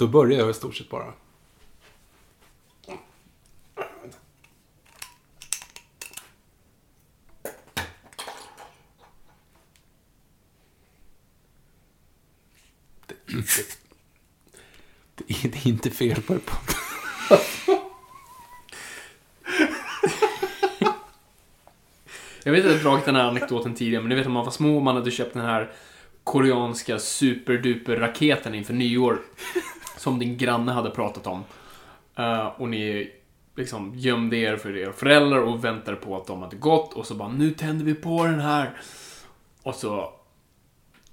Då 0.00 0.06
börjar 0.06 0.38
jag 0.38 0.50
i 0.50 0.54
stort 0.54 0.76
sett 0.76 0.88
bara. 0.88 1.12
Det 13.06 13.14
är 13.26 13.36
inte, 13.36 13.62
det 15.14 15.44
är, 15.44 15.48
det 15.48 15.56
är 15.56 15.68
inte 15.68 15.90
fel 15.90 16.22
på 16.22 16.34
det. 16.34 16.40
Jag 22.42 22.52
vet 22.52 22.64
att 22.64 22.70
jag 22.70 22.78
har 22.78 22.82
dragit 22.82 23.04
den 23.04 23.16
här 23.16 23.24
anekdoten 23.24 23.74
tidigare, 23.74 24.02
men 24.02 24.08
ni 24.08 24.14
vet 24.14 24.24
när 24.24 24.32
man 24.32 24.44
var 24.44 24.52
små 24.52 24.76
och 24.76 24.82
man 24.82 24.96
hade 24.96 25.10
köpt 25.10 25.34
den 25.34 25.44
här 25.44 25.72
koreanska 26.24 26.98
superduper 26.98 27.96
raketen 27.96 28.54
inför 28.54 28.74
nyår. 28.74 29.20
Som 30.00 30.18
din 30.18 30.36
granne 30.36 30.72
hade 30.72 30.90
pratat 30.90 31.26
om. 31.26 31.44
Eh, 32.16 32.46
och 32.46 32.68
ni 32.68 33.10
liksom 33.56 33.92
gömde 33.96 34.36
er 34.36 34.56
för 34.56 34.76
er 34.76 34.92
föräldrar 34.92 35.38
och 35.38 35.64
väntade 35.64 35.96
på 35.96 36.16
att 36.16 36.26
de 36.26 36.42
hade 36.42 36.56
gått 36.56 36.92
och 36.94 37.06
så 37.06 37.14
bara 37.14 37.28
nu 37.28 37.50
tänder 37.50 37.84
vi 37.84 37.94
på 37.94 38.24
den 38.24 38.40
här. 38.40 38.80
Och 39.62 39.74
så 39.74 40.12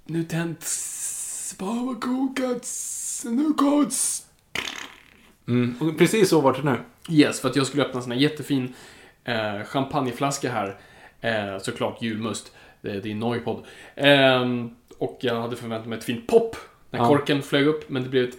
nu 0.05 0.23
tänds 0.23 1.55
bara 1.59 1.83
vad 1.85 2.01
kokats, 2.01 3.25
nu 3.29 3.53
koks. 3.53 4.25
Mm, 5.47 5.75
och 5.81 5.97
precis 5.97 6.29
så 6.29 6.41
var 6.41 6.53
det 6.53 6.63
nu. 6.63 6.77
Yes, 7.09 7.39
för 7.39 7.49
att 7.49 7.55
jag 7.55 7.67
skulle 7.67 7.83
öppna 7.83 7.97
en 7.97 8.03
sån 8.03 8.11
här 8.11 8.19
jättefin 8.19 8.73
eh, 9.23 9.63
champagneflaska 9.65 10.51
här. 10.51 10.77
Eh, 11.21 11.59
såklart 11.61 12.01
julmust. 12.01 12.51
Det, 12.81 12.99
det 12.99 13.11
är 13.11 13.15
Noipod. 13.15 13.65
Eh, 13.95 14.41
och 14.97 15.17
jag 15.21 15.41
hade 15.41 15.55
förväntat 15.55 15.87
mig 15.87 15.97
ett 15.97 16.03
fint 16.03 16.27
pop 16.27 16.55
när 16.89 16.99
Ja. 16.99 17.07
korken 17.07 17.41
flög 17.41 17.67
upp, 17.67 17.89
men 17.89 18.03
det 18.03 18.09
blev 18.09 18.29
ett 18.29 18.35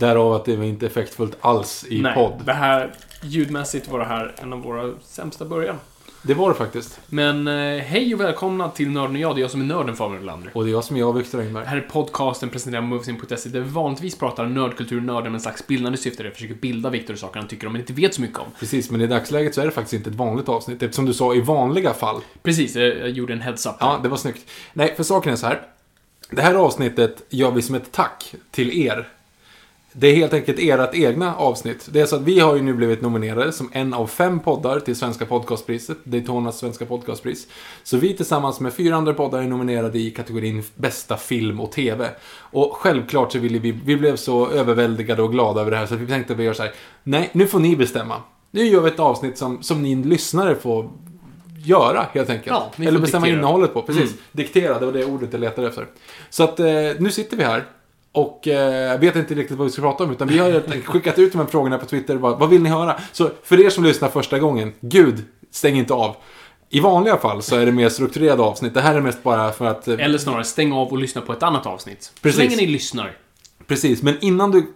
Därav 0.00 0.32
att 0.32 0.44
det 0.44 0.56
var 0.56 0.64
inte 0.64 0.86
effektfullt 0.86 1.36
alls 1.40 1.86
i 1.88 2.02
nej. 2.02 2.14
podd. 2.14 2.42
Det 2.44 2.52
här, 2.52 2.92
ljudmässigt 3.22 3.88
var 3.88 3.98
det 3.98 4.04
här 4.04 4.34
en 4.38 4.52
av 4.52 4.62
våra 4.62 4.92
sämsta 5.02 5.44
början. 5.44 5.76
Det 6.22 6.34
var 6.34 6.48
det 6.48 6.54
faktiskt. 6.54 7.00
Men 7.06 7.48
eh, 7.48 7.82
hej 7.82 8.14
och 8.14 8.20
välkomna 8.20 8.68
till 8.68 8.90
Nörden 8.90 9.16
och 9.16 9.20
jag. 9.20 9.36
Det 9.36 9.40
är 9.40 9.42
jag 9.42 9.50
som 9.50 9.60
är 9.60 9.64
nörden 9.64 9.96
Fabian 9.96 10.22
Olander. 10.22 10.50
Och 10.54 10.64
det 10.64 10.70
är 10.70 10.72
jag 10.72 10.84
som 10.84 10.96
är 10.96 11.00
jag, 11.00 11.12
Viktor 11.12 11.40
Engberg. 11.40 11.64
Här 11.64 11.76
är 11.76 11.80
podcasten 11.80 12.48
presenterad 12.48 12.84
av 12.84 12.88
Movesin.se 12.88 13.48
där 13.48 13.60
vi 13.60 13.70
vanligtvis 13.70 14.18
pratar 14.18 14.46
nördkultur, 14.46 15.00
nörden 15.00 15.32
med 15.32 15.38
en 15.38 15.40
slags 15.40 15.66
bildande 15.66 15.98
syfte. 15.98 16.22
Där 16.22 16.28
jag 16.28 16.34
försöker 16.34 16.54
bilda 16.54 16.90
Viktor 16.90 17.16
i 17.16 17.18
saker 17.18 17.40
han 17.40 17.48
tycker 17.48 17.66
om 17.66 17.72
men 17.72 17.80
inte 17.80 17.92
vet 17.92 18.14
så 18.14 18.20
mycket 18.20 18.38
om. 18.38 18.46
Precis, 18.58 18.90
men 18.90 19.00
i 19.00 19.06
dagsläget 19.06 19.54
så 19.54 19.60
är 19.60 19.64
det 19.64 19.70
faktiskt 19.70 19.94
inte 19.94 20.10
ett 20.10 20.16
vanligt 20.16 20.48
avsnitt. 20.48 20.82
Eftersom 20.82 21.06
du 21.06 21.14
sa 21.14 21.34
i 21.34 21.40
vanliga 21.40 21.94
fall. 21.94 22.20
Precis, 22.42 22.76
jag, 22.76 22.98
jag 22.98 23.10
gjorde 23.10 23.32
en 23.32 23.40
heads-up. 23.40 23.76
Ja, 23.80 24.00
det 24.02 24.08
var 24.08 24.16
snyggt. 24.16 24.50
Nej, 24.72 24.94
för 24.96 25.02
saken 25.02 25.32
är 25.32 25.36
så 25.36 25.46
här. 25.46 25.62
Det 26.30 26.42
här 26.42 26.54
avsnittet 26.54 27.22
gör 27.28 27.50
vi 27.50 27.62
som 27.62 27.74
ett 27.74 27.92
tack 27.92 28.34
till 28.50 28.86
er. 28.86 29.08
Det 29.92 30.08
är 30.08 30.14
helt 30.14 30.32
enkelt 30.32 30.58
ert 30.60 30.94
egna 30.94 31.36
avsnitt. 31.36 31.88
Det 31.92 32.00
är 32.00 32.06
så 32.06 32.16
att 32.16 32.22
vi 32.22 32.40
har 32.40 32.56
ju 32.56 32.62
nu 32.62 32.74
blivit 32.74 33.02
nominerade 33.02 33.52
som 33.52 33.70
en 33.72 33.94
av 33.94 34.06
fem 34.06 34.40
poddar 34.40 34.80
till 34.80 34.96
Svenska 34.96 35.26
podcastpriset, 35.26 35.98
Daytonas 36.04 36.58
Svenska 36.58 36.86
podcastpris. 36.86 37.46
Så 37.82 37.96
vi 37.96 38.16
tillsammans 38.16 38.60
med 38.60 38.72
fyra 38.72 38.96
andra 38.96 39.14
poddar 39.14 39.38
är 39.38 39.42
nominerade 39.42 39.98
i 39.98 40.10
kategorin 40.10 40.62
bästa 40.74 41.16
film 41.16 41.60
och 41.60 41.72
TV. 41.72 42.08
Och 42.36 42.76
självklart 42.76 43.32
så 43.32 43.38
ville 43.38 43.58
vi, 43.58 43.72
vi 43.84 43.96
blev 43.96 44.16
så 44.16 44.48
överväldigade 44.50 45.22
och 45.22 45.32
glada 45.32 45.60
över 45.60 45.70
det 45.70 45.76
här 45.76 45.86
så 45.86 45.94
att 45.94 46.00
vi 46.00 46.06
tänkte 46.06 46.32
att 46.32 46.38
vi 46.38 46.44
gör 46.44 46.52
så 46.52 46.62
här. 46.62 46.72
Nej, 47.02 47.30
nu 47.32 47.46
får 47.46 47.60
ni 47.60 47.76
bestämma. 47.76 48.16
Nu 48.50 48.64
gör 48.64 48.80
vi 48.80 48.88
ett 48.90 49.00
avsnitt 49.00 49.38
som, 49.38 49.62
som 49.62 49.82
ni 49.82 49.94
lyssnare 49.94 50.54
får 50.54 50.90
göra 51.64 52.06
helt 52.12 52.30
enkelt. 52.30 52.46
Ja, 52.76 52.84
Eller 52.86 53.00
bestämma 53.00 53.26
diktera. 53.26 53.38
innehållet 53.38 53.74
på, 53.74 53.82
precis. 53.82 54.02
Mm. 54.02 54.14
Diktera, 54.32 54.78
det 54.78 54.86
var 54.86 54.92
det 54.92 55.04
ordet 55.04 55.32
jag 55.32 55.40
letade 55.40 55.68
efter. 55.68 55.86
Så 56.30 56.44
att 56.44 56.60
eh, 56.60 56.66
nu 56.98 57.10
sitter 57.10 57.36
vi 57.36 57.44
här. 57.44 57.64
Och 58.12 58.48
eh, 58.48 59.00
vet 59.00 59.16
inte 59.16 59.34
riktigt 59.34 59.56
vad 59.58 59.66
vi 59.66 59.72
ska 59.72 59.82
prata 59.82 60.04
om, 60.04 60.10
utan 60.10 60.28
vi 60.28 60.38
har 60.38 60.82
skickat 60.84 61.18
ut 61.18 61.32
de 61.32 61.38
här 61.38 61.46
frågorna 61.46 61.78
på 61.78 61.86
Twitter. 61.86 62.16
Vad, 62.16 62.38
vad 62.38 62.50
vill 62.50 62.62
ni 62.62 62.68
höra? 62.68 63.00
Så 63.12 63.30
för 63.42 63.60
er 63.60 63.70
som 63.70 63.84
lyssnar 63.84 64.08
första 64.08 64.38
gången, 64.38 64.72
gud, 64.80 65.24
stäng 65.50 65.76
inte 65.78 65.94
av. 65.94 66.16
I 66.68 66.80
vanliga 66.80 67.16
fall 67.16 67.42
så 67.42 67.56
är 67.56 67.66
det 67.66 67.72
mer 67.72 67.88
strukturerade 67.88 68.42
avsnitt. 68.42 68.74
Det 68.74 68.80
här 68.80 68.94
är 68.94 69.00
mest 69.00 69.22
bara 69.22 69.52
för 69.52 69.64
att... 69.64 69.88
eh, 69.88 70.00
Eller 70.00 70.18
snarare, 70.18 70.44
stäng 70.44 70.72
av 70.72 70.88
och 70.88 70.98
lyssna 70.98 71.20
på 71.20 71.32
ett 71.32 71.42
annat 71.42 71.66
avsnitt. 71.66 72.12
Precis. 72.22 72.36
Så 72.36 72.42
länge 72.42 72.56
ni 72.56 72.66
lyssnar. 72.66 73.16
Precis, 73.66 74.02
men 74.02 74.16
innan 74.20 74.50
du 74.50 74.66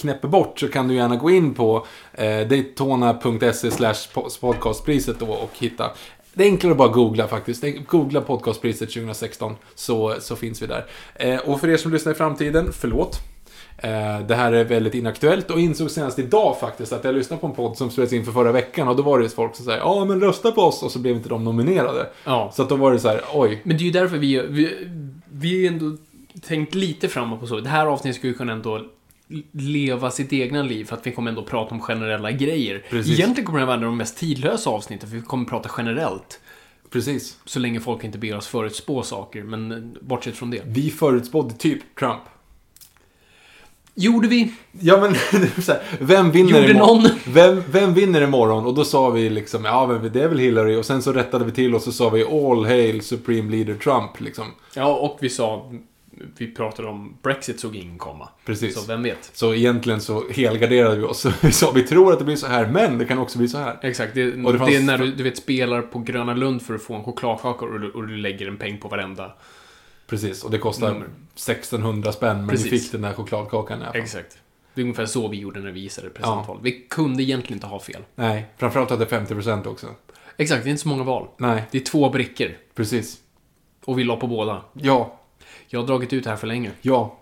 knäpper 0.00 0.28
bort 0.28 0.60
så 0.60 0.68
kan 0.68 0.88
du 0.88 0.94
gärna 0.94 1.16
gå 1.16 1.30
in 1.30 1.54
på 1.54 1.86
eh, 2.12 2.48
daytona.se 2.48 3.70
slash 3.70 3.94
podcastpriset 4.40 5.18
då 5.18 5.26
och 5.26 5.50
hitta. 5.58 5.90
Det 6.34 6.44
är 6.44 6.48
enklare 6.48 6.72
att 6.72 6.78
bara 6.78 6.88
googla 6.88 7.28
faktiskt. 7.28 7.64
Googla 7.86 8.20
podcastpriset 8.20 8.88
2016 8.88 9.56
så, 9.74 10.14
så 10.20 10.36
finns 10.36 10.62
vi 10.62 10.66
där. 10.66 10.86
Eh, 11.14 11.38
och 11.38 11.60
för 11.60 11.68
er 11.68 11.76
som 11.76 11.92
lyssnar 11.92 12.12
i 12.12 12.14
framtiden, 12.14 12.72
förlåt. 12.72 13.20
Eh, 13.76 14.26
det 14.28 14.34
här 14.34 14.52
är 14.52 14.64
väldigt 14.64 14.94
inaktuellt 14.94 15.50
och 15.50 15.60
insåg 15.60 15.90
senast 15.90 16.18
idag 16.18 16.56
faktiskt 16.60 16.92
att 16.92 17.04
jag 17.04 17.14
lyssnade 17.14 17.40
på 17.40 17.46
en 17.46 17.52
podd 17.52 17.76
som 17.76 17.90
spelades 17.90 18.12
in 18.12 18.24
för 18.24 18.32
förra 18.32 18.52
veckan 18.52 18.88
och 18.88 18.96
då 18.96 19.02
var 19.02 19.18
det 19.18 19.28
folk 19.28 19.56
som 19.56 19.64
säger 19.64 19.78
ja 19.78 20.04
men 20.04 20.20
rösta 20.20 20.52
på 20.52 20.62
oss 20.62 20.82
och 20.82 20.90
så 20.90 20.98
blev 20.98 21.16
inte 21.16 21.28
de 21.28 21.44
nominerade. 21.44 22.10
Ja. 22.24 22.50
Så 22.54 22.62
att 22.62 22.68
då 22.68 22.76
var 22.76 22.92
det 22.92 22.98
så 22.98 23.08
här, 23.08 23.20
oj. 23.34 23.60
Men 23.64 23.76
det 23.76 23.82
är 23.82 23.86
ju 23.86 23.90
därför 23.90 24.18
vi, 24.18 24.46
vi, 24.48 24.88
vi 25.32 25.66
ändå 25.66 25.96
tänkt 26.46 26.74
lite 26.74 27.08
framåt 27.08 27.40
på 27.40 27.46
så. 27.46 27.60
Det 27.60 27.68
här 27.68 27.86
avsnittet 27.86 28.18
skulle 28.18 28.32
kunna 28.32 28.52
ändå 28.52 28.80
leva 29.52 30.10
sitt 30.10 30.32
egna 30.32 30.62
liv 30.62 30.84
för 30.84 30.96
att 30.96 31.06
vi 31.06 31.12
kommer 31.12 31.30
ändå 31.30 31.42
prata 31.42 31.74
om 31.74 31.80
generella 31.80 32.32
grejer. 32.32 32.84
Precis. 32.90 33.18
Egentligen 33.18 33.46
kommer 33.46 33.60
det 33.60 33.66
vara 33.66 33.76
en 33.76 33.82
av 33.82 33.86
de 33.86 33.96
mest 33.96 34.18
tidlösa 34.18 34.70
avsnitten 34.70 35.08
för 35.08 35.16
vi 35.16 35.22
kommer 35.22 35.44
prata 35.44 35.70
generellt. 35.78 36.40
Precis. 36.90 37.38
Så 37.44 37.58
länge 37.58 37.80
folk 37.80 38.04
inte 38.04 38.18
ber 38.18 38.36
oss 38.36 38.46
förutspå 38.46 39.02
saker, 39.02 39.42
men 39.42 39.72
eh, 39.72 39.78
bortsett 40.00 40.36
från 40.36 40.50
det. 40.50 40.62
Vi 40.66 40.90
förutspådde 40.90 41.54
typ 41.54 41.82
Trump. 41.98 42.22
Gjorde 43.94 44.28
vi? 44.28 44.52
Ja 44.80 45.00
men, 45.00 45.14
här, 45.68 45.82
vem 46.00 46.30
vinner 46.30 46.60
Gjorde 46.60 46.70
imorgon? 46.70 47.02
någon? 47.02 47.10
Vem, 47.26 47.62
vem 47.70 47.94
vinner 47.94 48.22
imorgon? 48.22 48.66
Och 48.66 48.74
då 48.74 48.84
sa 48.84 49.10
vi 49.10 49.30
liksom, 49.30 49.64
ja 49.64 49.86
men 49.86 50.12
det 50.12 50.22
är 50.22 50.28
väl 50.28 50.38
Hillary. 50.38 50.76
Och 50.76 50.86
sen 50.86 51.02
så 51.02 51.12
rättade 51.12 51.44
vi 51.44 51.52
till 51.52 51.74
och 51.74 51.82
så 51.82 51.92
sa 51.92 52.08
vi 52.08 52.24
All 52.24 52.64
hail 52.64 53.02
Supreme 53.02 53.50
Leader 53.50 53.74
Trump 53.74 54.20
liksom. 54.20 54.44
Ja, 54.74 54.94
och 54.94 55.18
vi 55.20 55.28
sa... 55.28 55.72
Vi 56.36 56.54
pratade 56.54 56.88
om 56.88 57.16
Brexit 57.22 57.60
såg 57.60 57.76
ingen 57.76 57.98
komma. 57.98 58.28
Precis. 58.44 58.74
Så 58.80 58.86
vem 58.86 59.02
vet? 59.02 59.30
Så 59.32 59.54
egentligen 59.54 60.00
så 60.00 60.28
helgarderade 60.30 60.96
vi 60.96 61.02
oss. 61.02 61.26
Vi 61.42 61.52
sa, 61.52 61.70
vi 61.70 61.82
tror 61.82 62.12
att 62.12 62.18
det 62.18 62.24
blir 62.24 62.36
så 62.36 62.46
här, 62.46 62.66
men 62.66 62.98
det 62.98 63.04
kan 63.04 63.18
också 63.18 63.38
bli 63.38 63.48
så 63.48 63.58
här. 63.58 63.78
Exakt, 63.82 64.14
det, 64.14 64.30
det 64.30 64.58
fanns- 64.58 64.66
det 64.70 64.76
är 64.76 64.82
när 64.82 64.98
du, 64.98 65.12
du 65.14 65.22
vet, 65.22 65.36
spelar 65.36 65.82
på 65.82 65.98
Gröna 65.98 66.34
Lund 66.34 66.62
för 66.62 66.74
att 66.74 66.82
få 66.82 66.94
en 66.94 67.04
chokladkaka 67.04 67.64
och 67.64 67.80
du, 67.80 67.90
och 67.90 68.06
du 68.06 68.16
lägger 68.16 68.48
en 68.48 68.56
peng 68.56 68.78
på 68.78 68.88
varenda. 68.88 69.32
Precis, 70.06 70.44
och 70.44 70.50
det 70.50 70.58
kostar 70.58 70.92
Nummer. 70.92 71.06
1600 71.34 72.12
spänn, 72.12 72.36
men 72.38 72.48
Precis. 72.48 72.72
vi 72.72 72.78
fick 72.78 72.92
den 72.92 73.02
där 73.02 73.12
chokladkakan 73.12 73.78
i 73.80 73.82
alla 73.82 73.92
fall. 73.92 74.00
Exakt. 74.02 74.38
Det 74.74 74.80
är 74.80 74.82
ungefär 74.82 75.06
så 75.06 75.28
vi 75.28 75.36
gjorde 75.38 75.60
när 75.60 75.70
vi 75.70 75.80
gissade 75.80 76.08
presidentval. 76.10 76.58
Vi 76.62 76.72
kunde 76.90 77.22
egentligen 77.22 77.56
inte 77.56 77.66
ha 77.66 77.80
fel. 77.80 78.02
Nej, 78.14 78.46
framförallt 78.56 78.90
hade 78.90 79.04
50% 79.04 79.66
också. 79.66 79.86
Exakt, 80.36 80.64
det 80.64 80.68
är 80.68 80.70
inte 80.70 80.82
så 80.82 80.88
många 80.88 81.02
val. 81.04 81.28
Nej, 81.38 81.62
Det 81.70 81.78
är 81.78 81.84
två 81.84 82.10
brickor. 82.10 82.48
precis. 82.74 83.18
Och 83.84 83.98
vi 83.98 84.04
la 84.04 84.16
på 84.16 84.26
båda. 84.26 84.62
Ja. 84.72 85.18
Jag 85.68 85.80
har 85.80 85.86
dragit 85.86 86.12
ut 86.12 86.24
det 86.24 86.30
här 86.30 86.36
för 86.36 86.46
länge. 86.46 86.70
Ja. 86.82 87.18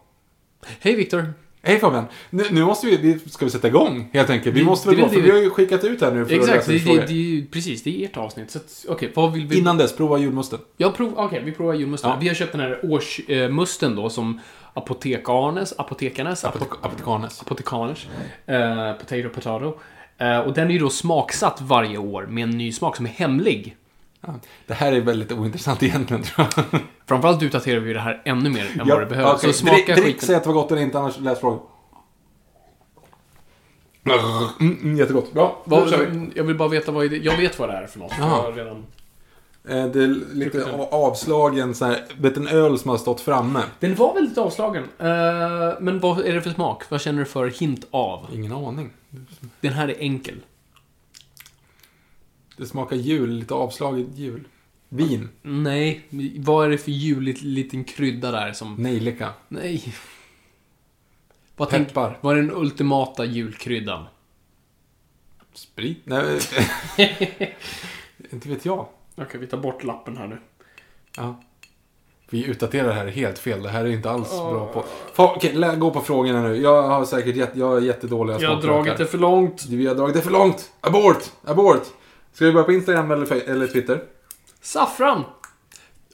Hej 0.81 0.95
Viktor! 0.95 1.33
Hej 1.63 1.79
Fabian! 1.79 2.05
Nu, 2.31 2.45
nu 2.51 2.65
måste 2.65 2.87
vi, 2.87 2.97
vi, 2.97 3.19
ska 3.31 3.45
vi 3.45 3.51
sätta 3.51 3.69
igång 3.69 4.11
helt 4.13 4.31
enkelt? 4.31 4.57
Vi 4.57 4.61
Det- 4.61 4.67
måste 4.67 4.89
väl 4.89 4.97
det 4.97 5.03
gå, 5.03 5.07
väl 5.09 5.15
för 5.15 5.21
det- 5.23 5.27
vi 5.27 5.39
har 5.39 5.45
ju 5.45 5.51
skickat 5.51 5.85
ut 5.85 6.01
här 6.01 6.13
nu 6.13 6.27
för 6.27 6.35
Exakt, 6.35 6.59
att 6.59 6.67
det, 6.67 6.79
det, 6.79 7.07
det, 7.07 7.47
precis, 7.51 7.83
det 7.83 8.03
är 8.03 8.07
ert 8.09 8.17
avsnitt. 8.17 8.51
Så 8.51 8.59
att, 8.59 8.85
okej, 8.89 9.13
vad 9.15 9.33
vill 9.33 9.47
vi... 9.47 9.59
Innan 9.59 9.79
dess, 9.79 9.97
prova 9.97 10.19
julmusten. 10.19 10.59
Jag 10.77 10.95
prov, 10.97 11.13
okej, 11.17 11.43
vi 11.45 11.53
provar 11.53 11.75
julmusten. 11.75 12.11
Ja. 12.11 12.17
Vi 12.21 12.29
har 12.29 12.35
köpt 12.35 12.53
den 12.53 12.61
här 12.61 12.81
årsmusten 12.83 13.97
då 13.97 14.11
som 14.11 14.41
Apotekarnes, 14.75 15.75
Apotekarnes, 15.79 16.45
apo, 16.45 16.59
Apotek- 16.59 16.79
Apotekanes. 16.83 17.41
Apotekaners, 17.41 18.07
eh, 18.47 18.93
Potato 18.93 19.29
Potato. 19.35 19.79
Eh, 20.19 20.39
och 20.39 20.53
den 20.55 20.69
är 20.69 20.73
ju 20.73 20.79
då 20.79 20.91
smaksatt 20.91 21.61
varje 21.61 21.99
år 21.99 22.27
med 22.27 22.45
en 22.45 22.51
ny 22.51 22.73
smak 22.73 22.97
som 22.97 23.07
är 23.07 23.11
hemlig. 23.11 23.77
Ja. 24.27 24.35
Det 24.67 24.75
här 24.75 24.93
är 24.93 25.01
väldigt 25.01 25.33
ointressant 25.33 25.83
egentligen 25.83 26.23
tror 26.23 26.47
jag. 26.57 26.81
Framförallt 27.07 27.43
utdaterar 27.43 27.81
vi 27.81 27.93
det 27.93 28.01
här 28.01 28.23
ännu 28.25 28.51
mer 28.51 28.67
än 28.81 28.89
vad 28.89 29.01
det 29.01 29.07
behöver. 29.07 29.35
okej. 29.35 29.53
Så 29.53 29.59
smaka 29.59 29.75
drick, 29.77 29.87
drick, 29.87 30.05
skiten. 30.07 30.27
säg 30.27 30.37
att 30.37 30.43
det 30.43 30.49
var 30.49 30.55
gott 30.55 30.73
eller 30.73 30.83
inte, 30.83 30.99
annars 30.99 31.19
läs 31.21 31.41
frågan. 31.41 31.61
Mm, 34.61 34.77
mm, 34.83 34.97
jättegott. 34.97 35.33
Kör 35.35 35.51
vi. 36.07 36.19
Vad, 36.19 36.31
jag 36.35 36.45
vill 36.45 36.57
bara 36.57 36.69
veta 36.69 36.93
vad 36.93 37.11
det 37.11 37.17
Jag 37.17 37.37
vet 37.37 37.59
vad 37.59 37.69
det 37.69 37.75
är 37.75 37.87
för 37.87 37.99
något. 37.99 38.13
för 38.13 38.53
redan... 38.53 38.77
Eh, 39.69 39.87
Det 39.87 40.03
är 40.03 40.35
lite 40.35 40.65
avslagen 40.91 41.75
så 41.75 41.85
här, 41.85 42.05
vet 42.19 42.37
en 42.37 42.49
öl 42.49 42.79
som 42.79 42.91
har 42.91 42.99
stått 42.99 43.21
framme. 43.21 43.63
Den 43.81 43.95
var 43.95 44.15
väldigt 44.15 44.39
avslagen. 44.39 44.83
Eh, 44.99 45.09
men 45.81 46.01
vad 46.01 46.21
är 46.21 46.33
det 46.35 46.43
för 46.43 46.51
smak? 46.51 46.83
Vad 46.91 47.01
känner 47.01 47.19
du 47.19 47.25
för 47.25 47.47
hint 47.47 47.87
av? 47.91 48.27
Ingen 48.33 48.53
aning. 48.53 48.91
Den 49.61 49.73
här 49.73 49.89
är 49.89 49.95
enkel. 49.99 50.35
Det 52.61 52.67
smakar 52.67 52.97
jul, 52.97 53.31
lite 53.31 53.55
avslaget 53.55 54.07
jul. 54.15 54.49
Vin, 54.89 55.29
Nej, 55.43 56.01
vad 56.39 56.67
är 56.67 56.71
det 56.71 56.79
för 56.79 56.91
juligt 56.91 57.43
liten 57.43 57.85
krydda 57.85 58.31
där 58.31 58.53
som... 58.53 58.75
nejlika, 58.75 59.33
Nej. 59.49 59.95
Vad 61.57 61.69
tänk, 61.69 61.89
peppar, 61.89 62.19
vad 62.21 62.39
är 62.39 62.43
den 62.43 62.51
ultimata 62.55 63.25
julkryddan? 63.25 64.05
sprit. 65.53 65.99
Nej, 66.05 66.41
inte 68.31 68.49
vet 68.49 68.65
jag. 68.65 68.87
Okej, 69.17 69.41
vi 69.41 69.47
tar 69.47 69.59
bort 69.59 69.85
lappen 69.85 70.17
här 70.17 70.27
nu. 70.27 70.39
Ja. 71.17 71.43
Vi 72.31 72.45
utdaterar 72.45 72.89
det 72.89 72.95
här 72.95 73.07
helt 73.07 73.39
fel. 73.39 73.63
Det 73.63 73.69
här 73.69 73.85
är 73.85 73.89
inte 73.91 74.11
alls 74.11 74.31
bra 74.31 74.67
på. 74.67 74.85
Okej, 75.17 75.55
lä- 75.55 75.77
gå 75.77 75.91
på 75.91 76.01
frågorna 76.01 76.43
nu. 76.43 76.57
Jag 76.57 76.83
har 76.83 77.05
säkert 77.05 77.37
jätte, 77.37 77.59
jag 77.59 77.77
är 77.77 77.81
jättedåliga 77.81 78.41
Jag 78.41 78.55
har 78.55 78.63
dragit 78.63 78.99
det 78.99 79.07
för 79.07 79.19
långt. 79.19 79.67
Vi 79.67 79.87
har 79.87 79.95
dragit 79.95 80.15
det 80.15 80.23
för 80.23 80.31
långt. 80.31 80.73
Abort! 80.81 81.23
Abort! 81.45 81.83
Ska 82.33 82.45
vi 82.45 82.53
börja 82.53 82.65
på 82.65 82.73
Instagram 82.73 83.11
eller, 83.11 83.49
eller 83.51 83.67
Twitter? 83.67 84.01
Saffran! 84.61 85.25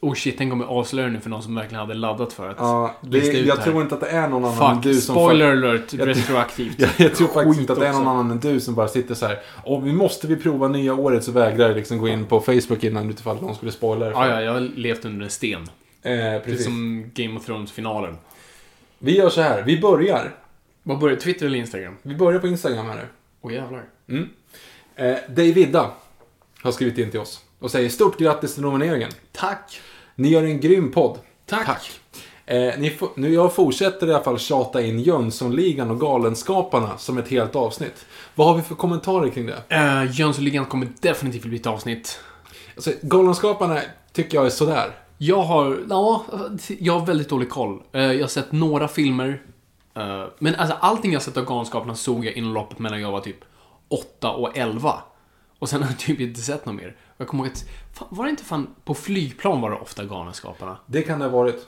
Oh 0.01 0.13
shit, 0.13 0.35
tänk 0.37 0.53
om 0.53 0.59
jag 0.61 0.69
avslöjar 0.69 1.09
nu 1.09 1.19
för 1.19 1.29
någon 1.29 1.43
som 1.43 1.55
verkligen 1.55 1.79
hade 1.79 1.93
laddat 1.93 2.33
för 2.33 2.49
att 2.49 2.55
Ja, 2.59 2.95
det, 3.01 3.09
lista 3.17 3.37
ut 3.37 3.47
jag 3.47 3.55
här. 3.55 3.63
tror 3.63 3.81
inte 3.81 3.95
att 3.95 4.01
det 4.01 4.09
är 4.09 4.27
någon 4.27 4.45
annan 4.45 4.69
än 4.69 4.75
Fuck, 4.75 4.83
du 4.83 5.01
som... 5.01 5.15
spoiler 5.15 5.51
alert, 5.51 5.93
Jag- 5.93 6.07
retroaktivt. 6.07 6.75
Jag, 6.79 6.89
jag 6.97 7.15
tror 7.15 7.27
faktiskt 7.27 7.59
inte 7.59 7.73
att 7.73 7.79
det 7.79 7.87
är 7.87 7.91
någon 7.91 8.01
också. 8.01 8.09
annan 8.09 8.31
än 8.31 8.39
du 8.39 8.59
som 8.59 8.75
bara 8.75 8.87
sitter 8.87 9.15
så 9.15 9.25
här. 9.25 9.39
Och 9.63 9.87
vi 9.87 9.93
måste 9.93 10.27
vi 10.27 10.35
prova 10.35 10.67
nya 10.67 10.93
året 10.95 11.23
så 11.23 11.31
vägrar 11.31 11.67
jag 11.67 11.75
liksom 11.77 11.97
gå 11.97 12.07
in 12.07 12.25
på 12.25 12.39
Facebook 12.41 12.83
innan 12.83 13.09
utifall 13.09 13.41
någon 13.41 13.55
skulle 13.55 13.71
spoila 13.71 14.05
det. 14.05 14.11
Ja, 14.11 14.27
ja, 14.27 14.41
jag 14.41 14.53
har 14.53 14.59
levt 14.59 15.05
under 15.05 15.23
en 15.25 15.29
sten. 15.31 15.61
Eh, 15.61 16.11
Det 16.11 16.41
precis. 16.45 16.63
som 16.65 17.05
Game 17.13 17.39
of 17.39 17.45
Thrones-finalen. 17.45 18.17
Vi 18.99 19.17
gör 19.17 19.29
så 19.29 19.41
här. 19.41 19.61
Vi 19.63 19.79
börjar. 19.81 20.31
Vad 20.83 20.99
börjar 20.99 21.15
Twitter 21.17 21.45
eller 21.45 21.57
Instagram? 21.57 21.97
Vi 22.01 22.15
börjar 22.15 22.39
på 22.39 22.47
Instagram 22.47 22.85
här 22.85 22.95
nu. 22.95 23.01
Åh 23.41 23.53
jävlar. 23.53 23.83
Mm. 24.09 24.29
Eh, 24.95 25.15
Davida 25.29 25.91
har 26.67 26.71
skrivit 26.73 26.97
in 26.97 27.11
till 27.11 27.19
oss 27.19 27.39
och 27.59 27.71
säger 27.71 27.89
stort 27.89 28.17
grattis 28.19 28.53
till 28.53 28.63
nomineringen. 28.63 29.11
Tack! 29.31 29.81
Ni 30.15 30.29
gör 30.29 30.43
en 30.43 30.59
grym 30.59 30.91
podd. 30.91 31.17
Tack! 31.45 31.91
Eh, 32.45 32.73
ni 32.77 32.89
får- 32.89 33.09
nu 33.15 33.33
jag 33.33 33.53
fortsätter 33.53 34.07
i 34.07 34.13
alla 34.13 34.23
fall 34.23 34.39
tjata 34.39 34.81
in 34.81 34.99
Jönssonligan 34.99 35.91
och 35.91 35.99
Galenskaparna 35.99 36.97
som 36.97 37.17
ett 37.17 37.27
helt 37.27 37.55
avsnitt. 37.55 38.05
Vad 38.35 38.47
har 38.47 38.55
vi 38.55 38.61
för 38.61 38.75
kommentarer 38.75 39.29
kring 39.29 39.45
det? 39.45 39.75
Uh, 39.75 40.11
Jönssonligan 40.19 40.65
kommer 40.65 40.87
definitivt 41.01 41.41
bli 41.45 41.55
ett 41.55 41.65
avsnitt. 41.67 42.19
Alltså, 42.75 42.91
Galenskaparna 43.01 43.81
tycker 44.13 44.37
jag 44.37 44.45
är 44.45 44.49
sådär. 44.49 44.91
Jag 45.17 45.41
har, 45.43 45.79
ja, 45.89 46.23
jag 46.79 46.99
har 46.99 47.05
väldigt 47.05 47.29
dålig 47.29 47.49
koll. 47.49 47.81
Eh, 47.91 48.01
jag 48.01 48.21
har 48.23 48.27
sett 48.27 48.51
några 48.51 48.87
filmer. 48.87 49.41
eh, 49.95 50.23
men 50.39 50.55
alltså 50.55 50.75
allting 50.79 51.13
jag 51.13 51.21
sett 51.21 51.37
av 51.37 51.45
Galenskaparna 51.45 51.95
såg 51.95 52.25
jag 52.25 52.33
inom 52.33 52.53
loppet 52.53 52.79
mellan 52.79 53.01
jag 53.01 53.11
var 53.11 53.19
typ 53.19 53.37
8 53.89 54.31
och 54.31 54.57
11. 54.57 54.93
Och 55.59 55.69
sen 55.69 55.81
har 55.81 55.89
jag 55.89 55.99
typ 55.99 56.19
inte 56.19 56.41
sett 56.41 56.65
något 56.65 56.75
mer. 56.75 56.95
Jag 57.17 57.27
kommer 57.27 57.43
ihåg 57.43 57.53
att, 57.53 57.65
fan, 57.93 58.07
var 58.11 58.23
det 58.23 58.29
inte 58.29 58.43
fan, 58.43 58.67
på 58.83 58.93
flygplan 58.93 59.61
var 59.61 59.71
det 59.71 59.77
ofta 59.77 60.05
Galenskaparna. 60.05 60.77
Det 60.85 61.01
kan 61.01 61.19
det 61.19 61.25
ha 61.25 61.31
varit. 61.31 61.67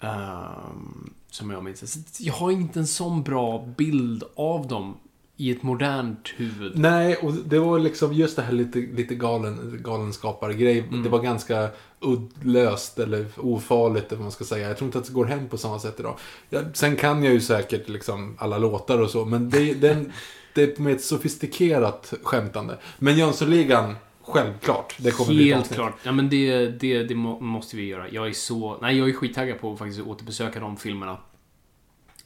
Ehm, 0.00 1.10
som 1.30 1.50
jag 1.50 1.64
minns. 1.64 1.92
Så 1.92 2.22
Jag 2.24 2.34
har 2.34 2.50
inte 2.50 2.78
en 2.78 2.86
sån 2.86 3.22
bra 3.22 3.66
bild 3.76 4.24
av 4.36 4.66
dem 4.66 4.96
i 5.36 5.50
ett 5.50 5.62
modernt 5.62 6.28
huvud. 6.36 6.78
Nej, 6.78 7.16
och 7.16 7.32
det 7.32 7.58
var 7.58 7.78
liksom 7.78 8.12
just 8.12 8.36
det 8.36 8.42
här 8.42 8.52
lite, 8.52 8.78
lite 8.78 9.14
galen, 9.14 9.80
galenskapargrej. 9.84 10.88
Det 11.02 11.08
var 11.08 11.18
ganska 11.18 11.68
uddlöst 12.00 12.98
eller 12.98 13.26
ofarligt, 13.36 14.06
eller 14.06 14.16
vad 14.16 14.24
man 14.24 14.32
ska 14.32 14.44
säga. 14.44 14.68
Jag 14.68 14.76
tror 14.76 14.88
inte 14.88 14.98
att 14.98 15.06
det 15.06 15.12
går 15.12 15.24
hem 15.24 15.48
på 15.48 15.58
samma 15.58 15.78
sätt 15.78 16.00
idag. 16.00 16.18
Ja, 16.50 16.60
sen 16.72 16.96
kan 16.96 17.24
jag 17.24 17.34
ju 17.34 17.40
säkert 17.40 17.88
liksom 17.88 18.36
alla 18.38 18.58
låtar 18.58 18.98
och 18.98 19.10
så, 19.10 19.24
men 19.24 19.50
det, 19.50 19.74
den, 19.74 20.12
det 20.54 20.78
är 20.78 20.82
med 20.82 20.92
ett 20.92 21.04
sofistikerat 21.04 22.14
skämtande. 22.22 22.78
Men 22.98 23.16
Jönssonligan, 23.18 23.96
självklart. 24.22 24.94
Det 24.98 25.10
kommer 25.10 25.30
bli 25.34 25.50
ett 25.50 25.56
Helt 25.56 25.74
klart. 25.74 25.94
Ja, 26.02 26.12
men 26.12 26.28
det, 26.28 26.66
det, 26.66 27.02
det 27.02 27.14
må, 27.14 27.40
måste 27.40 27.76
vi 27.76 27.86
göra. 27.86 28.08
Jag 28.10 28.28
är 28.28 28.32
så... 28.32 28.78
Nej, 28.82 28.98
jag 28.98 29.08
är 29.08 29.12
skittaggad 29.12 29.60
på 29.60 29.72
att 29.72 29.78
faktiskt 29.78 30.00
återbesöka 30.00 30.60
de 30.60 30.76
filmerna. 30.76 31.16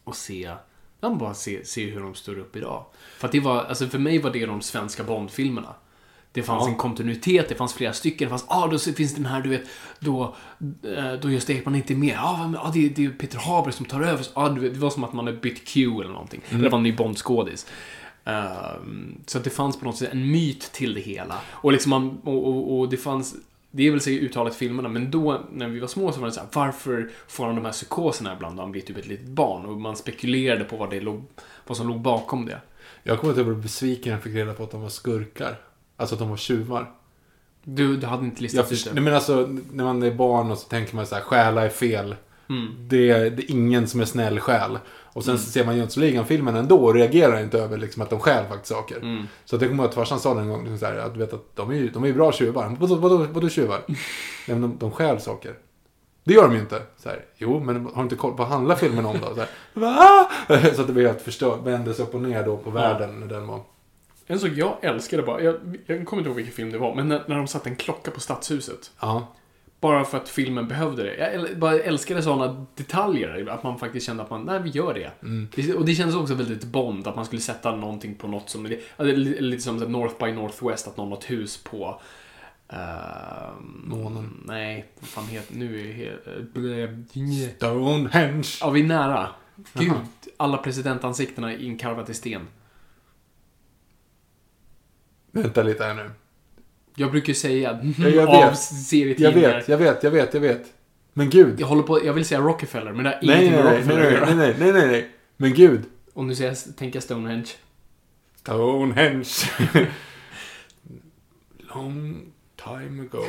Och 0.04 0.16
se... 0.16 0.50
Ja, 1.00 1.10
bara 1.10 1.34
se, 1.34 1.64
se 1.64 1.90
hur 1.90 2.00
de 2.00 2.14
står 2.14 2.38
upp 2.38 2.56
idag. 2.56 2.84
För 3.18 3.26
att 3.26 3.32
det 3.32 3.40
var... 3.40 3.64
Alltså 3.64 3.86
för 3.88 3.98
mig 3.98 4.18
var 4.18 4.30
det 4.30 4.46
de 4.46 4.60
svenska 4.60 5.04
Bond-filmerna. 5.04 5.74
Det 6.32 6.42
fanns 6.42 6.64
Ja. 6.64 6.68
en 6.70 6.76
kontinuitet, 6.76 7.48
det 7.48 7.54
fanns 7.54 7.74
flera 7.74 7.92
stycken. 7.92 8.26
Det 8.26 8.30
fanns, 8.30 8.44
ah, 8.48 8.66
då 8.66 8.78
finns 8.78 9.14
den 9.14 9.26
här, 9.26 9.42
du 9.42 9.48
vet, 9.48 9.62
då, 9.98 10.34
eh, 10.96 11.12
då 11.22 11.30
Gösta 11.30 11.52
Ekman 11.52 11.74
inte 11.74 11.92
är 11.92 11.96
med. 11.96 12.18
Ah, 12.18 12.52
ah, 12.58 12.70
det, 12.74 12.88
det 12.88 13.04
är 13.04 13.10
Peter 13.10 13.38
Haber 13.38 13.70
som 13.70 13.86
tar 13.86 14.00
över. 14.00 14.26
Ah, 14.34 14.48
det 14.48 14.78
var 14.78 14.90
som 14.90 15.04
att 15.04 15.12
man 15.12 15.26
hade 15.26 15.38
bytt 15.38 15.68
Q 15.68 15.80
eller 16.00 16.12
någonting. 16.12 16.40
Eller 16.48 16.62
det 16.62 16.68
var 16.68 16.78
en 16.78 16.82
ny 16.82 16.92
Bond-skådis. 16.92 17.66
Ehm, 18.24 19.20
så 19.26 19.38
att 19.38 19.44
det 19.44 19.50
fanns 19.50 19.78
på 19.78 19.84
något 19.84 19.96
sätt 19.96 20.12
en 20.12 20.30
myt 20.30 20.72
till 20.72 20.94
det 20.94 21.00
hela. 21.00 21.40
Och 21.50 21.72
liksom 21.72 21.90
man, 21.90 22.20
och, 22.24 22.48
och, 22.48 22.78
och 22.78 22.88
det 22.88 22.96
fanns, 22.96 23.34
det 23.70 23.86
är 23.86 23.90
väl 23.90 24.00
säkert 24.00 24.22
uttalat 24.22 24.54
i 24.54 24.56
filmerna, 24.56 24.88
men 24.88 25.10
då 25.10 25.40
när 25.52 25.68
vi 25.68 25.80
var 25.80 25.88
små 25.88 26.12
så 26.12 26.20
var 26.20 26.26
det 26.26 26.32
så 26.32 26.40
här, 26.40 26.48
varför 26.52 27.10
får 27.28 27.46
han 27.46 27.54
de 27.56 27.64
här 27.64 27.72
psykoserna 27.72 28.32
ibland 28.34 28.56
då 28.56 28.62
han 28.62 28.72
blir 28.72 28.82
typ 28.82 28.96
ett 28.96 29.06
litet 29.06 29.26
barn? 29.26 29.66
Och 29.66 29.80
man 29.80 29.96
spekulerade 29.96 30.64
på 30.64 30.76
vad, 30.76 30.90
det 30.90 31.00
låg, 31.00 31.24
vad 31.66 31.76
som 31.76 31.88
låg 31.88 32.00
bakom 32.00 32.46
det. 32.46 32.60
Jag 33.02 33.20
kommer 33.20 33.32
att 33.32 33.36
jag 33.36 33.46
blev 33.46 33.62
besviken 33.62 34.10
när 34.10 34.16
jag 34.16 34.22
fick 34.22 34.34
reda 34.34 34.54
på 34.54 34.62
att 34.62 34.70
de 34.70 34.82
var 34.82 34.88
skurkar. 34.88 35.60
Alltså 35.96 36.14
att 36.14 36.18
de 36.18 36.30
var 36.30 36.36
tjuvar. 36.36 36.92
Du, 37.64 37.96
du 37.96 38.06
hade 38.06 38.24
inte 38.24 38.42
listat 38.42 38.72
ut 38.72 38.84
det? 38.84 38.94
Nej, 38.94 39.02
men 39.02 39.14
alltså, 39.14 39.58
när 39.72 39.84
man 39.84 40.02
är 40.02 40.10
barn 40.10 40.50
och 40.50 40.58
så 40.58 40.68
tänker 40.68 40.96
man 40.96 41.06
så 41.06 41.14
här, 41.14 41.22
stjäla 41.22 41.64
är 41.64 41.68
fel. 41.68 42.16
Mm. 42.48 42.74
Det, 42.88 43.10
är, 43.10 43.30
det 43.30 43.42
är 43.42 43.50
ingen 43.50 43.88
som 43.88 44.00
är 44.00 44.04
snäll 44.04 44.40
själ. 44.40 44.78
Och 45.12 45.24
sen 45.24 45.38
så 45.38 45.50
ser 45.50 45.64
man 45.64 45.76
Jönssonligan-filmen 45.76 46.56
ändå 46.56 46.84
och 46.84 46.94
reagerar 46.94 47.40
inte 47.40 47.58
över 47.58 47.78
liksom, 47.78 48.02
att 48.02 48.10
de 48.10 48.20
stjäl 48.20 48.46
faktiskt 48.48 48.74
saker. 48.74 48.96
Mm. 48.96 49.28
Så 49.44 49.56
att 49.56 49.62
jag 49.62 49.70
kommer 49.70 49.82
ihåg 49.82 49.88
att 49.88 49.94
farsan 49.94 50.20
sa 50.20 50.40
en 50.40 50.48
gång 50.48 50.60
liksom 50.60 50.78
så 50.78 50.86
här, 50.86 50.96
att, 50.96 51.16
vet, 51.16 51.32
att 51.32 51.56
de 51.56 51.70
är 51.70 51.74
ju 51.74 51.90
de 51.90 52.04
är 52.04 52.12
bra 52.12 52.32
tjuvar. 52.32 52.76
Vadå, 52.80 52.94
vadå, 52.94 53.26
vadå 53.32 53.48
tjuvar? 53.48 53.82
Nej, 53.88 53.96
men 54.46 54.60
de, 54.60 54.78
de 54.78 54.90
stjäl 54.90 55.20
saker. 55.20 55.54
Det 56.24 56.34
gör 56.34 56.42
de 56.42 56.54
ju 56.54 56.60
inte. 56.60 56.82
Så 56.96 57.08
här, 57.08 57.24
jo, 57.36 57.60
men 57.60 57.84
har 57.84 57.96
du 57.96 58.02
inte 58.02 58.16
koll 58.16 58.30
på 58.30 58.36
vad 58.36 58.48
handlar 58.48 58.76
filmen 58.76 59.06
om 59.06 59.16
då? 59.20 59.34
Så, 59.34 59.40
här, 59.40 59.48
Va? 59.72 60.30
så 60.74 60.80
att 60.80 60.86
det 60.86 60.92
blev 60.92 61.06
helt 61.06 61.22
förstört. 61.22 61.58
Vändes 61.64 62.00
upp 62.00 62.14
och 62.14 62.20
ner 62.20 62.44
då 62.44 62.56
på 62.56 62.70
världen 62.70 63.20
när 63.20 63.26
den 63.26 63.46
var. 63.46 63.60
En 64.26 64.38
sak 64.38 64.50
jag 64.54 64.76
älskade 64.80 65.22
bara, 65.22 65.42
jag, 65.42 65.78
jag 65.86 66.06
kommer 66.06 66.20
inte 66.20 66.28
ihåg 66.28 66.36
vilken 66.36 66.54
film 66.54 66.72
det 66.72 66.78
var, 66.78 66.94
men 66.94 67.08
när, 67.08 67.22
när 67.26 67.36
de 67.36 67.46
satte 67.46 67.68
en 67.68 67.76
klocka 67.76 68.10
på 68.10 68.20
Stadshuset. 68.20 68.90
Ja. 69.00 69.26
Bara 69.82 70.04
för 70.04 70.18
att 70.18 70.28
filmen 70.28 70.68
behövde 70.68 71.02
det. 71.02 71.16
Jag 71.16 71.58
bara 71.58 71.78
älskade 71.78 72.22
sådana 72.22 72.66
detaljer. 72.74 73.46
Att 73.46 73.62
man 73.62 73.78
faktiskt 73.78 74.06
kände 74.06 74.22
att 74.22 74.30
man, 74.30 74.42
nej 74.42 74.60
vi 74.62 74.70
gör 74.70 74.94
det. 74.94 75.10
det. 75.54 75.74
Och 75.74 75.84
det 75.84 75.94
kändes 75.94 76.16
också 76.16 76.34
väldigt 76.34 76.64
Bond, 76.64 77.06
att 77.06 77.16
man 77.16 77.24
skulle 77.24 77.42
sätta 77.42 77.76
någonting 77.76 78.14
på 78.14 78.28
något 78.28 78.50
som, 78.50 78.66
är 78.66 79.16
lite 79.40 79.62
som 79.62 79.76
North 79.76 80.24
by 80.24 80.32
Northwest, 80.32 80.88
att 80.88 80.96
någon 80.96 81.08
har 81.08 81.18
ett 81.18 81.30
hus 81.30 81.64
på 81.64 82.00
ehm, 82.68 83.82
Månen. 83.84 84.42
Nej, 84.44 84.86
vad 85.00 85.08
fan 85.08 85.26
heter 85.26 85.54
nu 85.54 85.80
är 85.80 86.20
det. 86.54 87.50
Stonehenge. 87.56 88.48
Ja, 88.60 88.70
vi 88.70 88.80
är 88.80 88.86
nära. 88.86 89.28
Gud, 89.72 89.88
Jaha. 89.88 90.06
alla 90.36 90.56
presidentansiktena 90.56 91.54
inkarvat 91.54 92.10
i 92.10 92.14
sten. 92.14 92.46
Vänta 95.30 95.62
lite 95.62 95.84
här 95.84 95.94
nu. 95.94 96.10
Jag 96.94 97.10
brukar 97.10 97.32
säga 97.32 97.80
Ja, 97.98 98.08
jag 98.08 98.28
av 98.28 98.50
vet. 98.50 98.58
serietidningar. 98.58 99.50
Jag 99.50 99.52
vet, 99.52 99.68
jag 99.68 99.78
vet, 99.78 100.02
jag 100.04 100.10
vet, 100.10 100.34
jag 100.34 100.40
vet. 100.40 100.64
Men 101.12 101.30
gud. 101.30 101.60
Jag 101.60 101.66
håller 101.66 101.82
på, 101.82 102.04
jag 102.04 102.12
vill 102.12 102.24
säga 102.24 102.40
Rockefeller, 102.40 102.92
men 102.92 103.04
det 103.04 103.10
har 103.10 103.18
ingenting 103.22 103.50
nej, 103.50 103.62
med 103.62 103.72
Rockefeller 103.72 103.98
nej, 104.02 104.06
att 104.16 104.36
nej, 104.36 104.46
göra. 104.46 104.54
nej, 104.54 104.54
nej, 104.58 104.72
nej, 104.72 104.86
nej. 104.86 105.10
Men 105.36 105.54
gud. 105.54 105.82
Och 106.12 106.24
nu 106.24 106.34
säger 106.34 106.56
tänker 106.76 107.00
Stonehenge. 107.00 107.48
Stonehenge. 108.36 109.28
Long 111.74 112.32
time 112.56 113.02
ago. 113.02 113.24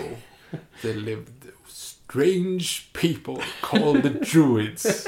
There 0.82 0.94
lived 0.94 1.28
Strange 1.68 2.90
people 2.94 3.42
called 3.62 4.04
the 4.04 4.10
druids. 4.10 5.08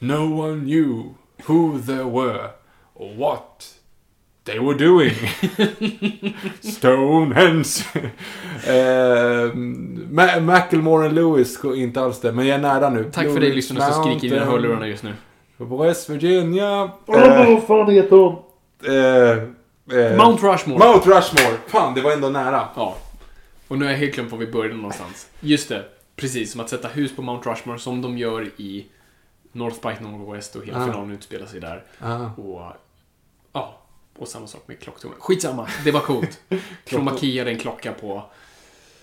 No 0.00 0.30
one 0.40 0.64
knew 0.64 1.14
who 1.44 1.78
they 1.78 2.02
were 2.04 2.50
or 2.94 3.14
what 3.14 3.77
they 4.48 4.58
were 4.58 4.78
doing. 4.78 5.12
Stonehenge. 6.60 7.84
eh, 8.66 9.52
Ma- 10.10 10.40
Macklemore 10.40 11.06
och 11.06 11.12
Lewis, 11.12 11.58
inte 11.64 12.00
alls 12.00 12.20
det, 12.20 12.32
men 12.32 12.46
jag 12.46 12.54
är 12.54 12.62
nära 12.62 12.90
nu. 12.90 13.10
Tack 13.12 13.26
för 13.26 13.40
dig 13.40 13.50
lyssnarna 13.54 13.92
som 13.92 14.04
skriker 14.04 14.26
i 14.26 14.30
dina 14.30 14.44
hörlurarna 14.44 14.88
just 14.88 15.02
nu. 15.02 15.12
West 15.56 16.10
Virginia. 16.10 16.90
Vad 17.06 17.62
fan 17.66 17.90
heter 17.90 18.16
hon? 18.16 18.36
eh, 18.86 20.00
eh, 20.04 20.16
Mount 20.16 20.46
Rushmore. 20.46 20.78
Mount 20.78 21.10
Rushmore. 21.10 21.56
Fan, 21.66 21.94
det 21.94 22.00
var 22.00 22.12
ändå 22.12 22.28
nära. 22.28 22.68
Ja. 22.76 22.96
Och 23.68 23.78
nu 23.78 23.84
har 23.84 23.92
jag 23.92 23.98
helt 23.98 24.14
glömt 24.14 24.30
var 24.30 24.38
vi 24.38 24.46
började 24.46 24.76
någonstans. 24.76 25.26
Just 25.40 25.68
det. 25.68 25.84
Precis, 26.16 26.52
som 26.52 26.60
att 26.60 26.68
sätta 26.68 26.88
hus 26.88 27.16
på 27.16 27.22
Mount 27.22 27.50
Rushmore 27.50 27.78
som 27.78 28.02
de 28.02 28.18
gör 28.18 28.42
i 28.56 28.86
North 29.52 29.76
by 29.88 30.04
Northwest 30.08 30.56
och 30.56 30.64
hela 30.66 30.78
Ah. 30.82 30.86
finalen 30.86 31.10
utspelar 31.10 31.46
sig 31.46 31.60
där. 31.60 31.82
Ah. 32.00 32.40
Och 32.42 32.62
och 34.18 34.28
samma 34.28 34.46
sak 34.46 34.62
med 34.66 34.80
klocktornet. 34.80 35.18
Skitsamma, 35.18 35.68
det 35.84 35.90
var 35.90 36.00
coolt. 36.00 36.40
Chroma 36.84 37.16
keyade 37.18 37.50
en 37.50 37.58
klocka 37.58 37.92
på... 37.92 38.22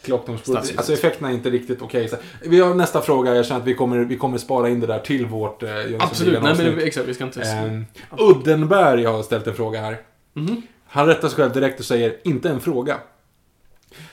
Klocktornsbordet. 0.02 0.78
Alltså 0.78 0.94
effekterna 0.94 1.30
är 1.30 1.34
inte 1.34 1.50
riktigt 1.50 1.82
okej. 1.82 2.10
Så 2.10 2.16
Vi 2.42 2.60
har 2.60 2.76
nästa 2.76 3.02
fråga. 3.02 3.36
Jag 3.36 3.46
känner 3.46 3.62
att 3.62 3.68
vi 3.68 3.74
kommer, 3.74 3.98
vi 3.98 4.18
kommer 4.18 4.38
spara 4.38 4.70
in 4.70 4.80
det 4.80 4.88
där 4.88 5.00
till 5.00 5.26
vårt 5.26 5.64
eh, 5.64 5.70
Absolut, 6.00 6.44
nej 6.44 6.56
men 6.58 6.80
exakt, 6.80 7.08
vi 7.08 7.14
ska 7.14 7.24
inte... 7.24 7.42
Ehm, 7.42 7.86
Uddenberg 8.18 9.04
har 9.04 9.24
ställt 9.24 9.48
en 9.48 9.56
fråga 9.56 9.82
här. 9.82 10.02
Mhm. 10.34 10.62
Han 10.88 11.08
rättar 11.08 11.28
sig 11.28 11.36
själv 11.36 11.54
direkt 11.54 11.80
och 11.80 11.86
säger 11.86 12.18
inte 12.24 12.50
en 12.50 12.62
fråga. 12.62 12.98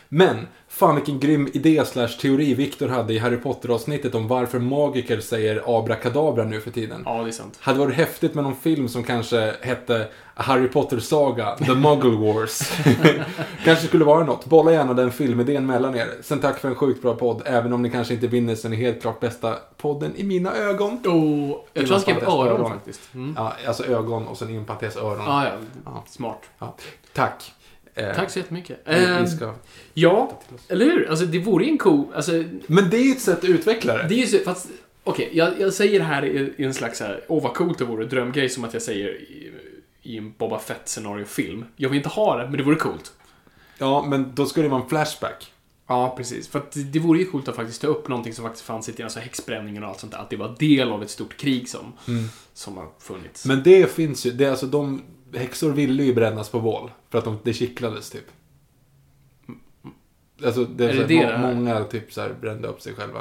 Men, 0.09 0.47
fan 0.73 0.95
vilken 0.95 1.21
grym 1.21 1.49
idé 1.53 1.85
slash 1.85 2.09
teori 2.09 2.55
Viktor 2.55 2.89
hade 2.89 3.15
i 3.15 3.19
Harry 3.19 3.37
Potter-avsnittet 3.37 4.15
om 4.15 4.29
varför 4.29 4.59
magiker 4.59 5.21
säger 5.21 5.79
abrakadabra 5.79 6.45
nu 6.45 6.61
för 6.61 6.71
tiden. 6.71 7.03
Ja, 7.07 7.23
det 7.23 7.29
är 7.31 7.33
sant. 7.33 7.59
Hade 7.61 7.79
varit 7.79 7.95
häftigt 7.95 8.35
med 8.35 8.45
någon 8.45 8.57
film 8.57 8.89
som 8.89 9.05
kanske 9.05 9.55
hette 9.61 10.09
Harry 10.35 10.69
Potter 10.69 11.01
Saga, 11.01 11.57
The 11.57 11.75
Muggle 11.75 12.17
Wars. 12.33 12.73
kanske 13.65 13.87
skulle 13.87 14.05
vara 14.05 14.25
något. 14.25 14.45
Bolla 14.47 14.73
gärna 14.73 14.95
den 14.95 15.13
filmidén 15.13 15.67
mellan 15.67 15.95
er. 15.97 16.09
Sen 16.23 16.41
tack 16.41 16.59
för 16.59 16.69
en 16.69 16.75
sjukt 16.75 17.03
bra 17.03 17.15
podd, 17.15 17.43
även 17.45 17.73
om 17.73 17.83
ni 17.83 17.91
kanske 17.91 18.15
inte 18.15 18.27
vinner 18.27 18.55
så 18.55 18.69
är 18.69 18.71
ni 18.71 18.77
helt 18.77 19.01
klart 19.03 19.21
bästa 19.21 19.57
podden 19.77 20.17
i 20.17 20.25
mina 20.25 20.55
ögon. 20.55 20.93
Oh, 21.07 21.57
jag 21.73 21.85
tror 21.87 21.93
han 21.95 22.01
skrev 22.01 22.23
öron 22.23 22.49
öron. 22.49 22.71
faktiskt. 22.71 23.01
Mm. 23.15 23.35
Ja, 23.39 23.53
alltså 23.67 23.85
ögon 23.85 24.27
och 24.29 24.37
sen 24.37 24.65
parentes 24.65 24.97
öron. 24.97 25.21
Ah, 25.29 25.45
ja, 25.45 25.51
Ja. 25.85 26.05
smart. 26.09 26.41
Ja. 26.59 26.75
Tack. 27.13 27.53
Eh, 27.95 28.15
Tack 28.15 28.31
så 28.31 28.39
jättemycket. 28.39 28.81
vi- 28.85 28.95
vi 28.95 29.05
Ehm, 29.05 29.27
ska... 29.27 29.55
Ja, 29.95 30.41
eller 30.69 30.85
hur? 30.85 31.11
Alltså 31.11 31.27
det 31.27 31.39
vore 31.39 31.65
ju 31.65 31.71
en 31.71 31.79
cool... 31.79 32.07
Alltså, 32.15 32.45
Men 32.67 32.91
det 32.91 32.97
är 32.97 33.03
ju 33.05 33.11
ett 33.13 33.21
sätt 33.21 33.39
att 33.39 33.45
utveckla 33.45 33.97
det. 33.97 34.09
det 34.09 34.15
är 34.23 34.27
ju 34.27 34.45
fast... 34.45 34.67
Okej, 35.05 35.31
jag, 35.33 35.61
jag 35.61 35.73
säger 35.75 35.99
det 35.99 36.05
här 36.05 36.25
i, 36.25 36.53
i 36.57 36.65
en 36.65 36.75
slags 36.75 36.99
så 36.99 37.05
här, 37.05 37.21
åh 37.29 37.43
vad 37.43 37.55
coolt 37.55 37.79
det 37.79 37.85
vore, 37.85 38.05
drömgrej 38.05 38.49
som 38.49 38.65
att 38.65 38.73
jag 38.73 38.83
säger 38.83 39.09
i, 39.09 39.53
i 40.03 40.19
en 40.19 40.33
Boba 40.39 40.59
Fett-scenario-film. 40.59 41.65
Jag 41.77 41.89
vill 41.89 41.97
inte 41.97 42.09
ha 42.09 42.37
det, 42.39 42.45
men 42.49 42.57
det 42.57 42.63
vore 42.63 42.77
coolt. 42.77 43.13
Ja, 43.79 44.05
men 44.09 44.33
då 44.35 44.47
skulle 44.47 44.67
det 44.67 44.71
vara 44.71 44.83
en 44.83 44.89
flashback. 44.89 45.53
Ja, 45.87 46.15
precis. 46.17 46.49
För 46.49 46.59
att 46.59 46.73
det, 46.73 46.83
det 46.83 46.99
vore 46.99 47.19
ju 47.19 47.25
coolt 47.25 47.49
att 47.49 47.57
faktiskt 47.57 47.81
ta 47.81 47.87
upp 47.87 48.09
någonting 48.09 48.33
som 48.35 48.45
faktiskt 48.45 48.65
fanns 48.67 48.89
i 48.89 49.03
alltså 49.03 49.19
häxbränningen 49.21 49.83
och 49.83 49.89
allt 49.89 50.01
sånt 50.01 50.13
där. 50.13 50.19
Att 50.19 50.31
det 50.31 50.37
var 50.37 50.57
del 50.59 50.91
av 50.93 51.03
ett 51.03 51.11
stort 51.11 51.37
krig 51.37 51.69
som, 51.69 51.93
som 52.55 52.77
har 52.77 52.89
funnits. 52.99 53.45
Men 53.47 53.63
det 53.63 53.91
finns 53.93 54.27
ju, 54.27 54.31
det 54.31 54.47
alltså 54.51 54.67
de... 54.67 55.03
Häxor 55.35 55.71
ville 55.73 56.03
ju 56.03 56.15
brännas 56.15 56.49
på 56.51 56.61
bål. 56.61 56.91
För 57.11 57.19
att 57.19 57.25
de, 57.25 57.39
det 57.43 57.53
kittlades 57.53 58.11
typ. 58.11 58.25
Alltså 60.45 60.65
det 60.65 60.85
är, 60.85 60.89
Är 60.89 60.93
det 60.95 61.05
det 61.05 61.21
det 61.21 61.27
här? 61.27 61.55
många 61.55 61.85
typ 61.85 62.13
så 62.13 62.21
här 62.21 62.35
brände 62.41 62.69
upp 62.69 62.81
sig 62.81 62.95
själva. 62.95 63.21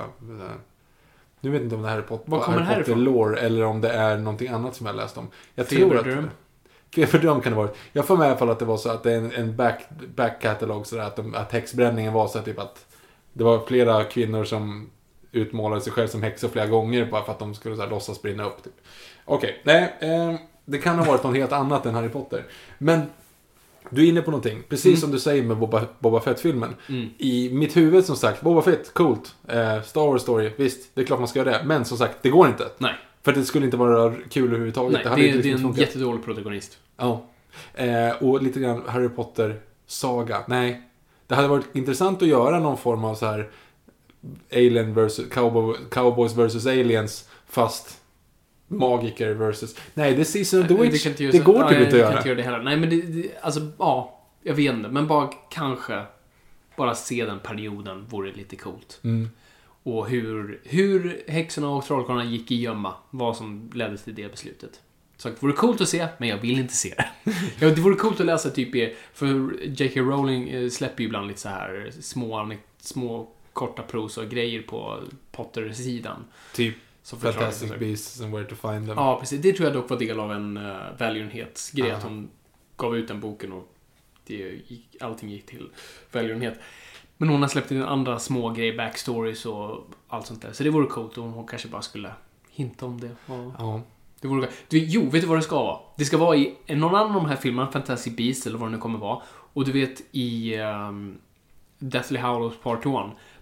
Nu 1.39 1.49
vet 1.49 1.61
inte 1.61 1.75
om 1.75 1.81
det 1.81 1.89
här 1.89 1.97
är 1.97 2.01
Pot- 2.01 2.23
Var 2.25 2.39
kommer 2.39 2.59
Harry 2.59 2.83
Potter 2.83 2.95
lore 2.95 3.39
eller 3.39 3.63
om 3.63 3.81
det 3.81 3.89
är 3.89 4.17
någonting 4.17 4.47
annat 4.47 4.75
som 4.75 4.85
jag 4.85 4.95
läst 4.95 5.17
om. 5.17 5.27
Jag 5.55 5.67
tror 5.67 5.79
Feberdröm? 5.89 6.25
att... 6.25 6.95
Feberdröm 6.95 7.41
kan 7.41 7.51
det 7.51 7.57
vara. 7.57 7.69
Jag 7.93 8.05
får 8.05 8.17
med 8.17 8.25
i 8.25 8.29
alla 8.29 8.37
fall 8.37 8.49
att 8.49 8.59
det 8.59 8.65
var 8.65 8.77
så 8.77 8.89
att 8.89 9.03
det 9.03 9.11
är 9.11 9.17
en, 9.17 9.31
en 9.31 9.55
back, 9.55 9.85
back 10.15 10.41
catalog 10.41 10.87
sådär 10.87 11.03
att, 11.03 11.15
de, 11.15 11.35
att 11.35 11.51
häxbränningen 11.51 12.13
var 12.13 12.27
så 12.27 12.37
här, 12.37 12.45
typ 12.45 12.59
att 12.59 12.85
det 13.33 13.43
var 13.43 13.59
flera 13.59 14.03
kvinnor 14.03 14.43
som 14.43 14.89
utmålade 15.31 15.81
sig 15.81 15.93
själv 15.93 16.07
som 16.07 16.23
häxor 16.23 16.47
flera 16.49 16.67
gånger 16.67 17.05
bara 17.11 17.23
för 17.23 17.31
att 17.31 17.39
de 17.39 17.55
skulle 17.55 17.75
så 17.75 17.81
här, 17.81 17.89
låtsas 17.89 18.21
brinna 18.21 18.45
upp. 18.45 18.63
Typ. 18.63 18.73
Okej, 19.25 19.61
nej. 19.63 19.95
Eh, 19.99 20.35
det 20.71 20.77
kan 20.77 20.97
ha 20.99 21.05
varit 21.05 21.23
något 21.23 21.35
helt 21.35 21.51
annat 21.51 21.85
än 21.85 21.95
Harry 21.95 22.09
Potter. 22.09 22.45
Men 22.77 23.01
du 23.89 24.03
är 24.03 24.09
inne 24.09 24.21
på 24.21 24.31
någonting. 24.31 24.63
Precis 24.69 24.85
Mm. 24.85 24.97
som 24.97 25.11
du 25.11 25.19
säger 25.19 25.43
med 25.43 25.57
Boba, 25.57 25.81
Boba 25.99 26.19
Fett-filmen. 26.21 26.75
Mm. 26.89 27.09
I 27.17 27.49
mitt 27.53 27.77
huvud 27.77 28.05
som 28.05 28.15
sagt, 28.15 28.41
Boba 28.41 28.61
Fett, 28.61 28.93
coolt. 28.93 29.35
Eh, 29.47 29.81
Star 29.81 30.07
Wars 30.07 30.21
story, 30.21 30.51
visst, 30.57 30.95
det 30.95 31.01
är 31.01 31.05
klart 31.05 31.19
man 31.19 31.27
ska 31.27 31.39
göra 31.39 31.51
det. 31.51 31.61
Men 31.65 31.85
som 31.85 31.97
sagt, 31.97 32.17
det 32.21 32.29
går 32.29 32.47
inte. 32.47 32.67
Nej, 32.77 32.93
För 33.23 33.33
det 33.33 33.43
skulle 33.45 33.65
inte 33.65 33.77
vara 33.77 34.13
kul 34.29 34.47
överhuvudtaget. 34.47 34.91
nej 34.93 35.03
det, 35.03 35.09
är, 35.09 35.13
inte 35.17 35.23
det 35.25 35.29
är 35.29 35.35
liksom 35.35 35.51
en 35.53 35.59
funkat. 35.61 35.79
jättedålig 35.79 36.23
protagonist. 36.25 36.77
Ja. 36.97 37.25
Eh, 37.73 38.09
och 38.23 38.41
lite 38.43 38.59
grann 38.59 38.81
Harry 38.87 39.09
Potter-saga. 39.09 40.43
Nej. 40.47 40.81
Det 41.27 41.35
hade 41.35 41.47
varit 41.47 41.75
intressant 41.75 42.21
att 42.21 42.27
göra 42.27 42.59
någon 42.59 42.77
form 42.77 43.03
av 43.05 43.15
så 43.15 43.25
här 43.25 43.49
Alien 44.51 44.93
versus, 44.93 45.29
cowboy, 45.29 45.75
Cowboys 45.91 46.33
versus 46.33 46.65
Aliens, 46.65 47.29
fast 47.47 48.00
magiker 48.71 49.33
versus... 49.33 49.75
Nej, 49.93 50.15
det 50.15 50.21
är 50.21 50.23
Season 50.23 50.61
of 50.61 50.67
the 50.67 50.73
Witch. 50.73 51.03
kan 51.03 51.11
inte 51.11 51.23
Det, 51.23 51.37
så- 51.37 51.43
går 51.43 51.69
typ 51.69 51.79
inte 51.79 51.83
att 51.85 51.91
kan 51.91 51.99
göra. 51.99 52.17
inte 52.17 52.29
göra 52.29 52.37
det 52.37 52.43
heller. 52.43 52.63
Nej, 52.63 52.77
men 52.77 52.89
det, 52.89 53.01
det, 53.01 53.29
alltså, 53.41 53.71
ja. 53.79 54.17
Jag 54.43 54.53
vet 54.53 54.73
inte, 54.73 54.89
men 54.89 55.07
bara 55.07 55.29
kanske 55.49 56.03
bara 56.77 56.95
se 56.95 57.25
den 57.25 57.39
perioden 57.39 58.05
vore 58.09 58.31
lite 58.33 58.55
coolt. 58.55 58.99
Mm. 59.03 59.29
Och 59.83 60.09
hur, 60.09 60.61
hur 60.63 61.23
häxorna 61.27 61.69
och 61.69 61.85
trollkarlarna 61.85 62.29
gick 62.29 62.51
i 62.51 62.55
gömma. 62.55 62.93
Vad 63.09 63.37
som 63.37 63.69
ledde 63.73 63.97
till 63.97 64.15
det 64.15 64.31
beslutet. 64.31 64.81
Så 65.17 65.29
det 65.29 65.43
vore 65.43 65.53
coolt 65.53 65.81
att 65.81 65.89
se, 65.89 66.07
men 66.17 66.29
jag 66.29 66.37
vill 66.37 66.59
inte 66.59 66.73
se 66.73 66.93
det. 66.97 67.09
ja, 67.59 67.69
det 67.69 67.81
vore 67.81 67.95
coolt 67.95 68.19
att 68.19 68.25
läsa 68.25 68.49
typ 68.49 68.93
för 69.13 69.53
J.K. 69.65 69.99
Rowling 70.01 70.49
eh, 70.49 70.69
släpper 70.69 71.01
ju 71.01 71.05
ibland 71.05 71.27
lite 71.27 71.39
så 71.39 71.49
här 71.49 71.91
små, 72.01 72.53
små 72.79 73.27
korta 73.53 73.81
prosa 73.83 74.21
och 74.21 74.29
grejer 74.29 74.61
på 74.61 74.99
Potter-sidan. 75.31 76.25
Typ 76.55 76.75
Som 77.03 77.20
förklarar 77.20 77.51
Fantastic. 77.51 77.79
Beasts 77.79 78.22
and 78.22 78.34
Where 78.34 78.46
to 78.46 78.55
Find 78.55 78.88
Them. 78.88 78.98
Ja, 78.98 79.20
precis. 79.20 79.41
Det 79.41 79.53
tror 79.53 79.67
jag 79.70 79.74
dock 79.75 79.89
var 79.89 80.00
del 80.00 80.20
av 80.20 80.31
en 80.31 80.58
uh, 80.58 80.98
välgörenhetsgrej. 80.98 81.91
Att 81.91 82.03
hon 82.03 82.29
gav 82.77 82.98
ut 82.98 83.08
den 83.08 83.20
boken 83.20 83.51
och 83.51 83.74
det 84.27 84.62
gick, 84.67 84.96
allting 85.01 85.29
gick 85.29 85.46
till 85.46 85.70
välgörenhet. 86.12 86.60
Men 87.17 87.29
hon 87.29 87.41
har 87.41 87.50
släppt 87.50 87.72
in 87.72 87.84
andra 87.84 88.20
små 88.20 88.50
grejer, 88.50 88.77
backstories 88.77 89.46
och 89.46 89.88
allt 90.08 90.25
sånt 90.25 90.41
där. 90.41 90.53
Så 90.53 90.63
det 90.63 90.70
vore 90.70 90.88
coolt 90.88 91.17
om 91.17 91.34
hon 91.34 91.48
kanske 91.48 91.67
bara 91.67 91.81
skulle 91.81 92.13
hinta 92.50 92.86
om 92.86 93.01
det. 93.01 93.10
Ja. 93.25 93.53
Ja. 93.58 93.81
det 94.22 94.27
vore, 94.27 94.50
du, 94.67 94.77
jo, 94.77 95.10
vet 95.10 95.22
du 95.22 95.27
vad 95.27 95.38
det 95.38 95.41
ska 95.41 95.63
vara? 95.63 95.79
Det 95.98 96.05
ska 96.05 96.17
vara 96.17 96.36
i 96.36 96.55
någon 96.67 96.96
annan 96.96 97.15
av 97.15 97.24
de 97.24 97.25
här 97.25 97.36
filmerna, 97.36 97.72
Fantastic 97.72 98.15
Beasts 98.15 98.48
eller 98.48 98.58
vad 98.58 98.67
det 98.67 98.72
nu 98.72 98.77
kommer 98.77 99.00
vara. 99.00 99.22
Och 99.53 99.65
du 99.65 99.72
vet 99.72 100.03
i 100.12 100.58
um, 100.58 101.17
Deathly 101.77 102.20
Hallows 102.20 102.58
Part 102.63 102.86
1, 102.86 102.91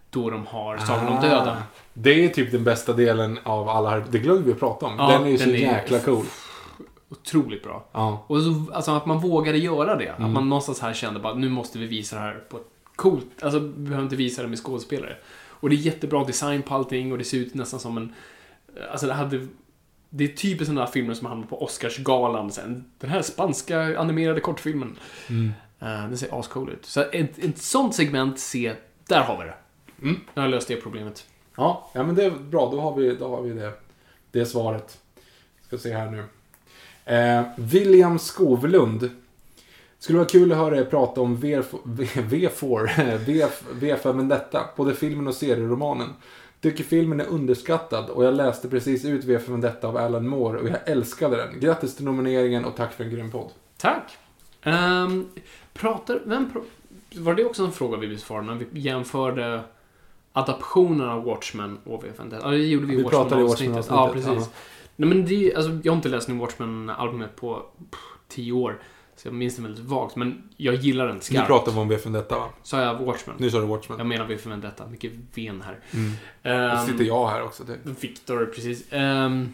då 0.10 0.30
de 0.30 0.46
har 0.48 0.78
Sagan 0.78 1.08
om 1.08 1.22
döden. 1.22 1.48
Ah. 1.48 1.64
Det 1.94 2.26
är 2.26 2.30
typ 2.30 2.52
den 2.52 2.64
bästa 2.64 2.94
delen 2.94 3.40
av 3.44 3.70
alla 3.70 3.90
här. 3.90 4.06
Det 4.12 4.20
glömde 4.20 4.44
vi 4.44 4.52
att 4.52 4.60
prata 4.60 4.86
om. 4.86 4.96
Ja, 4.98 5.12
den 5.12 5.24
är 5.24 5.30
ju 5.30 5.38
så 5.38 5.46
den 5.46 5.56
är- 5.56 5.60
jäkla 5.60 6.00
cool. 6.00 6.26
Otroligt 7.10 7.64
bra. 7.64 7.86
Ja. 7.92 8.26
Och 8.28 8.42
så, 8.42 8.66
alltså 8.74 8.92
att 8.92 9.06
man 9.06 9.20
vågade 9.20 9.58
göra 9.58 9.96
det. 9.96 10.06
Mm. 10.08 10.26
Att 10.26 10.32
man 10.32 10.50
någonstans 10.50 10.80
här 10.80 10.94
kände 10.94 11.20
bara 11.20 11.34
nu 11.34 11.50
måste 11.50 11.80
vi 11.80 11.86
visa 11.86 12.16
det 12.16 12.22
här 12.22 12.44
på 12.50 12.58
ett 12.58 12.68
coolt... 12.96 13.44
Alltså 13.44 13.60
vi 13.60 13.68
behöver 13.68 14.04
inte 14.04 14.16
visa 14.16 14.42
det 14.42 14.48
med 14.48 14.60
skådespelare. 14.60 15.18
Och 15.50 15.70
det 15.70 15.76
är 15.76 15.78
jättebra 15.78 16.24
design 16.24 16.62
på 16.62 16.76
allting 16.76 17.12
och 17.12 17.18
det 17.18 17.24
ser 17.24 17.38
ut 17.38 17.54
nästan 17.54 17.80
som 17.80 17.98
en... 17.98 18.14
Alltså 18.92 19.08
det 19.08 19.14
hade... 19.14 19.48
Det 20.10 20.24
är 20.24 20.28
typiskt 20.28 20.66
sådana 20.66 20.82
här 20.82 20.92
filmer 20.92 21.14
som 21.14 21.28
hamnar 21.28 21.48
på 21.48 21.64
Oscarsgalan 21.64 22.52
sen. 22.52 22.86
Den 23.00 23.10
här 23.10 23.22
spanska 23.22 24.00
animerade 24.00 24.42
kortfilmen. 24.42 24.98
Mm. 25.30 25.52
Uh, 25.82 26.10
den 26.10 26.18
ser 26.18 26.40
ascool 26.40 26.70
ut. 26.70 26.86
Så 26.86 27.02
ett, 27.02 27.40
ett 27.40 27.58
sånt 27.58 27.96
segment, 27.96 28.40
se, 28.40 28.74
där 29.08 29.22
har 29.22 29.38
vi 29.38 29.44
det. 29.44 29.54
Mm. 30.02 30.14
Nu 30.34 30.42
har 30.42 30.44
jag 30.44 30.52
löst 30.52 30.68
det 30.68 30.76
problemet. 30.76 31.26
Ja, 31.56 31.90
ja 31.94 32.04
men 32.04 32.16
det 32.16 32.24
är 32.26 32.32
bra. 32.32 32.72
Då 32.72 32.80
har 32.82 32.96
vi, 32.96 33.16
då 33.16 33.28
har 33.36 33.42
vi 33.42 33.54
det, 33.54 33.72
det 34.32 34.46
svaret. 34.46 34.98
Ska 35.68 35.78
se 35.78 35.94
här 35.94 36.12
nu. 36.12 36.24
Eh, 37.16 37.44
William 37.58 38.20
Skovlund. 38.20 39.10
Skulle 40.00 40.18
vara 40.18 40.28
kul 40.30 40.52
att 40.52 40.58
höra 40.58 40.78
er 40.78 40.86
prata 40.86 41.22
om 41.22 41.36
V- 41.36 41.62
V- 41.84 42.06
V4, 42.16 43.18
V- 43.74 43.96
för 43.98 44.14
Vendetta, 44.14 44.70
både 44.76 44.96
filmen 44.96 45.28
och 45.28 45.36
serieromanen. 45.36 46.10
Tycker 46.62 46.84
filmen 46.84 47.20
är 47.20 47.26
underskattad 47.26 48.10
och 48.10 48.26
jag 48.26 48.34
läste 48.34 48.70
precis 48.70 49.06
ut 49.06 49.24
V 49.26 49.40
för 49.40 49.52
Vendetta 49.52 49.88
av 49.88 49.98
Alan 49.98 50.28
Moore 50.28 50.60
och 50.60 50.70
jag 50.70 50.78
älskade 50.86 51.38
den. 51.38 51.60
Grattis 51.60 51.96
till 51.96 52.06
nomineringen 52.06 52.66
och 52.66 52.76
tack 52.76 52.94
för 52.94 53.04
en 53.04 53.10
grym 53.10 53.32
podd. 53.32 53.50
Tack. 53.78 54.18
Um, 54.64 55.30
pratar... 55.74 56.22
Vem... 56.26 56.52
Var 57.16 57.34
det 57.34 57.46
också 57.46 57.64
en 57.64 57.72
fråga 57.72 57.98
vi 57.98 58.08
besvarade 58.08 58.48
när 58.48 58.66
vi 58.72 58.80
jämförde 58.80 59.62
adaptionen 60.40 61.10
av 61.10 61.24
Watchmen 61.24 61.78
och 61.86 62.04
VFN? 62.04 62.34
Ja, 62.42 62.50
det 62.50 62.58
gjorde 62.58 62.86
vi 62.86 62.94
i 62.94 63.04
Watchmen-avsnittet. 63.04 63.86
Ja, 63.90 64.10
precis. 64.14 64.50
Nej, 64.96 65.10
men 65.10 65.26
det, 65.26 65.56
alltså, 65.56 65.80
jag 65.84 65.92
har 65.92 65.96
inte 65.98 66.10
läst 66.10 66.28
nu 66.28 66.34
Watchmen-albumet 66.36 67.36
på 67.36 67.66
pff, 67.92 68.00
tio 68.28 68.52
år. 68.52 68.80
Så 69.16 69.28
jag 69.28 69.34
minns 69.36 69.56
den 69.56 69.66
väldigt 69.66 69.86
vagt, 69.86 70.16
men 70.16 70.44
jag 70.58 70.76
gillar 70.76 71.08
den 71.08 71.16
Nu 71.16 71.22
skarpt. 71.22 71.48
pratar 71.48 71.72
vi 71.72 71.80
om 71.80 71.88
V 71.88 71.98
för 71.98 72.10
detta 72.10 72.40
va? 72.40 72.50
Sa 72.64 72.82
jag 72.82 73.00
Watchmen? 73.00 73.36
Nu 73.40 73.50
sa 73.52 73.60
du 73.60 73.66
Watchmen. 73.66 73.98
Jag 73.98 74.08
menar 74.08 74.26
V 74.26 74.38
för 74.38 74.50
Vendetta. 74.50 74.88
Mycket 74.88 75.12
ven 75.34 75.62
här. 75.62 75.80
Mm. 75.94 76.12
Ehm, 76.44 76.86
Nu 76.86 76.92
sitter 76.92 77.04
jag 77.06 77.28
här 77.28 77.44
också. 77.44 77.64
Det. 77.64 77.78
Victor, 78.02 78.46
precis. 78.56 78.86
Ehm, 78.94 79.54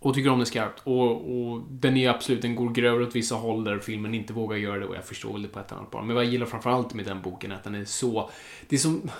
och 0.00 0.14
tycker 0.14 0.30
om 0.30 0.38
den 0.38 0.46
skarpt. 0.46 0.82
Och, 0.84 1.10
och 1.10 1.62
den 1.70 1.96
är 1.96 2.10
absolut, 2.10 2.42
den 2.42 2.54
går 2.56 2.70
grövre 2.70 3.04
åt 3.04 3.16
vissa 3.16 3.34
håll 3.34 3.64
där 3.64 3.78
filmen 3.78 4.14
inte 4.14 4.32
vågar 4.32 4.56
göra 4.56 4.78
det 4.78 4.86
och 4.86 4.96
jag 4.96 5.04
förstår 5.04 5.32
väl 5.32 5.42
det 5.42 5.48
på 5.48 5.60
ett 5.60 5.72
annat 5.72 5.90
plan. 5.90 6.06
Men 6.06 6.16
vad 6.16 6.24
jag 6.24 6.32
gillar 6.32 6.46
framförallt 6.46 6.94
med 6.94 7.04
den 7.04 7.22
boken 7.22 7.52
är 7.52 7.56
att 7.56 7.64
den 7.64 7.74
är 7.74 7.84
så... 7.84 8.30
Det 8.68 8.76
är 8.76 8.80
som... 8.80 9.10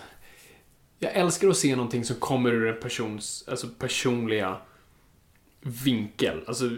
Jag 0.99 1.13
älskar 1.13 1.49
att 1.49 1.57
se 1.57 1.77
någonting 1.77 2.05
som 2.05 2.17
kommer 2.17 2.53
ur 2.53 2.67
en 2.69 2.81
persons, 2.81 3.45
alltså 3.49 3.69
personliga 3.79 4.57
vinkel. 5.61 6.41
Alltså 6.47 6.65
eh, 6.67 6.71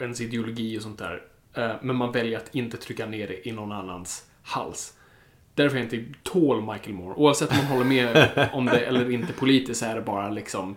ens 0.00 0.20
ideologi 0.20 0.78
och 0.78 0.82
sånt 0.82 0.98
där. 0.98 1.22
Eh, 1.54 1.70
Men 1.82 1.96
man 1.96 2.12
väljer 2.12 2.38
att 2.38 2.54
inte 2.54 2.76
trycka 2.76 3.06
ner 3.06 3.28
det 3.28 3.48
i 3.48 3.52
någon 3.52 3.72
annans 3.72 4.24
hals. 4.42 4.94
Därför 5.54 5.76
jag 5.76 5.84
inte 5.84 6.04
tål 6.22 6.72
Michael 6.72 6.92
Moore. 6.92 7.14
Oavsett 7.14 7.50
om 7.50 7.56
man 7.56 7.66
håller 7.66 7.84
med 7.84 8.48
om 8.52 8.66
det 8.66 8.80
eller 8.80 9.10
inte 9.10 9.32
politiskt 9.32 9.80
så 9.80 9.86
är 9.86 9.94
det 9.94 10.02
bara 10.02 10.30
liksom 10.30 10.76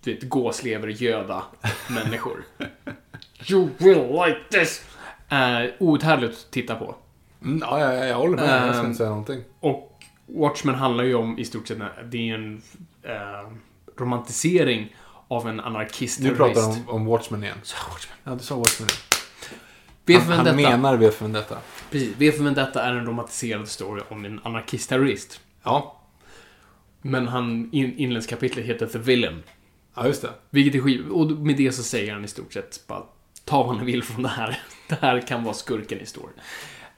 du 0.00 0.14
vet, 0.14 0.28
gåslever, 0.28 0.88
göda 0.88 1.42
människor. 1.90 2.44
You 3.50 3.68
will 3.78 4.24
like 4.26 4.38
this! 4.50 4.84
Uh, 5.32 5.70
outhärdligt 5.78 6.32
att 6.32 6.50
titta 6.50 6.74
på. 6.74 6.94
Mm, 7.44 7.58
ja, 7.60 7.94
jag, 7.94 8.08
jag 8.08 8.16
håller 8.16 8.36
med. 8.36 8.68
jag 8.68 8.74
ska 8.74 8.86
inte 8.86 8.98
säga 8.98 9.08
någonting. 9.08 9.44
Och 9.60 9.91
Watchmen 10.26 10.74
handlar 10.74 11.04
ju 11.04 11.14
om 11.14 11.38
i 11.38 11.44
stort 11.44 11.68
sett, 11.68 11.78
det 12.10 12.30
är 12.30 12.34
en 12.34 12.62
eh, 13.02 13.52
romantisering 13.96 14.96
av 15.28 15.48
en 15.48 15.60
anarkist 15.60 16.20
Nu 16.20 16.34
pratar 16.36 16.60
du 16.60 16.66
om, 16.66 16.88
om 16.88 17.04
Watchmen 17.06 17.44
igen. 17.44 17.56
Så, 17.62 17.76
Watchmen. 17.90 18.16
Ja, 18.24 18.34
du 18.34 18.38
sa 18.38 18.56
Watchmen. 18.56 18.88
V 20.06 20.18
Han, 20.18 20.46
han 20.46 20.56
menar 20.56 20.96
V 20.96 21.10
för 21.10 21.24
Vendetta. 21.24 21.58
Precis, 21.90 22.14
V 22.18 22.32
för 22.32 22.44
Vendetta 22.44 22.82
är 22.82 22.92
en 22.92 23.06
romantiserad 23.06 23.68
story 23.68 24.02
om 24.08 24.24
en 24.24 24.40
anarkist-terrorist. 24.44 25.40
Ja. 25.62 26.00
Men 27.02 27.28
han, 27.28 27.68
in, 27.72 27.92
inledningskapitlet 27.96 28.66
heter 28.66 28.86
The 28.86 28.98
Villain. 28.98 29.42
ja, 29.94 30.06
just 30.06 30.22
det. 30.22 30.30
Vilket 30.50 30.74
är 30.74 30.80
skit. 30.80 31.00
Och 31.10 31.30
med 31.30 31.56
det 31.56 31.72
så 31.72 31.82
säger 31.82 32.12
han 32.12 32.24
i 32.24 32.28
stort 32.28 32.52
sett 32.52 32.86
bara 32.86 33.02
ta 33.44 33.62
vad 33.62 33.78
ni 33.78 33.84
vill 33.84 34.02
från 34.02 34.22
det 34.22 34.28
här. 34.28 34.58
Det 34.88 34.98
här 35.00 35.20
kan 35.20 35.44
vara 35.44 35.54
skurken 35.54 36.00
i 36.00 36.06
storyn. 36.06 36.34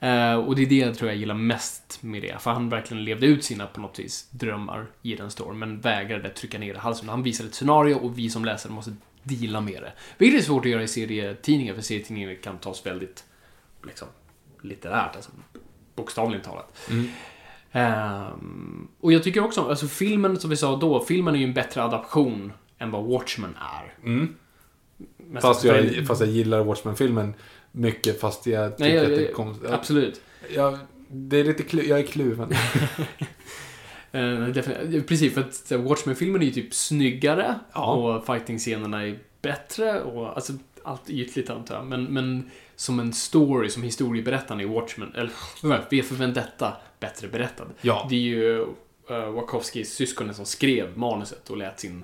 Eh, 0.05 0.35
och 0.35 0.55
det 0.55 0.61
är 0.61 0.65
det 0.65 0.75
jag 0.75 0.95
tror 0.95 1.09
jag 1.09 1.19
gillar 1.19 1.35
mest 1.35 1.97
med 2.01 2.21
det. 2.21 2.41
För 2.41 2.51
han 2.51 2.69
verkligen 2.69 3.03
levde 3.03 3.25
ut 3.25 3.43
sina, 3.43 3.67
på 3.67 3.81
något 3.81 3.99
vis, 3.99 4.27
drömmar 4.31 4.87
i 5.01 5.15
den 5.15 5.31
storyn. 5.31 5.59
Men 5.59 5.79
vägrade 5.79 6.29
trycka 6.29 6.59
ner 6.59 6.73
det 6.73 6.79
halsen. 6.79 7.09
Han 7.09 7.23
visade 7.23 7.49
ett 7.49 7.55
scenario 7.55 7.95
och 7.95 8.17
vi 8.17 8.29
som 8.29 8.45
läsare 8.45 8.73
måste 8.73 8.95
deala 9.23 9.61
med 9.61 9.81
det. 9.81 9.93
Vilket 10.17 10.41
är 10.41 10.45
svårt 10.45 10.65
att 10.65 10.71
göra 10.71 10.83
i 10.83 10.87
serietidningar, 10.87 11.73
för 11.73 11.81
serietidningar 11.81 12.35
kan 12.35 12.57
tas 12.57 12.85
väldigt, 12.85 13.23
liksom, 13.83 14.07
litterärt. 14.61 15.15
Alltså, 15.15 15.31
bokstavligen 15.95 16.45
talat. 16.45 16.77
Mm. 16.89 17.07
Ehm, 17.71 18.87
och 18.99 19.13
jag 19.13 19.23
tycker 19.23 19.43
också, 19.43 19.69
alltså 19.69 19.87
filmen 19.87 20.39
som 20.39 20.49
vi 20.49 20.55
sa 20.55 20.75
då, 20.75 21.05
filmen 21.05 21.35
är 21.35 21.39
ju 21.39 21.45
en 21.45 21.53
bättre 21.53 21.83
adaption 21.83 22.53
än 22.77 22.91
vad 22.91 23.03
Watchmen 23.03 23.55
är. 23.55 24.09
Mm. 24.09 24.35
Fast, 25.41 25.63
jag, 25.63 26.07
fast 26.07 26.21
jag 26.21 26.29
gillar 26.29 26.63
Watchmen-filmen 26.63 27.33
mycket, 27.75 28.19
fast 28.19 28.47
jag 28.47 28.77
tycker 28.77 28.89
Nej, 28.89 28.95
jag, 28.95 29.03
att 29.03 29.09
det 29.09 29.21
är 29.21 29.25
jag, 29.25 29.33
konstigt. 29.33 29.69
absolut. 29.69 30.21
Jag, 30.55 30.77
det 31.07 31.37
är 31.37 31.43
lite 31.43 31.63
klu, 31.63 31.83
jag 31.83 31.99
är 31.99 32.03
kluven. 32.03 32.53
Eh. 34.11 34.53
Precis, 35.07 35.33
för 35.33 35.41
att 35.41 35.67
här, 35.69 35.77
Watchmen-filmen 35.77 36.41
är 36.41 36.45
ju 36.45 36.51
typ 36.51 36.73
snyggare 36.73 37.59
Ja. 37.73 37.93
och 37.93 38.25
fighting-scenerna 38.25 39.03
är 39.07 39.19
bättre 39.41 40.01
och 40.01 40.35
alltså 40.35 40.53
allt 40.83 41.09
ytligt 41.09 41.49
antar 41.49 41.75
jag. 41.75 41.85
Men, 41.85 42.03
men 42.03 42.51
som 42.75 42.99
en 42.99 43.13
story, 43.13 43.69
som 43.69 43.83
historieberättande 43.83 44.63
i 44.63 44.67
Watchmen, 44.67 45.11
eller 45.15 45.31
V 45.89 46.03
för 46.03 46.15
Vendetta, 46.15 46.73
bättre 46.99 47.27
berättad. 47.27 47.67
Ja. 47.81 48.07
Det 48.09 48.15
är 48.15 48.19
ju 48.19 48.59
uh, 49.11 49.29
Wachowskis 49.29 49.93
syskonen 49.93 50.33
som 50.35 50.45
skrev 50.45 50.97
manuset 50.97 51.49
och 51.49 51.57
lät 51.57 51.79
sin, 51.79 52.03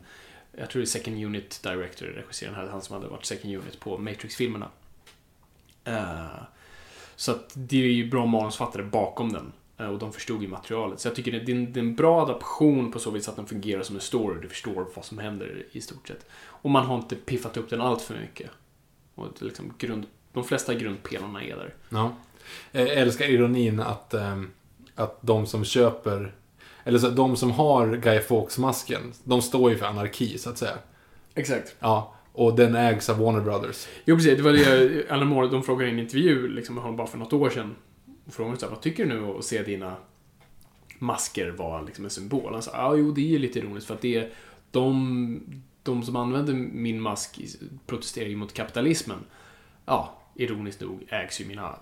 jag 0.58 0.70
tror 0.70 0.80
det 0.80 0.84
är 0.84 0.88
second 0.88 1.26
unit 1.26 1.60
director, 1.64 2.06
regissören 2.06 2.56
här, 2.56 2.68
han 2.68 2.82
som 2.82 2.96
hade 2.96 3.08
varit 3.08 3.26
second 3.26 3.56
unit 3.56 3.80
på 3.80 3.98
Matrix-filmerna. 3.98 4.70
Eh, 5.84 6.26
så 7.16 7.32
att 7.32 7.52
det 7.54 7.78
är 7.84 7.88
ju 7.92 8.10
bra 8.10 8.26
manusfattare 8.26 8.84
bakom 8.84 9.34
den. 9.34 9.52
Eh, 9.78 9.86
Och 9.88 10.00
de 10.00 10.14
förstod 10.14 10.42
ju 10.42 10.48
materialet. 10.48 11.00
Så 11.00 11.08
jag 11.08 11.16
tycker 11.16 11.32
det 11.32 11.52
är 11.52 11.56
en, 11.56 11.74
det 11.74 11.80
är 11.80 11.84
en 11.84 11.96
bra 11.96 12.22
adaption 12.22 12.92
på 12.92 13.00
så 13.00 13.12
vis 13.12 13.30
att 13.30 13.36
den 13.36 13.46
fungerar 13.46 13.84
som 13.84 13.96
en 13.96 14.02
story. 14.02 14.42
Du 14.42 14.48
förstår 14.50 14.88
vad 14.96 15.06
som 15.06 15.18
händer 15.18 15.66
i 15.72 15.82
stort 15.82 16.08
sett. 16.08 16.26
Och 16.46 16.70
man 16.70 16.86
har 16.86 16.96
inte 16.96 17.16
piffat 17.16 17.58
upp 17.58 17.70
den 17.70 17.82
allt 17.82 18.02
för 18.02 18.16
mycket. 18.20 18.50
Och 19.16 19.28
det 19.34 19.42
är 19.42 19.46
liksom 19.46 19.74
grund, 19.78 20.06
de 20.34 20.44
flesta 20.44 20.74
grundpelarna 20.74 21.44
är 21.44 21.56
där. 21.56 21.74
Ja. 21.90 22.14
Jag 22.72 22.90
älskar 22.90 23.26
ironin 23.26 23.80
att, 23.80 24.14
ehm, 24.14 24.52
att 24.96 25.18
de 25.22 25.48
som 25.48 25.66
köper, 25.66 26.34
eller 26.84 27.00
så, 27.00 27.10
de 27.10 27.36
som 27.36 27.52
har 27.52 27.96
Guy 27.96 28.20
Fawkes-masken, 28.20 29.14
de 29.24 29.42
står 29.42 29.72
ju 29.72 29.78
för 29.78 29.86
anarki, 29.86 30.38
så 30.38 30.50
att 30.50 30.58
säga. 30.58 30.78
Exakt. 31.36 31.76
Ja. 31.80 32.16
Och 32.34 32.56
den 32.56 32.76
ägs 32.76 33.10
av 33.10 33.18
Warner 33.18 33.42
Brothers. 33.42 33.88
Jo, 34.06 34.16
precis. 34.16 34.38
Det 34.38 34.44
var 34.44 34.54
det 34.54 35.12
Alan 35.12 35.28
Moore, 35.28 35.48
de 35.48 35.64
frågade 35.64 35.90
i 35.90 35.94
en 35.94 36.00
intervju 36.00 36.48
liksom, 36.48 36.76
med 36.76 36.84
honom 36.84 36.98
bara 36.98 37.08
för 37.08 37.18
något 37.18 37.34
år 37.34 37.50
sedan. 37.50 37.76
Och 38.26 38.34
frågade 38.34 38.58
så 38.58 38.66
här, 38.66 38.72
vad 38.72 38.82
tycker 38.82 39.06
du 39.06 39.10
nu 39.10 39.38
att 39.38 39.46
se 39.46 39.64
dina 39.64 39.96
masker 41.00 41.50
vara 41.50 41.82
liksom 41.82 42.06
en 42.06 42.12
symbol? 42.12 42.54
Han 42.54 42.62
sa, 42.62 42.72
ja, 42.74 42.96
jo, 42.96 43.12
det 43.12 43.36
är 43.36 43.40
lite 43.40 43.60
ironiskt 43.60 43.88
för 43.88 43.94
att 43.94 44.02
det 44.02 44.16
är 44.16 44.30
de, 44.72 45.64
de 45.84 46.04
som 46.04 46.16
använder 46.16 46.54
min 46.54 47.02
mask 47.02 47.40
protesterar 47.86 48.30
ju 48.30 48.36
mot 48.36 48.54
kapitalismen. 48.54 49.20
Ja, 49.86 50.21
ironiskt 50.36 50.82
nog 50.82 51.08
ägs 51.10 51.42
ju 51.42 51.46
mina 51.46 51.76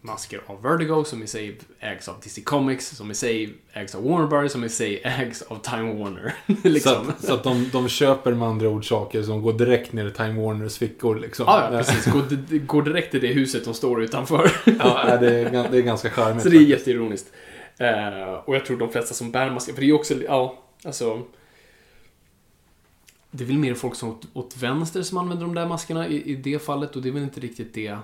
masker 0.00 0.40
av 0.46 0.62
Vertigo, 0.62 1.04
som 1.04 1.22
i 1.22 1.26
sig 1.26 1.58
ägs 1.80 2.08
av 2.08 2.14
DC 2.24 2.40
Comics, 2.40 2.88
som 2.88 3.10
i 3.10 3.14
sig 3.14 3.54
ägs 3.72 3.94
av 3.94 4.04
Warner 4.04 4.26
Brothers, 4.26 4.52
som 4.52 4.64
i 4.64 4.68
sig 4.68 5.00
ägs 5.04 5.42
av 5.42 5.56
Time 5.56 5.94
Warner. 5.94 6.34
Så 6.62 6.68
liksom. 6.68 7.08
att, 7.08 7.24
så 7.24 7.34
att 7.34 7.44
de, 7.44 7.68
de 7.72 7.88
köper 7.88 8.34
med 8.34 8.48
andra 8.48 8.68
ord 8.68 8.88
saker 8.88 9.22
som 9.22 9.42
går 9.42 9.52
direkt 9.52 9.92
ner 9.92 10.06
i 10.06 10.10
Time 10.10 10.42
Warners 10.42 10.78
fickor. 10.78 11.16
Liksom. 11.16 11.44
Ja, 11.48 11.68
ja, 11.72 11.78
precis. 11.78 12.12
Går, 12.12 12.58
går 12.66 12.82
direkt 12.82 13.10
till 13.10 13.20
det 13.20 13.32
huset 13.32 13.64
de 13.64 13.74
står 13.74 14.02
utanför. 14.02 14.50
Ja, 14.78 15.16
det, 15.20 15.34
är, 15.34 15.68
det 15.70 15.78
är 15.78 15.82
ganska 15.82 16.10
charmigt. 16.10 16.42
Så 16.42 16.48
det 16.48 16.56
är 16.56 16.60
jätteironiskt. 16.60 17.32
Eh, 17.78 18.32
och 18.44 18.54
jag 18.54 18.64
tror 18.64 18.76
de 18.76 18.92
flesta 18.92 19.14
som 19.14 19.30
bär 19.30 19.50
masker, 19.50 19.72
för 19.72 19.80
det 19.80 19.84
är 19.84 19.88
ju 19.88 19.92
också, 19.92 20.14
ja, 20.14 20.58
alltså... 20.84 21.22
Det 23.36 23.44
är 23.44 23.46
väl 23.46 23.58
mer 23.58 23.74
folk 23.74 23.94
som 23.94 24.08
åt, 24.08 24.26
åt 24.32 24.56
vänster 24.56 25.02
som 25.02 25.18
använder 25.18 25.46
de 25.46 25.54
där 25.54 25.66
maskerna 25.66 26.08
i, 26.08 26.30
i 26.30 26.36
det 26.36 26.58
fallet 26.58 26.96
och 26.96 27.02
det 27.02 27.08
är 27.08 27.12
väl 27.12 27.22
inte 27.22 27.40
riktigt 27.40 27.74
det 27.74 27.98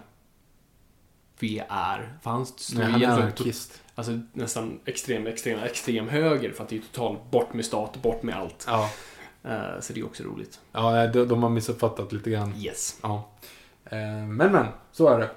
vi 1.39 1.63
är. 1.69 2.19
För 2.23 2.31
han 2.31 2.47
står 2.47 2.79
Nej, 2.79 2.91
han 2.93 3.03
är 3.03 3.33
alltså, 3.95 4.21
nästan 4.33 4.81
extrem, 4.85 5.27
extrem, 5.27 5.59
extrem 5.59 6.09
höger 6.09 6.53
för 6.53 6.63
att 6.65 6.69
det 6.71 6.77
är 6.77 6.81
totalt 6.81 7.31
bort 7.31 7.55
med 7.55 7.65
stat, 7.65 8.03
bort 8.03 8.23
med 8.23 8.37
allt. 8.37 8.65
Ja, 8.67 8.91
Eh, 9.45 9.81
så 9.81 9.93
det 9.93 10.01
är 10.01 10.05
också 10.05 10.23
roligt. 10.23 10.61
ja 10.73 11.07
de, 11.07 11.25
de 11.25 11.43
har 11.43 11.51
missuppfattat 11.51 12.13
lite 12.13 12.31
grann. 12.31 12.55
Yes. 12.57 12.99
Ja. 13.03 13.29
Eh, 13.85 13.99
Men, 14.27 14.53
men, 14.53 14.67
så 14.93 15.09
är 15.09 15.19
det. 15.19 15.31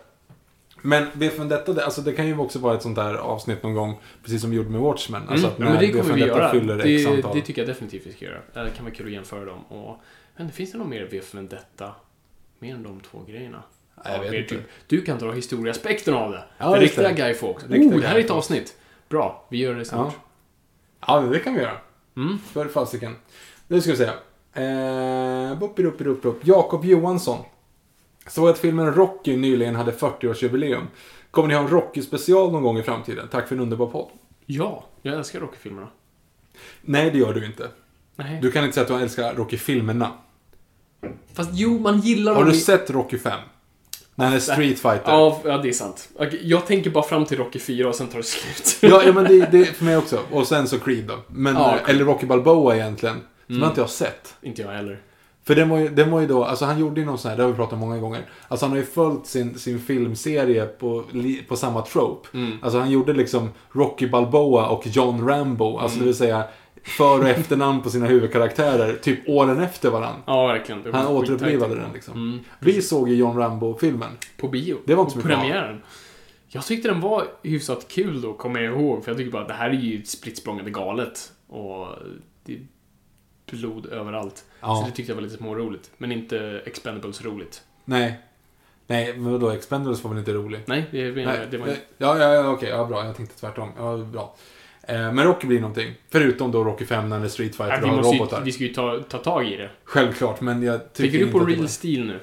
Men 0.86 1.12
för 1.12 1.38
Vendetta, 1.38 1.74
det, 1.74 1.86
alltså 1.86 2.02
det 2.02 2.14
kan 2.14 2.28
ju 2.28 2.38
också 2.38 2.60
vara 2.60 2.76
ett 2.76 2.82
sånt 2.82 2.96
där 2.96 3.14
avsnitt 3.14 3.64
någon 3.64 3.74
gång, 3.74 4.00
precis 4.24 4.42
som 4.42 4.50
vi 4.50 4.56
gjorde 4.58 4.70
med 4.70 4.82
Watchmen. 4.82 5.22
Alltså 5.30 5.48
att 5.48 5.58
Mm, 5.60 5.68
ja, 5.74 5.80
men 5.80 5.92
det 5.94 6.02
kommer 6.02 6.14
vi 6.14 6.22
göra. 6.22 6.52
fyller 6.52 6.78
Det, 6.78 6.96
X 6.96 7.06
antal. 7.08 7.36
det 7.36 7.42
tycker 7.42 7.62
jag 7.62 7.70
definitivt 7.70 8.08
vi 8.08 8.14
ska 8.14 8.26
göra. 8.26 8.40
Det 8.54 8.70
kan 8.76 8.86
vara 8.86 8.96
kul 8.96 9.06
att 9.06 9.14
jämföra 9.14 9.46
dem. 9.46 9.66
Och, 9.66 9.98
men 10.38 10.52
finns 10.52 10.72
det 10.72 10.78
något 10.78 10.88
mer 10.88 11.22
för 11.22 11.38
Vendetta? 11.38 11.92
Mer 12.60 12.76
än 12.76 12.84
de 12.84 13.00
två 13.00 13.20
grejerna? 13.28 13.64
Nej, 14.04 14.14
jag 14.14 14.22
vet 14.22 14.32
mer 14.32 14.40
inte. 14.40 14.56
Typ, 14.56 14.64
du 14.88 15.02
kan 15.02 15.20
dra 15.20 15.32
historieaspekten 15.32 16.14
av 16.14 16.32
det. 16.32 16.44
Ja, 16.58 16.78
just 16.78 16.82
riktiga 16.82 17.08
det. 17.10 17.16
Guy 17.16 17.34
Fawkes. 17.34 17.64
Oh, 17.64 18.00
det 18.00 18.08
här 18.08 18.16
är 18.16 18.20
ett 18.20 18.32
avsnitt. 18.32 18.76
Bra, 19.10 19.48
vi 19.50 19.58
gör 19.58 19.76
det 19.76 19.86
snart. 19.86 20.14
Ja. 21.08 21.22
ja, 21.22 21.28
det 21.30 21.40
kan 21.40 21.54
vi 21.54 21.62
göra. 21.62 21.78
Mm. 22.18 22.40
För 22.40 22.68
fasiken. 22.68 23.16
Nu 23.68 23.82
ska 23.82 23.92
vi 23.92 23.98
se. 23.98 24.10
Eh. 24.62 25.58
Jakob 26.44 26.86
Johansson. 26.86 27.38
Såg 28.28 28.50
att 28.50 28.58
filmen 28.58 28.94
Rocky 28.94 29.38
nyligen 29.38 29.76
hade 29.76 29.92
40-årsjubileum. 29.92 30.84
Kommer 31.32 31.48
ni 31.48 31.54
ha 31.54 31.62
en 31.62 31.68
Rocky-special 31.70 32.52
någon 32.52 32.64
gång 32.64 32.78
i 32.78 32.84
framtiden? 32.84 33.28
Tack 33.32 33.48
för 33.48 33.56
en 33.56 33.62
underbar 33.62 33.86
podd. 33.88 34.10
Ja, 34.46 34.86
jag 35.02 35.14
älskar 35.16 35.40
Rocky-filmerna. 35.40 35.88
Nej, 36.82 37.12
det 37.12 37.18
gör 37.18 37.34
du 37.34 37.46
inte. 37.46 37.68
Nej. 38.16 38.40
Du 38.42 38.52
kan 38.52 38.64
inte 38.64 38.74
säga 38.74 38.82
att 38.82 38.88
du 39.00 39.04
älskar 39.04 39.34
Rocky-filmerna. 39.36 40.12
Fast 41.34 41.50
jo, 41.54 41.80
man 41.80 42.00
gillar 42.00 42.34
Har 42.34 42.42
dem 42.42 42.52
du 42.52 42.58
i- 42.58 42.62
sett 42.62 42.90
Rocky 42.90 43.18
5? 43.18 43.40
När 44.16 44.26
han 44.26 44.34
är 44.34 44.40
Street 44.40 44.80
Fighter? 44.80 45.02
Ja, 45.12 45.42
ja, 45.46 45.58
det 45.58 45.70
är 45.70 45.74
sant. 45.74 46.10
Jag 46.42 46.66
tänker 46.68 46.90
bara 46.90 47.04
fram 47.04 47.26
till 47.26 47.38
Rocky 47.38 47.60
4 47.60 47.88
och 47.90 47.96
sen 47.96 48.08
tar 48.08 48.18
det 48.18 48.24
slut. 48.24 48.78
Ja, 48.92 49.02
ja 49.06 49.14
men 49.14 49.24
det, 49.24 49.52
det 49.52 49.60
är 49.60 49.66
för 49.74 49.86
mig 49.86 49.98
också. 49.98 50.20
Och 50.32 50.48
sen 50.48 50.68
så 50.68 50.80
Creed 50.80 51.04
då. 51.06 51.20
Men, 51.28 51.56
Ja, 51.56 51.78
Creed. 51.86 51.96
eller 51.96 52.06
Rocky 52.06 52.26
Balboa 52.26 52.76
egentligen. 52.76 53.16
Som 53.46 53.56
Mm. 53.56 53.62
jag 53.64 53.72
inte 53.72 53.82
har 53.82 53.88
sett. 53.88 54.36
Inte 54.42 54.62
jag 54.62 54.70
heller. 54.72 55.02
För 55.48 55.56
den 55.56 55.70
var, 55.70 55.80
ju, 55.80 55.90
den 55.90 56.12
var 56.12 56.22
ju 56.22 56.28
då, 56.28 56.44
alltså 56.44 56.66
han 56.66 56.80
gjorde 56.80 57.00
ju 57.00 57.06
någon 57.06 57.18
sån 57.18 57.30
här, 57.30 57.38
det 57.38 57.44
har 57.44 57.50
vi 57.50 57.56
pratat 57.56 57.74
om 57.74 57.80
många 57.80 57.98
gånger. 57.98 58.26
Alltså 58.48 58.66
han 58.66 58.72
har 58.72 58.78
ju 58.78 58.86
följt 58.86 59.26
sin, 59.26 59.60
sin 59.60 59.80
filmserie 59.80 60.66
på, 60.66 61.04
på 61.48 61.56
samma 61.56 61.82
trope. 61.82 62.30
Mm. 62.34 62.58
Alltså 62.62 62.80
han 62.80 62.92
gjorde 62.92 63.14
liksom 63.14 63.50
Rocky 63.72 64.08
Balboa 64.08 64.68
och 64.68 64.88
John 64.88 65.28
Rambo. 65.28 65.78
Alltså 65.78 66.00
det 66.00 66.06
vill 66.06 66.16
säga 66.16 66.44
för 66.84 67.20
och 67.20 67.28
efternamn 67.28 67.82
på 67.82 67.90
sina 67.90 68.06
huvudkaraktärer 68.06 68.94
typ 68.94 69.30
åren 69.30 69.60
efter 69.60 69.90
varann. 69.90 70.22
Ja, 70.26 70.48
verkligen. 70.48 70.84
Det 70.84 70.92
Han 70.92 71.08
återupplivade 71.08 71.76
den 71.76 71.94
liksom. 71.94 72.14
Mm. 72.14 72.40
Vi 72.60 72.82
såg 72.82 73.10
ju 73.10 73.16
John 73.16 73.38
Rambo-filmen. 73.38 74.12
På 74.38 74.48
bio. 74.48 74.78
Det 74.86 74.96
var 74.96 75.04
inte 75.04 75.14
så 75.14 75.18
mycket 75.18 75.32
premiären. 75.32 75.82
Jag 76.48 76.66
tyckte 76.66 76.88
den 76.88 77.02
var 77.02 77.28
hyfsat 77.44 77.88
kul 77.88 78.22
då, 78.22 78.34
kommer 78.34 78.60
jag 78.60 78.74
ihåg. 78.74 79.04
För 79.04 79.12
jag 79.12 79.18
tycker 79.18 79.32
bara 79.32 79.42
att 79.42 79.48
det 79.48 79.54
här 79.54 79.70
är 79.70 79.74
ju 79.74 80.04
spritt 80.04 80.44
galet. 80.46 81.32
Och 81.48 81.88
det 82.46 82.60
blod 83.52 83.86
överallt. 83.86 84.46
Ja. 84.62 84.76
Så 84.76 84.90
det 84.90 84.96
tyckte 84.96 85.12
jag 85.12 85.16
var 85.16 85.24
lite 85.24 85.38
småroligt. 85.38 85.92
Men 85.98 86.12
inte 86.12 86.62
Expendables 86.66 87.26
roligt. 87.26 87.62
Nej. 87.86 88.20
Nej, 88.88 89.14
men 89.18 89.32
vadå? 89.32 89.50
Expendables 89.50 90.04
var 90.04 90.10
väl 90.10 90.20
inte 90.20 90.34
rolig? 90.34 90.60
Nej, 90.66 90.86
det, 90.92 91.12
det, 91.12 91.26
Nej. 91.26 91.48
det 91.52 91.58
var 91.58 91.68
Ja, 91.68 91.76
ja, 91.98 92.34
ja 92.34 92.50
okej. 92.50 92.70
Ja, 92.70 92.86
bra. 92.86 93.06
Jag 93.06 93.16
tänkte 93.16 93.40
tvärtom. 93.40 93.72
Ja, 93.78 93.98
bra. 93.98 94.36
Eh, 94.88 95.14
Men 95.14 95.24
Rocky 95.24 95.48
blir 95.48 95.60
någonting. 95.60 95.94
Förutom 96.10 96.52
då 96.52 96.64
Rocky 96.64 96.86
5 96.86 97.10
när 97.10 97.20
det 97.20 97.26
är 97.26 97.30
Street 97.30 97.56
Fighter 97.56 97.82
Ja, 97.84 97.92
och 97.92 98.04
robotar. 98.06 98.38
ju, 98.40 98.44
vi 98.44 98.52
ska 98.52 98.64
ju 98.64 98.74
ta, 98.74 99.00
ta 99.10 99.18
tag 99.18 99.48
i 99.48 99.58
det. 99.58 99.70
Självklart, 99.84 100.42
men 100.42 100.64
jag 100.64 100.94
tycker 100.94 101.12
Tänker 101.12 101.26
du 101.26 101.32
på 101.32 101.46
Real 101.46 101.70
Steel 101.70 102.06
nu? 102.06 102.20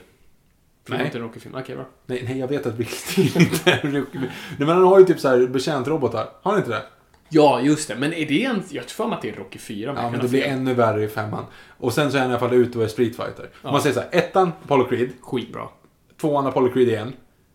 För 0.86 0.92
Nej. 0.96 1.04
inte 1.06 1.18
en 1.18 1.24
Rocky-film. 1.24 1.54
Okej, 1.58 1.76
bra. 1.76 1.84
Nej, 2.06 2.22
nej, 2.28 2.38
jag 2.38 2.48
vet 2.48 2.66
att 2.66 2.74
Bill 2.76 2.86
Steel 2.86 3.36
inte 3.42 3.70
är 3.70 3.80
Rocky. 3.82 4.18
Nej, 4.18 4.30
men 4.58 4.68
han 4.68 4.82
har 4.82 4.98
ju 4.98 5.04
typ 5.04 5.20
så 5.20 5.28
här 5.28 5.46
betjäntrobotar. 5.46 6.28
Har 6.42 6.50
han 6.52 6.60
inte 6.60 6.70
det? 6.70 6.82
Ja, 7.34 7.60
just 7.60 7.88
det. 7.88 7.96
Men 7.96 8.12
är 8.12 8.26
det 8.26 8.44
en... 8.44 8.62
Jag 8.68 8.88
tror 8.88 9.04
för 9.04 9.06
mig 9.08 9.16
att 9.16 9.22
det 9.22 9.28
är 9.28 9.36
Rocky 9.36 9.58
4. 9.58 9.94
Ja, 9.96 10.10
men 10.10 10.20
det 10.20 10.28
blir 10.28 10.42
ännu 10.42 10.74
värre 10.74 11.04
i 11.04 11.08
femman. 11.08 11.44
Och 11.78 11.92
sen 11.92 12.10
så 12.10 12.16
är 12.16 12.20
han 12.20 12.30
i 12.30 12.32
alla 12.32 12.40
fall 12.40 12.54
ute 12.54 12.78
och 12.78 12.84
är 12.84 12.88
Street 12.88 13.16
Fighter. 13.16 13.50
Om 13.62 13.72
man 13.72 13.82
säger 13.82 13.94
så 13.94 14.00
här, 14.00 14.08
ettan, 14.12 14.52
Apollo 14.64 14.88
Creed. 14.88 15.10
Skitbra. 15.20 15.68
Tvåan, 16.20 16.46
Apollo 16.46 16.72
Creed 16.72 16.88
igen. 16.88 17.12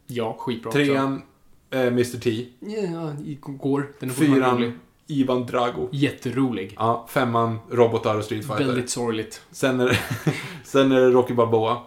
Ja, 0.08 0.36
skitbra. 0.40 0.72
Trean, 0.72 1.22
eh, 1.70 1.82
Mr 1.82 2.20
T. 2.20 2.46
Ja, 2.60 3.14
går. 3.40 3.92
Den 4.00 4.10
är 4.10 4.14
rolig. 4.14 4.34
Fyran, 4.34 4.80
Ivan 5.08 5.46
Drago. 5.46 5.90
Jätterolig. 5.92 6.76
Ja, 6.78 7.08
femman, 7.10 7.60
robotar 7.72 8.16
och 8.16 8.24
Street 8.24 8.48
Fighter. 8.48 8.66
Väldigt 8.66 8.90
sorgligt. 8.90 9.42
Sen, 9.52 9.80
är 9.80 10.00
sen 10.64 10.92
är 10.92 11.00
det 11.00 11.10
Rocky 11.10 11.34
Balboa. 11.34 11.78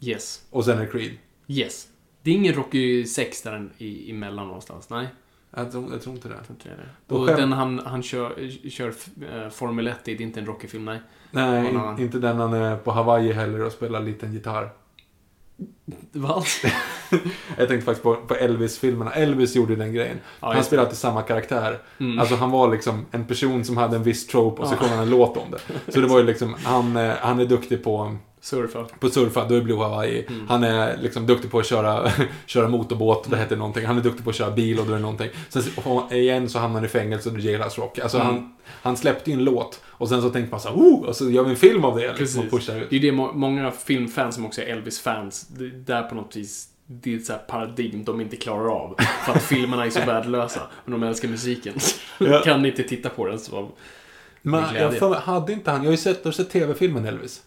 Yes. 0.00 0.42
Och 0.50 0.64
sen 0.64 0.78
är 0.78 0.82
det 0.82 0.90
Creed. 0.90 1.12
Yes. 1.48 1.88
Det 2.22 2.30
är 2.30 2.34
ingen 2.34 2.54
Rocky 2.54 3.04
6 3.04 3.42
där 3.42 3.70
emellan 4.08 4.46
någonstans. 4.46 4.90
Nej, 4.90 5.06
Jag 5.58 5.72
tror, 5.72 5.92
jag 5.92 6.02
tror 6.02 6.14
inte 6.14 6.28
det. 6.28 6.34
jag 6.34 6.46
tror 6.46 6.56
inte 6.56 6.68
det 7.08 7.14
Och 7.14 7.28
skäm- 7.28 7.36
den 7.36 7.52
han, 7.52 7.80
han 7.84 8.02
kör, 8.02 8.50
kör 8.70 8.88
eh, 8.88 9.50
Formel 9.50 9.86
1 9.86 10.08
i, 10.08 10.14
det 10.14 10.22
är 10.22 10.26
inte 10.26 10.40
en 10.40 10.46
Rocky-film, 10.46 10.84
nej. 10.84 11.00
Nej, 11.30 11.68
annan. 11.68 12.00
inte 12.00 12.18
den 12.18 12.38
han 12.38 12.52
är 12.54 12.76
på 12.76 12.90
Hawaii 12.92 13.32
heller 13.32 13.62
och 13.64 13.72
spelar 13.72 14.00
liten 14.00 14.32
gitarr. 14.32 14.70
Va? 16.12 16.42
Jag 17.58 17.68
tänkte 17.68 17.80
faktiskt 17.84 18.02
på, 18.02 18.16
på 18.16 18.34
Elvis-filmerna. 18.34 19.12
Elvis 19.12 19.56
gjorde 19.56 19.76
den 19.76 19.92
grejen. 19.94 20.16
Ja, 20.40 20.52
han 20.54 20.64
spelade 20.64 20.86
alltid 20.86 20.98
samma 20.98 21.22
karaktär. 21.22 21.78
Mm. 22.00 22.18
Alltså 22.18 22.34
han 22.36 22.50
var 22.50 22.72
liksom 22.72 23.06
en 23.10 23.24
person 23.24 23.64
som 23.64 23.76
hade 23.76 23.96
en 23.96 24.02
viss 24.02 24.26
trope 24.26 24.62
och 24.62 24.68
så 24.68 24.74
Ja. 24.74 24.78
sjöng 24.78 24.90
han 24.90 24.98
en 24.98 25.10
låt 25.10 25.36
om 25.36 25.50
det. 25.50 25.92
Så 25.92 26.00
det 26.00 26.06
var 26.06 26.18
ju 26.18 26.24
liksom, 26.24 26.54
han, 26.64 26.96
eh, 26.96 27.14
han 27.20 27.40
är 27.40 27.44
duktig 27.44 27.84
på, 27.84 28.16
Surfa. 28.40 28.84
på 29.00 29.08
surfa, 29.08 29.44
då 29.48 29.54
är 29.54 29.58
det 29.58 29.64
Blue 29.64 29.78
Hawaii. 29.78 30.26
Mm. 30.28 30.48
Han 30.48 30.64
är 30.64 30.96
liksom 30.96 31.26
duktig 31.26 31.50
på 31.50 31.58
att 31.58 31.66
köra, 31.66 32.10
köra 32.46 32.68
motorbåt, 32.68 33.30
det 33.30 33.36
heter 33.36 33.56
någonting. 33.56 33.86
Han 33.86 33.98
är 33.98 34.02
duktig 34.02 34.24
på 34.24 34.30
att 34.30 34.36
köra 34.36 34.50
bil 34.50 34.78
och 34.78 34.86
då 34.86 34.92
är 34.92 34.96
det 34.96 35.02
någonting. 35.02 35.30
Sen 35.48 35.62
igen 36.10 36.48
så 36.48 36.58
hamnar 36.58 36.74
han 36.80 36.84
i 36.84 36.88
fängelse 36.88 37.28
och 37.28 37.34
det 37.36 37.40
är 37.42 37.44
Jailhouse 37.52 37.80
Rock. 37.80 37.98
Alltså 37.98 38.16
Mm. 38.18 38.26
han, 38.34 38.54
han 38.82 38.96
släppte 38.96 39.30
ju 39.30 39.36
en 39.36 39.44
låt 39.44 39.80
och 39.86 40.08
sen 40.08 40.22
så 40.22 40.30
tänkte 40.30 40.50
man 40.50 40.60
så 40.60 40.68
här, 40.68 40.76
oh, 40.76 41.04
och 41.04 41.16
så 41.16 41.30
gör 41.30 41.44
vi 41.44 41.50
en 41.50 41.56
film 41.56 41.84
av 41.84 41.96
det. 41.96 42.02
Liksom, 42.02 42.16
Precis. 42.18 42.36
och 42.38 42.50
pushar. 42.50 42.86
Det 42.90 42.96
är 42.96 43.00
det 43.00 43.12
må- 43.12 43.32
många 43.32 43.70
filmfans 43.70 44.34
som 44.34 44.46
också 44.46 44.60
är 44.62 44.66
Elvis-fans, 44.66 45.46
det- 45.48 45.70
där 45.70 46.02
på 46.02 46.14
något 46.14 46.36
vis, 46.36 46.68
det 46.86 47.12
är 47.12 47.16
ett 47.16 47.26
så 47.26 47.32
paradigm 47.48 48.04
de 48.04 48.20
inte 48.20 48.36
klarar 48.36 48.68
av. 48.68 48.96
För 49.26 49.32
att 49.32 49.42
filmerna 49.42 49.86
är 49.86 49.90
så 49.90 50.00
värdelösa, 50.06 50.60
men 50.84 51.00
de 51.00 51.06
älskar 51.08 51.28
musiken. 51.28 51.74
Ja. 52.18 52.40
kan 52.44 52.66
inte 52.66 52.82
titta 52.82 53.08
på 53.08 53.26
den 53.26 53.38
så... 53.38 53.68
Men 54.42 54.64
jag 54.74 54.94
för, 54.98 55.14
hade 55.14 55.52
inte 55.52 55.70
han, 55.70 55.80
jag 55.80 55.86
har 55.86 55.90
ju 55.92 55.96
sett, 55.96 56.24
har 56.24 56.32
sett 56.32 56.50
tv-filmen 56.50 57.04
Elvis? 57.06 57.42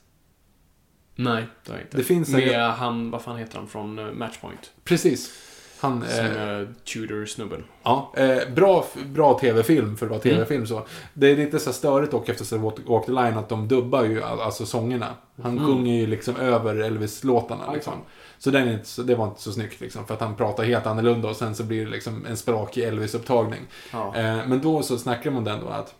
Nej, 1.21 1.43
det 1.65 1.71
har 1.71 1.77
jag 1.77 1.85
inte. 1.85 1.97
Det 1.97 2.03
finns 2.03 2.29
en- 2.33 2.35
Med 2.39 2.71
han, 2.71 3.11
vad 3.11 3.21
fan 3.21 3.37
heter 3.37 3.57
han, 3.57 3.67
från 3.67 3.99
eh, 3.99 4.05
Matchpoint? 4.13 4.71
Precis. 4.83 5.31
Han, 5.79 6.05
Som 6.09 6.25
eh, 6.25 6.41
är 6.41 6.67
Tudor-snubben. 6.93 7.63
Ja, 7.83 8.13
eh, 8.17 8.37
bra, 8.55 8.85
bra 9.05 9.39
tv-film 9.39 9.97
för 9.97 10.05
att 10.05 10.09
vara 10.09 10.21
Mm. 10.21 10.35
tv-film 10.35 10.67
så. 10.67 10.85
Det 11.13 11.27
är 11.27 11.35
lite 11.37 11.59
så 11.59 11.73
störigt 11.73 12.11
dock 12.11 12.29
efter 12.29 12.57
Walk 12.57 12.75
Walk 12.87 13.05
the 13.05 13.11
Line 13.11 13.37
att 13.37 13.49
de 13.49 13.67
dubbar 13.67 14.03
ju 14.03 14.23
all- 14.23 14.39
alltså 14.41 14.65
sångerna. 14.65 15.07
Han 15.43 15.51
Mm. 15.51 15.65
sjunger 15.65 15.95
ju 15.99 16.07
liksom 16.07 16.35
över 16.35 16.75
Elvis-låtarna 16.75 17.73
liksom. 17.73 17.93
Så, 18.37 18.49
den 18.51 18.67
är 18.67 18.73
inte, 18.73 19.03
det 19.03 19.15
var 19.15 19.27
inte 19.27 19.41
så 19.41 19.51
snyggt 19.51 19.81
liksom. 19.81 20.05
För 20.07 20.13
att 20.13 20.21
han 20.21 20.35
pratar 20.35 20.63
helt 20.63 20.85
annorlunda 20.85 21.29
och 21.29 21.35
sen 21.35 21.55
så 21.55 21.63
blir 21.63 21.85
det 21.85 21.91
liksom 21.91 22.25
en 22.25 22.37
sprakig 22.37 22.83
Elvis-upptagning. 22.83 23.61
Ja. 23.91 24.15
Eh, 24.15 24.37
men 24.47 24.61
då 24.61 24.81
så 24.81 24.97
snackade 24.97 25.29
de 25.29 25.37
om 25.37 25.43
den 25.43 25.59
då 25.59 25.67
att 25.67 25.95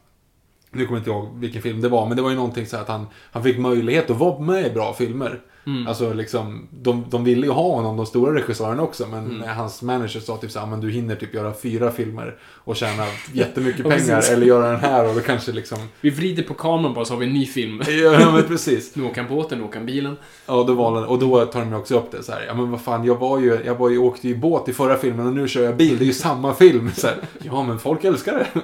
nu 0.71 0.86
kommer 0.86 0.97
jag 0.97 1.01
inte 1.01 1.10
ihåg 1.10 1.39
vilken 1.39 1.62
film 1.62 1.82
det 1.82 1.89
var, 1.89 2.08
men 2.08 2.17
det 2.17 2.23
var 2.23 2.29
ju 2.29 2.36
någonting 2.36 2.65
så 2.65 2.77
att 2.77 2.88
han, 2.88 3.08
han 3.32 3.43
fick 3.43 3.60
möjlighet 3.60 4.10
att 4.10 4.17
vara 4.17 4.39
med 4.39 4.65
i 4.67 4.69
bra 4.69 4.93
filmer. 4.93 5.39
Mm. 5.65 5.88
Alltså 5.88 6.13
liksom, 6.13 6.67
de, 6.71 7.05
de 7.10 7.23
ville 7.23 7.45
ju 7.47 7.51
ha 7.51 7.75
honom, 7.75 7.97
de 7.97 8.05
stora 8.05 8.36
regissörerna 8.36 8.84
också, 8.84 9.08
men 9.08 9.25
Mm. 9.25 9.49
hans 9.58 9.82
manager 9.82 10.19
sa 10.19 10.38
typ 10.38 10.51
så 10.51 10.60
här, 10.60 10.65
men 10.67 10.82
du 10.82 10.91
hinner 10.91 11.15
typ 11.15 11.34
göra 11.34 11.53
fyra 11.53 11.91
filmer 11.91 12.36
och 12.41 12.75
tjäna 12.75 13.03
jättemycket 13.34 13.84
pengar, 13.89 14.32
eller 14.32 14.45
göra 14.45 14.71
den 14.71 14.79
här 14.79 15.10
och 15.10 15.15
då 15.15 15.21
kanske 15.21 15.51
liksom... 15.51 15.77
Vi 16.01 16.10
vrider 16.10 16.43
på 16.43 16.53
kameran 16.53 16.93
bara 16.93 17.05
så 17.05 17.13
har 17.13 17.19
vi 17.19 17.25
en 17.25 17.34
ny 17.34 17.45
film. 17.45 17.82
Ja, 18.03 18.32
men 18.32 18.43
precis. 18.43 18.95
Nu 18.95 19.03
åker 19.05 19.21
han 19.21 19.29
båten, 19.36 19.58
nu 19.58 19.63
åker 19.63 19.77
han 19.77 19.86
bilen. 19.86 20.17
Ja, 20.45 20.63
då 20.67 20.73
valde, 20.73 21.08
och 21.08 21.19
då 21.19 21.45
tar 21.45 21.60
de 21.60 21.73
också 21.73 21.97
upp 21.99 22.12
det 22.12 22.23
så 22.23 22.32
här, 22.32 22.45
ja 22.47 22.53
men 22.53 22.71
vad 22.71 22.82
fan, 22.82 23.05
jag 23.05 23.15
var 23.15 23.39
ju, 23.39 23.60
jag 23.65 23.75
var 23.75 23.89
ju, 23.89 23.97
åkte 23.97 24.27
ju 24.27 24.38
båt 24.38 24.69
i 24.69 24.73
förra 24.73 24.97
filmen 24.97 25.27
och 25.27 25.34
nu 25.34 25.47
kör 25.47 25.63
jag 25.63 25.75
bil, 25.77 25.97
det 25.97 26.03
är 26.03 26.08
ju 26.08 26.13
samma 26.13 26.53
film. 26.53 26.91
Så 26.95 27.08
här, 27.08 27.17
ja, 27.43 27.63
men 27.63 27.79
folk 27.79 28.03
älskar 28.03 28.34
det. 28.53 28.62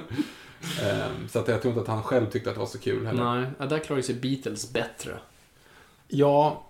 Ehm, 0.82 1.28
så 1.28 1.38
att 1.38 1.48
jag 1.48 1.62
tror 1.62 1.72
inte 1.72 1.80
att 1.82 1.88
han 1.88 2.02
själv 2.02 2.30
tyckte 2.30 2.50
att 2.50 2.56
det 2.56 2.60
var 2.60 2.66
så 2.66 2.78
kul 2.78 3.06
heller. 3.06 3.24
Nej, 3.24 3.50
ja, 3.58 3.66
där 3.66 3.78
klarar 3.78 3.96
ju 3.96 4.02
sig 4.02 4.14
Beatles 4.14 4.72
bättre. 4.72 5.18
Ja, 6.08 6.62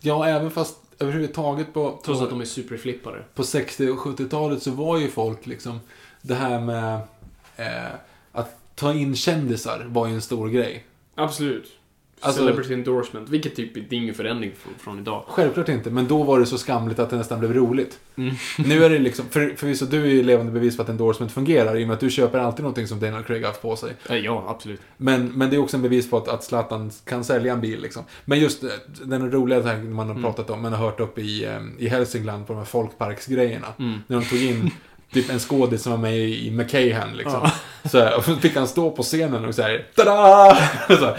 ja, 0.00 0.26
även 0.26 0.50
fast 0.50 0.76
överhuvudtaget 0.98 1.74
på, 1.74 2.00
Trots 2.04 2.20
på, 2.20 2.24
att 2.24 2.30
de 2.30 2.40
är 2.40 2.44
superflippade. 2.44 3.24
på 3.34 3.44
60 3.44 3.88
och 3.88 3.98
70-talet 3.98 4.62
så 4.62 4.70
var 4.70 4.98
ju 4.98 5.08
folk 5.08 5.46
liksom, 5.46 5.80
det 6.22 6.34
här 6.34 6.60
med 6.60 7.00
eh, 7.56 7.92
att 8.32 8.58
ta 8.74 8.92
in 8.92 9.16
kändisar 9.16 9.84
var 9.88 10.06
ju 10.06 10.14
en 10.14 10.22
stor 10.22 10.48
grej. 10.48 10.86
Absolut. 11.14 11.72
Alltså- 12.24 12.40
Celebrity 12.40 12.74
endorsement, 12.74 13.28
vilket 13.28 13.56
typ 13.56 13.74
det 13.74 13.80
är 13.80 14.00
ingen 14.00 14.14
förändring 14.14 14.52
från, 14.78 14.98
idag. 14.98 15.24
Självklart 15.28 15.68
inte, 15.68 15.90
men 15.90 16.06
då 16.08 16.22
var 16.22 16.40
det 16.40 16.46
så 16.46 16.58
skamligt 16.58 16.98
att 16.98 17.10
det 17.10 17.16
nästan 17.16 17.38
blev 17.40 17.54
roligt. 17.54 17.98
Mm. 18.16 18.34
Nu 18.66 18.84
är 18.84 18.90
det 18.90 18.98
liksom, 18.98 19.24
för, 19.30 19.54
förvisso 19.56 19.86
du 19.86 20.02
är 20.02 20.06
ju 20.06 20.22
levande 20.22 20.52
bevis 20.52 20.76
på 20.76 20.82
att 20.82 20.88
endorsement 20.88 21.32
fungerar 21.32 21.76
i 21.76 21.84
och 21.84 21.88
med 21.88 21.94
att 21.94 22.00
du 22.00 22.10
köper 22.10 22.38
alltid 22.38 22.62
någonting 22.62 22.86
som 22.86 23.00
Daniel 23.00 23.22
Craig 23.22 23.40
har 23.42 23.48
haft 23.48 23.62
på 23.62 23.76
sig. 23.76 23.92
Eh, 24.08 24.16
Ja, 24.16 24.44
absolut. 24.48 24.80
Men, 24.96 25.26
men 25.26 25.50
det 25.50 25.56
är 25.56 25.60
också 25.60 25.76
en 25.76 25.82
bevis 25.82 26.10
på 26.10 26.16
att, 26.16 26.28
att 26.28 26.44
Zlatan 26.44 26.90
kan 27.04 27.24
sälja 27.24 27.52
en 27.52 27.60
bil 27.60 27.80
liksom. 27.82 28.02
Men 28.24 28.38
just 28.40 28.64
eh, 28.64 28.70
den 29.04 29.30
roliga 29.32 29.60
tanken 29.62 29.92
man 29.92 30.06
har 30.06 30.12
Mm. 30.14 30.22
pratat 30.24 30.50
om, 30.50 30.62
man 30.62 30.72
har 30.72 30.84
hört 30.84 31.00
upp 31.00 31.18
i, 31.18 31.44
eh, 31.44 31.60
i 31.78 31.88
Hälsingland 31.88 32.46
på 32.46 32.52
de 32.52 32.58
här 32.58 32.64
folkparksgrejerna. 32.66 33.66
Mm. 33.78 33.98
När 34.06 34.16
de 34.20 34.24
tog 34.26 34.42
in 34.42 34.70
typ 35.12 35.30
en 35.30 35.38
skådis 35.38 35.82
som 35.82 35.92
var 35.92 35.98
med 35.98 36.18
i, 36.18 36.50
McKayhan 36.50 37.16
liksom. 37.16 37.40
Ja. 37.42 37.52
Så 37.90 37.98
här, 37.98 38.16
och 38.16 38.24
så 38.24 38.36
fick 38.36 38.56
han 38.56 38.68
stå 38.68 38.90
på 38.90 39.02
scenen 39.02 39.44
och 39.44 39.54
säga 39.54 39.80
Tada! 39.96 40.50
Och 40.88 40.94
så, 40.98 41.04
här, 41.06 41.18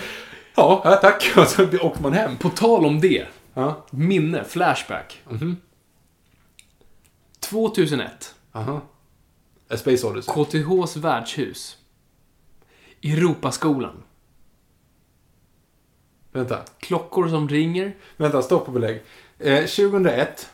ja, 0.55 0.81
ja, 0.83 0.95
tack. 0.95 1.31
Och 1.37 1.47
så 1.47 1.63
åkte 1.81 2.01
man 2.01 2.13
hem. 2.13 2.37
På 2.37 2.49
tal 2.49 2.85
om 2.85 2.99
det, 3.01 3.25
Ja. 3.53 3.85
minne, 3.91 4.43
flashback. 4.43 5.21
Mhm. 5.29 5.57
2001, 7.39 8.35
Aha. 8.51 8.81
A 9.69 9.77
Space 9.77 10.07
Odyssey. 10.07 10.33
KTHs 10.45 10.95
värdshus. 10.95 11.77
Europaskolan. 13.03 14.03
Vänta. 16.31 16.61
Klockor 16.79 17.27
som 17.27 17.49
ringer. 17.49 17.95
Vänta, 18.17 18.41
stopp 18.41 18.67
och 18.67 18.73
belägg. 18.73 19.01
Eh, 19.39 19.65
2001. 19.65 20.49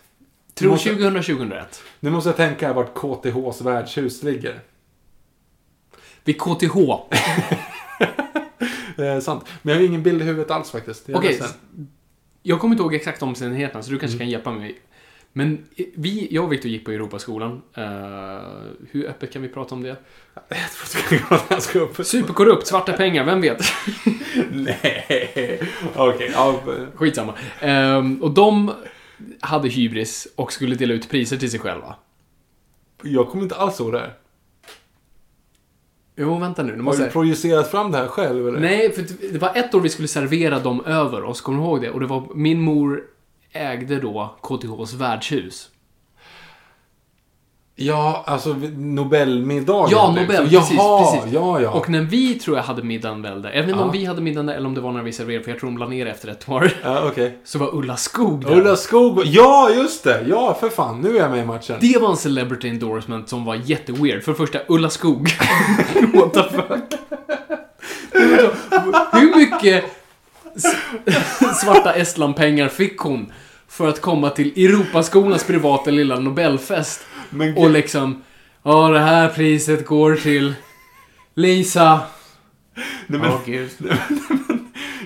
Tror 0.53 0.71
Måste- 0.71 0.89
2000-2001. 0.89 1.81
Nu 1.99 2.09
måste 2.09 2.29
jag 2.29 2.37
tänka 2.37 2.67
här 2.67 2.73
vart 2.73 2.93
KTHs 2.93 3.61
värdshus 3.61 4.23
ligger. 4.23 4.59
Vid 6.23 6.41
KTH. 6.41 6.75
Eh, 8.99 9.19
sant. 9.19 9.45
Men 9.61 9.73
jag 9.73 9.81
har 9.81 9.85
ingen 9.87 10.03
bild 10.03 10.21
i 10.21 10.25
huvudet 10.25 10.51
alls 10.51 10.71
faktiskt. 10.71 11.09
Okej, 11.13 11.29
ledsen. 11.29 11.47
jag 12.43 12.59
kommer 12.59 12.73
inte 12.73 12.83
ihåg 12.83 12.93
exakt 12.95 13.23
omständigheterna, 13.23 13.83
så 13.83 13.91
du 13.91 13.99
kanske 13.99 14.15
Mm. 14.15 14.19
kan 14.25 14.29
hjälpa 14.29 14.51
mig. 14.51 14.79
Men 15.33 15.65
vi, 15.95 16.27
jag 16.31 16.43
och 16.43 16.51
Victor 16.53 16.71
gick 16.71 16.85
på 16.85 16.91
Europaskolan. 16.91 17.51
Uh, 17.77 17.83
hur 18.91 19.05
öppet 19.09 19.33
kan 19.33 19.41
vi 19.41 19.47
prata 19.49 19.75
om 19.75 19.83
det? 19.83 19.89
Jag 20.49 20.71
tror 21.07 21.33
att 21.37 21.45
jag 21.49 21.61
ska 21.61 21.79
upp. 21.79 22.05
Superkorrupt, 22.05 22.67
svarta 22.67 22.93
pengar, 22.93 23.25
vem 23.25 23.41
vet? 23.41 23.61
Nej. 24.51 25.61
Okej, 25.95 26.31
ja. 26.33 26.61
Skitsamma. 26.95 27.33
Ehm, 27.61 28.23
och 28.23 28.31
de 28.31 28.71
hade 29.39 29.69
hybris 29.69 30.27
och 30.35 30.53
skulle 30.53 30.75
dela 30.75 30.93
ut 30.93 31.09
priser 31.09 31.37
till 31.37 31.51
sig 31.51 31.59
själva. 31.59 31.95
Jag 33.03 33.29
kommer 33.29 33.43
inte 33.43 33.55
alls 33.55 33.79
ihåg 33.79 33.91
det 33.91 33.99
här. 33.99 34.13
Jo, 36.21 36.37
vänta 36.39 36.63
nu. 36.63 36.75
nu 36.75 36.83
Har 36.83 36.95
du 36.97 37.03
jag... 37.03 37.11
projicerat 37.11 37.71
fram 37.71 37.91
det 37.91 37.97
här 37.97 38.07
själv 38.07 38.47
eller? 38.47 38.59
Nej, 38.59 38.91
för 38.91 39.05
det 39.33 39.39
var 39.39 39.51
ett 39.55 39.75
år 39.75 39.79
vi 39.81 39.89
skulle 39.89 40.07
servera 40.07 40.59
dem 40.59 40.81
över 40.85 41.23
oss, 41.23 41.41
kommer 41.41 41.59
du 41.59 41.65
ihåg 41.65 41.81
det? 41.81 41.89
Och 41.89 41.99
det 41.99 42.05
var, 42.05 42.27
min 42.35 42.61
mor 42.61 43.03
ägde 43.51 43.99
då 43.99 44.35
KTHs 44.41 44.93
värdshus. 44.93 45.69
Ja, 47.81 48.23
alltså 48.27 48.55
Nobelmiddagen. 48.77 49.89
Ja, 49.91 50.15
liksom. 50.17 50.35
Nobel, 50.35 50.53
Jaha, 50.53 50.61
precis, 50.61 50.77
precis. 51.13 51.33
ja, 51.33 51.61
ja. 51.61 51.71
Och 51.71 51.89
när 51.89 52.01
vi, 52.01 52.33
tror 52.33 52.57
jag, 52.57 52.63
hade 52.63 52.83
middagen 52.83 53.21
väl 53.21 53.41
där. 53.41 53.49
Jag 53.49 53.61
vet 53.61 53.69
inte 53.69 53.83
om 53.83 53.91
vi 53.91 54.05
hade 54.05 54.21
middagen 54.21 54.45
där 54.45 54.53
eller 54.53 54.67
om 54.67 54.75
det 54.75 54.81
var 54.81 54.91
när 54.91 55.03
vi 55.03 55.11
serverade, 55.11 55.43
för 55.43 55.51
jag 55.51 55.59
tror 55.59 55.69
de 55.69 55.77
la 55.77 55.87
ner 55.87 56.05
efter 56.05 56.27
ett 56.27 56.49
år. 56.49 56.71
Ja, 56.83 57.03
okej. 57.07 57.37
Så 57.43 57.59
var 57.59 57.75
Ulla 57.75 57.97
Skog 57.97 58.45
där. 58.45 58.57
Ulla 58.57 58.75
Skog. 58.75 59.21
Ja, 59.25 59.69
just 59.69 60.03
det. 60.03 60.25
Ja, 60.27 60.57
för 60.59 60.69
fan. 60.69 61.01
Nu 61.01 61.17
är 61.17 61.21
jag 61.21 61.31
med 61.31 61.39
i 61.39 61.45
matchen. 61.45 61.77
Det 61.81 61.97
var 62.01 62.09
en 62.09 62.17
celebrity 62.17 62.69
endorsement 62.69 63.29
som 63.29 63.45
var 63.45 63.55
jätteweird. 63.55 64.23
För 64.23 64.31
det 64.31 64.37
första, 64.37 64.59
Ulla 64.67 64.89
Skog. 64.89 65.29
What 66.13 66.33
the 66.33 66.43
fuck? 66.43 66.99
Hur 69.11 69.35
mycket 69.37 69.85
svarta 71.61 71.93
Estland-pengar 71.93 72.67
fick 72.67 72.97
hon 72.99 73.31
för 73.67 73.87
att 73.87 74.01
komma 74.01 74.29
till 74.29 74.65
Europaskolans 74.65 75.43
privata 75.43 75.91
lilla 75.91 76.19
Nobelfest? 76.19 77.01
Men 77.29 77.57
Och 77.57 77.69
liksom, 77.69 78.23
ja 78.63 78.87
det 78.89 78.99
här 78.99 79.29
priset 79.29 79.85
går 79.85 80.15
till 80.15 80.53
Lisa. 81.35 81.99
Nej, 83.07 83.19
men, 83.19 83.31
Åh 83.31 83.39
gud. 83.45 83.69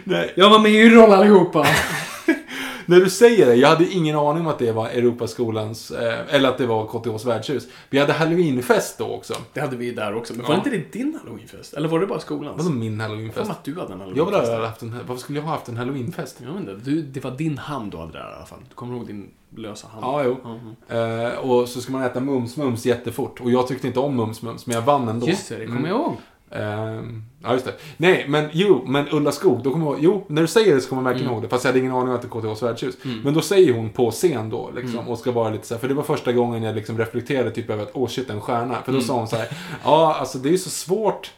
nej, 0.04 0.34
Jag 0.36 0.50
var 0.50 0.60
med 0.60 0.72
i 0.72 0.76
Yrrol 0.82 1.12
allihopa. 1.12 1.68
när 2.86 3.00
du 3.00 3.10
säger 3.10 3.46
det, 3.46 3.56
jag 3.56 3.70
hade 3.70 3.86
ingen 3.92 4.16
aning 4.18 4.42
om 4.42 4.48
att 4.48 4.60
det 4.60 4.72
var 4.72 4.88
Europaskolans, 4.90 5.92
eh, 5.92 6.20
eller 6.36 6.50
att 6.50 6.58
det 6.58 6.66
var 6.66 6.88
KTHs 6.88 7.26
värdshus. 7.26 7.68
Vi 7.90 8.00
hade 8.00 8.14
halloweenfest 8.14 8.98
då 8.98 9.06
också. 9.06 9.34
Det 9.54 9.62
hade 9.62 9.76
vi 9.76 9.92
där 9.92 10.16
också. 10.16 10.34
Men 10.34 10.42
Ja. 10.42 10.48
var 10.50 10.56
inte 10.56 10.70
det 10.70 10.92
din 10.94 11.20
halloweenfest? 11.24 11.74
Eller 11.74 11.88
var 11.90 12.00
det 12.00 12.08
bara 12.08 12.20
skolans? 12.20 12.58
Vadå 12.58 12.70
min 12.70 13.00
halloweenfest? 13.00 13.52
att 13.52 13.64
du 13.64 13.80
hade 13.80 13.94
en 13.94 14.00
Jag 14.00 14.06
halloweenfest. 14.08 14.52
där 14.52 14.60
och 14.62 14.68
haft 14.68 14.82
en, 14.82 15.00
varför 15.08 15.22
skulle 15.22 15.40
jag 15.40 15.44
ha 15.46 15.52
haft 15.52 15.68
en 15.68 15.78
halloweenfest? 15.78 16.38
Jag 16.46 16.52
vet 16.52 16.60
inte, 16.60 16.90
du, 16.90 17.02
det 17.02 17.24
var 17.24 17.32
din 17.32 17.58
hand 17.58 17.92
du 17.92 17.98
hade 17.98 18.12
där 18.12 18.32
i 18.32 18.36
alla 18.38 18.46
fall. 18.46 18.60
Du 18.70 18.76
kommer 18.76 18.96
ihåg 18.98 19.08
din 19.08 19.30
lösa 19.58 19.88
hand? 19.88 20.04
Ja, 20.06 20.24
jo. 20.24 20.38
Mhm. 20.44 20.76
Eh, 21.00 21.34
och 21.38 21.68
så 21.70 21.82
ska 21.82 21.92
man 21.92 22.04
äta 22.04 22.20
mums-mums 22.20 22.88
jättefort. 22.88 23.40
Och 23.42 23.52
jag 23.52 23.68
tyckte 23.68 23.88
inte 23.88 24.00
om 24.00 24.22
mums-mums, 24.22 24.64
men 24.66 24.76
jag 24.76 24.82
vann 24.82 25.08
ändå. 25.08 25.28
Just 25.28 25.50
det, 25.50 25.56
det 25.58 25.66
kommer 25.66 25.80
Mm. 25.80 25.92
jag 25.92 26.00
ihåg. 26.00 26.14
Ehm, 26.52 27.24
ja, 27.44 27.54
just 27.54 27.66
det. 27.66 27.74
Nej, 27.98 28.26
men 28.30 28.50
jo, 28.52 28.84
men 28.88 29.06
Ulla 29.12 29.32
Skog, 29.32 29.64
då 29.64 29.72
kommer 29.72 29.86
jag 29.86 29.98
jo, 30.00 30.24
när 30.28 30.42
du 30.42 30.48
säger 30.48 30.76
det 30.76 30.82
så 30.82 30.90
kommer 30.90 31.02
jag 31.02 31.06
verkligen 31.06 31.28
Mm. 31.28 31.34
ihåg 31.36 31.44
det. 31.44 31.50
Fast 31.50 31.64
jag 31.64 31.70
hade 31.70 31.80
ingen 31.80 31.92
aning 31.92 32.10
om 32.10 32.16
att 32.16 32.22
det 32.22 32.28
är 32.28 32.30
KTHs 32.54 32.64
värdshus. 32.64 32.96
Men 33.24 33.34
då 33.34 33.42
säger 33.42 33.74
hon 33.74 33.90
på 33.90 34.12
scen 34.12 34.50
då, 34.50 34.72
liksom, 34.76 35.00
Mm. 35.00 35.08
och 35.12 35.18
ska 35.20 35.32
vara 35.32 35.50
lite 35.50 35.68
så 35.68 35.74
här, 35.74 35.80
för 35.82 35.88
det 35.88 35.94
var 35.94 36.04
första 36.04 36.32
gången 36.32 36.64
jag 36.64 36.76
liksom 36.76 36.98
reflekterade 36.98 37.52
typ 37.52 37.70
över 37.70 37.84
att, 37.84 37.92
åh 37.94 38.08
shit, 38.08 38.30
en 38.30 38.42
stjärna. 38.42 38.76
För 38.86 38.92
då 38.92 38.98
Mm. 38.98 39.02
sa 39.08 39.14
hon 39.18 39.28
så 39.28 39.36
här, 39.36 39.48
ja, 39.84 40.16
alltså 40.20 40.38
det 40.38 40.50
är 40.50 40.52
ju 40.52 40.58
så 40.58 40.70
svårt. 40.70 41.32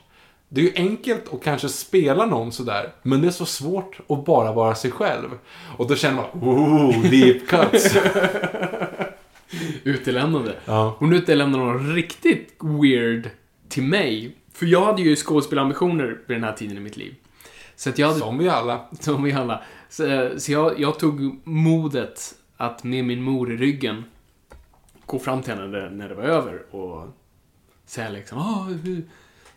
Det 0.56 0.62
är 0.62 0.66
ju 0.66 0.74
enkelt 0.76 1.34
att 1.34 1.44
kanske 1.44 1.70
spela 1.70 2.26
någon 2.26 2.52
sådär, 2.52 2.94
men 3.02 3.22
det 3.22 3.28
är 3.28 3.32
så 3.32 3.46
svårt 3.46 4.00
att 4.10 4.26
bara 4.26 4.52
vara 4.52 4.76
sig 4.76 4.92
själv. 4.92 5.30
Och 5.78 5.88
då 5.88 5.96
känner 5.96 6.16
man, 6.16 6.26
oh, 6.44 7.02
deep 7.10 7.48
cuts. 7.48 7.96
Utelämnande. 9.84 10.56
ja. 10.66 10.96
Hon 11.00 11.14
utelämnade 11.14 11.64
något 11.64 11.96
riktigt 11.96 12.56
weird 12.60 13.30
till 13.70 13.84
mig. 13.84 14.36
För 14.54 14.66
jag 14.66 14.86
hade 14.86 15.02
ju 15.02 15.16
skådespelarambitioner 15.16 16.06
vid 16.26 16.38
den 16.38 16.44
här 16.44 16.54
tiden 16.54 16.78
i 16.78 16.80
mitt 16.80 16.98
liv. 16.98 17.16
Så 17.76 17.90
att 17.90 17.98
jag 17.98 18.08
hade, 18.08 18.20
Som 18.20 18.38
vi 18.38 18.50
alla. 18.50 18.86
som 19.00 19.24
vi 19.24 19.34
alla. 19.34 19.64
Så, 19.90 20.30
så 20.38 20.52
jag, 20.52 20.80
jag 20.80 21.00
tog 21.00 21.42
modet 21.44 22.36
att 22.58 22.84
med 22.84 23.06
min 23.06 23.24
mor 23.24 23.54
i 23.54 23.58
ryggen 23.58 24.04
gå 25.06 25.20
fram 25.20 25.42
till 25.42 25.54
henne 25.54 25.68
när, 25.68 25.90
när 25.90 26.10
det 26.10 26.16
var 26.16 26.24
över 26.24 26.76
och 26.76 27.08
säga 27.86 28.10
liksom, 28.10 28.38
ah, 28.38 28.64
hur, 28.84 29.04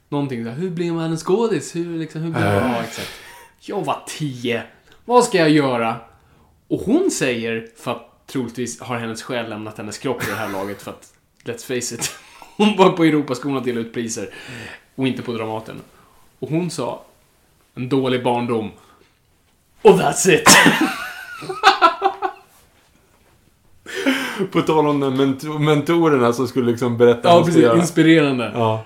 någonting 0.08 0.44
så 0.44 0.50
här, 0.50 0.56
hur 0.56 0.70
blir 0.70 0.92
man 0.92 1.04
en 1.10 1.16
skådis? 1.16 1.76
Hur, 1.76 1.98
liksom, 1.98 2.20
hur 2.22 2.30
blir 2.30 2.42
man? 2.44 2.54
Ja, 2.54 2.82
exakt. 2.82 3.10
Jag 3.60 3.84
var 3.84 4.02
tio. 4.06 4.62
Vad 5.04 5.24
ska 5.24 5.38
jag 5.38 5.50
göra? 5.50 5.96
Och 6.68 6.80
hon 6.80 7.10
säger, 7.10 7.66
för 7.76 7.90
att 7.90 8.26
troligtvis 8.26 8.80
har 8.80 8.96
hennes 8.98 9.22
själ 9.22 9.50
lämnat 9.50 9.78
hennes 9.78 9.98
kropp 9.98 10.22
i 10.22 10.26
det 10.30 10.36
här 10.36 10.48
laget, 10.48 10.82
för 10.82 10.90
att, 10.90 11.12
let's 11.44 11.66
face 11.66 11.94
it, 11.94 12.12
hon 12.56 12.76
var 12.76 12.90
på 12.90 13.04
Europaskolan 13.04 13.56
och 13.56 13.62
delade 13.62 13.86
ut 13.86 13.94
priser. 13.94 14.34
Och 14.94 15.06
inte 15.08 15.22
på 15.22 15.32
Dramaten. 15.32 15.80
Och 16.38 16.48
hon 16.48 16.70
sa, 16.70 17.02
en 17.74 17.88
dålig 17.88 18.24
barndom. 18.24 18.70
Och 19.82 19.90
that's 20.00 20.30
it! 20.30 20.48
På 24.52 24.62
tal 24.62 24.86
om 24.86 25.00
de 25.00 25.14
ment- 25.20 25.58
mentorerna 25.58 26.32
som 26.32 26.48
skulle 26.48 26.70
liksom 26.70 26.96
berätta 26.98 27.28
Ja, 27.28 27.44
precis. 27.44 27.64
Inspirerande. 27.74 28.52
Ja. 28.54 28.84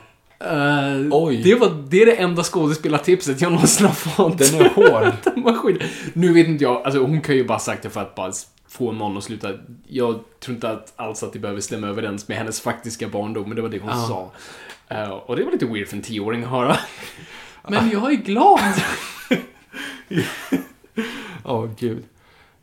Oj. 1.11 1.43
Det, 1.45 1.55
var, 1.55 1.85
det 1.89 2.03
är 2.03 2.07
det 2.07 2.13
enda 2.15 2.43
skådespelartipset 2.43 3.41
jag 3.41 3.53
någonsin 3.53 3.87
har 3.87 3.95
fått. 3.95 4.39
Den 4.39 4.61
är 4.61 4.69
hård. 4.69 5.13
Den 5.35 5.43
var 5.43 5.53
skit. 5.55 5.83
Nu 6.13 6.33
vet 6.33 6.47
inte 6.49 6.65
jag, 6.65 6.83
alltså 6.85 7.01
hon 7.01 7.21
kan 7.21 7.35
ju 7.37 7.45
bara 7.45 7.59
sagt 7.59 7.83
det 7.83 7.91
för 7.91 8.01
att 8.01 8.15
bara 8.15 8.33
få 8.69 8.93
någon 8.93 9.17
att 9.19 9.25
sluta. 9.25 9.49
Jag 9.89 10.19
tror 10.41 10.55
inte 10.55 10.71
att 10.71 10.93
alls 10.97 11.23
att 11.23 11.33
det 11.33 11.39
behöver 11.39 11.61
stämma 11.61 11.87
överens 11.87 12.29
med 12.29 12.37
hennes 12.39 12.61
faktiska 12.61 13.09
barndom, 13.09 13.45
men 13.49 13.57
det 13.57 13.63
var 13.63 13.69
det 13.69 13.79
hon 13.79 13.91
Ja. 13.91 14.31
sa. 14.89 14.95
Eh, 14.95 15.11
och 15.11 15.37
det 15.37 15.45
var 15.45 15.53
lite 15.53 15.67
weird 15.67 15.89
för 15.89 15.97
en 15.97 16.03
tioåring 16.03 16.43
att 16.45 16.51
höra. 16.51 16.77
Men 17.69 17.91
jag 17.91 18.13
är 18.13 18.17
glad. 18.17 18.61
Ja, 21.45 21.69
gud. 21.79 22.05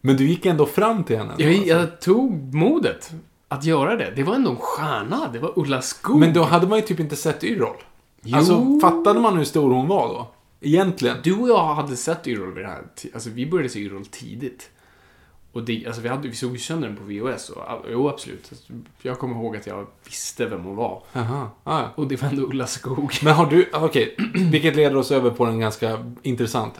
Men 0.01 0.17
du 0.17 0.27
gick 0.27 0.45
ändå 0.45 0.65
fram 0.65 1.03
till 1.03 1.17
henne? 1.17 1.33
Jag, 1.37 1.49
alltså. 1.53 1.67
jag 1.69 1.99
tog 2.01 2.53
modet 2.53 3.11
att 3.49 3.63
göra 3.63 3.95
det. 3.95 4.13
Det 4.15 4.23
var 4.23 4.35
ändå 4.35 4.51
en 4.51 4.57
stjärna. 4.57 5.29
Det 5.33 5.39
var 5.39 5.53
Ulla 5.55 5.81
Skog. 5.81 6.19
Men 6.19 6.33
då 6.33 6.43
hade 6.43 6.67
man 6.67 6.79
ju 6.79 6.85
typ 6.85 6.99
inte 6.99 7.15
sett 7.15 7.43
Yrrol. 7.43 7.75
Jo. 8.21 8.37
Alltså, 8.37 8.79
fattade 8.81 9.19
man 9.19 9.37
hur 9.37 9.43
stor 9.43 9.73
hon 9.73 9.87
var 9.87 10.07
då? 10.07 10.27
Egentligen. 10.61 11.17
Du 11.23 11.39
och 11.39 11.49
jag 11.49 11.75
hade 11.75 11.95
sett 11.95 12.27
Yrrol 12.27 12.53
vid 12.53 12.63
det 12.63 12.67
här 12.67 12.83
Alltså 13.13 13.29
vi 13.29 13.45
började 13.45 13.69
se 13.69 13.79
Yrrol 13.79 14.05
tidigt. 14.05 14.69
Och 15.51 15.63
det, 15.63 15.85
alltså 15.87 16.01
vi, 16.01 16.09
hade, 16.09 16.27
vi 16.27 16.35
såg 16.35 16.51
ju 16.51 16.57
sönder 16.57 16.87
den 16.87 16.97
på 16.97 17.03
VHS. 17.03 17.49
Och, 17.49 17.63
jo, 17.91 18.09
absolut. 18.09 18.51
Jag 19.01 19.19
kommer 19.19 19.35
ihåg 19.35 19.57
att 19.57 19.67
jag 19.67 19.87
visste 20.05 20.45
vem 20.45 20.63
hon 20.63 20.75
var. 20.75 21.03
Jaha. 21.13 21.49
Ah, 21.63 21.79
ja. 21.79 21.89
Och 21.95 22.07
det 22.07 22.21
var 22.21 22.29
ändå 22.29 22.43
Ulla 22.43 22.67
Skog. 22.67 23.13
Men 23.23 23.33
har 23.33 23.45
du, 23.45 23.69
okej, 23.73 24.15
vilket 24.51 24.75
leder 24.75 24.97
oss 24.97 25.11
över 25.11 25.29
på 25.29 25.45
en 25.45 25.59
ganska 25.59 26.05
intressant. 26.21 26.73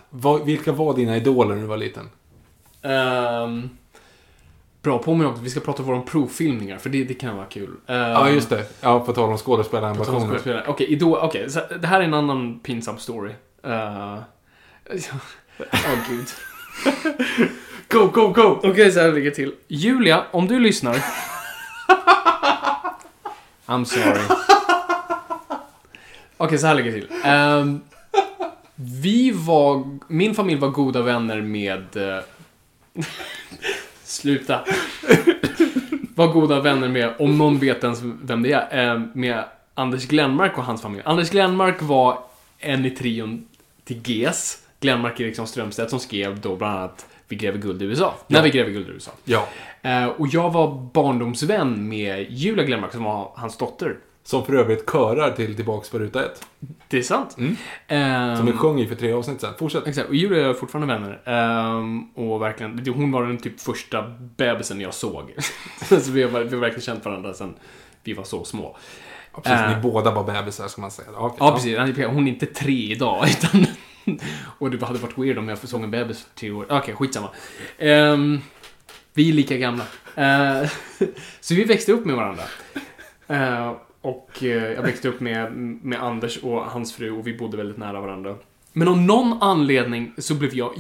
Vilka 0.44 0.72
var 0.72 0.94
dina 0.94 1.18
idoler 1.18 1.56
när 1.56 1.62
du 1.62 1.68
var 1.68 1.78
liten? 1.78 2.10
Um, 2.82 3.70
bra, 4.82 5.00
påminn 5.00 5.28
också. 5.28 5.42
Vi 5.44 5.50
ska 5.50 5.60
prata 5.60 5.84
om 5.84 6.06
provfilmningar, 6.06 6.78
för 6.78 6.90
det, 6.90 7.04
det 7.04 7.14
kan 7.14 7.36
vara 7.36 7.46
kul. 7.46 7.70
Um, 7.70 7.96
Ja, 7.96 8.30
just 8.30 8.50
det. 8.50 8.66
Ja, 8.82 9.00
på 9.00 9.14
tal 9.14 9.30
om 9.30 9.38
skådespelare. 9.38 9.94
Okej, 10.68 10.88
Idol, 10.88 11.18
okej. 11.22 11.50
så 11.50 11.60
det 11.82 11.88
här 11.88 12.00
är 12.00 12.04
en 12.04 12.14
annan 12.14 12.60
pinsam 12.60 12.98
story. 12.98 13.32
Uh, 13.66 14.18
Åh 15.72 15.98
gud. 16.10 16.28
Go, 17.90 18.08
go, 18.14 18.28
go! 18.28 18.60
Okej, 18.64 18.92
så 18.92 19.00
här 19.00 19.12
ligger 19.12 19.32
till. 19.32 19.56
Julia, 19.68 20.24
om 20.32 20.48
du 20.48 20.60
lyssnar. 20.60 20.98
I'm 23.66 23.84
sorry. 23.84 24.22
Okej, 26.38 26.58
så 26.58 26.68
här 26.68 26.76
ligger 26.76 26.92
det 26.92 27.00
till. 27.00 27.10
Ehm, 27.24 27.82
vi 28.76 29.32
var... 29.32 29.98
Min 30.08 30.36
familj 30.36 30.60
var 30.60 30.70
goda 30.70 31.02
vänner 31.02 31.42
med... 31.42 31.98
sluta. 34.10 34.60
var 36.16 36.28
goda 36.28 36.62
vänner 36.62 36.88
med, 36.88 37.14
om 37.20 37.38
någon 37.38 37.60
vet 37.60 37.84
ens 37.84 38.00
vem 38.04 38.44
det 38.44 38.52
är, 38.52 38.94
eh, 38.94 39.02
med 39.14 39.44
Anders 39.74 40.08
Glenmark 40.08 40.58
och 40.58 40.64
hans 40.64 40.82
familj. 40.82 41.04
Anders 41.06 41.30
Glenmark 41.30 41.82
var 41.82 42.20
en 42.60 42.86
i 42.86 42.90
trion 42.90 43.48
till 43.84 44.02
GES. 44.06 44.58
Glenmark 44.80 45.20
Eriksson 45.20 45.48
Strömstedt 45.48 45.90
som 45.90 46.00
skrev 46.00 46.40
då 46.40 46.56
bland 46.56 46.78
annat 46.78 47.06
Vi 47.28 47.36
gräver 47.36 47.58
guld 47.58 47.82
i 47.82 47.86
USA. 47.86 48.16
När 48.28 48.42
vi 48.42 48.50
gräver 48.50 48.72
guld 48.72 48.90
i 48.90 48.92
USA. 48.92 49.12
Ja. 49.26 49.48
Eh, 49.82 50.06
och 50.06 50.28
jag 50.28 50.52
var 50.52 50.90
barndomsvän 50.94 51.90
med 51.90 52.32
Julia 52.32 52.66
Glenmark 52.66 52.92
som 52.92 53.04
var 53.04 53.32
hans 53.36 53.58
dotter. 53.58 53.98
Som 54.30 54.46
för 54.46 54.54
övrigt 54.54 54.92
körar 54.92 55.32
till 55.32 55.56
Tillbaks 55.56 55.90
på 55.90 56.00
ruta 56.00 56.26
ett. 56.26 56.46
Det 56.88 56.98
är 56.98 57.02
sant. 57.02 57.36
Mm. 57.38 57.56
Ehm, 57.88 58.38
Som 58.38 58.46
vi 58.46 58.52
sjöng 58.52 58.80
i 58.80 58.88
för 58.88 58.96
tre 58.96 59.12
avsnitt 59.12 59.42
sen. 59.42 59.54
Fortsätt. 59.60 59.88
Exakt, 59.88 60.10
och 60.10 60.16
Julia 60.16 60.50
är 60.50 60.54
fortfarande 60.54 60.94
vänner. 60.94 61.22
Ehm, 61.26 62.04
och 62.16 62.42
verkligen, 62.42 62.88
hon 62.96 63.12
var 63.12 63.24
den 63.24 63.38
typ 63.38 63.60
första 63.60 64.02
bebisen 64.38 64.82
jag 64.82 64.94
såg. 64.94 65.34
så 66.02 66.12
vi 66.12 66.24
har, 66.24 66.30
vi 66.42 66.50
har 66.56 66.62
verkligen 66.62 66.82
känt 66.82 67.06
varandra 67.06 67.34
sen 67.34 67.54
vi 68.04 68.14
var 68.14 68.24
så 68.24 68.46
små. 68.46 68.78
Ja, 69.34 69.42
precis, 69.42 69.60
Äh. 69.60 69.76
ni 69.76 69.82
båda 69.82 70.12
var 70.12 70.24
bebisar, 70.24 70.68
ska 70.68 70.82
man 70.82 70.92
säga. 70.92 71.08
Ja, 71.14 71.20
okej. 71.20 71.38
Ja, 71.40 71.52
precis. 71.54 72.06
Hon 72.08 72.28
är 72.28 72.32
inte 72.32 72.46
tre 72.46 72.92
idag, 72.92 73.26
utan... 73.30 73.66
och 74.60 74.72
det 74.72 74.86
hade 74.86 75.00
varit 75.00 75.18
weird 75.18 75.38
om 75.38 75.50
jag 75.50 75.58
såg 75.58 75.84
en 75.84 75.92
bebis 75.92 76.24
för 76.24 76.40
tre 76.40 76.52
år. 76.52 76.66
Okej, 76.70 76.96
skitsamma. 76.96 77.30
Ehm, 77.78 78.40
vi 79.14 79.30
är 79.30 79.34
lika 79.34 79.58
gamla. 79.58 79.84
Eh, 80.16 80.70
så 81.40 81.56
vi 81.56 81.64
växte 81.64 81.92
upp 81.92 82.06
med 82.06 82.16
varandra. 82.16 82.44
Eh, 83.28 83.74
och 84.02 84.30
eh, 84.42 84.48
jag 84.48 84.82
växte 84.82 85.08
upp 85.08 85.20
med, 85.20 85.52
med 85.84 86.04
Anders 86.04 86.38
och 86.38 86.66
hans 86.66 86.94
fru 86.94 87.12
och 87.12 87.28
vi 87.28 87.38
bodde 87.38 87.58
väldigt 87.58 87.78
nära 87.78 88.02
varandra. 88.02 88.36
Men 88.74 88.88
av 88.88 88.98
någon 88.98 89.44
anledning 89.44 90.14
så 90.18 90.36
blev 90.36 90.56
jag 90.56 90.74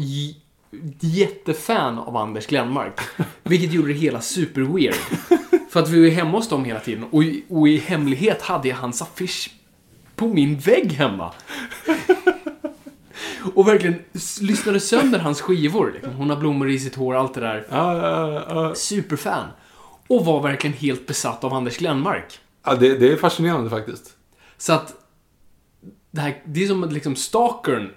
jättefan 1.00 1.98
av 1.98 2.18
Anders 2.18 2.48
Glenmark. 2.48 3.00
Vilket 3.44 3.74
gjorde 3.74 3.88
det 3.88 3.94
hela 4.00 4.22
super 4.22 4.62
weird. 4.62 4.96
För 5.70 5.80
att 5.80 5.90
vi 5.90 6.02
var 6.02 6.16
hemma 6.16 6.32
hos 6.32 6.50
dem 6.50 6.66
hela 6.66 6.80
tiden 6.80 7.06
och 7.12 7.24
i, 7.24 7.44
och 7.50 7.68
i 7.68 7.78
hemlighet 7.78 8.42
hade 8.42 8.68
jag 8.68 8.76
hans 8.76 9.02
affisch 9.02 9.52
på 10.16 10.28
min 10.28 10.60
vägg 10.60 10.92
hemma. 10.92 11.34
Och 13.54 13.68
verkligen 13.68 13.96
lyssnade 14.42 14.80
sönder 14.80 15.20
hans 15.20 15.42
skivor. 15.42 15.92
Liksom. 15.94 16.14
Hon 16.14 16.30
har 16.30 16.38
blommor 16.38 16.70
i 16.70 16.80
sitt 16.80 16.96
hår, 16.96 17.16
allt 17.16 17.34
det 17.34 17.42
där. 17.42 18.74
Superfan. 18.74 19.46
Och 20.08 20.26
var 20.26 20.42
verkligen 20.42 20.78
helt 20.78 21.08
besatt 21.08 21.44
av 21.44 21.54
Anders 21.54 21.78
Glenmark. 21.78 22.40
Ja, 22.70 22.76
det, 22.76 22.98
det 22.98 23.12
är 23.12 23.18
fascinerande 23.18 23.70
faktiskt. 23.70 24.14
Så 24.58 24.74
att 24.74 24.94
det, 26.12 26.22
här, 26.22 26.42
det 26.46 26.64
är 26.64 26.68
som 26.68 26.84
att 26.84 26.94
liksom 26.94 27.16
stalkern 27.16 27.90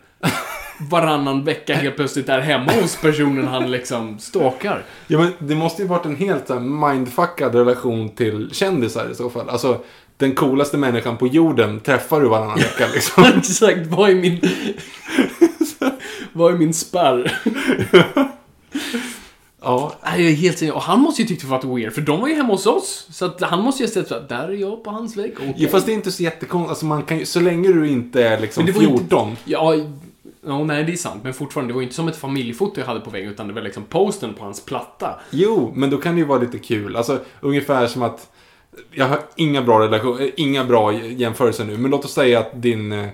varannan 0.90 1.44
vecka 1.44 1.74
helt 1.74 1.96
plötsligt 1.96 2.28
är 2.28 2.40
hemma 2.40 2.72
hos 2.72 3.00
personen 3.00 3.48
han 3.48 3.70
liksom 3.70 4.18
stalkar. 4.18 4.84
Ja, 5.06 5.18
men 5.18 5.32
det 5.38 5.54
måste 5.54 5.82
ju 5.82 5.88
varit 5.88 6.06
en 6.06 6.16
helt 6.16 6.46
så 6.46 6.54
här, 6.54 6.60
mindfuckad 6.60 7.54
relation 7.54 8.08
till 8.08 8.50
kändisar 8.52 9.10
i 9.10 9.14
så 9.14 9.30
fall. 9.30 9.48
Alltså, 9.48 9.80
den 10.16 10.34
coolaste 10.34 10.76
människan 10.76 11.16
på 11.16 11.26
jorden 11.26 11.80
träffar 11.80 12.20
du 12.20 12.28
varannan 12.28 12.58
vecka 12.58 12.86
liksom. 12.94 13.24
Exakt, 13.24 13.86
vad 13.86 14.10
är 14.10 14.14
min... 14.14 14.40
vad 16.32 16.54
är 16.54 16.58
min 16.58 16.74
spärr? 16.74 17.38
Ja, 19.64 19.92
jag 20.04 20.20
är 20.20 20.32
helt. 20.32 20.62
Och 20.72 20.82
han 20.82 21.00
måste 21.00 21.22
ju 21.22 21.28
tyckt 21.28 21.42
det 21.42 21.48
var 21.48 21.76
weird, 21.76 21.92
för 21.92 22.00
de 22.00 22.20
var 22.20 22.28
ju 22.28 22.34
hemma 22.34 22.52
hos 22.52 22.66
oss. 22.66 23.06
Så 23.10 23.24
att 23.24 23.40
han 23.40 23.62
måste 23.62 23.82
ju 23.82 23.86
ha 23.88 23.92
sett 23.94 24.12
att 24.12 24.28
där 24.28 24.48
är 24.48 24.52
jag 24.52 24.84
på 24.84 24.90
hans 24.90 25.16
vägg. 25.16 25.32
Okej. 25.36 25.54
ja 25.56 25.68
fast 25.68 25.86
det 25.86 25.92
är 25.92 25.94
inte 25.94 26.12
så 26.12 26.22
jättekonstigt. 26.22 26.70
Alltså, 26.70 26.86
man 26.86 27.02
kan 27.02 27.18
ju, 27.18 27.26
så 27.26 27.40
länge 27.40 27.72
du 27.72 27.88
inte 27.88 28.24
är 28.24 28.40
liksom 28.40 28.64
Men 28.64 28.72
det 28.72 28.78
var 28.78 28.92
ju 28.92 28.98
14. 28.98 29.28
inte- 29.28 29.42
Ja, 29.44 29.74
ja, 30.46 30.64
nej 30.64 30.84
det 30.84 30.92
är 30.92 30.96
sant. 30.96 31.20
Men 31.24 31.34
fortfarande, 31.34 31.70
det 31.70 31.74
var 31.74 31.80
ju 31.80 31.84
inte 31.86 31.96
som 31.96 32.08
ett 32.08 32.16
familjefoto 32.16 32.80
jag 32.80 32.86
hade 32.86 33.00
på 33.00 33.10
väggen, 33.10 33.30
utan 33.30 33.48
det 33.48 33.54
var 33.54 33.62
liksom 33.62 33.84
posten 33.84 34.34
på 34.34 34.44
hans 34.44 34.64
platta. 34.64 35.20
Jo, 35.30 35.72
men 35.76 35.90
då 35.90 35.96
kan 35.96 36.14
det 36.14 36.18
ju 36.20 36.26
vara 36.26 36.38
lite 36.40 36.58
kul. 36.58 36.96
Alltså, 36.96 37.18
ungefär 37.40 37.86
som 37.86 38.02
att... 38.02 38.28
Jag 38.92 39.06
har 39.08 39.18
inga 39.36 39.62
bra 39.62 39.80
relation, 39.80 40.20
eh, 40.20 40.28
inga 40.36 40.64
bra 40.64 40.92
jämförelser 40.94 41.64
nu, 41.64 41.76
men 41.78 41.90
låt 41.90 42.04
oss 42.04 42.12
säga 42.12 42.38
att 42.40 42.62
din, 42.62 42.92
eh, 42.92 43.08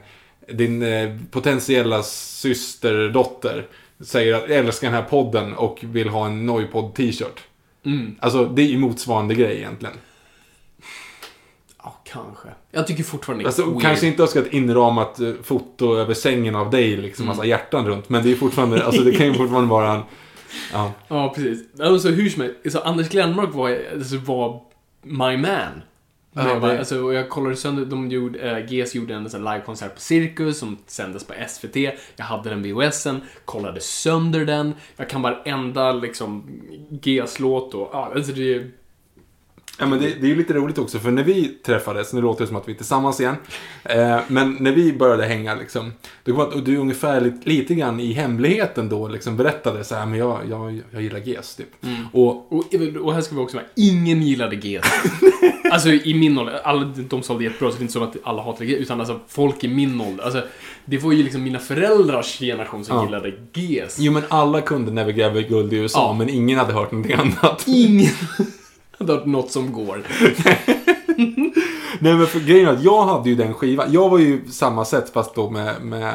din 0.52 0.82
eh, 0.82 1.16
potentiella 1.30 2.02
systerdotter 2.02 3.66
säger 4.00 4.34
att 4.34 4.48
jag 4.48 4.58
älskar 4.58 4.90
den 4.90 5.02
här 5.02 5.08
podden 5.08 5.54
och 5.54 5.78
vill 5.82 6.08
ha 6.08 6.26
en 6.26 6.46
Noipod 6.46 6.94
t-shirt. 6.94 7.40
Mm. 7.84 8.16
Alltså, 8.20 8.44
det 8.44 8.62
är 8.62 8.66
ju 8.66 8.78
motsvarande 8.78 9.34
grej 9.34 9.56
egentligen. 9.56 9.94
Ja, 11.82 12.00
kanske. 12.04 12.48
Jag 12.70 12.86
tycker 12.86 13.04
fortfarande 13.04 13.44
det 13.44 13.48
Alltså, 13.48 13.64
weird. 13.70 13.82
kanske 13.82 14.06
inte 14.06 14.22
önska 14.22 14.38
ett 14.38 14.52
inramat 14.52 15.20
eh, 15.20 15.32
foto 15.42 15.96
över 15.96 16.14
sängen 16.14 16.56
av 16.56 16.70
dig, 16.70 16.96
liksom 16.96 17.26
massa 17.26 17.44
hjärtan 17.44 17.86
runt. 17.86 18.08
Men 18.08 18.22
det 18.24 18.32
är 18.32 18.36
fortfarande, 18.36 18.84
alltså 18.84 19.02
det 19.02 19.12
kan 19.12 19.26
ju 19.26 19.34
fortfarande 19.34 19.70
vara 19.70 19.92
en... 19.92 20.02
Ja. 20.72 20.92
Ja, 21.08 21.32
precis. 21.34 21.80
Alltså, 21.80 22.08
hur 22.08 22.30
som 22.30 22.42
helst, 22.42 22.72
så 22.72 22.78
Anders 22.80 23.08
Glenmark 23.08 23.54
var, 23.54 23.78
alltså, 23.94 24.16
var 24.16 24.60
my 25.02 25.36
man. 25.36 25.82
Ja, 26.32 26.42
det- 26.60 26.78
alltså, 26.78 27.12
jag 27.12 27.28
kollade 27.28 27.56
sönder, 27.56 27.84
de 27.84 28.10
gjorde, 28.10 28.38
äh, 28.58 28.66
GS 28.66 28.94
gjorde 28.94 29.14
en 29.14 29.30
sån 29.30 29.44
livekonsert 29.44 29.94
på 29.94 30.00
Cirkus 30.00 30.58
som 30.58 30.78
sändes 30.86 31.24
på 31.26 31.34
SVT. 31.48 31.76
Jag 32.16 32.24
hade 32.24 32.50
den 32.50 32.62
VHSen, 32.62 33.20
kollade 33.44 33.80
sönder 33.80 34.44
den. 34.44 34.74
Jag 34.96 35.08
kan 35.10 35.22
varenda 35.22 35.92
liksom 35.92 36.42
GS-låt 36.90 37.74
och, 37.74 37.88
ja, 37.92 38.12
alltså 38.14 38.32
det 38.32 38.54
är 38.54 38.70
Ja, 39.80 39.86
men 39.86 39.98
det, 39.98 40.06
det 40.20 40.26
är 40.26 40.28
ju 40.28 40.36
lite 40.36 40.52
roligt 40.54 40.78
också, 40.78 40.98
för 40.98 41.10
när 41.10 41.22
vi 41.22 41.48
träffades, 41.48 42.12
nu 42.12 42.20
låter 42.20 42.40
det 42.40 42.48
som 42.48 42.56
att 42.56 42.68
vi 42.68 42.72
är 42.72 42.76
tillsammans 42.76 43.20
igen, 43.20 43.34
eh, 43.84 44.18
men 44.28 44.56
när 44.60 44.72
vi 44.72 44.92
började 44.92 45.24
hänga 45.26 45.54
liksom, 45.54 45.92
då 46.24 46.32
kom 46.32 46.40
att 46.40 46.64
du 46.64 46.76
ungefär 46.76 47.20
lite, 47.20 47.48
lite 47.48 47.74
grann 47.74 48.00
i 48.00 48.12
hemligheten 48.12 48.88
då 48.88 49.08
liksom 49.08 49.36
berättade 49.36 49.84
så 49.84 49.94
här, 49.94 50.06
men 50.06 50.18
jag, 50.18 50.38
jag, 50.50 50.80
jag 50.92 51.02
gillar 51.02 51.18
GES 51.18 51.54
typ. 51.56 51.68
Och, 52.12 52.52
Och, 52.52 52.64
och 53.02 53.14
här 53.14 53.20
ska 53.20 53.34
vi 53.34 53.40
också 53.40 53.56
vara, 53.56 53.66
ingen 53.74 54.22
gillade 54.22 54.56
GS. 54.56 54.86
alltså 55.72 55.88
i 55.88 56.14
min 56.14 56.38
ålder, 56.38 56.60
alla, 56.64 56.92
de 57.08 57.22
sålde 57.22 57.44
jättebra 57.44 57.70
så 57.70 57.76
det 57.76 57.80
är 57.80 57.82
inte 57.82 57.92
så 57.92 58.02
att 58.04 58.16
alla 58.22 58.42
hatade 58.42 58.66
GS, 58.66 58.78
utan 58.78 59.00
alltså 59.00 59.20
folk 59.28 59.64
i 59.64 59.68
min 59.68 60.00
ålder. 60.00 60.24
Alltså, 60.24 60.42
det 60.84 60.98
var 60.98 61.12
ju 61.12 61.22
liksom 61.22 61.42
mina 61.42 61.58
föräldrars 61.58 62.38
generation 62.38 62.84
som 62.84 62.96
Ja. 62.96 63.04
gillade 63.04 63.30
GS. 63.52 63.96
jo 63.98 64.12
men 64.12 64.22
alla 64.28 64.60
kunde 64.60 65.04
vi 65.04 65.12
gräver 65.12 65.42
guld 65.42 65.72
i 65.72 65.76
USA, 65.76 65.98
Ja. 65.98 66.14
men 66.18 66.28
ingen 66.28 66.58
hade 66.58 66.72
hört 66.72 66.92
någonting 66.92 67.16
annat. 67.16 67.64
Ingen 67.66 68.10
hade 68.98 69.12
hört 69.12 69.26
något 69.26 69.50
som 69.50 69.72
går. 69.72 70.02
Nej 72.00 72.14
men 72.14 72.26
för 72.26 72.40
grejen 72.40 72.68
är 72.68 72.72
att 72.72 72.84
jag 72.84 73.02
hade 73.04 73.28
ju 73.30 73.34
den 73.34 73.54
skivan. 73.54 73.92
Jag 73.92 74.08
var 74.08 74.18
ju 74.18 74.40
samma 74.50 74.84
sätt 74.84 75.10
fast 75.12 75.34
då 75.34 75.50
med, 75.50 75.82
med 75.82 76.14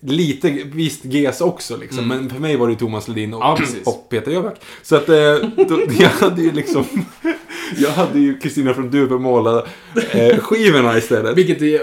lite, 0.00 0.50
visst 0.50 1.04
GES 1.04 1.40
också 1.40 1.76
liksom. 1.76 2.08
Men 2.08 2.30
för 2.30 2.38
mig 2.40 2.56
var 2.56 2.66
det 2.66 2.72
ju 2.72 2.78
Thomas 2.78 3.08
Ledin 3.08 3.34
och, 3.34 3.42
Mm. 3.58 3.68
Ja, 3.84 3.90
och 3.90 4.06
Peter 4.10 4.30
Jöback. 4.32 4.60
Så 4.82 4.96
att 4.96 5.08
eh, 5.08 5.14
då, 5.68 5.80
jag 5.98 6.08
hade 6.08 6.42
ju 6.42 6.52
liksom, 6.52 6.84
jag 7.78 7.90
hade 7.90 8.18
ju 8.18 8.38
Kristina 8.38 8.74
från 8.74 8.90
Duvemåla 8.90 9.64
eh, 10.12 10.38
skivorna 10.38 10.98
istället. 10.98 11.36
Vilket 11.38 11.62
är, 11.62 11.80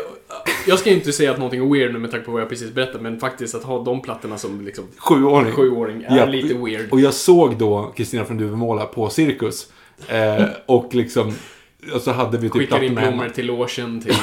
jag 0.68 0.80
ska 0.80 0.90
inte 0.90 1.12
säga 1.12 1.32
att 1.32 1.38
någonting 1.38 1.66
är 1.66 1.74
weird 1.74 1.94
nu 1.94 2.00
med 2.00 2.12
tanke 2.12 2.26
på 2.26 2.32
vad 2.32 2.42
jag 2.42 2.50
precis 2.50 2.72
berättade, 2.74 3.04
men 3.04 3.20
faktiskt 3.20 3.56
att 3.56 3.64
ha 3.64 3.84
de 3.84 4.02
plattorna 4.02 4.38
som 4.38 4.62
liksom 4.66 4.84
Sjuåring. 4.98 5.52
sjuåring 5.52 6.04
är 6.04 6.18
Ja, 6.18 6.26
lite 6.26 6.54
weird. 6.54 6.88
Och 6.92 7.00
jag 7.00 7.14
såg 7.14 7.58
då 7.58 7.94
Kristina 7.96 8.26
från 8.26 8.38
Duvemåla 8.38 8.86
på 8.86 9.10
Cirkus. 9.10 9.68
Eh, 10.08 10.46
och 10.66 10.96
liksom, 10.96 11.34
och 11.94 12.02
så 12.02 12.12
hade 12.12 12.38
vi 12.38 12.50
typ 12.50 12.54
Skickar 12.54 12.84
in 12.84 12.96
blommor 12.96 13.30
till 13.30 13.46
logen, 13.46 14.02
till 14.02 14.16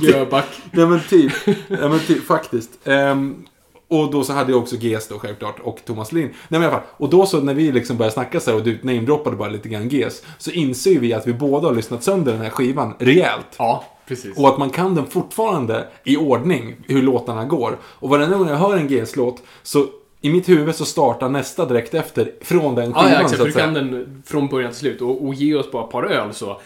Jöback. 0.08 0.46
Nej 0.70 0.86
men 0.86 1.00
typ. 1.08 1.32
ja, 1.68 1.88
men 1.88 1.98
typ 1.98 2.26
faktiskt. 2.26 2.70
Ehm, 2.84 3.44
och 3.88 4.10
då 4.10 4.24
så 4.24 4.32
hade 4.32 4.52
jag 4.52 4.62
också 4.62 4.76
GES 4.76 5.08
då 5.08 5.18
självklart 5.18 5.60
och 5.60 5.78
Thomas 5.84 6.12
Lind. 6.12 6.30
Nej 6.48 6.60
men 6.60 6.62
i 6.62 6.64
alla 6.64 6.74
fall. 6.76 6.86
Och 6.90 7.10
då 7.10 7.26
så 7.26 7.40
när 7.40 7.54
vi 7.54 7.72
liksom 7.72 7.96
började 7.96 8.12
snacka 8.14 8.40
så 8.40 8.50
här 8.50 8.58
och 8.58 8.64
du 8.64 8.78
namedroppade 8.82 9.36
bara 9.36 9.48
lite 9.48 9.68
grann 9.68 9.88
GES. 9.88 10.22
Så 10.38 10.50
inser 10.50 10.98
vi 10.98 11.12
att 11.12 11.26
vi 11.26 11.32
båda 11.32 11.68
har 11.68 11.74
lyssnat 11.74 12.02
sönder 12.04 12.32
den 12.32 12.40
här 12.40 12.50
skivan 12.50 12.94
rejält. 12.98 13.46
Ja, 13.58 13.84
precis. 14.06 14.38
Och 14.38 14.48
att 14.48 14.58
man 14.58 14.70
kan 14.70 14.94
den 14.94 15.06
fortfarande 15.06 15.88
i 16.04 16.16
ordning, 16.16 16.76
hur 16.86 17.02
låtarna 17.02 17.44
går. 17.44 17.78
Och 17.82 18.08
varenda 18.08 18.36
gång 18.36 18.48
jag 18.48 18.56
hör 18.56 18.76
en 18.76 18.88
GES-låt 18.88 19.42
så 19.62 19.86
i 20.24 20.30
mitt 20.32 20.48
huvud 20.48 20.74
så 20.74 20.84
startar 20.84 21.28
nästa 21.28 21.66
direkt 21.66 21.94
efter 21.94 22.32
från 22.40 22.74
den 22.74 22.90
Ja, 22.90 22.96
skivan 22.96 23.12
ja 23.12 23.20
exakt. 23.20 23.38
så 23.38 23.44
du 23.44 23.52
kan 23.52 23.74
den 23.74 24.22
från 24.26 24.48
början 24.48 24.70
till 24.70 24.80
slut. 24.80 25.00
Och, 25.00 25.26
och 25.26 25.34
ge 25.34 25.54
oss 25.54 25.70
bara 25.70 25.84
ett 25.84 25.90
par 25.90 26.02
öl 26.04 26.34
så, 26.34 26.60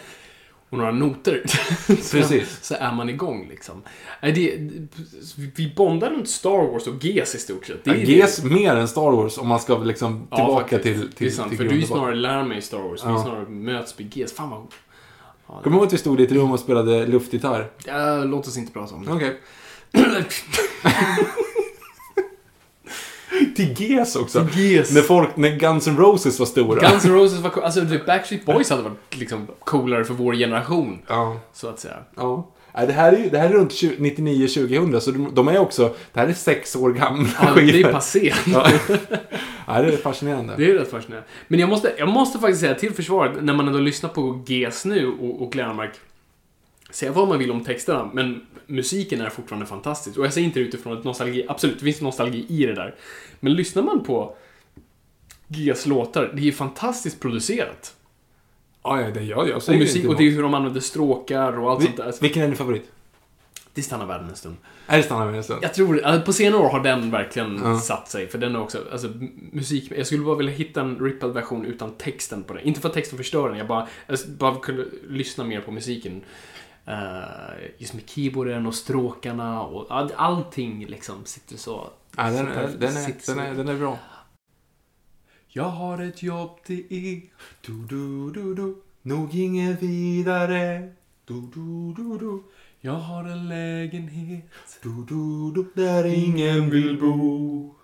och 0.69 0.77
några 0.77 0.91
noter. 0.91 1.43
Precis. 2.11 2.59
så, 2.61 2.75
är 2.79 2.91
man 2.91 3.09
igång 3.09 3.47
liksom. 3.49 3.81
Det, 4.21 4.69
vi 5.55 5.73
bondar 5.75 6.09
runt 6.09 6.29
Star 6.29 6.71
Wars 6.71 6.87
och 6.87 7.05
GES 7.05 7.35
i 7.35 7.37
stort 7.39 7.65
sett. 7.65 7.83
Det 7.83 7.91
Ja, 7.91 7.97
är 7.97 8.01
GES 8.05 8.43
mer 8.43 8.75
än 8.75 8.87
Star 8.87 9.11
Wars 9.11 9.37
om 9.37 9.47
man 9.47 9.59
ska 9.59 9.77
liksom 9.77 10.27
Ja, 10.31 10.35
tillbaka 10.37 10.75
faktiskt. 10.75 10.83
till, 10.83 10.99
Det 10.99 11.05
är 11.05 11.17
till, 11.17 11.35
sant, 11.35 11.49
till 11.49 11.57
för 11.57 11.65
du 11.65 11.81
är 11.81 11.85
snarare 11.85 12.15
lär 12.15 12.43
mig 12.43 12.61
Star 12.61 12.79
Wars. 12.79 13.05
Vi 13.05 13.09
Ja. 13.09 13.23
snarare 13.23 13.49
möts 13.49 13.99
vid 13.99 14.17
GES. 14.17 14.33
Fan 14.33 14.49
vad... 14.49 14.67
Kommer 15.63 15.63
du 15.63 15.75
ihåg 15.77 15.87
att 15.87 15.93
vi 15.93 15.97
stod 15.97 16.21
i 16.21 16.23
ett 16.23 16.31
rum 16.31 16.51
och 16.51 16.59
spelade 16.59 17.05
luftgitarr? 17.07 17.71
Ja, 17.85 18.23
låt 18.23 18.47
oss 18.47 18.57
inte 18.57 18.73
prata 18.73 18.95
om 18.95 19.05
det. 19.05 19.11
Okej. 19.11 19.39
Till 23.55 23.73
GES 23.81 24.15
också. 24.15 24.47
GES. 24.55 24.91
När, 24.93 25.01
folk, 25.01 25.37
när 25.37 25.55
Guns 25.55 25.87
N' 25.87 25.97
Roses 25.97 26.39
var 26.39 26.45
stora. 26.45 26.89
Guns 26.89 27.05
N' 27.05 27.13
Roses 27.13 27.39
var 27.39 27.49
cool. 27.49 27.63
Alltså, 27.63 27.85
typ 27.85 28.05
Backstreet 28.05 28.45
Boys 28.45 28.69
hade 28.69 28.81
varit 28.83 29.17
liksom 29.17 29.47
coolare 29.59 30.03
för 30.05 30.13
vår 30.13 30.33
generation. 30.33 30.99
Ja. 31.07 31.39
Så 31.53 31.67
att 31.67 31.79
säga. 31.79 31.95
ja. 32.15 32.51
Det, 32.87 32.93
här 32.93 33.13
är, 33.13 33.17
ju- 33.17 33.29
det 33.29 33.37
här 33.37 33.49
är 33.49 33.53
runt 33.53 33.71
99-2000, 33.71 34.99
så 34.99 35.11
de, 35.11 35.47
är 35.47 35.57
också... 35.59 35.95
Det 36.13 36.19
här 36.19 36.27
är 36.27 36.33
sex 36.33 36.75
år 36.75 36.91
gamla 36.93 37.29
Ja, 37.41 37.53
det 37.55 37.61
är 37.61 37.71
skivor. 37.71 37.91
passé. 37.91 38.33
Ja. 38.45 38.67
ja, 39.67 39.81
det 39.81 39.93
är 39.93 39.97
fascinerande. 39.97 40.53
Det 40.57 40.65
är 40.71 40.73
rätt 40.73 40.91
fascinerande. 40.91 41.27
Men 41.47 41.59
jag 41.59 41.69
måste, 41.69 41.93
jag 41.97 42.09
måste 42.09 42.39
faktiskt 42.39 42.61
säga 42.61 42.75
till 42.75 42.93
försvaret, 42.93 43.31
när 43.43 43.53
man 43.53 43.67
ändå 43.67 43.79
lyssnar 43.79 44.09
på 44.09 44.43
GES 44.47 44.85
nu 44.85 45.07
och, 45.21 45.41
och 45.41 45.51
Glenmark, 45.51 45.91
säga 46.89 47.11
vad 47.11 47.27
man 47.27 47.39
vill 47.39 47.51
om 47.51 47.63
texterna, 47.63 48.09
men 48.13 48.45
musiken 48.67 49.21
är 49.21 49.29
fortfarande 49.29 49.65
fantastisk. 49.65 50.17
Och 50.17 50.25
jag 50.25 50.33
säger 50.33 50.47
inte 50.47 50.59
det 50.59 50.65
utifrån 50.65 50.97
ett 50.97 51.03
nostalgi, 51.03 51.45
absolut, 51.47 51.79
det 51.79 51.85
finns 51.85 52.01
nostalgi 52.01 52.45
i 52.49 52.65
det 52.65 52.73
där. 52.73 52.95
Men 53.39 53.53
lyssnar 53.53 53.83
man 53.83 54.03
på 54.03 54.35
GES 55.47 55.85
låtar, 55.85 56.31
det 56.33 56.47
är 56.47 56.51
fantastiskt 56.51 57.19
producerat. 57.19 57.95
Ja, 58.83 59.01
ja, 59.01 59.09
det 59.09 59.23
gör 59.23 59.47
jag. 59.47 59.57
Och, 59.57 59.75
musik, 59.75 60.05
och 60.07 60.15
det 60.17 60.23
är 60.27 60.31
hur 60.31 60.41
de 60.41 60.53
använder 60.53 60.81
stråkar 60.81 61.59
och 61.59 61.71
allt 61.71 61.83
sånt 61.83 61.97
där. 61.97 62.05
Vi, 62.05 62.17
vilken 62.21 62.43
är 62.43 62.47
din 62.47 62.55
favorit? 62.55 62.91
Det 63.73 63.81
stannar 63.81 64.05
världen 64.05 64.29
en 64.29 64.35
stund. 64.35 64.57
Är 64.87 64.97
det 64.97 65.03
Stanna 65.03 65.25
med 65.25 65.35
en 65.35 65.43
stund? 65.43 65.59
Jag 65.63 65.73
tror, 65.73 66.01
alltså, 66.01 66.25
på 66.25 66.33
senare 66.33 66.61
år 66.61 66.69
har 66.69 66.83
den 66.83 67.11
verkligen 67.11 67.59
Ja. 67.63 67.79
satt 67.79 68.09
sig. 68.09 68.27
För 68.27 68.37
den 68.37 68.55
är 68.55 68.61
också, 68.61 68.83
alltså 68.91 69.07
musik, 69.51 69.91
jag 69.97 70.07
skulle 70.07 70.23
bara 70.23 70.35
vilja 70.35 70.53
hitta 70.53 70.81
en 70.81 70.99
rippad 70.99 71.33
version 71.33 71.65
utan 71.65 71.91
texten 71.91 72.43
på 72.43 72.53
den. 72.53 72.63
Inte 72.63 72.81
för 72.81 72.87
att 72.89 72.93
texten 72.93 73.17
förstör 73.17 73.49
den, 73.49 73.57
jag 73.57 73.67
bara, 73.67 73.87
jag 74.07 74.19
bara 74.27 74.55
kunde 74.55 74.85
lyssna 75.09 75.43
mer 75.43 75.61
på 75.61 75.71
musiken. 75.71 76.21
Uh, 76.89 76.95
just 77.77 77.93
med 77.93 78.09
keyboarden 78.09 78.65
och 78.65 78.75
stråkarna 78.75 79.61
och 79.61 79.85
all, 79.89 80.11
allting 80.15 80.85
liksom 80.85 81.25
sitter 81.25 81.57
så... 81.57 81.89
Ja, 82.17 82.23
den, 82.23 82.37
sitter- 82.37 82.63
är, 82.63 82.67
den, 82.67 82.97
är, 82.97 83.01
sitter 83.01 83.35
den, 83.35 83.45
är, 83.45 83.55
den 83.55 83.67
är 83.67 83.77
bra. 83.77 83.97
Jag 85.47 85.69
har 85.69 86.01
ett 86.01 86.23
jobb, 86.23 86.59
det 86.67 86.85
är... 86.89 87.21
Du, 87.61 87.85
du, 87.89 88.31
du, 88.31 88.55
du. 88.55 88.75
Nog 89.01 89.35
inget 89.35 89.81
vidare. 89.83 90.93
Du, 91.25 91.41
du, 91.53 91.93
du, 91.95 92.17
du. 92.17 92.43
Jag 92.81 92.93
har 92.93 93.23
en 93.23 93.49
lägenhet. 93.49 94.45
Du, 94.83 94.89
du, 94.89 95.51
du. 95.51 95.83
Där 95.83 96.05
ingen 96.05 96.69
vill 96.69 96.99
bo. 96.99 97.75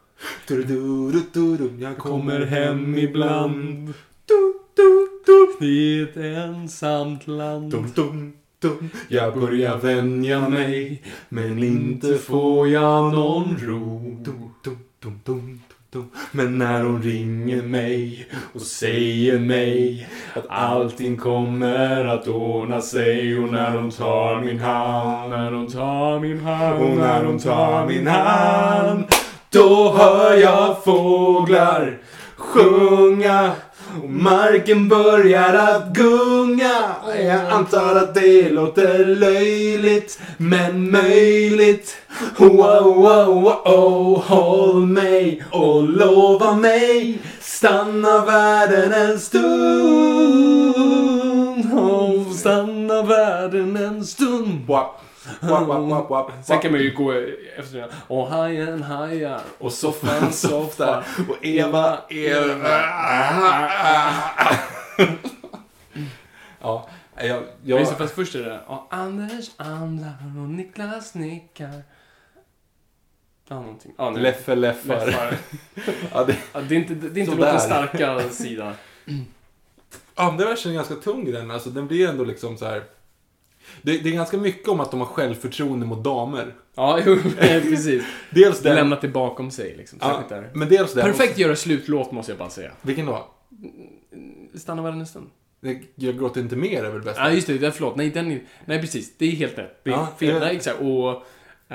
Du, 0.48 0.64
du, 0.64 1.12
du, 1.12 1.24
du, 1.34 1.58
du. 1.58 1.84
Jag 1.84 1.98
Kommer 1.98 2.46
hem 2.46 2.98
ibland. 2.98 3.94
Du, 4.26 4.54
du, 4.76 5.08
du. 5.26 5.66
I 5.66 6.02
ett 6.02 6.18
ensamt 6.18 7.28
land. 7.28 7.72
Dum, 7.72 7.92
dum, 7.96 8.34
dum. 8.66 8.90
Jag 9.08 9.40
börjar 9.40 9.78
vänja 9.78 10.50
mig, 10.50 11.02
men 11.30 11.64
inte 11.64 12.18
får 12.18 12.68
jag 12.68 13.14
någon 13.14 13.58
ro. 13.62 14.02
Men 16.32 16.58
när 16.58 16.84
hon 16.84 17.02
ringer 17.02 17.62
mig 17.62 18.28
och 18.54 18.62
säger 18.62 19.40
mig 19.40 20.08
att 20.34 20.46
allting 20.50 21.18
kommer 21.18 22.06
att 22.06 22.28
ordna 22.28 22.82
sig 22.82 23.40
och 23.40 23.52
när 23.52 23.72
hon 23.72 23.92
tar 23.92 24.42
min 24.42 24.60
hand 24.60 25.30
När 25.30 25.52
hon 25.52 25.68
tar 25.68 26.20
min 26.20 26.40
hand. 26.40 26.84
och 26.84 26.98
när 26.98 27.24
hon 27.24 27.40
tar 27.40 27.88
min 27.88 28.08
hand 28.08 29.04
Då 29.50 29.94
hör 29.98 30.34
jag 30.34 30.84
fåglar 30.84 31.98
sjunga 32.38 33.52
och 34.04 34.10
marken 34.10 34.90
börjar 34.90 35.54
att 35.54 35.94
gunga. 35.94 36.96
Jag 37.20 37.50
antar 37.52 37.96
att 37.96 38.14
det 38.14 38.50
låter 38.50 39.06
löjligt 39.06 40.20
men 40.38 40.92
möjligt. 40.92 41.98
Wow, 42.38 42.84
wow, 42.84 43.42
wow, 43.66 44.24
håll 44.26 44.86
mig 44.86 45.44
och 45.52 45.84
lova 45.84 46.56
mig. 46.56 47.20
Stanna 47.42 48.26
världen 48.26 48.94
en 48.94 49.20
stund. 49.20 50.66
Oh, 51.74 52.32
Stanna 52.32 53.02
världen 53.02 53.78
en 53.78 54.06
stund. 54.06 54.66
Wap, 54.68 55.02
wap, 55.42 55.68
wap, 55.68 55.90
wap, 55.90 56.10
wap. 56.10 56.32
Sen 56.44 56.60
kan 56.60 56.72
man 56.72 56.82
ju 56.82 56.94
gå 56.94 57.12
efter 57.58 57.78
det. 57.78 57.90
Och 58.08 58.28
hajen 58.28 58.84
hajar. 58.84 59.42
Och 59.58 59.72
soffan 59.74 60.34
softar 60.34 61.06
och 61.30 61.46
Eva, 61.46 62.00
Eva. 62.10 62.82
ja, 66.62 66.90
jag... 67.16 67.44
Jag 67.64 67.78
visste 67.78 67.96
fast 67.96 68.16
först 68.16 68.36
är 68.36 68.44
det 68.44 68.60
och 68.68 68.88
Anders 68.90 69.52
andar 69.58 70.16
och 70.38 70.50
Niklas 70.50 71.16
nickar. 71.16 71.84
Ja, 73.48 73.56
någonting. 73.56 73.94
Ja, 73.98 74.10
nu. 74.10 74.20
Leffe. 74.20 74.56
Läffar. 74.56 75.14
Ja, 76.14 76.24
det, 76.24 76.38
Ja, 76.54 76.62
det 76.62 76.76
är 76.76 76.80
inte, 76.80 76.94
det 76.94 77.20
är 77.20 77.24
inte 77.24 77.36
låtens 77.36 77.64
starka 77.64 78.30
sida. 78.30 78.74
andra 80.16 80.46
versen 80.50 80.72
är 80.72 80.76
ganska 80.76 80.96
tung 80.96 81.32
den. 81.32 81.52
Alltså, 81.52 81.70
den 81.70 81.88
blir 81.88 82.10
ändå 82.10 82.24
liksom 82.24 82.58
så 82.58 82.66
här. 82.66 82.84
Det, 83.82 83.98
det 83.98 84.10
är 84.10 84.14
ganska 84.14 84.38
mycket 84.38 84.68
om 84.70 84.80
att 84.80 84.92
de 84.92 85.00
har 85.00 85.08
självförtroende 85.08 85.86
mot 85.86 86.04
damer. 86.04 86.54
Ja, 86.76 87.00
jo, 87.06 87.18
precis. 87.40 88.04
Dels 88.30 88.60
den... 88.60 88.76
Lämnat 88.76 89.02
det 89.02 89.08
bakom 89.08 89.52
sig 89.52 89.76
liksom. 89.78 90.00
ja, 90.02 90.24
där. 90.30 90.50
men 90.54 90.70
dels 90.70 90.94
den. 90.94 91.04
Perfekt 91.06 91.38
göra 91.38 91.56
slutlåt 91.56 92.12
måste 92.12 92.32
jag 92.32 92.40
bara 92.40 92.50
säga. 92.50 92.72
Vilken 92.82 93.06
då? 93.06 93.28
Stanna 94.56 94.82
världen 94.82 95.00
en 95.00 95.08
stund. 95.08 95.30
Det- 95.62 95.82
Jag 95.96 96.18
gråter 96.18 96.42
inte 96.42 96.56
mer 96.56 96.84
är 96.84 96.90
väl 96.90 97.02
bäst? 97.02 97.18
Ja, 97.20 97.32
just 97.32 97.48
det. 97.48 97.58
det 97.58 97.68
är, 97.68 97.72
förlåt. 97.72 97.96
Nej, 97.96 98.10
den 98.10 98.40
nej, 98.66 98.82
precis. 98.82 99.18
Det 99.18 99.26
är 99.26 99.32
helt 99.32 99.58
rätt. 99.58 99.80
Det 99.84 99.90
är 99.90 99.94
Ja, 99.94 100.08
fel. 100.20 100.40
Nej, 100.40 100.56
exakt. 100.56 100.80
Och... 100.82 101.10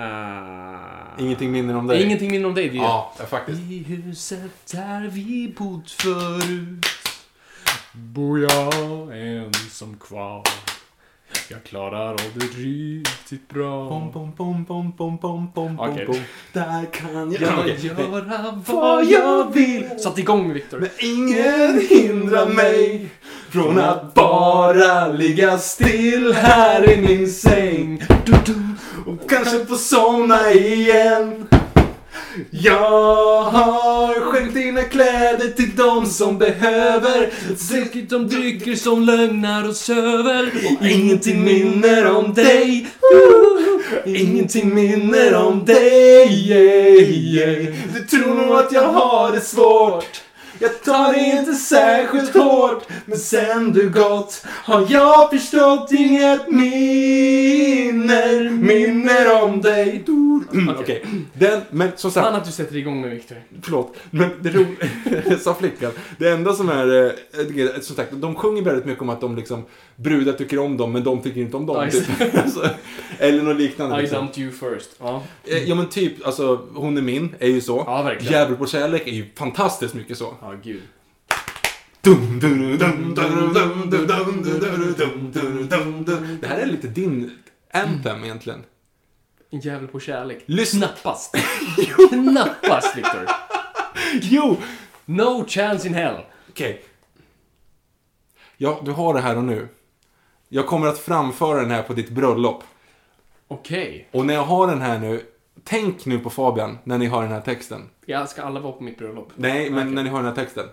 eh, 0.00 0.78
Ingenting 1.18 1.52
mindre 1.52 1.76
om 1.76 1.86
dig. 1.86 2.02
Ingenting 2.04 2.30
mindre 2.30 2.48
om 2.48 2.54
dig. 2.54 2.68
Det 2.68 2.76
är 2.76 2.82
Ja, 2.82 3.14
ja, 3.18 3.26
faktiskt. 3.26 3.60
I 3.60 3.78
huset 3.82 4.72
där 4.72 5.08
vi 5.12 5.54
bott 5.58 5.90
förut 5.90 6.86
Bor 7.92 8.40
jag 8.40 9.18
ensam 9.44 9.96
kvar 10.00 10.42
Jag 11.52 11.64
klarar 11.64 12.10
av 12.10 12.20
det 12.34 12.44
riktigt 12.44 13.48
bra 13.48 13.88
Pom, 13.88 14.12
pom, 14.12 14.32
pom, 14.32 14.64
pom, 14.64 14.92
pom, 14.92 15.18
pom, 15.18 15.52
pom, 15.52 15.80
Okej. 15.80 16.06
pom. 16.06 16.16
Där 16.52 16.92
kan 16.92 17.14
jag... 17.14 17.42
Jag 17.42 17.58
Okej. 17.58 17.86
göra 17.86 18.62
vad 18.66 19.04
jag 19.04 19.54
vill 19.54 19.84
Satt 19.98 20.18
igång 20.18 20.52
Viktor. 20.52 20.78
Men 20.78 20.88
ingen 20.98 21.80
hindrar 21.90 22.46
mig 22.46 23.08
från 23.50 23.78
att 23.78 24.14
bara 24.14 25.08
ligga 25.08 25.58
still 25.58 26.32
här 26.32 26.90
i 26.90 27.00
min 27.00 27.28
säng. 27.32 28.02
Och 29.06 29.30
kanske 29.30 29.66
få 29.66 29.76
somna 29.76 30.52
igen. 30.52 31.46
Jag 32.50 33.42
har 33.42 34.20
skänkt 34.20 34.54
dina 34.54 34.82
kläder 34.82 35.48
till 35.56 35.76
de 35.76 36.06
som 36.06 36.38
behöver. 36.38 37.30
Druckit 37.70 38.10
de 38.10 38.28
drycker 38.28 38.74
som 38.74 39.02
lögnar 39.02 39.68
och 39.68 39.76
söver 39.76 40.50
Och 40.80 40.86
ingenting 40.86 41.44
minner 41.44 42.06
om 42.16 42.34
dig. 42.34 42.86
Ingenting 44.06 44.74
minner 44.74 45.34
om 45.34 45.64
dig. 45.64 46.50
Yeah, 46.50 47.10
yeah. 47.10 47.74
Du 47.94 48.04
tror 48.04 48.34
nog 48.34 48.56
att 48.56 48.72
jag 48.72 48.88
har 48.88 49.32
det 49.32 49.40
svårt. 49.40 50.29
Jag 50.60 50.82
tar 50.82 51.12
det 51.12 51.18
inte 51.20 51.52
särskilt 51.54 52.34
hårt. 52.34 52.82
Men 53.06 53.18
sen 53.18 53.72
du 53.72 53.90
gått 53.90 54.42
har 54.46 54.86
jag 54.90 55.30
förstått 55.30 55.92
inget 55.92 56.48
minner. 57.50 58.50
Minner 58.50 59.42
om 59.42 59.60
dig. 59.60 60.04
Mm, 60.52 60.74
Okej, 60.80 61.04
den, 61.32 61.60
men 61.70 61.90
som 61.96 62.10
sagt. 62.10 62.26
Fan 62.26 62.34
att 62.34 62.44
du 62.44 62.52
sätter 62.52 62.76
igång 62.76 63.00
med 63.00 63.10
Viktor. 63.10 63.36
Förlåt, 63.62 63.96
men 64.10 64.30
det 64.40 64.50
roliga, 64.50 65.38
sa 65.40 65.54
flickan. 65.54 65.90
Det 66.18 66.28
enda 66.30 66.52
som 66.52 66.68
är, 66.68 67.04
eh, 67.06 67.12
som 67.80 67.96
sagt, 67.96 68.12
de 68.12 68.34
sjunger 68.34 68.62
väldigt 68.62 68.84
mycket 68.84 69.02
om 69.02 69.08
att 69.08 69.20
de 69.20 69.36
liksom, 69.36 69.64
brudar 69.96 70.32
tycker 70.32 70.58
om 70.58 70.76
dem, 70.76 70.92
men 70.92 71.04
de 71.04 71.22
tycker 71.22 71.40
inte 71.40 71.56
om 71.56 71.66
dem. 71.66 71.90
Typ. 71.90 72.04
eller 73.18 73.42
något 73.42 73.56
liknande. 73.56 73.98
I 73.98 74.00
Liksom. 74.00 74.18
dumped 74.18 74.38
you 74.42 74.52
first. 74.52 74.90
Ja, 74.98 75.22
Eh, 75.44 75.68
Ja 75.68 75.74
men 75.74 75.86
typ, 75.88 76.26
alltså, 76.26 76.60
hon 76.74 76.96
är 76.98 77.02
min, 77.02 77.34
är 77.38 77.48
ju 77.48 77.60
så. 77.60 77.82
ja 77.86 78.02
verkligen. 78.02 78.32
Jävel 78.32 78.56
på 78.56 78.66
kärlek 78.66 79.06
är 79.06 79.12
ju 79.12 79.26
fantastiskt 79.36 79.94
mycket 79.94 80.18
så. 80.18 80.34
Ja, 80.40 80.49
Ja, 80.50 80.56
gud. 80.62 80.82
Det 86.40 86.46
här 86.46 86.58
är 86.58 86.66
lite 86.66 86.88
din 86.88 87.38
anthem 87.72 88.24
egentligen. 88.24 88.64
En 89.50 89.60
jävel 89.60 89.88
på 89.88 90.00
kärlek. 90.00 90.46
Knappast. 90.70 91.36
Knappast, 92.10 92.96
Victor. 92.96 93.26
Jo! 94.22 94.56
No 95.04 95.44
chance 95.48 95.88
in 95.88 95.94
hell. 95.94 96.16
Okej. 96.48 96.84
Ja, 98.56 98.80
du 98.84 98.90
har 98.90 99.14
det 99.14 99.20
här 99.20 99.36
och 99.36 99.44
nu. 99.44 99.68
Jag 100.48 100.66
kommer 100.66 100.86
att 100.86 100.98
framföra 100.98 101.60
den 101.60 101.70
här 101.70 101.82
på 101.82 101.92
ditt 101.92 102.10
bröllop. 102.10 102.64
Okej. 103.48 104.08
Och 104.12 104.26
när 104.26 104.34
jag 104.34 104.44
har 104.44 104.66
den 104.66 104.80
här 104.80 104.98
nu 104.98 105.26
tänk 105.64 106.06
nu 106.06 106.18
på 106.18 106.30
Fabian 106.30 106.78
när 106.84 106.98
ni 106.98 107.06
har 107.06 107.22
den 107.22 107.32
här 107.32 107.40
texten. 107.40 107.82
Jag 108.06 108.28
ska 108.28 108.42
alla 108.42 108.60
vara 108.60 108.72
på 108.72 108.82
mitt 108.82 108.98
bröllop. 108.98 109.28
Nej, 109.36 109.70
men 109.70 109.78
Okej. 109.82 109.94
när 109.94 110.02
ni 110.02 110.08
har 110.10 110.18
den 110.18 110.26
här 110.26 110.34
texten. 110.44 110.66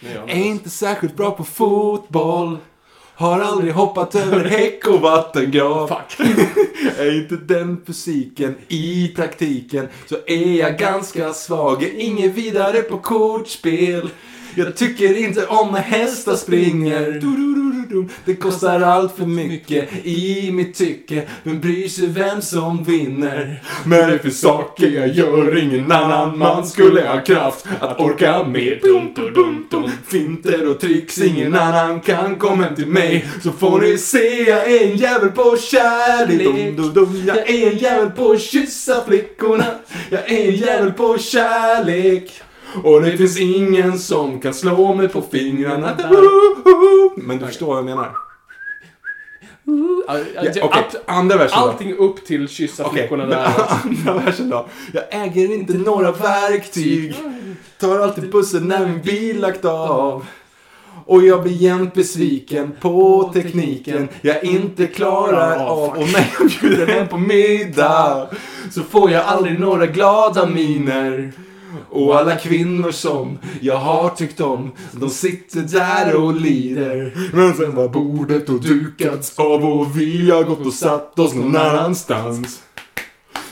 Jag 0.00 0.30
Är 0.30 0.34
inte 0.44 0.70
särskilt 0.70 1.16
bra 1.16 1.30
på 1.30 1.44
fotboll. 1.44 2.58
Har 3.16 3.40
aldrig 3.40 3.72
hoppat 3.72 4.14
över 4.14 4.44
häck 4.50 4.86
och 4.86 5.00
vattengrav. 5.00 5.88
Fuck. 5.88 6.26
Är 6.98 7.22
inte 7.22 7.36
den 7.36 7.82
fysiken 7.86 8.54
i 8.68 9.12
praktiken 9.16 9.88
så 10.06 10.16
är 10.26 10.58
jag 10.58 10.78
ganska 10.78 11.32
svag. 11.32 11.82
Är 11.82 11.98
ingen 12.00 12.32
vidare 12.32 12.82
på 12.82 12.98
kortspel. 12.98 14.10
Jag 14.56 14.76
tycker 14.76 15.18
inte 15.18 15.46
om 15.46 15.72
när 15.72 15.80
hästar 15.80 16.36
springer. 16.36 17.20
Det 18.24 18.36
kostar 18.36 18.80
allt 18.80 19.16
för 19.16 19.26
mycket 19.26 19.88
i 20.06 20.50
mitt 20.52 20.74
tycke. 20.74 21.22
Men 21.42 21.60
bryr 21.60 21.88
sig 21.88 22.06
vem 22.06 22.42
som 22.42 22.84
vinner. 22.84 23.62
Men 23.84 24.10
det 24.10 24.18
finns 24.18 24.40
saker 24.40 24.88
jag 24.88 25.08
gör 25.08 25.58
ingen 25.62 25.92
annan 25.92 26.38
man 26.38 26.66
skulle 26.66 27.08
ha 27.08 27.20
kraft 27.20 27.66
att 27.80 28.00
orka 28.00 28.44
med. 28.44 28.78
Dum, 28.82 29.14
dum, 29.14 29.34
dum, 29.34 29.66
dum. 29.70 29.90
Finter 30.06 30.70
och 30.70 30.80
tricks 30.80 31.18
ingen 31.18 31.54
annan 31.54 32.00
kan 32.00 32.36
komma 32.36 32.62
hem 32.62 32.74
till 32.74 32.86
mig. 32.86 33.26
Så 33.42 33.52
får 33.52 33.80
ni 33.80 33.98
se, 33.98 34.42
jag 34.42 34.72
är 34.72 34.86
en 34.86 34.96
jävel 34.96 35.30
på 35.30 35.56
kärlek. 35.56 36.44
Dum, 36.44 36.76
dum, 36.76 36.92
dum. 36.94 37.22
Jag 37.26 37.50
är 37.50 37.72
en 37.72 37.78
jävel 37.78 38.10
på 38.10 38.30
att 38.30 38.40
kyssa 38.40 39.04
flickorna. 39.08 39.64
Jag 40.10 40.32
är 40.32 40.48
en 40.48 40.54
jävel 40.54 40.92
på 40.92 41.18
kärlek. 41.18 42.42
Och 42.82 43.02
det 43.02 43.16
finns 43.16 43.40
ingen 43.40 43.98
som 43.98 44.40
kan 44.40 44.54
slå 44.54 44.94
mig 44.94 45.08
på 45.08 45.22
fingrarna. 45.22 45.90
Men 47.16 47.38
du 47.38 47.46
förstår 47.46 47.66
vad 47.66 47.76
jag 47.78 47.84
menar? 47.84 48.10
Ja, 50.06 50.18
Ja, 50.18 50.18
ja, 50.34 50.50
Okej, 50.62 50.62
allt- 50.70 51.02
andra 51.06 51.36
versen 51.36 51.58
då. 51.60 51.66
Allting 51.68 51.96
upp 51.96 52.26
till 52.26 52.48
kyssa 52.48 52.84
Okej, 52.86 52.98
flickorna 52.98 53.26
där. 53.26 53.48
andra 53.84 54.24
versen 54.24 54.48
då. 54.50 54.66
Jag 54.92 55.04
äger 55.10 55.52
inte 55.54 55.72
några 55.72 56.12
verktyg. 56.12 57.14
Tar 57.80 57.98
alltid 57.98 58.30
bussen 58.30 58.68
när 58.68 58.86
min 58.86 59.00
bil 59.02 59.40
lagt 59.40 59.64
av. 59.64 60.26
Och 61.06 61.24
jag 61.24 61.42
blir 61.42 61.52
jämt 61.52 61.94
besviken 61.94 62.72
på 62.80 63.30
tekniken 63.34 64.08
jag 64.22 64.44
inte 64.44 64.86
klarar 64.86 65.56
av. 65.66 65.88
Och 65.90 65.96
när 66.12 66.30
jag 66.38 66.50
bjuder 66.60 66.86
hem 66.86 67.08
på 67.08 67.18
middag 67.18 68.28
så 68.70 68.82
får 68.82 69.10
jag 69.10 69.24
aldrig 69.24 69.60
några 69.60 69.86
glada 69.86 70.46
miner. 70.46 71.32
Och 71.90 72.18
alla 72.18 72.36
kvinnor 72.36 72.90
som 72.90 73.38
jag 73.60 73.76
har 73.76 74.10
tyckt 74.10 74.40
om, 74.40 74.72
de 74.92 75.10
sitter 75.10 75.60
där 75.60 76.16
och 76.16 76.34
lider. 76.34 77.12
Men 77.32 77.54
sen 77.54 77.74
var 77.74 77.88
bordet 77.88 78.48
och 78.48 78.60
dukats 78.60 79.38
av 79.38 79.64
och 79.64 79.98
vi 79.98 80.30
har 80.30 80.42
gått 80.42 80.66
och 80.66 80.74
satt 80.74 81.18
oss 81.18 81.34
någon 81.34 81.56
annanstans. 81.56 82.60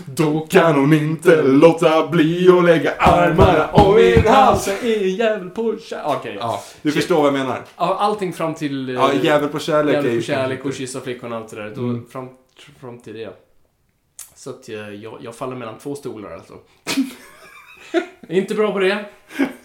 Då 0.06 0.40
kan 0.50 0.74
hon 0.74 0.92
inte 0.92 1.42
låta 1.42 2.06
bli 2.06 2.48
att 2.48 2.64
lägga 2.64 2.92
armarna 2.94 3.68
om 3.72 3.94
min 3.94 4.26
hals. 4.28 4.66
Jag 4.68 4.84
är 4.90 5.02
en 5.02 5.14
jävel 5.14 5.50
på 5.50 5.76
kärlek. 5.78 6.06
Okej. 6.18 6.36
Ja, 6.40 6.62
du 6.82 6.92
förstår 6.92 7.16
vad 7.16 7.26
jag 7.26 7.32
menar. 7.32 7.64
Ja, 7.76 7.96
Allting 8.00 8.32
fram 8.32 8.54
till... 8.54 8.88
eh, 8.88 8.94
Ja, 8.94 9.10
jävel 9.22 9.48
på 9.48 9.58
kärlek 9.58 9.94
är 9.94 9.98
jävel 9.98 10.12
ju... 10.12 10.20
på 10.20 10.24
kärlek 10.26 10.64
och 10.64 10.72
kyssa 10.74 11.00
flickorna 11.00 11.36
och 11.36 11.42
allt 11.42 11.50
det 11.50 11.56
där. 11.56 11.72
Då, 11.76 11.80
Mm. 11.82 12.06
fram, 12.12 12.28
fram 12.80 12.98
till 12.98 13.14
det. 13.14 13.30
Så 14.36 14.50
att 14.50 14.68
eh, 14.68 14.74
jag, 14.76 15.18
jag 15.20 15.34
faller 15.34 15.56
mellan 15.56 15.78
två 15.78 15.94
stolar 15.94 16.30
alltså. 16.30 16.54
Inte 18.28 18.54
bra 18.54 18.72
på 18.72 18.78
det. 18.78 19.04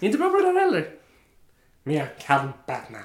Inte 0.00 0.18
bra 0.18 0.30
på 0.30 0.36
det 0.36 0.42
där 0.42 0.60
heller. 0.60 0.90
Men 1.82 1.94
jag 1.94 2.18
kan 2.18 2.52
Batman. 2.66 3.02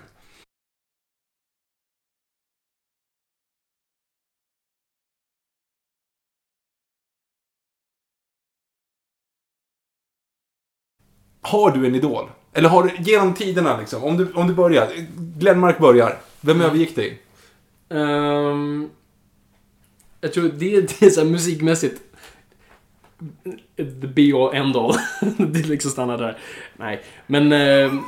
Har 11.42 11.72
du 11.72 11.88
en 11.88 11.96
idol? 11.96 12.30
Eller 12.54 12.70
har 12.70 12.84
du, 12.84 12.96
genom 13.00 13.34
tiderna 13.34 13.80
liksom, 13.80 14.04
om 14.04 14.18
du, 14.18 14.34
om 14.34 14.48
du 14.48 14.54
börjar. 14.54 14.92
Glenmark 15.18 15.80
börjar. 15.80 16.18
Vem 16.42 16.62
övergick 16.62 16.96
dig? 16.96 17.22
Ehm, 17.90 18.90
jag 20.22 20.34
tror 20.34 20.44
det, 20.44 21.00
det 21.00 21.06
är 21.06 21.10
så 21.10 21.26
musikmässigt 21.26 22.02
the 23.76 24.08
be 24.08 24.32
all 24.36 24.56
end 24.56 24.78
all. 24.78 24.96
det 25.38 25.60
är 25.60 25.64
liksom 25.64 25.92
stannar 25.92 26.18
där. 26.18 26.38
Nej, 26.78 27.04
men 27.28 27.52
ehm, 27.52 28.02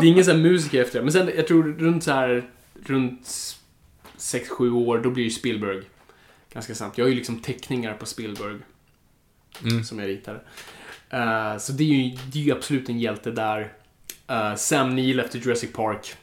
det 0.00 0.06
är 0.06 0.10
ingen 0.10 0.24
sån 0.24 0.36
här 0.36 0.42
musiker 0.42 0.82
efter 0.82 0.98
det. 0.98 1.04
Men 1.04 1.12
sen, 1.12 1.30
jag 1.36 1.46
tror 1.46 1.62
runt 1.78 2.04
så 2.04 2.12
här 2.12 2.44
runt 2.84 3.26
6-7 4.18 4.70
år, 4.70 4.98
då 4.98 5.10
blir 5.10 5.24
ju 5.24 5.30
Spielberg 5.30 5.82
ganska 6.52 6.74
snabbt. 6.74 6.98
Jag 6.98 7.04
har 7.04 7.10
ju 7.10 7.16
liksom 7.16 7.40
teckningar 7.40 7.94
på 7.94 8.06
Spielberg 8.06 8.56
Mm. 9.64 9.84
som 9.84 9.98
jag 9.98 10.08
ritar. 10.08 10.42
Eh, 11.10 11.58
så 11.58 11.72
det 11.72 11.84
är, 11.84 11.86
ju, 11.86 12.16
det 12.32 12.38
är 12.38 12.42
ju 12.42 12.52
absolut 12.52 12.88
en 12.88 12.98
hjälte 13.00 13.30
där. 13.30 13.72
Eh, 14.28 14.54
Sam 14.54 14.96
Neill 14.96 15.20
efter 15.20 15.38
Jurassic 15.38 15.72
Park. 15.72 16.14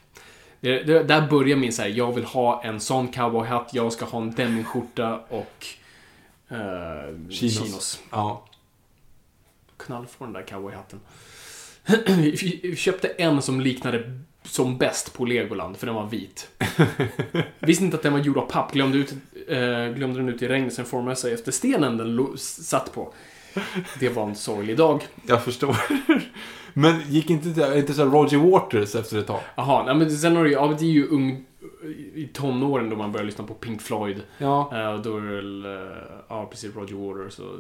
Det, 0.60 0.84
det, 0.84 1.04
där 1.04 1.28
börjar 1.28 1.58
min 1.58 1.74
så 1.74 1.82
här, 1.82 1.90
jag 1.90 2.16
vill 2.16 2.24
ha 2.24 2.64
en 2.64 2.80
sån 2.80 3.08
cowboyhatt, 3.08 3.70
jag 3.74 3.94
ska 3.94 4.06
ha 4.06 4.22
en 4.22 4.32
denimskjorta 4.32 5.20
och 5.30 5.66
uh, 6.52 7.30
Chinos. 7.30 7.58
chinos. 7.58 8.02
Ja. 8.12 8.46
Knall 9.78 10.08
få 10.08 10.24
den 10.24 10.34
där 10.34 10.48
cowboyhatten. 10.48 11.00
Vi 12.08 12.76
köpte 12.78 13.08
en 13.08 13.42
som 13.42 13.62
liknade 13.62 14.22
som 14.44 14.78
bäst 14.78 15.14
på 15.14 15.26
Legoland, 15.26 15.78
för 15.78 15.86
den 15.86 15.96
var 15.96 16.08
vit. 16.08 16.50
Visste 17.60 17.84
inte 17.84 17.98
att 17.98 18.04
den 18.04 18.14
var 18.14 18.20
gjord 18.20 18.38
av 18.38 18.46
papp, 18.52 18.72
glömde, 18.72 18.98
ut, 18.98 19.14
eh, 19.48 19.88
glömde 19.88 20.20
den 20.20 20.30
ut 20.30 20.42
i 20.42 20.48
regn, 20.48 20.72
sen 20.72 20.86
formade 20.86 21.16
sig 21.16 21.34
efter 21.34 21.52
stenen 21.52 21.98
den 21.98 22.38
satt 22.38 22.94
på. 22.94 23.14
Det 24.00 24.10
var 24.10 24.24
en 24.24 24.36
sorglig 24.36 24.78
dag. 24.78 25.08
Jag 25.28 25.44
förstår. 25.44 25.76
Men 26.74 27.02
gick 27.10 27.30
inte, 27.30 27.74
inte 27.76 27.94
så 27.94 28.06
Roger 28.06 28.38
Waters 28.38 28.96
efter 28.96 29.20
ett 29.20 29.28
tag? 29.28 29.40
Jaha, 29.56 29.86
nej, 29.86 29.96
men 29.96 30.18
sen 30.18 30.36
har 30.36 30.44
du 30.44 30.52
ja, 30.52 30.76
det 30.80 30.86
är 30.86 30.90
ju 30.90 31.08
ung, 31.08 31.46
i 32.14 32.30
tonåren 32.34 32.90
då 32.90 32.96
man 32.96 33.12
börjar 33.12 33.26
lyssna 33.26 33.44
på 33.44 33.54
Pink 33.54 33.82
Floyd. 33.82 34.22
Ja. 34.38 34.70
Eh, 34.74 35.02
då 35.02 35.18
är 35.18 35.22
det 35.22 35.36
väl, 35.36 35.66
eh, 35.66 35.98
ja 36.30 36.46
precis, 36.52 36.76
Roger 36.76 36.96
Waters 36.96 37.40
och 37.40 37.60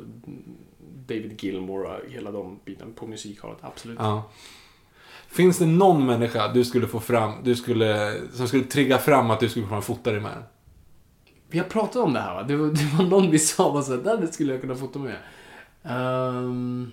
David 1.08 1.44
Gilmour 1.44 1.84
och 1.84 2.12
hela 2.12 2.32
de 2.32 2.60
bitarna 2.66 2.92
på 2.96 3.08
musikhållet, 3.08 3.58
absolut. 3.62 3.98
ja. 4.00 4.30
Finns 5.28 5.58
det 5.58 5.66
någon 5.66 6.06
människa 6.06 6.48
du 6.54 6.66
skulle 6.66 6.88
få 6.88 7.00
fram, 7.00 7.32
du 7.44 7.56
skulle, 7.56 8.14
som 8.34 8.48
skulle 8.48 8.64
trigga 8.64 8.98
fram 8.98 9.32
att 9.32 9.40
du 9.40 9.50
skulle 9.50 9.68
kunna 9.68 9.82
fota 9.82 10.12
dig 10.12 10.20
med? 10.22 10.44
Vi 11.50 11.60
har 11.60 11.66
pratat 11.66 11.96
om 11.96 12.14
det 12.14 12.20
här 12.20 12.34
va? 12.34 12.44
Det 12.44 12.56
var, 12.56 12.68
det 12.72 12.98
var 12.98 13.06
någon 13.06 13.32
vi 13.32 13.40
sa 13.40 13.72
var 13.72 13.82
så 13.82 13.92
här, 13.92 14.04
"Där 14.04 14.28
skulle 14.28 14.52
jag 14.52 14.62
kunna 14.62 14.76
fota 14.76 15.00
med. 15.00 15.16
Ehm, 15.84 16.92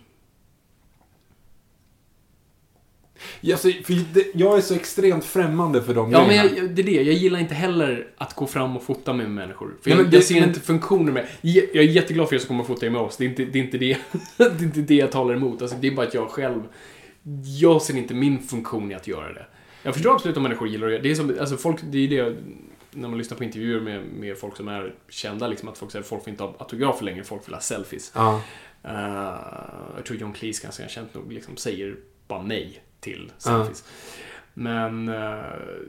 Ja, 3.41 3.57
så, 3.57 3.71
för 3.85 4.15
det, 4.15 4.27
jag 4.35 4.57
är 4.57 4.61
så 4.61 4.75
extremt 4.75 5.25
främmande 5.25 5.83
för 5.83 5.95
de 5.95 6.11
ja, 6.13 6.27
men 6.27 6.37
jag, 6.37 6.71
det 6.71 6.83
är 6.83 6.87
det. 6.87 6.93
Jag 7.03 7.15
gillar 7.15 7.39
inte 7.39 7.55
heller 7.55 8.07
att 8.17 8.35
gå 8.35 8.47
fram 8.47 8.77
och 8.77 8.83
fota 8.83 9.13
med 9.13 9.31
människor. 9.31 9.75
För 9.83 9.91
Nej, 9.91 9.99
jag, 9.99 10.11
det- 10.11 10.17
jag 10.17 10.25
ser 10.25 10.41
men- 10.41 10.49
inte 10.49 10.61
funktionen 10.61 11.15
med 11.15 11.27
Jag 11.41 11.77
är 11.77 11.83
jätteglad 11.83 12.29
för 12.29 12.35
er 12.37 12.41
som 12.41 12.49
kommer 12.49 12.61
och 12.61 12.67
fota 12.67 12.91
med 12.91 13.01
oss. 13.01 13.17
Det 13.17 13.25
är 13.25 13.29
inte 13.29 13.45
det, 13.45 13.59
är 13.59 13.63
inte 13.65 13.79
det, 13.79 13.97
det, 14.37 14.45
är 14.45 14.63
inte 14.63 14.81
det 14.81 14.95
jag 14.95 15.13
talar 15.13 15.35
emot. 15.35 15.63
Alltså, 15.63 15.77
det 15.77 15.87
är 15.89 15.93
bara 15.93 16.07
att 16.07 16.15
jag 16.15 16.29
själv... 16.29 16.63
Jag 17.61 17.83
ser 17.83 17.97
inte 17.97 18.15
min 18.15 18.39
funktion 18.43 18.93
i 18.93 18.95
att 18.95 19.07
göra 19.07 19.33
det. 19.33 19.47
Jag 19.83 19.95
förstår 19.95 20.15
absolut 20.15 20.37
om 20.37 20.43
människor 20.43 20.69
gillar 20.69 20.89
det. 20.89 20.99
Det 20.99 21.11
är 21.11 21.15
som, 21.15 21.37
alltså 21.41 21.57
folk, 21.57 21.77
det 21.83 21.99
är 21.99 22.09
det 22.09 22.37
när 22.93 23.09
man 23.09 23.19
lyssnar 23.19 23.37
på 23.39 23.45
intervjuer 23.45 23.81
med, 23.81 24.05
med 24.05 24.39
folk 24.39 24.57
som 24.57 24.69
är 24.69 24.95
kända, 25.09 25.49
liksom 25.49 25.69
att 25.69 25.79
folk 25.79 25.93
säger 25.93 26.03
att 26.03 26.09
folk 26.09 26.23
får 26.25 26.31
inte 26.31 26.43
ha 26.43 26.55
autografer 26.59 27.05
längre, 27.05 27.25
folk 27.25 27.49
vill 27.49 27.55
ha 27.55 27.61
selfies. 27.61 28.13
Ja. 28.15 28.41
Uh, 28.85 28.93
jag 29.97 30.05
tror 30.07 30.19
John 30.19 30.33
Cleese 30.33 30.61
ganska 30.61 30.89
känt 30.89 31.15
nog 31.15 31.33
liksom 31.33 31.57
säger 31.57 31.97
bara 32.29 32.43
nej 32.43 32.83
till 33.01 33.33
selfies. 33.39 33.85
Men, 34.55 35.09
eh, 35.09 35.39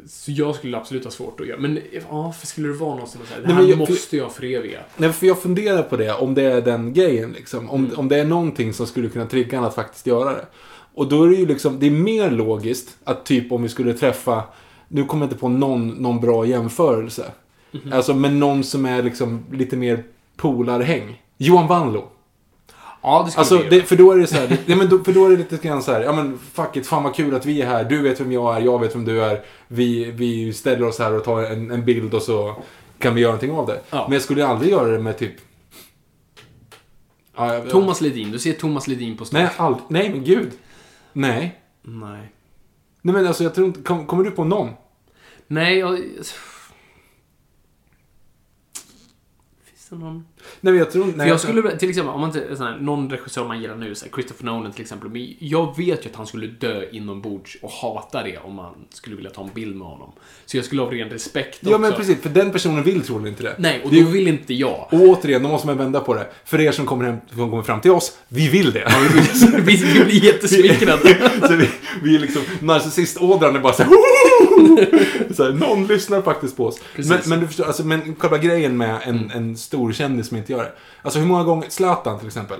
så 0.08 0.32
jag 0.32 0.56
skulle 0.56 0.78
absolut 0.78 1.04
ha 1.04 1.12
svårt 1.12 1.40
att 1.42 1.48
göra. 1.48 1.60
Men 1.60 1.80
ja, 2.10 2.34
skulle 2.44 2.68
det 2.68 2.74
vara 2.74 2.96
något 2.96 3.10
som 3.10 3.22
säger 3.26 3.48
det 3.48 3.54
här 3.54 3.64
jag- 3.64 3.78
måste 3.78 4.18
jag 4.18 4.32
föreviga? 4.32 4.80
Nej, 4.98 5.14
för 5.14 5.28
jag 5.28 5.42
funderar 5.42 5.84
på 5.84 5.98
det, 5.98 6.14
om 6.14 6.34
det 6.34 6.44
är 6.44 6.62
den 6.62 6.94
grejen 6.94 7.32
liksom. 7.32 7.70
Om, 7.70 7.86
Mm. 7.86 8.00
om 8.00 8.08
det 8.08 8.20
är 8.20 8.26
någonting 8.26 8.74
som 8.74 8.88
skulle 8.88 9.10
kunna 9.10 9.26
trigga 9.26 9.58
en 9.58 9.64
att 9.64 9.76
faktiskt 9.76 10.08
göra 10.08 10.34
det. 10.34 10.46
Och 10.94 11.10
då 11.10 11.24
är 11.24 11.28
det 11.30 11.36
ju 11.36 11.46
liksom, 11.46 11.80
det 11.80 11.88
är 11.88 11.92
mer 11.92 12.32
logiskt 12.32 12.98
att 13.04 13.26
typ 13.26 13.52
om 13.52 13.64
vi 13.64 13.70
skulle 13.70 13.94
träffa, 13.94 14.44
nu 14.88 15.06
kommer 15.06 15.26
jag 15.26 15.28
inte 15.32 15.40
på 15.40 15.50
någon, 15.50 15.88
någon 15.88 16.20
bra 16.22 16.46
jämförelse. 16.46 17.32
Mhm. 17.72 17.94
Alltså 17.94 18.14
med 18.14 18.34
någon 18.34 18.64
som 18.64 18.86
är 18.86 19.04
liksom 19.04 19.46
lite 19.52 19.78
mer 19.78 20.04
polarhäng. 20.38 21.22
Johan 21.38 21.68
Wanlo. 21.68 22.08
Ja, 23.02 23.24
det 23.26 23.32
skulle 23.32 23.40
Alltså, 23.40 23.70
det, 23.70 23.82
för 23.82 23.96
då 23.96 24.12
är 24.12 24.18
det 24.18 24.28
så 24.28 24.36
här, 24.36 24.58
ja, 24.66 24.76
men 24.76 24.90
då, 24.90 25.04
för 25.04 25.14
då 25.14 25.26
är 25.26 25.30
det 25.30 25.38
lite 25.38 25.58
grann 25.58 25.84
så 25.84 25.92
här, 25.92 26.02
ja 26.02 26.14
men 26.14 26.40
fuck 26.54 26.78
it, 26.78 26.88
fan 26.88 27.04
vad 27.04 27.16
kul 27.16 27.36
att 27.36 27.46
vi 27.46 27.62
är 27.62 27.66
här, 27.66 27.84
du 27.84 28.02
vet 28.02 28.20
vem 28.20 28.32
jag 28.32 28.56
är, 28.58 28.62
jag 28.62 28.80
vet 28.80 28.96
vem 28.96 29.06
du 29.06 29.24
är, 29.24 29.46
vi, 29.68 30.12
vi 30.12 30.54
ställer 30.54 30.88
oss 30.88 31.00
här 31.00 31.14
och 31.14 31.24
tar 31.24 31.44
en, 31.44 31.72
en 31.72 31.86
bild 31.86 32.14
och 32.14 32.22
så 32.22 32.56
kan 33.00 33.16
vi 33.16 33.22
göra 33.22 33.32
någonting 33.32 33.52
av 33.52 33.68
det. 33.68 33.82
Ja. 33.90 34.04
Men 34.04 34.14
jag 34.14 34.22
skulle 34.22 34.48
aldrig 34.48 34.72
göra 34.72 34.88
det 34.88 35.00
med 35.00 35.18
typ... 35.18 35.34
Ja, 37.36 37.54
jag, 37.54 37.70
Thomas 37.70 38.02
Ledin, 38.02 38.32
du 38.32 38.40
ser 38.40 38.54
Thomas 38.54 38.88
Ledin 38.88 39.18
på 39.18 39.26
stan. 39.26 39.42
Nej, 39.42 39.52
ald, 39.58 39.78
nej 39.90 40.10
men 40.10 40.24
gud. 40.24 40.52
Nej. 41.14 41.60
Nej. 41.82 42.32
Nej 43.02 43.16
men 43.16 43.28
alltså 43.28 43.44
jag 43.44 43.56
tror 43.56 43.68
inte, 43.68 43.82
kom, 43.82 44.08
kommer 44.08 44.24
du 44.24 44.32
på 44.32 44.44
någon? 44.44 44.70
Nej, 45.48 45.78
jag... 45.78 45.98
Finns 49.64 49.90
det 49.90 49.96
någon? 49.96 50.26
Nej 50.64 50.74
men 50.74 50.80
jag 50.80 50.92
tror 50.92 51.06
inte... 51.06 51.20
För 51.20 51.26
jag 51.26 51.40
skulle, 51.40 51.78
till 51.78 51.90
exempel, 51.90 52.14
om 52.14 52.22
man 52.22 52.30
inte, 52.30 52.56
sån 52.56 52.66
här, 52.68 52.78
någon 52.78 53.10
regissör 53.10 53.46
man 53.48 53.62
gillar 53.62 53.76
nu, 53.76 53.96
så 53.96 54.06
här, 54.06 54.12
Christopher 54.12 54.46
Nolan 54.46 54.72
till 54.72 54.82
exempel. 54.82 55.10
Men 55.10 55.34
jag 55.40 55.78
vet 55.78 56.06
ju 56.06 56.10
att 56.10 56.16
han 56.16 56.28
skulle 56.28 56.48
dö 56.48 56.84
inombords 56.92 57.58
och 57.62 57.72
hata 57.72 58.24
det 58.24 58.38
om 58.38 58.56
man 58.56 58.74
skulle 58.90 59.16
vilja 59.16 59.32
ta 59.32 59.44
en 59.44 59.50
bild 59.54 59.76
med 59.76 59.88
honom. 59.88 60.12
Så 60.46 60.58
jag 60.58 60.66
skulle 60.66 60.82
ha 60.82 60.92
ren 60.92 61.10
respekt 61.10 61.58
Ja 61.62 61.78
men 61.78 61.90
också. 61.92 61.98
precis, 62.04 62.22
för 62.22 62.30
den 62.30 62.52
personen 62.52 62.84
vill 62.84 63.02
troligen 63.02 63.28
inte 63.28 63.44
det. 63.44 63.56
Nej, 63.58 63.82
och 63.84 63.90
Det 63.92 64.04
då 64.04 64.10
vill 64.10 64.28
inte 64.28 64.54
jag. 64.54 64.88
Och 64.92 65.02
återigen, 65.02 65.44
då 65.44 65.50
måste 65.50 65.68
man 65.68 65.78
vända 65.78 66.00
på 66.00 66.14
det. 66.14 66.28
För 66.46 66.62
er 66.62 66.72
som 66.72 66.86
kommer, 66.86 67.06
hem, 67.06 67.18
som 67.30 67.50
kommer 67.50 67.64
fram 67.64 67.82
till 67.82 67.92
oss, 67.92 68.18
vi 68.28 68.50
vill 68.50 68.72
det. 68.72 68.88
Vi 69.66 69.76
vi 69.76 70.04
blir 70.06 70.24
jättesmickrade. 70.26 71.32
så 71.48 71.56
vi, 71.56 71.70
vi 72.04 72.16
är 72.16 72.20
liksom, 72.20 72.42
narcissistådran 72.60 73.56
är 73.56 73.60
bara 73.60 73.74
så 73.74 73.84
här, 73.84 73.92
så 75.36 75.44
här, 75.44 75.52
Någon 75.52 75.88
lyssnar 75.88 76.22
faktiskt 76.22 76.58
på 76.58 76.66
oss. 76.66 76.82
Men, 76.96 77.20
men 77.26 77.40
du 77.40 77.48
förstår, 77.48 77.66
alltså, 77.66 77.84
men 77.84 78.16
själva 78.16 78.38
grejen 78.38 78.78
med 78.78 79.00
en, 79.04 79.32
en 79.36 79.58
stor 79.58 79.92
kändis 79.92 80.28
som 80.28 80.38
inte 80.38 80.52
gör 80.52 80.64
det. 80.64 80.72
Alltså 81.02 81.20
hur 81.20 81.26
många 81.28 81.44
gånger, 81.44 81.70
Zlatan 81.70 82.20
till 82.20 82.28
exempel. 82.28 82.60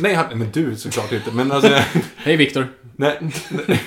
Nej, 0.00 0.14
han, 0.14 0.38
men 0.38 0.50
du 0.52 0.76
såklart 0.76 1.12
inte. 1.12 1.30
Men 1.32 1.52
alltså, 1.52 1.70
Hej 2.16 2.36
Viktor. 2.36 2.66
nej, 2.96 3.18
nej, 3.20 3.80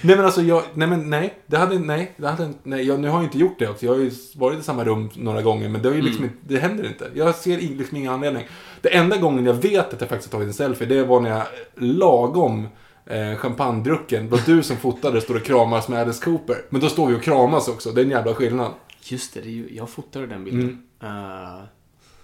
nej 0.00 0.16
men 0.16 0.24
alltså 0.24 0.42
jag, 0.42 0.62
nej 0.74 0.88
men 0.88 1.10
nej. 1.10 1.34
Det 1.46 1.56
hade, 1.56 1.78
nej, 1.78 2.12
det 2.16 2.28
hade, 2.28 2.50
nej, 2.62 2.86
jag, 2.86 3.00
nu 3.00 3.08
har 3.08 3.18
jag 3.18 3.24
inte 3.24 3.38
gjort 3.38 3.58
det 3.58 3.68
också. 3.68 3.86
Jag 3.86 3.92
har 3.92 4.00
ju 4.00 4.10
varit 4.34 4.58
i 4.58 4.62
samma 4.62 4.84
rum 4.84 5.10
några 5.14 5.42
gånger, 5.42 5.68
men 5.68 5.82
det 5.82 5.88
har 5.88 5.96
ju 5.96 6.02
liksom 6.02 6.24
inte, 6.24 6.36
det 6.40 6.58
händer 6.58 6.86
inte. 6.86 7.10
Jag 7.14 7.34
ser 7.34 7.56
liksom 7.56 7.96
ingen 7.96 8.12
anledning. 8.12 8.46
Det 8.80 8.88
enda 8.88 9.16
gången 9.16 9.46
jag 9.46 9.54
vet 9.54 9.94
att 9.94 10.00
jag 10.00 10.08
faktiskt 10.08 10.32
har 10.32 10.38
tagit 10.40 10.48
en 10.48 10.54
selfie, 10.54 10.86
det 10.86 11.04
var 11.04 11.20
när 11.20 11.30
jag 11.30 11.46
lagom 11.74 12.68
eh, 13.06 13.36
champagnedrucken, 13.38 14.28
var 14.28 14.40
du 14.46 14.62
som 14.62 14.76
fotade, 14.76 15.20
står 15.20 15.34
och 15.36 15.44
kramas 15.44 15.88
med 15.88 16.00
Alice 16.00 16.24
Cooper. 16.24 16.56
Men 16.68 16.80
då 16.80 16.88
står 16.88 17.06
vi 17.06 17.14
och 17.14 17.22
kramas 17.22 17.68
också, 17.68 17.90
det 17.92 18.00
är 18.00 18.04
en 18.04 18.10
jävla 18.10 18.34
skillnad. 18.34 18.72
Just 19.02 19.34
det, 19.34 19.40
det 19.40 19.48
är 19.48 19.52
ju, 19.52 19.68
jag 19.72 19.90
fotade 19.90 20.26
den 20.26 20.44
bilden. 20.44 20.82
Mm. 21.02 21.14
Eh, 21.24 21.62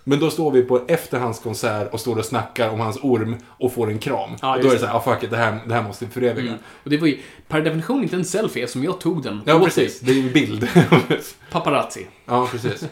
Men 0.05 0.18
då 0.20 0.31
står 0.31 0.51
vi 0.51 0.62
på 0.62 0.85
efter 0.89 1.18
hans 1.18 1.39
konsert 1.39 1.93
och 1.93 2.01
står 2.01 2.18
och 2.18 2.24
snackar 2.24 2.68
om 2.70 2.81
hans 2.81 2.99
orm 3.03 3.37
och 3.47 3.72
får 3.72 3.91
en 3.91 3.99
kram. 3.99 4.31
Ja, 4.43 4.57
och 4.57 4.62
då 4.62 4.68
är 4.68 4.72
det 4.72 4.78
så 4.78 4.87
här, 4.87 4.95
ah, 4.97 5.01
fuck 5.01 5.22
it, 5.22 5.31
det 5.31 5.37
här, 5.37 5.59
det 5.66 5.74
här 5.74 5.83
måste 5.83 6.05
vi 6.05 6.11
föreviga. 6.11 6.47
mm. 6.49 6.59
Och 6.85 6.91
det 6.91 6.97
var 6.99 7.07
ju 7.07 7.18
per 7.49 7.61
definition 7.61 8.03
inte 8.03 8.16
en 8.16 8.24
selfie 8.24 8.64
eftersom 8.64 8.85
jag 8.85 9.01
tog 9.01 9.22
den 9.22 9.41
Ja, 9.47 9.61
precis. 9.64 10.01
Det 10.01 10.11
är 10.11 10.14
ju 10.14 10.26
en 10.26 10.33
bild. 10.33 10.68
Paparazzi. 11.51 12.07
ja, 12.26 12.49
precis. 12.53 12.85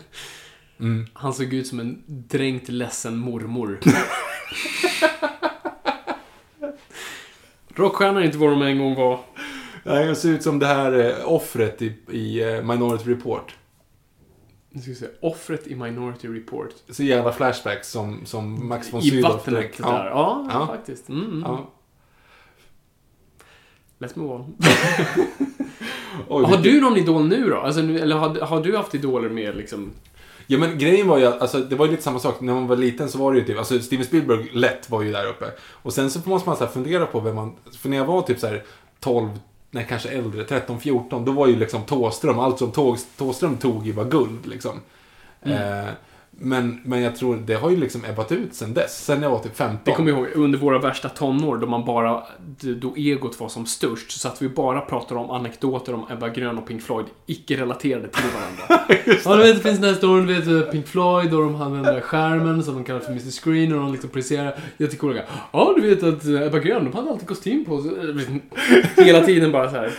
Han 1.13 1.35
såg 1.35 1.53
ut 1.55 1.67
som 1.67 1.81
en 1.81 2.03
dränkt 2.07 2.69
ledsen 2.69 3.17
mormor. 3.17 3.81
Rockstjärna 7.79 8.21
är 8.21 8.25
inte 8.25 8.39
vad 8.39 8.51
de 8.51 8.63
en 8.63 8.79
gång 8.79 8.95
var. 8.95 9.21
Nej, 9.85 10.07
jag 10.07 10.17
ser 10.17 10.29
ut 10.31 10.43
som 10.43 10.59
det 10.59 10.67
här 10.67 10.93
eh, 11.21 11.33
offret 11.33 11.83
i, 11.83 11.93
i 12.11 12.43
eh, 12.43 12.63
Minority 12.63 13.11
Report. 13.11 13.55
Nu 14.71 14.81
ska 14.83 14.91
vi 14.91 14.95
se. 14.97 15.07
Offret 15.23 15.67
i 15.67 15.75
Minority 15.75 16.29
Report. 16.29 16.69
Så 16.91 17.03
jävla 17.03 17.33
flashbacks 17.33 17.91
som, 17.91 18.27
som 18.27 18.69
Max 18.69 18.93
von 18.93 19.01
I 19.01 19.11
Sydow 19.11 19.31
vattnet 19.33 19.55
direkt. 19.57 19.79
där. 19.79 20.07
Ja, 20.07 20.47
Ja. 20.53 20.67
faktiskt. 20.67 21.09
Mm, 21.09 21.25
mm. 21.25 21.43
Ja. 21.43 21.71
Let's 23.99 24.19
move 24.19 24.35
on. 24.35 24.55
Oj, 26.29 26.45
Har 26.45 26.57
du 26.57 26.81
någon 26.81 26.97
idol 26.97 27.29
nu 27.29 27.49
då? 27.49 27.57
Alltså, 27.57 27.81
nu- 27.83 27.99
eller 27.99 28.17
har, 28.17 28.41
har 28.41 28.61
du 28.63 28.77
haft 28.77 28.95
idoler 28.95 29.29
med 29.29 29.57
liksom... 29.57 29.91
Ja 30.51 30.59
men 30.59 30.79
grejen 30.79 31.09
var 31.09 31.19
ju 31.19 31.27
att, 31.27 31.41
alltså, 31.41 31.59
det 31.59 31.77
var 31.77 31.87
ju 31.87 31.91
lite 31.91 32.03
samma 32.03 32.19
sak. 32.19 32.41
När 32.41 32.55
man 32.55 32.67
var 32.67 32.77
liten 32.77 33.09
så 33.09 33.19
var 33.19 33.33
det 33.33 33.39
ju 33.39 33.45
typ, 33.45 33.59
alltså 33.59 33.81
Steven 33.81 34.05
Spielberg 34.05 34.51
lätt 34.53 34.91
var 34.91 35.03
ju 35.03 35.13
där 35.13 35.27
uppe. 35.27 35.47
Och 35.71 35.93
sen 35.93 36.11
så 36.11 36.21
måste 36.25 36.49
man 36.49 36.59
så 36.59 36.67
fundera 36.67 37.07
på 37.07 37.21
vem 37.21 37.35
man, 37.35 37.57
för 37.79 37.89
när 37.89 37.97
jag 37.97 38.05
var 38.05 38.23
typ 38.23 38.39
så 38.39 38.47
här 38.47 38.65
12, 39.01 39.29
nej 39.71 39.87
kanske 39.89 40.09
äldre, 40.09 40.45
13, 40.45 40.81
14, 40.81 41.25
då 41.25 41.33
var 41.33 41.47
ju 41.47 41.57
liksom 41.57 41.83
Tåström, 41.83 42.39
allt 42.39 42.59
som 42.59 42.71
Tå, 42.71 42.97
Tåström 43.17 43.57
tog 43.57 43.87
ju 43.87 43.93
var 43.93 44.05
guld 44.05 44.47
liksom. 44.47 44.81
Mm. 45.43 45.87
Eh, 45.87 45.89
men, 46.41 46.81
men 46.85 47.03
jag 47.03 47.17
tror 47.17 47.37
det 47.37 47.55
har 47.55 47.71
ju 47.71 47.77
liksom 47.77 48.05
ebbat 48.05 48.33
ut 48.33 48.55
sen 48.55 48.75
dess, 48.75 49.05
sen 49.05 49.23
jag 49.23 49.31
var 49.31 49.39
typ 49.39 49.57
15. 49.57 49.79
Det 49.85 49.93
kommer 49.93 50.11
jag 50.11 50.19
ihåg 50.19 50.29
under 50.35 50.59
våra 50.59 50.79
värsta 50.79 51.09
tonår 51.09 51.57
då 51.57 51.67
man 51.67 51.85
bara, 51.85 52.23
då 52.81 52.95
egot 52.97 53.41
var 53.41 53.49
som 53.49 53.67
störst, 53.67 54.11
så 54.11 54.29
att 54.29 54.43
vi 54.43 54.49
bara 54.49 54.81
pratade 54.81 55.21
om 55.21 55.31
anekdoter 55.31 55.95
om 55.95 56.07
Ebba 56.11 56.29
Grön 56.29 56.59
och 56.59 56.67
Pink 56.67 56.83
Floyd, 56.83 57.07
icke 57.27 57.57
relaterade 57.57 58.09
till 58.09 58.25
varandra. 58.35 58.95
ja, 59.25 59.37
du 59.37 59.43
vet, 59.43 59.57
det 59.57 59.63
finns 59.63 59.79
den 59.79 59.89
här 59.89 59.97
storyn, 59.97 60.27
du 60.27 60.59
vet, 60.59 60.73
Pink 60.73 60.87
Floyd 60.87 61.35
och 61.35 61.43
de 61.43 61.83
där 61.83 62.01
skärmen 62.01 62.63
som 62.63 62.75
de 62.75 62.85
kallar 62.85 63.01
för 63.01 63.11
Mr. 63.11 63.31
Screen 63.31 63.73
och 63.73 63.81
de 63.81 63.93
liksom 63.93 64.11
projicerar 64.11 64.59
jättecoola 64.79 65.13
grejer. 65.13 65.29
Ja, 65.53 65.75
du 65.77 65.89
vet 65.89 66.03
att 66.03 66.27
Ebba 66.27 66.59
Grön, 66.59 66.85
de 66.85 66.95
hade 66.95 67.11
alltid 67.11 67.29
kostym 67.29 67.65
på 67.65 67.83
sig. 67.83 67.93
Hela 68.97 69.21
tiden 69.21 69.53
bara 69.53 69.71
så 69.71 69.77
här. 69.77 69.93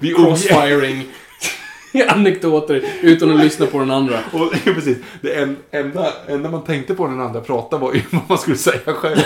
Vi 0.00 0.14
crossfiring 0.14 1.04
anekdoter 2.08 2.84
utan 3.02 3.30
att 3.30 3.44
lyssna 3.44 3.66
på 3.66 3.78
den 3.78 3.90
andra. 3.90 4.18
Och 4.32 4.52
precis, 4.64 4.98
det 5.20 5.34
en, 5.34 5.56
enda, 5.70 6.12
enda 6.28 6.50
man 6.50 6.64
tänkte 6.64 6.94
på 6.94 7.06
när 7.06 7.16
den 7.16 7.26
andra 7.26 7.40
pratade 7.40 7.82
var 7.82 7.94
ju 7.94 8.02
vad 8.10 8.22
man 8.28 8.38
skulle 8.38 8.56
säga 8.56 8.94
själv. 8.94 9.18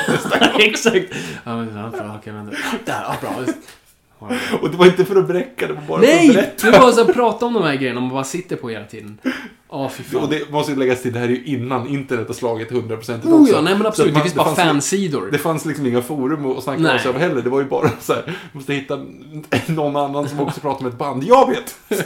Exakt. 0.59 1.07
Ja, 1.45 1.57
men, 1.57 1.77
ja, 1.77 1.91
bra, 1.91 2.17
okej, 2.21 2.33
men, 2.33 2.47
där, 2.47 2.57
ja, 2.87 3.17
bra. 3.21 3.31
Och 4.61 4.71
det 4.71 4.77
var 4.77 4.87
inte 4.87 5.05
för 5.05 5.17
att 5.17 5.29
bräcka, 5.29 5.67
det 5.67 5.73
var 5.73 5.83
bara 5.83 6.01
för 6.03 6.09
att 6.09 6.15
Nej! 6.15 6.29
berätta. 6.29 6.71
Det 6.71 6.79
var 6.79 6.93
så 6.93 7.01
att 7.01 7.15
prata 7.15 7.47
om 7.47 7.55
de 7.55 7.63
här 7.63 7.75
grejerna 7.77 8.01
man 8.01 8.11
bara 8.11 8.25
sitter 8.25 8.57
på 8.57 8.69
hela 8.69 8.85
tiden. 8.85 9.19
Fan. 9.69 10.23
Och 10.23 10.29
det 10.29 10.51
måste 10.51 10.73
ju 10.73 10.79
läggas 10.79 11.03
till, 11.03 11.13
det 11.13 11.19
här 11.19 11.27
är 11.27 11.31
ju 11.33 11.45
innan 11.45 11.87
internet 11.89 12.27
har 12.27 12.35
slagit 12.35 12.71
100% 12.71 12.93
också. 13.17 13.29
Oh 13.29 13.49
ja, 13.51 13.61
nej 13.61 13.77
men 13.79 13.87
absolut. 13.87 14.13
man- 14.13 14.19
det 14.19 14.23
finns 14.23 14.35
bara 14.35 14.45
fanns- 14.55 14.57
fansidor. 14.69 15.29
Det 15.33 15.39
fanns 15.39 15.65
liksom 15.65 15.87
inga 15.87 16.03
forum 16.03 16.47
att 16.47 16.65
snacka 16.65 16.81
Nej. 16.83 16.93
med 16.93 17.01
sig 17.01 17.09
över 17.09 17.21
heller. 17.21 17.43
Det 17.43 17.51
var 17.51 17.61
ju 17.61 17.67
bara 17.67 17.91
så 18.01 18.13
här, 18.13 18.39
måste 18.53 18.75
hitta 18.75 19.05
någon 19.67 19.97
annan 19.97 20.29
som 20.29 20.41
också 20.41 20.61
pratar 20.61 20.83
med 20.83 20.93
ett 20.93 20.99
band. 20.99 21.25
Jag 21.25 21.49
vet! 21.49 21.79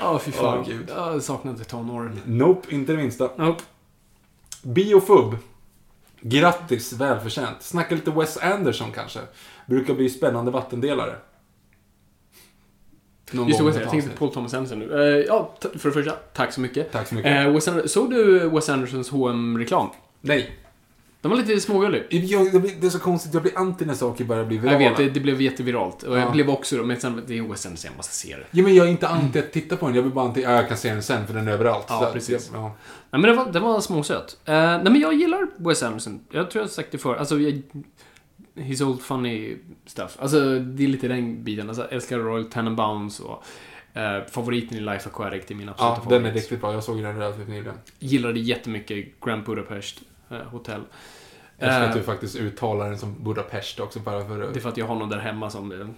Ja, 0.00 0.18
fy 0.18 0.32
fan. 0.32 0.58
Åh, 0.58 0.66
gud. 0.68 0.90
Jag 0.96 1.22
saknar 1.22 1.52
inte 1.52 1.64
tonåren. 1.64 2.20
Nope, 2.24 2.74
inte 2.74 2.92
det 2.92 2.98
minsta. 2.98 3.30
Nope. 3.36 3.62
Biofub. 4.62 5.36
Grattis, 6.20 6.92
välförtjänt. 6.92 7.56
Snacka 7.62 7.94
lite 7.94 8.10
Wes 8.10 8.36
Anderson 8.36 8.92
kanske. 8.94 9.18
Brukar 9.66 9.94
bli 9.94 10.08
spännande 10.10 10.50
vattendelare. 10.50 11.14
Någon 13.32 13.48
Just 13.48 13.58
det, 13.60 13.64
Wes, 13.66 13.76
jag 13.76 13.90
tänkte 13.90 14.10
Paul 14.18 14.32
Thomas 14.32 14.54
Anderson 14.54 14.78
nu. 14.78 15.18
Eh, 15.20 15.24
ja, 15.26 15.54
för 15.60 15.88
det 15.88 15.94
första, 15.94 16.12
tack 16.12 16.52
så 16.52 16.60
mycket. 16.60 16.92
Tack 16.92 17.08
så 17.08 17.14
mycket. 17.14 17.46
Eh, 17.46 17.52
Wes 17.52 17.68
Anderson, 17.68 17.88
såg 17.88 18.10
du 18.10 18.48
Wes 18.48 18.68
Andersons 18.68 19.10
hm 19.12 19.58
reklam 19.58 19.88
Nej. 20.20 20.50
Den 21.20 21.30
var 21.30 21.38
lite 21.38 21.60
smågullig. 21.60 22.06
Jag, 22.10 22.52
det, 22.52 22.60
blir, 22.60 22.72
det 22.80 22.86
är 22.86 22.90
så 22.90 22.98
konstigt, 22.98 23.34
jag 23.34 23.42
blir 23.42 23.58
anti 23.58 23.84
när 23.84 23.94
saker 23.94 24.24
börjar 24.24 24.44
bli 24.44 24.56
Jag 24.56 24.62
virala. 24.62 24.78
vet, 24.78 24.96
det, 24.96 25.10
det 25.10 25.20
blev 25.20 25.42
jätteviralt. 25.42 26.02
Och 26.02 26.16
Ja. 26.16 26.20
jag 26.20 26.32
blev 26.32 26.50
också, 26.50 26.76
men 26.76 27.00
sen, 27.00 27.22
det 27.26 27.38
är 27.38 27.42
Wes 27.42 27.66
Anderson, 27.66 27.90
jag 27.92 27.96
måste 27.96 28.14
se 28.14 28.36
det. 28.36 28.44
Ja, 28.50 28.62
men 28.64 28.74
jag 28.74 28.86
är 28.86 28.90
inte 28.90 29.08
anti 29.08 29.38
att 29.38 29.52
titta 29.52 29.76
på 29.76 29.86
den. 29.86 29.94
Jag 29.94 30.02
vill 30.02 30.12
bara 30.12 30.24
anti, 30.28 30.42
ja, 30.42 30.50
jag 30.52 30.68
kan 30.68 30.76
se 30.76 30.88
den 30.90 31.02
sen 31.02 31.26
för 31.26 31.34
den 31.34 31.48
är 31.48 31.52
överallt. 31.52 31.86
Ja, 31.88 32.00
Så 32.06 32.12
precis. 32.12 32.50
Jag, 32.52 32.60
ja. 32.62 32.66
Nej, 33.10 33.20
men 33.20 33.22
den 33.22 33.36
var, 33.36 33.52
den 33.52 33.62
var 33.62 33.80
småsöt. 33.80 34.36
Uh, 34.48 34.54
nej, 34.54 34.80
men 34.84 35.00
jag 35.00 35.14
gillar 35.14 35.46
Wes 35.56 35.82
Anderson. 35.82 36.20
Jag 36.30 36.50
tror 36.50 36.60
jag 36.60 36.66
har 36.68 36.72
sagt 36.72 36.92
det 36.92 36.98
förr. 36.98 37.14
Alltså, 37.16 37.38
jag, 37.38 37.62
his 38.60 38.80
old 38.80 39.02
funny 39.02 39.56
stuff. 39.86 40.16
Alltså, 40.20 40.58
det 40.58 40.84
är 40.84 40.88
lite 40.88 41.08
den 41.08 41.44
biten. 41.44 41.68
Alltså, 41.68 41.88
älskar 41.90 42.18
Royal 42.18 42.44
Tenenbaums 42.44 43.20
och 43.20 43.44
eh, 43.98 44.24
favoriten 44.24 44.78
i 44.78 44.80
Life 44.80 45.08
Aquatic, 45.08 45.44
det 45.46 45.54
är 45.54 45.56
min 45.56 45.68
absoluta 45.68 45.94
ja, 45.94 45.96
favorit. 45.96 46.22
den 46.22 46.30
är 46.30 46.34
riktigt 46.34 46.60
bra. 46.60 46.72
Jag 46.72 46.84
såg 46.84 47.02
den 47.02 47.18
relativt 47.18 47.48
nyligen. 47.48 47.74
Gillade 47.98 48.40
jättemycket 48.40 49.20
Grand 49.20 49.44
Budapest 49.44 50.00
eh, 50.30 50.38
Hotel. 50.38 50.80
Jag 51.58 51.68
älskar 51.68 51.84
att 51.84 51.90
Eh, 51.90 51.96
du 51.96 52.02
faktiskt 52.02 52.36
uttalar 52.36 52.88
den 52.88 52.98
som 52.98 53.24
Budapest 53.24 53.80
också 53.80 54.00
bara 54.00 54.24
för 54.26 54.38
Det 54.38 54.56
är 54.56 54.60
för 54.60 54.68
att 54.68 54.76
jag 54.76 54.86
har 54.86 54.94
någon 54.94 55.08
där 55.08 55.18
hemma 55.18 55.50
som, 55.50 55.72
eh, 55.72 55.88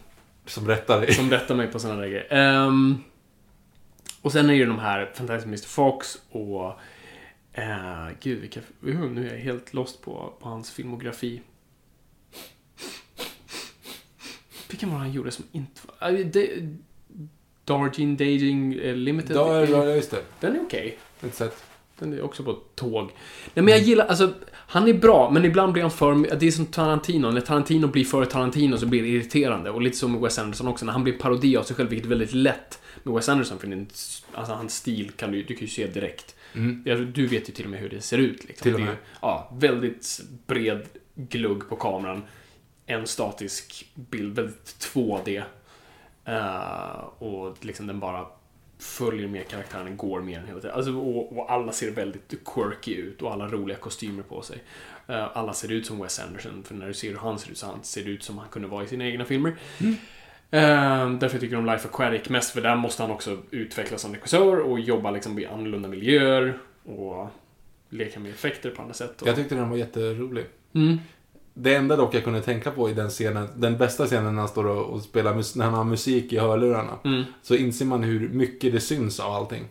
som 0.46 0.68
rättar 0.68 1.00
dig. 1.00 1.14
som 1.14 1.30
rättar 1.30 1.54
mig 1.54 1.66
på 1.66 1.78
sådana 1.78 2.00
där 2.00 2.08
grejer. 2.08 2.26
Ehm, 2.30 2.98
och 4.22 4.32
sen 4.32 4.50
är 4.50 4.54
ju 4.54 4.66
de 4.66 4.78
här 4.78 5.10
Fantastic 5.14 5.46
Mr. 5.46 5.66
Fox 5.66 6.18
och... 6.30 6.80
Uh, 7.58 8.08
gud, 8.20 8.40
vilka... 8.40 8.60
Nu 8.80 9.28
är 9.28 9.32
jag 9.32 9.40
helt 9.40 9.74
lost 9.74 10.02
på, 10.02 10.32
på 10.40 10.48
hans 10.48 10.70
filmografi. 10.70 11.42
Vilken 14.70 14.90
var 14.90 14.98
han 14.98 15.12
gjorde 15.12 15.30
som 15.30 15.44
inte 15.52 15.80
var... 16.00 16.10
Det, 16.10 16.50
Darjeeling 17.64 18.16
Dating 18.16 18.74
eh, 18.74 18.94
Limited. 18.94 19.36
Ja, 19.36 19.64
ja, 19.64 19.84
just 19.84 20.10
det. 20.10 20.22
Den 20.40 20.56
är 20.56 20.60
okej. 20.62 20.98
Sätt. 21.32 21.64
Den 21.98 22.12
är 22.12 22.22
också 22.22 22.42
på 22.42 22.52
tåg. 22.74 23.10
Nej 23.54 23.64
men 23.64 23.68
jag 23.68 23.80
gillar, 23.82 24.06
alltså, 24.06 24.32
han 24.52 24.88
är 24.88 24.94
bra, 24.94 25.30
men 25.30 25.44
ibland 25.44 25.72
blir 25.72 25.82
han 25.82 25.90
för... 25.90 26.36
Det 26.36 26.46
är 26.46 26.50
som 26.50 26.66
Tarantino. 26.66 27.30
När 27.30 27.40
Tarantino 27.40 27.86
blir 27.86 28.04
för 28.04 28.24
Tarantino 28.24 28.78
så 28.78 28.86
blir 28.86 29.02
det 29.02 29.08
irriterande. 29.08 29.70
Och 29.70 29.82
lite 29.82 29.96
så 29.96 30.08
med 30.08 30.20
Wes 30.20 30.38
Anderson 30.38 30.68
också, 30.68 30.84
när 30.84 30.92
han 30.92 31.04
blir 31.04 31.18
parodi 31.18 31.56
av 31.56 31.62
sig 31.62 31.76
själv, 31.76 31.90
vilket 31.90 32.06
är 32.06 32.08
väldigt 32.08 32.32
lätt 32.32 32.80
med 33.02 33.14
Wes 33.14 33.28
Anderson, 33.28 33.58
för 33.58 33.66
den, 33.66 33.88
alltså, 34.32 34.54
hans 34.54 34.76
stil 34.76 35.10
kan 35.16 35.32
du, 35.32 35.42
du 35.42 35.54
kan 35.54 35.60
ju 35.60 35.68
se 35.68 35.86
direkt. 35.86 36.34
Mm. 36.52 36.82
Du 37.12 37.26
vet 37.26 37.48
ju 37.48 37.52
till 37.52 37.64
och 37.64 37.70
med 37.70 37.80
hur 37.80 37.88
det 37.88 38.00
ser 38.00 38.18
ut. 38.18 38.44
Liksom. 38.44 38.62
Till 38.62 38.74
och 38.74 38.80
med. 38.80 38.88
ju, 38.88 38.96
Ja, 39.22 39.52
väldigt 39.58 40.20
bred 40.46 40.82
glugg 41.14 41.68
på 41.68 41.76
kameran. 41.76 42.22
En 42.90 43.06
statisk 43.06 43.86
bild, 43.94 44.36
väldigt 44.36 44.92
2D. 44.94 45.42
Eh, 46.24 47.04
och 47.18 47.56
liksom 47.60 47.86
den 47.86 48.00
bara 48.00 48.26
följer 48.78 49.28
med 49.28 49.48
karaktären, 49.48 49.96
går 49.96 50.20
med 50.20 50.38
den 50.40 50.46
hela 50.48 50.60
tiden. 50.60 50.76
Alltså, 50.76 50.92
och, 50.92 51.38
och 51.38 51.52
alla 51.52 51.72
ser 51.72 51.90
väldigt 51.90 52.34
quirky 52.44 52.94
ut 52.94 53.22
och 53.22 53.32
alla 53.32 53.48
roliga 53.48 53.76
kostymer 53.76 54.22
på 54.22 54.42
sig. 54.42 54.58
Eh, 55.08 55.36
alla 55.36 55.52
ser 55.52 55.72
ut 55.72 55.86
som 55.86 55.98
Wes 55.98 56.20
Anderson, 56.20 56.62
för 56.62 56.74
när 56.74 56.86
du 56.86 56.94
ser 56.94 57.10
hur 57.10 57.18
han 57.18 57.38
ser 57.38 57.50
ut 57.50 57.58
så 57.58 57.66
han 57.66 57.82
ser 57.82 58.08
ut 58.08 58.22
som 58.22 58.38
han 58.38 58.48
kunde 58.48 58.68
vara 58.68 58.84
i 58.84 58.86
sina 58.86 59.04
egna 59.04 59.24
filmer. 59.24 59.56
Eh, 60.50 61.10
därför 61.10 61.38
tycker 61.38 61.54
jag 61.54 61.60
om 61.60 61.66
Life 61.66 61.88
Aquatic 61.88 62.28
mest, 62.28 62.50
för 62.50 62.60
där 62.60 62.76
måste 62.76 63.02
han 63.02 63.12
också 63.12 63.38
utvecklas 63.50 64.02
som 64.02 64.14
regissör 64.14 64.58
och 64.58 64.80
jobba 64.80 65.10
liksom 65.10 65.38
i 65.38 65.46
annorlunda 65.46 65.88
miljöer 65.88 66.58
och 66.84 67.28
leka 67.88 68.20
med 68.20 68.30
effekter 68.30 68.70
på 68.70 68.82
andra 68.82 68.94
sätt. 68.94 69.22
Och, 69.22 69.28
Jag 69.28 69.36
tyckte 69.36 69.54
den 69.54 69.70
var 69.70 69.76
jätterolig. 69.76 70.44
mm. 70.74 70.98
Det 71.62 71.74
enda 71.74 71.96
dock 71.96 72.14
jag 72.14 72.24
kunde 72.24 72.40
tänka 72.42 72.70
på 72.70 72.90
i 72.90 72.92
den 72.94 73.08
scenen, 73.08 73.48
den 73.56 73.78
bästa 73.78 74.06
scenen 74.06 74.34
när 74.34 74.40
han 74.40 74.48
står 74.48 74.66
och, 74.66 74.84
och 74.86 75.02
spelar, 75.02 75.58
när 75.58 75.64
han 75.64 75.74
har 75.74 75.84
musik 75.84 76.32
i 76.32 76.38
hörlurarna. 76.38 76.98
Mm. 77.04 77.22
Så 77.42 77.54
inser 77.54 77.84
man 77.86 78.02
hur 78.02 78.28
mycket 78.28 78.72
det 78.72 78.80
syns 78.80 79.20
av 79.20 79.32
allting. 79.32 79.64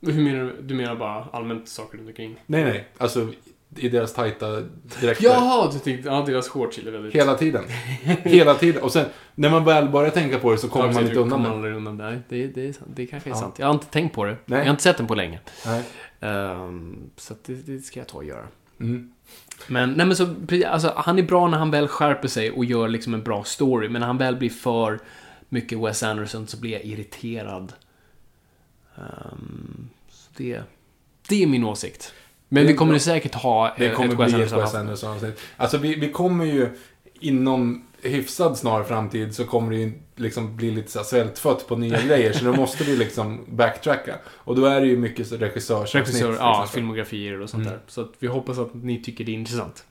Hur 0.00 0.22
menar 0.22 0.44
du? 0.44 0.62
Du 0.62 0.74
menar 0.74 0.96
bara 0.96 1.24
allmänt 1.32 1.68
saker 1.68 1.98
runt 1.98 2.08
omkring? 2.08 2.36
Nej, 2.46 2.64
nej. 2.64 2.88
Alltså 2.98 3.28
i 3.76 3.88
deras 3.88 4.14
tajta 4.14 4.60
dräkter. 5.00 5.24
Jaha, 5.24 5.70
du 5.72 5.78
tänkte, 5.78 6.08
ja 6.08 6.24
deras 6.26 6.48
shorts 6.48 6.78
är 6.78 6.90
väldigt... 6.90 7.14
Hela 7.14 7.34
tiden. 7.34 7.64
Hela 8.22 8.54
tiden. 8.54 8.82
Och 8.82 8.92
sen, 8.92 9.06
när 9.34 9.50
man 9.50 9.64
väl 9.64 9.88
börjar 9.88 10.10
tänka 10.10 10.38
på 10.38 10.52
det 10.52 10.58
så 10.58 10.68
kommer 10.68 10.86
Ja, 10.86 10.92
man 10.92 11.02
inte 11.06 11.18
undan 11.18 11.44
kommer 11.44 11.68
det. 11.68 11.76
undan 11.76 11.96
det. 11.98 12.22
Det, 12.28 12.46
det, 12.46 12.80
det 12.94 13.06
kanske 13.06 13.30
är 13.30 13.34
Ja. 13.34 13.40
sant. 13.40 13.58
Jag 13.58 13.66
har 13.66 13.74
inte 13.74 13.86
tänkt 13.86 14.14
på 14.14 14.24
det. 14.24 14.36
Nej. 14.46 14.58
Jag 14.58 14.64
har 14.64 14.70
inte 14.70 14.82
sett 14.82 14.96
den 14.96 15.06
på 15.06 15.14
länge. 15.14 15.40
Ehm, 16.20 17.10
så 17.16 17.34
det, 17.46 17.54
det 17.54 17.78
ska 17.78 18.00
jag 18.00 18.08
ta 18.08 18.16
och 18.18 18.24
göra. 18.24 18.46
Mm. 18.80 19.10
Men, 19.66 19.92
nej 19.92 20.06
men 20.06 20.16
så, 20.16 20.34
alltså, 20.66 20.92
han 20.96 21.18
är 21.18 21.22
bra 21.22 21.48
när 21.48 21.58
han 21.58 21.70
väl 21.70 21.88
skärper 21.88 22.28
sig 22.28 22.50
och 22.50 22.64
gör 22.64 22.88
liksom 22.88 23.14
en 23.14 23.22
bra 23.22 23.44
story. 23.44 23.88
Men 23.88 24.00
när 24.00 24.06
han 24.06 24.18
väl 24.18 24.36
blir 24.36 24.50
för 24.50 24.98
mycket 25.48 25.78
Wes 25.78 26.02
Anderson 26.02 26.46
så 26.46 26.56
blir 26.56 26.72
jag 26.72 26.84
irriterad. 26.84 27.72
Ehm, 28.96 29.88
så 30.08 30.30
det, 30.36 30.62
det 31.28 31.42
är 31.42 31.46
min 31.46 31.64
åsikt. 31.64 32.12
Men 32.48 32.66
vi 32.66 32.74
kommer 32.74 32.90
bra. 32.90 32.96
ju 32.96 33.00
säkert 33.00 33.34
ha 33.34 33.74
Det 33.78 33.86
eh, 33.86 33.94
kommer 33.94 34.26
ett 34.26 34.34
Anderson 34.34 34.60
Wes 34.60 34.74
Anderson-avsnitt. 34.74 35.40
Alltså 35.56 35.78
vi, 35.78 35.94
vi 35.94 36.12
kommer 36.12 36.44
ju 36.44 36.68
inom 37.20 37.86
hyfsad 38.08 38.58
snar 38.58 38.82
framtid 38.82 39.34
så 39.34 39.44
kommer 39.44 39.70
det 39.70 39.76
ju 39.76 39.92
liksom 40.16 40.56
bli 40.56 40.70
lite 40.70 40.90
så 40.90 40.98
här 40.98 41.06
svältfött 41.06 41.66
på 41.68 41.76
nya 41.76 42.02
grejer. 42.02 42.32
Så 42.32 42.44
då 42.44 42.52
måste 42.56 42.84
vi 42.84 42.96
liksom 42.96 43.40
backtracka. 43.48 44.14
Och 44.28 44.56
då 44.56 44.64
är 44.66 44.80
det 44.80 44.86
ju 44.86 44.96
mycket 44.96 45.32
regissörsavsnitt. 45.32 46.06
Regissör, 46.08 46.36
ja, 46.38 46.66
filmografier 46.72 47.40
och 47.40 47.50
sånt 47.50 47.60
Mm. 47.66 47.72
där. 47.72 47.82
Så 47.86 48.00
att 48.00 48.12
vi 48.18 48.26
hoppas 48.26 48.58
att 48.58 48.74
ni 48.74 49.02
tycker 49.02 49.24
det 49.24 49.32
är 49.32 49.34
intressant. 49.34 49.84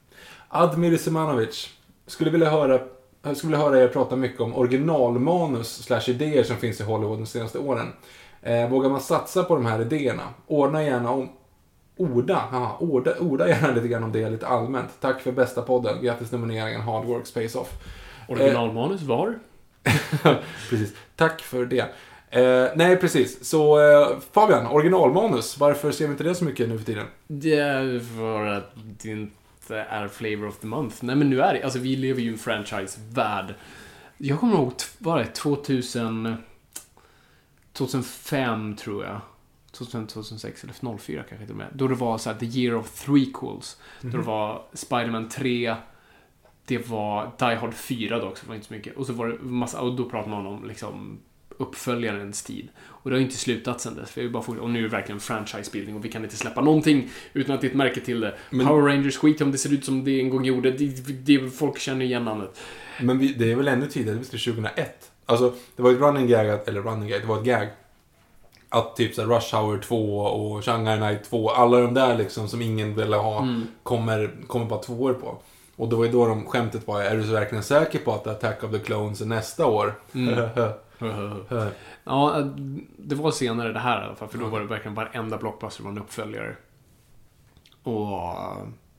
Admir 0.49 0.97
Semanovic. 0.97 1.69
Skulle 2.07 2.29
vilja 2.29 2.49
höra 2.49 2.79
jag 3.25 3.37
skulle 3.37 3.51
vilja 3.51 3.65
höra 3.65 3.79
er 3.83 3.87
prata 3.87 4.15
mycket 4.15 4.41
om 4.41 4.55
originalmanus 4.55 5.83
slash 5.83 6.01
idéer 6.07 6.43
som 6.43 6.55
finns 6.57 6.79
i 6.81 6.83
Hollywood 6.83 7.19
de 7.19 7.25
senaste 7.25 7.59
åren. 7.59 7.87
Eh, 8.41 8.69
vågar 8.69 8.89
man 8.89 9.01
satsa 9.01 9.43
på 9.43 9.55
de 9.55 9.65
här 9.65 9.81
idéerna? 9.81 10.23
Ordna 10.47 10.83
gärna 10.83 11.11
om... 11.11 11.29
Orda, 11.97 12.35
aha, 12.35 12.77
orda, 12.79 13.13
orda 13.19 13.47
gärna 13.49 13.71
lite 13.73 13.87
grann 13.87 14.03
om 14.03 14.11
det 14.11 14.29
lite 14.29 14.47
allmänt. 14.47 14.89
Tack 15.01 15.21
för 15.21 15.31
bästa 15.31 15.61
podden. 15.61 16.03
Grattis 16.03 16.31
nomineringen 16.31 16.81
Hard 16.81 17.05
Work 17.05 17.27
Space 17.27 17.57
Off. 17.59 17.69
Originalmanus 18.27 19.01
var? 19.01 19.39
Precis. 20.69 20.93
Tack 21.15 21.41
för 21.41 21.65
det. 21.65 21.93
Eh, 22.29 22.71
nej, 22.75 22.97
precis. 22.97 23.49
Så 23.49 23.91
eh, 23.91 24.19
Fabian, 24.31 24.67
originalmanus. 24.67 25.57
Varför 25.57 25.91
ser 25.91 26.05
vi 26.05 26.11
inte 26.11 26.23
det 26.23 26.35
så 26.35 26.45
mycket 26.45 26.69
nu 26.69 26.77
för 26.77 26.85
tiden? 26.85 27.05
Det 27.27 27.55
är 27.55 27.99
för 28.17 28.45
att 28.45 28.71
det 28.75 29.09
inte 29.09 29.77
är 29.77 30.07
flavor 30.07 30.47
of 30.47 30.57
the 30.57 30.67
month. 30.67 30.95
Nej 30.99 31.15
men 31.15 31.29
nu 31.29 31.41
är 31.41 31.53
det, 31.53 31.63
alltså 31.63 31.79
vi 31.79 31.95
lever 31.95 32.21
ju 32.21 32.29
i 32.29 32.31
en 32.31 32.37
franchise-värld. 32.37 33.53
Jag 34.17 34.39
kommer 34.39 34.53
ihåg, 34.53 34.73
var 34.97 35.19
det 35.19 35.25
2000... 35.25 36.35
2005 37.73 38.75
tror 38.75 39.05
jag. 39.05 39.21
2005, 39.71 40.07
2006 40.07 40.63
eller 40.63 40.97
04 40.97 41.23
kanske 41.29 41.45
till 41.45 41.51
och 41.51 41.57
med. 41.57 41.67
Då 41.73 41.87
det 41.87 41.95
var 41.95 42.17
så 42.17 42.31
här, 42.31 42.39
the 42.39 42.45
year 42.45 42.75
of 42.75 43.05
threequels. 43.05 43.77
Då 44.01 44.17
det 44.17 44.23
var 44.23 44.61
Spider-Man 44.73 45.29
3, 45.29 45.75
det 46.65 46.89
var 46.89 47.31
Die 47.39 47.55
Hard 47.55 47.73
4 47.73 48.19
då 48.19 48.27
också, 48.27 48.45
var 48.47 48.55
inte 48.55 48.67
så 48.67 48.73
mycket. 48.73 48.97
Och 48.97 49.05
så 49.05 49.13
var 49.13 49.27
det 49.27 49.37
massa, 49.41 49.81
och 49.81 49.95
då 49.95 50.09
pratade 50.09 50.35
man 50.35 50.45
om 50.47 50.67
liksom 50.67 51.19
uppföljarens 51.57 52.43
tid. 52.43 52.67
Och 52.85 53.09
det 53.09 53.15
har 53.15 53.19
ju 53.19 53.25
inte 53.25 53.37
slutat 53.37 53.81
sen 53.81 53.95
dess. 53.95 54.17
Är 54.17 54.29
bara 54.29 54.43
och 54.61 54.69
nu 54.69 54.79
är 54.79 54.83
det 54.83 54.89
verkligen 54.89 55.19
franchise-bildning 55.19 55.95
och 55.95 56.05
vi 56.05 56.09
kan 56.09 56.23
inte 56.23 56.35
släppa 56.37 56.61
någonting 56.61 57.09
utan 57.33 57.55
att 57.55 57.61
det 57.61 57.67
är 57.67 57.69
ett 57.69 57.75
märke 57.77 57.99
till 58.01 58.19
det. 58.19 58.35
Men- 58.49 58.67
Power 58.67 58.81
Rangers, 58.95 59.17
skit 59.17 59.41
om 59.41 59.51
det 59.51 59.57
ser 59.57 59.73
ut 59.73 59.85
som 59.85 60.03
det 60.03 60.19
en 60.21 60.29
gång 60.29 60.45
gjorde. 60.45 60.71
Det, 60.71 60.85
det, 61.25 61.49
folk 61.49 61.79
känner 61.79 62.05
igen 62.05 62.25
namnet. 62.25 62.59
Men 63.01 63.19
vi, 63.19 63.33
det 63.33 63.51
är 63.51 63.55
väl 63.55 63.67
ännu 63.67 63.87
tidigare, 63.87 64.17
det 64.17 64.33
är 64.33 64.37
2001. 64.53 65.11
Alltså, 65.25 65.53
det 65.75 65.81
var 65.83 65.91
ett 65.91 65.99
running 65.99 66.27
gag, 66.27 66.49
att- 66.49 66.67
eller 66.67 66.81
running 66.81 67.09
gag, 67.09 67.21
det 67.21 67.27
var 67.27 67.37
ett 67.39 67.45
gag. 67.45 67.67
Att 68.69 68.95
typ 68.95 69.15
så 69.15 69.21
här 69.21 69.27
Rush 69.29 69.55
Hour 69.55 69.77
2 69.77 70.17
och 70.19 70.65
Shanghai 70.65 70.99
Night 70.99 71.23
2, 71.29 71.49
alla 71.49 71.79
de 71.79 71.93
där 71.93 72.17
liksom 72.17 72.47
som 72.47 72.61
ingen 72.61 72.95
ville 72.95 73.15
ha, 73.15 73.41
Mm. 73.43 73.63
kommer, 73.83 74.31
kommer 74.47 74.65
bara 74.65 74.79
två 74.79 74.93
år 74.93 75.13
på. 75.13 75.37
Och 75.75 75.89
det 75.89 75.95
var 75.95 76.05
ju 76.05 76.11
då 76.11 76.27
de 76.27 76.45
skämtet 76.45 76.87
var, 76.87 77.01
är 77.01 77.17
du 77.17 77.23
så 77.23 77.31
verkligen 77.31 77.63
säker 77.63 77.99
på 77.99 78.13
att 78.13 78.27
Attack 78.27 78.63
of 78.63 78.71
the 78.71 78.79
Clones 78.79 79.21
är 79.21 79.25
nästa 79.25 79.65
år? 79.65 79.99
Mm. 80.13 80.49
Ja, 82.03 82.49
det 82.97 83.15
var 83.15 83.31
senare 83.31 83.73
det 83.73 83.79
här 83.79 84.01
i 84.01 84.05
alla 84.05 84.15
fall, 84.15 84.27
för 84.27 84.37
då 84.37 84.47
var 84.47 84.59
det 84.59 84.65
verkligen 84.65 84.95
varenda 84.95 85.37
blockbuster 85.37 85.83
var 85.83 85.91
en 85.91 85.97
uppföljare. 85.97 86.55
Och... 87.83 88.19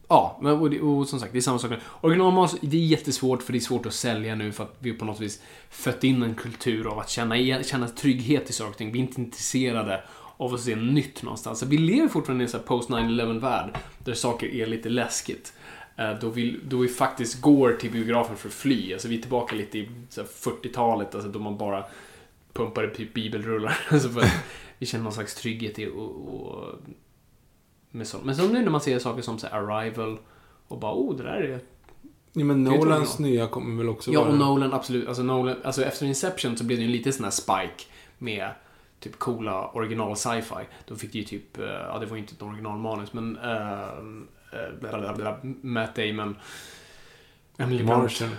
Ja, 0.09 0.39
men 0.43 0.53
och, 0.53 0.70
det, 0.70 0.81
och 0.81 1.09
som 1.09 1.20
sagt, 1.20 1.33
det 1.33 1.39
är 1.39 1.43
samma 1.43 1.59
sak. 1.59 1.72
Originalmanus, 2.01 2.57
det 2.61 2.77
är 2.77 2.87
jättesvårt 2.87 3.43
för 3.43 3.53
det 3.53 3.59
är 3.59 3.61
svårt 3.61 3.87
att 3.87 3.95
sälja 3.95 4.35
nu 4.35 4.53
för 4.53 4.64
att 4.64 4.77
vi 4.79 4.93
på 4.93 5.05
något 5.05 5.20
vis 5.20 5.43
fött 5.70 6.05
in 6.05 6.22
en 6.22 6.35
kultur 6.35 6.87
av 6.87 6.99
att 6.99 7.09
känna, 7.09 7.62
känna 7.62 7.89
trygghet 7.89 8.51
i 8.51 8.53
saker 8.53 8.70
och 8.70 8.77
ting. 8.77 8.93
Vi 8.93 8.99
är 8.99 9.03
inte 9.03 9.20
intresserade 9.20 10.03
av 10.37 10.55
att 10.55 10.61
se 10.61 10.77
nytt 10.77 11.22
någonstans. 11.22 11.59
Så 11.59 11.66
vi 11.66 11.79
lever 11.79 12.09
fortfarande 12.09 12.43
i 12.43 12.47
en 12.47 12.51
sån 12.51 12.61
här 12.61 12.66
post 12.66 12.91
9-11 12.91 13.41
värld 13.41 13.79
där 13.99 14.14
saker 14.14 14.55
är 14.55 14.66
lite 14.66 14.89
läskigt. 14.89 15.53
Eh, 15.97 16.19
Då 16.21 16.29
vi, 16.29 16.61
då 16.65 16.77
vi 16.79 16.89
faktiskt 16.89 17.41
går 17.41 17.73
till 17.73 17.91
biografen 17.91 18.37
för 18.37 18.49
att 18.49 18.55
fly. 18.55 18.93
Alltså 18.93 19.09
vi 19.09 19.19
är 19.19 19.21
tillbaka 19.21 19.57
lite 19.57 19.79
i 19.79 19.91
så 20.09 20.21
här 20.21 20.29
40-talet, 20.29 21.15
alltså 21.15 21.31
då 21.31 21.39
man 21.39 21.59
bara 21.59 21.85
pumpade 22.53 22.91
typ 22.91 23.15
bibelrullar. 23.15 23.79
Alltså 23.91 24.09
för 24.09 24.25
vi 24.79 24.87
känner 24.87 25.05
någon 25.05 25.13
slags 25.13 25.35
trygghet 25.35 25.79
i 25.79 25.87
och, 25.87 26.11
och 26.35 26.75
med 27.91 28.07
sånt. 28.07 28.25
Men 28.25 28.37
så 28.37 28.49
nu 28.49 28.63
när 28.63 28.71
man 28.71 28.81
ser 28.81 28.99
saker 28.99 29.23
som 29.23 29.39
så 29.39 29.47
Arrival 29.47 30.19
och 30.69 30.79
bara 30.79 30.93
oh, 30.95 31.17
det 31.17 31.23
där 31.23 31.41
är... 31.43 31.61
Ja, 32.33 32.45
men 32.45 32.65
Nolans 32.65 33.19
nya 33.19 33.47
kommer 33.47 33.77
väl 33.77 33.89
också 33.89 34.13
Ja, 34.13 34.21
vara... 34.21 34.33
och 34.33 34.39
Nolan, 34.39 34.73
absolut. 34.73 35.09
Alltså 35.09 35.23
Nolan, 35.23 35.57
alltså 35.65 35.85
efter 35.85 36.07
Inception 36.07 36.57
så 36.57 36.65
blev 36.65 36.79
det 36.79 36.83
ju 36.83 36.87
en 36.87 36.93
liten 36.93 37.13
sån 37.13 37.25
här 37.25 37.31
spike 37.31 37.85
med 38.19 38.51
typ 39.01 39.19
coola 39.19 39.69
original 39.69 40.17
sci-fi. 40.17 40.65
Då 40.87 40.97
fick 40.97 41.13
det 41.13 41.19
ju 41.19 41.25
typ, 41.25 41.59
eh, 41.59 41.65
ja 41.65 41.99
det 41.99 42.07
var 42.07 42.17
ju 42.17 42.23
inte 42.23 42.35
ett 42.35 42.43
originalmanus, 42.43 43.13
men 43.13 43.39
uh, 43.39 44.23
uh, 44.55 45.55
Matt 45.63 45.95
Damon, 45.95 46.37
Emily 47.59 47.83
Blunt, 47.83 48.03
Martian, 48.03 48.31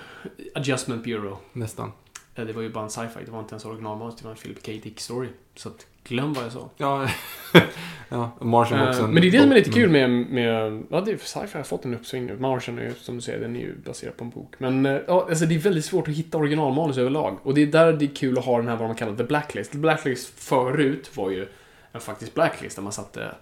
Adjustment 0.56 1.04
Bureau. 1.04 1.38
nästan. 1.54 1.92
Eh, 2.36 2.46
Det 2.46 2.54
var 2.54 2.62
ju 2.62 2.70
bara 2.70 2.84
en 2.84 2.90
sci-fi, 2.90 3.26
det 3.26 3.32
var 3.32 3.40
inte 3.40 3.54
ens 3.54 3.66
originalmanus, 3.66 4.16
det 4.16 4.24
var 4.24 4.32
en 4.32 4.38
Philip 4.38 4.66
K. 4.66 4.72
Dick 4.84 5.00
story. 5.00 5.28
Så 5.56 5.70
att, 5.70 5.86
glöm 6.04 6.34
vad 6.34 6.46
jag 6.46 6.52
sa. 6.52 6.70
Ja, 6.78 7.08
ja 8.10 8.32
Martian 8.42 8.80
var 8.80 8.88
också 8.88 9.00
Eh, 9.00 9.06
en 9.06 9.14
men 9.14 9.22
det 9.22 9.28
är 9.28 9.32
det 9.32 9.42
som 9.42 9.52
är 9.52 9.56
lite 9.56 9.72
kul 9.72 9.90
med, 9.90 10.10
med 10.10 10.84
ja 10.90 11.02
det 11.02 11.12
är 11.12 11.18
sci-fi 11.18 11.58
har 11.58 11.64
fått 11.64 11.86
en 11.86 11.94
uppsving 11.94 12.26
nu. 12.26 12.38
Martian 12.38 12.80
är 12.80 12.84
ju, 12.84 12.94
som 12.94 13.16
du 13.16 13.22
säger, 13.22 13.40
den 13.40 13.56
är 13.56 13.60
ju 13.60 13.76
baserad 13.78 14.18
på 14.18 14.24
en 14.24 14.30
bok. 14.30 14.56
Men 14.58 14.86
eh, 14.86 15.02
ja, 15.08 15.26
alltså 15.30 15.46
det 15.46 15.56
är 15.56 15.60
väldigt 15.60 15.86
svårt 15.86 16.08
att 16.08 16.14
hitta 16.14 16.38
originalmanus 16.38 16.98
överlag. 16.98 17.38
Och 17.44 17.54
det 17.54 17.62
är 17.62 17.68
där 17.68 17.94
det 17.94 18.06
är 18.06 18.16
kul 18.16 18.38
att 18.38 18.46
ha 18.46 18.58
den 18.58 18.68
här 18.68 18.76
vad 18.76 18.88
man 18.88 18.96
kallar 18.96 19.16
the 19.16 19.24
blacklist. 19.24 19.72
The 19.72 19.78
blacklist 19.78 20.40
förut 20.40 21.18
var 21.18 21.30
ju 21.30 21.48
en 21.92 22.02
faktisk 22.02 22.34
blacklist 22.34 22.76
där 22.76 22.84
man 22.84 22.94
satte 22.94 23.36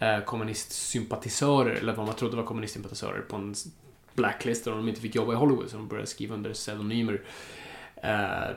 eh, 0.00 0.20
kommunistsympatisörer, 0.24 1.74
eller 1.74 1.94
vad 1.94 2.06
man 2.06 2.14
trodde 2.14 2.36
var 2.36 2.44
kommunistsympatisörer, 2.44 3.20
på 3.20 3.36
en 3.36 3.54
blacklist 4.14 4.64
där 4.64 4.72
de 4.72 4.88
inte 4.88 5.00
fick 5.00 5.14
jobba 5.14 5.32
i 5.32 5.36
Hollywood, 5.36 5.70
så 5.70 5.76
de 5.76 5.88
började 5.88 6.06
skriva 6.06 6.34
under 6.34 6.52
pseudonymer. 6.52 7.22
Eh, 7.96 8.56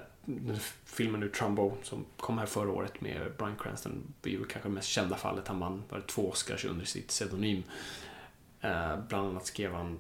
filmen 0.86 1.20
nu 1.20 1.30
Trumbo 1.30 1.78
som 1.84 2.06
kom 2.18 2.38
här 2.38 2.46
förra 2.46 2.72
året 2.72 3.02
med 3.02 3.32
Bryan 3.38 3.56
Cranston 3.60 4.14
är 4.24 4.30
ju 4.30 4.46
kanske 4.46 4.70
det 4.70 4.74
mest 4.74 4.88
kända 4.88 5.16
fallet. 5.16 5.48
Han 5.48 5.60
vann 5.60 5.84
var 5.90 6.02
två 6.02 6.30
Oscars 6.30 6.66
under 6.66 6.86
sitt 6.86 7.08
pseudonym. 7.08 7.64
Eh, 8.62 8.98
bland 9.08 9.28
annat 9.28 9.46
skrev 9.46 9.74
han 9.74 10.00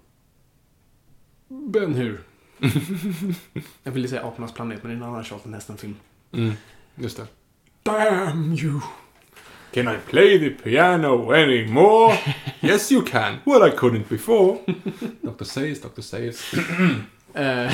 Ben 1.47 1.93
Hur. 1.93 2.23
Jag 3.83 3.91
ville 3.91 4.07
säga 4.07 4.27
Apornas 4.27 4.53
planet, 4.53 4.83
men 4.83 4.91
det 4.91 4.95
är 4.95 4.97
en 4.97 5.09
annan 5.09 5.23
Charlton 5.23 5.53
Heston-film. 5.53 5.95
Mm, 6.31 6.53
just 6.95 7.17
det. 7.17 7.27
Damn 7.83 8.53
you! 8.53 8.81
Can 9.73 9.87
I 9.87 9.97
play 10.09 10.39
the 10.39 10.49
piano 10.49 11.31
anymore? 11.33 12.13
yes 12.61 12.91
you 12.91 13.01
can. 13.01 13.35
Well 13.45 13.63
I 13.63 13.71
couldn't 13.71 14.09
before. 14.09 14.57
Dr. 15.21 15.45
Sayers, 15.45 15.81
Dr. 15.81 16.01
Sayers. 16.01 16.53
Eh, 17.35 17.71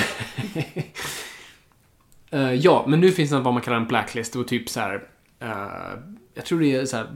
eh, 2.30 2.52
ja, 2.54 2.84
men 2.88 3.00
nu 3.00 3.10
finns 3.12 3.30
det 3.30 3.38
vad 3.40 3.54
man 3.54 3.62
kallar 3.62 3.76
en 3.76 3.86
blacklist. 3.86 4.36
Och 4.36 4.48
typ 4.48 4.68
så 4.68 4.80
här. 4.80 5.02
eh, 5.40 5.98
jag 6.34 6.44
tror 6.44 6.60
det 6.60 6.76
är 6.76 6.86
så 6.86 6.96
här. 6.96 7.06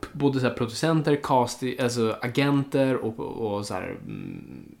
p- 0.00 0.06
Både 0.12 0.40
så 0.40 0.46
här 0.46 0.54
producenter, 0.54 1.20
cast, 1.22 1.62
alltså 1.80 2.16
agenter 2.22 2.96
och, 2.96 3.20
och 3.20 3.66
så 3.66 3.74
här. 3.74 3.90
Mm, 3.90 4.74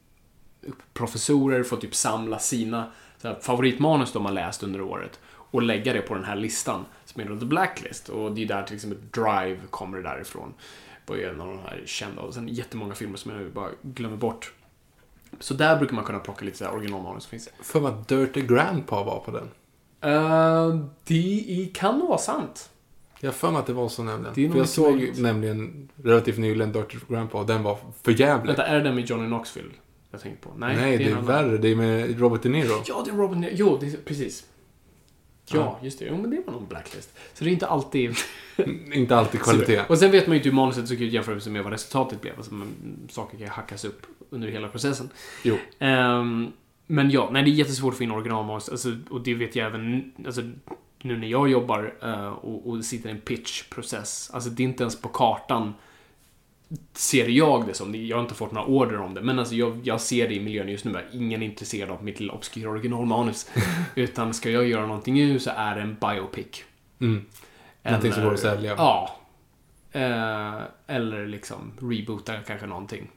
professorer 0.92 1.62
får 1.62 1.76
typ 1.76 1.94
samla 1.94 2.38
sina 2.38 2.86
så 3.22 3.28
här, 3.28 3.34
favoritmanus 3.40 4.12
de 4.12 4.24
har 4.24 4.32
läst 4.32 4.62
under 4.62 4.80
året 4.80 5.20
och 5.34 5.62
lägga 5.62 5.92
det 5.92 6.00
på 6.00 6.14
den 6.14 6.24
här 6.24 6.36
listan 6.36 6.84
som 7.12 7.22
är 7.22 7.26
då 7.26 7.38
The 7.40 7.46
Blacklist. 7.46 8.08
Och 8.08 8.32
det 8.32 8.42
är 8.42 8.46
där 8.46 8.62
till 8.62 8.74
exempel 8.74 8.98
Drive 9.10 9.58
kommer 9.70 9.96
det 9.96 10.02
därifrån. 10.02 10.54
Det 11.06 11.12
var 11.12 11.16
ju 11.16 11.24
en 11.28 11.40
av 11.40 11.46
de 11.46 11.58
här 11.58 11.82
kända 11.86 12.22
och 12.22 12.34
sen 12.34 12.48
jättemånga 12.48 12.94
filmer 12.94 13.16
som 13.16 13.32
jag 13.32 13.52
bara 13.52 13.68
glömmer 13.82 14.16
bort. 14.16 14.52
Så 15.40 15.54
där 15.54 15.76
brukar 15.76 15.94
man 15.94 16.04
kunna 16.04 16.18
plocka 16.18 16.44
lite 16.44 16.68
originalmanus. 16.68 17.26
Finns. 17.26 17.48
För 17.62 17.80
vad 17.80 18.06
Dirty 18.06 18.40
Grandpa 18.40 19.04
var 19.04 19.20
på 19.20 19.30
den. 19.30 19.50
Uh, 20.12 20.84
det 21.04 21.68
kan 21.74 21.98
nog 21.98 22.08
vara 22.08 22.18
sant. 22.18 22.70
Jag 23.20 23.34
för 23.34 23.50
mig 23.50 23.58
att 23.60 23.66
det 23.66 23.72
var 23.72 23.88
så 23.88 24.02
nämligen. 24.02 24.34
Det 24.34 24.40
är 24.40 24.44
nog 24.44 24.52
För 24.52 24.58
jag 24.58 24.68
såg 24.68 24.92
möjligt. 24.94 25.18
nämligen 25.20 25.88
relativt 26.02 26.38
nyligen 26.38 26.72
Dirty 26.72 26.98
Grandpa 27.08 27.38
och 27.38 27.46
den 27.46 27.62
var 27.62 27.78
för 28.02 28.20
jävlig. 28.20 28.46
Vänta, 28.46 28.66
är 28.66 28.74
det 28.74 28.82
den 28.82 28.94
med 28.94 29.04
Johnny 29.04 29.26
Knoxville 29.26 29.70
jag 30.10 30.20
tänkte 30.20 30.48
på? 30.48 30.54
Nej, 30.56 30.76
Nej, 30.76 30.98
det 30.98 31.04
är, 31.04 31.08
en 31.08 31.12
annan. 31.14 31.26
värre. 31.26 31.58
Det 31.58 31.68
är 31.68 31.76
med 31.76 32.20
Robert 32.20 32.42
De 32.42 32.48
Niro. 32.48 32.82
Ja, 32.86 33.02
det 33.04 33.10
är 33.10 33.14
Robin 33.14 33.48
Jo, 33.52 33.78
det 33.80 33.86
är, 33.86 33.96
precis. 34.04 34.46
Ja, 35.58 35.78
just 35.82 35.98
det. 35.98 36.04
Jo, 36.04 36.16
men 36.16 36.30
det 36.30 36.42
var 36.46 36.52
nog 36.52 36.62
en 36.62 36.68
blacklist. 36.68 37.18
Så 37.34 37.44
det 37.44 37.50
är 37.50 37.52
inte 37.52 37.66
alltid... 37.66 38.16
Inte 38.92 39.16
alltid 39.16 39.40
kvalitet. 39.40 39.82
Och 39.88 39.98
sen 39.98 40.10
vet 40.10 40.26
man 40.26 40.34
ju 40.34 40.38
inte 40.38 40.48
hur 40.48 40.56
manuset 40.56 40.88
såg 40.88 41.00
ut 41.00 41.12
jämfört 41.12 41.46
med 41.46 41.64
vad 41.64 41.72
resultatet 41.72 42.20
blev. 42.20 42.36
Alltså, 42.36 42.54
men, 42.54 42.68
saker 43.10 43.30
kan 43.30 43.46
ju 43.46 43.52
hackas 43.52 43.84
upp 43.84 44.06
under 44.30 44.48
hela 44.48 44.68
processen. 44.68 45.10
Jo. 45.42 45.56
Ehm, 45.78 46.52
men 46.86 47.10
ja, 47.10 47.28
nej, 47.32 47.42
det 47.42 47.50
är 47.50 47.52
jättesvårt 47.52 47.92
att 47.92 47.98
få 47.98 48.04
in 48.04 48.10
originalmanus. 48.10 48.68
Alltså, 48.68 48.96
och 49.10 49.20
det 49.20 49.34
vet 49.34 49.56
jag 49.56 49.66
även 49.66 50.12
alltså, 50.26 50.42
nu 51.02 51.18
när 51.18 51.28
jag 51.28 51.50
jobbar 51.50 51.94
eh, 52.02 52.26
och, 52.26 52.68
och 52.68 52.84
sitter 52.84 53.08
i 53.08 53.12
en 53.12 53.20
pitchprocess. 53.20 54.30
Alltså, 54.32 54.50
det 54.50 54.62
är 54.62 54.64
inte 54.64 54.82
ens 54.82 55.00
på 55.00 55.08
kartan 55.08 55.74
ser 56.92 57.28
jag 57.28 57.66
det 57.66 57.74
som. 57.74 57.94
Jag 58.06 58.16
har 58.16 58.22
inte 58.22 58.34
fått 58.34 58.52
några 58.52 58.66
order 58.66 59.00
om 59.00 59.14
det. 59.14 59.20
Men 59.22 59.38
alltså, 59.38 59.54
jag, 59.54 59.80
jag 59.84 60.00
ser 60.00 60.28
det 60.28 60.34
i 60.34 60.40
miljön 60.40 60.68
just 60.68 60.84
nu. 60.84 61.06
Ingen 61.12 61.42
är 61.42 61.46
intresserad 61.46 61.90
av 61.90 62.04
mitt 62.04 62.20
lilla 62.20 62.32
obskyra 62.32 62.70
originalmanus. 62.70 63.50
Utan 63.94 64.34
ska 64.34 64.50
jag 64.50 64.68
göra 64.68 64.86
någonting 64.86 65.14
nu 65.14 65.38
så 65.38 65.50
är 65.56 65.76
det 65.76 65.82
en 65.82 65.96
biopic. 66.00 66.64
Mm. 67.00 67.24
Någonting 67.82 68.12
som 68.12 68.20
Eller- 68.20 68.30
går 68.30 68.34
att 68.34 68.40
sälja. 68.40 68.74
Ja. 68.76 69.16
Eh, 69.92 70.60
eller 70.86 71.26
liksom 71.26 71.72
reboota 71.80 72.36
kanske 72.46 72.66
någonting. 72.66 73.10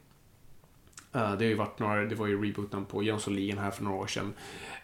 Eh, 1.14 1.20
det 1.32 1.44
har 1.44 1.50
ju 1.50 1.54
varit 1.54 1.78
några, 1.78 2.04
det 2.04 2.14
var 2.14 2.26
ju 2.26 2.42
rebooten 2.46 2.84
på 2.84 3.02
Jönssonligan 3.02 3.58
här 3.58 3.70
för 3.70 3.84
några 3.84 3.96
år 3.96 4.06
sedan. 4.06 4.32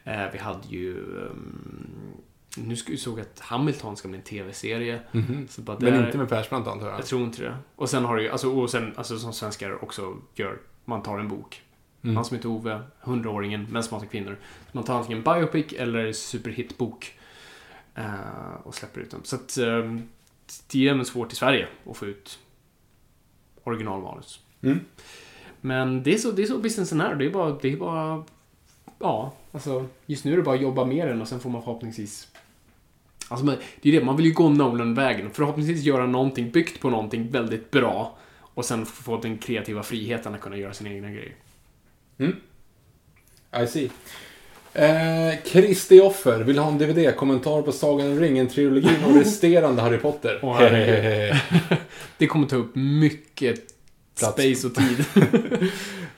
Eh, 0.05 0.27
vi 0.33 0.39
hade 0.39 0.69
ju... 0.69 0.99
ehm, 1.27 2.13
nu 2.57 2.77
ska 2.77 2.93
vi 2.93 2.99
såg 2.99 3.21
att 3.21 3.41
Hamilton 3.41 3.97
ska 3.97 4.09
bli 4.09 4.19
en 4.19 4.25
tv-serie. 4.25 5.01
Så 5.49 5.63
bara 5.63 5.77
Men 5.81 6.07
inte 6.07 6.19
med 6.19 6.29
Persbrandt 6.29 6.69
antar 6.69 6.89
jag. 6.89 6.99
Jag 6.99 7.07
tror 7.07 7.23
inte 7.23 7.43
det. 7.43 7.57
Och 7.77 7.91
sen 7.91 8.05
har 8.05 8.17
du 8.17 8.23
ju, 8.23 8.29
alltså, 8.29 8.51
och 8.51 8.71
sen, 8.71 8.93
alltså 8.97 9.19
som 9.19 9.33
svenskar 9.33 9.85
också 9.85 10.17
gör, 10.35 10.59
man 10.85 11.03
tar 11.03 11.19
en 11.19 11.29
bok. 11.29 11.63
Mm. 12.03 12.17
Han 12.17 12.25
som 12.25 12.37
heter 12.37 12.49
Ove, 12.49 12.81
100-åringen, 13.03 13.67
Män 13.71 13.83
som 13.83 13.95
hatar 13.95 14.07
kvinnor. 14.07 14.39
Så 14.43 14.71
man 14.73 14.85
tar 14.85 14.95
antingen 14.99 15.23
biopic 15.23 15.73
eller 15.73 16.13
superhitbok. 16.13 17.15
eh, 17.95 18.55
och 18.63 18.75
släpper 18.75 19.01
ut 19.01 19.11
dem. 19.11 19.21
Så 19.25 19.37
att 19.37 19.59
eh, 19.59 19.97
det 20.73 20.89
är 20.89 20.91
även 20.91 21.05
svårt 21.05 21.33
i 21.33 21.37
Sverige 21.37 21.69
att 21.91 21.97
få 21.97 22.07
ut 22.07 22.39
originalmanus. 23.65 24.41
Mm. 24.63 24.81
Men 25.61 26.03
det 26.03 26.15
är 26.15 26.19
så, 26.19 26.31
det 26.31 26.43
är 26.43 26.47
så 26.47 26.59
businessen 26.59 27.01
är. 27.01 27.15
Det 27.15 27.25
är 27.27 27.31
bara, 27.31 27.59
det 27.63 27.73
är 27.73 27.77
bara, 27.77 28.25
ja, 28.99 29.33
alltså 29.53 29.87
just 30.07 30.25
nu 30.25 30.33
är 30.33 30.37
det 30.37 30.43
bara 30.43 30.55
att 30.55 30.63
jobba 30.63 30.85
med 30.85 31.09
den 31.09 31.21
och 31.21 31.29
sen 31.29 31.41
får 31.41 31.51
man 31.51 31.63
förhoppningsvis 31.63 32.29
Alltså, 33.31 33.47
men 33.47 33.57
det 33.83 33.89
är 33.89 33.93
det, 34.01 34.05
man 34.05 34.17
vill 34.17 34.27
ju 34.27 34.33
gå 34.33 34.49
Nolan-vägen. 34.49 35.31
Förhoppningsvis 35.33 35.83
göra 35.83 36.07
någonting 36.07 36.51
byggt 36.51 36.81
på 36.81 36.91
någonting 36.91 37.31
väldigt 37.31 37.71
bra. 37.71 38.19
Och 38.55 38.65
sen 38.65 38.87
få 38.87 39.17
den 39.17 39.39
kreativa 39.39 39.83
friheten 39.83 40.35
att 40.35 40.41
kunna 40.41 40.57
göra 40.57 40.73
sina 40.73 40.91
egna 40.91 41.09
grejer. 41.11 41.35
I 43.65 43.67
see. 43.67 43.91
Eh, 44.75 45.39
Kristi 45.45 46.01
offer 46.01 46.41
vill 46.45 46.59
ha 46.59 46.69
en 46.69 46.79
DVD. 46.79 47.17
Kommentar 47.17 47.63
på 47.63 47.73
Sagan 47.73 48.07
om 48.13 48.21
ringen-trilogin 48.21 49.05
och 49.07 49.15
resterande 49.19 49.83
Harry 49.83 49.99
Potter. 49.99 50.39
Herregud. 50.43 51.41
Det 52.19 52.27
kommer 52.27 52.47
ta 52.47 52.57
upp 52.57 52.75
mycket 52.75 53.61
Plats. 54.19 54.33
space 54.35 54.67
och 54.67 54.75
tid. 54.75 55.05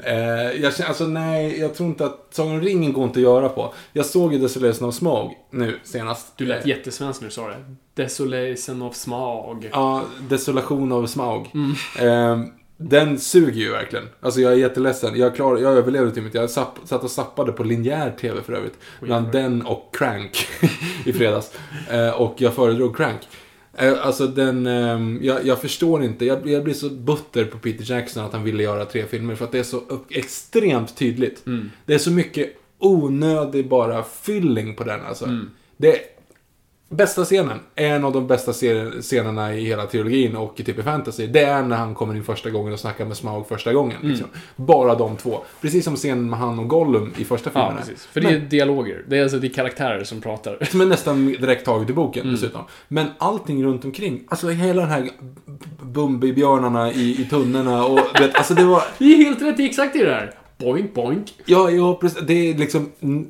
Eh, 0.03 0.62
jag 0.62 0.72
alltså 0.86 1.07
nej, 1.07 1.61
jag 1.61 1.74
tror 1.74 1.88
inte 1.88 2.07
att 2.07 2.28
Sagan 2.30 2.53
om 2.53 2.61
ringen 2.61 2.92
går 2.92 3.05
inte 3.05 3.18
att 3.18 3.22
göra 3.22 3.48
på. 3.48 3.74
Jag 3.92 4.07
såg 4.07 4.32
ju 4.32 4.38
Desolation 4.38 4.88
of 4.88 4.94
Smog 4.94 5.32
nu 5.50 5.78
senast. 5.84 6.32
Du 6.36 6.46
lät 6.46 6.62
Eh, 6.62 6.68
jättesvensk 6.68 7.20
du 7.20 7.30
sa 7.30 7.48
det. 7.48 7.64
Desolation 7.94 8.82
of 8.82 8.96
Smog. 8.96 9.68
Ja, 9.72 10.03
Desolation 10.28 10.92
av 10.92 11.07
Smaug. 11.07 11.50
Mm. 11.55 11.72
Eh, 11.98 12.46
den 12.76 13.18
suger 13.18 13.61
ju 13.61 13.70
verkligen. 13.70 14.09
Alltså 14.20 14.40
jag 14.40 14.53
är 14.53 14.57
jätteledsen. 14.57 15.16
Jag, 15.18 15.34
klar, 15.34 15.59
jag 15.59 15.72
överlevde 15.72 16.11
till 16.11 16.22
mitt. 16.22 16.34
Jag 16.34 16.50
sapp, 16.50 16.78
satt 16.84 17.05
och 17.05 17.11
sappade 17.11 17.53
på 17.53 17.64
linjär 17.64 18.11
TV 18.20 18.42
för 18.42 18.53
övrigt. 18.53 18.78
Bland 19.00 19.32
den 19.32 19.62
och 19.62 19.94
Crank 19.98 20.48
i 21.05 21.12
fredags. 21.12 21.50
Eh, 21.90 22.09
och 22.09 22.34
jag 22.36 22.55
föredrog 22.55 22.96
Crank. 22.96 23.20
Eh, 23.79 24.07
alltså 24.07 24.27
den, 24.27 24.66
ehm, 24.66 25.18
jag, 25.23 25.47
jag 25.47 25.61
förstår 25.61 26.05
inte. 26.05 26.25
Jag, 26.25 26.49
jag 26.49 26.64
blir 26.64 26.75
så 26.75 26.91
butter 26.91 27.45
på 27.45 27.59
Peter 27.59 27.91
Jackson 27.91 28.25
att 28.25 28.33
han 28.33 28.45
ville 28.45 28.62
göra 28.62 28.85
tre 28.85 29.07
filmer. 29.07 29.35
För 29.35 29.45
att 29.45 29.53
det 29.53 29.59
är 29.59 29.62
så 29.62 29.83
extremt 30.09 30.97
tydligt. 30.97 31.47
Mm. 31.47 31.70
Det 31.87 31.95
är 31.95 31.99
så 31.99 32.11
mycket 32.11 32.57
onödig 32.79 33.68
bara 33.68 34.05
fylling 34.05 34.75
på 34.75 34.85
den 34.85 35.01
alltså. 35.01 35.25
Mm. 35.25 35.51
Det 35.77 36.12
Bästa 36.93 37.24
scenen, 37.24 37.59
en 37.74 38.05
av 38.05 38.12
de 38.12 38.26
bästa 38.26 38.53
scenerna 39.01 39.55
i 39.55 39.64
hela 39.64 39.86
trilogin 39.86 40.36
och 40.36 40.61
i 40.61 40.74
fantasy, 40.74 41.26
det 41.26 41.40
är 41.45 41.62
när 41.62 41.76
han 41.76 41.95
kommer 41.95 42.14
in 42.16 42.24
första 42.24 42.51
gången 42.51 42.72
och 42.72 42.80
snackar 42.80 43.05
med 43.05 43.16
Smaug 43.16 43.47
första 43.47 43.72
gången. 43.72 43.97
Mm. 43.97 44.11
Liksom. 44.11 44.28
Bara 44.57 44.95
de 44.95 45.16
två. 45.16 45.40
Precis 45.61 45.84
som 45.84 45.97
scenen 45.97 46.30
med 46.30 46.38
han 46.38 46.59
och 46.59 46.68
Gollum 46.68 47.12
i 47.18 47.24
första 47.24 47.51
Ja, 47.55 47.61
filmerna. 47.61 47.80
precis. 47.80 48.07
För 48.07 48.20
det 48.20 48.28
är 48.28 48.38
dialoger. 48.38 49.05
Det 49.09 49.18
är 49.18 49.22
alltså 49.22 49.38
det 49.38 49.47
är 49.47 49.53
karaktärer 49.53 50.05
som 50.05 50.20
pratar. 50.20 50.59
Som 50.70 50.80
är 50.80 50.86
nästan 50.86 51.26
direkt 51.26 51.64
taget 51.64 51.90
i 51.90 51.93
boken 51.93 52.22
Mm. 52.22 52.34
dessutom. 52.34 52.62
Men 52.88 53.07
allting 53.18 53.64
runt 53.64 53.84
omkring, 53.84 54.24
alltså 54.28 54.49
hela 54.49 54.80
den 54.82 54.90
här 54.90 55.09
Bumbibjörnarna 55.82 56.93
i, 56.93 57.20
i 57.22 57.24
tunnorna 57.30 57.84
och 57.84 58.01
du 58.14 58.26
vet, 58.26 58.36
alltså 58.36 58.55
det 58.55 58.64
var... 58.64 58.82
Det 58.99 59.05
är 59.05 59.16
helt 59.16 59.43
rätt, 59.43 59.57
det 59.57 59.62
är 59.62 59.66
exakt 59.68 59.93
det 59.93 60.05
där. 60.05 60.34
Boink, 60.59 60.95
boink. 60.95 61.34
Ja, 61.45 61.70
ja 61.70 61.95
precis. 62.01 62.18
Det 62.26 62.32
är 62.51 62.55
liksom 62.59 62.93
mm, 63.01 63.26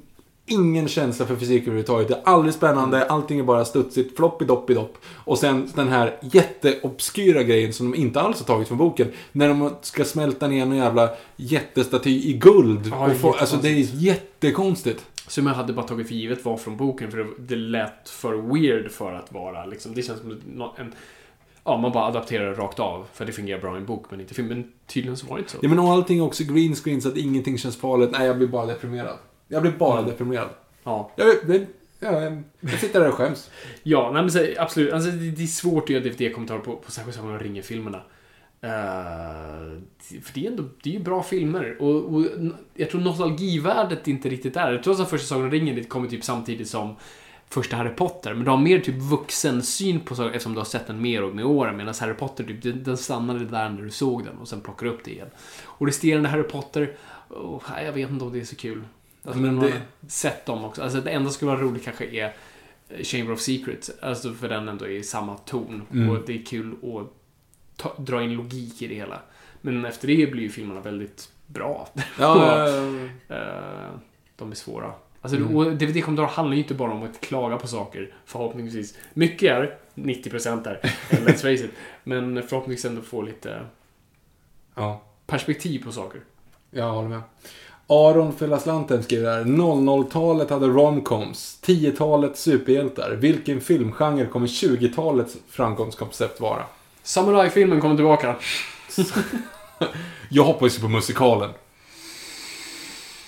ingen 0.47 0.89
känsla 0.89 1.27
för 1.27 1.37
fysik 1.37 1.63
överhuvudtaget. 1.63 2.09
Det 2.09 2.15
är 2.15 2.23
aldrig 2.25 2.55
spännande, 2.55 3.07
allting 3.07 3.39
är 3.39 3.43
bara 3.43 3.65
studsigt, 3.65 4.19
floppy-doppy-dopp. 4.19 4.97
Och 5.25 5.39
sen 5.39 5.71
den 5.75 5.89
här 5.89 6.19
jätteobskyra 6.21 7.43
grejen 7.43 7.73
som 7.73 7.91
de 7.91 7.99
inte 7.99 8.21
alls 8.21 8.39
har 8.39 8.47
tagit 8.47 8.69
från 8.69 8.79
boken. 8.79 9.13
När 9.33 9.49
de 9.49 9.71
ska 9.81 10.05
smälta 10.05 10.49
ner 10.49 10.63
en 10.63 10.77
jävla 10.77 11.11
jättestaty 11.37 12.11
i 12.11 12.33
guld. 12.33 12.87
Ja, 12.91 13.11
och 13.11 13.17
få, 13.17 13.33
alltså 13.33 13.57
det 13.57 13.69
är 13.69 13.95
jättekonstigt. 13.95 15.07
Som 15.27 15.47
jag 15.47 15.55
hade 15.55 15.73
bara 15.73 15.87
tagit 15.87 16.09
för 16.09 16.15
givet 16.15 16.45
var 16.45 16.57
från 16.57 16.77
boken 16.77 17.11
för 17.11 17.19
det, 17.19 17.27
det 17.39 17.57
lät 17.57 18.09
för 18.09 18.35
weird 18.35 18.91
för 18.91 19.13
att 19.13 19.33
vara 19.33 19.67
liksom. 19.67 19.95
Det 19.95 20.03
känns 20.03 20.21
som 20.21 20.31
en... 20.77 20.95
Ja, 21.65 21.77
man 21.77 21.93
bara 21.93 22.05
adapterar 22.05 22.51
det 22.51 22.55
rakt 22.55 22.81
av. 22.81 23.07
För 23.13 23.25
det 23.25 23.33
fungerar 23.33 23.61
bra 23.61 23.75
i 23.75 23.79
en 23.79 23.87
bok 23.87 24.07
men 24.11 24.21
inte 24.21 24.35
film. 24.35 24.49
Men 24.49 24.73
tydligen 24.87 25.17
så 25.17 25.27
var 25.27 25.37
det 25.37 25.41
inte 25.41 25.53
så. 25.53 25.59
Ja 25.63 25.69
men 25.69 25.79
och 25.79 25.93
allting 25.93 26.19
är 26.19 26.23
också 26.23 26.45
green 26.45 26.75
screen 26.75 27.03
så 27.03 27.09
att 27.09 27.17
ingenting 27.17 27.59
känns 27.59 27.77
farligt. 27.77 28.11
Nej, 28.13 28.27
jag 28.27 28.39
blir 28.39 28.49
bara 28.49 28.67
deprimerad. 28.67 29.17
Jag 29.53 29.63
blir 29.63 29.73
bara 29.73 29.99
Mm. 29.99 30.11
deprimerad. 30.11 30.49
Ja. 30.85 31.11
Jag, 31.17 31.27
det, 31.47 31.67
ja, 32.01 32.23
jag, 32.23 32.43
jag 32.61 32.81
sitter 32.81 33.01
där 33.01 33.09
och 33.09 33.15
skäms. 33.15 33.51
Ja, 33.83 34.11
nej 34.13 34.23
men 34.23 34.31
så, 34.31 34.47
absolut. 34.59 34.93
Alltså, 34.93 35.11
det, 35.11 35.31
det 35.31 35.43
är 35.43 35.47
svårt 35.47 35.83
att 35.85 35.91
göra 35.91 36.05
DVD-kommentarer 36.05 36.59
på, 36.59 36.77
på 36.77 36.91
särskilt 36.91 37.17
Sagan 37.17 37.31
om 37.31 37.39
ringen-filmerna. 37.39 38.03
Eh, 38.61 39.79
för 40.23 40.35
det 40.35 40.47
är 40.47 40.51
ändå, 40.51 40.65
det 40.83 40.91
är 40.91 40.95
ju 40.95 41.01
bra 41.01 41.23
filmer. 41.23 41.77
Och, 41.81 42.15
och 42.15 42.27
jag 42.75 42.91
tror 42.91 43.01
nostalgivärdet 43.01 44.09
inte 44.09 44.29
riktigt 44.29 44.57
är 44.57 44.79
Trots 44.79 45.01
att 45.01 45.11
första 45.11 45.27
Sagan 45.27 45.45
om 45.45 45.51
ringen 45.51 45.85
kommer 45.85 46.09
typ 46.09 46.25
samtidigt 46.25 46.69
som 46.69 46.97
första 47.49 47.77
Harry 47.77 47.95
Potter. 47.97 48.35
Men 48.35 48.45
du 48.45 48.51
har 48.51 48.59
mer 48.59 48.81
typ 48.81 48.95
vuxen 49.03 49.63
syn 49.63 50.01
på 50.01 50.15
saker 50.15 50.31
eftersom 50.31 50.53
du 50.53 50.61
har 50.61 50.65
sett 50.65 50.87
den 50.87 51.03
mer 51.03 51.25
och 51.25 51.35
med 51.35 51.45
åren. 51.45 51.77
Medan 51.77 51.95
Harry 52.01 52.15
Potter, 52.15 52.45
typ, 52.45 52.63
den, 52.63 52.83
den 52.85 52.97
stannade 52.97 53.45
där 53.45 53.69
när 53.69 53.83
du 53.83 53.91
såg 53.91 54.25
den 54.25 54.39
och 54.39 54.49
sen 54.49 54.61
plockar 54.61 54.87
upp 54.87 55.05
det 55.05 55.11
igen. 55.11 55.31
Och 55.65 55.87
resterande 55.87 56.29
Harry 56.29 56.43
Potter, 56.43 56.97
oh, 57.29 57.63
jag 57.85 57.93
vet 57.93 58.11
inte 58.11 58.25
om 58.25 58.33
det 58.33 58.41
är 58.41 58.45
så 58.45 58.57
kul. 58.57 58.83
Alltså, 59.25 59.41
Men 59.41 59.55
men 59.55 59.65
det- 59.65 59.81
det... 60.01 60.11
sett 60.11 60.47
dem 60.47 60.65
också. 60.65 60.83
Alltså 60.83 61.01
det 61.01 61.11
enda 61.11 61.31
som 61.31 61.35
skulle 61.35 61.51
vara 61.51 61.61
roligt 61.61 61.85
kanske 61.85 62.07
är 62.07 62.33
Chamber 63.05 63.33
of 63.33 63.41
Secrets. 63.41 63.91
Alltså 64.03 64.33
för 64.35 64.49
den 64.49 64.69
ändå 64.69 64.85
är 64.85 64.91
i 64.91 65.03
samma 65.03 65.37
ton. 65.37 65.83
Mm. 65.93 66.11
Och 66.11 66.19
det 66.27 66.41
är 66.41 66.45
kul 66.45 66.73
att 66.73 67.13
ta, 67.77 67.95
dra 67.99 68.23
in 68.23 68.33
logik 68.35 68.83
i 68.83 68.87
det 68.89 68.95
hela. 68.95 69.21
Men 69.61 69.85
efter 69.85 70.09
det 70.09 70.27
blir 70.33 70.43
ju 70.43 70.49
filmerna 70.51 70.81
väldigt 70.81 71.29
bra. 71.47 71.89
Ja, 72.19 72.69
Eh, 73.29 73.91
de 74.37 74.51
är 74.51 74.55
svåra. 74.55 74.93
Alltså, 75.21 75.37
Mm. 75.37 75.57
och 75.57 75.65
DVD-kommentarer 75.77 76.27
handlar 76.29 76.55
ju 76.57 76.63
inte 76.63 76.75
bara 76.75 76.93
om 76.93 77.03
att 77.03 77.21
klaga 77.21 77.57
på 77.57 77.67
saker, 77.67 78.15
förhoppningsvis. 78.25 78.99
Mycket 79.15 79.51
är, 79.51 79.77
90% 79.95 80.65
där, 80.65 80.81
let's 81.11 81.37
face 81.43 81.65
it. 81.65 81.71
Men 82.05 82.43
förhoppningsvis 82.43 82.85
ändå 82.85 83.03
få 83.03 83.23
lite 83.23 83.61
ja. 84.75 85.03
perspektiv 85.27 85.85
på 85.85 85.93
saker. 85.93 86.21
Jag 86.71 86.93
håller 86.93 87.09
med. 87.09 87.21
Aron 87.93 88.33
för 88.37 88.59
slanten 88.59 89.03
skriver 89.03 89.31
här. 89.31 89.45
00-talet 89.45 90.51
hade 90.51 90.67
romcoms. 90.67 91.59
10-talet 91.65 92.37
superhjältar. 92.37 93.11
Vilken 93.11 93.61
filmgenre 93.61 94.27
kommer 94.27 94.47
20-talets 94.47 95.37
framgångskoncept 95.51 96.41
vara? 96.41 96.63
Samurai-filmen 97.03 97.81
kommer 97.81 97.97
tillbaka. 97.97 98.37
Jag 100.29 100.45
hoppas 100.45 100.77
ju 100.77 100.81
på 100.81 100.89
musikalen. 100.89 101.51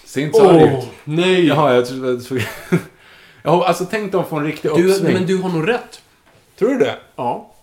Ser 0.04 0.20
inte 0.20 0.38
så 0.38 0.48
arg 0.50 0.78
ut. 0.78 0.84
nej! 1.04 1.46
Jaha, 1.46 1.74
jag 1.74 1.86
tror... 1.88 2.40
jag 2.70 2.80
Ja, 3.46 3.66
alltså 3.66 3.86
tänk 3.90 4.12
dem 4.12 4.24
få 4.24 4.36
en 4.36 4.44
riktig 4.44 4.68
uppsving. 4.68 5.14
men 5.14 5.26
du 5.26 5.36
har 5.36 5.48
nog 5.48 5.68
rätt. 5.68 6.02
Tror 6.58 6.68
du 6.68 6.78
det? 6.78 6.96
Ja. 7.16 7.54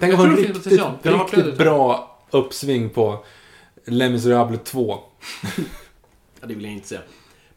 Tänk 0.00 0.12
att 0.14 0.20
få 0.20 0.24
en 0.26 0.36
riktigt, 0.36 0.66
riktigt 0.66 1.30
flödet. 1.30 1.58
bra 1.58 2.16
uppsving 2.30 2.90
på 2.90 3.24
Les 3.84 4.10
Misérables 4.10 4.60
2. 4.64 4.98
Det 6.48 6.54
vill 6.54 6.64
jag 6.64 6.72
inte 6.72 6.88
säga. 6.88 7.00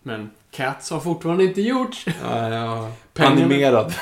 Men 0.03 0.29
Cats 0.51 0.89
har 0.91 0.99
fortfarande 0.99 1.43
inte 1.43 1.61
gjorts. 1.61 2.05
Ja, 2.23 2.49
ja. 2.49 2.91
Animerad. 3.25 3.93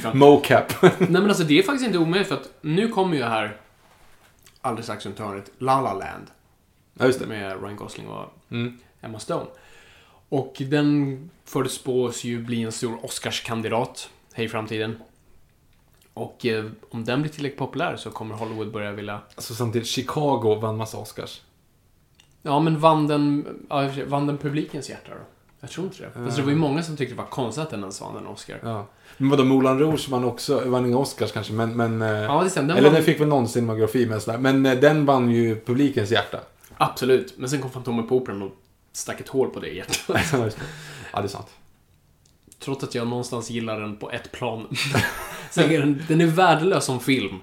Fan. 0.00 0.18
Mocap. 0.18 0.72
Nej 0.82 0.92
men 1.08 1.28
alltså 1.28 1.44
det 1.44 1.58
är 1.58 1.62
faktiskt 1.62 1.86
inte 1.86 1.98
omöjligt 1.98 2.28
för 2.28 2.34
att 2.34 2.50
nu 2.60 2.88
kommer 2.88 3.16
ju 3.16 3.22
här 3.24 3.56
alldeles 4.60 4.86
strax 4.86 5.06
runt 5.06 5.18
hörnet 5.18 5.50
La 5.58 5.80
La 5.80 5.92
Land 5.92 6.26
ja, 6.98 7.06
just 7.06 7.20
det. 7.20 7.26
med 7.26 7.62
Ryan 7.62 7.76
Gosling 7.76 8.08
och 8.08 8.32
Mm. 8.50 8.78
Emma 9.00 9.18
Stone. 9.18 9.46
Och 10.28 10.54
den 10.58 11.30
förutspås 11.44 12.24
ju 12.24 12.42
bli 12.42 12.62
en 12.62 12.72
stor 12.72 13.04
Oscarskandidat 13.04 14.10
i 14.36 14.48
framtiden. 14.48 14.98
Och 16.14 16.46
eh, 16.46 16.64
om 16.90 17.04
den 17.04 17.22
blir 17.22 17.32
tillräckligt 17.32 17.58
populär 17.58 17.96
så 17.96 18.10
kommer 18.10 18.34
Hollywood 18.34 18.72
börja 18.72 18.92
vilja... 18.92 19.20
Alltså 19.34 19.54
samtidigt, 19.54 19.88
Chicago 19.88 20.58
vann 20.60 20.76
massa 20.76 20.98
Oscars. 20.98 21.40
Ja, 22.46 22.60
men 22.60 22.78
vann 22.78 23.06
den, 23.06 23.46
ja, 23.68 23.90
vann 24.06 24.26
den 24.26 24.38
publikens 24.38 24.90
hjärta 24.90 25.10
då? 25.10 25.20
Jag 25.60 25.70
tror 25.70 25.86
inte 25.86 25.98
det. 26.02 26.20
Alltså, 26.24 26.36
det 26.40 26.44
var 26.44 26.50
ju 26.50 26.58
många 26.58 26.82
som 26.82 26.96
tyckte 26.96 27.14
det 27.14 27.18
var 27.18 27.30
konstigt 27.30 27.62
att 27.64 27.70
den 27.70 27.80
ens 27.80 28.00
vann 28.00 28.16
en 28.16 28.26
Oscar. 28.26 28.58
Ja. 28.62 28.86
Men 29.16 29.30
vadå, 29.30 29.44
Moulin 29.44 29.78
Rouge 29.78 30.08
vann 30.08 30.24
också, 30.24 30.62
vann 30.70 30.86
inga 30.86 30.98
Oscars 30.98 31.32
kanske, 31.32 31.52
men... 31.52 31.76
men 31.76 32.02
eh, 32.02 32.08
Ja, 32.08 32.42
det 32.44 32.50
stämmer. 32.50 32.68
Den 32.68 32.76
eller 32.76 32.88
vann- 32.88 32.94
den 32.94 33.04
fick 33.04 33.20
väl 33.20 33.28
någon 33.28 33.48
cinematografi 33.48 34.06
med 34.06 34.22
sådär. 34.22 34.38
Men 34.38 34.66
eh, 34.66 34.78
den 34.78 35.06
vann 35.06 35.30
ju 35.30 35.60
publikens 35.60 36.10
hjärta. 36.10 36.40
Absolut. 36.76 37.38
Men 37.38 37.50
sen 37.50 37.60
kom 37.62 37.70
Fantomen 37.70 38.06
på 38.06 38.16
Operan 38.16 38.42
och 38.42 38.52
stack 38.92 39.20
ett 39.20 39.28
hål 39.28 39.50
på 39.50 39.60
det 39.60 39.68
hjärtat. 39.68 40.04
ja, 40.32 40.38
det. 41.12 41.18
Är 41.22 41.26
sant. 41.28 41.48
Trots 42.58 42.84
att 42.84 42.94
jag 42.94 43.06
någonstans 43.06 43.50
gillar 43.50 43.80
den 43.80 43.96
på 43.96 44.10
ett 44.10 44.32
plan. 44.32 44.76
så 45.50 45.60
är 45.60 45.78
den, 45.78 46.02
den 46.08 46.20
är 46.20 46.26
värdelös 46.26 46.84
som 46.84 47.00
film. 47.00 47.38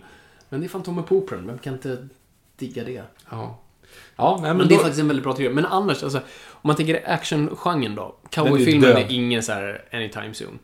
Men 0.50 0.60
det 0.60 0.68
är 0.68 0.70
Fantomen 0.70 1.04
på 1.04 1.16
Operan, 1.16 1.48
vem 1.48 1.58
kan 1.58 1.74
inte 1.74 2.08
digga 2.58 2.84
det? 2.84 3.04
Ja. 3.30 3.60
Ja, 4.16 4.40
nej, 4.42 4.50
men, 4.50 4.58
Men 4.58 4.68
det 4.68 4.74
är 4.74 4.78
då, 4.78 4.82
faktiskt 4.82 5.02
en 5.02 5.08
väldigt 5.08 5.24
bra 5.24 5.34
teori. 5.34 5.54
Men 5.54 5.66
annars, 5.66 6.04
alltså, 6.04 6.18
om 6.50 6.68
man 6.68 6.76
tänker 6.76 7.10
actiongenren 7.10 7.96
då. 7.96 8.16
Cowboyfilmen 8.30 8.90
är 8.90 8.96
är, 8.96 9.12
ingen 9.12 9.44
så 9.44 9.52
här 9.52 9.86
anytime 9.92 10.34
soon. 10.34 10.60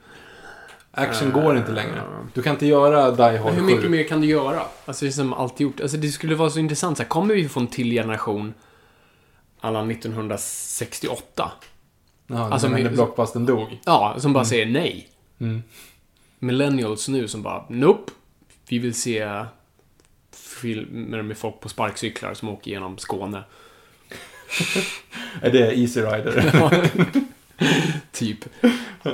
action 0.91 1.31
går 1.31 1.57
inte 1.57 1.71
längre. 1.71 2.01
Du 2.33 2.41
kan 2.41 2.53
inte 2.53 2.65
göra 2.65 3.11
Die 3.11 3.37
Hard 3.37 3.53
hur 3.53 3.61
7. 3.61 3.75
mycket 3.75 3.91
mer 3.91 4.03
kan 4.03 4.21
du 4.21 4.27
göra? 4.27 4.61
Alltså 4.85 5.05
det 5.05 5.09
är 5.09 5.11
som 5.11 5.33
alltid 5.33 5.67
gjort. 5.67 5.81
Alltså 5.81 5.97
det 5.97 6.07
skulle 6.07 6.35
vara 6.35 6.49
så 6.49 6.59
intressant. 6.59 6.97
Så 6.97 7.03
här, 7.03 7.09
kommer 7.09 7.33
vi 7.33 7.49
få 7.49 7.59
en 7.59 7.67
till 7.67 7.91
generation 7.91 8.53
alla 9.59 9.91
1968? 9.91 11.51
Ja, 12.27 12.51
Alltså, 12.51 12.67
när 12.67 12.89
blockbustern 12.89 13.45
dog. 13.45 13.79
Ja, 13.85 14.15
som 14.17 14.33
bara 14.33 14.45
säger 14.45 14.65
nej. 14.65 15.09
Mm. 15.39 15.63
Millennials 16.39 17.07
nu 17.07 17.27
som 17.27 17.41
bara, 17.41 17.65
nope. 17.69 18.11
Vi 18.69 18.79
vill 18.79 18.93
se 18.93 19.45
filmer 20.59 21.21
med 21.21 21.37
folk 21.37 21.59
på 21.59 21.69
sparkcyklar 21.69 22.33
som 22.33 22.49
åker 22.49 22.71
genom 22.71 22.97
Skåne. 22.97 23.43
Är 25.41 25.51
det 25.51 25.79
Easy 25.79 26.01
Rider? 26.01 26.51
typ. 28.11 28.45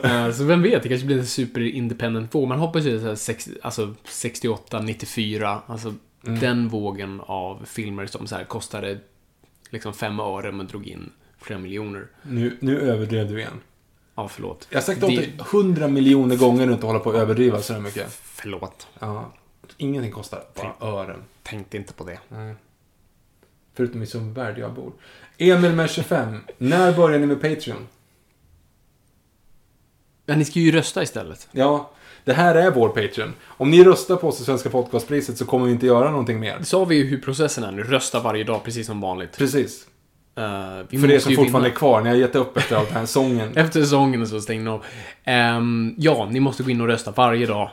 Eh, 0.03 0.31
så 0.31 0.43
vem 0.43 0.61
vet, 0.61 0.83
det 0.83 0.89
kanske 0.89 1.07
blir 1.07 1.17
en 1.17 1.25
super 1.25 1.61
independent 1.61 2.35
våg. 2.35 2.47
Man 2.47 2.59
hoppas 2.59 2.85
ju 2.85 2.99
så 2.99 3.05
här, 3.07 3.15
sex, 3.15 3.49
alltså 3.61 3.95
68, 4.05 4.81
94, 4.81 5.61
alltså 5.67 5.93
Mm. 6.27 6.39
den 6.39 6.67
vågen 6.69 7.21
av 7.25 7.65
filmer 7.65 8.05
som 8.05 8.27
så 8.27 8.35
här 8.35 8.43
kostade 8.43 8.99
liksom 9.69 9.93
fem 9.93 10.19
öre 10.19 10.51
men 10.51 10.67
drog 10.67 10.87
in 10.87 11.11
flera 11.41 11.59
miljoner. 11.59 12.07
nu, 12.21 12.57
nu 12.59 12.79
överdrev 12.79 13.27
du 13.27 13.39
igen. 13.39 13.59
Ja, 14.15 14.27
förlåt. 14.27 14.67
Jag 14.69 14.77
har 14.77 14.83
sagt 14.83 15.03
åt 15.03 15.09
Det- 15.09 15.15
dig 15.15 15.33
hundra 15.51 15.87
miljoner 15.87 16.35
gånger 16.35 16.65
nu 16.65 16.73
inte 16.73 16.85
hålla 16.85 16.99
på 16.99 17.09
och 17.09 17.15
överdriva 17.15 17.61
så 17.61 17.79
mycket. 17.79 18.19
Förlåt. 18.23 18.87
Ja. 18.99 19.33
Ingenting 19.77 20.11
kostar. 20.11 20.43
Bara 20.55 20.73
ören. 20.91 21.19
Tänkte 21.45 21.77
inte 21.77 21.93
på 21.93 22.03
det. 22.03 22.19
Nej. 22.29 22.55
Förutom 23.73 24.03
i 24.03 24.05
Sundbyberg 24.05 24.53
där 24.53 24.61
jag 24.61 24.73
bor. 24.73 24.91
Emil 25.37 25.71
med 25.71 25.89
25. 25.89 26.39
När 26.57 26.93
börjar 26.93 27.19
ni 27.19 27.25
med 27.25 27.41
Patreon? 27.41 27.87
Men 30.25 30.39
ni 30.39 30.45
ska 30.45 30.59
ju 30.59 30.71
rösta 30.71 31.03
istället. 31.03 31.47
Ja, 31.51 31.91
det 32.23 32.33
här 32.33 32.55
är 32.55 32.71
vår 32.71 32.89
Patreon. 32.89 33.33
Om 33.43 33.71
ni 33.71 33.83
röstar 33.83 34.15
på 34.15 34.27
oss 34.27 34.41
i 34.41 34.43
Svenska 34.43 34.69
Podcastpriset 34.69 35.37
så 35.37 35.45
kommer 35.45 35.65
vi 35.65 35.71
inte 35.71 35.85
göra 35.85 36.11
någonting 36.11 36.39
mer. 36.39 36.59
Så 36.63 36.79
har 36.79 36.85
vi 36.85 36.95
ju 36.95 37.05
hur 37.05 37.21
processen 37.21 37.63
är 37.63 37.71
nu. 37.71 37.83
Rösta 37.83 38.19
varje 38.19 38.43
dag, 38.43 38.63
precis 38.63 38.87
som 38.87 39.01
vanligt. 39.01 39.37
Precis. 39.37 39.87
Uh, 40.39 40.85
vi 40.89 40.97
För 40.97 41.11
er 41.11 41.19
som 41.19 41.35
fortfarande 41.35 41.69
vinna. 41.69 41.75
är 41.75 41.79
kvar, 41.79 42.01
ni 42.01 42.09
har 42.09 42.15
gett 42.15 42.35
upp 42.35 42.57
efter 42.57 42.75
all 42.75 42.85
den 42.85 42.93
här 42.93 43.05
sången. 43.05 43.51
Efter 43.57 43.81
säsongen 43.81 44.27
så 44.27 44.41
stängde 44.41 44.65
de 44.65 44.71
av. 44.71 44.85
Ehm, 45.23 45.95
ja, 45.97 46.27
ni 46.31 46.39
måste 46.39 46.63
gå 46.63 46.69
in 46.69 46.81
och 46.81 46.87
rösta 46.87 47.11
varje 47.11 47.45
dag. 47.45 47.71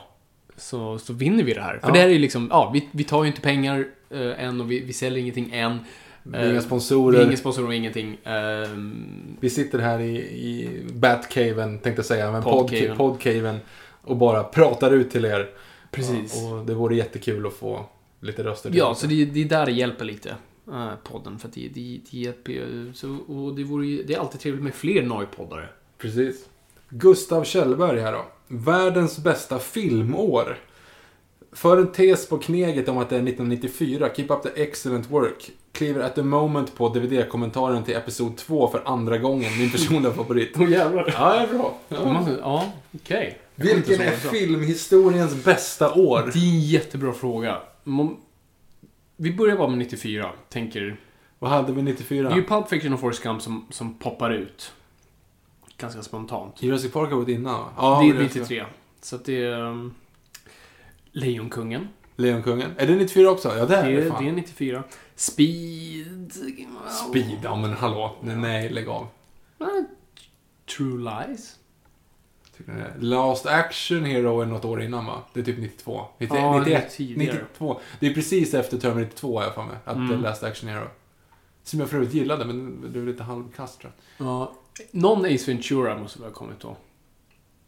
Så, 0.63 0.99
så 0.99 1.13
vinner 1.13 1.43
vi 1.43 1.53
det 1.53 1.61
här. 1.61 1.77
För 1.79 1.87
Ja. 1.87 1.93
det 1.93 1.99
här 1.99 2.07
är 2.07 2.11
ju 2.13 2.19
liksom, 2.19 2.47
ja, 2.51 2.71
vi, 2.73 2.87
vi 2.91 3.03
tar 3.03 3.23
ju 3.23 3.27
inte 3.27 3.41
pengar 3.41 3.85
eh, 4.09 4.43
än 4.45 4.61
och 4.61 4.71
vi, 4.71 4.79
vi 4.79 4.93
säljer 4.93 5.19
ingenting 5.19 5.49
än. 5.53 5.79
Vi 6.23 6.37
har 6.37 6.45
inga 6.45 6.53
Eh, 6.55 6.61
sponsorer. 6.61 7.17
Vi 7.17 7.23
är 7.23 7.25
ingen 7.27 7.37
sponsor 7.37 7.65
och 7.67 7.73
ingenting. 7.75 8.17
Ehm, 8.23 9.37
Vi 9.39 9.49
sitter 9.49 9.79
här 9.79 9.99
i, 9.99 10.15
i 10.19 10.81
Batcaven, 10.93 11.79
tänkte 11.79 11.99
jag 11.99 12.05
säga, 12.05 12.31
men 12.31 12.43
Podcaven. 12.43 12.97
Podcaven. 12.97 13.59
Och 14.01 14.17
bara 14.17 14.43
pratar 14.43 14.91
ut 14.91 15.11
till 15.11 15.25
er. 15.25 15.49
precis. 15.91 16.35
Ja, 16.35 16.53
och 16.59 16.65
det 16.65 16.73
vore 16.73 16.95
jättekul 16.95 17.47
att 17.47 17.53
få 17.53 17.85
lite 18.19 18.43
röster. 18.43 18.71
Ja, 18.73 18.95
så 18.95 19.07
det, 19.07 19.25
det 19.25 19.41
är 19.41 19.45
där 19.45 19.65
det 19.65 19.71
hjälper 19.71 20.05
lite. 20.05 20.29
eh, 20.67 20.89
podden. 21.03 21.39
För 21.39 21.47
att 21.47 21.53
det, 21.53 21.67
det, 21.73 21.99
det 22.11 22.17
hjälper. 22.17 22.91
Så, 22.93 23.15
och 23.27 23.55
det, 23.55 23.63
vore 23.63 24.03
det 24.03 24.13
är 24.13 24.19
alltid 24.19 24.39
trevligt 24.41 24.63
med 24.63 24.73
fler 24.73 25.01
Noi-poddare. 25.03 25.65
Precis. 25.97 26.45
Gustav 26.89 27.43
Kjellberg 27.43 27.99
här 27.99 28.11
då. 28.11 28.25
Världens 28.53 29.17
bästa 29.17 29.59
filmår. 29.59 30.57
För 31.51 31.77
en 31.77 31.91
tes 31.91 32.29
på 32.29 32.37
kneget 32.37 32.89
om 32.89 32.97
att 32.97 33.09
det 33.09 33.15
är 33.15 33.19
1994, 33.19 34.09
Keep 34.15 34.25
Up 34.29 34.43
The 34.43 34.63
Excellent 34.63 35.11
Work, 35.11 35.51
kliver 35.71 36.03
at 36.03 36.15
the 36.15 36.23
moment 36.23 36.75
på 36.75 36.89
DVD-kommentaren 36.89 37.83
till 37.83 37.95
Episod 37.95 38.37
2 38.37 38.67
för 38.67 38.81
andra 38.85 39.17
gången, 39.17 39.57
min 39.57 39.71
personliga 39.71 40.13
favorit. 40.13 40.51
Åh 40.59 40.71
jävlar. 40.71 41.13
Ja, 41.17 41.33
det 41.33 41.39
är 41.39 41.57
bra. 41.57 41.77
Ja, 41.87 42.27
ja 42.41 42.71
okej. 42.91 43.39
Inte 43.55 43.73
Vilken 43.75 44.01
är 44.01 44.11
filmhistoriens 44.11 45.43
bästa 45.45 45.93
år? 45.93 46.31
Det 46.33 46.39
är 46.39 46.43
en 46.43 46.59
jättebra 46.59 47.13
fråga. 47.13 47.57
Vi 49.17 49.33
börjar 49.33 49.57
bara 49.57 49.67
med 49.67 49.77
94. 49.77 50.29
Tänker... 50.49 50.97
Vad 51.39 51.51
hade 51.51 51.71
vi 51.71 51.81
Det 51.81 51.91
94? 51.91 52.31
är 52.31 52.35
ju 52.35 52.43
Pulp 52.43 52.69
Fiction 52.69 52.93
och 52.93 52.99
Forrest 52.99 53.23
Gump 53.23 53.41
som, 53.41 53.65
som 53.69 53.93
poppar 53.93 54.31
ut. 54.31 54.71
Ganska 55.83 56.01
spontant. 56.03 56.63
Jurassic 56.63 56.91
Park 56.91 57.09
har 57.09 57.17
varit 57.17 57.29
innan 57.29 57.59
va? 57.59 57.69
Ja, 57.77 58.01
det 58.03 58.09
är 58.09 58.13
det 58.13 58.23
93. 58.23 58.65
Så 59.01 59.15
att 59.15 59.25
det 59.25 59.43
är... 59.43 59.61
Um, 59.61 59.93
Lejonkungen. 61.11 61.87
Lejonkungen. 62.15 62.71
Är 62.77 62.87
det 62.87 62.95
94 62.95 63.31
också? 63.31 63.57
Ja, 63.57 63.65
det 63.65 63.75
är 63.75 63.91
det 63.91 64.03
är, 64.05 64.09
fan. 64.09 64.23
det 64.23 64.29
är 64.29 64.33
94. 64.33 64.83
Speed... 65.15 66.33
Speed, 67.09 67.39
ja 67.43 67.55
men 67.55 67.73
hallå. 67.73 68.15
Nej, 68.21 68.69
lägg 68.69 68.87
av. 68.89 69.07
True 70.77 70.97
Lies. 71.27 71.55
Last 72.99 73.45
Action 73.45 74.05
Hero 74.05 74.41
är 74.41 74.45
något 74.45 74.65
år 74.65 74.81
innan 74.81 75.05
va? 75.05 75.21
Det 75.33 75.39
är 75.39 75.43
typ 75.43 75.59
92. 75.59 76.05
90, 76.17 76.37
Ja, 76.37 76.59
91, 76.59 76.91
tidigare. 76.91 77.33
92. 77.35 77.79
Det 77.99 78.07
är 78.07 78.13
precis 78.13 78.53
efter 78.53 78.77
Terminator 78.77 79.15
2 79.15 79.37
har 79.37 79.43
jag 79.45 79.55
för 79.55 79.63
mig. 79.63 79.77
Att 79.85 79.95
Mm. 79.95 80.21
Last 80.21 80.43
Action 80.43 80.69
Hero. 80.69 80.87
Som 81.63 81.79
jag 81.79 81.89
för 81.89 81.97
övrigt 81.97 82.13
gillade, 82.13 82.45
men 82.45 82.91
det 82.93 82.99
var 82.99 83.05
lite 83.07 83.23
halvkast 83.23 83.81
tror 83.81 83.93
jag. 84.17 84.27
Ja. 84.27 84.53
Någon 84.91 85.25
Ace 85.25 85.51
Ventura 85.51 85.97
måste 85.97 86.19
väl 86.19 86.27
ha 86.27 86.33
kommit 86.35 86.59
då. 86.59 86.77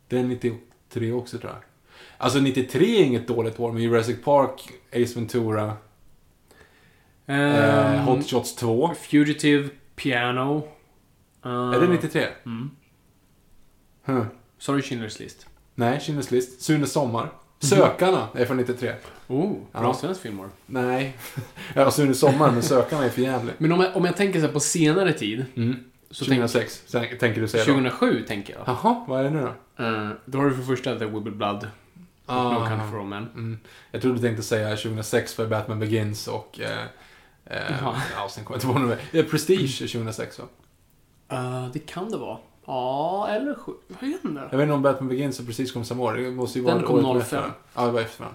Det 0.07 0.17
är 0.19 0.23
93 0.23 1.11
också 1.11 1.37
tror 1.37 1.51
jag. 1.51 1.61
Alltså 2.17 2.39
93 2.39 2.99
är 3.01 3.03
inget 3.03 3.27
dåligt 3.27 3.59
år, 3.59 3.71
men 3.71 3.81
Jurassic 3.81 4.23
Park, 4.23 4.69
Ace 4.91 5.15
Ventura, 5.19 5.65
eh, 7.25 7.35
Ehm, 7.35 8.05
Hot 8.05 8.29
Shots 8.29 8.55
2. 8.55 8.93
Fugitive, 9.01 9.69
Piano. 9.95 10.67
Uh, 11.45 11.51
Är 11.51 11.79
det 11.81 11.87
93? 11.87 12.25
Mm. 12.45 12.71
Huh. 14.05 14.25
Sorry 14.57 14.81
Schindler's 14.81 15.19
List. 15.21 15.47
Nej, 15.75 15.99
Schindler's 15.99 16.31
List. 16.33 16.61
Sune 16.61 16.87
Sommar. 16.87 17.31
Sökarna 17.59 18.27
är 18.35 18.45
från 18.45 18.57
93. 18.57 18.93
Oh, 19.27 19.51
bra 19.51 19.61
Ja. 19.83 19.93
svensk 19.93 20.21
filmår. 20.21 20.49
Nej. 20.65 21.17
ja, 21.75 21.91
Sune 21.91 22.13
Sommar, 22.13 22.51
men 22.51 22.63
Sökarna 22.63 23.05
är 23.05 23.09
för 23.09 23.21
jävlig. 23.21 23.53
Men 23.57 23.71
om 23.71 23.79
jag, 23.81 23.95
om 23.95 24.05
jag 24.05 24.17
tänker 24.17 24.41
så 24.41 24.47
på 24.47 24.59
senare 24.59 25.13
tid. 25.13 25.45
Mm. 25.55 25.75
Så 26.11 26.25
tänk, 26.25 26.37
2006, 26.41 26.83
sen- 26.87 27.05
tänker 27.19 27.41
du 27.41 27.47
säga 27.47 27.63
då? 27.65 27.71
2007 27.71 28.23
tänker 28.27 28.53
jag. 28.53 28.63
Jaha, 28.67 29.05
vad 29.07 29.19
är 29.19 29.23
det 29.23 29.29
nu 29.29 29.41
då? 29.41 29.83
Eh, 29.83 30.09
då 30.25 30.37
har 30.37 30.45
du 30.45 30.55
för 30.55 30.63
första 30.63 30.99
The 30.99 31.05
Will 31.05 31.21
Be 31.21 31.31
Blood. 31.31 31.67
Ah. 32.25 32.43
No 32.53 32.65
Country 32.67 32.89
for 32.91 32.99
Old 32.99 33.09
Men. 33.09 33.23
Mm. 33.23 33.59
Jag 33.91 34.01
trodde 34.01 34.17
du 34.17 34.21
tänkte 34.21 34.43
säga 34.43 34.69
2006 34.77 35.33
för 35.33 35.47
Batman 35.47 35.79
Begins 35.79 36.27
och... 36.27 36.59
Eh, 36.59 36.71
eh, 37.45 37.71
Jaha. 37.81 37.95
ja, 38.15 38.27
sen 38.29 38.43
kommer 38.43 38.55
jag 38.63 38.69
inte 38.69 38.79
på 38.81 38.87
något 38.87 38.99
mer. 39.13 39.23
Prestige 39.23 39.79
2006 39.79 40.39
va? 40.39 40.45
Eh, 41.29 41.67
det 41.73 41.79
kan 41.79 42.11
det 42.11 42.17
vara. 42.17 42.37
Ja, 42.65 43.27
eller 43.29 43.53
sju. 43.55 43.71
Jag 44.01 44.07
vet 44.07 44.25
inte. 44.25 44.41
Jag 44.51 44.57
vet 44.57 44.63
inte 44.63 44.73
om 44.73 44.81
Batman 44.81 45.09
Begins 45.09 45.39
och 45.39 45.45
Prestige 45.45 45.73
kom 45.73 45.85
samma 45.85 46.03
år. 46.03 46.13
Det 46.13 46.31
måste 46.31 46.59
ju 46.59 46.65
vara 46.65 46.75
Den 46.75 46.83
kom 46.83 47.05
året 47.05 47.27
05. 47.27 47.39
efter. 47.39 47.51
Ja, 47.75 47.85
det 47.85 47.91
var 47.91 48.01
efter. 48.01 48.25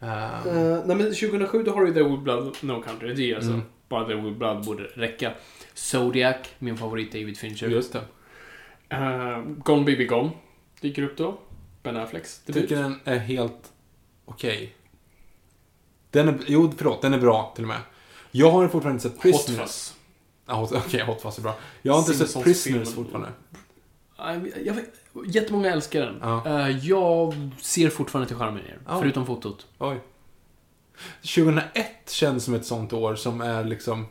Eh, 0.00 0.46
Uh, 0.46 0.82
nej 0.86 0.96
men 0.96 0.98
2007 1.14 1.62
då 1.62 1.72
har 1.72 1.84
du 1.84 1.94
The 1.94 2.02
Will 2.02 2.18
Blood, 2.18 2.56
No 2.60 2.82
Country. 2.82 3.14
Det 3.14 3.30
är 3.30 3.34
alltså 3.36 3.50
Mm. 3.50 3.62
Will 4.02 4.22
Be 4.22 4.30
Blood 4.30 4.64
borde 4.64 4.82
räcka. 4.82 5.32
Zodiac, 5.74 6.36
min 6.58 6.76
favorit 6.76 7.12
David 7.12 7.38
Fincher. 7.38 7.66
just 7.68 7.92
det. 7.92 8.00
Uh, 8.96 9.38
Gone 9.46 9.84
Baby 9.84 10.04
Gone 10.06 10.30
dyker 10.80 11.02
upp 11.02 11.16
då. 11.16 11.38
Ben 11.82 11.96
Afflecks 11.96 12.42
Jag 12.46 12.54
debut. 12.54 12.68
tycker 12.68 12.82
den 12.82 13.00
är 13.04 13.18
helt 13.18 13.72
okej. 14.24 14.74
Den 16.10 16.28
är, 16.28 16.38
jo, 16.46 16.72
förlåt, 16.76 17.02
den 17.02 17.14
är 17.14 17.18
bra 17.18 17.52
till 17.54 17.64
och 17.64 17.68
med. 17.68 17.80
Jag 18.30 18.50
har 18.50 18.68
fortfarande 18.68 18.96
inte 18.96 19.02
sett 19.02 19.12
Hot 19.12 19.22
Prisoners. 19.46 19.60
Fuzz. 19.60 19.94
Hot- 20.46 20.72
Okej, 20.72 21.04
Hot 21.04 21.22
Fuzz 21.22 21.38
är 21.38 21.42
bra. 21.42 21.54
Jag 21.82 21.92
har 21.92 21.98
inte 22.00 22.10
sett 22.14 22.18
Simpsons 22.30 22.44
Prisoners 22.44 22.88
filmen. 22.88 23.04
fortfarande. 23.04 23.28
Jag 24.64 24.74
vet, 24.74 24.84
jättemånga 25.26 25.70
älskar 25.72 26.00
den. 26.00 26.18
Ja. 26.22 26.46
Eh, 26.68 26.86
jag 26.86 27.34
ser 27.60 27.88
fortfarande 27.90 28.28
till 28.28 28.36
charmen 28.36 28.64
i 28.64 28.68
den. 28.68 28.78
Ja. 28.86 29.00
Förutom 29.00 29.26
fotot. 29.26 29.66
Oj. 29.78 30.00
2001 31.20 31.86
känns 32.10 32.44
som 32.44 32.54
ett 32.54 32.66
sånt 32.66 32.92
år 32.92 33.14
som 33.14 33.40
är 33.40 33.64
liksom... 33.64 34.06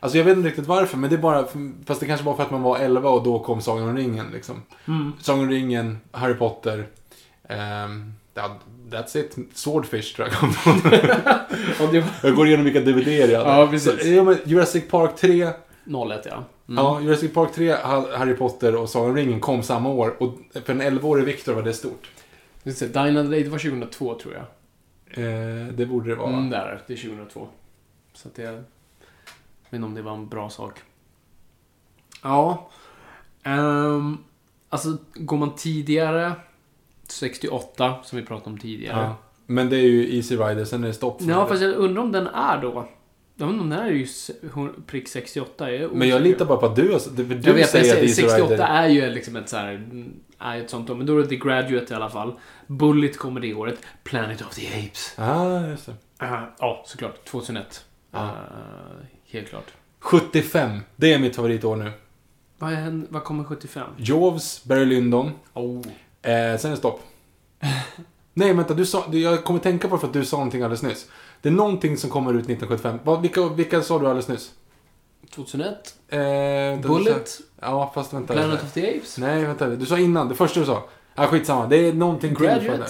Alltså 0.00 0.18
jag 0.18 0.24
vet 0.24 0.36
inte 0.36 0.48
riktigt 0.48 0.66
varför, 0.66 0.96
men 0.96 1.10
det 1.10 1.16
är 1.16 1.20
bara... 1.20 1.44
Fast 1.86 2.00
det 2.00 2.06
kanske 2.06 2.26
var 2.26 2.34
för 2.34 2.42
att 2.42 2.50
man 2.50 2.62
var 2.62 2.78
11 2.78 3.10
och 3.10 3.22
då 3.22 3.38
kom 3.38 3.60
Sagan 3.60 3.88
om 3.88 3.96
ringen 3.96 4.26
liksom. 4.32 4.62
Mm. 4.88 5.12
Sagan 5.20 5.40
om 5.40 5.50
ringen, 5.50 5.98
Harry 6.12 6.34
Potter. 6.34 6.86
Um, 7.48 8.14
that's 8.90 9.16
it. 9.16 9.36
Swordfish 9.54 10.16
tror 10.16 10.28
jag 10.28 10.36
kom 10.36 10.52
var 11.86 12.04
Jag 12.22 12.34
går 12.36 12.46
igenom 12.46 12.64
vilka 12.64 12.80
DVD 12.80 13.08
jag 13.08 13.44
hade. 13.44 13.60
Ja, 13.60 13.66
precis. 13.66 14.02
Så, 14.02 14.08
ja, 14.08 14.24
men 14.24 14.38
Jurassic 14.44 14.88
Park 14.90 15.16
3. 15.16 15.44
01 15.44 15.52
ja. 15.86 16.44
Mm. 16.68 16.84
Ja, 16.84 17.00
Jurassic 17.00 17.32
Park 17.34 17.52
3, 17.54 17.72
Ha- 17.72 18.16
Harry 18.16 18.34
Potter 18.34 18.76
och 18.76 18.88
Sagan 18.88 19.10
om 19.10 19.16
ringen 19.16 19.40
kom 19.40 19.62
samma 19.62 19.88
år. 19.88 20.22
Och 20.22 20.34
för 20.64 20.72
en 20.72 20.82
11-årig 20.82 21.24
Victor 21.24 21.54
var 21.54 21.62
det 21.62 21.72
stort. 21.72 22.10
Dine 22.64 23.20
and 23.20 23.30
Day, 23.30 23.42
det 23.42 23.50
var 23.50 23.58
2002 23.58 24.14
tror 24.14 24.34
jag. 24.34 24.42
Eh, 25.10 25.74
det 25.74 25.86
borde 25.86 26.08
det 26.10 26.14
vara. 26.14 26.32
Mm, 26.32 26.50
där, 26.50 26.82
det 26.86 26.92
är 26.92 26.96
2002. 26.96 27.48
Så 28.12 28.28
att 28.28 28.34
det... 28.34 28.42
Jag 28.42 28.52
vet 29.70 29.72
inte 29.72 29.86
om 29.86 29.94
det 29.94 30.02
var 30.02 30.14
en 30.14 30.28
bra 30.28 30.50
sak. 30.50 30.78
Ja. 32.22 32.70
Um, 33.44 34.24
alltså, 34.68 34.96
går 35.14 35.36
man 35.36 35.54
tidigare... 35.54 36.32
68, 37.08 37.96
som 38.04 38.18
vi 38.18 38.24
pratade 38.24 38.50
om 38.50 38.58
tidigare. 38.58 39.00
Ja. 39.02 39.16
Men 39.46 39.70
det 39.70 39.76
är 39.76 39.80
ju 39.82 40.16
Easy 40.16 40.36
Rider, 40.36 40.64
sen 40.64 40.84
är 40.84 40.88
det 40.88 40.94
stopp. 40.94 41.22
för 41.22 41.30
Ja, 41.30 41.46
fast 41.46 41.62
jag 41.62 41.74
undrar 41.74 42.02
om 42.02 42.12
den 42.12 42.26
är 42.26 42.62
då. 42.62 42.88
Jag 43.36 43.48
undrar 43.48 43.62
om 43.62 43.70
den 43.70 43.78
är 43.78 43.90
ju 43.90 44.06
prick 44.86 45.08
68. 45.08 45.72
Jag 45.72 45.82
är 45.82 45.88
Men 45.88 46.08
jag 46.08 46.22
litar 46.22 46.44
bara 46.44 46.58
på 46.58 46.66
att 46.66 46.76
du, 46.76 46.92
har- 46.92 47.16
du, 47.16 47.22
Jag 47.22 47.54
vet, 47.54 47.70
säger 47.70 47.84
jag 47.86 47.94
att 47.94 47.98
säger, 47.98 48.02
Easy 48.02 48.22
68 48.22 48.52
Rider... 48.52 48.64
är 48.64 48.88
ju 48.88 49.10
liksom 49.10 49.36
ett 49.36 49.48
så 49.48 49.56
här, 49.56 49.88
är 50.38 50.60
ett 50.60 50.70
sånt 50.70 50.90
år. 50.90 50.94
Men 50.94 51.06
då 51.06 51.18
är 51.18 51.22
det 51.22 51.28
The 51.28 51.36
Graduate 51.36 51.92
i 51.92 51.96
alla 51.96 52.10
fall. 52.10 52.32
Bullet 52.66 53.18
kommer 53.18 53.40
det 53.40 53.54
året. 53.54 53.78
Planet 54.04 54.42
of 54.42 54.54
the 54.54 54.68
Apes. 54.68 55.14
Ah, 55.18 55.66
just 55.66 55.86
det. 55.86 56.26
Uh, 56.26 56.42
ja, 56.58 56.82
såklart. 56.86 57.24
2001. 57.24 57.84
Ja. 58.10 58.20
Uh, 58.20 58.28
helt 59.26 59.48
klart. 59.48 59.72
75, 60.00 60.80
det 60.96 61.12
är 61.12 61.18
mitt 61.18 61.36
favoritår 61.36 61.76
nu. 61.76 61.92
Vad, 62.58 62.72
är, 62.72 63.02
vad 63.08 63.24
kommer 63.24 63.44
75? 63.44 63.90
Jaws, 63.96 64.64
Barry 64.64 64.84
Lyndon. 64.84 65.30
Oh. 65.54 65.78
Eh, 66.22 66.58
sen 66.58 66.70
är 66.70 66.70
det 66.70 66.76
stopp. 66.76 67.00
Nej, 68.34 68.52
vänta, 68.52 68.74
du 68.74 68.86
sa, 68.86 69.04
jag 69.12 69.44
kommer 69.44 69.60
tänka 69.60 69.88
på 69.88 69.94
det 69.94 70.00
för 70.00 70.06
att 70.06 70.12
du 70.12 70.24
sa 70.24 70.36
någonting 70.36 70.62
alldeles 70.62 70.82
nyss. 70.82 71.06
Det 71.42 71.48
är 71.48 71.52
någonting 71.52 71.96
som 71.96 72.10
kommer 72.10 72.30
ut 72.30 72.36
1975. 72.36 72.98
Vad, 73.04 73.22
vilka, 73.22 73.48
vilka 73.48 73.82
sa 73.82 73.98
du 73.98 74.06
alldeles 74.06 74.28
nyss? 74.28 74.52
2001. 75.30 75.94
Eh, 76.08 76.18
Bullet. 76.80 77.40
Ja, 77.60 77.90
fast 77.94 78.12
vänta. 78.12 78.34
Planet 78.34 78.62
of 78.62 78.72
the 78.72 78.96
Apes. 78.96 79.18
Nej, 79.18 79.44
vänta. 79.44 79.66
Du 79.68 79.86
sa 79.86 79.98
innan. 79.98 80.28
Det 80.28 80.34
första 80.34 80.60
du 80.60 80.66
sa. 80.66 80.88
Ja, 81.14 81.26
skitsamma. 81.26 81.66
Det 81.66 81.76
är 81.76 81.92
någonting 81.92 82.34
till 82.36 82.44
Graduate. 82.46 82.76
det. 82.82 82.88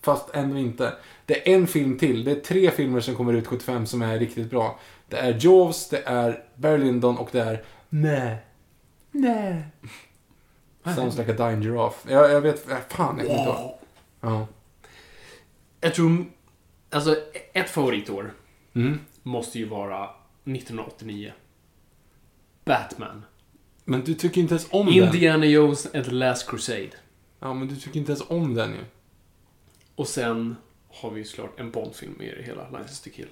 Fast 0.00 0.30
ändå 0.34 0.58
inte. 0.58 0.92
Det 1.26 1.50
är 1.50 1.54
en 1.56 1.66
film 1.66 1.98
till. 1.98 2.24
Det 2.24 2.30
är 2.30 2.40
tre 2.40 2.70
filmer 2.70 3.00
som 3.00 3.14
kommer 3.14 3.32
ut 3.32 3.46
75 3.46 3.86
som 3.86 4.02
är 4.02 4.18
riktigt 4.18 4.50
bra. 4.50 4.78
Det 5.08 5.16
är 5.16 5.38
Jaws, 5.40 5.88
det 5.88 6.02
är 6.06 6.44
Barry 6.54 6.78
Lyndon 6.78 7.16
och 7.18 7.28
det 7.32 7.40
är... 7.40 7.64
Nej. 7.88 8.36
Nej. 9.10 9.62
Sounds 10.96 11.18
like 11.18 11.32
a 11.32 11.48
dying 11.48 11.62
giraffe. 11.62 12.12
Jag, 12.12 12.30
jag 12.32 12.40
vet, 12.40 12.64
fan 12.64 12.76
jag 12.76 12.88
kommer 12.88 13.22
inte 13.22 13.32
ihåg. 13.34 13.78
Ja. 14.20 14.46
Jag 15.80 15.94
tror... 15.94 16.24
Alltså, 16.90 17.16
ett 17.52 17.70
favoritår 17.70 18.32
Mm. 18.74 19.00
måste 19.22 19.58
ju 19.58 19.68
vara 19.68 20.04
1989. 20.44 21.32
Batman. 22.64 23.24
Men 23.88 24.04
du 24.04 24.14
tycker 24.14 24.40
inte 24.40 24.54
ens 24.54 24.66
om 24.70 24.86
den. 24.86 24.94
Indiana 24.94 25.46
Jones 25.46 25.88
and 25.94 26.04
the 26.04 26.10
Last 26.10 26.50
Crusade. 26.50 26.90
Ja, 27.40 27.54
men 27.54 27.68
du 27.68 27.76
tycker 27.76 27.98
inte 27.98 28.12
ens 28.12 28.24
om 28.28 28.54
den 28.54 28.70
ju. 28.70 28.84
Och 29.94 30.08
sen 30.08 30.56
har 30.92 31.10
vi 31.10 31.18
ju 31.20 31.24
såklart 31.24 31.60
en 31.60 31.70
Bond-film 31.70 32.14
med 32.18 32.26
i 32.26 32.42
hela 32.42 32.70
License 32.70 33.04
to 33.04 33.10
Kill. 33.16 33.26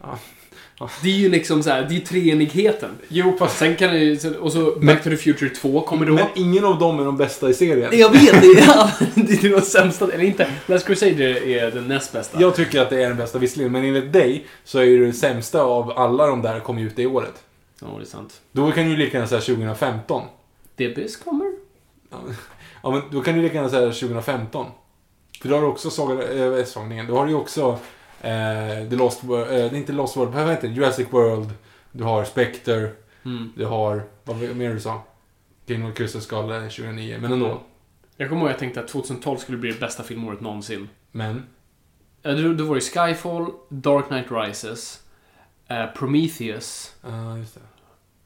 Ja. 0.00 0.18
Ja. 0.78 0.90
Det 1.02 1.08
är 1.08 1.16
ju 1.16 1.28
liksom 1.28 1.62
så 1.62 1.70
här, 1.70 1.86
det 1.88 1.96
är 1.96 2.00
treenigheten. 2.00 2.90
Jo, 3.08 3.36
fast 3.38 3.58
sen 3.58 3.76
kan 3.76 3.92
det 3.92 3.98
ju... 3.98 4.36
Och 4.36 4.52
så 4.52 4.76
Back 4.80 5.02
to 5.04 5.10
the 5.10 5.16
Future 5.16 5.50
2 5.50 5.80
kommer 5.80 6.06
då. 6.06 6.14
Men 6.14 6.26
ingen 6.34 6.64
av 6.64 6.78
dem 6.78 7.00
är 7.00 7.04
de 7.04 7.16
bästa 7.16 7.50
i 7.50 7.54
serien. 7.54 7.98
Jag 7.98 8.10
vet, 8.10 8.40
det 8.40 8.46
är, 8.46 8.90
det 9.26 9.44
är 9.44 9.50
de 9.50 9.60
sämsta. 9.60 10.12
Eller 10.12 10.24
inte. 10.24 10.50
Last 10.66 10.86
Crusade 10.86 11.24
är 11.38 11.70
den 11.70 11.88
näst 11.88 12.12
bästa. 12.12 12.40
Jag 12.40 12.56
tycker 12.56 12.80
att 12.80 12.90
det 12.90 13.02
är 13.02 13.08
den 13.08 13.16
bästa 13.16 13.38
visserligen, 13.38 13.72
men 13.72 13.84
enligt 13.84 14.12
dig 14.12 14.46
så 14.64 14.78
är 14.78 14.86
det 14.86 15.06
det 15.06 15.12
sämsta 15.12 15.62
av 15.62 15.98
alla 15.98 16.26
de 16.26 16.42
där 16.42 16.60
kom 16.60 16.78
ut 16.78 16.96
det 16.96 17.06
året. 17.06 17.43
Ja, 17.84 17.98
det 17.98 18.02
är 18.02 18.06
sant. 18.06 18.40
Då 18.52 18.72
kan 18.72 18.84
du 18.84 18.96
lika 18.96 19.16
gärna 19.16 19.28
säga 19.28 19.40
2015. 19.40 20.22
DBS 20.76 21.16
kommer. 21.16 21.52
Ja, 22.82 22.90
men 22.90 23.02
då 23.10 23.22
kan 23.22 23.34
du 23.34 23.42
lika 23.42 23.54
gärna 23.54 23.68
säga 23.68 23.92
2015. 23.92 24.66
För 25.42 25.48
då 25.48 25.54
har 25.54 25.62
du 25.62 25.68
också 25.68 25.90
saga, 25.90 26.58
äh, 26.58 26.64
sågningen. 26.64 27.06
Då 27.06 27.16
har 27.16 27.24
du 27.24 27.30
ju 27.30 27.36
också 27.36 27.78
eh, 28.20 28.88
The 28.90 28.96
Lost 28.96 29.24
World, 29.24 29.50
eh, 29.50 29.56
det 29.56 29.62
är 29.64 29.74
inte 29.74 29.92
Lost 29.92 30.16
World, 30.16 30.34
vad 30.34 30.50
heter 30.50 30.68
det? 30.68 30.74
Jurassic 30.74 31.06
World. 31.10 31.50
Du 31.92 32.04
har 32.04 32.24
Spectre. 32.24 32.90
Mm. 33.24 33.52
Du 33.56 33.64
har, 33.64 34.02
vad 34.24 34.56
mer 34.56 34.74
du 34.74 34.80
sa? 34.80 35.02
Skull 36.20 36.50
är 36.50 36.60
2009, 36.60 37.18
men 37.20 37.32
ändå. 37.32 37.60
Jag 38.16 38.28
kommer 38.28 38.42
ihåg 38.42 38.48
att 38.48 38.52
jag 38.52 38.58
tänkte 38.60 38.80
att 38.80 38.88
2012 38.88 39.36
skulle 39.38 39.58
bli 39.58 39.72
det 39.72 39.80
bästa 39.80 40.02
filmåret 40.02 40.40
någonsin. 40.40 40.88
Men, 41.10 41.42
Ja, 42.22 42.32
Då, 42.32 42.52
då 42.52 42.64
var 42.64 42.74
det 42.74 42.80
Skyfall, 42.80 43.46
Dark 43.68 44.06
Knight 44.06 44.26
Rises, 44.30 45.02
eh, 45.68 45.86
Prometheus 45.86 46.94
ja 47.02 47.38
just 47.38 47.54
det. 47.54 47.60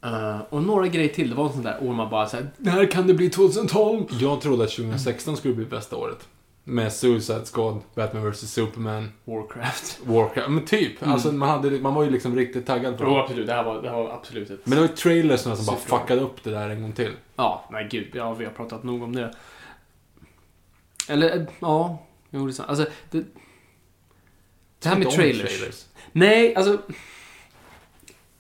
Eh, 0.05 0.41
och 0.51 0.63
några 0.63 0.87
grejer 0.87 1.09
till. 1.09 1.31
Det 1.31 1.35
var 1.37 1.47
en 1.47 1.53
sån 1.53 1.63
där 1.63 1.79
år 1.83 1.93
man 1.93 2.11
bara 2.11 2.29
såhär, 2.29 2.49
när 2.57 2.91
kan 2.91 3.07
det 3.07 3.15
bli 3.15 3.31
2012? 3.31 4.05
Jag 4.21 4.41
trodde 4.41 4.65
att 4.65 4.71
2016 4.71 5.37
skulle 5.37 5.55
bli 5.55 5.65
bästa 5.65 5.97
året. 5.97 6.29
Med 6.65 6.93
Suicide 6.93 7.45
Squad, 7.53 7.81
Batman 7.95 8.31
vs 8.31 8.53
Superman, 8.53 9.13
Warcraft. 9.25 10.01
Warcraft. 10.05 10.51
Men 10.51 10.65
typ. 10.65 11.03
Mm. 11.03 11.15
Alltså, 11.15 11.33
man, 11.33 11.49
hade, 11.49 11.71
man 11.71 11.95
var 11.95 12.05
ju 12.05 12.11
liksom 12.11 12.37
riktigt 12.37 12.67
taggad 12.67 12.99
på 12.99 13.05
Jo, 13.05 13.11
det. 13.15 13.23
absolut. 13.23 13.47
Det 13.47 13.53
här 13.53 13.65
var, 13.65 13.83
det 13.83 13.89
här 13.91 13.97
var 13.97 14.11
absolut 14.11 14.51
ett... 14.51 14.61
Men 14.65 14.71
det 14.71 14.81
var 14.81 14.89
ju 14.89 14.95
trailersna 14.95 15.57
som 15.57 15.67
bara 15.67 15.77
fuckade 15.77 16.21
upp 16.21 16.45
det 16.45 16.51
där 16.51 16.71
en 16.71 16.83
gång 16.83 16.93
till. 16.93 17.13
Ja, 17.37 17.65
nej 17.71 17.89
gud. 17.91 18.11
Ja, 18.15 18.35
vi 18.35 18.45
har 18.45 18.53
pratat 18.53 18.83
nog 18.83 19.03
om 19.03 19.15
det. 19.17 19.35
Eller, 21.09 21.37
eh, 21.37 21.43
ja. 21.61 21.99
Jo, 22.31 22.47
det 22.47 22.51
är 22.51 22.53
sant. 22.53 22.69
Alltså, 22.69 22.87
det... 23.11 23.25
Det 24.83 24.89
här 24.89 24.97
med 24.97 25.07
om 25.07 25.13
trailers. 25.13 25.85
Nej, 26.13 26.55
alltså... 26.55 26.79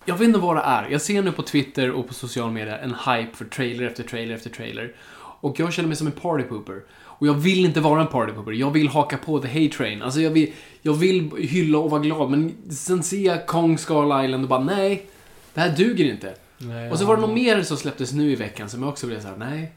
Jag 0.09 0.17
vet 0.17 0.27
inte 0.29 0.39
vad 0.39 0.57
det 0.57 0.63
är. 0.63 0.89
Jag 0.91 1.01
ser 1.01 1.23
nu 1.23 1.33
på 1.33 1.43
Twitter 1.43 1.91
och 1.91 2.09
på 2.09 2.15
social 2.15 2.51
media 2.51 2.79
en 2.79 2.95
hype 2.95 3.37
för 3.37 3.45
trailer 3.45 3.87
efter 3.87 4.03
trailer 4.03 4.35
efter 4.35 4.51
trailer. 4.51 4.95
Och 5.41 5.61
jag 5.61 5.73
känner 5.73 5.89
mig 5.89 5.97
som 5.97 6.07
en 6.07 6.13
partypooper. 6.13 6.83
Och 7.03 7.27
jag 7.27 7.35
vill 7.35 7.65
inte 7.65 7.81
vara 7.81 8.01
en 8.01 8.07
partypooper. 8.07 8.53
Jag 8.53 8.71
vill 8.71 8.89
haka 8.89 9.19
på 9.19 9.39
the 9.39 9.49
hate 9.49 9.77
train. 9.77 10.03
Alltså 10.03 10.21
jag 10.21 10.31
vill, 10.31 10.53
jag 10.83 10.95
vill 10.95 11.31
hylla 11.39 11.79
och 11.79 11.91
vara 11.91 12.01
glad. 12.01 12.31
Men 12.31 12.55
sen 12.71 13.03
ser 13.03 13.21
jag 13.21 13.47
Kong 13.47 13.79
Skull 13.79 14.25
Island 14.25 14.43
och 14.43 14.49
bara 14.49 14.65
nej. 14.65 15.07
Det 15.55 15.61
här 15.61 15.77
duger 15.77 16.05
inte. 16.05 16.35
Nej, 16.59 16.91
Och 16.91 16.99
så 16.99 17.05
var 17.05 17.17
det 17.17 17.23
något 17.23 17.35
mer 17.35 17.63
som 17.63 17.77
släpptes 17.77 18.13
nu 18.13 18.33
i 18.33 18.35
veckan 18.35 18.69
som 18.69 18.83
jag 18.83 18.89
också 18.89 19.07
blev 19.07 19.21
såhär, 19.21 19.37
nej. 19.37 19.73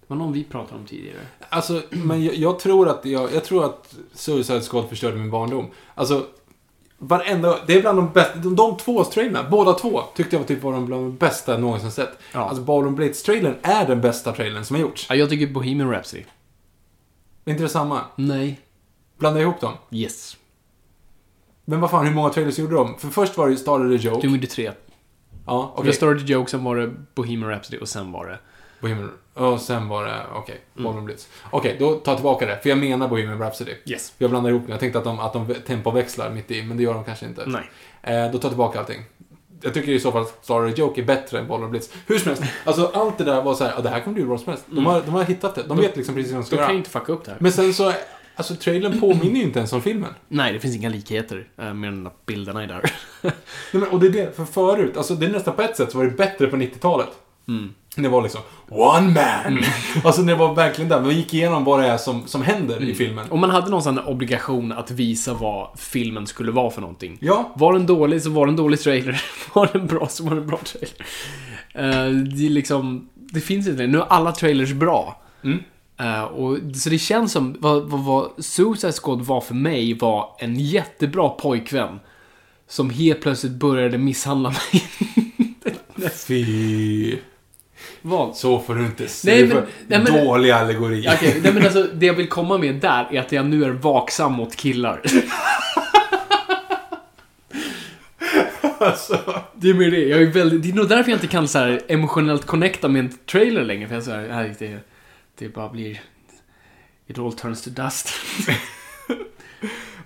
Det 0.00 0.06
var 0.06 0.16
någon 0.16 0.32
vi 0.32 0.44
pratade 0.44 0.80
om 0.80 0.86
tidigare. 0.86 1.18
Alltså, 1.48 1.82
men 1.90 2.24
jag, 2.24 2.34
jag 2.34 2.58
tror 2.58 2.88
att 2.88 3.04
jag, 3.04 3.34
jag 3.34 3.44
tror 3.44 3.64
att 3.64 3.94
Suicide 4.12 4.60
Squad 4.60 4.88
förstörde 4.88 5.16
min 5.16 5.30
barndom. 5.30 5.66
Alltså, 5.94 6.26
varenda, 6.98 7.58
det 7.66 7.74
är 7.74 7.80
bland 7.80 7.98
de 7.98 8.12
bästa, 8.12 8.38
de, 8.38 8.56
de 8.56 8.76
två 8.76 9.04
trailerna, 9.04 9.48
båda 9.50 9.72
två, 9.72 10.02
tyckte 10.14 10.36
jag 10.36 10.40
var 10.40 10.46
typ 10.46 10.62
var 10.62 10.72
de 10.72 10.86
bland 10.86 11.02
de 11.04 11.16
bästa 11.16 11.52
jag 11.52 11.60
någonsin 11.60 11.90
sett. 11.90 12.18
Ja. 12.32 12.40
Alltså, 12.40 12.62
Ballroom 12.64 12.96
Blitz-trailern 12.96 13.54
är 13.62 13.86
den 13.86 14.00
bästa 14.00 14.32
trailern 14.32 14.64
som 14.64 14.76
har 14.76 14.80
gjorts. 14.80 15.06
Ja, 15.08 15.14
jag 15.14 15.30
tycker 15.30 15.46
Bohemian 15.46 15.90
Rhapsody. 15.90 16.24
Är 17.44 17.50
inte 17.50 17.62
det 17.62 17.68
samma? 17.68 18.00
Nej. 18.16 18.60
Blanda 19.18 19.40
ihop 19.40 19.60
dem. 19.60 19.72
Yes. 19.90 20.36
Men 21.64 21.80
vad 21.80 21.90
fan, 21.90 22.06
hur 22.06 22.14
många 22.14 22.30
trailers 22.30 22.58
gjorde 22.58 22.74
de? 22.74 22.98
För 22.98 23.08
först 23.08 23.36
var 23.36 23.46
det 23.46 23.52
ju 23.52 23.58
Started 23.58 23.92
a 23.92 23.96
Joke. 24.00 24.26
Du 24.26 24.32
gjorde 24.34 24.46
tre. 24.46 24.72
Ja, 25.46 25.58
Okay. 25.62 25.72
okej. 25.80 25.86
Det 25.90 25.96
started 25.96 26.28
joke, 26.28 26.50
sen 26.50 26.64
var 26.64 26.76
det 26.76 26.90
Bohemian 27.14 27.50
Rhapsody 27.50 27.78
och 27.78 27.88
sen 27.88 28.12
var 28.12 28.26
det... 28.26 28.38
Bohemian... 28.80 29.10
Och 29.36 29.60
sen 29.60 29.88
var 29.88 30.04
det, 30.06 30.20
okej, 30.34 30.60
Mm. 30.74 30.84
Ballroom 30.84 31.04
Blitz. 31.04 31.28
Okej, 31.50 31.76
då 31.78 31.94
tar 31.94 32.12
jag 32.12 32.16
tillbaka 32.18 32.46
det. 32.46 32.58
För 32.62 32.68
jag 32.68 32.78
menar 32.78 33.08
Bohemian 33.08 33.38
Rhapsody. 33.38 33.72
Yes. 33.86 34.12
Jag 34.18 34.30
blandar 34.30 34.50
ihop 34.50 34.62
det. 34.66 34.72
Jag 34.72 34.80
tänkte 34.80 34.98
att 34.98 35.04
de, 35.04 35.20
att 35.20 35.32
de 35.32 35.54
tempoväxlar 35.66 36.30
mitt 36.30 36.50
i, 36.50 36.62
men 36.62 36.76
det 36.76 36.82
gör 36.82 36.94
de 36.94 37.04
kanske 37.04 37.26
inte. 37.26 37.44
Nej. 37.46 37.70
Eh, 38.02 38.24
då 38.32 38.38
tar 38.38 38.44
jag 38.46 38.50
tillbaka 38.50 38.78
allting. 38.78 39.02
Jag 39.62 39.74
tycker 39.74 39.92
i 39.92 40.00
så 40.00 40.12
fall 40.12 40.22
att 40.22 40.38
Star 40.44 40.66
Joke 40.66 41.00
är 41.00 41.04
bättre 41.04 41.38
än 41.38 41.48
Ballroom 41.48 41.70
Blitz. 41.70 41.90
Hur 42.06 42.18
som 42.18 42.28
helst, 42.28 42.42
alltså 42.64 42.90
allt 42.94 43.18
det 43.18 43.24
där 43.24 43.42
var 43.42 43.54
så 43.54 43.64
här, 43.64 43.72
ja, 43.76 43.82
det 43.82 43.88
här 43.88 44.00
kommer 44.00 44.14
bli 44.14 44.22
hur 44.22 44.28
bra 44.28 44.38
som 44.38 44.48
helst. 44.48 44.64
De, 44.70 44.86
har, 44.86 45.00
de 45.00 45.10
har 45.14 45.24
hittat 45.24 45.54
det. 45.54 45.62
De 45.62 45.76
vet 45.76 45.96
liksom 45.96 46.14
precis 46.14 46.32
vad 46.32 46.42
de 46.42 46.46
ska 46.46 46.56
De 46.56 46.60
kan 46.60 46.68
ju 46.68 46.72
göra. 46.72 46.78
inte 46.78 46.90
fucka 46.90 47.12
upp 47.12 47.24
det 47.24 47.30
här. 47.30 47.38
Men 47.40 47.52
sen 47.52 47.74
så, 47.74 47.92
alltså 48.36 48.54
trailern 48.54 49.00
påminner 49.00 49.36
ju 49.36 49.42
inte 49.42 49.58
ens 49.58 49.72
om 49.72 49.82
filmen. 49.82 50.14
Nej, 50.28 50.52
det 50.52 50.60
finns 50.60 50.76
inga 50.76 50.88
likheter 50.88 51.48
eh, 51.56 51.74
med 51.74 51.92
de 51.92 52.04
där 52.04 52.12
bilderna 52.26 52.64
i 52.64 52.66
där. 52.66 52.90
Nej, 53.22 53.32
men, 53.72 53.82
och 53.88 54.00
det 54.00 54.06
är 54.06 54.10
det, 54.10 54.36
för 54.36 54.44
förut, 54.44 54.96
alltså 54.96 55.14
det 55.14 55.26
är 55.26 55.30
nästan 55.30 55.54
på 55.56 55.62
ett 55.62 55.76
sätt 55.76 55.92
så 55.92 55.98
var 55.98 56.04
det 56.04 56.10
bättre 56.10 56.46
på 56.46 56.56
90-talet. 56.56 57.08
Mm. 57.48 57.74
Det 58.02 58.08
var 58.08 58.22
liksom, 58.22 58.40
one 58.68 59.08
man! 59.14 59.58
Alltså 60.04 60.22
det 60.22 60.34
var 60.34 60.54
verkligen 60.54 60.88
där, 60.88 61.00
man 61.00 61.16
gick 61.16 61.34
igenom 61.34 61.64
vad 61.64 61.80
det 61.80 61.86
är 61.86 61.96
som, 61.96 62.26
som 62.26 62.42
händer 62.42 62.76
Mm. 62.76 62.88
i 62.88 62.94
filmen. 62.94 63.30
Och 63.30 63.38
man 63.38 63.50
hade 63.50 63.70
någon 63.70 63.82
sån 63.82 63.98
obligation 63.98 64.72
att 64.72 64.90
visa 64.90 65.34
vad 65.34 65.68
filmen 65.76 66.26
skulle 66.26 66.52
vara 66.52 66.70
för 66.70 66.80
någonting. 66.80 67.18
Ja, 67.20 67.52
Var 67.56 67.72
den 67.72 67.86
dålig 67.86 68.22
så 68.22 68.30
var 68.30 68.46
den 68.46 68.56
dålig 68.56 68.80
trailer. 68.80 69.22
Var 69.52 69.68
den 69.72 69.86
bra 69.86 70.08
så 70.08 70.24
var 70.24 70.34
den 70.34 70.46
bra 70.46 70.58
trailer. 70.64 70.96
Eh, 71.74 72.10
det 72.12 72.48
liksom... 72.48 73.08
Det 73.14 73.40
finns 73.40 73.68
inte 73.68 73.86
Nu 73.86 73.98
är 73.98 74.04
alla 74.08 74.32
trailers 74.32 74.72
bra. 74.72 75.22
Mm. 75.44 75.58
Eh, 75.98 76.22
och, 76.22 76.58
så 76.74 76.90
det 76.90 76.98
känns 76.98 77.32
som... 77.32 77.56
Vad, 77.58 77.82
vad, 77.90 78.04
vad 78.04 78.30
Suicide 78.44 78.92
Squad 78.92 79.20
var 79.22 79.40
för 79.40 79.54
mig 79.54 79.94
var 79.94 80.28
en 80.38 80.54
jättebra 80.60 81.28
pojkvän. 81.28 82.00
Som 82.68 82.90
helt 82.90 83.20
plötsligt 83.20 83.52
började 83.52 83.98
misshandla 83.98 84.50
mig. 84.50 84.82
fy. 86.26 87.16
Vad? 88.06 88.36
Så 88.36 88.60
får 88.60 88.74
du 88.74 88.84
inte 88.84 89.08
se 89.08 89.30
Nej, 89.30 89.46
men- 89.46 89.62
nej, 89.86 90.00
men- 90.12 90.24
dålig 90.26 90.50
allegori. 90.50 91.08
Okej, 91.14 91.40
nej 91.42 91.52
men 91.52 91.62
alltså 91.64 91.82
det 91.94 92.06
jag 92.06 92.14
vill 92.14 92.28
komma 92.28 92.58
med 92.58 92.74
där 92.74 93.08
är 93.12 93.20
att 93.20 93.32
jag 93.32 93.46
nu 93.46 93.64
är 93.64 93.70
vaksam 93.70 94.32
mot 94.32 94.56
killar. 94.56 95.02
Alltså. 98.78 99.18
Det 99.54 99.70
är 99.70 99.74
mer 99.74 99.90
det. 99.90 100.00
Jag 100.00 100.22
är 100.22 100.26
väldigt, 100.26 100.62
det 100.62 100.68
är 100.70 100.72
nog 100.72 100.88
därför 100.88 101.10
jag 101.10 101.16
inte 101.16 101.26
kan 101.26 101.48
så 101.48 101.58
här 101.58 101.80
emotionellt 101.88 102.44
connecta 102.46 102.88
med 102.88 103.00
en 103.00 103.12
trailer 103.30 103.64
längre. 103.64 103.88
För 103.88 103.94
jag 103.94 104.04
så 104.04 104.10
här, 104.10 104.28
nej, 104.28 104.54
det, 104.58 104.76
det 105.38 105.48
bara 105.54 105.68
blir... 105.68 106.00
It 107.06 107.18
all 107.18 107.32
turns 107.32 107.62
to 107.62 107.70
dust. 107.70 108.08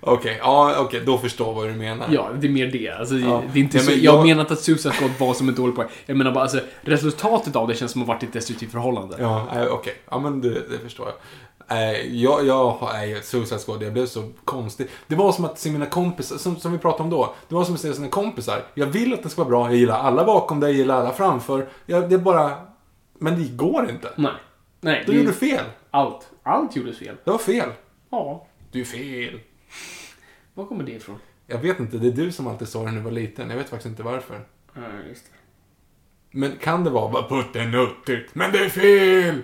Okej, 0.01 0.37
ja 0.41 0.75
okej, 0.79 1.01
då 1.05 1.17
förstår 1.17 1.47
jag 1.47 1.53
vad 1.53 1.67
du 1.67 1.73
menar. 1.73 2.07
ja, 2.11 2.29
det 2.39 2.47
är 2.47 2.51
mer 2.51 2.67
det. 2.67 2.89
Alltså, 2.89 3.15
Ja. 3.15 3.43
det 3.53 3.59
är 3.59 3.63
inte 3.63 3.77
Ja, 3.77 3.83
så, 3.83 3.91
men 3.91 4.01
jag... 4.01 4.15
jag- 4.15 4.25
menar 4.25 4.41
inte 4.41 4.53
att 4.53 4.59
Suicide 4.59 4.93
Squad 4.95 5.11
var 5.19 5.33
som 5.33 5.49
ett 5.49 5.55
dåligt 5.55 5.75
poäng. 5.75 5.87
Jag 6.05 6.17
menar 6.17 6.31
bara, 6.31 6.41
alltså, 6.43 6.59
resultatet 6.81 7.55
av 7.55 7.67
det 7.67 7.75
känns 7.75 7.91
som 7.91 8.01
att 8.01 8.07
ha 8.07 8.13
varit 8.13 8.23
ett 8.23 8.33
destruktivt 8.33 8.71
förhållande. 8.71 9.15
Ja, 9.19 9.47
okej. 9.71 9.93
Ja, 10.11 10.19
men 10.19 10.41
det, 10.41 10.49
det 10.49 10.79
förstår 10.83 11.07
jag. 11.07 11.15
Eh, 11.77 12.15
jag, 12.15 12.45
jag 12.47 12.77
nej, 12.93 13.19
Suicide 13.23 13.59
Squad, 13.59 13.83
jag 13.83 13.93
blev 13.93 14.05
så 14.05 14.29
konstig. 14.45 14.87
Det 15.07 15.15
var 15.15 15.31
som 15.31 15.45
att 15.45 15.59
se 15.59 15.69
mina 15.71 15.85
kompisar, 15.85 16.37
som, 16.37 16.55
som 16.59 16.71
vi 16.71 16.77
pratade 16.77 17.03
om 17.03 17.09
då. 17.09 17.33
Det 17.49 17.55
var 17.55 17.63
som 17.63 17.73
att 17.75 17.81
se 17.81 17.93
sina 17.93 18.07
kompisar. 18.07 18.63
Jag 18.73 18.85
vill 18.87 19.13
att 19.13 19.23
det 19.23 19.29
ska 19.29 19.41
vara 19.43 19.49
bra, 19.49 19.67
jag 19.69 19.75
gillar 19.75 19.99
alla 19.99 20.23
bakom 20.25 20.59
dig, 20.59 20.69
jag 20.71 20.77
gillar 20.77 20.99
alla 21.01 21.11
framför. 21.13 21.67
Jag, 21.85 22.09
det 22.09 22.15
är 22.15 22.19
bara... 22.19 22.51
Men 23.19 23.43
det 23.43 23.49
går 23.49 23.89
inte. 23.89 24.09
Nej. 24.15 24.31
Nej, 24.81 25.03
Du 25.05 25.11
det- 25.11 25.17
gjorde 25.19 25.33
fel. 25.33 25.65
allt. 25.91 26.27
Allt 26.43 26.75
gjordes 26.75 26.97
fel. 26.99 27.15
Det 27.23 27.31
var 27.31 27.37
fel. 27.37 27.69
Ja. 28.11 28.45
Du 28.71 28.81
är 28.81 28.85
fel. 28.85 29.39
Var 30.53 30.65
kommer 30.65 30.83
det 30.83 30.91
ifrån? 30.91 31.19
Jag 31.47 31.57
vet 31.57 31.79
inte, 31.79 31.97
det 31.97 32.07
är 32.07 32.11
du 32.11 32.31
som 32.31 32.47
alltid 32.47 32.67
sa 32.67 32.79
det 32.79 32.85
när 32.91 32.97
du 32.97 33.03
var 33.03 33.11
liten. 33.11 33.49
Jag 33.49 33.57
vet 33.57 33.69
faktiskt 33.69 33.85
inte 33.89 34.03
varför. 34.03 34.41
Ja, 34.73 34.81
just 35.09 35.25
det. 35.25 35.31
Men 36.37 36.57
kan 36.57 36.83
det 36.83 36.89
vara 36.89 37.11
bara 37.11 37.29
puttenuttigt? 37.29 38.35
Men 38.35 38.51
det 38.51 38.59
är 38.65 38.69
fel! 38.69 39.41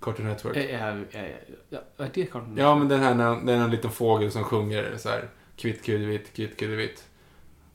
Cartoon 0.00 0.26
Network. 0.26 0.56
Är, 0.56 0.60
är, 0.68 1.04
är, 1.10 1.40
ja, 1.68 1.78
är 1.98 2.10
det 2.14 2.26
Cartoon 2.26 2.56
Ja, 2.56 2.74
men 2.74 2.88
den 2.88 3.00
här, 3.00 3.14
när- 3.14 3.46
det 3.46 3.52
är 3.52 3.56
en 3.56 3.70
liten 3.70 3.90
fågel 3.90 4.30
som 4.32 4.44
sjunger 4.44 4.96
så 4.96 5.08
här. 5.08 5.28
Kvitt, 5.56 5.84
kuddvitt, 5.84 6.32
kvitt, 6.36 6.56
kuddvitt. 6.58 7.04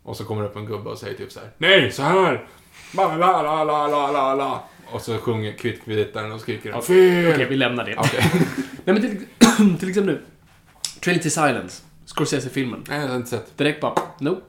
Och 0.04 0.18
så 0.18 0.24
kommer 0.26 0.42
det 0.42 0.48
upp 0.50 0.56
en 0.56 0.66
gubbe 0.66 0.90
och 0.90 0.98
säger 0.98 1.18
typ 1.18 1.32
så 1.32 1.40
här. 1.40 1.50
Nej, 1.58 1.92
så 1.92 2.04
här! 2.04 2.48
La, 2.96 3.16
la, 3.18 3.42
la, 3.42 3.64
la, 3.64 3.88
la, 3.88 4.12
la, 4.12 4.36
la. 4.36 4.64
Och 4.92 5.02
så 5.02 5.18
sjunger 5.18 5.52
kvitt, 5.52 5.86
kuddvittaren 5.86 6.32
och 6.32 6.42
skriker 6.42 6.72
den. 6.72 6.82
Fel! 6.82 7.34
Okej, 7.34 7.46
vi 7.50 7.56
lämnar 7.56 7.86
det. 7.86 7.96
Okej. 7.98 8.24
Nej 8.86 8.96
men 8.96 9.02
till, 9.02 9.26
till 9.80 9.90
exempel 9.90 10.16
nu. 10.16 10.22
Trinity 11.02 11.30
Silence. 11.30 11.84
Scorsese-filmen. 12.06 12.84
Nej, 12.90 13.02
jag 13.02 13.08
har 13.08 13.16
inte 13.16 13.30
sett. 13.30 13.58
Direkt 13.58 13.82
bara, 13.82 13.94
nope. 14.20 14.42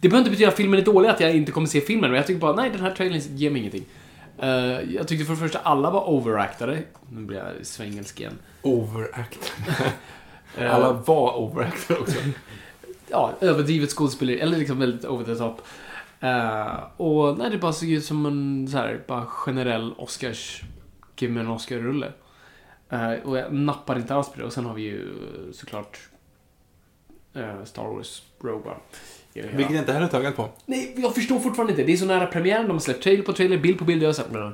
Det 0.00 0.08
behöver 0.08 0.18
inte 0.18 0.30
betyda 0.30 0.48
att 0.48 0.56
filmen 0.56 0.80
är 0.80 0.84
dålig, 0.84 1.08
att 1.08 1.20
jag 1.20 1.34
inte 1.34 1.52
kommer 1.52 1.66
se 1.66 1.80
filmen. 1.80 2.10
Men 2.10 2.16
jag 2.16 2.26
tycker 2.26 2.40
bara, 2.40 2.52
nej 2.54 2.70
den 2.70 2.80
här 2.80 2.90
trailern 2.94 3.20
ger 3.36 3.50
mig 3.50 3.60
ingenting. 3.60 3.84
Eh, 4.38 4.48
jag 4.94 5.08
tyckte 5.08 5.24
för 5.24 5.32
det 5.32 5.38
första 5.40 5.58
alla 5.58 5.90
var 5.90 6.08
overactade. 6.08 6.82
Nu 7.10 7.20
blir 7.20 7.38
jag 7.38 7.66
svengelsk 7.66 8.20
igen. 8.20 8.38
Overact. 8.62 9.52
Eh, 10.58 10.74
Alla 10.74 10.92
var 10.92 11.36
overactade 11.38 12.00
också. 12.00 12.18
ja, 13.08 13.32
överdrivet 13.40 13.90
skådespeleri, 13.90 14.40
eller 14.40 14.58
liksom 14.58 14.78
väldigt 14.78 15.04
over 15.04 15.24
the 15.24 15.34
top. 15.34 15.62
Eh, 16.20 16.76
och 16.96 17.38
nej, 17.38 17.50
det 17.50 17.58
bara 17.58 17.72
såg 17.72 17.88
ut 17.88 18.04
som 18.04 18.26
en 18.26 18.68
så 18.68 18.76
här, 18.76 19.04
bara 19.06 19.26
generell 19.26 19.92
Oscars, 19.96 20.62
give 21.16 21.32
me 21.32 21.40
en 21.40 21.48
Oscar-rulle. 21.48 22.12
Eh, 22.90 23.12
och 23.12 23.38
jag 23.38 23.52
nappar 23.52 23.96
inte 23.96 24.14
alls 24.14 24.28
på 24.32 24.38
det. 24.40 24.44
Och 24.46 24.52
sen 24.52 24.64
har 24.66 24.74
vi 24.74 24.82
ju 24.82 25.08
såklart 25.52 25.98
Star 27.64 27.84
Wars 27.84 28.22
Rogue 28.40 28.70
One. 28.70 28.80
Vilket 29.32 29.60
jag 29.70 29.80
inte 29.82 29.92
heller 29.92 30.06
är 30.06 30.10
taggad 30.10 30.36
på. 30.36 30.48
Nej, 30.66 30.94
jag 30.96 31.14
förstår 31.14 31.38
fortfarande 31.38 31.72
inte. 31.72 31.84
Det 31.84 31.92
är 31.92 31.96
så 31.96 32.04
nära 32.04 32.26
premiären, 32.26 32.66
de 32.66 32.72
har 32.72 32.78
släppt 32.78 33.02
trailer 33.02 33.22
på 33.22 33.32
trailer, 33.32 33.58
bild 33.58 33.78
på 33.78 33.84
bild. 33.84 34.02
Jag 34.02 34.08
har 34.08 34.12
sagt 34.12 34.30
mm. 34.30 34.52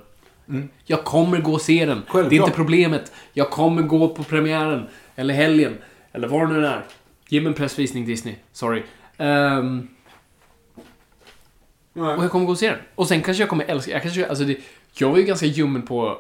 Mm. 0.49 0.69
Jag 0.85 1.05
kommer 1.05 1.39
gå 1.41 1.53
och 1.53 1.61
se 1.61 1.87
den. 1.87 1.97
Självklart. 1.97 2.31
Det 2.31 2.37
är 2.37 2.41
inte 2.41 2.57
problemet. 2.57 3.13
Jag 3.33 3.51
kommer 3.51 3.83
gå 3.83 4.09
på 4.09 4.23
premiären. 4.23 4.87
Eller 5.17 5.35
helgen. 5.35 5.79
Eller 6.13 6.29
vad 6.29 6.49
det 6.49 6.55
nu 6.55 6.67
är. 6.67 6.85
Ge 7.29 7.41
mig 7.41 7.49
en 7.49 7.55
pressvisning 7.55 8.07
Disney. 8.07 8.35
Sorry. 8.53 8.83
Ehm, 9.17 9.89
och 11.93 12.01
jag 12.03 12.31
kommer 12.31 12.47
gå 12.47 12.53
och 12.53 12.59
se 12.59 12.71
den. 12.71 12.79
Och 12.95 13.09
sen 13.09 13.23
kanske 13.23 13.43
jag 13.43 13.51
kommer 13.51 13.65
älska... 13.65 13.93
Jag, 13.93 14.03
kanske, 14.03 14.29
alltså 14.29 14.45
det, 14.45 14.57
jag 14.95 15.11
var 15.11 15.19
ju 15.19 15.25
ganska 15.25 15.47
ljummen 15.47 15.83
på 15.83 16.19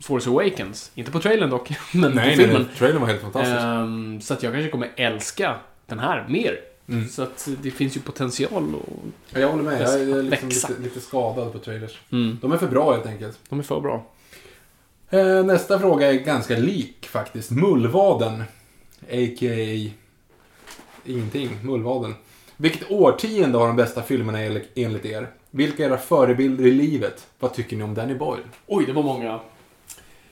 Force 0.00 0.30
Awakens. 0.30 0.92
Inte 0.94 1.10
på 1.10 1.20
trailern 1.20 1.50
dock, 1.50 1.70
men 1.94 2.12
Nej, 2.12 2.30
på 2.30 2.42
filmen. 2.42 2.62
nej. 2.62 2.78
Trailern 2.78 3.00
var 3.00 3.08
helt 3.08 3.20
fantastisk. 3.20 3.60
Ehm, 3.60 4.20
så 4.20 4.34
att 4.34 4.42
jag 4.42 4.52
kanske 4.52 4.70
kommer 4.70 4.90
älska 4.96 5.56
den 5.90 5.98
här 5.98 6.26
mer. 6.28 6.60
Mm. 6.88 7.08
Så 7.08 7.22
att 7.22 7.48
det 7.62 7.70
finns 7.70 7.96
ju 7.96 8.00
potential 8.00 8.74
och... 8.74 8.98
Ja, 9.30 9.40
jag 9.40 9.48
håller 9.48 9.62
med. 9.62 9.82
Jag 9.82 9.94
är 10.00 10.22
liksom 10.22 10.48
Växa. 10.48 10.68
lite, 10.68 10.82
lite 10.82 11.00
skadad 11.00 11.52
på 11.52 11.58
trailers. 11.58 11.98
Mm. 12.12 12.38
De 12.42 12.52
är 12.52 12.56
för 12.56 12.66
bra 12.68 12.92
helt 12.92 13.06
enkelt. 13.06 13.38
De 13.48 13.58
är 13.58 13.62
för 13.62 13.80
bra. 13.80 14.06
Eh, 15.10 15.44
nästa 15.44 15.78
fråga 15.78 16.06
är 16.12 16.14
ganska 16.14 16.56
lik 16.56 17.06
faktiskt. 17.06 17.50
Mullvaden. 17.50 18.42
A.k.a. 19.02 19.90
ingenting. 21.04 21.50
Mullvaden. 21.62 22.14
Vilket 22.56 22.90
årtionde 22.90 23.58
har 23.58 23.66
de 23.66 23.76
bästa 23.76 24.02
filmerna 24.02 24.38
enl- 24.38 24.64
enligt 24.74 25.04
er? 25.04 25.28
Vilka 25.50 25.84
är 25.84 25.88
era 25.88 25.98
förebilder 25.98 26.66
i 26.66 26.70
livet? 26.70 27.26
Vad 27.38 27.54
tycker 27.54 27.76
ni 27.76 27.84
om 27.84 27.94
Danny 27.94 28.14
Boyle? 28.14 28.42
Oj, 28.66 28.84
det 28.86 28.92
var 28.92 29.02
många. 29.02 29.40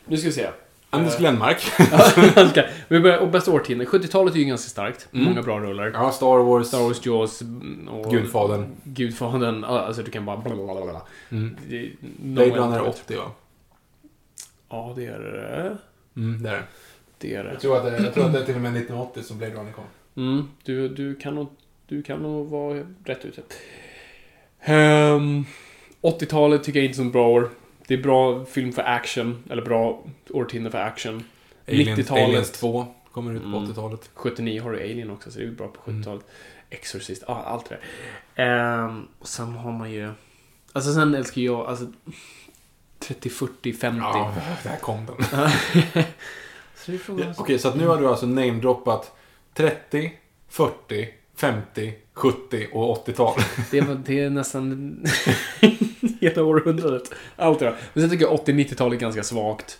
Nu 0.04 0.16
ska 0.16 0.26
vi 0.28 0.32
se. 0.34 0.48
Anders 0.90 1.14
Eh. 1.14 1.20
Glenmark. 1.20 1.62
Vi 2.88 3.00
börjar, 3.00 3.18
och 3.18 3.28
bästa 3.28 3.52
årtionde. 3.52 3.84
70-talet 3.84 4.34
är 4.34 4.38
ju 4.38 4.44
ganska 4.44 4.68
starkt. 4.68 5.08
Mm. 5.12 5.24
Många 5.24 5.42
bra 5.42 5.60
rullar. 5.60 5.90
ja, 5.94 6.12
Star 6.12 6.38
Wars. 6.38 6.66
Star 6.66 6.78
Wars, 6.78 7.06
Jaws 7.06 7.42
mm, 7.42 7.88
och... 7.88 8.10
Gudfadern. 8.12 8.66
Gudfadern. 8.84 9.64
Alltså 9.64 10.02
du 10.02 10.10
kan 10.10 10.24
bara... 10.24 10.36
blablabla. 10.36 11.02
Mm. 11.30 11.56
Blade 12.16 12.50
Runner 12.50 12.78
end. 12.78 12.88
80 12.88 13.16
va? 13.16 13.30
Ja, 14.68 14.92
det 14.96 15.06
är 15.06 15.18
det. 15.18 15.76
Mm, 16.20 16.42
det 16.42 16.48
är 16.48 16.54
det. 16.54 16.62
Det 17.18 17.34
är 17.34 17.44
Jag 17.44 17.54
det. 17.54 17.60
tror, 17.60 17.76
att 17.76 17.84
det, 17.84 18.02
jag 18.04 18.14
tror 18.14 18.24
att 18.26 18.32
det 18.32 18.38
är 18.38 18.44
till 18.44 18.54
och 18.54 18.60
med 18.60 18.70
1980 18.76 19.22
som 19.22 19.38
Blade 19.38 19.54
Runner 19.54 19.72
kom. 19.72 19.84
Mm, 20.16 20.48
du, 20.64 20.88
du, 20.88 21.14
kan 21.14 21.34
nog, 21.34 21.48
du 21.86 22.02
kan 22.02 22.22
nog 22.22 22.48
vara 22.48 22.82
rätt 23.04 23.24
ute. 23.24 23.42
Ehm, 24.60 25.44
80-talet 26.02 26.64
tycker 26.64 26.78
jag 26.78 26.86
inte 26.86 27.00
är 27.00 27.04
så 27.04 27.10
bra 27.10 27.28
år. 27.28 27.50
Det 27.88 27.94
är 27.94 27.98
bra 28.02 28.44
film 28.44 28.72
för 28.72 28.82
action, 28.82 29.42
eller 29.50 29.62
bra 29.62 30.04
årtionde 30.30 30.70
för 30.70 30.78
action. 30.78 31.24
Aliens, 31.68 31.98
90-talet. 32.00 32.24
Aliens 32.24 32.50
2 32.50 32.86
kommer 33.12 33.34
ut 33.34 33.42
på 33.42 33.48
Mm. 33.48 33.64
80-talet. 33.64 34.10
79 34.14 34.62
har 34.62 34.72
du 34.72 34.78
Alien 34.78 35.10
också, 35.10 35.30
så 35.30 35.38
det 35.38 35.44
är 35.44 35.48
ju 35.48 35.54
bra 35.54 35.68
på 35.68 35.90
Mm. 35.90 36.02
70-talet. 36.02 36.24
Exorcist, 36.70 37.24
ja, 37.26 37.42
allt 37.46 37.68
det 37.68 37.78
där. 38.34 38.44
Ehm, 38.44 39.06
och 39.18 39.28
sen 39.28 39.52
har 39.52 39.72
man 39.72 39.90
ju... 39.90 40.10
Alltså 40.72 40.94
sen 40.94 41.14
älskar 41.14 41.40
jag, 41.42 41.60
alltså... 41.66 41.86
30, 42.98 43.30
40, 43.30 43.72
50. 43.72 43.98
Ja, 44.02 44.34
där 44.62 44.76
kom 44.76 45.06
den. 45.06 45.16
så 46.76 46.90
det. 46.90 47.22
Ja, 47.22 47.34
Okej, 47.36 47.58
så 47.58 47.68
att 47.68 47.76
nu 47.76 47.86
har 47.86 47.96
du 48.00 48.08
alltså 48.08 48.26
namedroppat 48.26 49.16
30, 49.54 50.12
40, 50.48 51.08
50, 51.36 51.94
70 52.12 52.66
och 52.72 53.06
80-tal. 53.08 53.40
Det, 53.70 53.80
var, 53.80 53.94
det 54.06 54.20
är 54.20 54.30
nästan 54.30 54.98
hela 56.20 56.42
århundradet. 56.44 57.02
Allt 57.36 57.58
det 57.58 57.64
där. 57.64 57.74
Men 57.94 58.02
sen 58.02 58.10
tycker 58.10 58.24
jag 58.24 58.38
80-90-talet 58.38 58.96
är 58.96 59.00
ganska 59.00 59.22
svagt. 59.22 59.78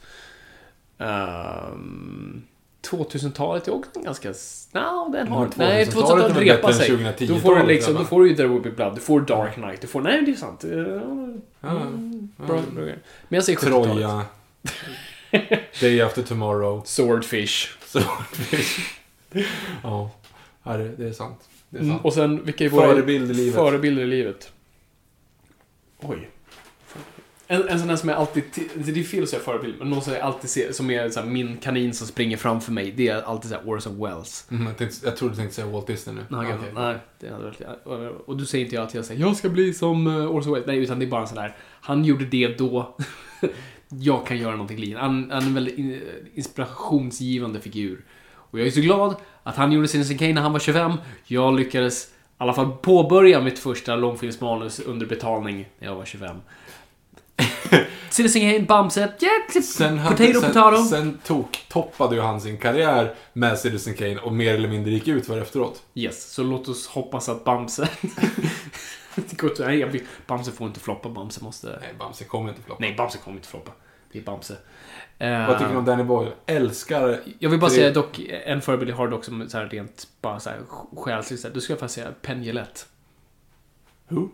Um, 0.99 2.43
2000-talet 2.91 3.69
är 3.69 3.75
också 3.75 4.01
ganska... 4.01 4.29
No, 4.73 5.09
den 5.13 5.29
har... 5.29 5.49
Nej, 5.57 5.85
2000-talet 5.85 5.95
2000-talet 5.95 6.31
är 6.31 6.35
väl 6.35 6.45
repar 6.45 6.73
sig. 6.73 6.91
än 6.91 6.97
2010-talet, 6.97 7.29
Då 7.29 7.37
får 7.39 7.57
du 7.57 7.67
liksom, 7.67 7.95
då 7.95 8.05
får 8.05 8.23
du 8.23 8.29
ju 8.29 8.37
There 8.37 8.49
Will 8.49 8.63
Be 8.63 8.71
Blood, 8.71 8.95
du 8.95 9.01
får 9.01 9.21
Dark 9.21 9.55
Knight, 9.55 9.81
du 9.81 9.87
får... 9.87 10.01
Nej, 10.01 10.23
det 10.23 10.31
är 10.31 10.35
sant. 10.37 10.65
Ja, 10.65 10.71
mm, 10.71 11.41
ja. 11.61 12.47
bra, 12.47 12.61
bra 12.75 12.83
grejer. 12.83 12.99
Men 13.29 13.37
jag 13.37 13.45
säger 13.45 13.59
70-talet. 13.59 13.85
Troja. 13.93 14.23
Day 15.81 16.01
After 16.01 16.23
Tomorrow. 16.23 16.83
Swordfish. 16.85 17.69
Swordfish. 17.87 18.79
ja, 19.83 20.11
ja 20.63 20.77
det, 20.77 21.09
är 21.09 21.13
sant. 21.13 21.49
Det 21.71 21.79
är 21.79 21.81
Mm, 21.83 21.93
sant. 21.93 22.05
och 22.05 22.13
sen, 22.13 22.45
vilka 22.45 22.65
är 22.65 22.69
våra 22.69 22.87
Förebild 22.87 23.31
i 23.31 23.35
livet. 23.35 23.55
förebilder 23.55 24.03
i 24.03 24.07
livet? 24.07 24.53
Oj. 26.01 26.31
En, 27.51 27.69
en 27.69 27.79
sån 27.79 27.89
där 27.89 27.97
som 27.97 28.09
jag 28.09 28.19
alltid... 28.19 28.45
Det 28.75 29.01
är 29.01 29.05
fel 29.05 29.23
att 29.23 29.29
säga 29.29 29.43
förebild, 29.43 29.75
men 29.79 29.91
någon 29.91 30.03
som 30.03 30.13
jag 30.13 30.23
alltid 30.23 30.51
ser, 30.51 30.73
som 30.73 30.91
är 30.91 31.11
så 31.11 31.21
här, 31.21 31.27
min 31.27 31.57
kanin 31.57 31.95
som 31.95 32.07
springer 32.07 32.37
framför 32.37 32.73
mig, 32.73 32.93
det 32.97 33.09
är 33.09 33.23
alltid 33.23 33.51
såhär 33.51 33.69
Orson 33.69 34.05
Welles. 34.05 34.47
Mm, 34.51 34.67
jag, 34.67 34.77
tänkte, 34.77 35.07
jag 35.07 35.17
trodde 35.17 35.35
du 35.35 35.37
tänkte 35.37 35.55
säga 35.55 35.67
Walt 35.67 35.87
Disney 35.87 36.15
nu. 36.17 36.23
Nej, 36.29 36.55
Okej. 36.55 36.73
nej, 36.75 36.97
det 37.21 37.29
hade 37.29 37.45
varit... 37.45 38.27
Och, 38.27 38.37
du 38.37 38.47
säger 38.47 38.65
inte 38.65 38.77
jag 38.77 38.85
att 38.85 38.95
jag 38.95 39.05
säger 39.05 39.21
jag 39.21 39.37
ska 39.37 39.49
bli 39.49 39.75
som 39.75 40.07
uh, 40.07 40.31
Orson 40.31 40.53
Welles. 40.53 40.67
Nej, 40.67 40.79
utan 40.79 40.99
det 40.99 41.05
är 41.05 41.11
bara 41.11 41.21
en 41.21 41.29
sån 41.29 41.37
där, 41.37 41.57
han 41.81 42.05
gjorde 42.05 42.25
det 42.25 42.59
då. 42.59 42.97
jag 43.89 44.27
kan 44.27 44.37
göra 44.39 44.53
någonting 44.53 44.79
liknande. 44.79 45.03
Han, 45.03 45.31
han 45.31 45.43
är 45.43 45.47
en 45.47 45.55
väldigt 45.55 45.79
in- 45.79 46.03
inspirationsgivande 46.35 47.61
figur. 47.61 48.05
Och 48.51 48.61
jag 48.61 48.67
är 48.67 48.71
så 48.71 48.81
glad 48.81 49.17
att 49.43 49.57
han 49.57 49.73
gjorde 49.73 49.89
Citizen 49.89 50.19
Kane 50.19 50.33
när 50.33 50.43
han 50.43 50.53
var 50.53 50.61
25. 50.61 50.93
Jag 51.25 51.57
lyckades 51.57 52.09
i 52.41 52.43
alla 52.43 52.55
fall 52.55 52.73
påbörja 52.83 53.41
mitt 53.41 53.59
första 53.59 53.97
långfilmsmanus 53.97 54.81
under 54.81 55.07
betalning 55.07 55.69
när 55.79 55.89
jag 55.89 55.95
var 55.95 56.05
25. 56.05 56.37
Citizen 58.11 58.43
Kane, 58.43 58.61
Bamse, 58.61 59.13
Sen, 59.63 59.99
potato, 59.99 60.33
sen, 60.33 60.43
potato. 60.43 60.85
sen 60.85 61.19
tok, 61.25 61.65
toppade 61.69 62.15
ju 62.17 62.21
han 62.23 62.41
sin 62.41 62.59
karriär 62.59 63.15
med 63.33 63.59
Citizen 63.59 63.95
Kane 63.95 64.19
och 64.19 64.33
mer 64.33 64.55
eller 64.55 64.69
mindre 64.69 64.93
gick 64.93 65.09
ut 65.09 65.27
för 65.27 65.41
efteråt. 65.41 65.83
Yes, 65.95 66.33
så 66.33 66.43
låt 66.43 66.69
oss 66.69 66.87
hoppas 66.87 67.29
att 67.29 67.45
Bamse... 67.45 67.89
Nej, 69.59 70.05
Bamse 70.27 70.53
får 70.53 70.67
inte 70.67 70.81
floppa, 70.81 71.09
Bamse 71.09 71.45
måste... 71.45 71.79
Nej, 71.81 71.95
Bamse 71.99 72.25
kommer 72.25 72.49
inte 72.49 72.63
floppa. 72.63 72.81
Nej, 72.81 72.95
Bamse 72.95 73.19
kommer 73.19 73.37
inte 73.37 73.49
floppa. 73.49 73.71
Det 74.13 74.19
är 74.19 74.23
Bamse. 74.23 74.57
Vad 75.19 75.59
tycker 75.59 75.73
du 75.73 75.79
om 75.79 75.85
Danny 75.85 76.03
Boyle? 76.03 76.33
Älskar... 76.47 77.21
Jag 77.39 77.51
vill 77.51 77.61
bara 77.61 77.71
säga 77.71 77.91
dock, 77.93 78.19
en 78.29 78.61
förebild 78.63 78.91
jag 78.91 78.97
har 78.97 79.09
dock 79.09 79.25
som 79.25 79.49
så 79.49 79.59
här 79.59 79.67
rent 79.69 80.09
bara 80.21 80.41
så 80.41 80.51
här 80.51 80.61
själsligt, 80.97 81.55
då 81.55 81.61
ska 81.61 81.73
jag 81.73 81.81
faktiskt 81.81 81.95
säga 81.95 82.13
Penn 82.23 82.43
Jillette. 82.43 82.81
Who? 84.09 84.29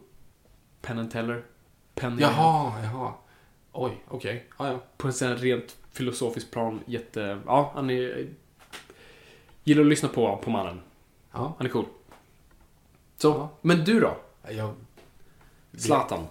Penn 0.82 0.98
and 0.98 1.10
Teller. 1.10 1.44
Penn 1.94 2.18
Jaha, 2.20 2.72
jaha. 2.82 3.12
Oj, 3.72 4.02
okej. 4.08 4.46
Ja, 4.58 4.68
ja. 4.68 4.80
På 4.96 5.06
en 5.06 5.12
sån 5.12 5.28
här 5.28 5.36
rent 5.36 5.76
filosofisk 5.92 6.50
plan, 6.50 6.80
jätte... 6.86 7.40
Ja, 7.46 7.72
han 7.74 7.90
är... 7.90 8.28
Gillar 9.64 9.82
att 9.82 9.88
lyssna 9.88 10.08
på, 10.08 10.36
på 10.36 10.50
mannen. 10.50 10.80
ja. 11.32 11.54
Han 11.58 11.66
är 11.66 11.70
cool. 11.70 11.84
Så, 13.16 13.28
Ja. 13.28 13.48
men 13.60 13.84
du 13.84 14.00
då? 14.00 14.16
Jag... 14.50 14.74
Zlatan. 15.76 16.26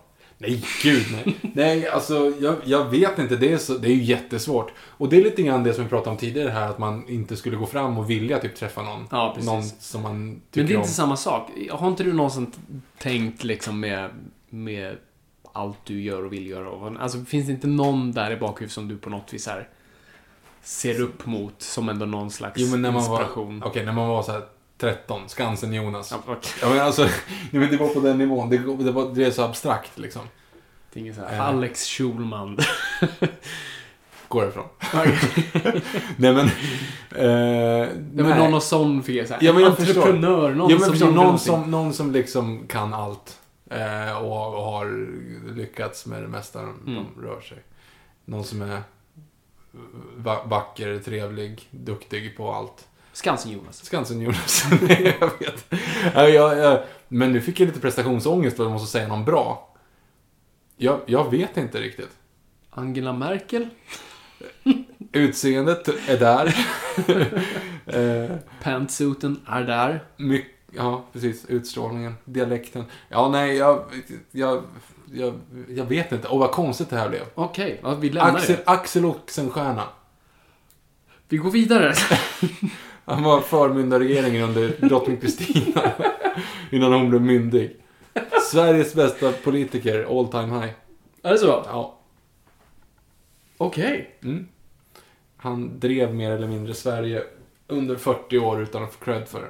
Nej, 0.48 0.64
gud 0.84 1.06
nej. 1.12 1.36
nej, 1.54 1.88
alltså 1.88 2.34
jag, 2.40 2.56
jag 2.64 2.86
vet 2.86 3.20
inte. 3.20 3.36
Det 3.36 3.54
är, 3.54 3.58
så, 3.58 3.78
det 3.78 3.88
är 3.88 3.94
ju 3.94 4.04
jättesvårt. 4.04 4.72
Och 4.80 5.10
det 5.10 5.18
är 5.18 5.24
lite 5.24 5.44
grann 5.44 5.64
det 5.64 5.74
som 5.74 5.84
vi 5.84 5.90
pratade 5.90 6.10
om 6.10 6.18
tidigare 6.18 6.50
här, 6.50 6.70
att 6.70 6.80
man 6.80 7.10
inte 7.10 7.36
skulle 7.36 7.58
gå 7.58 7.66
fram 7.66 7.98
och 7.98 8.10
vilja 8.10 8.40
typ 8.40 8.56
träffa 8.56 8.82
någon. 8.82 9.08
Ja, 9.12 9.32
precis. 9.36 9.52
Någon 9.52 9.64
som 9.64 10.02
man 10.02 10.42
tycker 10.52 10.60
Men 10.62 10.68
det 10.68 10.74
är 10.74 10.78
om. 10.78 10.82
inte 10.82 10.94
samma 10.94 11.18
sak. 11.18 11.50
Har 11.72 11.88
inte 11.88 12.04
du 12.04 12.14
någonsin 12.14 12.52
tänkt 12.98 13.44
liksom 13.44 13.80
med, 13.80 14.10
med 14.50 14.98
allt 15.54 15.78
du 15.84 16.02
gör 16.02 16.26
och 16.26 16.34
vill 16.34 16.48
göra? 16.48 17.00
Alltså, 17.00 17.26
finns 17.26 17.46
det 17.46 17.52
inte 17.52 17.68
någon 17.68 18.12
där 18.12 18.32
i 18.32 18.38
bakhuvudet 18.38 18.74
som 18.74 18.88
du 18.88 18.98
på 18.98 19.10
något 19.10 19.34
vis 19.34 19.48
här 19.48 19.68
ser 20.62 21.02
upp 21.02 21.26
mot 21.26 21.62
som 21.62 21.90
ändå 21.90 22.06
någon 22.06 22.32
slags 22.32 22.62
Jo, 22.62 22.68
men 22.72 22.82
när 22.82 22.92
man 22.92 23.00
inspiration? 23.00 23.64
Okej, 23.66 23.86
när 23.86 23.94
man 23.94 24.08
var 24.08 24.24
så 24.24 24.32
här 24.32 24.42
13, 24.84 25.22
Skansen-Jonas. 25.30 26.12
Ja, 26.12 26.18
okej. 26.28 26.52
Ja, 26.62 26.70
men 26.70 26.80
alltså, 26.80 27.02
nej, 27.52 27.62
men 27.62 27.70
det 27.72 27.78
var 27.78 27.88
på 27.88 28.00
den 28.00 28.18
nivån. 28.18 28.50
Det, 28.50 28.58
det, 28.84 28.92
var, 28.92 29.16
det 29.16 29.24
är 29.26 29.32
så 29.32 29.44
abstrakt 29.44 29.98
liksom. 30.00 30.22
Det 30.94 31.00
är 31.00 31.02
ingen 31.02 31.16
så 31.16 31.22
här, 31.22 31.34
Eh. 31.34 31.48
Alex 31.48 31.86
Schulman. 31.88 32.58
Går 34.28 34.48
ifrån. 34.48 34.66
nej 36.18 36.34
men... 36.34 36.40
Eh, 36.40 37.88
Nej, 38.14 38.26
men 38.26 38.52
någon 38.52 38.62
sån 38.62 39.04
fick 39.04 39.16
jag 39.16 39.28
här, 39.28 39.38
Ja, 39.42 39.54
men 39.54 39.62
jag 39.64 39.70
entreprenör, 39.72 40.54
någon 40.54 40.70
ja, 40.70 40.76
men 40.76 40.80
som 40.80 40.92
förstår, 40.92 41.06
någon, 41.08 41.16
någonting. 41.16 41.46
som, 41.46 41.72
någon 41.72 41.94
som 41.94 42.12
liksom 42.12 42.68
kan 42.68 42.94
allt. 42.94 43.40
Eh, 43.70 44.18
och, 44.18 44.56
och 44.56 44.64
har 44.64 45.08
lyckats 45.56 46.06
med 46.06 46.22
det 46.22 46.28
mesta 46.28 46.62
de, 46.62 46.80
Mm. 46.88 47.06
de 47.16 47.22
rör 47.26 47.42
sig. 47.42 47.58
Någon 48.26 48.44
som 48.44 48.62
är 48.62 48.82
va- 50.16 50.44
vacker, 50.46 51.00
trevlig, 51.00 51.68
duktig 51.72 52.38
på 52.38 52.54
allt. 52.54 52.88
Skansen-Jonas. 53.14 53.84
Skansen-Jonas. 53.84 54.66
Nej, 54.82 55.16
jag 55.20 55.30
vet. 55.40 55.74
Ja, 56.14 56.30
jag, 56.30 56.58
jag, 56.58 56.84
men 57.08 57.32
nu 57.32 57.42
fick 57.42 57.60
jag 57.60 57.68
lite 57.68 57.80
prestationsångest 57.80 58.56
för 58.56 58.64
att 58.64 58.68
jag 58.68 58.74
måste 58.74 58.92
säga 58.92 59.08
någon 59.08 59.26
bra. 59.26 59.76
Jag, 60.78 61.00
jag 61.06 61.32
vet 61.32 61.58
inte 61.58 61.82
riktigt. 61.82 62.10
Angela 62.70 63.14
Merkel? 63.14 63.68
Utseendet 65.12 65.88
är 65.88 66.18
där. 66.18 66.56
eh, 68.32 68.38
Pantsuiten 68.62 69.40
är 69.48 69.64
där. 69.64 70.04
mycket, 70.18 70.52
ja, 70.72 71.06
precis. 71.14 71.46
Utstrålningen, 71.46 72.16
dialekten. 72.26 72.86
Ja, 73.10 73.30
nej, 73.30 73.58
jag, 73.58 73.86
jag, 74.32 74.64
jag, 75.14 75.40
jag 75.70 75.86
vet 75.86 76.12
inte. 76.12 76.28
Och 76.28 76.40
vad 76.40 76.52
konstigt 76.52 76.90
det 76.90 76.98
här 76.98 77.10
blev. 77.10 77.22
Okej, 77.36 77.80
ja, 77.84 77.96
vi 77.96 78.10
lämnar 78.10 78.36
Axel, 78.36 78.56
det. 78.56 78.72
Axel 78.72 79.06
Oxenstierna. 79.06 79.84
Vi 81.28 81.38
går 81.38 81.52
vidare. 81.52 81.94
Han 83.06 83.24
var 83.24 83.42
förmyndarregeringen 83.42 84.44
under 84.44 84.88
drottning 84.88 85.18
Kristina. 85.18 85.82
innan 86.72 86.94
hon 86.94 87.10
blev 87.10 87.22
myndig. 87.22 87.76
Sveriges 88.52 88.94
bästa 88.94 89.32
politiker, 89.32 90.20
all 90.20 90.28
time 90.28 90.60
high. 90.60 90.74
är 91.24 91.32
det 91.32 91.38
så? 91.38 91.48
Ja, 91.66 92.00
Okej. 93.58 94.16
mm. 94.24 94.48
Han 95.38 95.80
drev 95.80 96.16
mer 96.16 96.32
eller 96.32 96.48
mindre 96.48 96.74
Sverige 96.74 97.24
under 97.68 97.96
40 97.96 98.38
år 98.38 98.62
utan 98.62 98.84
att 98.84 98.94
få 98.94 99.06
cred 99.06 99.28
för 99.28 99.42
det. 99.42 99.50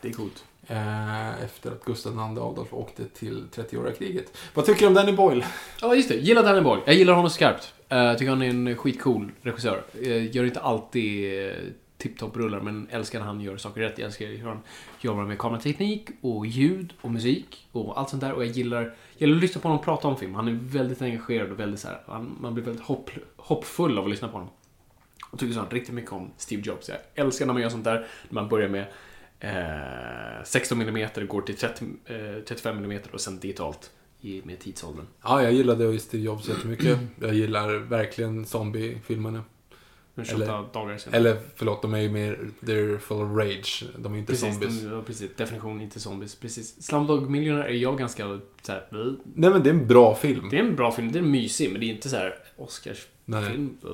Det 0.00 0.08
är 0.08 0.12
coolt. 0.12 0.44
Eh, 0.66 1.42
efter 1.44 1.72
att 1.72 1.84
Gustav 1.84 2.12
II 2.12 2.38
Adolf 2.42 2.74
åkte 2.74 3.04
till 3.04 3.46
30-åriga 3.54 3.94
kriget. 3.94 4.38
Vad 4.54 4.64
tycker 4.66 4.80
du 4.80 4.86
om 4.86 4.94
Danny 4.94 5.12
Boyle? 5.12 5.44
Ja, 5.80 5.94
just 5.94 6.08
det. 6.08 6.14
Gillar 6.14 6.42
Danny 6.42 6.60
Boyle. 6.60 6.82
Jag 6.86 6.94
gillar 6.94 7.12
honom 7.14 7.30
skarpt. 7.30 7.74
Eh, 7.88 7.98
jag 7.98 8.18
tycker 8.18 8.30
han 8.30 8.42
är 8.42 8.48
en 8.48 8.76
skitcool 8.76 9.32
regissör. 9.42 9.82
Jag 10.02 10.20
gör 10.20 10.44
inte 10.44 10.60
alltid 10.60 11.40
eh, 11.48 11.56
tipptopp-rullar, 11.98 12.60
men 12.60 12.88
älskar 12.90 13.18
när 13.18 13.26
han 13.26 13.40
gör 13.40 13.56
saker 13.56 13.80
rätt. 13.80 13.98
Jag 13.98 14.06
älskar 14.06 14.26
hur 14.26 14.48
han 14.48 14.60
jobbar 15.00 15.24
med 15.24 15.38
kamerateknik 15.38 16.08
och 16.20 16.46
ljud 16.46 16.92
och 17.00 17.10
musik 17.10 17.68
och 17.72 18.00
allt 18.00 18.10
sånt 18.10 18.22
där. 18.22 18.32
Och 18.32 18.44
jag 18.44 18.50
gillar, 18.50 18.82
jag 18.82 18.92
gillar 19.18 19.36
att 19.36 19.42
lyssna 19.42 19.60
på 19.60 19.68
honom 19.68 19.84
prata 19.84 20.08
om 20.08 20.16
film. 20.16 20.34
Han 20.34 20.48
är 20.48 20.58
väldigt 20.62 21.02
engagerad 21.02 21.50
och 21.50 21.60
väldigt 21.60 21.80
så 21.80 21.88
här, 21.88 22.00
han, 22.06 22.36
man 22.40 22.54
blir 22.54 22.64
väldigt 22.64 22.84
hopp, 22.84 23.10
hoppfull 23.36 23.98
av 23.98 24.04
att 24.04 24.10
lyssna 24.10 24.28
på 24.28 24.34
honom. 24.34 24.50
Jag 25.30 25.40
tycker 25.40 25.54
sånt 25.54 25.72
riktigt 25.72 25.94
mycket 25.94 26.12
om 26.12 26.30
Steve 26.36 26.62
Jobs. 26.64 26.88
Jag 26.88 26.98
älskar 27.14 27.46
när 27.46 27.52
man 27.52 27.62
gör 27.62 27.68
sånt 27.68 27.84
där. 27.84 28.06
När 28.28 28.34
man 28.34 28.48
börjar 28.48 28.68
med 28.68 28.86
eh, 29.40 30.44
16 30.44 30.82
mm, 30.82 31.26
går 31.28 31.42
till 31.42 31.56
30, 31.56 31.84
eh, 32.04 32.42
35 32.48 32.84
mm 32.84 33.00
och 33.12 33.20
sen 33.20 33.38
digitalt 33.38 33.90
i, 34.26 34.42
med 34.44 34.58
tidsåldern. 34.58 35.06
Ja, 35.22 35.42
jag 35.42 35.52
gillade 35.52 35.98
Steve 35.98 36.22
Jobs 36.24 36.48
jättemycket. 36.48 36.98
Jag 37.20 37.34
gillar 37.34 37.74
verkligen 37.78 38.46
zombie-filmerna. 38.46 39.44
Eller- 40.14 40.24
28 40.24 40.62
dagar 40.72 40.98
sen. 40.98 41.14
Eller 41.14 41.40
förlåt, 41.56 41.82
de 41.82 41.94
är 41.94 41.98
ju 41.98 42.10
mer... 42.10 42.38
They're 42.60 42.98
full 42.98 43.22
of 43.22 43.38
rage. 43.38 43.84
De 43.98 44.14
är 44.14 44.18
inte 44.18 44.32
Precis, 44.32 44.48
zombies. 44.54 44.82
de, 44.82 44.90
ja, 44.90 45.02
precis. 45.02 45.30
Definition 45.36 45.80
inte 45.80 46.00
zombies. 46.00 46.34
Precis. 46.34 46.82
Slumdog 46.82 47.30
Millionaire 47.30 47.68
är 47.68 47.74
jag 47.76 47.98
ganska 47.98 48.40
så 48.62 48.72
här, 48.72 48.86
"Bleh." 48.90 49.12
Nej, 49.34 49.50
men 49.50 49.62
det 49.62 49.70
är 49.70 49.74
en 49.74 49.86
bra 49.86 50.14
film. 50.14 50.48
Det 50.50 50.56
är 50.58 50.60
en 50.64 50.76
bra 50.76 50.92
film, 50.92 51.12
det 51.12 51.18
är 51.18 51.22
mysig, 51.22 51.70
men 51.72 51.80
det 51.80 51.86
är 51.86 51.90
inte 51.90 52.08
så 52.08 52.16
här 52.16 52.28
Nej. 52.28 52.66
Oscarsfilm. 52.66 53.76
I 53.82 53.86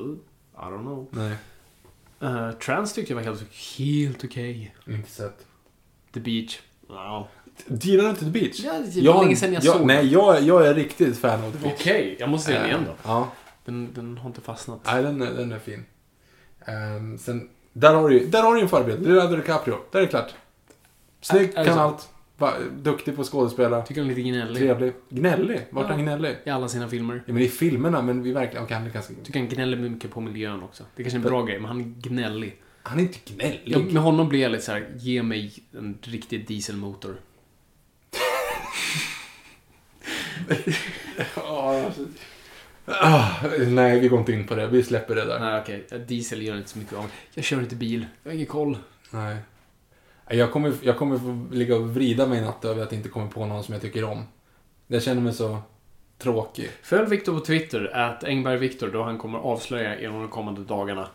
don't 0.56 0.80
know. 0.82 1.08
Nej, 1.10 1.36
Uh, 2.22 2.50
Trans 2.52 2.92
tyckte 2.92 3.12
jag 3.12 3.16
var 3.16 3.24
helt, 3.24 3.44
helt 3.78 4.24
okej. 4.24 4.74
inte 4.88 5.10
sett. 5.10 5.46
The 6.12 6.20
Beach. 6.20 6.58
Wow. 6.86 7.26
Gillar 7.66 8.04
du 8.04 8.10
inte 8.10 8.24
The 8.24 8.30
Beach? 8.30 8.60
Ja, 8.64 8.72
det 8.94 9.08
var 9.08 9.22
länge 9.24 9.36
sedan 9.36 9.52
jag 9.52 9.62
såg 9.64 9.86
Nej, 9.86 10.06
jag, 10.12 10.42
jag 10.42 10.66
är 10.66 10.74
riktigt 10.74 11.18
fan 11.18 11.44
av 11.44 11.50
The 11.52 11.58
Beach. 11.58 11.74
Okej, 11.80 12.16
jag 12.18 12.28
måste 12.28 12.52
se 12.52 12.58
den 12.58 12.66
igen 12.66 12.80
då. 12.86 12.92
Ja, 13.04 13.28
Den, 13.64 13.88
den 13.94 14.18
har 14.18 14.28
inte 14.28 14.40
fastnat. 14.40 14.80
nej, 14.84 15.02
den, 15.02 15.22
är- 15.22 15.30
den 15.34 15.52
är 15.52 15.58
fin. 15.58 15.84
Ehm, 16.66 17.18
sen, 17.18 17.48
där 17.72 17.94
har 17.94 18.08
du 18.08 18.18
ju 18.18 18.26
där 18.26 18.42
har 18.42 18.54
du 18.54 18.60
en 18.60 18.68
förebild. 18.68 19.06
Leonardo 19.06 19.36
DiCaprio. 19.36 19.76
Där 19.90 19.98
är 19.98 20.02
det 20.02 20.08
klart. 20.08 20.34
Snygg, 21.20 21.54
kan 21.54 21.78
allt. 21.78 22.08
Duktig 22.72 23.14
på 23.16 23.20
att 23.22 23.28
skådespela. 23.28 23.82
Tycker 23.82 24.00
han 24.00 24.10
är 24.10 24.14
lite 24.14 24.28
gnällig. 24.28 24.56
Trevlig. 24.56 24.92
Gnällig? 25.08 25.60
Vart 25.70 25.84
är 25.84 25.88
han 25.88 25.98
Ja. 25.98 26.04
gnällig? 26.04 26.36
I 26.44 26.50
alla 26.50 26.68
sina 26.68 26.88
filmer. 26.88 27.22
Ja, 27.26 27.32
men 27.32 27.42
i 27.42 27.48
filmerna, 27.48 28.02
men 28.02 28.22
vi 28.22 28.32
verkligen... 28.32 28.64
Okej, 28.64 28.76
han 28.76 28.86
är 28.86 28.90
ganska... 28.90 29.14
Tycker 29.24 29.38
han 29.40 29.48
gnäller 29.48 29.76
mycket 29.76 30.10
på 30.10 30.20
miljön 30.20 30.62
också. 30.62 30.84
Det 30.96 31.02
är 31.02 31.04
kanske 31.04 31.16
är 31.16 31.20
en 31.20 31.26
bra 31.28 31.42
grej, 31.44 31.58
men 31.58 31.68
han 31.68 31.80
är 31.80 31.84
gnällig. 31.84 32.56
Han 32.82 32.98
är 32.98 33.02
inte 33.02 33.18
gnällig. 33.34 33.62
Ja, 33.64 33.78
med 33.78 34.02
honom 34.02 34.28
blir 34.28 34.40
jag 34.40 34.52
lite 34.52 34.64
så 34.64 34.72
här, 34.72 34.88
ge 34.96 35.22
mig 35.22 35.52
en 35.78 35.98
riktig 36.02 36.48
dieselmotor. 36.48 37.16
Ah, 42.84 43.30
nej, 43.68 44.00
vi 44.00 44.08
går 44.08 44.18
inte 44.18 44.32
in 44.32 44.46
på 44.46 44.54
det. 44.54 44.66
Vi 44.66 44.82
släpper 44.82 45.14
det 45.14 45.24
där. 45.24 45.40
Nej, 45.40 45.60
okej. 45.60 45.86
Diesel 46.08 46.42
gör 46.42 46.56
inte 46.56 46.68
så 46.68 46.78
mycket 46.78 46.94
av. 46.94 47.10
Jag 47.34 47.44
kör 47.44 47.60
inte 47.60 47.76
bil. 47.76 48.06
Jag 48.22 48.30
har 48.30 48.34
ingen 48.34 48.46
koll. 48.46 48.78
Nej. 49.10 49.36
Jag 50.30 50.52
kommer, 50.52 50.72
jag 50.82 50.98
kommer 50.98 51.18
få 51.18 51.46
ligga 51.54 51.76
och 51.76 51.94
vrida 51.94 52.26
mig 52.26 52.38
i 52.38 52.40
natt 52.40 52.64
över 52.64 52.82
att 52.82 52.92
jag 52.92 52.98
inte 52.98 53.08
kommer 53.08 53.26
på 53.28 53.46
någon 53.46 53.64
som 53.64 53.72
jag 53.72 53.82
tycker 53.82 54.04
om. 54.04 54.24
Jag 54.86 55.02
känner 55.02 55.22
mig 55.22 55.32
så 55.34 55.58
tråkig. 56.18 56.70
Följ 56.82 57.08
Viktor 57.10 57.38
på 57.38 57.44
Twitter, 57.44 57.96
att 57.96 58.24
Engberg 58.24 58.58
Viktor, 58.58 58.88
då 58.88 59.02
han 59.02 59.18
kommer 59.18 59.38
avslöja 59.38 60.00
inom 60.00 60.20
de 60.20 60.28
kommande 60.28 60.60
dagarna. 60.64 61.08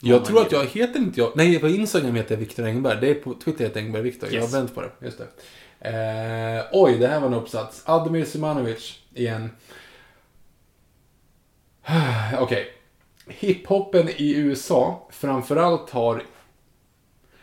Jag 0.00 0.24
tror 0.24 0.40
att 0.42 0.52
jag 0.52 0.64
heter 0.64 1.00
inte 1.00 1.20
jag... 1.20 1.32
Nej, 1.36 1.58
på 1.58 1.68
Instagram 1.68 2.14
heter 2.14 2.34
jag 2.34 2.40
Viktor 2.40 2.64
Engberg. 2.64 2.98
Det 3.00 3.10
är 3.10 3.14
på 3.14 3.34
Twitter 3.34 3.64
heter 3.64 3.80
jag 3.80 3.86
Engberg 3.86 4.02
Viktor. 4.02 4.28
Jag 4.32 4.42
Yes. 4.42 4.52
har 4.52 4.60
vänt 4.60 4.74
på 4.74 4.80
det. 4.80 4.90
Just 5.00 5.18
det. 5.18 5.26
Eh, 5.80 6.64
oj, 6.72 6.98
det 6.98 7.06
här 7.06 7.20
var 7.20 7.26
en 7.26 7.34
uppsats. 7.34 7.82
Admir 7.84 8.24
Simanovic 8.24 8.98
igen. 9.14 9.50
Okej. 12.38 12.66
Hiphopen 13.26 14.08
i 14.08 14.34
USA 14.36 15.08
framförallt 15.10 15.90
har... 15.90 16.22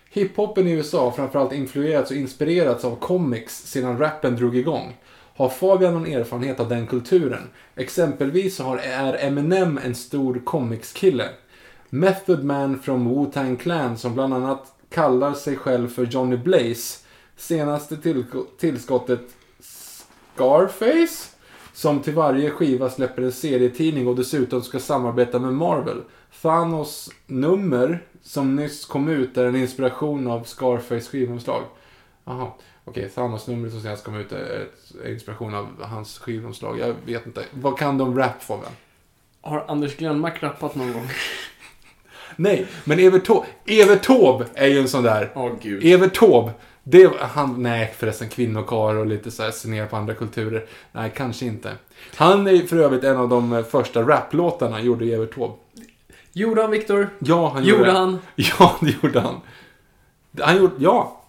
Hiphopen 0.10 0.68
i 0.68 0.72
USA 0.72 1.04
har 1.04 1.12
framförallt 1.12 1.54
influerats 1.54 2.12
och 2.12 2.18
inspirerats 2.18 2.86
av 2.86 2.96
comics 2.96 3.66
sedan 3.66 3.98
rappen 3.98 4.36
drog 4.36 4.58
igång. 4.58 4.98
Har 5.36 5.50
Fabian 5.50 5.94
någon 5.94 6.08
erfarenhet 6.08 6.60
av 6.60 6.70
den 6.70 6.88
kulturen? 6.88 7.50
Exempelvis 7.76 8.56
så 8.56 8.64
har, 8.64 8.78
är 8.78 9.26
Eminem 9.26 9.80
en 9.84 9.96
stor 9.96 10.42
comicskille. 10.46 11.30
Method 11.90 12.44
Man 12.44 12.80
från 12.80 13.08
Wu-Tang 13.08 13.58
Clan 13.58 13.98
som 13.98 14.14
bland 14.14 14.34
annat 14.34 14.74
kallar 14.90 15.34
sig 15.34 15.56
själv 15.56 15.90
för 15.90 16.06
Johnny 16.06 16.38
Blaze. 16.38 17.07
Senaste 17.38 17.98
tillskottet 18.58 19.22
Scarface 19.60 21.30
som 21.74 22.02
till 22.02 22.14
varje 22.14 22.50
skiva 22.50 22.90
släpper 22.90 23.22
en 23.22 23.32
serietidning 23.32 24.08
och 24.08 24.16
dessutom 24.16 24.62
ska 24.62 24.80
samarbeta 24.80 25.40
med 25.40 25.54
Marvel. 25.54 26.02
Thanos 26.42 27.10
nummer 27.26 28.04
som 28.22 28.56
nyss 28.56 28.86
kom 28.86 29.10
ut 29.10 29.38
är 29.38 29.46
en 29.46 29.56
inspiration 29.56 30.28
av 30.28 30.44
Scarface 30.44 31.10
skivomslag. 31.10 31.64
Jaha, 32.26 32.52
okej. 32.86 33.10
Thanos 33.10 33.48
numret 33.48 33.72
som 33.72 33.82
senast 33.82 34.04
kom 34.04 34.16
ut 34.16 34.32
är 34.32 34.68
är 35.04 35.12
inspiration 35.12 35.54
av 35.54 35.84
hans 35.84 36.20
skivomslag. 36.20 36.80
Jag 36.80 36.96
vet 37.06 37.26
inte. 37.26 37.44
Vad 37.52 37.78
kan 37.78 37.98
de 37.98 38.18
rap 38.18 38.44
Fabian? 38.44 38.72
Har 39.42 39.66
Anders 39.68 39.98
Glenmark 39.98 40.44
rappat 40.44 40.76
någon 40.76 40.94
gång? 40.94 41.08
Nej, 42.36 42.68
men 42.84 43.00
Evert 43.00 43.26
Taube, 44.04 44.46
är 44.54 44.68
ju 44.68 44.80
en 44.80 44.88
sån 44.88 45.04
där. 45.04 45.32
Åh 45.36 45.52
gud. 45.62 45.86
Evert 45.86 46.14
Taube, 46.16 46.54
det 46.90 47.12
han, 47.20 47.64
nej 47.64 47.94
förresten 47.98 48.30
kvinnokar 48.30 48.96
och 48.96 49.06
lite 49.06 49.32
så 49.32 49.44
här 49.44 49.52
se 49.52 49.68
ner 49.70 49.86
på 49.86 49.96
andra 49.96 50.14
kulturer. 50.14 50.66
Nej, 50.92 51.12
kanske 51.16 51.46
inte. 51.46 51.72
Han 52.16 52.48
är 52.48 52.58
för 52.68 52.78
övrigt 52.78 53.04
en 53.04 53.18
av 53.18 53.30
de 53.30 53.54
eh, 53.54 53.64
första 53.64 54.02
raplåtarna 54.02 54.82
gjorde 54.82 55.06
Evert 55.06 55.36
Taube. 55.36 55.54
Gjorde 56.34 56.62
han 56.62 56.72
Viktor? 56.72 57.10
Ja, 57.20 57.50
han 57.50 57.64
Gjorde 57.64 57.80
gjorde 57.80 57.92
han? 58.00 58.20
Ja, 58.36 58.76
det 58.82 58.96
gjorde 59.04 59.20
han. 59.20 59.36
Han 60.40 60.58
gjorde, 60.58 60.74
ja, 60.78 61.22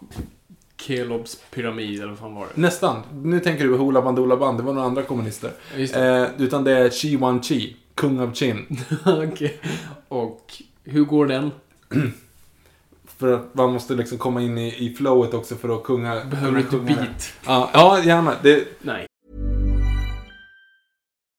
Kelobs 0.77 1.39
pyramid, 1.51 2.01
eller 2.01 2.09
vad 2.11 2.19
fan 2.19 2.35
var 2.35 2.47
det? 2.55 2.61
nästan. 2.61 3.03
Nu 3.23 3.41
tänker 3.41 3.65
du 3.65 3.77
Hoola 3.77 4.03
Bandoola 4.03 4.37
Band, 4.37 4.59
det 4.59 4.63
var 4.63 4.73
några 4.73 4.87
andra 4.87 5.03
kommunister. 5.03 5.51
Eh, 5.77 6.25
utan 6.39 6.65
det 6.65 6.73
är 6.73 6.91
Chi 6.91 7.17
Wan 7.17 7.43
Chi, 7.43 7.77
kung 7.95 8.21
av 8.21 8.35
Chin. 8.35 8.67
Okej. 9.07 9.61
Och 10.09 10.63
hur 10.85 11.05
går 11.05 11.27
den? 11.27 11.51
För 13.19 13.33
att 13.33 13.55
man 13.55 13.73
måste 13.73 13.95
liksom 13.95 14.19
komma 14.19 14.43
in 14.43 14.59
i, 14.59 14.87
i 14.87 14.95
flowet 14.95 15.35
också 15.35 15.57
för 15.57 15.77
att 15.77 15.85
kunga... 15.85 16.25
Behöver 16.25 16.67
du 16.71 16.79
det. 16.79 16.85
beat? 16.85 17.33
Ja, 17.47 17.71
ja, 17.73 18.05
gärna. 18.05 18.37
Det, 18.43 18.69
Nej. 18.81 19.07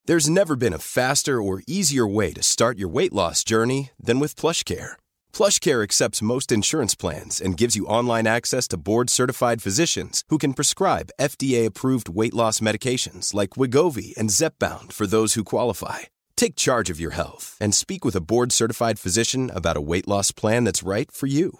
There's 0.07 0.29
never 0.29 0.55
been 0.55 0.73
a 0.73 0.79
faster 0.79 1.39
or 1.39 1.61
easier 1.67 2.07
way 2.07 2.33
to 2.33 2.41
start 2.41 2.79
your 2.79 2.89
weight 2.89 3.13
loss 3.13 3.43
journey 3.43 3.91
than 4.05 4.19
with 4.19 4.35
PlushCare. 4.35 4.93
PlushCare 5.31 5.83
accepts 5.83 6.21
most 6.23 6.51
insurance 6.51 6.95
plans 6.95 7.39
and 7.39 7.55
gives 7.55 7.75
you 7.75 7.85
online 7.85 8.25
access 8.25 8.67
to 8.69 8.77
board-certified 8.77 9.61
physicians 9.61 10.23
who 10.29 10.39
can 10.39 10.53
prescribe 10.55 11.11
FDA-approved 11.21 12.09
weight 12.09 12.33
loss 12.33 12.59
medications 12.59 13.35
like 13.35 13.51
Wigovi 13.51 14.17
and 14.17 14.31
Zepbound 14.31 14.93
for 14.93 15.05
those 15.05 15.35
who 15.35 15.43
qualify. 15.43 15.99
Take 16.35 16.55
charge 16.55 16.89
of 16.89 16.99
your 16.99 17.11
health 17.11 17.55
and 17.61 17.75
speak 17.75 18.03
with 18.03 18.15
a 18.15 18.21
board-certified 18.21 18.97
physician 18.97 19.51
about 19.53 19.77
a 19.77 19.81
weight 19.81 20.07
loss 20.07 20.31
plan 20.31 20.63
that's 20.63 20.81
right 20.81 21.11
for 21.11 21.27
you. 21.27 21.59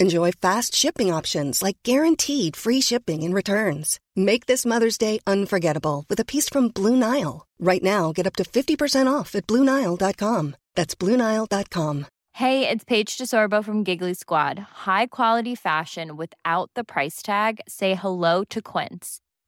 Enjoy 0.00 0.32
fast 0.32 0.74
shipping 0.74 1.12
options 1.12 1.62
like 1.62 1.76
guaranteed 1.82 2.56
free 2.56 2.80
shipping 2.80 3.22
and 3.22 3.34
returns. 3.34 4.00
Make 4.16 4.46
this 4.46 4.64
Mother's 4.64 4.96
Day 4.96 5.18
unforgettable 5.26 6.06
with 6.08 6.18
a 6.18 6.24
piece 6.24 6.48
from 6.48 6.68
Blue 6.68 6.96
Nile. 6.96 7.46
Right 7.58 7.82
now, 7.82 8.10
get 8.12 8.26
up 8.26 8.34
to 8.36 8.44
50% 8.44 9.12
off 9.12 9.34
at 9.34 9.46
BlueNile.com. 9.46 10.56
That's 10.74 10.94
BlueNile.com. 10.94 12.06
Hey, 12.32 12.66
it's 12.66 12.84
Paige 12.84 13.18
DeSorbo 13.18 13.62
from 13.62 13.84
Giggly 13.84 14.14
Squad. 14.14 14.58
High 14.58 15.08
quality 15.08 15.54
fashion 15.54 16.16
without 16.16 16.70
the 16.74 16.84
price 16.84 17.20
tag. 17.20 17.60
Say 17.68 17.94
hello 17.94 18.44
to 18.44 18.62
Quince. 18.62 19.20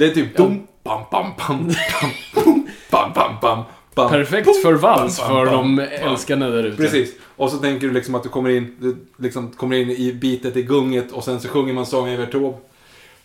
Det 0.00 0.06
är 0.06 0.10
typ 0.10 0.36
dum, 0.36 0.66
bam, 0.84 1.02
bam, 1.10 1.32
bam, 1.38 1.66
bam, 1.68 2.10
bum, 2.34 2.66
bam, 2.90 3.12
bam, 3.12 3.32
bam, 3.40 3.62
bam. 3.94 4.10
Perfekt 4.10 4.62
för 4.62 4.72
vals 4.72 5.18
bam, 5.18 5.28
för 5.28 5.46
bam, 5.46 5.54
de 5.54 5.76
bam. 5.76 6.10
älskarna 6.10 6.48
där 6.48 6.64
ute. 6.64 6.76
Precis. 6.76 7.14
Och 7.36 7.50
så 7.50 7.56
tänker 7.56 7.86
du 7.86 7.92
liksom 7.92 8.14
att 8.14 8.22
du 8.22 8.28
kommer 8.28 8.50
in, 8.50 8.76
du 8.78 8.96
liksom 9.16 9.50
kommer 9.50 9.76
in 9.76 9.90
i 9.90 10.12
bitet 10.12 10.56
i 10.56 10.62
gunget 10.62 11.12
och 11.12 11.24
sen 11.24 11.40
så 11.40 11.48
sjunger 11.48 11.72
man 11.72 11.86
sången 11.86 12.14
över 12.14 12.26
Taube. 12.26 12.58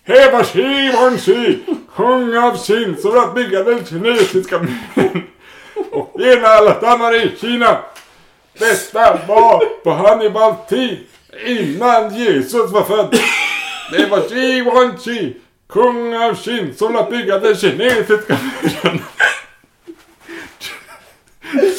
Heva 0.04 0.44
Shimon 0.44 1.18
Shi, 1.18 1.60
sjung 1.88 2.38
av 2.38 2.56
sin 2.56 2.96
för 2.96 3.18
att 3.18 3.36
bygga 3.36 3.64
den 3.64 3.86
kinesiska 3.86 4.60
muren. 4.60 5.24
Och 5.92 6.22
gena 6.22 6.48
alla 6.48 6.76
stammar 6.76 7.16
i 7.26 7.32
Kina. 7.42 7.78
Detta 8.60 9.20
var 9.28 9.84
på 9.84 9.92
Hannibals 9.92 10.68
tid, 10.70 10.98
innan 11.46 12.16
Jesus 12.16 12.72
var 12.72 12.84
född. 12.84 13.20
Det 13.92 14.06
var 14.06 14.22
Shimon 14.30 14.98
Shi, 14.98 15.34
kung 15.70 16.16
av 16.16 16.36
Qin, 16.36 16.74
som 16.76 16.96
att 16.96 17.10
bygga 17.10 17.40
den 17.40 17.56
kinesiska 17.56 18.38
muren. 18.84 19.02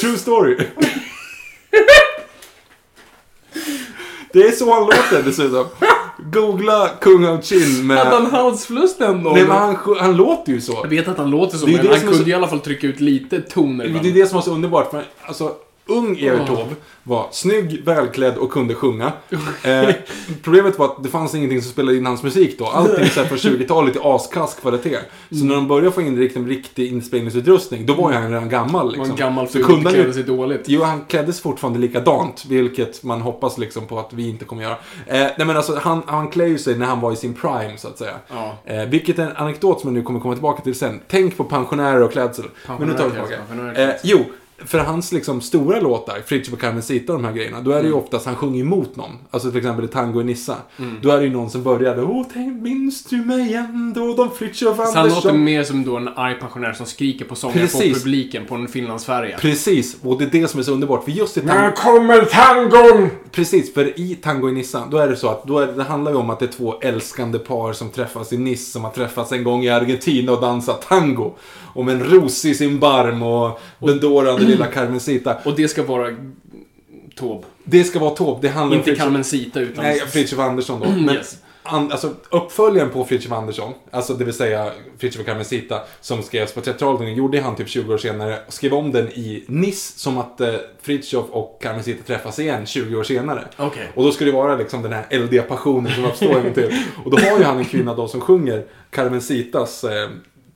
True 0.00 0.18
story. 0.18 0.56
Det 4.32 4.42
är 4.42 4.52
så 4.52 4.72
han 4.74 4.82
låter 4.82 5.22
dessutom. 5.22 5.66
Googla 6.32 6.88
kung 7.00 7.26
av 7.26 7.40
Qin 7.42 7.86
med... 7.86 7.98
Hade 7.98 8.10
han 8.10 8.26
halsfluss 8.26 8.96
den 8.96 9.22
dagen? 9.24 9.34
Nej 9.34 9.42
men 9.46 9.56
han, 9.56 9.76
han 10.00 10.16
låter 10.16 10.52
ju 10.52 10.60
så. 10.60 10.78
Jag 10.82 10.88
vet 10.88 11.08
att 11.08 11.18
han 11.18 11.30
låter 11.30 11.58
så, 11.58 11.66
Det 11.66 11.72
är 11.72 11.76
men 11.76 11.86
det 11.86 11.92
han 11.92 12.00
kunde 12.00 12.16
så- 12.24 12.28
i 12.30 12.34
alla 12.34 12.48
fall 12.48 12.60
trycka 12.60 12.86
ut 12.86 13.00
lite 13.00 13.40
toner 13.40 14.00
Det 14.02 14.08
är 14.08 14.12
det 14.14 14.26
som 14.26 14.34
var 14.36 14.42
så 14.42 14.50
underbart. 14.50 14.90
För, 14.90 15.04
alltså, 15.22 15.54
ung 15.86 16.18
Evert 16.18 16.46
Taube 16.46 16.74
var 17.02 17.28
snygg, 17.30 17.84
välklädd 17.84 18.36
och 18.36 18.50
kunde 18.50 18.74
sjunga. 18.74 19.12
Eh, 19.64 19.94
problemet 20.42 20.78
var 20.78 20.86
att 20.86 21.02
det 21.02 21.08
fanns 21.08 21.34
ingenting 21.34 21.62
som 21.62 21.72
spelade 21.72 21.96
in 21.96 22.06
hans 22.06 22.22
musik 22.22 22.58
då. 22.58 22.66
Allting 22.66 23.06
så 23.06 23.20
här 23.20 23.26
från 23.26 23.38
20-talet 23.52 23.96
i 23.96 23.98
askass 24.02 24.54
kvalitet. 24.54 24.98
Så 25.30 25.44
när 25.44 25.54
de 25.54 25.68
började 25.68 25.92
få 25.92 26.00
in 26.00 26.18
riktigt, 26.18 26.46
riktig 26.46 26.92
inspelningsutrustning, 26.92 27.86
då 27.86 27.94
var 27.94 28.10
ju 28.10 28.16
han 28.16 28.30
redan 28.30 28.48
gammal. 28.48 28.92
Liksom. 28.92 29.10
en 29.10 29.16
gammal 29.16 29.48
så 29.48 29.62
kunde 29.62 29.82
han 29.84 29.94
klädde 29.94 30.12
sig 30.12 30.22
dåligt. 30.22 30.62
Jo, 30.66 30.82
han 30.82 31.04
kläddes 31.04 31.40
fortfarande 31.40 31.78
likadant, 31.78 32.44
vilket 32.48 33.02
man 33.02 33.20
hoppas 33.20 33.58
liksom 33.58 33.86
på 33.86 33.98
att 33.98 34.12
vi 34.12 34.28
inte 34.28 34.44
kommer 34.44 34.62
göra. 34.62 34.76
Eh, 35.06 35.18
nej 35.36 35.46
men 35.46 35.56
alltså, 35.56 35.78
han, 35.82 36.02
han 36.06 36.28
klär 36.28 36.46
ju 36.46 36.58
sig 36.58 36.78
när 36.78 36.86
han 36.86 37.00
var 37.00 37.12
i 37.12 37.16
sin 37.16 37.34
prime, 37.34 37.74
så 37.76 37.88
att 37.88 37.98
säga. 37.98 38.14
Ja. 38.28 38.58
Eh, 38.64 38.84
vilket 38.84 39.18
är 39.18 39.22
en 39.22 39.36
anekdot 39.36 39.80
som 39.80 39.88
jag 39.90 39.94
nu 39.94 40.02
kommer 40.02 40.20
komma 40.20 40.34
tillbaka 40.34 40.62
till 40.62 40.74
sen. 40.74 41.00
Tänk 41.08 41.36
på 41.36 41.44
pensionärer 41.44 42.02
och 42.02 42.12
klädsel. 42.12 42.44
Men 42.78 42.88
nu 42.88 42.94
tar 42.94 43.04
vi 43.04 43.10
tillbaka. 43.10 43.82
Eh, 43.82 43.94
jo, 44.02 44.24
för 44.64 44.78
hans 44.78 45.12
liksom 45.12 45.40
stora 45.40 45.80
låtar, 45.80 46.18
Fritiof 46.26 46.54
och 46.54 46.60
Carmencita 46.60 47.12
och 47.12 47.18
de 47.18 47.24
här 47.24 47.32
grejerna, 47.32 47.60
då 47.60 47.70
är 47.70 47.82
det 47.82 47.88
ju 47.88 47.94
oftast 47.94 48.26
han 48.26 48.36
sjunger 48.36 48.60
emot 48.60 48.96
någon. 48.96 49.10
Alltså 49.30 49.48
till 49.50 49.58
exempel 49.58 49.84
i 49.84 49.88
Tango 49.88 50.20
i 50.20 50.24
Nissa. 50.24 50.56
Då 51.02 51.10
är 51.10 51.18
det 51.18 51.24
ju 51.24 51.30
någon 51.30 51.50
som 51.50 51.62
började 51.62 52.02
Åh, 52.02 52.26
tänk, 52.32 52.62
minns 52.62 53.04
du 53.04 53.16
mig 53.16 53.54
ändå? 53.54 54.14
De 54.14 54.30
Fritiof 54.30 54.76
Så 54.76 54.82
han 54.82 54.88
låter 54.88 55.00
Andersson. 55.00 55.44
mer 55.44 55.64
som 55.64 55.84
då 55.84 55.96
en 55.96 56.08
arg 56.08 56.40
pensionär 56.40 56.72
som 56.72 56.86
skriker 56.86 57.24
på 57.24 57.34
sånger 57.34 57.54
på 57.54 57.60
Precis. 57.60 58.02
publiken 58.04 58.46
på 58.46 58.54
en 58.54 58.68
finlandsfärja. 58.68 59.38
Precis, 59.38 59.96
och 60.02 60.18
det 60.18 60.24
är 60.24 60.40
det 60.40 60.48
som 60.48 60.60
är 60.60 60.64
så 60.64 60.72
underbart. 60.72 61.04
För 61.04 61.10
just 61.10 61.36
i 61.36 61.42
När 61.42 61.54
Tango... 61.54 61.76
kommer 61.76 62.24
tangon? 62.24 63.08
Precis, 63.30 63.74
för 63.74 64.00
i 64.00 64.14
Tango 64.14 64.48
i 64.48 64.52
Nissa, 64.52 64.86
då 64.90 64.98
är 64.98 65.08
det 65.08 65.16
så 65.16 65.28
att 65.28 65.44
då 65.44 65.58
är, 65.58 65.66
det 65.66 65.82
handlar 65.84 66.12
ju 66.12 66.18
om 66.18 66.30
att 66.30 66.38
det 66.38 66.44
är 66.46 66.52
två 66.52 66.78
älskande 66.80 67.38
par 67.38 67.72
som 67.72 67.90
träffas 67.90 68.32
i 68.32 68.36
Nice, 68.38 68.70
som 68.72 68.84
har 68.84 68.90
träffats 68.90 69.32
en 69.32 69.44
gång 69.44 69.64
i 69.64 69.68
Argentina 69.68 70.32
och 70.32 70.40
dansat 70.40 70.82
tango. 70.82 71.34
Och 71.76 71.84
med 71.84 71.94
en 71.94 72.04
ros 72.04 72.44
i 72.44 72.54
sin 72.54 72.78
barm 72.78 73.22
och 73.22 73.58
den 73.78 74.00
dårande 74.00 74.42
lilla 74.42 74.66
Carmencita. 74.66 75.36
Och 75.44 75.56
det 75.56 75.68
ska 75.68 75.82
vara 75.82 76.14
Taube. 77.18 77.44
Det 77.64 77.84
ska 77.84 77.98
vara 77.98 78.10
Taube, 78.10 78.38
det 78.42 78.48
handlar 78.48 78.76
Inte 78.76 78.90
Fritiof- 78.90 78.96
Carmencita 78.96 79.60
utan... 79.60 79.84
Nej, 79.84 79.98
Fritiof 80.00 80.38
Andersson 80.40 80.80
då. 80.80 80.86
Men 81.06 81.14
Yes. 81.14 81.38
an, 81.62 81.92
alltså, 81.92 82.14
uppföljaren 82.30 82.90
på 82.90 83.04
Fritiof 83.04 83.32
Andersson, 83.32 83.72
alltså 83.90 84.14
det 84.14 84.24
vill 84.24 84.34
säga 84.34 84.70
Fritiof 84.98 85.20
och 85.20 85.26
Carmencita, 85.26 85.80
som 86.00 86.22
skrevs 86.22 86.52
på 86.54 86.60
30-talet, 86.60 87.16
gjorde 87.16 87.40
han 87.40 87.56
typ 87.56 87.68
20 87.68 87.94
år 87.94 87.98
senare, 87.98 88.38
och 88.46 88.52
skrev 88.52 88.74
om 88.74 88.92
den 88.92 89.08
i 89.08 89.44
Nice 89.48 89.98
som 89.98 90.18
att 90.18 90.40
eh, 90.40 90.54
Fritiof 90.82 91.26
och 91.30 91.58
Carmencita 91.62 92.02
träffas 92.06 92.38
igen 92.38 92.66
20 92.66 92.96
år 92.96 93.02
senare. 93.02 93.44
Okej. 93.56 93.88
Och 93.94 94.04
då 94.04 94.12
ska 94.12 94.24
det 94.24 94.32
vara 94.32 94.56
liksom 94.56 94.82
den 94.82 94.92
här 94.92 95.06
eldiga 95.10 95.42
passionen 95.42 95.92
som 95.94 96.04
uppstår 96.04 96.50
till. 96.54 96.70
Och 97.04 97.10
då 97.10 97.16
har 97.16 97.38
ju 97.38 97.44
han 97.44 97.58
en 97.58 97.64
kvinna 97.64 97.94
då 97.94 98.08
som 98.08 98.20
sjunger 98.20 98.64
Carmencitas 98.90 99.84
eh, 99.84 100.08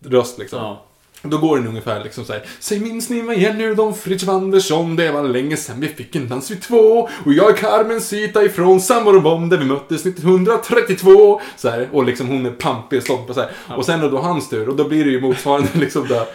röst 0.04 0.38
liksom. 0.38 0.58
Ja. 0.58 0.86
Då 1.22 1.38
går 1.38 1.56
den 1.56 1.66
ungefär 1.66 2.04
liksom 2.04 2.24
såhär. 2.24 2.44
Säg 2.58 2.80
minns 2.80 3.08
ni 3.10 3.22
mig 3.22 3.36
igen 3.36 3.58
nu 3.58 3.74
de 3.74 3.94
Fritiof 3.94 4.28
Andersson? 4.28 4.96
Det 4.96 5.12
var 5.12 5.22
länge 5.22 5.56
sedan 5.56 5.80
vi 5.80 5.88
fick 5.88 6.16
en 6.16 6.28
dans 6.28 6.50
vi 6.50 6.56
två. 6.56 7.08
Och 7.24 7.32
jag 7.32 7.50
är 7.50 7.56
Carmencita 7.56 8.44
ifrån 8.44 8.80
Samarbom 8.80 9.48
där 9.48 9.56
vi 9.56 9.64
möttes 9.64 10.06
1932. 10.06 11.40
Så 11.56 11.68
här, 11.68 11.88
och 11.92 12.04
liksom 12.04 12.28
hon 12.28 12.46
är 12.46 12.50
pampig 12.50 12.96
och 12.96 13.02
stolt 13.02 13.26
på 13.26 13.34
så 13.34 13.40
här. 13.40 13.50
Och 13.76 13.84
sen 13.86 14.00
är 14.00 14.04
det 14.04 14.10
då 14.10 14.18
hans 14.18 14.48
tur. 14.48 14.68
Och 14.68 14.76
då 14.76 14.88
blir 14.88 15.04
det 15.04 15.10
ju 15.10 15.20
motsvarande 15.20 15.68
liksom 15.74 16.08
där. 16.08 16.26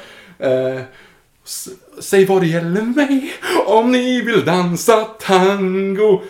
Eh, 0.75 0.81
Säg 1.99 2.25
vad 2.25 2.41
det 2.41 2.47
gäller 2.47 2.81
mig 2.81 3.33
om 3.65 3.91
ni 3.91 4.21
vill 4.21 4.45
dansa 4.45 5.03
tango. 5.03 6.21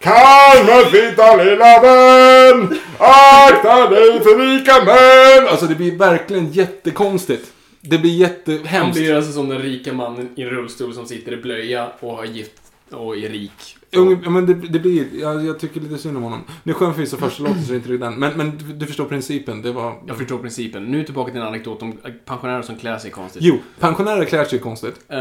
Carmencita 0.00 1.36
lilla 1.36 1.80
vän, 1.80 2.78
akta 2.98 3.90
dig 3.90 4.20
för 4.20 4.38
rika 4.38 4.84
män. 4.84 5.48
Alltså 5.48 5.66
det 5.66 5.74
blir 5.74 5.96
verkligen 5.96 6.52
jättekonstigt. 6.52 7.52
Det 7.88 7.98
blir 7.98 8.10
Han 8.10 8.18
jättehemskt. 8.18 8.98
blir 8.98 9.14
alltså 9.14 9.32
som 9.32 9.48
den 9.48 9.58
rika 9.58 9.92
mannen 9.92 10.28
i 10.36 10.42
en 10.42 10.50
rullstol 10.50 10.94
som 10.94 11.06
sitter 11.06 11.32
i 11.32 11.36
blöja 11.36 11.90
och 12.00 12.16
har 12.16 12.24
gift 12.24 12.62
och 12.90 13.16
är 13.16 13.28
rik. 13.28 13.76
Ja, 13.90 14.30
men 14.30 14.46
det, 14.46 14.54
det 14.54 14.78
blir, 14.78 15.20
jag, 15.20 15.44
jag 15.44 15.58
tycker 15.58 15.80
lite 15.80 15.98
synd 15.98 16.16
om 16.16 16.22
honom. 16.22 16.44
Nu 16.62 16.72
sjöng 16.72 16.92
vi 16.92 17.06
så 17.06 17.16
första 17.16 17.42
låten 17.42 17.64
så 17.64 17.74
inte 17.74 17.88
riktigt 17.88 18.00
den. 18.00 18.14
Men, 18.14 18.36
men 18.36 18.58
du, 18.58 18.72
du 18.72 18.86
förstår 18.86 19.04
principen. 19.04 19.62
Det 19.62 19.72
var... 19.72 20.02
Jag 20.06 20.18
förstår 20.18 20.38
principen. 20.38 20.84
Nu 20.84 21.04
tillbaka 21.04 21.32
till 21.32 21.40
en 21.40 21.46
anekdot 21.46 21.82
om 21.82 21.98
pensionärer 22.24 22.62
som 22.62 22.76
klär 22.76 22.98
sig 22.98 23.10
konstigt. 23.10 23.42
Jo, 23.42 23.58
pensionärer 23.80 24.24
klär 24.24 24.44
sig 24.44 24.58
konstigt. 24.58 24.94
Eh, 25.08 25.18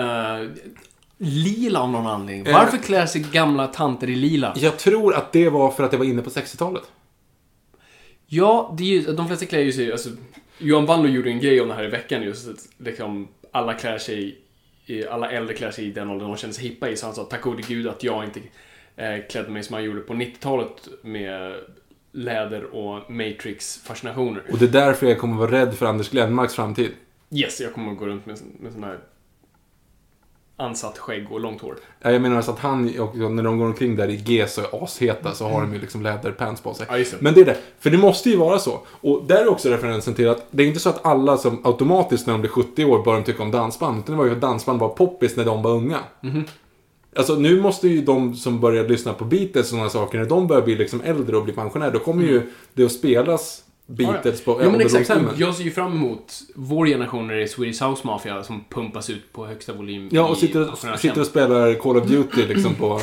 lila 1.18 1.80
av 1.80 1.90
någon 1.90 2.08
anledning. 2.08 2.46
Eh. 2.48 2.54
Varför 2.54 2.78
klär 2.78 3.06
sig 3.06 3.26
gamla 3.32 3.68
tanter 3.68 4.10
i 4.10 4.16
lila? 4.16 4.54
Jag 4.58 4.78
tror 4.78 5.16
att 5.16 5.32
det 5.32 5.50
var 5.50 5.72
för 5.72 5.84
att 5.84 5.92
det 5.92 5.98
var 5.98 6.06
inne 6.06 6.22
på 6.22 6.30
60-talet. 6.30 6.84
Ja, 8.28 8.76
det 8.78 8.84
är 8.84 8.88
ju, 8.88 9.02
de 9.02 9.28
flesta 9.28 9.46
klär 9.46 9.60
ju 9.60 9.72
sig, 9.72 9.92
alltså, 9.92 10.10
Johan 10.58 10.86
Wandlo 10.86 11.10
gjorde 11.10 11.30
en 11.30 11.40
grej 11.40 11.62
om 11.62 11.68
det 11.68 11.74
här 11.74 11.84
i 11.84 11.88
veckan 11.88 12.24
just, 12.24 12.50
att 12.50 12.68
liksom, 12.78 13.28
alla 13.52 13.74
klär 13.74 13.98
sig, 13.98 14.38
i, 14.86 15.08
alla 15.08 15.32
äldre 15.32 15.56
klär 15.56 15.72
sig 15.72 15.86
i 15.86 15.92
den 15.92 16.10
åldern 16.10 16.28
de 16.28 16.38
känner 16.38 16.54
sig 16.54 16.64
hippa 16.64 16.90
i, 16.90 16.98
så 16.98 17.06
han 17.06 17.16
sa 17.16 17.24
tack 17.24 17.42
gode 17.42 17.62
gud 17.62 17.88
att 17.88 18.04
jag 18.04 18.24
inte 18.24 18.40
eh, 18.96 19.16
klädde 19.30 19.50
mig 19.50 19.64
som 19.64 19.74
han 19.74 19.84
gjorde 19.84 20.02
på 20.02 20.14
90-talet 20.14 20.88
med 21.02 21.56
läder 22.12 22.64
och 22.64 23.12
Matrix-fascinationer. 23.12 24.44
Och 24.52 24.58
det 24.58 24.66
är 24.66 24.70
därför 24.70 25.08
jag 25.08 25.20
kommer 25.20 25.38
vara 25.38 25.52
rädd 25.52 25.74
för 25.74 25.86
Anders 25.86 26.10
Glenmarks 26.10 26.54
framtid. 26.54 26.92
Yes, 27.32 27.62
jag 27.62 27.74
kommer 27.74 27.92
att 27.92 27.98
gå 27.98 28.06
runt 28.06 28.26
med, 28.26 28.38
med 28.60 28.74
sån 28.74 28.84
här 28.84 29.00
ansatt 30.58 30.98
skägg 30.98 31.32
och 31.32 31.40
långt 31.40 31.62
hår. 31.62 31.76
Ja, 32.02 32.12
Jag 32.12 32.22
menar 32.22 32.42
så 32.42 32.52
att 32.52 32.60
han, 32.60 33.00
och 33.00 33.32
när 33.32 33.44
de 33.44 33.58
går 33.58 33.66
omkring 33.66 33.96
där 33.96 34.08
i 34.08 34.16
GES 34.16 34.58
och 34.58 34.64
är 34.64 34.84
asheta 34.84 35.32
så 35.32 35.48
har 35.48 35.62
de 35.62 35.74
ju 35.74 35.80
liksom 35.80 36.02
läderpants 36.02 36.62
på 36.62 36.74
sig. 36.74 36.86
Ja, 36.90 36.98
just 36.98 37.12
det. 37.12 37.18
Men 37.22 37.34
det 37.34 37.42
är 37.42 37.46
det. 37.46 37.58
För 37.80 37.90
det 37.90 37.98
måste 37.98 38.30
ju 38.30 38.38
vara 38.38 38.60
så. 38.60 38.80
Och 38.88 39.24
där 39.28 39.42
är 39.42 39.48
också 39.48 39.70
referensen 39.70 40.14
till 40.14 40.30
att 40.30 40.48
det 40.52 40.64
är 40.64 40.68
inte 40.68 40.80
så 40.80 40.90
att 40.90 41.06
alla 41.06 41.38
som 41.38 41.62
automatiskt 41.66 42.28
när 42.28 42.34
de 42.34 42.42
blir 42.42 42.52
70 42.52 42.86
år 42.86 43.04
börjar 43.04 43.22
tycka 43.22 43.44
om 43.44 43.52
dansband. 43.52 44.00
Utan 44.00 44.16
det 44.16 44.18
var 44.18 44.26
ju 44.26 44.32
att 44.32 44.42
dansband 44.42 44.80
var 44.80 44.90
poppis 44.90 45.36
när 45.36 45.46
de 45.46 45.62
var 45.64 45.72
unga. 45.72 46.00
Alltså 47.18 47.36
nu 47.36 47.62
måste 47.62 47.88
ju 47.88 48.02
de 48.02 48.36
som 48.36 48.60
börjar 48.60 48.88
lyssna 48.88 49.14
på 49.14 49.26
Beatles 49.26 49.66
och 49.66 49.66
sådana 49.66 49.90
saker, 49.90 50.18
när 50.18 50.26
de 50.26 50.48
börjar 50.48 50.62
bli 50.62 50.76
liksom 50.76 51.02
äldre 51.02 51.38
och 51.38 51.44
bli 51.44 51.54
pensionärer, 51.54 51.92
då 51.92 52.00
kommer 52.00 52.24
ju 52.24 52.52
det 52.74 52.86
att 52.86 52.92
spelas 52.92 53.62
Beatles 53.88 54.44
på 54.44 54.64
Ja, 54.64 54.70
men 54.70 54.82
exakt. 54.82 55.10
Och 55.10 55.18
Jag 55.38 55.56
ser 55.56 55.64
ju 55.64 55.72
fram 55.72 55.92
emot 55.92 56.34
vår 56.56 56.86
generation 56.86 57.28
när 57.28 57.34
det 57.36 57.44
är 57.44 57.48
Swedish 57.48 57.84
House 57.84 58.08
Mafia 58.08 58.44
som 58.44 58.64
pumpas 58.70 59.10
ut 59.10 59.34
på 59.34 59.46
högsta 59.46 59.74
volym 59.74 60.10
Ja, 60.12 60.28
och 60.28 60.38
sitter, 60.38 60.66
pensionärshem. 60.66 60.98
sitter 61.00 61.22
och 61.22 61.28
spelar 61.28 61.74
Call 61.74 61.98
of 61.98 62.08
Duty 62.08 62.46
liksom 62.54 62.76
på 62.76 63.00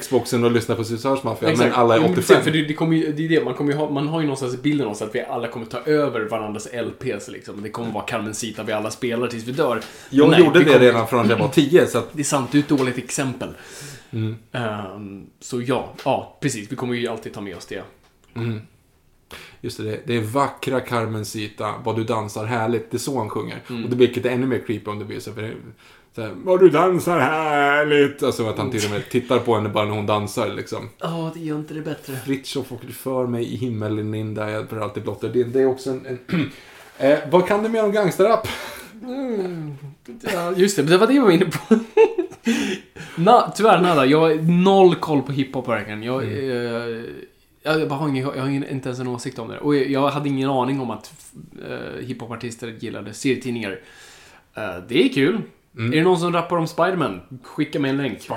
Xboxen 0.00 0.44
och 0.44 0.50
lyssnar 0.50 0.76
på 0.76 0.84
Swedish 0.84 1.24
Mafia. 1.24 1.36
Men 1.40 1.50
Exakt. 1.50 1.76
alla 1.76 1.94
är 1.94 1.98
Jo, 1.98 2.02
men 2.02 2.12
85. 2.12 2.24
precis, 2.26 2.44
För 2.44 2.50
det, 2.50 2.62
det, 2.64 2.74
kommer 2.74 2.96
ju, 2.96 3.12
det 3.12 3.24
är 3.24 3.28
det, 3.28 3.44
man, 3.44 3.54
kommer 3.54 3.72
ju 3.72 3.78
ha, 3.78 3.90
man 3.90 4.08
har 4.08 4.20
ju 4.20 4.26
någonstans 4.26 4.62
bilden 4.62 4.86
av 4.86 4.92
att 4.92 5.14
vi 5.14 5.20
alla 5.24 5.48
kommer 5.48 5.66
ta 5.66 5.78
över 5.78 6.20
varandras 6.20 6.68
LPs 6.72 7.28
liksom. 7.28 7.62
Det 7.62 7.70
kommer 7.70 7.92
vara 7.92 8.04
Carmencita 8.04 8.62
vi 8.62 8.72
alla 8.72 8.90
spelar 8.90 9.26
tills 9.26 9.44
vi 9.44 9.52
dör. 9.52 9.80
Jag 10.10 10.30
Nej, 10.30 10.40
gjorde 10.40 10.58
det 10.58 10.64
kommer- 10.64 10.78
redan 10.78 11.06
från 11.06 11.20
att 11.20 11.30
jag 11.30 11.36
var 11.38 11.48
10, 11.48 11.86
så 11.86 11.98
att 11.98 12.08
Det 12.12 12.20
är 12.20 12.24
sant, 12.24 12.52
du 12.52 12.58
är 12.58 12.62
ett 12.62 12.68
dåligt 12.68 12.98
exempel. 12.98 13.48
Mm. 14.10 14.36
Ehm, 14.52 15.26
så 15.40 15.60
ja, 15.62 15.92
ja, 16.04 16.38
precis. 16.40 16.72
Vi 16.72 16.76
kommer 16.76 16.94
ju 16.94 17.08
alltid 17.08 17.32
ta 17.34 17.40
med 17.40 17.56
oss 17.56 17.66
det. 17.66 17.82
Just 19.60 19.78
det, 19.78 20.00
det 20.06 20.16
är 20.16 20.20
vackra 20.20 20.80
Carmencita, 20.80 21.74
vad 21.84 21.96
du 21.96 22.04
dansar 22.04 22.44
härligt. 22.44 22.90
Det 22.90 22.96
är 22.96 22.98
så 22.98 23.18
han 23.18 23.30
sjunger. 23.30 23.62
Mm. 23.70 23.84
Och 23.84 23.90
det 23.90 23.96
blir 23.96 24.08
lite 24.08 24.30
ännu 24.30 24.46
mer 24.46 24.58
creepy 24.66 24.90
om 24.90 24.98
det 24.98 25.04
blir 25.04 25.20
så. 25.20 25.32
För 25.32 25.42
det, 25.42 25.54
så 26.14 26.22
här, 26.22 26.32
vad 26.44 26.60
du 26.60 26.68
dansar 26.68 27.18
härligt. 27.18 28.22
Alltså 28.22 28.48
att 28.48 28.58
han 28.58 28.70
till 28.70 28.84
och 28.84 28.90
med 28.90 29.08
tittar 29.10 29.38
på 29.38 29.54
henne 29.54 29.68
bara 29.68 29.84
när 29.84 29.94
hon 29.94 30.06
dansar 30.06 30.48
liksom. 30.48 30.88
Ja, 30.98 31.30
det 31.34 31.40
gör 31.40 31.56
inte 31.56 31.74
det 31.74 31.80
bättre. 31.80 32.16
Fritiof 32.16 32.72
och 32.72 32.80
du 32.86 32.92
för 32.92 33.26
mig 33.26 33.54
i 33.54 33.56
himmelen 33.56 34.14
in 34.14 34.34
där 34.34 34.48
jag 34.48 34.68
för 34.68 34.80
alltid 34.80 35.02
blottar 35.02 35.28
din. 35.28 35.52
Det 35.52 35.60
är 35.60 35.66
också 35.66 35.90
en... 35.90 36.06
en 36.06 36.50
eh, 36.98 37.18
vad 37.30 37.46
kan 37.48 37.62
du 37.62 37.68
mer 37.68 37.84
om 37.84 37.92
gangsterrap? 37.92 38.48
Ja, 40.34 40.52
just 40.56 40.76
det, 40.76 40.82
det 40.82 40.98
var 40.98 41.06
det 41.06 41.12
jag 41.12 41.22
var 41.22 41.30
inne 41.30 41.44
på. 41.44 41.78
Na, 43.16 43.52
tyvärr 43.56 43.80
nada, 43.80 44.06
jag 44.06 44.20
har 44.20 44.62
noll 44.64 44.94
koll 44.94 45.22
på 45.22 45.32
hiphop 45.32 45.68
verkligen. 45.68 46.02
Jag, 46.02 46.22
eh, 46.22 47.04
jag, 47.72 47.88
bara 47.88 47.98
har 47.98 48.08
ingen, 48.08 48.24
jag 48.34 48.42
har 48.42 48.48
ingen, 48.48 48.68
inte 48.68 48.88
ens 48.88 49.00
en 49.00 49.08
åsikt 49.08 49.38
om 49.38 49.48
det. 49.48 49.58
Och 49.58 49.76
jag, 49.76 49.90
jag 49.90 50.08
hade 50.08 50.28
ingen 50.28 50.50
aning 50.50 50.80
om 50.80 50.90
att 50.90 51.12
eh, 51.68 52.04
hiphopartister 52.06 52.68
gillade 52.68 53.14
serietidningar. 53.14 53.80
Eh, 54.54 54.76
det 54.88 55.04
är 55.04 55.08
kul. 55.08 55.40
Är 55.78 55.90
det 55.90 56.02
någon 56.02 56.18
som 56.18 56.32
rappar 56.32 56.56
om 56.56 56.66
Spiderman? 56.66 57.20
Skicka 57.42 57.80
mig 57.80 57.90
en 57.90 57.96
länk. 57.96 58.18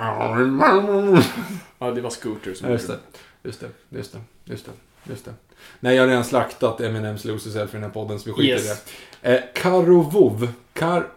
Ja, 1.79 1.91
det 1.91 2.01
var 2.01 2.09
Scooter 2.09 2.53
som 2.53 2.69
just 2.71 2.87
det. 2.87 2.97
Just 3.43 3.59
det, 3.59 3.69
just 3.89 4.13
det, 4.13 4.19
just 4.45 4.65
det, 4.65 4.71
just 5.11 5.25
det. 5.25 5.33
Nej, 5.79 5.95
jag 5.95 6.03
har 6.03 6.07
redan 6.07 6.23
slaktat 6.23 6.81
Eminems 6.81 7.25
Lose 7.25 7.49
Yourself 7.49 7.69
i 7.73 7.73
den 7.77 7.83
här 7.83 7.89
podden, 7.89 8.19
så 8.19 8.29
vi 8.29 8.33
skiter 8.33 8.43
Yes. 8.53 8.65
i 8.65 8.87
det. 9.21 9.37
Eh, 9.37 9.43
Karovov. 9.55 10.47
Kar... 10.73 11.07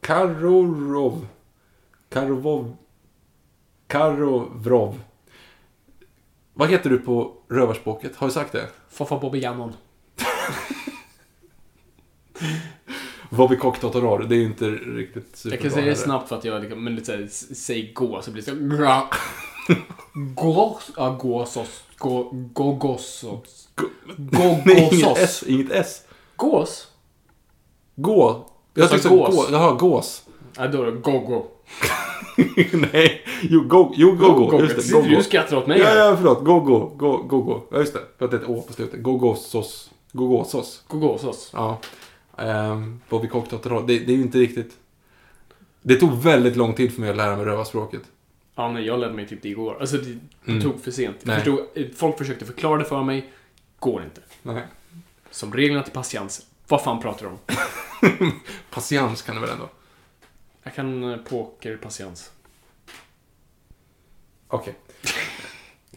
Karorov. 0.00 1.26
Karovov. 2.08 2.76
Karovrov. 3.86 5.00
Vad 6.54 6.68
heter 6.70 6.90
du 6.90 6.98
på 6.98 7.32
rövarspråket? 7.54 8.16
Har 8.16 8.26
du 8.26 8.32
sagt 8.32 8.52
det? 8.52 8.68
Foffa 8.90 9.18
Bobby 9.18 9.40
Gammon. 9.40 9.72
Bobby 13.30 13.56
Cocktotoror, 13.56 14.18
det 14.18 14.34
är 14.34 14.38
ju 14.38 14.44
inte 14.44 14.64
riktigt 14.70 15.26
Jag 15.30 15.36
superbra. 15.38 15.62
kan 15.62 15.70
säga 15.70 15.86
det 15.86 15.96
snabbt 15.96 16.28
för 16.28 16.36
att 16.36 16.44
jag 16.44 16.62
liksom, 16.62 16.84
men 16.84 16.94
lite 16.94 17.06
såhär, 17.06 17.54
säg 17.54 17.92
gå 17.92 18.22
så 18.22 18.30
blir 18.30 18.42
det 18.42 18.50
så 18.50 19.06
Gås, 20.14 20.90
ja 20.96 21.10
gåsos, 21.10 21.82
gå, 21.98 22.28
gågossos. 22.32 23.68
Nej, 24.16 24.88
inget. 24.92 25.18
S. 25.18 25.44
Inget 25.46 25.70
S. 25.70 26.02
Gås? 26.36 26.88
Gå. 27.96 28.50
Jag 28.74 28.88
sa 28.88 28.94
tyckte 28.94 29.08
gås. 29.08 29.36
gå. 29.36 29.46
Jaha, 29.52 29.72
gås. 29.74 30.22
Ja, 30.56 30.66
då 30.68 30.82
är 30.82 30.86
det 30.86 30.92
gogo. 30.92 31.46
Nej, 32.92 33.24
jo, 33.42 33.60
go, 33.68 33.92
jo, 33.96 34.12
go, 34.12 34.32
go. 34.46 34.60
Just 34.60 34.88
det, 34.88 34.92
go, 34.92 35.02
Du 35.02 35.16
go. 35.16 35.22
skrattar 35.22 35.56
åt 35.56 35.66
mig. 35.66 35.78
Ja, 35.80 35.94
ja, 35.94 36.16
förlåt. 36.16 36.44
Go, 36.44 36.60
go, 36.60 36.78
go, 36.96 37.16
go, 37.16 37.42
go. 37.42 37.60
Ja, 37.70 37.78
just 37.78 37.92
det. 37.94 38.00
För 38.18 38.24
att 38.24 38.30
det 38.30 38.36
är 38.36 38.40
ett 38.40 38.48
å 38.48 38.62
på 38.62 38.72
slutet. 38.72 39.02
Go, 39.02 39.16
go, 39.16 39.34
sås. 39.34 39.90
Go, 40.12 40.26
go, 40.28 40.44
sås. 40.44 40.84
Gogåsos. 40.88 41.50
Ja. 41.52 41.78
Um, 42.36 43.00
Bobby 43.08 43.28
Cocktail 43.28 43.86
det, 43.86 43.98
det 43.98 44.12
är 44.12 44.16
ju 44.16 44.22
inte 44.22 44.38
riktigt... 44.38 44.72
Det 45.82 45.96
tog 45.96 46.12
väldigt 46.22 46.56
lång 46.56 46.74
tid 46.74 46.92
för 46.94 47.00
mig 47.00 47.10
att 47.10 47.16
lära 47.16 47.36
mig 47.36 47.44
rövarspråket. 47.44 48.02
Ja, 48.54 48.72
nej, 48.72 48.86
jag 48.86 49.00
lärde 49.00 49.14
mig 49.14 49.28
typ 49.28 49.42
det 49.42 49.48
igår. 49.48 49.76
Alltså, 49.80 49.96
det, 49.96 50.18
det 50.44 50.50
Mm. 50.52 50.62
tog 50.62 50.80
för 50.84 50.90
sent. 50.90 51.16
Jag 51.22 51.34
förstod, 51.34 51.60
folk 51.96 52.18
försökte 52.18 52.44
förklara 52.44 52.78
det 52.78 52.84
för 52.84 53.02
mig. 53.02 53.32
Går 53.78 54.02
inte. 54.04 54.20
Nej. 54.42 54.62
Som 55.30 55.52
reglerna 55.52 55.82
till 55.82 55.92
patiens. 55.92 56.46
Vad 56.68 56.82
fan 56.82 57.02
pratar 57.02 57.26
du 57.26 57.32
om? 57.32 57.38
Patiens 58.70 59.22
kan 59.22 59.34
det 59.34 59.40
väl 59.40 59.50
ändå? 59.50 59.68
Jag 60.64 60.74
kan 60.74 61.12
eh, 61.12 61.16
poker 61.16 61.76
patiens. 61.76 62.30
Okej. 64.48 64.74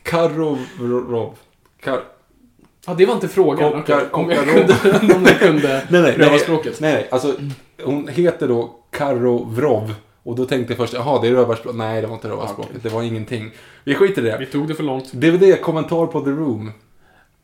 Karorov. 0.03 1.35
Kar... 1.80 2.03
Ja, 2.85 2.94
det 2.94 3.06
var 3.06 3.14
inte 3.14 3.27
frågan. 3.27 3.72
Kockar- 3.72 4.07
Okej, 4.11 4.23
om, 4.23 4.30
jag 4.31 4.45
kunde, 4.45 5.15
om 5.15 5.26
jag 5.26 5.39
kunde 5.39 5.68
Nej, 5.89 6.02
nej, 6.02 6.02
nej. 6.02 6.18
rövarspråket. 6.18 6.80
Nej, 6.80 6.94
nej. 6.94 7.07
Alltså, 7.11 7.35
hon 7.84 8.07
heter 8.07 8.48
då 8.48 8.76
Karovrov. 8.91 9.94
Och 10.23 10.35
då 10.35 10.45
tänkte 10.45 10.73
jag 10.73 10.77
först, 10.77 10.94
jaha, 10.94 11.22
det 11.22 11.27
är 11.27 11.31
rövarspråk. 11.31 11.76
Nej, 11.76 12.02
det 12.02 12.07
var 12.07 12.15
inte 12.15 12.30
rövarspråket. 12.30 12.72
Okej. 12.72 12.81
Det 12.84 12.89
var 12.89 13.03
ingenting. 13.03 13.52
Vi 13.84 13.95
skiter 13.95 14.22
i 14.22 14.38
Vi 14.39 14.45
det. 14.45 14.52
tog 14.52 14.68
det 14.68 14.76
för 14.76 14.84
långt. 14.84 15.14
DVD, 15.14 15.61
kommentar 15.61 16.06
på 16.06 16.22
The 16.22 16.30
Room. 16.30 16.72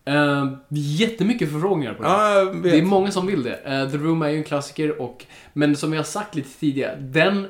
Uh, 0.09 0.53
jättemycket 0.69 1.51
förfrågningar 1.51 1.93
på 1.93 2.03
det. 2.03 2.09
Ja. 2.09 2.53
Det 2.63 2.79
är 2.79 2.83
många 2.83 3.11
som 3.11 3.27
vill 3.27 3.43
det. 3.43 3.55
Eh, 3.55 3.89
The 3.91 3.97
Room 3.97 4.21
är 4.21 4.29
ju 4.29 4.37
en 4.37 4.43
klassiker 4.43 5.01
och... 5.01 5.25
Men 5.53 5.75
som 5.75 5.91
vi 5.91 5.97
har 5.97 6.03
sagt 6.03 6.35
lite 6.35 6.59
tidigare, 6.59 6.95
den 6.99 7.47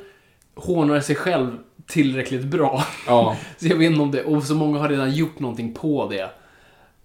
hånar 0.56 1.00
sig 1.00 1.16
själv 1.16 1.58
tillräckligt 1.88 2.46
bra. 2.46 2.84
Ja. 3.08 3.38
Så 3.58 3.68
jag 3.68 3.76
vet 3.76 3.90
inte 3.92 4.02
om 4.02 4.12
det... 4.12 4.24
Och 4.24 4.44
så 4.44 4.56
många 4.56 4.80
har 4.80 4.90
redan 4.90 5.12
gjort 5.12 5.40
någonting 5.40 5.74
på 5.74 6.08
det. 6.10 6.30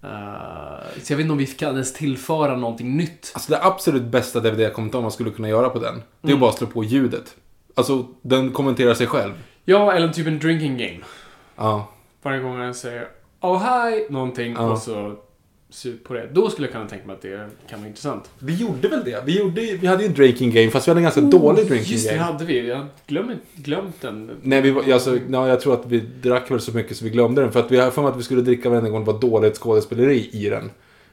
Eh, 0.02 1.00
så 1.02 1.12
jag 1.12 1.16
vet 1.16 1.24
inte 1.24 1.32
om 1.32 1.38
vi 1.38 1.46
kan 1.46 1.70
ens 1.72 1.92
tillföra 1.92 2.56
någonting 2.56 2.96
nytt. 2.96 3.30
Alltså 3.34 3.52
det 3.52 3.62
absolut 3.64 4.02
bästa 4.02 4.40
DVD-kommentar 4.40 5.00
man 5.02 5.10
skulle 5.12 5.30
kunna 5.30 5.48
göra 5.48 5.68
på 5.68 5.78
den, 5.78 5.94
det 5.94 6.28
är 6.28 6.32
Mm. 6.32 6.34
att 6.34 6.40
bara 6.40 6.52
slå 6.52 6.66
på 6.66 6.84
ljudet. 6.84 7.36
Alltså, 7.74 8.06
den 8.22 8.50
kommenterar 8.52 8.94
sig 8.94 9.06
själv. 9.06 9.32
Ja, 9.64 9.92
eller 9.92 10.08
typ 10.08 10.26
en 10.26 10.38
drinking 10.38 10.76
game. 10.78 10.98
Ja. 11.56 11.88
Varje 12.22 12.40
gång 12.40 12.58
jag 12.58 12.76
säger 12.76 13.08
Oh 13.40 13.58
hi! 13.62 14.06
Någonting 14.10 14.52
Ja. 14.52 14.70
och 14.70 14.78
så 14.78 15.16
sug 15.70 16.04
på 16.04 16.14
det. 16.14 16.28
Då 16.32 16.50
skulle 16.50 16.66
jag 16.66 16.72
kunna 16.72 16.88
tänka 16.88 17.06
mig 17.06 17.14
att 17.14 17.22
det 17.22 17.48
kan 17.70 17.78
vara 17.78 17.88
intressant. 17.88 18.30
Vi 18.38 18.54
gjorde 18.54 18.88
väl 18.88 19.04
det? 19.04 19.22
Vi, 19.26 19.38
gjorde, 19.38 19.60
vi 19.60 19.86
hade 19.86 20.02
ju 20.02 20.08
en 20.08 20.14
drinking 20.14 20.50
game, 20.50 20.70
fast 20.70 20.88
vi 20.88 20.90
hade 20.90 20.98
en 20.98 21.02
ganska 21.02 21.20
dålig 21.20 21.66
drinking 21.66 21.86
Oh, 21.86 21.92
Just 21.92 22.08
det, 22.08 22.14
game. 22.14 22.24
hade 22.32 22.44
vi. 22.44 22.68
Jag 22.68 22.76
har 22.76 22.86
glömt, 23.56 24.00
den. 24.00 24.30
Nej, 24.42 24.60
vi 24.60 24.92
alltså, 24.92 25.18
ja, 25.30 25.48
jag 25.48 25.60
tror 25.60 25.74
att 25.74 25.86
vi 25.86 26.00
drack 26.00 26.50
väl 26.50 26.60
så 26.60 26.72
mycket 26.72 26.96
så 26.96 27.04
vi 27.04 27.10
glömde 27.10 27.40
den. 27.42 27.52
För 27.52 27.60
att 27.60 27.70
vi 27.70 27.76
har 27.76 27.90
för 27.90 28.02
mig 28.02 28.10
att 28.10 28.18
vi 28.18 28.22
skulle 28.22 28.42
dricka 28.42 28.68
varenda 28.70 28.90
gång 28.90 29.04
det 29.04 29.12
var 29.12 29.20
dåligt 29.20 29.56
skådespeleri 29.56 30.30
i 30.32 30.48
den. 30.48 30.70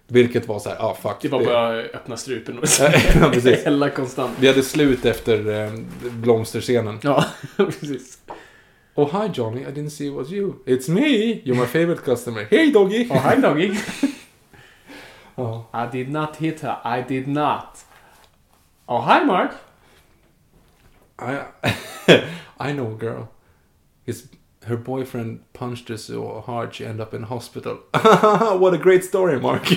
Vilket 0.07 0.47
var 0.47 0.59
så 0.59 0.69
här, 0.69 0.77
ah 0.79 0.97
fuck. 1.01 1.15
Det 1.21 1.27
var 1.29 1.45
bara 1.45 1.73
öppna 1.73 2.17
strupen 2.17 2.59
och 2.59 2.65
Ja, 2.79 3.51
hälla 3.63 3.89
konstant. 3.95 4.31
Vi 4.39 4.47
hade 4.47 4.61
slut 4.61 5.05
efter 5.05 5.63
eh, 5.65 5.71
blomsterscenen. 6.11 6.99
Ja, 7.01 7.25
precis. 7.57 8.17
Oh 8.95 9.21
hi 9.21 9.29
Johnny, 9.33 9.61
I 9.61 9.65
didn't 9.65 9.89
see 9.89 10.07
it 10.07 10.13
was 10.13 10.31
you. 10.31 10.53
It's 10.65 10.89
me, 10.89 11.41
you're 11.43 11.59
my 11.59 11.65
favorite 11.65 12.01
customer. 12.05 12.47
Hey 12.49 12.71
doggy! 12.71 13.07
Oh, 13.09 13.29
hi 13.29 13.41
doggy. 13.41 13.71
Ja. 15.35 15.65
I 15.73 15.97
did 15.97 16.09
not 16.09 16.35
hit 16.35 16.61
her. 16.61 16.75
I 16.99 17.03
did 17.07 17.27
not. 17.27 17.85
Oh, 18.87 19.01
hi 19.01 19.25
Mark. 19.25 19.51
I, 21.21 21.39
I 22.69 22.73
know 22.73 22.91
a 22.93 22.97
girl. 22.99 23.23
His, 24.05 24.27
her 24.65 24.77
boyfriend 24.77 25.39
punched 25.53 25.89
her 25.89 25.97
so 25.97 26.43
hard 26.47 26.73
she 26.75 26.85
ended 26.85 27.07
up 27.07 27.13
in 27.13 27.23
hospital. 27.23 27.77
What 28.59 28.73
a 28.73 28.77
great 28.77 29.03
story, 29.05 29.39
Mark. 29.39 29.67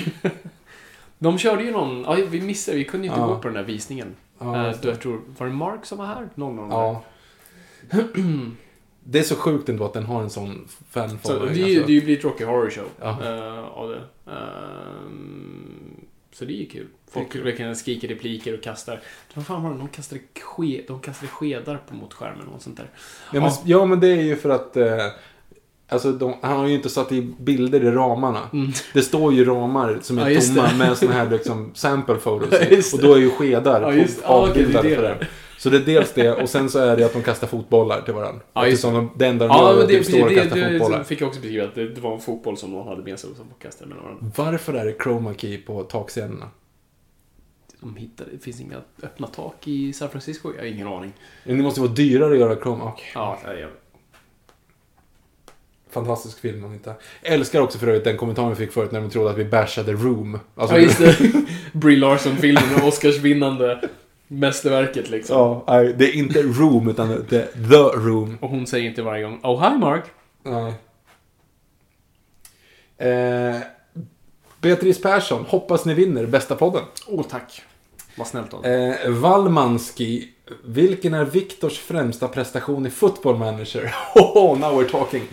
De 1.19 1.37
körde 1.37 1.63
ju 1.63 1.71
någon, 1.71 2.01
ja, 2.01 2.17
vi 2.29 2.41
missade, 2.41 2.77
vi 2.77 2.85
kunde 2.85 3.07
ju 3.07 3.13
inte 3.13 3.21
Ja. 3.21 3.27
gå 3.27 3.35
på 3.39 3.47
den 3.47 3.53
där 3.53 3.63
visningen. 3.63 4.15
Ja, 4.39 4.55
Eh, 4.61 4.67
just 4.67 4.81
då 4.81 4.89
jag 4.89 5.01
tror, 5.01 5.21
var 5.37 5.47
det 5.47 5.53
Mark 5.53 5.85
som 5.85 5.97
var 5.97 6.05
här? 6.05 6.29
Någon 6.35 6.59
av 6.59 6.69
dem 6.69 7.01
ja. 7.91 8.01
Det 9.11 9.19
är 9.19 9.23
så 9.23 9.35
sjukt 9.35 9.69
ändå 9.69 9.85
att 9.85 9.93
den 9.93 10.05
har 10.05 10.21
en 10.23 10.29
sån 10.29 10.67
Så 10.67 10.83
fanfollowing. 10.99 11.53
det, 11.53 11.61
är 11.61 11.67
ju- 11.67 11.75
alltså. 11.75 11.79
det 11.93 12.01
blivit 12.01 12.23
Rocky 12.23 12.43
Horror 12.43 12.69
Show 12.69 12.85
eh, 13.01 13.67
av 13.67 13.89
det. 13.89 14.01
Ehm, 14.79 16.05
så 16.33 16.45
det 16.45 16.53
är 16.53 16.57
ju 16.57 16.65
kul. 16.65 16.87
Folk 17.11 17.35
verkligen 17.35 17.75
skriker 17.75 18.07
repliker 18.07 18.53
och 18.53 18.63
kastar. 18.63 19.01
Vad 19.33 19.45
fan 19.45 19.63
var 19.63 19.71
det? 19.71 19.77
De 19.77 19.87
kastade, 19.87 20.21
ske, 20.41 20.81
de 20.87 20.99
kastade 20.99 21.31
skedar 21.31 21.79
på 21.87 21.95
mot 21.95 22.13
skärmen 22.13 22.47
och 22.47 22.61
sånt 22.61 22.77
där. 22.77 22.89
Ja, 23.33 23.41
men, 23.41 23.51
ja, 23.65 23.85
men 23.85 23.99
det 23.99 24.07
är 24.07 24.21
ju 24.21 24.35
för 24.35 24.49
att... 24.49 24.77
Eh, 24.77 24.87
alltså, 25.87 26.11
de, 26.11 26.33
han 26.41 26.57
har 26.57 26.67
ju 26.67 26.73
inte 26.75 26.89
satt 26.89 27.11
i 27.11 27.21
bilder 27.39 27.83
i 27.83 27.91
ramarna. 27.91 28.39
Det 28.93 29.01
står 29.01 29.33
ju 29.33 29.45
ramar 29.45 29.99
som 30.01 30.17
är 30.17 30.21
Mm. 30.21 30.33
Ja, 30.33 30.41
tomma 30.41 30.67
det. 30.67 30.75
med 30.77 30.97
såna 30.97 31.11
här 31.13 31.29
liksom, 31.29 31.71
sample 31.73 32.15
photos 32.23 32.49
Ja, 32.69 32.77
Och 32.93 33.01
då 33.01 33.13
är 33.13 33.19
ju 33.19 33.29
skedar 33.29 33.81
Ja, 33.93 34.05
avbildade 34.23 34.89
det 34.89 34.95
för 34.95 35.03
det. 35.03 35.27
Så 35.59 35.69
det 35.69 35.77
är 35.77 35.81
dels 35.81 36.13
det 36.13 36.31
och 36.31 36.49
sen 36.49 36.69
så 36.69 36.79
är 36.79 36.97
det 36.97 37.05
att 37.05 37.13
de 37.13 37.23
kastar 37.23 37.47
fotbollar 37.47 38.01
till 38.01 38.13
varandra. 38.13 38.41
Ja, 38.53 38.65
Eftersom 38.67 38.93
de, 38.93 39.11
det 39.15 39.27
enda 39.27 39.47
de 39.47 39.57
Ja, 39.57 39.63
gör 39.63 39.71
är 39.71 39.75
men 39.75 39.81
att 39.83 39.89
det, 39.89 39.97
de 39.97 40.03
står 40.03 40.23
och 40.23 40.29
det, 40.29 40.35
kastar 40.35 40.55
det, 40.55 40.69
fotbollar. 40.79 40.99
det 40.99 41.05
fick 41.05 41.21
jag 41.21 41.27
också 41.27 41.41
beskriva. 41.41 41.65
Att 41.65 41.75
det, 41.75 41.89
det 41.89 42.01
var 42.01 42.13
en 42.13 42.19
fotboll 42.19 42.57
som 42.57 42.71
någon 42.71 42.87
hade 42.87 43.03
med 43.03 43.19
sig 43.19 43.29
och 43.29 43.35
som 43.37 43.45
kastade 43.61 43.89
mellan 43.89 44.03
varandra. 44.03 44.25
Varför 44.35 44.73
är 44.73 44.85
det 44.85 44.95
chroma 45.03 45.33
key 45.33 45.57
på 45.57 45.83
takscenerna? 45.83 46.49
De 47.79 47.95
hittade, 47.95 48.29
det 48.31 48.39
finns 48.43 48.61
inga 48.61 48.75
öppna 49.03 49.27
tak 49.27 49.67
i 49.67 49.93
San 49.93 50.09
Francisco. 50.09 50.51
Jag 50.55 50.61
har 50.63 50.67
ingen 50.67 50.87
aning. 50.87 51.13
Det 51.43 51.53
måste 51.53 51.81
vara 51.81 51.91
dyrare 51.91 52.33
att 52.33 52.39
göra 52.39 52.55
chroma. 52.55 52.85
Okej. 52.85 53.05
Ja, 53.13 53.39
vet. 53.45 53.69
Fantastisk 55.91 56.39
film 56.39 56.63
om 56.65 56.73
inte. 56.73 56.93
Älskar 57.21 57.61
också 57.61 57.77
för 57.77 57.87
övrigt 57.87 58.03
den 58.03 58.17
kommentaren 58.17 58.49
vi 58.49 58.55
fick 58.55 58.71
förut 58.71 58.91
när 58.91 59.01
de 59.01 59.09
trodde 59.09 59.29
att 59.29 59.37
vi 59.37 59.45
bashade 59.45 59.93
Room. 59.93 60.39
Alltså, 60.55 60.75
Ja, 60.75 60.81
just 60.81 60.99
det. 60.99 61.17
Brie 61.73 61.97
Larson-filmen 61.97 62.63
Oscarsvinnande 62.83 63.89
mästerverket 64.31 65.09
liksom. 65.09 65.61
Ja, 65.67 65.83
det 65.97 66.05
är 66.05 66.15
inte 66.15 66.41
Room 66.41 66.89
utan 66.89 67.25
det 67.29 67.41
är 67.41 67.69
The 67.69 67.97
Room. 67.97 68.37
Och 68.41 68.49
hon 68.49 68.67
säger 68.67 68.89
inte 68.89 69.01
varje 69.01 69.23
gång 69.23 69.39
Oh, 69.43 69.69
hi 69.71 69.77
Mark. 69.77 70.03
Nej. 70.43 70.73
Eh, 72.97 73.57
Beatrice 74.61 75.01
Persson, 75.01 75.45
hoppas 75.47 75.85
ni 75.85 75.93
vinner 75.93 76.25
bästa 76.25 76.55
podden. 76.55 76.83
Åh, 77.07 77.23
tack. 77.29 77.61
Vad 78.17 78.27
snällt 78.27 78.53
av 78.53 78.65
Eh, 78.65 79.09
Valmanski, 79.09 80.29
vilken 80.65 81.13
är 81.13 81.25
Viktors 81.25 81.79
främsta 81.79 82.27
prestation 82.27 82.85
i 82.85 82.89
Football 82.89 83.37
Manager? 83.37 83.95
Oh, 84.15 84.59
now 84.59 84.81
we're 84.81 84.89
talking. 84.89 85.23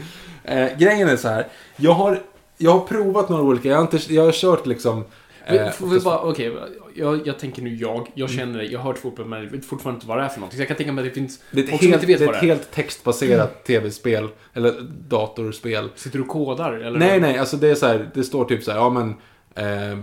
Eh, 0.45 0.79
grejen 0.79 1.09
är 1.09 1.17
så 1.17 1.29
här, 1.29 1.47
jag 1.77 1.93
har, 1.93 2.23
jag 2.57 2.71
har 2.71 2.81
provat 2.81 3.29
några 3.29 3.43
olika, 3.43 3.69
jag 3.69 3.77
har, 3.77 3.83
inte, 3.83 4.15
jag 4.15 4.25
har 4.25 4.33
kört 4.33 4.67
liksom... 4.67 5.05
Men 5.49 5.73
Får 5.73 5.87
vi 5.87 6.01
bara, 6.01 6.19
okej, 6.19 6.57
jag, 6.95 7.27
jag 7.27 7.39
tänker 7.39 7.63
nu 7.63 7.75
jag, 7.75 8.09
jag 8.15 8.31
känner 8.31 8.59
dig, 8.59 8.73
jag 8.73 8.79
har 8.79 8.85
hört 8.93 8.99
fotboll 8.99 9.27
men 9.27 9.43
jag 9.43 9.51
vet 9.51 9.65
fortfarande 9.65 9.97
inte 9.97 10.07
vad 10.07 10.19
det 10.19 10.25
är 10.25 10.29
för 10.29 10.41
någonting. 10.41 10.57
Så 10.57 10.61
jag 10.61 10.69
kan 10.69 10.77
tänka 10.77 10.93
mig 10.93 11.03
att 11.03 11.15
det 11.15 11.15
finns 11.21 11.41
det 11.51 11.61
ett 11.61 11.71
folk 11.71 11.83
som 11.83 11.91
helt, 11.91 12.03
inte 12.03 12.13
vet 12.13 12.19
det 12.19 12.27
vad 12.27 12.35
ett 12.35 12.41
det 12.41 12.47
är. 12.47 12.49
helt 12.49 12.71
textbaserat 12.71 13.65
tv-spel, 13.65 14.29
eller 14.55 14.75
datorspel. 15.09 15.89
Sitter 15.95 16.19
du 16.19 16.25
och 16.25 16.31
kodar? 16.31 16.73
Eller 16.73 16.99
Nej, 16.99 17.21
nej, 17.21 17.39
alltså 17.39 17.57
det 17.57 17.69
är 17.69 17.75
så 17.75 17.87
här, 17.87 18.11
det 18.15 18.25
står 18.25 18.45
typ 18.45 18.63
så 18.63 18.71
här, 18.71 18.79
ja 18.79 18.91
men... 18.91 19.15
Eh, 19.55 19.99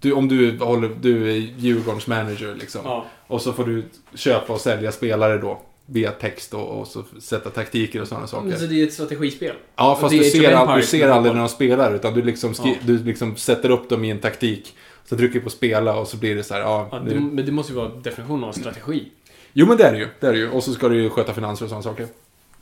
du, 0.00 0.12
om 0.12 0.28
du, 0.28 0.58
håller, 0.58 0.90
du 1.00 1.30
är 1.30 1.36
Djurgårdens 1.36 2.06
manager 2.06 2.54
liksom. 2.54 2.80
Ja. 2.84 3.06
Och 3.26 3.42
så 3.42 3.52
får 3.52 3.64
du 3.64 3.84
köpa 4.14 4.52
och 4.52 4.60
sälja 4.60 4.92
spelare 4.92 5.38
då. 5.38 5.62
Via 5.86 6.12
text 6.12 6.54
och, 6.54 6.80
och 6.80 6.86
så 6.86 7.04
sätta 7.20 7.50
taktiker 7.50 8.00
och 8.02 8.08
sådana 8.08 8.26
saker. 8.26 8.56
Så 8.56 8.66
det 8.66 8.82
är 8.82 8.86
ett 8.86 8.92
strategispel? 8.92 9.54
Ja, 9.76 9.98
fast 10.00 10.14
du 10.14 10.24
ser, 10.24 10.52
all, 10.52 10.80
du 10.80 10.86
ser 10.86 11.08
aldrig 11.08 11.34
när 11.34 11.40
de 11.40 11.48
spelar. 11.48 11.94
Utan 11.94 12.14
du 12.14 12.22
liksom, 12.22 12.54
skri- 12.54 12.70
Ja. 12.80 12.86
du 12.86 12.98
liksom 13.04 13.36
sätter 13.36 13.70
upp 13.70 13.88
dem 13.88 14.04
i 14.04 14.10
en 14.10 14.18
taktik. 14.18 14.74
Så 15.04 15.16
trycker 15.16 15.40
på 15.40 15.50
spela 15.50 15.96
och 15.98 16.08
så 16.08 16.16
blir 16.16 16.34
det 16.34 16.42
så 16.42 16.54
här, 16.54 16.60
ja. 16.60 16.88
Ja, 16.92 16.98
det, 16.98 17.14
men 17.14 17.46
det 17.46 17.52
måste 17.52 17.72
ju 17.72 17.78
vara 17.78 17.88
definitionen 17.88 18.44
av 18.44 18.52
strategi. 18.52 19.08
Jo 19.52 19.66
men 19.66 19.76
det 19.76 19.84
är 19.84 19.92
det 19.92 19.98
ju. 19.98 20.08
Det 20.20 20.26
är 20.26 20.32
det 20.32 20.38
ju. 20.38 20.50
Och 20.50 20.62
så 20.64 20.72
ska 20.72 20.88
du 20.88 21.02
ju 21.02 21.10
sköta 21.10 21.34
finanser 21.34 21.64
och 21.64 21.68
sådana 21.68 21.82
saker. 21.82 22.06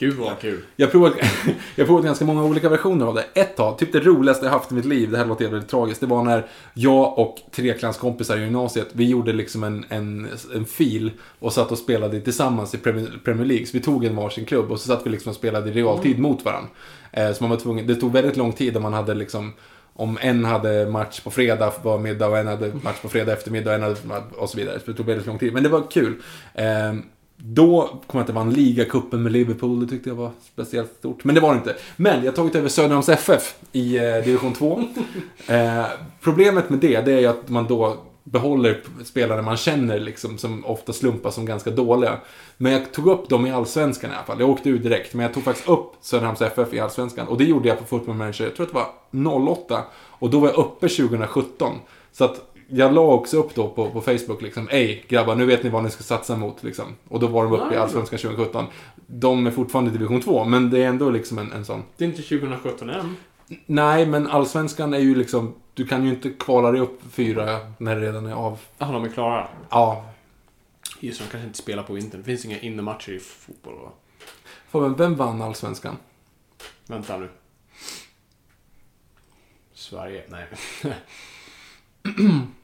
Gud 0.01 0.15
vad 0.15 0.39
kul. 0.39 0.61
Jag 0.77 0.87
har 0.87 0.91
provat, 0.91 1.13
jag 1.77 1.87
provat 1.87 2.05
ganska 2.05 2.25
många 2.25 2.45
olika 2.45 2.69
versioner 2.69 3.07
av 3.07 3.15
det. 3.15 3.25
Ett 3.35 3.57
tag, 3.57 3.79
typ 3.79 3.93
det 3.93 4.01
roligaste 4.01 4.47
jag 4.47 4.53
haft 4.53 4.73
i 4.73 4.75
mitt 4.75 4.85
liv, 4.85 5.11
det 5.11 5.19
här 5.19 5.27
låter 5.27 5.49
väldigt 5.49 5.71
tragiskt, 5.71 6.01
det 6.01 6.07
var 6.07 6.23
när 6.23 6.47
jag 6.75 7.19
och 7.19 7.39
tre 7.51 7.75
klasskompisar 7.75 8.37
i 8.37 8.41
gymnasiet, 8.41 8.89
vi 8.93 9.09
gjorde 9.09 9.33
liksom 9.33 9.65
en, 9.65 9.85
en, 9.89 10.29
en 10.55 10.65
fil 10.65 11.11
och 11.39 11.53
satt 11.53 11.73
och 11.73 11.79
spelade 11.79 12.21
tillsammans 12.21 12.75
i 12.75 12.79
Premier 12.79 13.21
Premier 13.25 13.47
League. 13.47 13.67
Så 13.67 13.73
vi 13.73 13.83
tog 13.83 14.05
en 14.05 14.17
varsin 14.17 14.45
klubb 14.45 14.73
och 14.73 14.81
så 14.81 14.87
satt 14.87 15.07
vi 15.07 15.11
liksom 15.11 15.31
och 15.31 15.37
spelade 15.37 15.71
i 15.71 15.73
realtid 15.73 16.19
mot 16.19 16.45
varandra. 16.45 16.71
Eh, 17.13 17.33
så 17.33 17.45
man 17.45 17.51
var 17.51 17.57
tvungen, 17.57 17.87
det 17.87 17.95
tog 17.95 18.13
väldigt 18.13 18.37
lång 18.37 18.53
tid 18.53 18.77
om 18.77 18.83
man 18.83 18.93
hade 18.93 19.15
liksom 19.15 19.53
om 19.95 20.19
en 20.21 20.45
hade 20.45 20.87
match 20.87 21.21
på 21.21 21.31
fredag 21.31 21.73
var 21.83 21.99
middag 21.99 22.27
och 22.27 22.39
en 22.39 22.47
hade 22.47 22.73
match 22.83 23.01
på 23.03 23.09
fredag 23.09 23.33
eftermiddag 23.33 23.71
och 23.71 23.77
en 23.77 23.83
hade 23.83 23.97
och 24.37 24.51
så 24.51 24.57
vidare. 24.57 24.81
Så 24.81 24.91
det 24.91 24.97
tog 24.97 25.07
väldigt 25.07 25.27
lång 25.27 25.39
tid. 25.39 25.53
Men 25.53 25.63
det 25.63 25.69
var 25.69 25.91
kul. 25.91 26.15
Då 27.45 28.01
kom 28.07 28.19
jag 28.19 28.21
att 28.21 28.27
det 28.27 28.33
var 28.33 28.43
en 28.43 28.53
ligacupen 28.53 29.23
med 29.23 29.33
Liverpool. 29.33 29.81
Det 29.81 29.87
tyckte 29.87 30.09
jag 30.09 30.17
var 30.17 30.31
speciellt 30.53 30.93
stort. 30.99 31.25
Men 31.25 31.35
det 31.35 31.41
var 31.41 31.53
det 31.53 31.59
inte. 31.59 31.77
Men 31.97 32.25
jag 32.25 32.33
har 32.33 32.37
tagit 32.37 32.55
över 32.55 32.69
Söderhamns 32.69 33.09
FF 33.09 33.55
i 33.73 33.97
eh, 33.97 34.03
division 34.03 34.53
2. 34.53 34.83
eh, 35.47 35.85
problemet 36.21 36.71
med 36.71 36.79
det, 36.79 37.01
det 37.01 37.13
är 37.13 37.29
att 37.29 37.49
man 37.49 37.67
då 37.67 37.97
behåller 38.25 38.83
spelare 39.05 39.43
man 39.43 39.57
känner 39.57 40.01
liksom, 40.01 40.39
som 40.39 40.65
ofta 40.65 40.93
slumpas 40.93 41.35
som 41.35 41.47
ganska 41.47 41.71
dåliga. 41.71 42.19
Men 42.57 42.73
jag 42.73 42.93
tog 42.93 43.07
upp 43.07 43.29
dem 43.29 43.47
i 43.47 43.53
Allsvenskan 43.53 44.11
i 44.11 44.15
alla 44.15 44.25
fall. 44.25 44.41
Jag 44.41 44.51
åkte 44.51 44.69
ut 44.69 44.83
direkt, 44.83 45.15
men 45.15 45.23
jag 45.23 45.35
tog 45.35 45.43
faktiskt 45.43 45.69
upp 45.69 45.93
Söderhamns 46.01 46.43
FF 46.43 46.75
i 46.75 46.81
Allsvenskan. 46.81 47.29
Och 47.29 47.39
det 47.39 47.45
gjorde 47.45 47.69
jag 47.69 47.79
på 47.79 47.85
Football 47.85 48.15
Manager, 48.15 48.45
jag 48.45 48.57
tror 48.57 48.67
att 48.67 48.73
det 48.73 49.31
var 49.33 49.49
08. 49.49 49.85
Och 49.93 50.31
då 50.31 50.41
var 50.41 50.49
jag 50.49 50.59
uppe 50.59 50.89
2017. 50.89 51.79
Så 52.13 52.25
att 52.25 52.50
jag 52.71 52.95
la 52.95 53.01
också 53.01 53.37
upp 53.37 53.55
då 53.55 53.69
på, 53.69 53.91
på 53.91 54.01
Facebook 54.01 54.43
liksom, 54.43 54.69
Ej 54.71 55.05
grabbar, 55.09 55.35
nu 55.35 55.47
vet 55.47 55.63
ni 55.63 55.71
vad 55.71 55.85
ni 55.85 55.91
ska 55.91 56.03
satsa 56.03 56.37
mot 56.37 56.63
liksom. 56.63 56.85
Och 57.09 57.21
då 57.21 57.27
var 57.27 57.45
de 57.45 57.53
uppe 57.53 57.75
i 57.75 57.79
Allsvenskan 57.79 58.19
2017. 58.19 58.67
De 59.07 59.47
är 59.47 59.51
fortfarande 59.51 59.91
i 59.91 59.93
division 59.93 60.21
2, 60.21 60.45
men 60.45 60.71
det 60.71 60.83
är 60.83 60.89
ändå 60.89 61.11
liksom 61.11 61.39
en, 61.39 61.53
en 61.53 61.65
sån. 61.65 61.83
Det 61.97 62.05
är 62.05 62.09
inte 62.09 62.23
2017 62.23 62.91
än. 62.91 63.17
Nej, 63.67 64.07
men 64.07 64.27
Allsvenskan 64.27 64.95
är 64.95 64.99
ju 64.99 65.15
liksom, 65.15 65.55
du 65.75 65.87
kan 65.87 66.05
ju 66.05 66.11
inte 66.11 66.31
kvala 66.31 66.73
dig 66.73 66.81
upp 66.81 67.01
fyra 67.11 67.59
när 67.79 67.97
det 67.97 68.03
redan 68.07 68.27
är 68.27 68.33
av. 68.33 68.59
Jaha, 68.79 68.93
de 68.93 69.05
är 69.05 69.09
klara. 69.09 69.49
Ja, 69.71 70.05
Just 71.01 71.19
det, 71.19 71.25
de 71.25 71.31
kanske 71.31 71.47
inte 71.47 71.59
spelar 71.59 71.83
på 71.83 71.93
vintern. 71.93 72.21
Det 72.21 72.25
finns 72.25 72.45
inga 72.45 72.59
innematcher 72.59 73.13
i 73.13 73.19
fotboll 73.19 73.75
va? 73.75 73.93
Fabian, 74.69 74.95
vem 74.95 75.17
vann 75.17 75.43
Allsvenskan? 75.43 75.97
Vänta 76.87 77.17
nu. 77.17 77.29
Sverige? 79.73 80.25
Nej. 80.29 80.47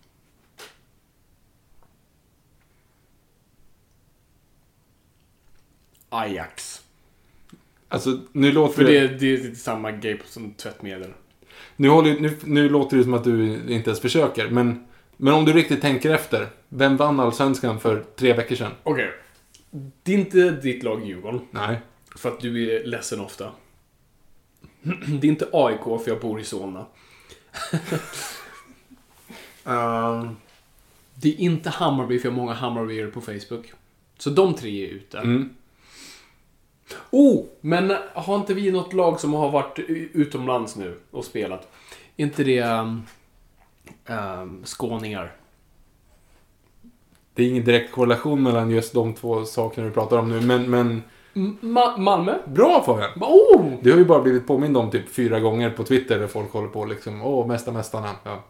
Ajax. 6.20 6.82
Alltså, 7.88 8.18
nu 8.32 8.52
låter 8.52 8.74
För 8.74 8.84
det... 8.84 9.00
det, 9.00 9.16
det 9.16 9.34
är 9.34 9.54
samma 9.54 9.92
grej 9.92 10.20
som 10.24 10.52
tvättmedel. 10.52 11.10
Nu, 11.76 11.88
håller, 11.88 12.20
nu, 12.20 12.36
nu 12.44 12.68
låter 12.68 12.96
det 12.96 13.02
som 13.02 13.14
att 13.14 13.24
du 13.24 13.54
inte 13.68 13.90
ens 13.90 14.00
försöker, 14.00 14.50
men... 14.50 14.86
Men 15.18 15.34
om 15.34 15.44
du 15.44 15.52
riktigt 15.52 15.80
tänker 15.80 16.10
efter. 16.10 16.48
Vem 16.68 16.96
vann 16.96 17.20
Allsvenskan 17.20 17.80
för 17.80 18.04
tre 18.16 18.32
veckor 18.32 18.56
sedan? 18.56 18.72
Okej. 18.82 19.10
Det 20.02 20.14
är 20.14 20.18
inte 20.18 20.50
ditt 20.50 20.82
lag 20.82 21.06
Djurgården. 21.06 21.40
Nej. 21.50 21.80
För 22.16 22.28
att 22.28 22.40
du 22.40 22.76
är 22.76 22.86
ledsen 22.86 23.20
ofta. 23.20 23.50
Det 25.20 25.26
är 25.26 25.30
inte 25.30 25.48
AIK 25.52 25.80
för 25.80 26.04
jag 26.06 26.20
bor 26.20 26.40
i 26.40 26.44
Solna. 26.44 26.86
Ehm, 29.64 30.36
det 31.14 31.28
är 31.28 31.40
inte 31.40 31.70
Hammarby 31.70 32.18
för 32.18 32.28
jag 32.28 32.32
har 32.32 32.36
många 32.36 32.52
Hammarbyare 32.52 33.10
på 33.10 33.20
Facebook. 33.20 33.72
Så 34.18 34.30
de 34.30 34.54
tre 34.54 34.84
är 34.84 34.88
ute. 34.88 35.18
Mm. 35.18 35.54
Oh! 37.10 37.44
Men 37.60 37.96
har 38.14 38.36
inte 38.36 38.54
vi 38.54 38.70
något 38.72 38.92
lag 38.92 39.20
som 39.20 39.34
har 39.34 39.50
varit 39.50 39.78
utomlands 40.12 40.76
nu 40.76 40.98
och 41.10 41.24
spelat? 41.24 41.68
Inte 42.16 42.44
det 42.44 42.62
um, 42.62 43.02
um, 44.06 44.62
skåningar? 44.64 45.32
Det 47.34 47.42
är 47.42 47.48
ingen 47.48 47.64
direkt 47.64 47.92
korrelation 47.92 48.42
mellan 48.42 48.70
just 48.70 48.94
de 48.94 49.14
två 49.14 49.44
sakerna 49.44 49.86
vi 49.86 49.92
pratar 49.92 50.18
om 50.18 50.28
nu, 50.28 50.40
men... 50.40 50.70
men 50.70 51.02
Ma- 51.60 51.98
Malmö? 51.98 52.38
bra 52.46 52.82
Fabian! 52.86 53.10
Oh! 53.20 53.72
Det 53.82 53.90
har 53.90 53.98
ju 53.98 54.04
bara 54.04 54.22
blivit 54.22 54.46
påmind 54.46 54.76
om 54.76 54.90
typ 54.90 55.08
fyra 55.08 55.40
gånger 55.40 55.70
på 55.70 55.84
Twitter 55.84 56.18
där 56.18 56.26
folk 56.26 56.52
håller 56.52 56.68
på 56.68 56.84
liksom, 56.84 57.22
åh, 57.22 57.46
mesta 57.46 57.72
mästarna. 57.72 58.10
Ja. 58.24 58.44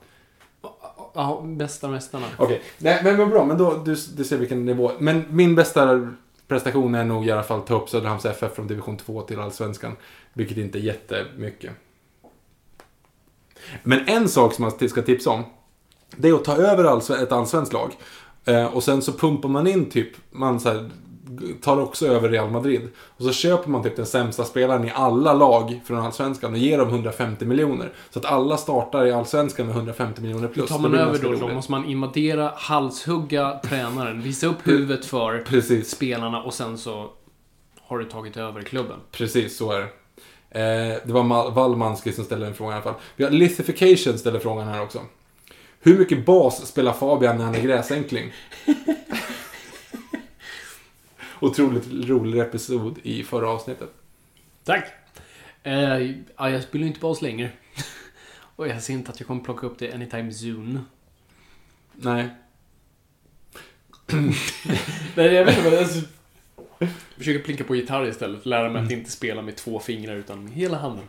Ja, 1.15 1.43
bästa 1.45 1.89
mästarna. 1.89 2.27
Okej, 2.39 2.63
nej 2.79 3.01
men 3.05 3.17
vad 3.17 3.29
bra, 3.29 3.45
men 3.45 3.59
då, 3.59 3.75
du, 3.85 3.97
du 4.17 4.25
ser 4.25 4.39
vilken 4.39 4.65
nivå. 4.65 4.91
Men 4.99 5.25
min 5.31 5.55
bästa 5.55 6.09
prestation 6.49 6.95
är 6.95 7.05
nog 7.05 7.27
i 7.27 7.31
alla 7.31 7.43
fall 7.43 7.63
ta 7.63 7.75
upp 7.83 7.89
Söderhamns 7.89 8.25
FF 8.25 8.55
från 8.55 8.67
division 8.67 8.97
2 8.97 9.23
till 9.23 9.41
Allsvenskan. 9.41 9.97
Vilket 10.33 10.57
inte 10.57 10.79
är 10.79 10.81
jättemycket. 10.81 11.73
Men 13.83 14.09
en 14.09 14.29
sak 14.29 14.55
som 14.55 14.63
man 14.63 14.89
ska 14.89 15.03
tipsa 15.03 15.31
om. 15.31 15.45
Det 16.17 16.29
är 16.29 16.35
att 16.35 16.45
ta 16.45 16.57
över 16.57 17.23
ett 17.23 17.33
allsvenskt 17.33 17.73
lag. 17.73 17.93
Eh, 18.45 18.67
och 18.67 18.83
sen 18.83 19.03
så 19.03 19.13
pumpar 19.13 19.49
man 19.49 19.67
in 19.67 19.91
typ, 19.91 20.09
man 20.31 20.61
så 20.61 20.69
här, 20.69 20.91
tar 21.63 21.81
också 21.81 22.07
över 22.07 22.29
Real 22.29 22.51
Madrid. 22.51 22.89
Och 22.99 23.25
så 23.25 23.33
köper 23.33 23.71
man 23.71 23.83
typ 23.83 23.97
den 23.97 24.07
sämsta 24.07 24.45
spelaren 24.45 24.85
i 24.85 24.93
alla 24.95 25.33
lag 25.33 25.81
från 25.85 25.99
allsvenskan 25.99 26.53
och 26.53 26.59
ger 26.59 26.79
dem 26.79 26.89
150 26.89 27.45
miljoner. 27.45 27.93
Så 28.11 28.19
att 28.19 28.25
alla 28.25 28.57
startar 28.57 29.07
i 29.07 29.13
allsvenskan 29.13 29.67
med 29.67 29.77
150 29.77 30.23
miljoner 30.23 30.49
plus. 30.49 30.69
Tar 30.69 30.79
man 30.79 30.91
blir 30.91 31.01
över 31.01 31.19
då, 31.19 31.33
då 31.33 31.49
måste 31.49 31.73
man 31.73 31.85
invadera, 31.85 32.53
halshugga 32.57 33.61
tränaren, 33.65 34.23
visa 34.23 34.47
upp 34.47 34.69
huvudet 34.69 35.05
för 35.05 35.39
Precis. 35.39 35.91
spelarna 35.91 36.43
och 36.43 36.55
sen 36.55 36.79
så 36.79 37.11
har 37.81 37.99
du 37.99 38.05
tagit 38.05 38.37
över 38.37 38.63
klubben. 38.63 38.97
Precis, 39.13 39.57
så 39.57 39.73
är 39.73 39.79
det. 39.79 39.89
Eh, 40.51 41.01
det 41.05 41.13
var 41.13 41.51
Wallmanski 41.51 42.13
som 42.13 42.25
ställde 42.25 42.47
den 42.47 42.55
frågan 42.55 42.73
i 42.73 42.75
alla 42.75 42.83
fall. 42.83 42.95
Vi 43.17 43.25
har 43.25 43.31
Lithification 43.31 44.19
ställer 44.19 44.39
frågan 44.39 44.69
här 44.69 44.83
också. 44.83 45.01
Hur 45.81 45.99
mycket 45.99 46.27
bas 46.27 46.67
spelar 46.67 46.93
Fabian 46.93 47.37
när 47.37 47.45
han 47.45 47.55
är 47.55 47.61
gräsänkling? 47.61 48.33
Otroligt 51.41 52.09
rolig 52.09 52.41
episod 52.41 52.99
i 53.03 53.23
förra 53.23 53.49
avsnittet. 53.49 53.91
Tack! 54.65 54.85
Eh, 55.63 56.11
ja, 56.37 56.51
jag 56.51 56.63
spelar 56.63 56.87
inte 56.87 57.01
bas 57.01 57.23
längre. 57.23 57.51
och 58.57 58.69
jag 58.69 58.83
ser 58.83 58.95
inte 58.95 59.11
att 59.11 59.21
jag 59.21 59.27
kommer 59.27 59.43
plocka 59.45 59.67
upp 59.67 59.79
det 59.79 59.93
anytime 59.93 60.33
soon. 60.33 60.81
Nej. 61.93 62.29
Nej, 65.15 65.35
jag 65.35 65.45
vet 65.45 65.59
inte 65.59 65.71
vad 65.71 66.05
Jag 66.79 66.89
försöker 67.17 67.45
plinka 67.45 67.65
på 67.65 67.77
gitarr 67.77 68.07
istället. 68.07 68.47
Lära 68.47 68.71
mig 68.71 68.85
att 68.85 68.91
inte 68.91 69.11
spela 69.11 69.43
med 69.43 69.57
två 69.57 69.81
fingrar 69.81 70.17
utan 70.17 70.45
med 70.45 70.53
hela 70.53 70.79
handen. 70.79 71.05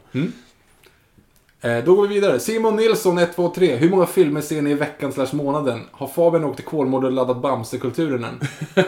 Eh, 1.62 1.84
då 1.84 1.96
går 1.96 2.08
vi 2.08 2.14
vidare. 2.14 2.40
Simon 2.40 2.76
Nilsson 2.76 3.18
123. 3.18 3.76
Hur 3.76 3.90
många 3.90 4.06
filmer 4.06 4.42
ser 4.42 4.62
ni 4.62 4.70
i 4.70 4.74
veckan 4.74 5.14
slash 5.14 5.30
månaden? 5.34 5.88
Har 5.92 6.08
Fabian 6.08 6.44
åkt 6.44 6.56
till 6.56 6.66
Kolmården 6.66 7.08
och 7.08 7.14
laddat 7.14 7.42
Bamse-kulturen 7.42 8.24
än? 8.24 8.40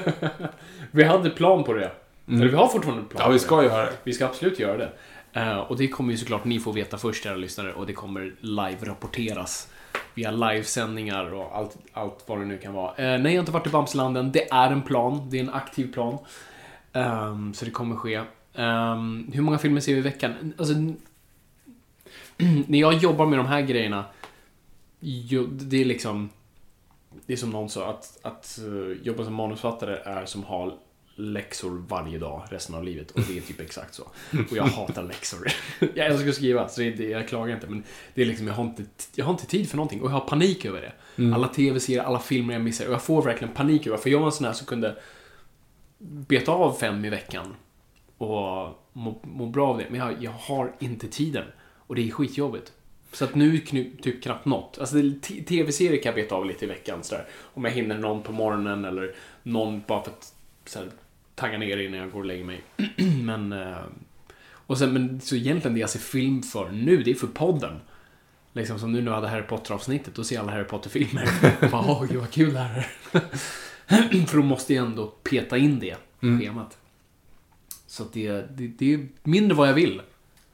Vi 0.91 1.03
hade 1.03 1.29
plan 1.29 1.63
på 1.63 1.73
det. 1.73 1.91
Eller 2.27 2.47
vi 2.47 2.55
har 2.55 2.67
fortfarande 2.67 3.03
plan 3.03 3.23
Ja, 3.25 3.31
vi 3.31 3.39
ska 3.39 3.63
göra 3.63 3.85
det. 3.85 3.93
Vi 4.03 4.13
ska 4.13 4.25
absolut 4.25 4.59
göra 4.59 4.77
det. 4.77 4.91
Eh, 5.33 5.57
och 5.57 5.77
det 5.77 5.87
kommer 5.87 6.11
ju 6.11 6.17
såklart 6.17 6.45
ni 6.45 6.59
få 6.59 6.71
veta 6.71 6.97
först, 6.97 7.25
era 7.25 7.35
lyssnare, 7.35 7.73
och 7.73 7.85
det 7.85 7.93
kommer 7.93 8.35
live-rapporteras 8.39 9.67
via 10.13 10.31
livesändningar 10.31 11.33
och 11.33 11.57
allt, 11.57 11.77
allt 11.93 12.23
vad 12.25 12.39
det 12.39 12.45
nu 12.45 12.57
kan 12.57 12.73
vara. 12.73 12.95
Eh, 12.95 13.21
nej, 13.21 13.21
jag 13.21 13.31
har 13.31 13.39
inte 13.39 13.51
varit 13.51 13.67
i 13.67 13.69
Bamselanden. 13.69 14.31
Det 14.31 14.51
är 14.51 14.71
en 14.71 14.81
plan. 14.81 15.29
Det 15.29 15.37
är 15.37 15.43
en 15.43 15.49
aktiv 15.49 15.93
plan. 15.93 16.17
Ehm, 16.93 17.53
så 17.53 17.65
det 17.65 17.71
kommer 17.71 17.95
ske. 17.95 18.21
Ehm, 18.55 19.31
hur 19.33 19.41
många 19.41 19.57
filmer 19.57 19.81
ser 19.81 19.93
vi 19.93 19.99
i 19.99 20.01
veckan? 20.01 20.53
Alltså, 20.57 20.73
när 22.67 22.79
jag 22.79 22.93
jobbar 22.93 23.25
med 23.25 23.39
de 23.39 23.45
här 23.45 23.61
grejerna, 23.61 24.05
det 25.49 25.81
är 25.81 25.85
liksom... 25.85 26.29
Det 27.25 27.33
är 27.33 27.37
som 27.37 27.49
någon 27.49 27.69
sa, 27.69 27.89
att, 27.89 28.19
att 28.21 28.59
eh, 28.59 29.01
jobba 29.03 29.25
som 29.25 29.33
manusförfattare 29.33 29.95
är 29.95 30.25
som 30.25 30.41
att 30.41 30.47
ha 30.47 30.79
läxor 31.19 31.85
varje 31.87 32.17
dag 32.17 32.43
resten 32.49 32.75
av 32.75 32.83
livet. 32.83 33.11
Och 33.11 33.21
det 33.21 33.37
är 33.37 33.41
typ 33.41 33.59
exakt 33.59 33.93
så. 33.93 34.03
Och 34.51 34.57
jag 34.57 34.63
hatar 34.63 35.03
läxor. 35.03 35.47
jag 35.95 36.07
älskar 36.07 36.29
att 36.29 36.35
skriva, 36.35 36.67
så 36.67 36.81
det 36.81 37.09
jag 37.09 37.27
klagar 37.27 37.55
inte. 37.55 37.67
Men 37.67 37.83
det 38.13 38.21
är 38.21 38.25
liksom, 38.25 38.47
jag 38.47 38.53
har 38.53 38.63
inte, 38.63 38.83
jag 39.15 39.25
har 39.25 39.31
inte 39.31 39.45
tid 39.45 39.69
för 39.69 39.77
någonting. 39.77 40.01
Och 40.01 40.07
jag 40.07 40.13
har 40.13 40.27
panik 40.27 40.65
över 40.65 40.81
det. 40.81 40.93
Alla 41.35 41.47
tv-serier, 41.47 42.03
alla 42.03 42.19
filmer 42.19 42.53
jag 42.53 42.63
missar. 42.63 42.87
Och 42.87 42.93
jag 42.93 43.03
får 43.03 43.21
verkligen 43.21 43.53
panik 43.53 43.87
över 43.87 43.97
det. 43.97 44.03
För 44.03 44.09
jag 44.09 44.19
var 44.19 44.25
en 44.25 44.31
sån 44.31 44.45
här 44.45 44.53
som 44.53 44.67
kunde 44.67 44.95
beta 45.99 46.51
av 46.51 46.73
fem 46.73 47.05
i 47.05 47.09
veckan. 47.09 47.55
Och 48.17 48.69
må, 48.93 49.21
må 49.23 49.45
bra 49.45 49.69
av 49.69 49.77
det. 49.77 49.85
Men 49.89 49.99
jag, 49.99 50.23
jag 50.23 50.31
har 50.31 50.75
inte 50.79 51.07
tiden. 51.07 51.45
Och 51.77 51.95
det 51.95 52.07
är 52.07 52.11
skitjobbigt. 52.11 52.71
Så 53.11 53.25
att 53.25 53.35
nu 53.35 53.59
typ 54.01 54.23
knappt 54.23 54.45
något. 54.45 54.77
Alltså 54.79 54.95
tv-serier 55.47 56.03
kan 56.03 56.09
jag 56.09 56.15
beta 56.15 56.35
av 56.35 56.45
lite 56.45 56.65
i 56.65 56.67
veckan 56.67 57.03
sådär. 57.03 57.25
Om 57.53 57.65
jag 57.65 57.71
hinner 57.71 57.97
någon 57.97 58.23
på 58.23 58.31
morgonen 58.31 58.85
eller 58.85 59.15
någon 59.43 59.83
bara 59.87 60.03
för 60.03 60.11
att 60.11 60.33
så 60.65 60.79
här, 60.79 60.89
tagga 61.35 61.57
ner 61.57 61.77
innan 61.77 61.99
jag 61.99 62.11
går 62.11 62.19
och 62.19 62.25
lägger 62.25 62.45
mig. 62.45 62.61
men, 63.23 63.53
eh, 63.53 63.77
och 64.51 64.77
sen, 64.77 64.93
men 64.93 65.21
så 65.21 65.35
egentligen 65.35 65.73
det 65.73 65.79
jag 65.79 65.89
ser 65.89 65.99
film 65.99 66.43
för 66.43 66.69
nu, 66.69 67.03
det 67.03 67.11
är 67.11 67.15
för 67.15 67.27
podden. 67.27 67.79
Liksom 68.53 68.79
som 68.79 68.91
nu 68.91 69.01
när 69.01 69.07
jag 69.07 69.15
hade 69.15 69.27
Harry 69.27 69.43
Potter-avsnittet, 69.43 70.15
då 70.15 70.23
ser 70.23 70.35
jag 70.35 70.43
alla 70.43 70.51
Harry 70.51 70.63
Potter-filmer. 70.63 71.29
Bara, 71.71 71.91
åh 71.91 72.05
gud 72.09 72.19
vad 72.19 72.31
kul 72.31 72.53
det 72.53 72.59
här 72.59 72.87
är. 73.11 74.25
för 74.27 74.37
då 74.37 74.43
måste 74.43 74.73
jag 74.73 74.85
ändå 74.85 75.07
peta 75.07 75.57
in 75.57 75.79
det 75.79 75.95
på 76.19 76.25
schemat. 76.39 76.77
Så 77.87 78.03
att 78.03 78.13
det, 78.13 78.31
det, 78.31 78.67
det 78.67 78.93
är 78.93 79.07
mindre 79.23 79.57
vad 79.57 79.67
jag 79.67 79.73
vill. 79.73 80.01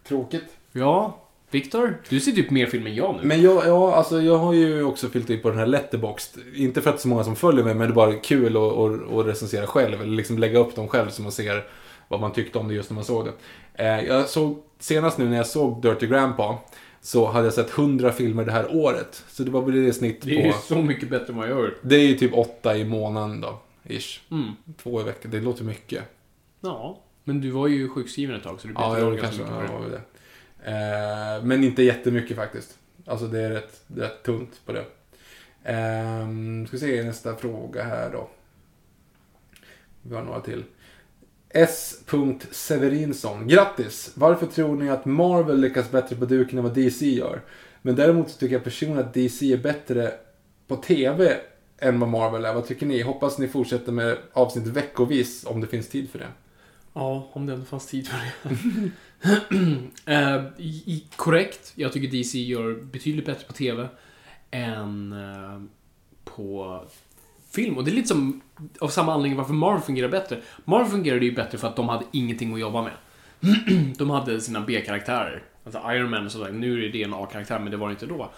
Tråkigt. 0.04 0.58
Ja, 0.72 1.25
Viktor, 1.52 1.98
du 2.10 2.20
ser 2.20 2.32
typ 2.32 2.50
mer 2.50 2.66
film 2.66 2.88
än 2.88 2.96
jag 2.96 3.16
nu. 3.16 3.28
Men 3.28 3.42
jag, 3.42 3.68
ja, 3.68 3.96
alltså, 3.96 4.22
jag 4.22 4.38
har 4.38 4.54
ju 4.54 4.84
också 4.84 5.10
fyllt 5.10 5.30
i 5.30 5.38
på 5.38 5.50
den 5.50 5.60
här 5.60 5.66
Letterboxd. 5.66 6.38
Inte 6.56 6.82
för 6.82 6.90
att 6.90 7.00
så 7.00 7.08
många 7.08 7.24
som 7.24 7.36
följer 7.36 7.64
mig, 7.64 7.74
men 7.76 7.88
det 7.88 7.94
är 7.94 7.96
bara 7.96 8.14
kul 8.14 8.58
att, 8.58 9.26
recensera 9.28 9.68
själv. 9.68 10.02
Eller 10.02 10.12
liksom 10.12 10.38
lägga 10.38 10.60
upp 10.60 10.76
dem 10.76 10.88
själv 10.88 11.10
så 11.10 11.22
man 11.22 11.32
ser 11.32 11.64
vad 12.08 12.20
man 12.20 12.34
tyckte 12.34 12.60
om 12.60 12.68
det 12.68 12.74
just 12.74 12.90
när 12.90 12.96
man 12.96 13.04
såg 13.04 13.26
det. 13.26 13.34
Eh, 13.84 14.06
jag 14.06 14.30
såg, 14.30 14.64
senast 14.80 15.18
nu 15.18 15.30
när 15.30 15.38
jag 15.38 15.48
såg 15.48 15.82
Dirty 15.82 16.08
Grandpa, 16.08 16.58
så 17.02 17.26
hade 17.26 17.46
jag 17.46 17.54
sett 17.54 17.78
100 17.78 18.12
filmer 18.12 18.46
det 18.46 18.52
här 18.52 18.76
året. 18.76 19.24
Så 19.30 19.44
det 19.44 19.52
var 19.52 19.62
väl 19.62 19.86
det 19.86 19.94
snitt 19.94 20.22
det 20.22 20.42
är 20.42 20.46
ju 20.46 20.52
på... 20.52 20.58
så 20.58 20.76
mycket 20.76 21.10
bättre 21.10 21.34
än 21.34 21.38
vad 21.40 21.50
jag 21.50 21.60
gör. 21.60 21.74
Det 21.82 21.96
är 21.96 22.08
ju 22.08 22.16
typ 22.16 22.34
åtta 22.34 22.78
i 22.78 22.86
månaden 22.86 23.42
då, 23.42 23.60
ish. 23.84 24.20
Mm. 24.32 24.52
Två 24.84 25.02
i 25.02 25.04
veckan, 25.04 25.32
det 25.32 25.40
låter 25.40 25.64
mycket. 25.64 26.04
Ja, 26.62 27.00
men 27.24 27.42
du 27.42 27.50
var 27.50 27.68
ju 27.68 27.90
sjukskriven 27.90 28.36
ett 28.36 28.44
tag 28.44 28.62
så 28.62 28.68
du 28.68 28.74
blev 28.74 28.86
Ja, 28.86 28.90
inte 28.90 29.02
det 29.02 29.08
av 29.08 29.18
kanske 29.18 29.38
ganska 29.44 29.54
mycket 29.56 29.72
ja, 29.72 29.78
på 29.78 29.84
det 29.84 29.90
det. 29.90 29.90
var 29.90 29.90
väl 29.90 29.92
det. 29.92 30.15
Eh, 30.66 31.44
men 31.44 31.64
inte 31.64 31.84
jättemycket 31.84 32.38
faktiskt. 32.38 32.78
Alltså 33.06 33.28
det 33.28 33.42
är 33.42 33.50
rätt, 33.50 33.82
rätt 33.96 34.24
tunt 34.24 34.62
på 34.66 34.72
det. 34.72 34.86
Eh, 35.64 36.68
ska 36.68 36.78
se 36.78 37.04
nästa 37.04 37.36
fråga 37.36 37.84
här 37.84 38.10
då. 38.12 38.30
Vi 40.02 40.16
har 40.16 40.24
några 40.24 40.42
till. 40.42 40.64
S. 41.50 42.04
Severinsson. 42.52 43.48
Grattis! 43.48 44.12
Varför 44.16 44.48
tror 44.48 44.76
ni 44.76 44.90
att 44.90 45.06
Marvel 45.06 45.62
lyckas 45.62 45.92
bättre 45.92 46.16
på 46.16 46.26
duken 46.26 46.58
än 46.58 46.64
vad 46.64 46.74
DC 46.74 47.06
gör? 47.06 47.42
Men 47.82 47.96
däremot 47.96 48.30
så 48.30 48.38
tycker 48.38 48.56
jag 48.56 48.64
personligen 48.64 49.06
att 49.06 49.14
DC 49.14 49.54
är 49.54 49.58
bättre 49.58 50.14
på 50.68 50.76
TV 50.76 51.38
än 51.78 52.00
vad 52.00 52.10
Marvel 52.10 52.46
är. 52.46 52.54
Vad 52.54 52.68
tycker 52.68 52.86
ni? 52.86 53.02
Hoppas 53.02 53.38
ni 53.38 53.48
fortsätter 53.48 53.92
med 53.92 54.18
avsnitt 54.34 54.68
veckovis 54.68 55.46
om 55.46 55.62
det 55.62 55.68
finns 55.68 55.88
tid 55.88 56.10
för 56.10 56.20
det. 56.20 56.28
Ja, 56.94 57.30
om 57.34 57.46
det 57.46 57.54
ändå 57.54 57.66
fanns 57.66 57.88
tid 57.88 58.08
för 58.08 58.18
det. 58.18 58.92
Eh, 60.08 60.44
i, 60.58 61.04
korrekt. 61.16 61.74
Jag 61.76 61.94
tycker 61.94 62.18
DC 62.18 62.40
gör 62.40 62.74
betydligt 62.74 63.26
bättre 63.26 63.48
på 63.48 63.54
TV 63.54 63.88
än 64.52 65.14
eh, 65.14 65.62
på 66.24 66.82
film. 67.52 67.78
Och 67.78 67.84
det 67.84 67.92
är 67.92 67.96
lite 67.96 68.08
som 68.08 68.42
av 68.80 68.88
samma 68.88 69.14
anledning 69.14 69.38
varför 69.38 69.54
Marvel 69.54 69.82
fungerar 69.82 70.10
bättre. 70.10 70.42
Marvel 70.66 70.92
fungerade 70.92 71.26
ju 71.26 71.36
bättre 71.36 71.58
för 71.58 71.68
att 71.68 71.76
de 71.76 71.90
hade 71.90 72.06
ingenting 72.12 72.54
att 72.54 72.60
jobba 72.60 72.82
med. 72.82 72.94
de 73.98 74.10
hade 74.10 74.42
sina 74.42 74.62
B-karaktärer. 74.62 75.44
Alltså 75.64 75.82
Iron 75.92 76.10
Man 76.10 76.26
och 76.26 76.32
sådär. 76.32 76.52
Nu 76.52 76.86
är 76.86 76.90
det 76.90 77.04
en 77.04 77.14
A-karaktär, 77.14 77.60
men 77.60 77.72
det 77.72 77.78
var 77.78 77.88
det 77.88 77.92
inte 77.92 78.06
då. 78.06 78.32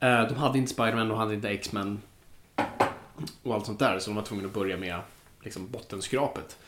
Eh, 0.00 0.28
de 0.28 0.34
hade 0.34 0.58
inte 0.58 0.72
Spider-Man, 0.72 1.08
de 1.08 1.18
hade 1.18 1.34
inte 1.34 1.48
X-Men 1.48 2.00
och 3.42 3.54
allt 3.54 3.66
sånt 3.66 3.78
där. 3.78 3.98
Så 3.98 4.10
de 4.10 4.16
var 4.16 4.22
tvungna 4.22 4.46
att 4.46 4.54
börja 4.54 4.76
med 4.76 5.00
liksom, 5.40 5.70
bottenskrapet. 5.70 6.58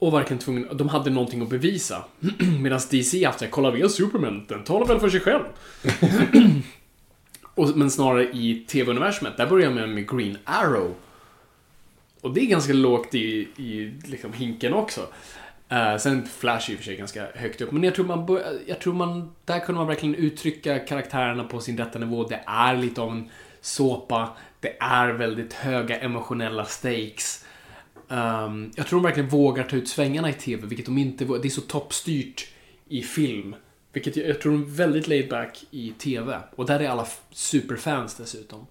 Och 0.00 0.14
verkligen 0.14 0.38
tvungen, 0.38 0.68
de 0.72 0.88
hade 0.88 1.10
någonting 1.10 1.42
att 1.42 1.48
bevisa. 1.48 2.04
Medan 2.60 2.80
DC 2.90 3.24
haft 3.24 3.38
såhär, 3.38 3.50
kolla 3.50 3.70
vi 3.70 3.82
har 3.82 3.88
Superman, 3.88 4.44
den 4.48 4.64
talar 4.64 4.86
väl 4.86 5.00
för 5.00 5.08
sig 5.08 5.20
själv. 5.20 5.42
och, 7.54 7.76
men 7.76 7.90
snarare 7.90 8.22
i 8.22 8.64
TV-universumet, 8.68 9.36
där 9.36 9.46
börjar 9.46 9.70
man 9.70 9.94
med 9.94 10.10
Green 10.10 10.38
Arrow. 10.44 10.94
Och 12.20 12.34
det 12.34 12.40
är 12.40 12.46
ganska 12.46 12.72
lågt 12.72 13.14
i, 13.14 13.48
i 13.56 13.92
liksom 14.04 14.32
hinken 14.32 14.74
också. 14.74 15.00
Uh, 15.72 15.96
sen 15.96 16.26
Flash 16.26 16.70
är 16.70 16.72
i 16.72 16.74
och 16.74 16.78
för 16.78 16.84
sig 16.84 16.96
ganska 16.96 17.26
högt 17.34 17.60
upp, 17.60 17.72
men 17.72 17.82
jag 17.82 17.94
tror 17.94 18.06
man, 18.06 18.40
jag 18.66 18.80
tror 18.80 18.94
man, 18.94 19.34
där 19.44 19.58
kunde 19.60 19.78
man 19.78 19.88
verkligen 19.88 20.14
uttrycka 20.14 20.78
karaktärerna 20.78 21.44
på 21.44 21.60
sin 21.60 21.78
rätta 21.78 21.98
nivå. 21.98 22.24
Det 22.24 22.40
är 22.46 22.76
lite 22.76 23.00
av 23.00 23.12
en 23.12 23.30
såpa, 23.60 24.28
det 24.60 24.76
är 24.80 25.08
väldigt 25.08 25.52
höga 25.52 25.98
emotionella 26.00 26.64
stakes. 26.64 27.44
Ehm, 28.10 28.70
jag 28.76 28.86
tror 28.86 28.98
de 29.00 29.04
verkligen 29.04 29.28
vågar 29.28 29.64
ta 29.64 29.76
ut 29.76 29.88
svängarna 29.88 30.30
i 30.30 30.32
TV, 30.32 30.66
vilket 30.66 30.86
de 30.86 30.98
inte 30.98 31.24
vågar. 31.24 31.42
Det 31.42 31.48
är 31.48 31.50
så 31.50 31.60
toppstyrt 31.60 32.48
i 32.88 33.02
film. 33.02 33.54
Vilket 33.92 34.16
jag, 34.16 34.28
jag 34.28 34.40
tror 34.40 34.52
de 34.52 34.62
är 34.62 34.66
väldigt 34.66 35.08
laid 35.08 35.28
back 35.28 35.64
i 35.70 35.92
TV. 35.98 36.38
Och 36.56 36.66
där 36.66 36.80
är 36.80 36.88
alla 36.88 37.06
superfans 37.30 38.14
dessutom. 38.16 38.66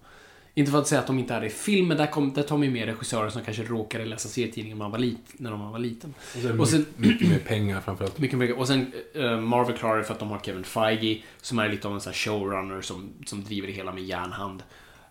Inte 0.54 0.70
för 0.72 0.78
att 0.78 0.86
säga 0.88 1.00
att 1.00 1.06
de 1.06 1.18
inte 1.18 1.34
är 1.34 1.40
det 1.40 1.46
i 1.46 1.50
film, 1.50 1.88
men 1.88 1.96
där, 1.96 2.06
kom, 2.06 2.32
där 2.32 2.42
tar 2.42 2.56
man 2.56 2.66
ju 2.66 2.72
med 2.72 2.86
regissörer 2.86 3.30
som 3.30 3.42
kanske 3.44 3.62
råkade 3.62 4.04
läsa 4.04 4.28
serietidningar 4.28 4.76
när 4.76 4.82
man 4.84 4.90
var, 4.90 4.98
lit, 4.98 5.18
när 5.36 5.50
man 5.50 5.72
var 5.72 5.78
liten. 5.78 6.14
Och 6.34 6.40
sen, 6.42 6.60
Och 6.60 6.68
sen- 6.68 6.86
mycket 6.96 7.28
mer 7.28 7.38
pengar 7.38 7.80
framförallt. 7.80 8.18
Mycket, 8.18 8.38
mycket. 8.38 8.56
Och 8.56 8.66
sen 8.68 8.92
eh, 9.14 9.40
Marvel 9.40 9.76
klarar 9.76 9.98
det 9.98 10.04
för 10.04 10.12
att 10.14 10.18
de 10.20 10.30
har 10.30 10.38
Kevin 10.38 10.64
Feige, 10.64 11.22
som 11.40 11.58
är 11.58 11.68
lite 11.68 11.88
av 11.88 11.94
en 11.94 12.00
sån 12.00 12.12
showrunner 12.12 12.80
som, 12.80 13.08
som 13.26 13.44
driver 13.44 13.66
det 13.66 13.72
hela 13.74 13.92
med 13.92 14.04
järnhand. 14.04 14.62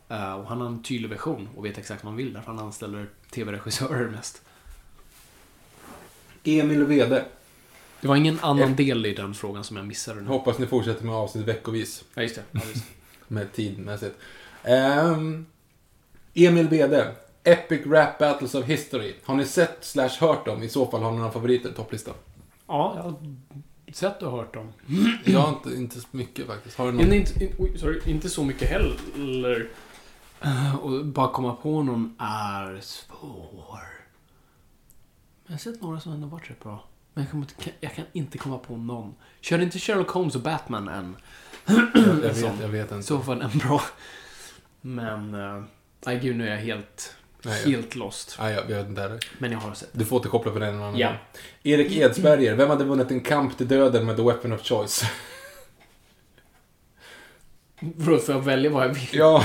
Eh, 0.10 0.34
och 0.34 0.46
han 0.46 0.62
har 0.62 0.68
en 0.68 0.84
tydlig 0.84 1.10
version 1.10 1.50
och 1.56 1.66
vet 1.66 1.78
exakt 1.78 2.04
vad 2.04 2.12
han 2.12 2.18
vill, 2.18 2.34
därför 2.34 2.52
han 2.52 2.66
anställer 2.66 3.08
TV-regissörer 3.32 4.08
mest. 4.10 4.42
Emil 6.44 6.84
Wede. 6.84 7.26
Det 8.02 8.08
var 8.08 8.16
ingen 8.16 8.40
annan 8.42 8.76
del 8.76 9.06
i 9.06 9.14
den 9.14 9.34
frågan 9.34 9.64
som 9.64 9.78
jag 9.78 9.86
missade 9.86 10.22
nu. 10.22 10.28
Hoppas 10.28 10.60
ni 10.60 10.66
fortsätter 10.66 11.06
med 11.06 11.16
avsnitt 11.16 11.48
veckovis. 11.48 12.04
Ja, 12.14 12.22
just 12.22 12.36
det. 12.36 12.44
Ja, 12.52 12.62
just. 12.74 12.86
Med 13.28 13.54
tidmässigt. 13.54 14.16
Um, 14.64 15.46
Emil 16.34 16.68
Wede. 16.68 17.16
Epic 17.44 17.82
Rap 17.86 18.18
Battles 18.18 18.56
of 18.56 18.66
History. 18.66 19.16
Har 19.24 19.36
ni 19.36 19.46
sett 19.46 19.78
slash 19.82 20.10
hört 20.20 20.46
dem? 20.46 20.64
I 20.64 20.70
så 20.70 20.86
fall 20.86 21.02
har 21.02 21.12
ni 21.12 21.18
några 21.18 21.32
favoriter 21.32 21.70
i 21.70 21.74
topplistan? 21.74 22.14
ja, 22.68 22.94
jag 22.96 23.04
har 23.04 23.16
sett 23.94 24.24
och 24.24 24.32
hört 24.32 24.54
dem. 24.54 24.74
Jag 25.24 25.40
har 25.40 25.50
inte, 25.50 25.70
inte 25.70 26.02
så 26.02 26.08
mycket 26.12 26.48
faktiskt. 26.48 26.78
Har 26.78 26.86
du 26.86 26.92
någon? 26.92 27.14
Inte, 27.14 27.44
in, 27.44 27.56
oj, 27.58 27.78
sorry, 27.78 28.02
inte 28.06 28.30
så 28.30 28.44
mycket 28.44 28.70
heller. 28.70 29.68
Eh, 30.42 30.76
Och 30.76 31.06
bara 31.06 31.32
komma 31.32 31.54
på 31.56 31.84
någon 31.84 32.16
är 32.20 32.80
svår. 32.82 33.80
Men 35.44 35.46
jag 35.46 35.54
har 35.54 35.58
sett 35.58 35.82
några 35.82 36.00
som 36.00 36.12
ändå 36.14 36.28
varit 36.28 36.50
rätt 36.50 36.60
bra. 36.64 36.84
Men 37.14 37.24
jag, 37.24 37.32
kommer, 37.32 37.44
inte- 37.44 37.72
jag 37.80 37.96
kan 37.96 38.06
inte 38.14 38.38
komma 38.38 38.58
på 38.58 38.78
någon. 38.78 39.16
Kör 39.42 39.60
inte 39.62 39.80
Sherlock 39.80 40.10
Holmes 40.10 40.36
och 40.36 40.42
Batman 40.42 40.88
än. 40.88 41.16
Jag 41.66 42.16
vet, 42.16 42.38
jag 42.62 42.68
vet 42.68 42.92
inte. 42.92 43.04
så 43.08 43.20
fall 43.20 43.42
en 43.42 43.58
bra. 43.58 43.82
Men... 44.82 45.34
eh, 45.34 45.64
Nej, 46.06 46.20
gud, 46.20 46.36
nu 46.36 46.48
är 46.48 46.52
jag 46.52 46.58
helt, 46.62 47.16
Nej, 47.42 47.62
jag- 47.62 47.70
helt 47.70 47.96
lost. 47.96 48.36
Nej, 48.40 48.54
jag 48.54 48.66
vet 48.66 48.88
inte 48.88 49.02
heller. 49.02 49.20
Men 49.38 49.52
jag 49.52 49.60
har 49.60 49.74
sett. 49.74 49.90
Du 49.92 50.06
får 50.06 50.16
återkoppla 50.16 50.52
på 50.52 50.60
den 50.60 50.70
en 50.76 50.82
annan 50.82 50.98
Ja. 50.98 51.14
Erik 51.64 51.92
Edsberger. 51.98 52.56
Vem 52.56 52.70
hade 52.70 52.84
vunnit 52.84 53.12
en 53.12 53.22
kamp 53.22 53.58
till 53.58 53.68
döden 53.68 54.06
med 54.06 54.18
The 54.18 54.24
Weapon 54.24 54.54
of 54.54 54.62
Choice? 54.64 55.04
För 57.80 58.18
får 58.18 58.36
jag 58.36 58.42
välja 58.42 58.70
vad 58.70 58.84
jag 58.84 58.94
vill? 58.94 59.08
ja. 59.12 59.44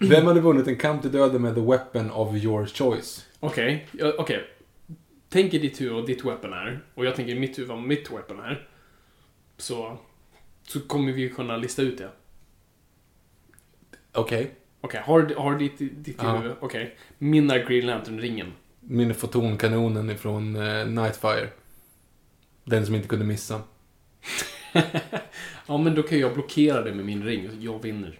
Vem 0.00 0.26
hade 0.26 0.40
vunnit 0.40 0.66
en 0.68 0.76
kamp 0.76 1.02
till 1.02 1.12
döden 1.12 1.42
med 1.42 1.54
The 1.54 1.60
Weapon 1.60 2.10
of 2.10 2.36
your 2.36 2.66
choice? 2.66 3.26
Okej, 3.40 3.88
ja, 3.92 4.12
okej. 4.18 4.44
Tänk 5.28 5.54
i 5.54 5.58
ditt 5.58 5.80
huvud 5.80 5.94
vad 5.94 6.06
ditt 6.06 6.24
weapon 6.24 6.52
är. 6.52 6.84
Och 6.94 7.06
jag 7.06 7.16
tänker 7.16 7.32
i 7.34 7.38
mitt 7.40 7.58
huvud 7.58 7.68
vad 7.68 7.82
mitt 7.82 8.10
weapon 8.12 8.40
är. 8.40 8.68
Så, 9.56 9.98
så 10.62 10.80
kommer 10.80 11.12
vi 11.12 11.28
kunna 11.28 11.56
lista 11.56 11.82
ut 11.82 11.98
det. 11.98 12.08
Okej. 14.12 14.50
Okej, 14.80 15.00
har, 15.04 15.34
har 15.36 15.58
ditt, 15.58 15.78
ditt 15.78 16.16
Ja. 16.22 16.36
huvud... 16.36 16.52
Okej. 16.60 16.96
Min 17.18 17.50
är 17.50 17.66
Green 17.68 17.86
Lantern-ringen. 17.86 18.52
Min 18.80 19.14
fotonkanonen 19.14 20.10
ifrån 20.10 20.56
uh, 20.56 20.86
Nightfire. 20.86 21.48
Den 22.64 22.86
som 22.86 22.94
inte 22.94 23.08
kunde 23.08 23.24
missa. 23.24 23.60
Ja, 25.66 25.78
men 25.78 25.94
då 25.94 26.02
kan 26.02 26.18
jag 26.18 26.34
blockera 26.34 26.82
det 26.82 26.94
med 26.94 27.04
min 27.04 27.24
ring. 27.24 27.48
Jag 27.60 27.82
vinner. 27.82 28.18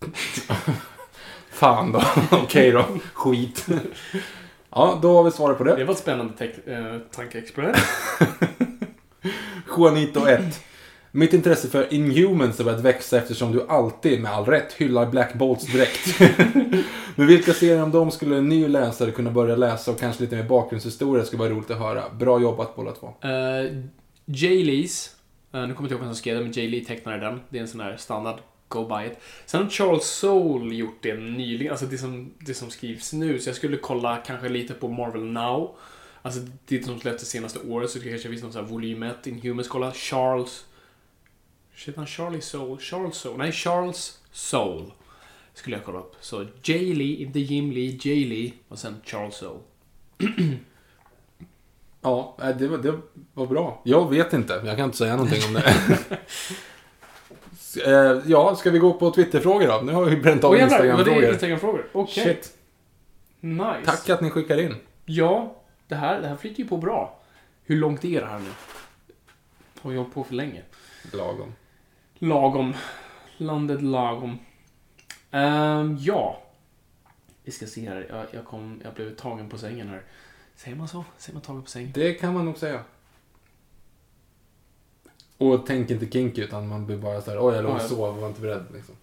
Fan 1.50 1.92
då. 1.92 2.02
Okej 2.30 2.70
då. 2.70 2.84
Skit. 3.14 3.66
Ja, 4.70 4.98
då 5.02 5.16
har 5.16 5.24
vi 5.24 5.30
svaret 5.30 5.58
på 5.58 5.64
det. 5.64 5.76
Det 5.76 5.84
var 5.84 5.92
ett 5.94 5.98
spännande 6.00 6.44
eh, 6.66 6.98
tankeexperiment. 7.16 7.76
Juanito 9.76 10.26
1. 10.26 10.60
Mitt 11.12 11.32
intresse 11.32 11.68
för 11.68 11.94
Inhumans 11.94 12.58
har 12.58 12.64
börjat 12.64 12.80
växa 12.80 13.18
eftersom 13.18 13.52
du 13.52 13.66
alltid, 13.68 14.20
med 14.22 14.32
all 14.32 14.44
rätt, 14.44 14.72
hyllar 14.72 15.06
Black 15.06 15.34
Bolts 15.34 15.66
direkt. 15.66 16.20
Men 17.16 17.26
vilka 17.26 17.52
serier 17.52 17.82
om 17.82 17.90
dem 17.90 18.10
skulle 18.10 18.36
en 18.36 18.48
ny 18.48 18.68
läsare 18.68 19.10
kunna 19.10 19.30
börja 19.30 19.56
läsa 19.56 19.90
och 19.90 20.00
kanske 20.00 20.22
lite 20.22 20.36
mer 20.36 20.42
bakgrundshistoria 20.44 21.24
skulle 21.24 21.40
vara 21.40 21.50
roligt 21.50 21.70
att 21.70 21.78
höra. 21.78 22.02
Bra 22.18 22.40
jobbat 22.40 22.76
båda 22.76 22.92
två. 22.92 23.06
Uh, 23.06 23.82
Jay 24.24 24.64
Lees. 24.64 25.10
eh, 25.54 25.60
nu 25.60 25.74
kommer 25.74 25.76
jag 25.76 25.84
inte 25.84 25.94
ihåg 25.94 26.00
vem 26.00 26.08
som 26.08 26.16
skrev 26.16 26.34
den, 26.34 26.44
men 26.44 26.52
Jay 26.52 26.68
Lee 26.68 26.84
tecknade 26.84 27.18
den. 27.18 27.40
Det 27.48 27.58
är 27.58 27.62
en 27.62 27.68
sån 27.68 27.80
här 27.80 27.96
standard. 27.96 28.36
Go 28.70 28.84
by 28.86 29.06
it. 29.06 29.18
Sen 29.46 29.62
har 29.62 29.70
Charles 29.70 30.04
Soule 30.04 30.74
gjort 30.74 31.02
det 31.02 31.14
nyligen, 31.14 31.72
alltså 31.72 31.86
det 31.86 31.98
som, 31.98 32.34
det 32.38 32.54
som 32.54 32.70
skrivs 32.70 33.12
nu. 33.12 33.38
Så 33.40 33.48
jag 33.48 33.56
skulle 33.56 33.76
kolla 33.76 34.16
kanske 34.16 34.48
lite 34.48 34.74
på 34.74 34.88
Marvel 34.88 35.24
Now. 35.24 35.76
Alltså 36.22 36.40
det 36.64 36.84
som 36.84 37.00
släpptes 37.00 37.28
senaste 37.28 37.58
året, 37.58 37.90
så 37.90 37.98
det 37.98 38.08
kanske 38.10 38.28
finns 38.28 38.42
någon 38.42 38.52
sån 38.52 38.64
här 38.64 38.70
volym 38.70 39.02
1, 39.02 39.26
Inhumans. 39.26 39.68
Kolla 39.68 39.92
Charles... 39.92 40.64
Shit, 41.74 41.96
han 41.96 42.06
Charlie 42.06 42.40
Soule? 42.40 42.80
Charles 42.80 43.16
Soule? 43.16 43.38
Nej, 43.38 43.52
Charles 43.52 44.18
Soule. 44.32 44.90
Skulle 45.54 45.76
jag 45.76 45.84
kolla 45.84 45.98
upp. 45.98 46.16
Så 46.20 46.46
Jay 46.62 46.94
Lee, 46.94 47.16
inte 47.16 47.40
Jim 47.40 47.70
Lee, 47.70 47.98
Jay 48.02 48.24
Lee 48.24 48.52
och 48.68 48.78
sen 48.78 48.96
Charles 49.04 49.34
Soule. 49.34 49.60
Ja, 52.02 52.36
eh, 52.42 52.56
det 52.56 52.68
var, 52.68 52.78
det 52.78 53.00
var 53.34 53.46
bra. 53.46 53.82
Jag 53.84 54.10
vet 54.10 54.32
inte, 54.32 54.62
jag 54.64 54.76
kan 54.76 54.84
inte 54.84 54.96
säga 54.96 55.16
någonting 55.16 55.44
om 55.44 55.52
det. 55.52 55.74
Eh, 57.76 58.22
ja, 58.26 58.56
ska 58.56 58.70
vi 58.70 58.78
gå 58.78 58.92
på 58.92 59.10
Twitterfrågor 59.10 59.66
då? 59.66 59.80
Nu 59.84 59.92
har 59.92 60.04
vi 60.04 60.16
bränt 60.16 60.44
av 60.44 60.54
det 60.54 60.60
Instagram-frågor. 60.60 61.24
Instagram-frågor? 61.24 61.86
Okej. 61.92 62.24
Shit. 62.24 62.56
Nice. 63.40 63.80
Tack 63.84 64.08
att 64.08 64.20
ni 64.20 64.30
skickar 64.30 64.60
in. 64.60 64.74
Ja, 65.04 65.56
det 65.88 65.94
här, 65.94 66.20
det 66.20 66.28
här 66.28 66.36
flyter 66.36 66.62
ju 66.62 66.68
på 66.68 66.76
bra. 66.76 67.20
Hur 67.64 67.76
långt 67.76 68.04
är 68.04 68.20
det 68.20 68.26
här 68.26 68.38
nu? 68.38 68.50
Har 69.82 69.92
jag 69.92 69.98
hållit 69.98 70.14
på 70.14 70.24
för 70.24 70.34
länge? 70.34 70.62
Lagom. 71.12 71.54
Lagom. 72.18 72.74
Landet 73.36 73.82
lagom. 73.82 74.38
Ehm, 75.30 75.96
ja. 76.00 76.42
Vi 77.44 77.52
ska 77.52 77.66
se 77.66 77.88
här. 77.88 78.06
Jag, 78.10 78.26
jag, 78.30 78.44
kom, 78.44 78.80
jag 78.84 78.94
blev 78.94 79.14
tagen 79.14 79.48
på 79.48 79.58
sängen 79.58 79.88
här. 79.88 80.02
Säger 80.56 80.76
man 80.76 80.88
så? 80.88 81.04
Säger 81.18 81.34
man 81.34 81.42
tagen 81.42 81.62
på 81.62 81.70
sängen? 81.70 81.92
Det 81.94 82.14
kan 82.14 82.34
man 82.34 82.44
nog 82.44 82.58
säga. 82.58 82.80
Och 85.40 85.66
tänk 85.66 85.90
inte 85.90 86.06
kinky, 86.06 86.42
utan 86.42 86.68
man 86.68 86.86
blir 86.86 86.96
bara 86.96 87.20
så 87.20 87.30
här, 87.30 87.46
oj 87.46 87.54
jag 87.54 87.64
låg 87.64 87.74
och 87.74 87.82
sov 87.82 88.00
och 88.00 88.16
var 88.16 88.28
inte 88.28 88.40
beredd. 88.40 88.64
Liksom. 88.74 88.94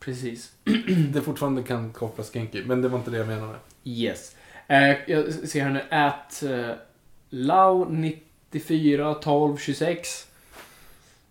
Precis. 0.00 0.52
Det 1.12 1.20
fortfarande 1.20 1.62
kan 1.62 1.92
kopplas 1.92 2.32
kinky, 2.32 2.64
men 2.64 2.82
det 2.82 2.88
var 2.88 2.98
inte 2.98 3.10
det 3.10 3.18
jag 3.18 3.26
menade. 3.26 3.58
Yes. 3.84 4.36
Eh, 4.66 4.96
jag 5.06 5.32
ser 5.32 5.62
här 5.62 5.70
nu 5.70 5.82
att 5.90 6.42
uh, 6.46 6.70
Lau 7.30 7.90
94 7.90 9.14
12 9.14 9.56
26. 9.56 10.26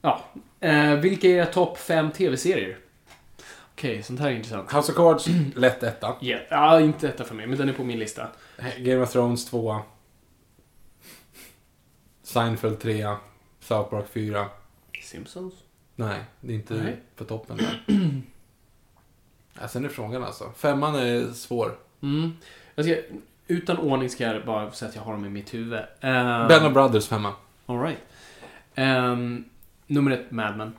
Ja. 0.02 0.24
Eh, 0.60 0.94
vilka 0.94 1.28
är 1.28 1.32
era 1.32 1.45
topp 1.45 1.78
5 1.78 2.12
tv-serier? 2.12 2.78
Okej, 3.74 4.04
sånt 4.04 4.20
här 4.20 4.28
är 4.28 4.36
intressant. 4.36 4.74
House 4.74 4.91
of 4.91 4.98
Cards, 4.98 5.28
lätt 5.56 5.84
etta. 5.84 6.16
Yeah. 6.22 6.41
Ja, 6.49 6.82
inte 6.82 7.08
detta 7.08 7.24
för 7.24 7.36
mig, 7.36 7.48
men 7.48 7.58
den 7.58 7.70
är 7.70 7.74
på 7.74 7.84
min 7.84 7.99
lista. 7.99 8.28
Game 8.80 9.04
of 9.04 9.12
Thrones, 9.12 9.45
tvåa. 9.45 9.82
Seinfeld, 12.24 12.80
trea. 12.80 13.18
South 13.68 13.89
Park, 13.89 14.06
fyra. 14.14 14.45
Simpsons? 15.03 15.53
Nej, 15.95 16.23
det 16.41 16.53
är 16.53 16.56
inte 16.56 16.73
Nej. 16.73 16.98
på 17.15 17.23
toppen 17.23 17.57
där. 17.57 17.84
ja, 19.61 19.68
sen 19.68 19.85
är 19.85 19.89
frågan 19.89 20.23
alltså. 20.23 20.52
Femman 20.56 20.95
är 20.95 21.31
svår. 21.34 21.77
Mm. 22.02 22.34
Jag 22.76 22.85
ska, 22.85 22.95
utan 23.48 23.77
ordning 23.77 24.10
ska 24.10 24.23
jag 24.23 24.45
bara 24.45 24.72
säga 24.72 24.89
att 24.89 24.95
jag 24.95 25.02
har 25.02 25.11
dem 25.11 25.26
i 25.26 25.30
mitt 25.30 25.53
huvud. 25.53 25.80
Uh, 25.80 26.48
Band 26.48 26.65
of 26.65 26.73
Brothers, 26.73 27.07
femma. 27.07 27.34
Alright. 27.65 27.98
Um, 28.76 29.45
nummer 29.88 30.11
ett, 30.11 30.31
Mad 30.31 30.57
Men. 30.57 30.73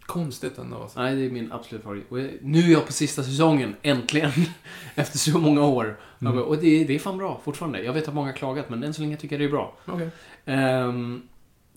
Konstigt 0.00 0.58
ändå. 0.58 0.82
Alltså. 0.82 1.02
Nej, 1.02 1.16
det 1.16 1.26
är 1.26 1.30
min 1.30 1.52
absolut 1.52 1.82
favorit. 1.82 2.10
Och 2.10 2.18
nu 2.42 2.58
är 2.58 2.72
jag 2.72 2.86
på 2.86 2.92
sista 2.92 3.22
säsongen, 3.22 3.76
äntligen. 3.82 4.32
Efter 4.94 5.18
så 5.18 5.38
många 5.38 5.62
år. 5.64 6.00
Bara, 6.18 6.42
Och 6.42 6.58
det, 6.58 6.84
det 6.84 6.94
är 6.94 6.98
fan 6.98 7.18
bra, 7.18 7.40
fortfarande. 7.44 7.82
Jag 7.82 7.92
vet 7.92 8.08
att 8.08 8.14
många 8.14 8.28
har 8.28 8.36
klagat, 8.36 8.70
men 8.70 8.82
än 8.82 8.94
så 8.94 9.00
länge 9.00 9.16
tycker 9.16 9.36
jag 9.36 9.40
det 9.40 9.44
är 9.44 9.50
bra. 9.50 9.76
Okej. 9.86 10.10
Ehm, 10.44 11.22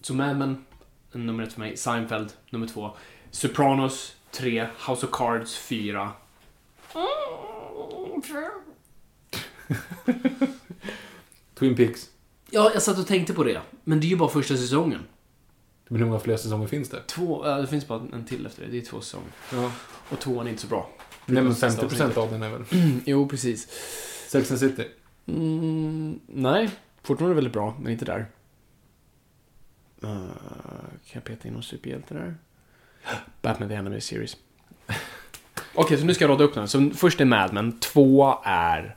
så 0.01 0.13
Mad 0.13 0.37
Men, 0.37 0.65
nummer 1.11 1.43
ett 1.43 1.53
för 1.53 1.59
mig. 1.59 1.77
Seinfeld, 1.77 2.33
nummer 2.49 2.67
två. 2.67 2.91
Sopranos, 3.31 4.15
tre. 4.31 4.67
House 4.87 5.05
of 5.05 5.11
Cards, 5.11 5.57
fyra. 5.57 6.11
Twin 11.59 11.75
Peaks. 11.75 12.09
Ja, 12.49 12.71
jag 12.73 12.81
satt 12.81 12.97
och 12.97 13.07
tänkte 13.07 13.33
på 13.33 13.43
det. 13.43 13.61
Men 13.83 13.99
det 13.99 14.07
är 14.07 14.09
ju 14.09 14.17
bara 14.17 14.29
första 14.29 14.57
säsongen. 14.57 14.99
Men 15.87 15.99
hur 15.99 16.05
många 16.05 16.19
fler 16.19 16.37
säsonger 16.37 16.67
finns 16.67 16.89
det? 16.89 17.03
Två, 17.07 17.47
äh, 17.47 17.57
det 17.57 17.67
finns 17.67 17.87
bara 17.87 18.01
en 18.13 18.25
till 18.25 18.45
efter 18.45 18.65
det. 18.65 18.71
Det 18.71 18.77
är 18.77 18.81
två 18.81 19.01
säsonger. 19.01 19.31
Ja. 19.53 19.71
Och 20.09 20.19
tvåan 20.19 20.47
är 20.47 20.51
inte 20.51 20.61
så 20.61 20.67
bra. 20.67 20.89
Nej 21.25 21.43
men 21.43 21.55
Sista 21.55 21.87
50% 21.87 22.17
av 22.17 22.31
den 22.31 22.43
är 22.43 22.49
väl 22.49 22.63
Jo, 23.05 23.29
precis. 23.29 23.67
Sex 24.27 24.51
and 24.51 24.59
City. 24.59 24.87
Mm, 25.25 26.19
nej, 26.27 26.69
fortfarande 27.03 27.35
väldigt 27.35 27.53
bra, 27.53 27.77
men 27.81 27.91
inte 27.91 28.05
där. 28.05 28.25
Uh, 30.03 30.09
kan 31.05 31.11
jag 31.11 31.23
peta 31.23 31.47
in 31.47 31.53
någon 31.53 31.63
superhjälte 31.63 32.13
där? 32.13 32.35
Batman 33.41 33.69
The 33.69 33.75
Animated 33.75 34.03
Series. 34.03 34.37
Okej, 35.75 35.97
så 35.97 36.05
nu 36.05 36.13
ska 36.13 36.23
jag 36.23 36.29
rada 36.29 36.43
upp 36.43 36.53
den. 36.53 36.67
Så 36.67 36.89
först 36.89 37.21
är 37.21 37.25
Mad 37.25 37.53
Men, 37.53 37.79
två 37.79 38.37
är 38.43 38.95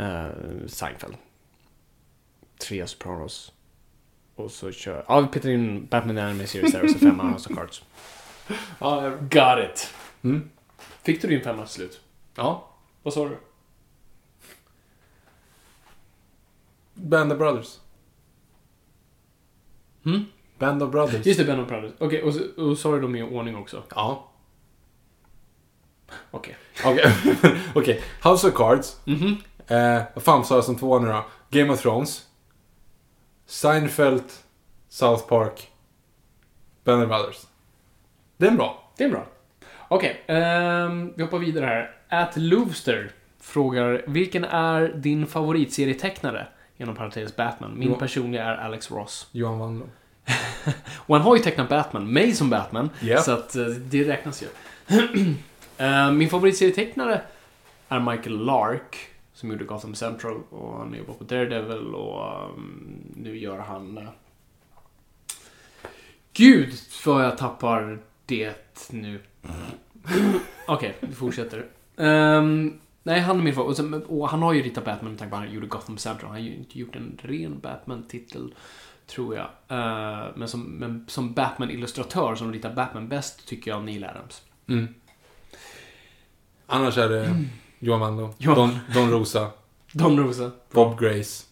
uh, 0.00 0.66
Seinfeld. 0.66 1.16
Tre 2.58 2.86
Sopranos. 2.86 3.52
Och 4.34 4.50
så 4.50 4.72
kör... 4.72 5.04
Ja, 5.08 5.20
vi 5.20 5.26
petar 5.28 5.48
in 5.48 5.86
Batman 5.86 6.16
The 6.16 6.22
Animated 6.22 6.48
Series 6.48 6.72
där 6.72 6.84
och 6.84 6.90
så 6.90 6.98
femma 6.98 7.32
House 7.32 7.50
of 7.50 7.56
Cards. 7.56 7.82
Ja, 8.78 9.10
Got 9.10 9.70
it! 9.70 9.94
Mm. 10.22 10.50
Fick 11.02 11.22
du 11.22 11.28
din 11.28 11.40
femma 11.40 11.64
till 11.64 11.74
slut? 11.74 12.00
ja. 12.34 12.64
Vad 13.02 13.14
sa 13.14 13.28
du? 13.28 13.38
Band 16.94 17.32
of 17.32 17.38
Brothers. 17.38 17.78
Mm? 20.04 20.24
Band 20.58 20.82
of 20.82 20.90
Brothers. 20.90 21.26
Just 21.26 21.38
det, 21.40 21.44
Ben 21.46 21.60
of 21.60 21.68
Brothers. 21.68 21.92
Okej, 21.98 22.22
och, 22.22 22.34
så- 22.34 22.62
och 22.70 22.78
sa 22.78 22.92
du 22.92 23.00
dem 23.00 23.16
i 23.16 23.22
ordning 23.22 23.56
också? 23.56 23.82
Ja. 23.94 24.30
Okej. 26.30 26.56
Okej. 26.84 27.12
Okej. 27.74 28.00
House 28.24 28.48
of 28.48 28.54
Cards. 28.54 29.00
Mhm. 29.04 29.36
Eh, 29.66 30.02
vad 30.14 30.24
fan 30.24 30.44
sa 30.44 30.54
jag 30.54 30.64
som 30.64 30.76
två 30.76 30.98
nu 30.98 31.08
då? 31.08 31.24
Game 31.50 31.72
of 31.72 31.82
Thrones. 31.82 32.26
Seinfeld. 33.46 34.24
South 34.88 35.26
Park. 35.28 35.70
Band 36.84 37.02
of 37.02 37.08
Brothers. 37.08 37.46
Det 38.36 38.46
är 38.46 38.50
bra. 38.50 38.92
Det 38.96 39.04
är 39.04 39.10
bra. 39.10 39.26
Okej, 39.88 40.24
ehm, 40.26 41.12
vi 41.16 41.22
hoppar 41.22 41.38
vidare 41.38 41.64
här. 41.66 41.90
At 42.22 42.36
Loovster 42.36 43.10
frågar 43.40 44.04
Vilken 44.06 44.44
är 44.44 44.88
din 44.88 45.26
favoritserietecknare? 45.26 46.48
Genom 46.78 46.94
parentes 46.94 47.36
Batman. 47.36 47.78
Min 47.78 47.90
Ja. 47.90 47.98
personliga 47.98 48.44
är 48.44 48.56
Alex 48.56 48.90
Ross. 48.90 49.28
Johan 49.32 49.58
Wandlund. 49.58 49.90
Och 50.96 51.16
han 51.16 51.24
har 51.24 51.36
ju 51.36 51.42
tecknat 51.42 51.68
Batman, 51.68 52.12
mig 52.12 52.32
som 52.32 52.50
Batman. 52.50 52.90
Ja. 53.00 53.20
Så 53.22 53.32
att 53.32 53.56
eh, 53.56 53.64
det 53.66 54.04
räknas 54.08 54.42
ju. 54.42 54.46
Eh, 55.80 56.10
Min 56.12 56.30
favoritserietecknare 56.30 57.20
är 57.88 58.00
Michael 58.00 58.44
Lark. 58.44 58.96
Som 59.32 59.50
gjorde 59.50 59.64
Gotham 59.64 59.94
Central. 59.94 60.40
Och 60.50 60.78
han 60.78 60.94
jobbar 60.94 61.14
på 61.14 61.24
Daredevil 61.24 61.94
och 61.94 62.44
um, 62.54 63.04
nu 63.16 63.38
gör 63.38 63.58
han... 63.58 63.98
eh, 63.98 64.04
Gud 66.32 66.72
vad 67.06 67.24
jag 67.24 67.38
tappar 67.38 67.98
det 68.26 68.54
nu. 68.90 69.20
Okej, 70.66 70.94
vi 71.00 71.14
fortsätter. 71.14 71.66
Ehm, 71.96 72.80
nej, 73.08 73.20
han 73.20 73.38
är 73.38 73.42
min 73.42 73.54
favorit. 73.54 73.70
Och, 73.70 73.76
sen- 73.76 74.04
och 74.06 74.28
han 74.28 74.42
har 74.42 74.52
ju 74.52 74.62
ritat 74.62 74.84
Batman 74.84 75.10
med 75.10 75.18
tanke 75.18 75.30
på 75.30 75.36
att 75.36 75.42
han 75.44 75.54
gjorde 75.54 75.66
Gotham 75.66 75.98
Central. 75.98 76.30
Han 76.30 76.40
har 76.40 76.48
ju 76.48 76.54
inte 76.56 76.78
gjort 76.78 76.96
en 76.96 77.18
ren 77.22 77.60
Batman-titel, 77.60 78.54
tror 79.06 79.36
jag. 79.36 79.46
Eh, 79.68 80.26
men 80.36 80.48
som, 80.48 80.62
men 80.62 81.04
som 81.08 81.34
Batman-illustratör 81.34 82.34
som 82.34 82.52
ritar 82.52 82.74
Batman 82.74 83.08
bäst 83.08 83.48
tycker 83.48 83.70
jag 83.70 83.84
Neil 83.84 84.04
Adams. 84.04 84.42
Mm. 84.68 84.94
Annars 86.66 86.98
är 86.98 87.08
det 87.08 87.44
Johan 87.78 88.00
Wandlund. 88.00 88.34
Johan- 88.38 88.54
Don, 88.56 88.78
Don 88.94 89.10
Rosa. 89.10 89.50
Don 89.92 90.18
Rosa. 90.18 90.50
Bob 90.72 91.00
Grace. 91.00 91.44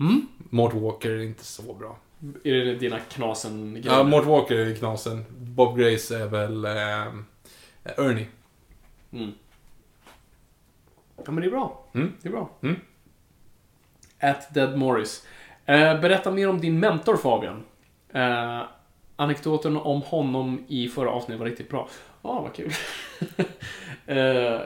Mm? 0.00 0.26
Mort 0.50 0.74
Walker 0.74 1.10
är 1.10 1.22
inte 1.22 1.44
så 1.44 1.72
bra. 1.74 1.98
Är 2.44 2.52
det 2.64 2.74
dina 2.74 2.98
knasen 2.98 3.82
Ja, 3.84 4.02
Mort 4.02 4.24
Walker 4.26 4.54
är 4.56 4.74
knasen. 4.74 5.24
Bob 5.38 5.78
Grace 5.78 6.18
är 6.18 6.26
väl 6.26 6.64
eh, 6.64 6.72
Ernie. 7.84 8.26
mm. 9.12 9.32
Ja, 11.16 11.32
men 11.32 11.36
det 11.36 11.46
är 11.46 11.50
bra. 11.50 11.84
Mm. 11.94 12.12
Det 12.22 12.28
är 12.28 12.32
bra. 12.32 12.50
Mm. 12.62 12.76
At 14.20 14.54
Dead 14.54 14.78
Morris. 14.78 15.26
Eh, 15.66 16.00
berätta 16.00 16.30
mer 16.30 16.48
om 16.48 16.60
din 16.60 16.80
mentor 16.80 17.16
Fabian. 17.16 17.64
Eh, 18.12 18.62
anekdoten 19.16 19.76
om 19.76 20.02
honom 20.02 20.64
i 20.68 20.88
förra 20.88 21.10
avsnittet 21.10 21.38
var 21.38 21.46
riktigt 21.46 21.70
bra. 21.70 21.88
Ja, 22.22 22.30
ah, 22.30 22.40
vad 22.40 22.54
kul. 22.54 22.72
eh, 24.06 24.60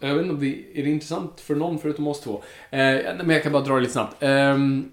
jag 0.00 0.14
vet 0.14 0.22
inte 0.22 0.34
om 0.34 0.40
det 0.40 0.78
är 0.80 0.84
det 0.84 0.90
intressant 0.90 1.40
för 1.40 1.54
någon 1.54 1.78
förutom 1.78 2.06
oss 2.06 2.20
två. 2.20 2.42
Eh, 2.70 3.16
men 3.16 3.30
jag 3.30 3.42
kan 3.42 3.52
bara 3.52 3.62
dra 3.62 3.74
det 3.74 3.80
lite 3.80 3.92
snabbt. 3.92 4.22
Ehm, 4.22 4.92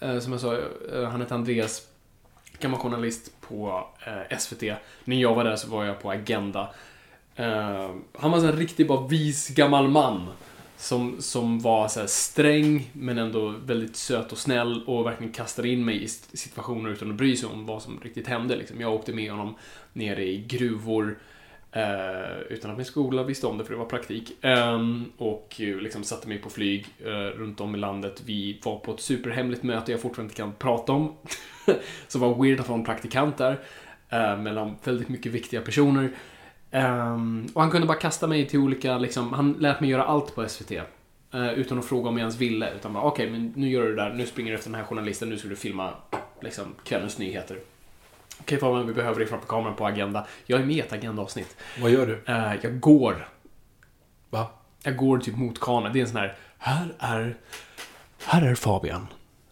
eh, 0.00 0.18
som 0.18 0.32
jag 0.32 0.40
sa, 0.40 0.56
eh, 0.92 1.04
han 1.04 1.20
heter 1.20 1.34
Andreas. 1.34 1.86
Gammal 2.60 2.80
journalist 2.80 3.40
på 3.40 3.86
SVT. 4.38 4.62
När 5.04 5.16
jag 5.16 5.34
var 5.34 5.44
där 5.44 5.56
så 5.56 5.68
var 5.68 5.84
jag 5.84 6.02
på 6.02 6.10
Agenda. 6.10 6.68
Eh, 7.38 7.90
han 8.18 8.30
var 8.30 8.38
en 8.38 8.52
riktigt 8.52 8.88
bara 8.88 9.06
vis 9.06 9.48
gammal 9.48 9.88
man. 9.88 10.26
Som, 10.76 11.16
som 11.22 11.60
var 11.60 11.88
så 11.88 12.00
här 12.00 12.06
sträng, 12.06 12.90
men 12.92 13.18
ändå 13.18 13.54
väldigt 13.64 13.96
söt 13.96 14.32
och 14.32 14.38
snäll 14.38 14.82
och 14.86 15.06
verkligen 15.06 15.32
kastade 15.32 15.68
in 15.68 15.84
mig 15.84 16.02
i 16.04 16.08
situationer 16.08 16.90
utan 16.90 17.10
att 17.10 17.16
bry 17.16 17.36
sig 17.36 17.48
om 17.48 17.66
vad 17.66 17.82
som 17.82 18.00
riktigt 18.00 18.26
hände. 18.26 18.56
Liksom. 18.56 18.80
Jag 18.80 18.94
åkte 18.94 19.12
med 19.12 19.30
honom 19.30 19.54
nere 19.92 20.24
i 20.24 20.44
gruvor 20.48 21.18
eh, 21.72 22.38
utan 22.50 22.70
att 22.70 22.76
min 22.76 22.86
skola 22.86 23.22
visste 23.22 23.46
om 23.46 23.58
det, 23.58 23.64
för 23.64 23.72
det 23.72 23.78
var 23.78 23.86
praktik. 23.86 24.32
Ehm, 24.40 25.04
eh, 25.18 25.24
och 25.26 25.54
liksom 25.58 26.04
satte 26.04 26.28
mig 26.28 26.38
på 26.38 26.50
flyg 26.50 26.86
eh, 27.04 27.38
runt 27.38 27.60
om 27.60 27.74
i 27.74 27.78
landet. 27.78 28.22
Vi 28.24 28.60
var 28.64 28.78
på 28.78 28.92
ett 28.92 29.00
superhemligt 29.00 29.62
möte 29.62 29.92
jag 29.92 30.00
fortfarande 30.00 30.30
inte 30.30 30.42
kan 30.42 30.52
prata 30.52 30.92
om. 30.92 31.16
som 32.08 32.20
var 32.20 32.42
weird 32.42 32.60
att 32.60 32.68
vara 32.68 32.78
en 32.78 32.84
praktikant 32.84 33.36
där. 33.38 33.58
eh, 34.08 34.36
mellan 34.36 34.76
väldigt 34.84 35.08
mycket 35.08 35.32
viktiga 35.32 35.60
personer. 35.60 36.10
Ehm, 36.70 37.48
och 37.54 37.62
han 37.62 37.70
kunde 37.70 37.86
bara 37.86 37.98
kasta 37.98 38.26
mig 38.26 38.46
till 38.48 38.58
olika, 38.58 38.98
liksom, 38.98 39.32
han 39.32 39.52
lät 39.52 39.80
mig 39.80 39.90
göra 39.90 40.04
allt 40.04 40.34
på 40.34 40.48
SVT. 40.48 40.70
eh, 41.32 41.52
utan 41.52 41.78
att 41.78 41.84
fråga 41.84 42.08
om 42.08 42.14
jag 42.16 42.20
ens 42.22 42.36
ville. 42.36 42.72
Utan 42.74 42.92
bara, 42.92 43.04
okej, 43.04 43.30
men 43.30 43.52
nu 43.56 43.68
gör 43.70 43.82
du 43.82 43.94
det 43.94 44.02
där, 44.02 44.14
nu 44.14 44.26
springer 44.26 44.50
du 44.50 44.56
efter 44.58 44.70
den 44.70 44.80
här 44.80 44.86
journalisten, 44.86 45.28
nu 45.28 45.38
ska 45.38 45.48
du 45.48 45.56
filma 45.56 45.92
liksom, 46.40 46.74
kvällens 46.84 47.18
nyheter. 47.18 47.58
Okej 48.40 48.58
Fabian, 48.58 48.86
vi 48.86 48.94
behöver 48.94 49.18
dig 49.18 49.28
framför 49.28 49.46
kameran 49.48 49.76
på 49.76 49.86
Agenda. 49.86 50.26
Jag 50.46 50.60
är 50.60 50.64
med 50.64 50.76
i 50.76 50.80
ett 50.80 50.92
Agenda-avsnitt. 50.92 51.56
Vad 51.82 51.90
gör 51.90 52.06
du? 52.06 52.32
Eh, 52.32 52.54
jag 52.62 52.80
går. 52.80 53.28
Va? 54.30 54.46
Jag 54.82 54.96
går 54.96 55.18
typ 55.18 55.36
mot 55.36 55.60
kameran. 55.60 55.92
Det 55.92 55.98
är 55.98 56.02
en 56.02 56.08
sån 56.08 56.16
här, 56.16 56.36
här 56.58 56.94
är, 56.98 57.36
här 58.24 58.42
är 58.42 58.54
Fabian. 58.54 59.06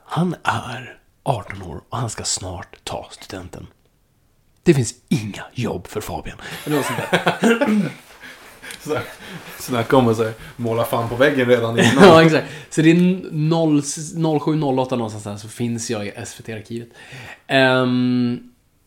Han 0.04 0.34
är 0.42 0.98
18 1.22 1.62
år 1.62 1.80
och 1.88 1.98
han 1.98 2.10
ska 2.10 2.24
snart 2.24 2.76
ta 2.84 3.08
studenten. 3.10 3.66
Det 4.66 4.74
finns 4.74 4.94
inga 5.08 5.42
jobb 5.52 5.86
för 5.86 6.00
Fabian. 6.00 6.36
Eller 6.64 6.76
något 6.76 6.86
sånt 6.86 6.98
där. 7.10 7.90
Så- 8.80 8.98
Snacka 9.58 9.96
om 9.96 10.08
att 10.08 10.16
så 10.16 10.24
här, 10.24 10.32
måla 10.56 10.84
fan 10.84 11.08
på 11.08 11.16
väggen 11.16 11.48
redan 11.48 11.78
innan. 11.78 11.94
ja, 12.04 12.22
exakt. 12.24 12.46
Så 12.70 12.82
det 12.82 12.90
är 12.90 13.20
0, 13.32 13.82
0708 14.40 14.96
någonstans 14.96 15.24
där 15.24 15.36
så 15.36 15.48
finns 15.48 15.90
jag 15.90 16.06
i 16.06 16.12
SVT-arkivet. 16.26 16.88
Um, 17.48 18.32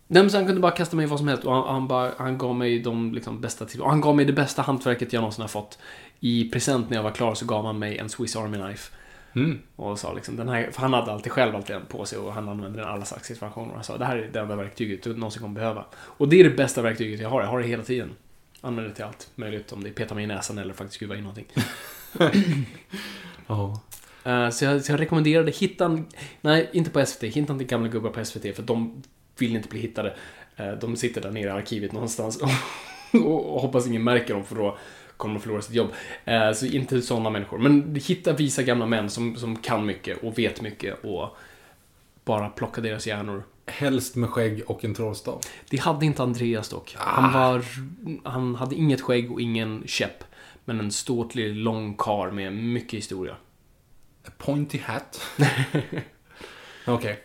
nej, 0.08 0.24
men 0.24 0.30
så 0.32 0.38
han 0.38 0.46
kunde 0.46 0.62
bara 0.62 0.72
kasta 0.72 0.96
mig 0.96 1.04
i 1.06 1.08
vad 1.10 1.20
som 1.20 1.28
helst 1.28 1.44
och 1.44 1.54
han, 1.54 1.68
han, 1.68 1.88
bara, 1.88 2.12
han 2.18 2.38
gav 2.38 2.56
mig 2.56 2.80
de 2.80 3.14
liksom, 3.14 3.42
bästa 3.42 3.66
till 3.66 3.82
och 3.82 3.90
Han 3.90 4.02
gav 4.02 4.16
mig 4.16 4.26
det 4.26 4.34
bästa 4.34 4.62
hantverket 4.62 5.14
jag 5.14 5.22
någonsin 5.22 5.42
har 5.42 5.50
fått. 5.50 5.78
I 6.20 6.50
present 6.52 6.90
när 6.90 6.98
jag 6.98 7.04
var 7.04 7.12
klar 7.12 7.36
så 7.36 7.46
gav 7.46 7.66
han 7.66 7.80
mig 7.80 7.98
en 7.98 8.10
Swiss 8.10 8.36
Army 8.36 8.58
Knife. 8.58 8.92
Mm. 9.36 9.60
Och 9.76 10.00
sa 10.00 10.14
liksom, 10.14 10.36
den 10.36 10.50
här, 10.50 10.72
för 10.72 10.82
han 10.82 10.94
hade 10.94 11.12
alltid 11.12 11.32
själv 11.32 11.56
alltid 11.56 11.76
en 11.76 11.86
på 11.86 12.06
sig 12.06 12.18
och 12.18 12.34
han 12.34 12.50
använde 12.50 12.80
den 12.80 12.88
i 12.88 12.92
alla 12.92 13.06
slags 13.06 13.28
situationer. 13.28 13.74
Han 13.74 13.84
sa, 13.84 13.98
det 13.98 14.06
här 14.06 14.18
är 14.18 14.30
det 14.34 14.40
enda 14.40 14.56
verktyget 14.56 15.04
du 15.04 15.16
någonsin 15.16 15.42
kommer 15.42 15.56
behöva. 15.56 15.86
Och 15.96 16.30
det 16.30 16.40
är 16.40 16.44
det 16.44 16.50
bästa 16.50 16.82
verktyget 16.82 17.20
jag 17.20 17.30
har, 17.30 17.42
jag 17.42 17.50
har 17.50 17.60
det 17.60 17.68
hela 17.68 17.84
tiden. 17.84 18.10
Använder 18.62 18.90
det 18.90 18.96
till 18.96 19.06
allt 19.06 19.32
möjligt, 19.36 19.72
om 19.72 19.84
det 19.84 19.90
är 19.90 19.94
peta 19.94 20.16
mig 20.16 20.24
i 20.24 20.28
näsan 20.28 20.58
eller 20.58 20.74
faktiskt 20.74 20.96
skruva 20.96 21.16
in 21.16 21.24
någonting. 21.24 21.46
Ja. 23.50 23.82
Eh, 24.24 24.50
så, 24.50 24.66
jag, 24.66 24.84
så 24.84 24.92
jag 24.92 25.00
rekommenderade, 25.00 25.52
hitta 25.52 25.86
en, 25.86 26.06
nej 26.42 26.70
inte 26.74 26.90
på 26.90 27.06
SVT, 27.06 27.24
hitta 27.24 27.54
inte 27.54 27.66
gamla 27.66 27.88
gubbar 27.88 28.10
på 28.10 28.26
SVT 28.26 28.56
för 28.56 28.64
de 28.64 29.04
vill 29.38 29.56
inte 29.56 29.70
bli 29.70 29.80
hittade. 29.80 30.16
Eh, 30.56 30.72
de 30.72 30.96
sitter 30.96 31.22
där 31.22 31.32
nere 31.32 31.48
i 31.48 31.50
arkivet 31.50 31.92
någonstans 31.92 32.38
och, 32.38 32.50
och, 33.26 33.56
och 33.56 33.62
hoppas 33.62 33.88
ingen 33.88 34.04
märker 34.04 34.34
dem 34.34 34.44
för 34.44 34.56
då 34.56 34.78
kommer 35.20 35.34
de 35.36 35.40
förlora 35.42 35.62
sitt 35.62 35.76
jobb. 35.76 35.90
Eh, 36.26 36.52
så 36.52 36.66
inte 36.66 37.02
sådana 37.02 37.30
människor. 37.30 37.58
Men 37.58 37.96
hitta 38.06 38.34
visa 38.34 38.64
gamla 38.64 38.86
män 38.86 39.10
som, 39.10 39.36
som 39.36 39.56
kan 39.56 39.86
mycket 39.86 40.24
och 40.24 40.38
vet 40.40 40.62
mycket 40.62 41.04
och 41.04 41.38
bara 42.26 42.50
plocka 42.50 42.82
deras 42.82 43.08
hjärnor. 43.08 43.44
Helst 43.66 44.16
med 44.16 44.30
skägg 44.30 44.64
och 44.68 44.86
en 44.86 44.94
trollstav. 44.96 45.42
Det 45.70 45.78
hade 45.78 46.06
inte 46.06 46.24
Andreas 46.24 46.70
dock. 46.70 46.96
Han, 46.98 47.34
var, 47.34 47.66
han 48.24 48.56
hade 48.56 48.76
inget 48.76 49.02
skägg 49.02 49.32
och 49.32 49.42
ingen 49.42 49.84
käpp. 49.86 50.24
Men 50.66 50.80
en 50.80 50.92
ståtlig, 50.92 51.56
lång 51.56 51.94
kar 51.98 52.32
med 52.32 52.54
mycket 52.54 52.98
historia. 52.98 53.36
A 54.28 54.32
pointy 54.38 54.80
hat. 54.88 55.22
Okej. 56.86 57.20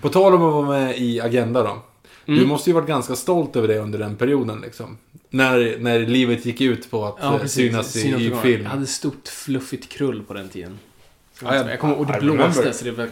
På 0.00 0.08
tal 0.08 0.34
om 0.34 0.42
att 0.42 0.52
vara 0.52 0.68
med 0.68 0.98
i 0.98 1.20
Agenda 1.20 1.62
då. 1.62 1.82
Du 2.26 2.36
Mm. 2.36 2.48
måste 2.48 2.70
ju 2.70 2.74
varit 2.74 2.88
ganska 2.88 3.16
stolt 3.16 3.56
över 3.56 3.68
det 3.68 3.78
under 3.78 3.98
den 3.98 4.16
perioden 4.16 4.60
liksom. 4.60 4.98
När, 5.30 5.78
när 5.78 5.98
livet 5.98 6.46
gick 6.46 6.60
ut 6.60 6.90
på 6.90 7.04
att 7.06 7.16
Ja, 7.20 7.34
eh, 7.34 7.40
precis. 7.40 7.54
synas 7.70 7.96
i, 7.96 8.00
Synas 8.00 8.20
i 8.20 8.30
film. 8.42 8.62
Jag 8.62 8.70
hade 8.70 8.86
stort 8.86 9.28
fluffigt 9.28 9.88
krull 9.88 10.22
på 10.22 10.34
den 10.34 10.48
tiden. 10.48 10.78
Ja, 11.42 11.54
jag- 11.56 11.70
jag 11.70 11.80
kommer 11.80 11.94
ihåg, 11.94 12.00
och 12.06 12.12
det 12.12 12.20
blåste 12.20 12.72
så 12.72 12.84
det 12.84 12.90
var... 12.90 13.08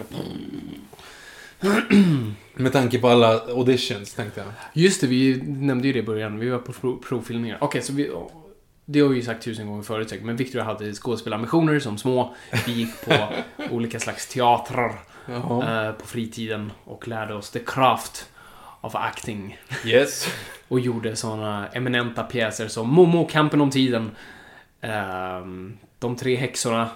Med 2.55 2.73
tanke 2.73 2.99
på 2.99 3.09
alla 3.09 3.41
auditions 3.41 4.15
tänkte 4.15 4.41
jag. 4.41 4.49
Just 4.83 5.01
det, 5.01 5.07
vi 5.07 5.43
nämnde 5.47 5.87
ju 5.87 5.93
det 5.93 5.99
i 5.99 6.03
början. 6.03 6.39
Vi 6.39 6.49
var 6.49 6.59
på 6.59 6.73
prov, 6.73 7.03
provfilmningar. 7.09 7.59
Okej, 7.61 7.83
så 7.83 7.93
vi... 7.93 8.11
Det 8.91 9.01
har 9.01 9.09
vi 9.09 9.17
ju 9.17 9.23
sagt 9.23 9.43
tusen 9.45 9.67
gånger 9.67 9.83
förut 9.83 10.09
säkert, 10.11 10.25
men 10.27 10.37
Victor 10.37 10.61
hade 10.61 10.93
skådespelarambitioner 10.95 11.79
som 11.81 11.99
små. 11.99 12.35
Vi 12.67 12.73
gick 12.73 13.05
på 13.05 13.29
olika 13.71 14.01
slags 14.01 14.27
teatrar 14.27 15.01
eh, 15.29 15.93
på 15.93 16.07
fritiden 16.07 16.73
och 16.85 17.09
lärde 17.09 17.35
oss 17.35 17.51
the 17.51 17.59
craft 17.67 18.27
of 18.81 18.95
acting. 18.95 19.59
Yes. 19.85 20.29
Och 20.69 20.81
gjorde 20.81 21.17
sådana 21.17 21.69
eminenta 21.69 22.23
pjäser 22.23 22.69
som 22.69 22.89
Momo, 22.89 23.27
Kampen 23.27 23.61
om 23.61 23.71
tiden, 23.71 24.11
ehm, 24.81 25.79
De 25.99 26.17
tre 26.17 26.37
häxorna, 26.37 26.89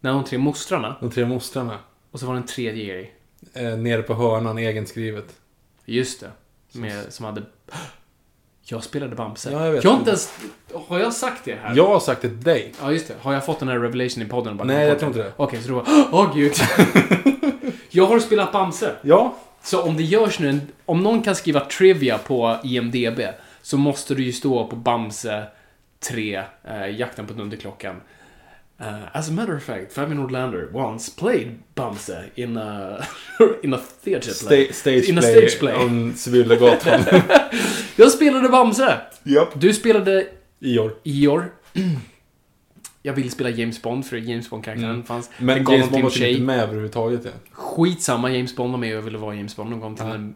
nej, 0.00 0.12
De 0.12 0.24
tre 0.24 0.38
mostrarna, 0.38 0.96
De 1.00 1.10
tre 1.10 1.26
mostrarna. 1.26 1.78
och 2.10 2.20
så 2.20 2.26
var 2.26 2.34
det 2.34 2.40
en 2.40 2.46
tredje 2.46 2.84
grej. 2.84 3.14
Eh, 3.54 3.76
nere 3.78 4.02
på 4.02 4.14
hörnan, 4.14 4.58
egenskrivet. 4.58 5.34
Just 5.84 6.20
det. 6.20 6.30
Med, 6.78 7.12
som 7.12 7.24
hade... 7.24 7.42
Jag 8.62 8.84
spelade 8.84 9.16
Bamse. 9.16 9.50
Ja, 9.52 9.64
jag 9.64 9.72
vet. 9.72 9.84
har 9.84 9.94
inte 9.94 10.10
ens... 10.10 10.38
Har 10.88 10.98
jag 10.98 11.12
sagt 11.12 11.44
det 11.44 11.54
här? 11.54 11.76
Jag 11.76 11.86
har 11.86 12.00
sagt 12.00 12.22
det 12.22 12.28
till 12.28 12.40
dig. 12.42 12.74
Ja, 12.80 12.92
just 12.92 13.08
det. 13.08 13.14
Har 13.22 13.32
jag 13.32 13.46
fått 13.46 13.58
den 13.58 13.68
här 13.68 13.78
revelation 13.78 14.22
i 14.22 14.26
podden? 14.26 14.56
Bara 14.56 14.64
Nej, 14.64 14.88
jag 14.88 14.98
tror 14.98 15.08
inte 15.10 15.22
det. 15.22 15.32
Okej, 15.36 15.62
så 15.62 15.68
då 15.68 15.74
var 15.74 15.84
Åh, 16.12 16.34
gud. 16.36 16.52
jag 17.90 18.06
har 18.06 18.18
spelat 18.20 18.52
Bamse. 18.52 18.96
Ja. 19.02 19.36
Så 19.68 19.82
om 19.82 19.96
det 19.96 20.02
görs 20.02 20.38
nu 20.38 20.48
en... 20.48 20.60
Om 20.86 21.02
någon 21.02 21.22
kan 21.22 21.34
skriva 21.36 21.60
trivia 21.60 22.18
på 22.18 22.56
IMDB 22.64 23.20
så 23.62 23.76
måste 23.76 24.14
du 24.14 24.22
ju 24.22 24.32
stå 24.32 24.66
på 24.66 24.76
Bamse 24.76 25.46
3, 26.00 26.42
eh, 26.64 26.88
Jakten 26.98 27.26
på 27.26 27.32
Dunderklockan. 27.32 27.96
Uh, 28.80 29.16
as 29.16 29.28
a 29.28 29.32
matter 29.32 29.56
of 29.56 29.62
fact, 29.62 29.92
Fabian 29.92 30.16
Nordlander 30.16 30.76
once 30.76 31.12
played 31.18 31.58
Bamse 31.74 32.24
in 32.34 32.56
a, 32.56 32.98
in 33.62 33.74
a 33.74 33.80
theater 34.04 34.46
play. 34.46 34.66
Sta- 34.66 34.72
stage, 34.72 35.08
in 35.08 35.18
a 35.18 35.20
play 35.20 35.32
stage 35.32 35.58
play. 35.58 35.74
on 35.74 36.14
Sibyllagatan. 36.14 37.04
Jag 37.96 38.12
spelade 38.12 38.48
Bamse! 38.48 39.00
Japp. 39.22 39.60
Du 39.60 39.72
spelade 39.72 40.26
Ior. 40.60 40.94
Ior. 41.02 41.52
Jag 43.02 43.12
ville 43.12 43.30
spela 43.30 43.50
James 43.50 43.82
Bond 43.82 44.06
för 44.06 44.16
James 44.16 44.50
Bond-karaktären 44.50 45.04
fanns. 45.04 45.30
Men 45.38 45.64
James 45.64 45.90
Bond 45.90 46.02
var 46.02 46.10
typ 46.10 46.22
inte 46.28 46.42
med 46.42 46.60
överhuvudtaget. 46.62 47.20
Ja. 47.24 47.30
Skitsamma, 47.52 48.30
James 48.30 48.56
Bond 48.56 48.70
var 48.72 48.78
med 48.78 48.90
och 48.92 48.96
jag 48.98 49.02
ville 49.02 49.18
vara 49.18 49.34
James 49.34 49.56
Bond. 49.56 49.70
De 49.70 49.80
gav 49.80 49.96
till 49.96 50.06
Ja. 50.06 50.14
en 50.14 50.34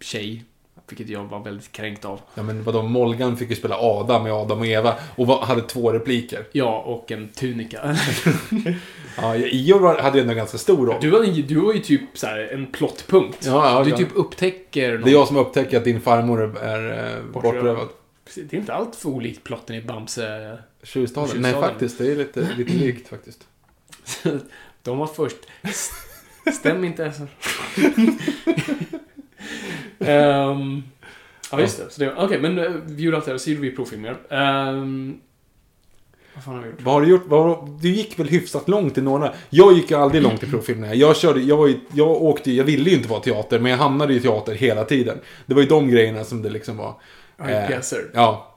tjej. 0.00 0.44
Vilket 0.88 1.08
jag 1.08 1.24
var 1.24 1.40
väldigt 1.40 1.72
kränkt 1.72 2.04
av. 2.04 2.20
ja 2.34 2.42
men 2.42 2.62
vadå, 2.62 2.82
Molgan 2.82 3.36
fick 3.36 3.50
ju 3.50 3.56
spela 3.56 3.76
Adam 3.78 4.22
med 4.22 4.32
Adam 4.32 4.58
och 4.58 4.66
Eva. 4.66 4.94
Och 5.16 5.26
var, 5.26 5.44
hade 5.44 5.62
två 5.62 5.92
repliker. 5.92 6.44
Ja, 6.52 6.78
och 6.78 7.12
en 7.12 7.28
tunika. 7.28 7.96
Ja, 9.16 9.36
Ior 9.36 10.02
hade 10.02 10.16
ju 10.18 10.20
ändå 10.20 10.30
en 10.30 10.36
ganska 10.36 10.58
stor 10.58 10.86
roll. 10.86 10.96
Du 11.00 11.10
var, 11.10 11.42
du 11.48 11.54
var 11.60 11.72
ju 11.72 11.78
typ 11.78 12.00
så 12.14 12.26
här 12.26 12.48
en 12.52 12.66
plottpunkt. 12.66 13.46
Ja, 13.46 13.70
ja, 13.78 13.84
du 13.84 13.90
ja. 13.90 13.96
typ 13.96 14.08
upptäcker 14.14 14.92
någon... 14.92 15.02
Det 15.02 15.10
är 15.10 15.12
jag 15.12 15.28
som 15.28 15.36
upptäcker 15.36 15.76
att 15.76 15.84
din 15.84 16.00
farmor 16.00 16.58
är 16.62 17.14
eh, 17.16 17.24
Bortrövad. 17.32 17.88
Det 18.34 18.56
är 18.56 18.58
inte 18.60 18.74
allt 18.74 18.96
för 18.96 19.08
olikt 19.08 19.44
plotten 19.44 19.76
i 19.76 19.82
Bamse. 19.82 20.58
Tjuvstaden? 20.84 21.28
Tjuvstaden. 21.30 21.60
Nej, 21.60 21.70
faktiskt. 21.70 21.98
Det 21.98 22.12
är 22.12 22.16
lite, 22.16 22.48
lite 22.56 22.72
likt 22.72 23.08
faktiskt. 23.08 23.46
De 24.82 24.98
var 24.98 25.06
först. 25.06 25.36
Stäm 26.54 26.84
inte 26.84 27.12
så. 27.12 27.26
Ehm, 29.98 30.82
ja, 31.52 31.60
just 31.60 31.78
det. 31.78 31.90
Så 31.90 32.00
det 32.00 32.14
Okej, 32.16 32.40
men 32.40 32.58
uh, 32.58 32.72
vi 32.86 33.02
gjorde 33.02 33.16
allt 33.16 33.24
det 33.26 33.30
här. 33.30 33.38
Så 33.38 33.50
gjorde 33.50 33.62
vi 33.62 33.70
provfilmer. 33.70 34.16
Um, 34.30 35.20
vad 36.34 36.44
fan 36.44 36.54
har 36.54 36.62
vi 36.62 36.68
gjort? 36.68 36.82
Vad 36.82 36.94
har 36.94 37.00
du 37.00 37.08
gjort? 37.08 37.30
Har- 37.30 37.78
du 37.80 37.88
gick 37.88 38.18
väl 38.18 38.28
hyfsat 38.28 38.68
långt 38.68 38.98
i 38.98 39.02
några? 39.02 39.34
Jag 39.50 39.72
gick 39.72 39.90
ju 39.90 39.96
aldrig 39.96 40.22
långt 40.22 40.42
i 40.42 40.46
provfilmerna. 40.46 40.94
Jag 40.94 41.16
körde, 41.16 41.40
jag 41.40 41.56
var 41.56 41.66
ju, 41.66 41.80
jag 41.92 42.08
åkte 42.08 42.52
jag 42.52 42.64
ville 42.64 42.90
ju 42.90 42.96
inte 42.96 43.08
vara 43.08 43.20
teater, 43.20 43.58
men 43.58 43.70
jag 43.70 43.78
hamnade 43.78 44.14
i 44.14 44.20
teater 44.20 44.54
hela 44.54 44.84
tiden. 44.84 45.18
Det 45.46 45.54
var 45.54 45.62
ju 45.62 45.68
de 45.68 45.90
grejerna 45.90 46.24
som 46.24 46.42
det 46.42 46.50
liksom 46.50 46.76
var. 46.76 46.94
Ja, 47.36 47.50
Eh, 47.50 47.66
pjäser. 47.68 48.10
Ja. 48.14 48.54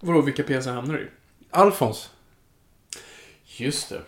Vadå, 0.00 0.20
vilka 0.20 0.42
pjäser 0.42 0.72
hamnar 0.72 0.94
du 0.94 1.00
i? 1.00 1.06
Alfons. 1.50 2.10
Just 3.56 3.88
det. 3.88 4.00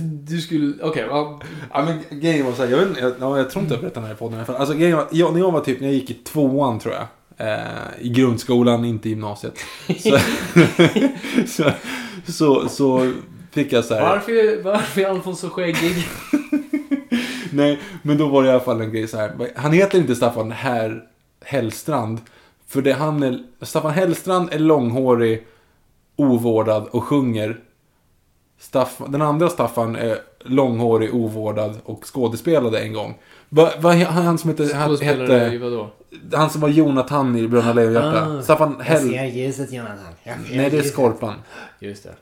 Du 0.00 0.40
skulle, 0.40 0.74
okej, 0.82 1.06
ja, 1.08 1.40
Ja 1.72 1.84
men 1.84 2.20
grejen 2.20 2.46
var 2.46 2.52
så 2.52 2.62
här, 2.62 2.70
jag, 2.70 2.78
vet, 2.78 2.88
inte, 2.88 3.00
jag, 3.00 3.12
ja, 3.20 3.38
jag 3.38 3.50
tror 3.50 3.62
inte 3.62 3.74
jag 3.74 3.80
berättade 3.80 4.00
den 4.00 4.08
här 4.08 4.14
i 4.14 4.18
podden. 4.18 4.44
Alltså 4.56 4.74
grejen 4.74 4.96
var, 4.96 5.06
jag, 5.10 5.32
när 5.32 5.40
jag 5.40 5.50
var 5.52 5.60
typ, 5.60 5.80
när 5.80 5.86
jag 5.86 5.94
gick 5.94 6.10
i 6.10 6.14
tvåan 6.14 6.78
tror 6.78 6.94
jag. 6.94 7.06
Eh, 7.36 7.58
I 8.00 8.08
grundskolan, 8.08 8.84
inte 8.84 9.08
i 9.08 9.10
gymnasiet. 9.10 9.54
Så, 9.98 10.18
så, 11.46 11.72
så, 12.32 12.68
så 12.68 13.12
fick 13.50 13.72
jag 13.72 13.84
så 13.84 13.94
här. 13.94 14.02
varför, 14.02 14.62
varför 14.62 15.00
är 15.00 15.06
Alfons 15.06 15.40
så 15.40 15.50
skäggig? 15.50 16.08
Nej, 17.50 17.80
men 18.02 18.18
då 18.18 18.28
var 18.28 18.42
det 18.42 18.48
i 18.48 18.52
alla 18.52 18.60
fall 18.60 18.80
en 18.80 18.92
grej 18.92 19.08
så 19.08 19.16
här. 19.16 19.50
Han 19.56 19.72
heter 19.72 19.98
inte 19.98 20.14
Staffan 20.14 20.52
här 20.52 21.02
Hellstrand. 21.44 22.20
För 22.68 22.82
det 22.82 22.92
han 22.92 23.22
är, 23.22 23.42
Staffan 23.60 23.90
Hellstrand 23.90 24.52
är 24.52 24.58
långhårig, 24.58 25.46
ovårdad 26.22 26.88
och 26.90 27.04
sjunger. 27.04 27.60
Staffan, 28.58 29.12
den 29.12 29.22
andra 29.22 29.48
Staffan 29.48 29.96
är 29.96 30.18
långhårig, 30.40 31.14
ovårdad 31.14 31.78
och 31.84 32.04
skådespelade 32.04 32.80
en 32.80 32.92
gång. 32.92 33.18
Vad 33.48 33.82
va, 33.82 33.92
han, 33.92 34.24
han 34.24 34.38
som 34.38 34.50
hette, 34.50 34.74
han, 34.74 34.96
hette 34.96 35.58
vadå? 35.58 35.90
han 36.32 36.50
som 36.50 36.60
var 36.60 36.68
Jonathan 36.68 37.36
i 37.36 37.48
Bröderna 37.48 37.72
Lejonhjärta. 37.72 38.38
Ah. 38.38 38.42
Staffan 38.42 38.74
Jag 38.78 38.84
Hell... 38.84 39.08
ser 39.08 39.24
ljuset 39.24 39.72
Jonathan. 39.72 40.14
Jag 40.22 40.36
ser 40.46 40.56
Nej, 40.56 40.70
det 40.70 40.78
är. 40.78 40.82
Skorpan. 40.82 41.34
Just 41.78 42.02
det. 42.02 42.14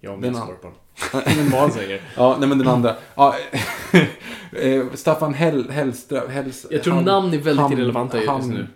Jag 0.00 0.26
an- 0.26 0.34
Skorpan. 0.34 0.72
Normal 1.36 1.72
säger. 1.72 2.02
Ja, 2.16 2.36
nej 2.40 2.48
men 2.48 2.58
den 2.58 2.68
andra. 2.68 2.94
Ja, 3.14 3.34
eh, 4.52 4.84
Staffan 4.94 5.34
Hell, 5.34 5.70
Hellström, 5.70 6.30
Hells, 6.30 6.66
Jag 6.70 6.82
tror 6.82 7.00
namn 7.00 7.34
är 7.34 7.38
väldigt 7.38 7.70
irrelevanta 7.70 8.22
just 8.22 8.48
nu. 8.48 8.66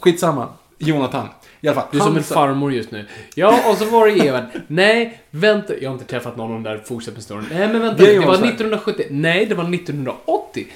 Skitsamma. 0.00 0.48
Jonathan. 0.78 1.28
I 1.60 1.68
alla 1.68 1.74
fall. 1.80 1.88
Du 1.92 1.98
är 1.98 2.02
som 2.02 2.16
en 2.16 2.22
farmor 2.22 2.72
just 2.72 2.90
nu. 2.90 3.06
Ja, 3.34 3.70
och 3.70 3.76
så 3.76 3.84
var 3.84 4.06
det 4.06 4.28
Evert. 4.28 4.44
Nej, 4.66 5.22
vänta. 5.30 5.76
Jag 5.80 5.90
har 5.90 5.94
inte 5.94 6.06
träffat 6.06 6.36
någon 6.36 6.46
av 6.46 6.62
de 6.62 6.62
där 6.62 6.78
fortsätt 6.78 7.14
med 7.14 7.22
storyn. 7.22 7.46
Nej, 7.50 7.68
men 7.68 7.80
vänta. 7.80 8.04
Grejen 8.04 8.20
Det 8.20 8.26
var 8.26 8.32
var 8.32 8.38
så 8.38 8.44
här. 8.44 8.52
1970. 8.52 9.06
Nej, 9.10 9.46
det 9.46 9.54
var 9.54 9.74
1980. 9.74 10.66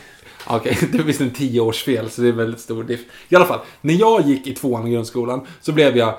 Okej, 0.47 0.79
det 0.93 0.99
är 0.99 1.03
visst 1.03 1.21
en 1.21 1.31
tioårsfel, 1.31 2.11
så 2.11 2.23
det 2.23 2.29
är 2.29 2.33
väldigt 2.33 2.61
stor 2.61 2.85
diff. 2.85 3.01
I 3.29 3.37
alla 3.37 3.45
fall, 3.45 3.61
när 3.81 3.95
jag 3.95 4.27
gick 4.27 4.47
i 4.47 4.55
tvåan 4.55 4.87
i 4.87 4.93
grundskolan 4.93 5.47
så 5.61 5.73
blev 5.73 5.97
jag 5.97 6.15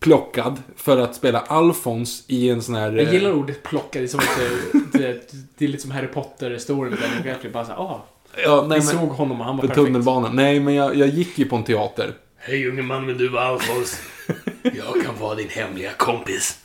plockad 0.00 0.62
för 0.76 0.98
att 0.98 1.14
spela 1.14 1.40
Alfons 1.40 2.24
i 2.26 2.50
en 2.50 2.62
sån 2.62 2.74
här... 2.74 2.92
Jag 2.92 3.06
eh, 3.06 3.12
gillar 3.12 3.32
ordet 3.32 3.62
plocka. 3.62 3.98
Det 3.98 4.04
är 4.04 4.08
som 4.08 4.20
att 4.20 4.38
det, 4.92 4.98
det, 4.98 5.32
det 5.58 5.64
är 5.64 5.68
lite 5.68 5.82
som 5.82 5.90
Harry 5.90 6.08
Daniel 6.40 7.24
Radcliffe. 7.24 7.48
Bara 7.48 7.64
såhär, 7.64 7.78
ah, 7.78 8.04
ja, 8.44 8.64
nej, 8.68 8.80
vi 8.80 8.86
men, 8.86 8.94
såg 8.96 9.08
honom 9.08 9.40
och 9.40 9.46
han 9.46 9.56
var 9.56 9.62
på 9.62 9.68
perfekt. 9.68 9.86
tunnelbanan. 9.86 10.36
Nej, 10.36 10.60
men 10.60 10.74
jag, 10.74 10.96
jag 10.96 11.08
gick 11.08 11.38
ju 11.38 11.44
på 11.44 11.56
en 11.56 11.64
teater. 11.64 12.14
Hej 12.48 12.68
unge 12.68 12.82
man, 12.82 13.06
vill 13.06 13.18
du 13.18 13.28
vara 13.28 13.44
Alfons? 13.44 14.00
Jag 14.62 15.04
kan 15.04 15.18
vara 15.20 15.34
din 15.34 15.48
hemliga 15.48 15.90
kompis. 15.96 16.58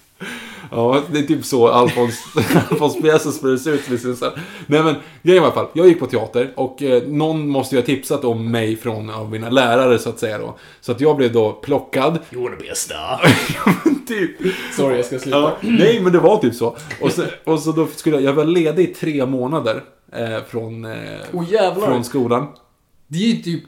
Ja, 0.71 1.01
det 1.11 1.19
är 1.19 1.23
typ 1.23 1.45
så 1.45 1.67
Alfons, 1.67 2.25
Alfons 2.69 3.01
pjäsen 3.01 3.31
spelas 3.31 3.67
ut. 3.67 4.21
Nej 4.67 4.83
men, 4.83 4.95
grejen 5.21 5.43
var 5.43 5.49
i 5.49 5.51
alla 5.51 5.51
fall, 5.51 5.67
jag 5.73 5.87
gick 5.87 5.99
på 5.99 6.05
teater 6.05 6.53
och 6.55 6.83
eh, 6.83 7.03
någon 7.07 7.47
måste 7.47 7.75
ju 7.75 7.81
ha 7.81 7.85
tipsat 7.85 8.23
om 8.23 8.51
mig 8.51 8.75
från 8.75 9.09
av 9.09 9.31
mina 9.31 9.49
lärare 9.49 9.99
så 9.99 10.09
att 10.09 10.19
säga 10.19 10.37
då. 10.37 10.57
Så 10.81 10.91
att 10.91 11.01
jag 11.01 11.17
blev 11.17 11.33
då 11.33 11.51
plockad. 11.51 12.19
You 12.31 12.43
wanna 12.43 12.55
be 12.55 12.71
a 12.71 12.75
star? 12.75 13.21
typ. 14.07 14.55
Sorry, 14.77 14.95
jag 14.95 15.05
ska 15.05 15.19
sluta. 15.19 15.37
Ja, 15.37 15.57
nej 15.61 15.99
men 16.01 16.11
det 16.11 16.19
var 16.19 16.37
typ 16.37 16.55
så. 16.55 16.77
Och 17.01 17.11
så, 17.11 17.23
och 17.43 17.59
så 17.59 17.71
då 17.71 17.87
skulle 17.87 18.15
jag, 18.15 18.23
jag 18.23 18.33
var 18.33 18.45
ledig 18.45 18.89
i 18.89 18.93
tre 18.93 19.25
månader 19.25 19.83
eh, 20.13 20.43
från, 20.49 20.85
eh, 20.85 20.91
jävlar. 21.49 21.87
från 21.87 22.03
skolan. 22.03 22.47
Det 23.07 23.17
är 23.17 23.27
ju 23.27 23.41
typ... 23.41 23.63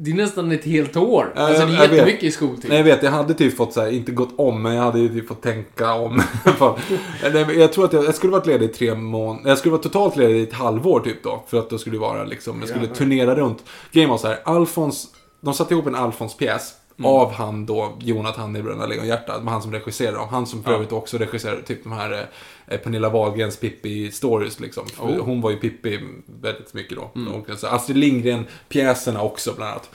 Det 0.00 0.10
är 0.10 0.14
nästan 0.14 0.52
ett 0.52 0.64
helt 0.64 0.96
år. 0.96 1.32
Ja, 1.34 1.40
alltså 1.42 1.66
det 1.66 1.72
är 1.72 1.80
vet. 1.80 1.92
jättemycket 1.92 2.24
i 2.24 2.30
skoltid. 2.30 2.70
Nej 2.70 2.78
jag 2.78 2.84
vet, 2.84 3.02
jag 3.02 3.10
hade 3.10 3.34
typ 3.34 3.56
fått 3.56 3.72
så 3.72 3.80
här, 3.80 3.90
inte 3.90 4.12
gått 4.12 4.34
om, 4.36 4.62
men 4.62 4.74
jag 4.74 4.82
hade 4.82 4.98
ju 4.98 5.08
typ 5.08 5.28
fått 5.28 5.42
tänka 5.42 5.94
om. 5.94 6.22
jag 7.56 7.72
tror 7.72 7.84
att 7.84 7.92
jag, 7.92 8.04
jag 8.04 8.14
skulle 8.14 8.32
varit 8.32 8.46
ledig 8.46 8.70
i 8.70 8.72
tre 8.72 8.94
månader. 8.94 9.48
Jag 9.48 9.58
skulle 9.58 9.72
vara 9.72 9.82
totalt 9.82 10.16
ledig 10.16 10.36
i 10.36 10.42
ett 10.42 10.52
halvår 10.52 11.00
typ 11.00 11.22
då. 11.22 11.44
För 11.48 11.58
att 11.58 11.70
då 11.70 11.78
skulle 11.78 11.98
vara 11.98 12.24
liksom, 12.24 12.60
jag 12.60 12.68
skulle 12.68 12.86
turnera 12.86 13.34
runt. 13.34 13.64
Grejen 13.92 14.10
var 14.10 14.18
så 14.18 14.26
här, 14.26 14.38
Alfons, 14.44 15.06
de 15.40 15.54
satte 15.54 15.74
ihop 15.74 15.86
en 15.86 15.94
Alfons-pjäs. 15.94 16.72
Av 17.04 17.32
han 17.32 17.66
då, 17.66 17.96
Jonathan 18.00 18.56
i 18.56 18.62
Bröderna 18.62 18.86
Lejonhjärta. 18.86 19.42
Han 19.46 19.62
som 19.62 19.72
regisserade 19.72 20.16
dem. 20.16 20.28
Han 20.28 20.46
som 20.46 20.62
för 20.62 20.72
övrigt 20.72 20.92
också 20.92 21.18
regisserade 21.18 21.62
typ 21.62 21.82
de 21.84 21.92
här 21.92 22.26
eh, 22.66 22.78
Pernilla 22.78 23.08
Wahlgrens 23.08 23.60
Pippi-stories 23.60 24.60
liksom. 24.62 24.86
För 24.86 25.18
Hon 25.18 25.40
var 25.40 25.50
ju 25.50 25.56
Pippi 25.56 26.00
väldigt 26.42 26.74
mycket 26.74 26.96
då. 26.98 27.10
Och 27.34 27.58
så 27.58 27.66
Astrid 27.66 27.96
Lindgren-pjäserna 27.96 29.22
också 29.22 29.52
bland 29.56 29.70
annat. 29.72 29.90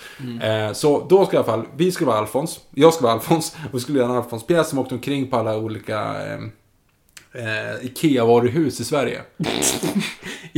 Eh, 0.69 0.73
så 0.73 1.05
då 1.09 1.25
ska 1.25 1.34
i 1.35 1.38
alla 1.38 1.45
fall, 1.45 1.65
vi 1.77 1.91
skulle 1.91 2.07
vara 2.07 2.17
Alfons. 2.19 2.59
Jag 2.75 2.93
skulle 2.93 3.05
vara 3.07 3.13
Alfons. 3.13 3.55
Och 3.71 3.77
vi 3.77 3.80
skulle 3.81 3.99
göra 3.99 4.09
en 4.09 4.15
Alfons-pjäs 4.17 4.69
som 4.69 4.80
åkte 4.80 4.95
omkring 4.95 5.27
på 5.27 5.38
alla 5.38 5.57
olika 5.57 5.99
eh, 6.01 6.39
eh, 7.43 7.85
Ikea-varuhus 7.85 8.80
i 8.80 8.84
Sverige. 8.84 9.21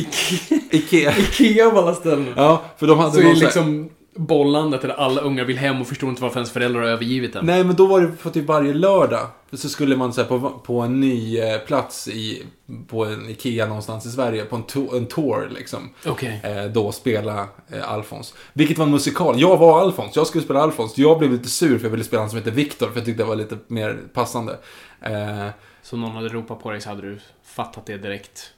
Ikea, 0.71 1.13
Ikea. 1.17 1.67
Av 1.67 1.77
alla 1.77 1.93
ställen. 1.93 2.33
Ja, 2.35 2.61
för 2.77 2.87
de 2.87 2.99
hade 2.99 3.11
Så 3.11 3.19
är 3.19 3.23
någon 3.23 3.33
det 3.33 3.39
så 3.39 3.45
här- 3.45 3.65
liksom 3.67 3.89
bollandet 4.15 4.81
där 4.81 4.89
alla 4.89 5.21
ungar 5.21 5.43
vill 5.45 5.57
hem 5.57 5.81
och 5.81 5.87
förstår 5.87 6.09
inte 6.09 6.21
varför 6.21 6.39
ens 6.39 6.51
föräldrar 6.51 6.81
har 6.81 6.87
övergivit 6.87 7.33
dem. 7.33 7.45
Nej, 7.45 7.63
men 7.63 7.75
då 7.75 7.85
var 7.85 8.01
det 8.01 8.07
på 8.07 8.29
typ 8.29 8.45
varje 8.45 8.73
lördag. 8.73 9.27
Så 9.53 9.69
skulle 9.69 9.95
man 9.95 10.13
så 10.13 10.21
här, 10.21 10.27
på, 10.27 10.49
på 10.49 10.79
en 10.81 10.99
ny 10.99 11.39
eh, 11.39 11.59
plats 11.59 12.07
i, 12.07 12.43
på 12.87 13.05
en 13.05 13.29
Ikea 13.29 13.65
någonstans 13.65 14.05
i 14.05 14.09
Sverige, 14.11 14.45
på 14.45 14.55
en, 14.55 14.63
to, 14.63 14.95
en 14.97 15.05
tour 15.05 15.49
liksom. 15.57 15.89
Okej. 16.05 16.41
Eh, 16.43 16.63
då 16.65 16.91
spela 16.91 17.47
eh, 17.71 17.91
Alfons. 17.91 18.33
Vilket 18.53 18.77
var 18.77 18.85
en 18.85 18.91
musikal. 18.91 19.39
Jag 19.41 19.57
var 19.57 19.81
Alfons, 19.81 20.15
jag 20.15 20.27
skulle 20.27 20.43
spela 20.43 20.61
Alfons. 20.61 20.97
Jag 20.97 21.19
blev 21.19 21.31
lite 21.31 21.49
sur 21.49 21.77
för 21.77 21.85
jag 21.85 21.91
ville 21.91 22.03
spela 22.03 22.21
han 22.21 22.29
som 22.29 22.37
heter 22.39 22.51
Viktor, 22.51 22.87
för 22.87 22.95
jag 22.95 23.05
tyckte 23.05 23.23
det 23.23 23.27
var 23.27 23.35
lite 23.35 23.57
mer 23.67 23.97
passande. 24.13 24.57
Eh, 25.01 25.47
Så 25.81 25.97
någon 25.97 26.11
hade 26.11 26.29
ropat 26.29 26.63
på 26.63 26.71
dig 26.71 26.81
så 26.81 26.89
hade 26.89 27.01
du 27.01 27.19
fattat 27.43 27.85
det 27.85 27.97
direkt. 27.97 28.51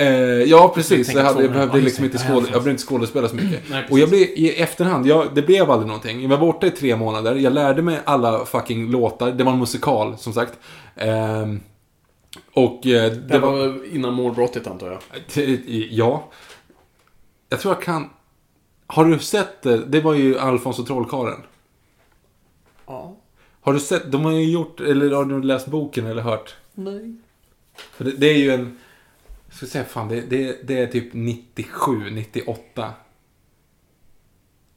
Eh, 0.00 0.42
ja, 0.42 0.72
precis. 0.74 1.14
Jag, 1.14 1.24
hade, 1.24 1.42
jag 1.42 1.52
behövde 1.52 1.80
liksom 1.80 2.04
inte 2.04 2.18
Ja, 2.28 2.34
jag 2.34 2.42
behövde 2.42 2.70
inte 2.70 2.82
skådespela 2.82 3.28
så 3.28 3.34
mycket. 3.34 3.62
Nej, 3.70 3.86
och 3.90 3.98
jag 3.98 4.08
blev 4.08 4.20
i 4.20 4.54
efterhand, 4.62 5.06
jag, 5.06 5.34
det 5.34 5.42
blev 5.42 5.70
aldrig 5.70 5.86
någonting. 5.86 6.22
Jag 6.22 6.28
var 6.28 6.38
borta 6.38 6.66
i 6.66 6.70
tre 6.70 6.96
månader. 6.96 7.34
Jag 7.34 7.52
lärde 7.52 7.82
mig 7.82 8.00
alla 8.04 8.44
fucking 8.44 8.90
låtar. 8.90 9.32
Det 9.32 9.44
var 9.44 9.52
en 9.52 9.58
musikal, 9.58 10.18
som 10.18 10.32
sagt. 10.32 10.58
Ehm, 10.96 11.60
och 12.52 12.86
eh, 12.86 13.10
Det, 13.10 13.10
det 13.10 13.38
var... 13.38 13.50
var 13.50 13.94
innan 13.94 14.14
målbrottet 14.14 14.66
antar 14.66 14.86
jag. 14.86 15.00
Ja. 15.90 16.28
Jag 17.48 17.60
tror 17.60 17.74
jag 17.74 17.82
kan... 17.82 18.10
Har 18.86 19.04
du 19.04 19.18
sett 19.18 19.62
det? 19.62 19.76
Det 19.76 20.00
var 20.00 20.14
ju 20.14 20.38
Alfons 20.38 20.78
och 20.78 20.86
Trollkarlen. 20.86 21.40
Ja. 22.86 23.16
Har 23.60 23.72
du 23.72 23.80
sett? 23.80 24.12
De 24.12 24.24
har 24.24 24.32
ju 24.32 24.50
gjort, 24.50 24.80
eller 24.80 25.10
har 25.10 25.24
du 25.24 25.42
läst 25.42 25.66
boken 25.66 26.06
eller 26.06 26.22
hört? 26.22 26.54
Nej. 26.74 27.16
Det, 27.98 28.10
det 28.10 28.26
är 28.26 28.38
ju 28.38 28.50
en... 28.50 28.78
Jag 29.50 29.56
ska 29.56 29.66
säga 29.66 29.84
fan, 29.84 30.08
det, 30.08 30.20
det, 30.20 30.68
det 30.68 30.78
är 30.78 30.86
typ 30.86 31.08
97, 31.12 32.10
98. 32.10 32.92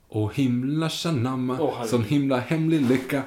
Och 0.08 0.36
himla 0.36 0.90
shanamma, 0.90 1.58
Åh, 1.62 1.72
herregud. 1.74 1.90
sån 1.90 2.04
himla 2.04 2.40
hemlig 2.40 2.82
lycka. 2.82 3.24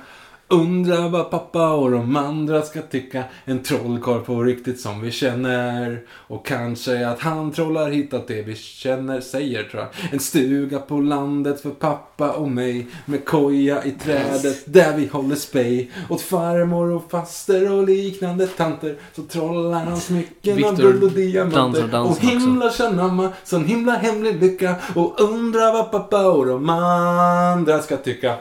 Undrar 0.49 1.09
vad 1.09 1.31
pappa 1.31 1.71
och 1.71 1.91
de 1.91 2.17
andra 2.17 2.63
ska 2.63 2.83
tycka. 2.83 3.25
En 3.45 3.63
trollkarl 3.63 4.21
på 4.21 4.43
riktigt 4.43 4.81
som 4.81 5.01
vi 5.01 5.11
känner. 5.11 6.03
Och 6.11 6.47
kanske 6.47 7.09
att 7.09 7.21
han 7.21 7.53
trollar 7.53 7.91
hittat 7.91 8.29
det 8.29 8.43
vi 8.43 8.55
känner, 8.55 9.21
säger 9.21 9.63
tror 9.63 9.83
jag. 9.83 9.91
En 10.13 10.21
stuga 10.21 10.79
på 10.79 11.01
landet 11.01 11.61
för 11.61 11.71
pappa 11.71 12.31
och 12.31 12.51
mig. 12.51 12.87
Med 13.05 13.25
koja 13.25 13.85
i 13.85 13.91
trädet 13.91 14.73
där 14.73 14.97
vi 14.97 15.07
håller 15.07 15.37
spej. 15.37 15.91
Åt 16.09 16.21
farmor 16.21 16.93
och 16.93 17.11
faster 17.11 17.73
och 17.73 17.89
liknande 17.89 18.47
tanter. 18.47 18.97
Så 19.17 19.23
trollar 19.23 19.85
han 19.85 20.01
smycken 20.01 20.65
av 20.65 20.77
guld 20.77 21.05
och 21.05 21.13
diamanter. 21.13 21.89
dansen 21.89 21.95
och 21.95 22.33
himla 22.33 22.71
tjanamma, 22.71 23.33
sån 23.45 23.65
himla 23.65 23.93
hemlig 23.93 24.43
lycka. 24.43 24.75
Och 24.95 25.21
undrar 25.21 25.73
vad 25.73 25.91
pappa 25.91 26.27
och 26.27 26.47
de 26.47 26.71
andra 26.71 27.83
ska 27.83 27.97
tycka. 27.97 28.35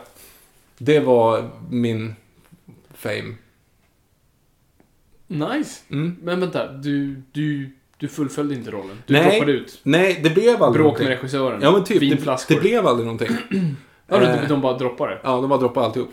Det 0.77 0.99
var 0.99 1.49
min 1.69 2.15
fame. 2.93 3.35
Nice. 5.27 5.81
Mm. 5.91 6.17
Men 6.23 6.39
vänta, 6.39 6.71
du, 6.71 7.21
du, 7.31 7.69
du 7.97 8.07
fullföljde 8.07 8.55
inte 8.55 8.71
rollen. 8.71 8.97
Du 9.07 9.13
Nej. 9.13 9.23
droppade 9.31 9.51
ut. 9.51 9.79
Nej, 9.83 10.19
det 10.23 10.29
blev 10.29 10.63
aldrig 10.63 10.83
Bråk 10.83 10.99
med 10.99 11.07
regissören. 11.07 11.61
Ja 11.61 11.71
men 11.71 11.83
typ, 11.83 11.99
det, 11.99 12.05
Vinflaskor. 12.05 12.55
det 12.55 12.61
blev 12.61 12.87
aldrig 12.87 13.05
någonting. 13.05 13.37
Ja, 14.07 14.21
Eh. 14.21 14.41
de, 14.41 14.47
de 14.47 14.61
bara 14.61 14.77
droppade. 14.77 15.19
Ja, 15.23 15.41
de 15.41 15.49
bara 15.49 15.59
droppade 15.59 15.85
alltihop. 15.85 16.09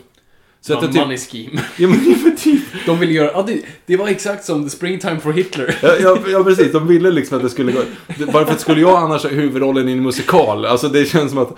Så 0.65 0.73
Så 0.73 0.85
att 0.85 0.93
det 0.93 0.99
money 0.99 1.17
typ... 1.17 1.29
scheme. 1.31 1.61
Ja 1.77 1.87
men 1.87 2.35
typ... 2.37 2.61
De 2.85 2.99
ville 2.99 3.13
göra... 3.13 3.31
Ja, 3.33 3.41
det, 3.47 3.61
det 3.85 3.97
var 3.97 4.07
exakt 4.07 4.45
som 4.45 4.63
The 4.63 4.69
Springtime 4.69 5.19
for 5.19 5.31
Hitler. 5.33 5.75
Ja, 5.81 5.95
ja, 5.99 6.17
ja 6.27 6.43
precis, 6.43 6.71
de 6.71 6.87
ville 6.87 7.11
liksom 7.11 7.37
att 7.37 7.43
det 7.43 7.49
skulle 7.49 7.71
gå... 7.71 7.81
det- 8.17 8.25
Bara 8.25 8.45
för 8.45 8.53
att 8.53 8.59
skulle 8.59 8.81
jag 8.81 8.95
annars 9.03 9.23
ha 9.23 9.29
huvudrollen 9.29 9.89
i 9.89 9.91
en 9.91 10.03
musikal? 10.03 10.65
Alltså 10.65 10.89
det 10.89 11.05
känns 11.05 11.31
som 11.31 11.39
att... 11.41 11.53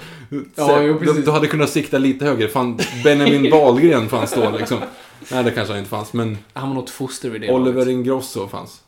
Ja, 0.55 0.81
jo, 0.81 0.99
precis. 0.99 1.25
du 1.25 1.31
hade 1.31 1.47
kunnat 1.47 1.69
sikta 1.69 1.97
lite 1.97 2.25
högre. 2.25 2.47
Fan, 2.47 2.79
Benjamin 3.03 3.51
Wahlgren 3.51 4.09
fanns 4.09 4.33
då 4.33 4.53
liksom. 4.59 4.77
Nej, 5.31 5.43
det 5.43 5.51
kanske 5.51 5.73
han 5.73 5.79
inte 5.79 5.89
fanns, 5.89 6.13
men... 6.13 6.37
Han 6.53 6.69
var 6.69 6.75
något 6.75 6.89
foster 6.89 7.29
vid 7.29 7.41
det 7.41 7.51
Oliver. 7.51 7.89
Ingrosso 7.89 8.47
fanns. 8.47 8.81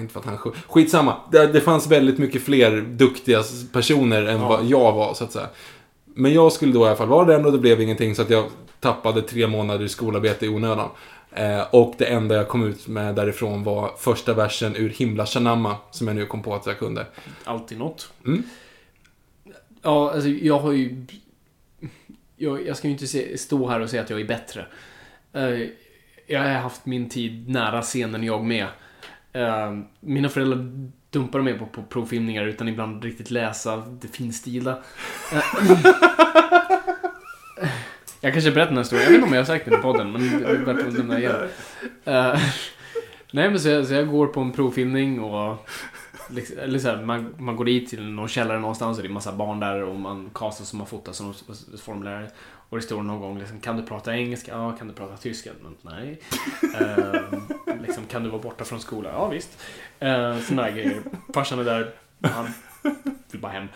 Inte 0.00 0.12
för 0.12 0.20
att 0.20 0.26
han 0.26 0.38
sjöng. 0.38 0.52
Skitsamma. 0.68 1.16
Det, 1.32 1.46
det 1.46 1.60
fanns 1.60 1.86
väldigt 1.86 2.18
mycket 2.18 2.42
fler 2.42 2.80
duktiga 2.80 3.42
personer 3.72 4.22
än 4.26 4.40
Ja. 4.40 4.48
vad 4.48 4.64
jag 4.64 4.92
var, 4.92 5.14
så 5.14 5.24
att 5.24 5.32
säga. 5.32 5.46
Men 6.18 6.32
jag 6.32 6.52
skulle 6.52 6.72
då 6.72 6.84
i 6.84 6.86
alla 6.86 6.96
fall 6.96 7.08
vara 7.08 7.24
den 7.24 7.46
och 7.46 7.52
det 7.52 7.58
blev 7.58 7.80
ingenting 7.80 8.14
så 8.14 8.22
att 8.22 8.30
jag 8.30 8.44
tappade 8.80 9.22
tre 9.22 9.46
månader 9.46 9.84
i 9.84 9.88
skolarbete 9.88 10.46
i 10.46 10.48
onödan. 10.48 10.90
Eh, 11.32 11.74
och 11.74 11.94
det 11.98 12.04
enda 12.04 12.34
jag 12.34 12.48
kom 12.48 12.64
ut 12.64 12.88
med 12.88 13.14
därifrån 13.14 13.64
var 13.64 13.90
första 13.98 14.34
versen 14.34 14.76
ur 14.76 14.88
Himla 14.88 15.26
Shanamma, 15.26 15.76
som 15.90 16.06
jag 16.06 16.16
nu 16.16 16.26
kom 16.26 16.42
på 16.42 16.54
att 16.54 16.66
jag 16.66 16.78
kunde. 16.78 17.06
Alltid 17.44 17.78
något. 17.78 18.12
Mm. 18.26 18.42
Ja, 19.82 20.12
alltså 20.12 20.28
jag 20.28 20.58
har 20.58 20.72
ju... 20.72 21.06
Jag, 22.36 22.66
jag 22.66 22.76
ska 22.76 22.88
ju 22.88 22.92
inte 22.92 23.06
se, 23.06 23.38
stå 23.38 23.68
här 23.68 23.80
och 23.80 23.90
säga 23.90 24.02
att 24.02 24.10
jag 24.10 24.20
är 24.20 24.24
bättre. 24.24 24.66
Eh, 25.32 25.68
jag 26.26 26.40
har 26.40 26.48
haft 26.48 26.86
min 26.86 27.08
tid 27.08 27.48
nära 27.48 27.82
scenen 27.82 28.24
jag 28.24 28.44
med. 28.44 28.66
Eh, 29.32 29.78
mina 30.00 30.28
föräldrar 30.28 30.90
dumpade 31.16 31.44
mig 31.44 31.58
på, 31.58 31.66
på 31.66 31.82
provfilmningar 31.82 32.46
utan 32.46 32.68
ibland 32.68 33.04
riktigt 33.04 33.30
läsa 33.30 33.76
det 33.76 34.08
finstilda. 34.08 34.78
Eh, 35.32 35.42
jag 38.20 38.32
kanske 38.32 38.50
berättar 38.50 38.66
den 38.66 38.76
här 38.76 38.82
historien. 38.82 39.04
Jag 39.04 39.10
vet 39.10 39.16
inte 39.16 39.28
om 39.28 39.32
jag 39.32 39.40
har 39.40 39.46
sagt 39.46 39.64
det 39.64 39.78
i 39.78 39.82
podden, 39.82 40.12
men 40.12 40.40
det 40.40 40.48
är 40.48 40.54
värt 40.54 40.86
att 40.86 40.92
nämna 40.92 41.18
igen. 41.18 41.34
Eh, 42.04 42.40
nej, 43.30 43.50
men 43.50 43.60
så 43.60 43.68
jag, 43.68 43.86
så 43.86 43.94
jag 43.94 44.08
går 44.08 44.26
på 44.26 44.40
en 44.40 44.52
provfilmning 44.52 45.20
och 45.20 45.68
Liksom, 46.30 46.58
eller 46.58 46.78
så 46.78 46.88
här, 46.88 47.02
man, 47.02 47.34
man 47.38 47.56
går 47.56 47.64
dit 47.64 47.88
till 47.88 48.02
någon 48.02 48.28
källare 48.28 48.58
någonstans 48.58 48.98
och 48.98 49.02
det 49.02 49.08
är 49.08 49.12
massa 49.12 49.32
barn 49.32 49.60
där 49.60 49.82
och 49.82 49.96
man 49.96 50.30
castar 50.34 50.64
som 50.64 50.80
har 50.80 50.86
fotat 50.86 51.14
som 51.14 51.34
formulär. 51.78 52.30
Och 52.68 52.76
det 52.76 52.82
står 52.82 53.02
någon 53.02 53.20
gång 53.20 53.38
liksom, 53.38 53.60
kan 53.60 53.76
du 53.76 53.82
prata 53.82 54.16
engelska? 54.16 54.52
Ja, 54.52 54.72
kan 54.72 54.88
du 54.88 54.94
prata 54.94 55.16
tyska? 55.16 55.50
Men, 55.62 55.76
nej. 55.82 56.20
Ehm, 56.80 57.82
liksom, 57.82 58.06
kan 58.06 58.22
du 58.22 58.30
vara 58.30 58.42
borta 58.42 58.64
från 58.64 58.80
skolan? 58.80 59.12
Ja, 59.14 59.28
visst. 59.28 59.58
Uh, 60.02 60.40
Såna 60.40 60.62
här 60.62 60.70
grejer. 60.70 61.02
Farsan 61.34 61.58
är 61.58 61.64
där, 61.64 61.94
han 62.22 62.46
vill 63.30 63.40
bara 63.40 63.52
hem. 63.52 63.68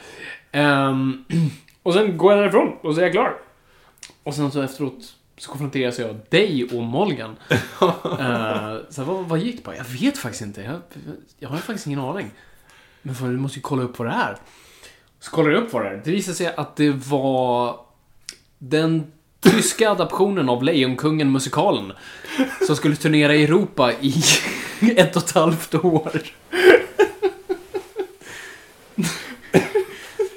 Ehm, 0.52 1.24
och 1.82 1.94
sen 1.94 2.16
går 2.16 2.32
jag 2.32 2.42
därifrån 2.42 2.76
och 2.82 2.94
så 2.94 3.00
är 3.00 3.04
jag 3.04 3.12
klar. 3.12 3.36
Och 4.22 4.34
sen 4.34 4.50
så 4.50 4.62
efteråt 4.62 5.14
så 5.36 5.50
konfronteras 5.50 5.98
jag 5.98 6.16
dig 6.28 6.64
och 6.64 6.82
Molgan. 6.82 7.36
uh, 7.82 8.76
så 8.90 9.04
vad, 9.04 9.28
vad 9.28 9.38
gick 9.38 9.56
det 9.56 9.62
på? 9.62 9.74
Jag 9.74 9.84
vet 9.84 10.18
faktiskt 10.18 10.42
inte. 10.42 10.62
Jag, 10.62 10.80
jag 11.38 11.48
har 11.48 11.56
faktiskt 11.56 11.86
ingen 11.86 12.00
aning. 12.00 12.30
Men 13.02 13.14
fan, 13.14 13.30
du 13.30 13.38
måste 13.38 13.58
ju 13.58 13.62
kolla 13.62 13.82
upp 13.82 13.98
vad 13.98 14.08
det 14.08 14.14
är. 14.14 14.36
Så 15.20 15.30
kollar 15.30 15.50
jag 15.50 15.62
upp 15.62 15.72
vad 15.72 15.84
det 15.84 15.88
är. 15.88 16.02
Det 16.04 16.10
visade 16.10 16.34
sig 16.34 16.54
att 16.54 16.76
det 16.76 16.90
var 16.90 17.80
den 18.62 19.12
tyska 19.40 19.90
adaptionen 19.90 20.48
av 20.48 20.64
Lejonkungen 20.64 21.32
musikalen. 21.32 21.92
Som 22.66 22.76
skulle 22.76 22.96
turnera 22.96 23.34
i 23.34 23.44
Europa 23.44 23.92
i 24.00 24.14
ett 24.96 25.16
och 25.16 25.22
ett 25.22 25.32
halvt 25.32 25.74
år. 25.74 26.22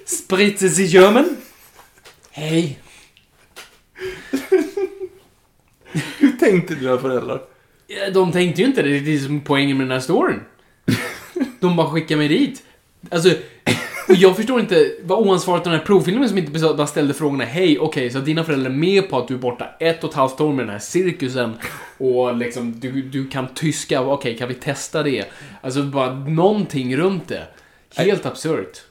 Spritze 0.06 0.70
Sie 0.70 0.86
German? 0.86 1.38
Hej. 2.32 2.80
Hur 6.18 6.32
tänkte 6.40 6.76
dina 6.76 6.98
föräldrar? 6.98 7.42
De 8.14 8.32
tänkte 8.32 8.62
ju 8.62 8.68
inte 8.68 8.82
det. 8.82 9.00
Det 9.00 9.14
är 9.14 9.20
som 9.20 9.42
poängen 9.42 9.78
med 9.78 9.86
den 9.86 9.92
här 9.92 10.00
storyn. 10.00 10.40
De 11.60 11.76
bara 11.76 11.90
skickade 11.90 12.18
mig 12.18 12.28
dit. 12.28 12.64
Alltså, 13.12 13.30
och 14.10 14.16
jag 14.16 14.36
förstår 14.36 14.60
inte 14.60 14.92
vad 15.04 15.28
oansvarigt 15.28 15.64
den 15.64 15.74
här 15.74 15.80
provfilmen 15.80 16.30
som 16.30 16.38
inte 16.38 16.60
bara 16.74 16.88
ställde 16.88 17.14
frågorna 17.14 17.44
Hej, 17.44 17.80
okej, 17.80 18.10
så 18.12 18.20
dina 18.20 18.44
föräldrar 18.44 18.70
är 18.72 18.76
med 18.76 19.10
på 19.10 19.18
att 19.18 19.28
du 19.28 19.34
är 19.34 19.38
borta 19.38 19.66
ett 19.80 20.04
och 20.04 20.10
ett 20.10 20.16
halvt 20.16 20.42
år 20.42 20.54
med 20.54 20.66
den 20.66 20.72
här 20.72 20.80
cirkusen 20.80 21.54
och 21.98 22.36
liksom, 22.38 22.80
du, 22.80 23.02
du 23.02 23.28
kan 23.28 23.48
tyska, 23.54 24.02
okej, 24.02 24.38
kan 24.38 24.48
vi 24.48 24.54
testa 24.54 25.04
det? 25.04 25.26
Alltså, 25.62 25.84
bara 25.84 26.14
någonting 26.14 26.98
runt 26.98 27.28
det. 27.28 27.44
Helt 27.96 28.26
absurt. 28.26 28.82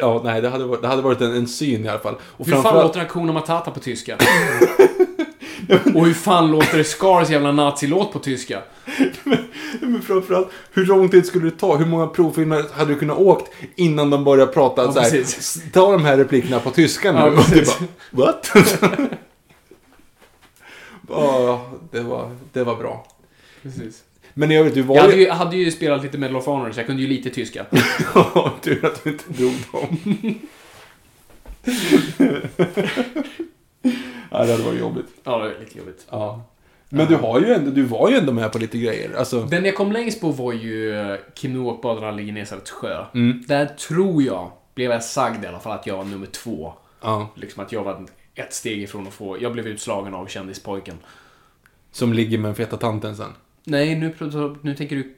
Ja, 0.00 0.20
nej, 0.24 0.40
det 0.42 0.48
hade 0.48 0.64
varit, 0.64 0.82
det 0.82 0.88
hade 0.88 1.02
varit 1.02 1.20
en, 1.20 1.32
en 1.36 1.48
syn 1.48 1.84
i 1.84 1.88
alla 1.88 1.98
fall. 1.98 2.14
Och 2.14 2.46
Hur 2.46 2.52
fan 2.52 2.62
framförallt- 2.62 2.86
låter 2.86 3.00
Hakuna 3.00 3.32
Matata 3.32 3.70
på 3.70 3.80
tyska? 3.80 4.16
och 5.94 6.06
hur 6.06 6.14
fan 6.14 6.50
låter 6.50 6.82
Scars 6.82 7.30
jävla 7.30 7.52
nazilåt 7.52 8.12
på 8.12 8.18
tyska? 8.18 8.62
Men 9.80 10.02
framförallt, 10.02 10.48
hur 10.72 10.86
lång 10.86 11.08
tid 11.08 11.26
skulle 11.26 11.44
det 11.50 11.56
ta? 11.58 11.76
Hur 11.76 11.86
många 11.86 12.06
provfilmer 12.06 12.64
hade 12.72 12.92
du 12.92 12.98
kunnat 12.98 13.18
åkt 13.18 13.52
innan 13.76 14.10
de 14.10 14.24
började 14.24 14.52
prata 14.52 14.82
Ja, 14.84 14.92
så 14.92 15.00
här, 15.00 15.10
precis. 15.10 15.38
"S- 15.38 15.62
Ta 15.72 15.92
de 15.92 16.04
här 16.04 16.16
replikerna 16.16 16.60
på 16.60 16.70
tyska 16.70 17.12
nu. 17.12 17.18
Ja, 17.18 17.26
och 17.26 17.44
du 17.52 17.64
bara, 18.10 18.26
what? 18.26 18.50
Ja, 21.08 21.66
det 21.90 22.00
var, 22.00 22.36
det 22.52 22.64
var 22.64 22.76
bra. 22.76 23.06
Precis. 23.62 24.02
Men 24.34 24.50
i 24.52 24.56
övrigt, 24.58 24.74
du 24.74 24.82
var 24.82 24.96
Jag 24.96 25.02
hade 25.02 25.14
ju... 25.16 25.22
ju, 25.24 25.30
hade 25.30 25.56
ju 25.56 25.70
spelat 25.70 26.02
lite 26.02 26.18
Medal 26.18 26.36
of 26.36 26.46
Honor, 26.46 26.72
så 26.72 26.80
jag 26.80 26.86
kunde 26.86 27.02
ju 27.02 27.08
lite 27.08 27.30
tyska. 27.30 27.64
Tur 28.62 28.84
att 28.84 29.04
du 29.04 29.10
inte 29.10 29.24
drog 29.28 29.52
dem. 29.72 29.98
Ja, 34.30 34.44
det 34.44 34.52
hade 34.52 34.62
varit 34.62 34.80
jobbigt. 34.80 35.06
Ja, 35.24 35.38
det 35.38 35.48
var 35.48 35.60
lite 35.60 35.78
jobbigt. 35.78 36.06
Ja. 36.10 36.42
Men 36.88 37.06
du, 37.06 37.16
har 37.16 37.40
ju 37.40 37.52
ändå, 37.52 37.70
du 37.70 37.82
var 37.82 38.10
ju 38.10 38.16
ändå 38.16 38.32
med 38.32 38.52
på 38.52 38.58
lite 38.58 38.78
grejer. 38.78 39.14
Alltså, 39.18 39.40
Den 39.40 39.64
jag 39.64 39.76
kom 39.76 39.92
längst 39.92 40.20
på 40.20 40.30
var 40.30 40.52
ju 40.52 40.96
eh, 41.00 41.16
Kim 41.34 41.52
Nook 41.52 41.82
badar 41.82 42.02
aldrig 42.08 42.28
i 42.28 42.32
Nesarets 42.32 42.70
sjö. 42.70 43.04
Mm. 43.14 43.42
Där 43.48 43.66
tror 43.66 44.22
jag, 44.22 44.50
blev 44.74 44.90
jag 44.90 45.04
sagd 45.04 45.44
i 45.44 45.46
alla 45.46 45.60
fall, 45.60 45.72
att 45.72 45.86
jag 45.86 45.96
var 45.96 46.04
nummer 46.04 46.26
två. 46.26 46.72
ja, 47.02 47.28
Liksom 47.34 47.64
att 47.64 47.72
jag 47.72 47.84
var 47.84 48.06
ett 48.34 48.52
steg 48.54 48.82
ifrån 48.82 49.06
att 49.06 49.12
få... 49.14 49.42
Jag 49.42 49.52
blev 49.52 49.66
utslagen 49.66 50.14
av 50.14 50.26
kändispojken. 50.26 50.96
som 51.92 52.12
ligger 52.12 52.38
med 52.38 52.48
den 52.48 52.54
feta 52.54 52.76
tanten 52.76 53.16
sen. 53.16 53.32
Nej, 53.64 53.94
nu, 53.96 54.14
nu 54.62 54.74
tänker 54.74 54.96
du... 54.96 55.14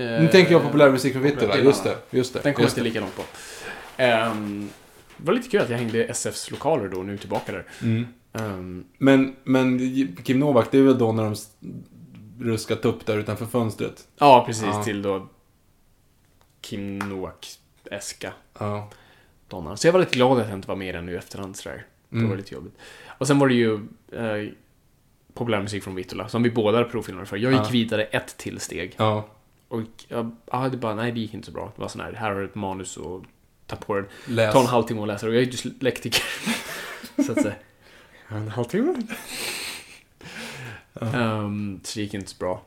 eh, 0.00 0.22
Nu 0.22 0.28
tänker 0.28 0.52
jag 0.52 0.62
populärmusik 0.62 1.12
från 1.12 1.22
Vittula. 1.22 1.58
Just 1.58 1.84
det, 1.84 1.96
just 2.10 2.32
det. 2.34 2.40
Den 2.42 2.54
kom 2.54 2.64
jag 2.76 2.86
inte 2.86 3.00
långt 3.00 3.16
på. 3.16 3.22
Ehm, 3.96 4.68
det 5.22 5.26
var 5.26 5.34
lite 5.34 5.48
kul 5.48 5.60
att 5.60 5.70
jag 5.70 5.78
hängde 5.78 5.98
i 5.98 6.08
SFs 6.08 6.50
lokaler 6.50 6.88
då, 6.88 7.02
nu 7.02 7.18
tillbaka 7.18 7.52
där. 7.52 7.66
Mm. 7.82 8.06
Ehm, 8.32 8.84
Men, 8.98 9.36
men 9.44 9.78
Kim 10.24 10.40
Novak, 10.40 10.68
det 10.70 10.78
är 10.78 10.82
väl 10.82 10.98
då 10.98 11.12
när 11.12 11.24
de 11.24 11.34
ruskat 12.44 12.84
upp 12.84 13.06
där 13.06 13.18
utanför 13.18 13.46
fönstret? 13.46 14.08
ja, 14.18 14.42
precis. 14.46 14.64
Ja. 14.64 14.82
Till 14.84 15.02
då 15.02 15.28
Kim 16.60 16.98
Noak-eska 16.98 18.32
Ja. 18.58 18.88
donnan. 19.48 19.76
Så 19.76 19.86
jag 19.86 19.92
var 19.92 20.00
lite 20.00 20.16
glad 20.16 20.38
att 20.40 20.48
jag 20.48 20.58
inte 20.58 20.68
var 20.68 20.76
med 20.76 20.88
i 20.88 20.92
den 20.92 21.06
nu 21.06 21.12
i 21.12 21.16
efterhand 21.16 21.56
sådär. 21.56 21.86
Det 22.08 22.16
Mm. 22.16 22.30
var 22.30 22.36
lite 22.36 22.54
jobbigt. 22.54 22.74
Och 23.18 23.26
sen 23.26 23.38
var 23.38 23.48
det 23.48 23.54
ju 23.54 23.74
eh, 24.12 24.48
populärmusik 25.34 25.82
från 25.84 25.94
Vittula, 25.94 26.28
som 26.28 26.42
vi 26.42 26.50
båda 26.50 26.84
provfilmade 26.84 27.26
för. 27.26 27.36
Jag 27.36 27.52
gick 27.52 27.60
Ja. 27.60 27.68
vidare 27.72 28.04
ett 28.04 28.36
till 28.36 28.60
steg. 28.60 28.94
Ja. 28.96 29.28
Och 29.68 29.80
jag 30.08 30.36
hade 30.50 30.76
bara, 30.76 30.94
nej 30.94 31.12
det 31.12 31.20
gick 31.20 31.34
inte 31.34 31.46
så 31.46 31.52
bra. 31.52 31.72
Det 31.76 31.80
var 31.82 31.88
sån 31.88 32.00
här, 32.00 32.12
här 32.12 32.32
har 32.32 32.40
du 32.40 32.44
ett 32.46 32.54
manus 32.54 32.96
och 32.96 33.24
ta 33.66 33.76
på 33.76 33.94
det. 33.94 34.04
Läs. 34.28 34.52
Ta 34.52 34.60
en 34.60 34.66
halvtimme 34.66 35.02
att 35.02 35.08
läsa 35.08 35.26
det. 35.26 35.30
Och 35.30 35.36
jag 35.36 35.42
är 35.42 35.44
ju 35.46 35.50
dyslektiker. 35.50 36.22
så 37.26 37.32
att 37.32 37.42
säga. 37.42 37.54
En 38.28 38.48
halvtimme? 38.48 38.94
um, 40.94 41.80
så 41.84 41.98
det 41.98 42.02
gick 42.02 42.14
inte 42.14 42.30
så 42.30 42.36
bra. 42.38 42.62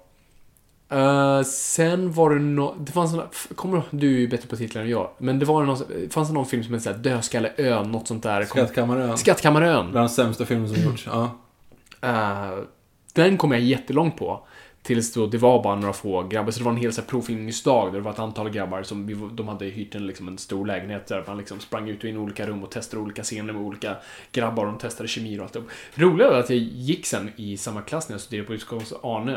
Eh, 0.89 1.41
sen 1.43 2.11
var 2.13 2.29
det 2.29 2.39
nå... 2.39 2.75
Det 2.79 2.91
fanns 2.91 3.15
f- 3.31 3.47
Kommer 3.55 3.81
du 3.91 4.23
är 4.23 4.27
bättre 4.27 4.47
på 4.47 4.55
titlar 4.57 4.81
än 4.81 4.89
jag. 4.89 5.09
Men 5.17 5.39
det 5.39 5.45
var 5.45 5.63
någon, 5.63 5.77
det 6.01 6.13
fanns 6.13 6.31
någon 6.31 6.45
film 6.45 6.63
som 6.63 6.73
hette 6.73 6.93
Dödskalleön, 6.93 7.91
något 7.91 8.07
sånt 8.07 8.23
där. 8.23 8.45
Skattkammarön. 8.45 9.17
Skattkammarön. 9.17 9.91
Bland 9.91 10.09
de 10.09 10.13
sämsta 10.13 10.45
filmer 10.45 10.67
som 10.67 10.83
gjorts. 10.83 11.07
Ja. 11.11 11.37
Eh, 12.01 12.57
den 13.13 13.37
kom 13.37 13.51
jag 13.51 13.61
jättelångt 13.61 14.17
på. 14.17 14.47
Tills 14.85 15.13
då 15.13 15.27
det 15.27 15.37
var 15.37 15.63
bara 15.63 15.75
några 15.75 15.93
få 15.93 16.23
grabbar. 16.23 16.51
Så 16.51 16.59
det 16.59 16.65
var 16.65 16.71
en 16.71 16.77
hel 16.77 16.93
så 16.93 17.01
här, 17.01 17.07
provfilmningsdag 17.07 17.87
där 17.93 17.99
det 17.99 18.03
var 18.03 18.11
ett 18.11 18.19
antal 18.19 18.49
grabbar 18.49 18.83
som 18.83 19.07
vi, 19.07 19.13
de 19.33 19.47
hade 19.47 19.65
hyrt 19.65 19.95
en, 19.95 20.07
liksom, 20.07 20.27
en 20.27 20.37
stor 20.37 20.65
lägenhet 20.65 21.07
där 21.07 21.23
man 21.27 21.37
liksom 21.37 21.59
sprang 21.59 21.89
ut 21.89 22.03
och 22.03 22.09
in 22.09 22.15
i 22.15 22.17
olika 22.17 22.47
rum 22.47 22.63
och 22.63 22.71
testade 22.71 23.03
olika 23.03 23.23
scener 23.23 23.53
med 23.53 23.61
olika 23.61 23.95
grabbar. 24.31 24.65
Och 24.65 24.71
de 24.71 24.79
testade 24.79 25.09
kemi 25.09 25.39
och 25.39 25.43
allt. 25.43 25.53
Det 25.53 26.01
roliga 26.03 26.29
var 26.29 26.39
att 26.39 26.49
jag 26.49 26.59
gick 26.59 27.05
sen 27.05 27.31
i 27.35 27.57
samma 27.57 27.81
klass 27.81 28.09
när 28.09 28.13
jag 28.13 28.21
studerade 28.21 28.47
på 28.47 28.53
Utskottet 28.53 28.93
Arne. 29.03 29.33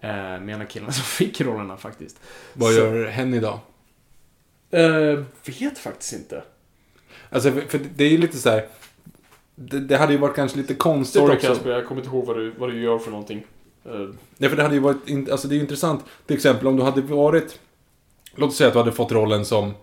eh, 0.00 0.40
Med 0.40 0.48
en 0.48 0.60
av 0.60 0.64
killarna 0.66 0.92
som 0.92 1.04
fick 1.04 1.40
rollerna 1.40 1.76
faktiskt. 1.76 2.20
Vad 2.54 2.72
Så- 2.72 2.78
gör 2.80 3.06
hen 3.06 3.34
idag? 3.34 3.58
Eh, 4.70 5.24
vet 5.60 5.78
faktiskt 5.78 6.12
inte. 6.12 6.42
Alltså, 7.30 7.52
för, 7.52 7.60
för 7.60 7.80
det 7.96 8.04
är 8.04 8.08
ju 8.10 8.18
lite 8.18 8.36
så 8.38 8.50
här. 8.50 8.66
Det, 9.54 9.80
det 9.80 9.96
hade 9.96 10.12
ju 10.12 10.18
varit 10.18 10.36
kanske 10.36 10.58
lite 10.58 10.74
konstigt 10.74 11.22
Sorry 11.22 11.36
också. 11.36 11.46
Kasper, 11.46 11.70
jag 11.70 11.86
kommer 11.86 12.00
inte 12.00 12.16
ihåg 12.16 12.26
vad 12.26 12.36
du, 12.36 12.50
vad 12.50 12.70
du 12.70 12.82
gör 12.82 12.98
för 12.98 13.10
någonting. 13.10 13.44
Eh, 13.84 14.08
Nej, 14.36 14.50
för 14.50 14.56
det 14.56 14.62
hade 14.62 14.74
ju 14.74 14.80
varit, 14.80 15.08
in- 15.08 15.28
alltså 15.32 15.48
det 15.48 15.54
är 15.54 15.56
ju 15.56 15.62
intressant. 15.62 16.04
Till 16.26 16.36
exempel 16.36 16.66
om 16.66 16.76
du 16.76 16.82
hade 16.82 17.00
varit, 17.00 17.58
låt 18.34 18.50
oss 18.50 18.56
säga 18.56 18.68
att 18.68 18.72
du 18.74 18.78
hade 18.78 18.92
fått 18.92 19.12
rollen 19.12 19.44
som 19.44 19.74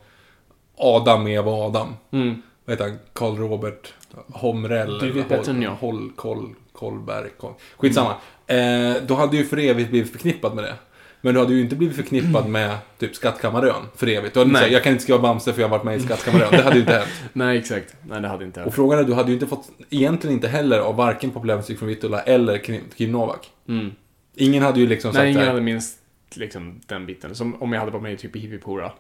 Adam, 0.78 1.28
Eva 1.28 1.52
och 1.52 1.64
Adam. 1.64 1.96
mm. 2.12 2.42
Vad 2.66 2.74
heter 2.74 2.90
han? 2.90 3.00
Karl 3.14 3.36
Robert 3.38 3.94
Homrell? 4.34 5.00
Du 5.00 5.12
vet 5.12 5.30
bättre 5.30 5.52
än 5.52 5.62
jag. 5.62 5.72
Holl, 5.76 6.12
Koll, 6.16 6.56
Kollberg. 6.72 7.30
Koll. 7.38 7.54
Skitsamma. 7.78 8.16
Eh, 8.48 8.96
då 9.08 9.14
hade 9.16 9.32
du 9.32 9.38
ju 9.38 9.46
för 9.46 9.58
evigt 9.60 9.90
blivit 9.90 10.12
förknippad 10.12 10.56
med 10.56 10.64
det. 10.64 10.76
Men 11.22 11.34
du 11.34 11.40
hade 11.40 11.54
ju 11.54 11.62
inte 11.62 11.76
blivit 11.76 11.96
förknippad 11.96 12.50
med 12.50 12.78
typ 12.98 13.16
Skattkammarön 13.16 13.84
för 13.96 14.08
evigt. 14.08 14.34
Du 14.34 14.40
hade 14.40 14.52
Nej. 14.52 14.62
sagt, 14.62 14.74
jag 14.74 14.84
kan 14.84 14.92
inte 14.92 15.04
skriva 15.04 15.20
Bamse 15.20 15.54
för 15.54 15.62
jag 15.62 15.68
har 15.70 15.78
varit 15.78 15.86
med 15.86 15.98
i 15.98 16.00
Skattkammarön. 16.06 16.48
Det 16.52 16.62
hade 16.62 16.76
ju 16.76 16.82
inte 16.82 16.94
hänt. 16.94 17.10
Nej, 17.34 17.58
exakt. 17.58 17.96
Nej, 18.08 18.22
det 18.22 18.28
hade 18.28 18.46
inte 18.46 18.60
Och 18.60 18.64
hänt. 18.64 18.76
frågan 18.76 19.00
är, 19.00 19.04
du 19.04 19.14
hade 19.14 19.28
ju 19.30 19.34
inte 19.34 19.48
fått, 19.48 19.70
egentligen 19.90 20.34
inte 20.36 20.48
heller 20.48 20.80
av 20.80 20.96
varken 20.96 21.32
populärmusik 21.32 21.80
från 21.80 21.88
Vittula 21.88 22.22
eller 22.22 22.58
Kim 22.98 23.12
Novak. 23.12 23.50
Mm. 23.68 23.92
Ingen 24.36 24.64
hade 24.64 24.80
ju 24.80 24.88
liksom 24.88 25.10
Nej, 25.10 25.16
sagt 25.16 25.24
ingen 25.26 25.34
så 25.36 25.40
här, 25.40 25.48
hade 25.48 25.62
minst 25.62 25.98
liksom, 26.36 26.82
den 26.88 27.06
biten. 27.06 27.36
Som 27.36 27.62
om 27.62 27.74
jag 27.74 27.80
hade 27.80 27.92
varit 27.92 28.04
med 28.04 28.14
i 28.14 28.18
typ 28.18 28.36
Hippipora. 28.36 28.92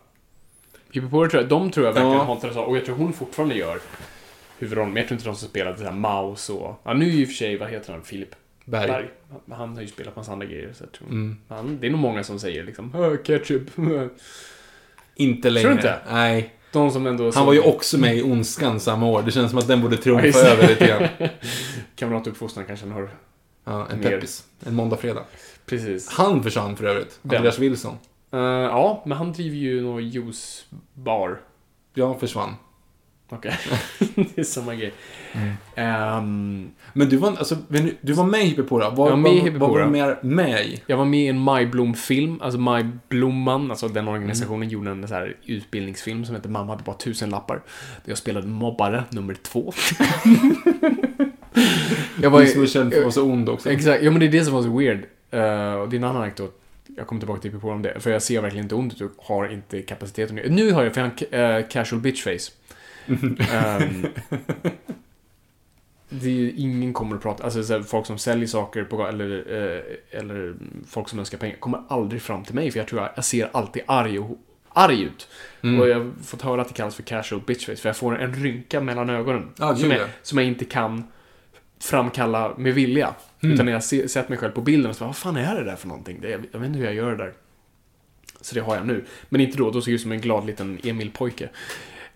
Hippipora 0.91 1.29
tror 1.29 1.41
jag, 1.43 1.49
de 1.49 1.71
tror 1.71 1.85
jag 1.85 1.93
verkligen 1.93 2.17
Ja. 2.17 2.23
har 2.23 2.35
intresse 2.35 2.59
av, 2.59 2.65
och 2.67 2.77
jag 2.77 2.85
tror 2.85 2.95
hon 2.95 3.13
fortfarande 3.13 3.55
gör 3.55 3.79
huvudrollen. 4.59 4.93
Men 4.93 5.01
jag 5.01 5.07
tror 5.07 5.15
inte 5.15 5.29
de 5.29 5.35
som 5.35 5.49
spelade 5.49 5.77
så 5.77 5.83
här 5.83 5.91
Maus 5.91 6.49
och... 6.49 6.81
Ja, 6.83 6.93
nu 6.93 7.05
i 7.05 7.23
och 7.23 7.27
för 7.27 7.35
sig, 7.35 7.57
vad 7.57 7.69
heter 7.69 7.93
han? 7.93 8.01
Filip 8.03 8.35
Berg. 8.69 8.87
Berg. 8.87 9.09
Han- 9.51 9.75
har 9.75 9.81
ju 9.81 9.87
spelat 9.87 10.15
massa 10.15 10.31
andra 10.31 10.45
grejer. 10.45 10.73
Så 10.73 10.83
jag 10.83 10.91
tror, 10.91 11.07
Mm. 11.07 11.37
han, 11.47 11.77
det 11.79 11.87
är 11.87 11.91
nog 11.91 11.99
många 11.99 12.23
som 12.23 12.39
säger 12.39 12.63
liksom 12.63 12.95
"Åh, 12.95 13.15
ketchup. 13.23 13.69
Inte 15.15 15.49
längre. 15.49 15.63
Tror 15.63 15.71
du 15.71 15.77
inte? 15.77 15.99
Nej. 16.09 16.53
De 16.71 16.91
som 16.91 17.07
ändå... 17.07 17.31
Han 17.35 17.45
var 17.45 17.53
ju 17.53 17.61
också 17.61 17.97
med 17.97 18.17
i 18.17 18.23
Ondskan 18.23 18.79
samma 18.79 19.07
år. 19.07 19.21
Det 19.21 19.31
känns 19.31 19.49
som 19.49 19.59
att 19.59 19.67
den 19.67 19.81
borde 19.81 19.95
Ja, 19.95 20.01
trumfa 20.01 20.39
över 20.39 20.67
lite 20.67 20.87
grann. 20.87 21.29
Kamratuppfostran 21.95 22.65
kanske 22.65 22.85
han 22.85 22.95
har. 22.95 23.09
Ja, 23.65 23.87
en 23.91 23.99
Mer. 23.99 24.09
peppis. 24.09 24.43
En 24.65 24.75
måndag-fredag. 24.75 25.23
Precis. 25.65 26.09
Han 26.09 26.43
försvann 26.43 26.75
för 26.77 26.85
övrigt. 26.85 27.19
Vem? 27.21 27.37
Andreas 27.37 27.59
Wilson. 27.59 27.97
Eh, 28.31 28.39
ja, 28.39 29.03
men 29.05 29.17
han 29.17 29.31
driver 29.33 29.55
ju 29.57 29.81
någon 29.81 30.09
juicebar. 30.09 31.39
Jag 31.93 32.19
försvann. 32.19 32.55
Okej. 33.29 33.57
det 34.15 34.37
är 34.37 34.43
samma 34.43 34.75
grej. 34.75 34.93
Ehm, 35.75 36.69
Men 36.93 37.09
du 37.09 37.17
var, 37.17 37.29
alltså, 37.29 37.57
du- 38.01 38.13
var 38.13 38.25
med 38.25 38.41
i 38.41 38.43
Hippipora. 38.45 38.89
Vad, 38.89 39.07
Jag 39.07 39.11
var 39.11 39.17
med 39.17 39.33
i 39.33 39.39
Hippipora. 39.39 39.59
Vad 39.59 39.69
var 39.69 39.85
du 39.85 39.91
mer 39.91 40.17
med 40.21 40.65
i? 40.65 40.81
jag 40.87 40.97
var 40.97 41.05
med 41.05 41.19
i 41.19 41.27
en 41.27 41.39
Majblom-film, 41.39 42.41
alltså 42.41 42.59
Majblomman, 42.59 43.71
alltså 43.71 43.87
den 43.87 44.07
organisationen 44.07 44.69
gjorde 44.69 44.91
en 44.91 45.07
så 45.07 45.13
här 45.13 45.35
utbildningsfilm 45.45 46.25
som 46.25 46.35
heter 46.35 46.49
Mamma 46.49 46.71
hade 46.71 46.83
bara 46.83 46.95
tusen 46.95 47.29
lappar. 47.29 47.55
Där 47.55 48.11
jag 48.11 48.17
spelade 48.17 48.47
mobbare 48.47 49.03
nummer 49.09 49.33
två. 49.33 49.73
jag 52.21 52.29
var 52.29 52.41
Du 52.41 52.47
som 52.47 52.61
är 52.61 52.67
känd 52.67 52.91
för 52.91 52.97
att 52.99 53.03
vara 53.03 53.11
så 53.11 53.23
ond 53.23 53.49
också. 53.49 53.71
Exakt, 53.71 54.03
ja 54.03 54.11
men 54.11 54.19
det 54.19 54.25
är 54.25 54.31
det 54.31 54.45
som 54.45 54.53
var 54.53 54.63
så 54.63 54.77
weird. 54.77 54.97
Uh, 55.33 55.73
och 55.81 55.89
det 55.89 55.95
är 55.95 55.97
en 55.97 56.03
annan 56.03 56.21
anekdot. 56.21 56.55
Jag 56.97 57.07
kommer 57.07 57.19
tillbaka 57.19 57.41
till 57.41 57.59
på 57.59 57.69
om 57.69 57.81
det. 57.81 57.99
För 57.99 58.11
jag 58.11 58.21
ser 58.21 58.41
verkligen 58.41 58.65
inte 58.65 58.75
ont 58.75 58.93
ut 58.93 59.01
och 59.01 59.11
har 59.17 59.47
inte 59.47 59.81
kapaciteten. 59.81 60.35
Nu 60.35 60.71
har 60.71 60.83
jag, 60.83 60.93
för 60.93 61.01
jag 61.01 61.07
har 61.09 61.37
en 61.37 61.61
eh, 61.61 61.67
casual 61.67 62.01
bitch 62.01 62.23
face. 62.23 62.51
Ehm, 63.09 64.07
det 66.09 66.27
är 66.27 66.33
ju, 66.33 66.51
ingen 66.51 66.93
kommer 66.93 67.15
att 67.15 67.21
prata, 67.21 67.43
alltså 67.43 67.63
så 67.63 67.73
här, 67.73 67.81
folk 67.81 68.05
som 68.05 68.17
säljer 68.17 68.47
saker 68.47 68.83
på, 68.83 69.07
eller, 69.07 69.29
eh, 69.47 70.19
eller 70.19 70.55
folk 70.87 71.09
som 71.09 71.19
önskar 71.19 71.37
pengar 71.37 71.55
kommer 71.55 71.83
aldrig 71.87 72.21
fram 72.21 72.43
till 72.43 72.55
mig 72.55 72.71
för 72.71 72.79
jag 72.79 72.87
tror 72.87 73.01
jag, 73.01 73.11
jag 73.15 73.25
ser 73.25 73.49
alltid 73.53 73.83
arg, 73.85 74.19
och, 74.19 74.37
arg 74.69 75.03
ut. 75.03 75.27
Mm. 75.61 75.79
Och 75.79 75.89
jag 75.89 75.99
har 75.99 76.11
fått 76.23 76.41
höra 76.41 76.61
att 76.61 76.67
det 76.67 76.73
kallas 76.73 76.95
för 76.95 77.03
casual 77.03 77.41
bitch 77.47 77.65
face 77.65 77.75
för 77.75 77.89
jag 77.89 77.97
får 77.97 78.19
en 78.21 78.33
rynka 78.33 78.81
mellan 78.81 79.09
ögonen. 79.09 79.49
Ja, 79.57 79.75
som, 79.75 79.91
jag, 79.91 80.01
ja. 80.01 80.05
som 80.21 80.37
jag 80.37 80.47
inte 80.47 80.65
kan 80.65 81.03
framkalla 81.79 82.53
med 82.57 82.73
vilja. 82.73 83.13
Mm. 83.39 83.53
Utan 83.53 83.65
när 83.65 83.73
jag 83.73 83.83
se, 83.83 84.07
sett 84.07 84.29
mig 84.29 84.37
själv 84.37 84.51
på 84.51 84.61
bilden 84.61 84.89
och 84.89 84.95
så 84.95 84.99
bara, 84.99 85.07
vad 85.07 85.17
fan 85.17 85.37
är 85.37 85.55
det 85.55 85.63
där 85.63 85.75
för 85.75 85.87
någonting? 85.87 86.21
Det, 86.21 86.29
jag, 86.29 86.45
jag 86.51 86.59
vet 86.59 86.67
inte 86.67 86.79
hur 86.79 86.85
jag 86.85 86.95
gör 86.95 87.11
det 87.11 87.17
där. 87.17 87.33
Så 88.41 88.55
det 88.55 88.61
har 88.61 88.75
jag 88.75 88.87
nu. 88.87 89.05
Men 89.29 89.41
inte 89.41 89.57
då, 89.57 89.71
då 89.71 89.81
såg 89.81 89.89
jag 89.89 89.95
ut 89.95 90.01
som 90.01 90.11
en 90.11 90.21
glad 90.21 90.45
liten 90.45 90.79
Emil-pojke. 90.83 91.49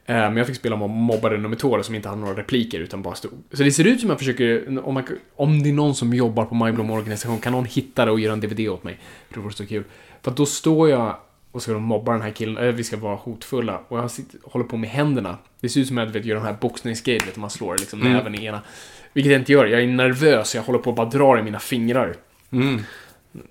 Eh, 0.05 0.15
Men 0.15 0.37
jag 0.37 0.47
fick 0.47 0.55
spela 0.55 0.75
mob- 0.75 0.87
mobbare 0.87 1.37
nummer 1.37 1.55
två 1.55 1.83
som 1.83 1.95
inte 1.95 2.09
hade 2.09 2.21
några 2.21 2.35
repliker 2.37 2.79
utan 2.79 3.01
bara 3.01 3.15
stod. 3.15 3.31
Så 3.51 3.63
det 3.63 3.71
ser 3.71 3.87
ut 3.87 3.99
som 4.01 4.09
jag 4.09 4.19
försöker, 4.19 4.79
om, 4.87 4.93
man, 4.93 5.03
om 5.35 5.63
det 5.63 5.69
är 5.69 5.73
någon 5.73 5.95
som 5.95 6.13
jobbar 6.13 6.45
på 6.45 6.55
Majblom 6.55 6.89
organisation, 6.91 7.39
kan 7.39 7.51
någon 7.53 7.65
hitta 7.65 8.05
det 8.05 8.11
och 8.11 8.19
göra 8.19 8.33
en 8.33 8.39
DVD 8.39 8.59
åt 8.69 8.83
mig? 8.83 8.99
Det 9.33 9.39
vore 9.39 9.53
så 9.53 9.65
kul. 9.65 9.83
För 10.21 10.31
då 10.31 10.45
står 10.45 10.89
jag 10.89 11.15
och 11.51 11.61
ska 11.61 11.71
de 11.73 11.83
mobba 11.83 12.11
den 12.11 12.21
här 12.21 12.31
killen, 12.31 12.57
eller 12.57 12.71
vi 12.71 12.83
ska 12.83 12.97
vara 12.97 13.15
hotfulla. 13.15 13.81
Och 13.87 13.99
jag 13.99 14.11
sitter, 14.11 14.39
håller 14.43 14.65
på 14.65 14.77
med 14.77 14.89
händerna. 14.89 15.37
Det 15.59 15.69
ser 15.69 15.81
ut 15.81 15.87
som 15.87 15.97
att 15.97 16.05
jag 16.05 16.13
vet, 16.13 16.25
gör 16.25 16.35
de 16.35 16.43
här 16.43 16.55
boxningsgrejer, 16.61 17.19
vet, 17.25 17.37
man 17.37 17.49
slår 17.49 17.77
liksom 17.77 18.01
Mm. 18.01 18.13
näven 18.13 18.35
i 18.35 18.45
ena. 18.45 18.61
Vilket 19.13 19.31
jag 19.31 19.41
inte 19.41 19.51
gör, 19.51 19.65
jag 19.65 19.81
är 19.83 19.87
nervös, 19.87 20.55
jag 20.55 20.61
håller 20.63 20.79
på 20.79 20.89
att 20.89 20.95
bara 20.95 21.09
dra 21.09 21.39
i 21.39 21.43
mina 21.43 21.59
fingrar. 21.59 22.15
Mm. 22.51 22.81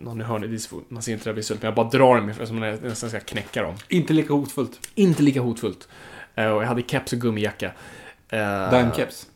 Om 0.07 0.19
ni 0.19 0.25
hör 0.25 0.59
svårt, 0.59 0.91
man 0.91 1.03
ser 1.03 1.13
inte 1.13 1.31
det 1.31 1.33
visuellt, 1.33 1.63
men 1.63 1.67
jag 1.69 1.75
bara 1.75 1.89
drar 1.89 2.19
i 2.19 2.21
mig 2.21 2.35
som 2.47 2.63
jag 2.63 2.83
nästan 2.83 3.11
ska 3.11 3.21
knäcka 3.21 3.63
dem. 3.63 3.75
Inte 3.89 4.13
lika 4.13 4.33
hotfullt. 4.33 4.89
Inte 4.95 5.23
lika 5.23 5.41
hotfullt. 5.41 5.89
Eh, 6.35 6.47
och 6.47 6.63
jag 6.63 6.67
hade 6.67 6.83
keps 6.83 7.13
och 7.13 7.19
gummijacka. 7.19 7.67
Uh, 8.33 8.39
Dime-keps. 8.39 9.27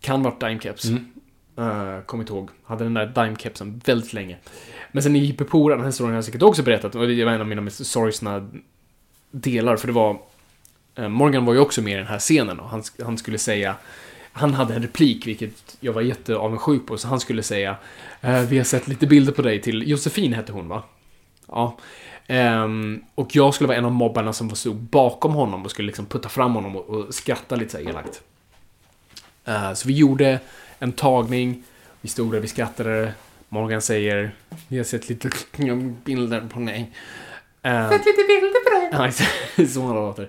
Kan 0.00 0.22
varit 0.22 0.42
dime-keps. 0.42 0.88
Mm. 0.88 1.04
Uh, 1.58 2.02
Kommer 2.02 2.22
inte 2.22 2.32
ihåg. 2.32 2.50
Hade 2.64 2.84
den 2.84 2.94
där 2.94 3.06
dime-kepsen 3.06 3.80
väldigt 3.84 4.12
länge. 4.12 4.36
Men 4.92 5.02
sen 5.02 5.16
i 5.16 5.18
Hippopora, 5.18 5.74
den 5.74 5.80
här 5.80 5.88
historien 5.88 6.12
har 6.12 6.16
jag 6.16 6.24
säkert 6.24 6.42
också 6.42 6.62
berättat, 6.62 6.94
och 6.94 7.08
det 7.08 7.24
var 7.24 7.32
en 7.32 7.40
av 7.40 7.46
mina 7.46 7.60
mest 7.60 7.86
sorgsna 7.86 8.50
delar, 9.30 9.76
för 9.76 9.86
det 9.86 9.92
var... 9.92 10.20
eh, 10.94 11.08
Morgan 11.08 11.44
var 11.44 11.54
ju 11.54 11.60
också 11.60 11.82
med 11.82 11.92
i 11.92 11.96
den 11.96 12.06
här 12.06 12.18
scenen 12.18 12.60
och 12.60 12.68
han, 12.68 12.82
han 13.04 13.18
skulle 13.18 13.38
säga... 13.38 13.76
Han 14.32 14.54
hade 14.54 14.74
en 14.74 14.82
replik, 14.82 15.26
vilket 15.26 15.76
jag 15.80 15.92
var 15.92 16.02
jätteavundsjuk 16.02 16.86
på, 16.86 16.98
så 16.98 17.08
han 17.08 17.20
skulle 17.20 17.42
säga 17.42 17.76
eh, 18.20 18.40
Vi 18.42 18.56
har 18.56 18.64
sett 18.64 18.88
lite 18.88 19.06
bilder 19.06 19.32
på 19.32 19.42
dig 19.42 19.62
till... 19.62 19.88
Josefin 19.90 20.32
hette 20.32 20.52
hon, 20.52 20.68
va? 20.68 20.82
Ja. 21.48 21.78
Ehm, 22.30 23.04
och 23.14 23.36
jag 23.36 23.54
skulle 23.54 23.68
vara 23.68 23.78
en 23.78 23.84
av 23.84 23.92
mobbarna 23.92 24.32
som 24.32 24.56
stod 24.56 24.76
bakom 24.76 25.34
honom 25.34 25.64
och 25.64 25.70
skulle 25.70 25.86
liksom 25.86 26.06
putta 26.06 26.28
fram 26.28 26.54
honom 26.54 26.76
och, 26.76 26.90
och 26.90 27.14
skratta 27.14 27.56
lite 27.56 27.70
så 27.70 27.78
elakt. 27.78 28.22
Eh, 29.44 29.72
så 29.72 29.88
vi 29.88 29.94
gjorde 29.94 30.40
en 30.78 30.92
tagning, 30.92 31.62
vi 32.00 32.08
stod 32.08 32.32
där, 32.32 32.40
vi 32.40 32.48
skrattade. 32.48 33.12
Morgan 33.48 33.82
säger, 33.82 34.34
vi 34.68 34.76
har 34.76 34.84
sett 34.84 35.08
lite 35.08 35.30
bilder 36.04 36.48
på 36.52 36.60
dig. 36.60 36.92
Uh, 37.66 37.90
sett 37.90 38.06
lite 38.06 38.24
bilder 38.28 38.64
på 38.64 38.80
dig? 38.80 38.88
Ja, 38.92 39.08
exakt. 39.08 39.32
så 39.72 39.82
han 39.82 39.94
låter. 39.94 40.28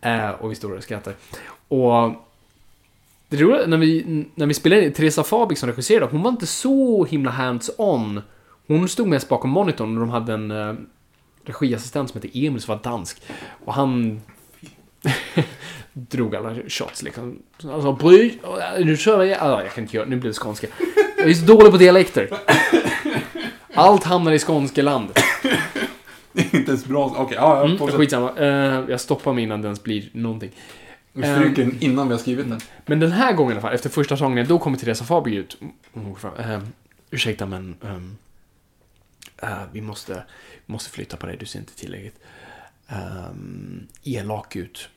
Eh, 0.00 0.30
och 0.30 0.50
vi 0.50 0.54
står 0.54 0.68
där 0.68 0.76
och 0.76 0.82
skrattar. 0.82 1.14
Och 1.68 2.12
det 3.28 3.36
roliga, 3.36 3.66
när 3.66 3.76
vi, 3.76 4.24
när 4.34 4.46
vi 4.46 4.54
spelade 4.54 4.84
in, 4.84 4.92
Teresa 4.92 5.24
Fabik 5.24 5.58
som 5.58 5.68
regisserade, 5.68 6.06
hon 6.10 6.22
var 6.22 6.30
inte 6.30 6.46
så 6.46 7.04
himla 7.04 7.30
hands-on. 7.30 8.22
Hon 8.66 8.88
stod 8.88 9.08
mest 9.08 9.28
bakom 9.28 9.50
monitorn 9.50 9.94
och 9.94 10.00
de 10.00 10.10
hade 10.10 10.32
en 10.32 10.50
uh, 10.50 10.74
regiassistent 11.44 12.10
som 12.10 12.20
hette 12.20 12.38
Emil 12.38 12.60
som 12.60 12.74
var 12.74 12.82
dansk. 12.82 13.22
Och 13.64 13.74
han 13.74 14.20
drog 15.92 16.36
alla 16.36 16.54
shots 16.68 17.02
liksom. 17.02 17.42
Alltså, 17.64 17.92
bry, 17.92 18.38
nu 18.78 18.96
kör 18.96 19.18
vi, 19.18 19.34
ah, 19.34 19.62
jag 19.62 19.74
kan 19.74 19.84
inte 19.84 19.96
göra, 19.96 20.08
nu 20.08 20.16
blir 20.16 20.30
det 20.30 20.38
skånska. 20.38 20.66
Jag 21.18 21.30
är 21.30 21.34
så 21.34 21.46
dålig 21.46 21.72
på 21.72 21.78
dialekter. 21.78 22.30
Allt 23.74 24.04
hamnar 24.04 24.32
i 24.32 24.38
skånskeland. 24.38 25.08
Inte 26.32 26.70
ens 26.70 26.84
bra. 26.84 27.14
Okej, 27.16 27.36
ja, 27.40 27.56
ja. 27.56 27.64
Mm, 27.64 27.78
skitsamma. 27.78 28.32
Eh, 28.36 28.84
jag 28.88 29.00
stoppar 29.00 29.32
mig 29.32 29.44
innan 29.44 29.62
det 29.62 29.66
ens 29.66 29.82
blir 29.82 30.08
någonting. 30.12 30.50
Vi 31.12 31.22
stryker 31.22 31.64
den 31.64 31.76
innan 31.80 32.08
vi 32.08 32.14
har 32.14 32.18
skrivit 32.18 32.48
den. 32.48 32.60
Men 32.86 33.00
den 33.00 33.12
här 33.12 33.32
gången 33.32 33.52
i 33.52 33.54
alla 33.54 33.60
fall, 33.60 33.74
efter 33.74 33.90
första 33.90 34.16
tagningen, 34.16 34.46
då 34.48 34.58
kommer 34.58 34.78
Teresa 34.78 35.04
Fabi 35.04 35.34
ut. 35.34 35.58
Ehm, 36.38 36.66
ursäkta 37.10 37.46
men... 37.46 37.76
ehm, 37.84 38.16
eh, 39.42 39.58
vi 39.72 39.80
måste, 39.80 40.22
måste 40.70 40.90
flytta 40.90 41.16
på 41.16 41.26
dig, 41.26 41.36
du 41.40 41.46
ser 41.46 41.58
inte 41.58 41.76
tillräckligt 41.76 42.18
um, 42.88 43.86
elak 44.04 44.56
ut. 44.56 44.88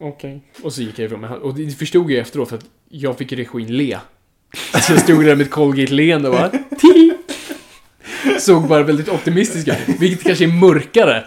Okej. 0.00 0.42
Och 0.62 0.72
så 0.72 0.82
gick 0.82 0.98
jag 0.98 1.06
ifrån 1.06 1.20
mig. 1.20 1.30
Och 1.30 1.54
det 1.54 1.70
förstod 1.70 2.10
jag 2.10 2.20
efteråt 2.20 2.48
för 2.48 2.56
att 2.56 2.64
jag 2.88 3.18
fick 3.18 3.32
regin 3.32 3.76
le. 3.76 3.98
Så 4.82 4.92
jag 4.92 5.02
stod 5.02 5.24
där 5.24 5.36
med 5.36 5.46
ett 5.46 5.52
Colgate-leende 5.52 6.28
och 6.28 6.34
bara... 6.34 6.50
Tihi! 6.50 7.18
Såg 8.38 8.68
bara 8.68 8.82
väldigt 8.82 9.08
optimistisk 9.08 9.68
ut. 9.68 10.00
Vilket 10.00 10.22
kanske 10.22 10.44
är 10.44 10.48
mörkare 10.48 11.24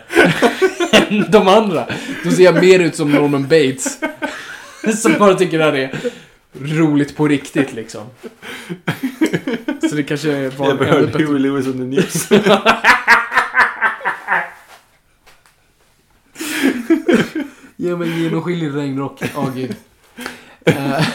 än 1.10 1.32
de 1.32 1.48
andra. 1.48 1.88
Då 2.23 2.32
ser 2.32 2.44
jag 2.44 2.56
mer 2.56 2.80
ut 2.80 2.95
som 2.95 3.11
Norman 3.11 3.44
Bates. 3.44 3.99
Som 5.02 5.14
bara 5.19 5.34
tycker 5.34 5.57
det 5.57 5.64
här 5.64 5.73
är 5.73 6.11
roligt 6.53 7.15
på 7.15 7.28
riktigt 7.28 7.73
liksom. 7.73 8.07
Så 9.89 9.95
det 9.95 10.03
kanske 10.03 10.49
var 10.49 10.67
Jag 10.67 10.77
behövde 10.77 11.23
Huey 11.23 11.39
Lewis 11.39 11.67
on 11.67 11.73
the 11.73 11.79
news. 11.79 12.29
Ge 17.75 17.95
mig 17.95 18.11
en 18.11 18.23
genomskinlig 18.23 18.75
regnrock. 18.75 19.21
Åh 19.35 19.55
gud. 19.55 19.75
Eh, 20.65 21.07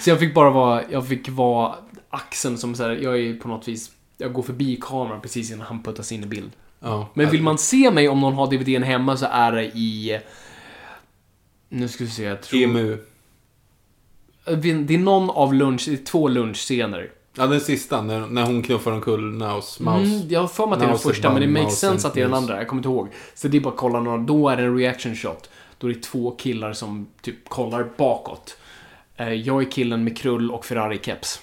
så 0.00 0.10
jag 0.10 0.18
fick 0.18 0.34
bara 0.34 0.50
vara, 0.50 0.82
jag 0.90 1.08
fick 1.08 1.28
vara 1.28 1.74
axeln 2.10 2.58
som 2.58 2.74
så 2.74 2.82
här, 2.82 2.90
jag 2.90 3.20
är 3.20 3.34
på 3.34 3.48
något 3.48 3.68
vis, 3.68 3.90
jag 4.18 4.32
går 4.32 4.42
förbi 4.42 4.78
kameran 4.80 5.20
precis 5.20 5.50
innan 5.50 5.66
han 5.66 5.82
puttas 5.82 6.12
in 6.12 6.22
i 6.22 6.26
bild. 6.26 6.50
Ja. 6.80 7.08
Men 7.14 7.30
vill 7.30 7.42
man 7.42 7.58
se 7.58 7.90
mig 7.90 8.08
om 8.08 8.20
någon 8.20 8.34
har 8.34 8.46
DVDn 8.46 8.82
hemma 8.82 9.16
så 9.16 9.26
är 9.26 9.52
det 9.52 9.64
i... 9.64 10.20
Nu 11.68 11.88
ska 11.88 12.04
vi 12.04 12.10
se, 12.10 12.22
jag 12.22 12.42
tror... 12.42 12.62
EMU. 12.62 12.98
Det 14.44 14.94
är 14.94 14.98
någon 14.98 15.30
av 15.30 15.54
lunch, 15.54 15.84
det 15.86 15.92
är 15.92 16.04
två 16.04 16.28
lunchscener. 16.28 17.10
Ja, 17.36 17.46
den 17.46 17.60
sista. 17.60 18.02
När, 18.02 18.26
när 18.26 18.46
hon 18.46 18.62
knuffar 18.62 18.92
omkull 18.92 19.32
Naus 19.32 19.80
Mouse. 19.80 20.14
Mm, 20.14 20.28
jag 20.28 20.40
har 20.40 20.48
för 20.48 20.66
mig 20.66 20.72
att 20.72 20.78
det 20.80 20.86
är 20.86 20.88
den 20.90 20.98
första, 20.98 21.32
men 21.32 21.40
det 21.40 21.48
makes 21.48 21.64
mouse 21.64 21.76
sense 21.76 22.08
att 22.08 22.14
det 22.14 22.20
är 22.20 22.24
den 22.24 22.34
andra. 22.34 22.56
Jag 22.56 22.68
kommer 22.68 22.80
inte 22.80 22.88
ihåg. 22.88 23.08
Så 23.34 23.48
det 23.48 23.56
är 23.56 23.60
bara 23.60 23.70
att 23.74 23.80
kolla 23.80 24.00
några, 24.00 24.18
då 24.18 24.48
är 24.48 24.56
det 24.56 24.62
en 24.62 24.76
reaction 24.78 25.16
shot. 25.16 25.50
Då 25.78 25.90
är 25.90 25.94
det 25.94 26.02
två 26.02 26.30
killar 26.30 26.72
som 26.72 27.08
typ 27.22 27.48
kollar 27.48 27.90
bakåt. 27.96 28.56
Eh, 29.16 29.32
Jag 29.32 29.62
är 29.62 29.70
killen 29.70 30.04
med 30.04 30.18
krull 30.18 30.50
och 30.50 30.64
Ferrari-keps. 30.64 31.40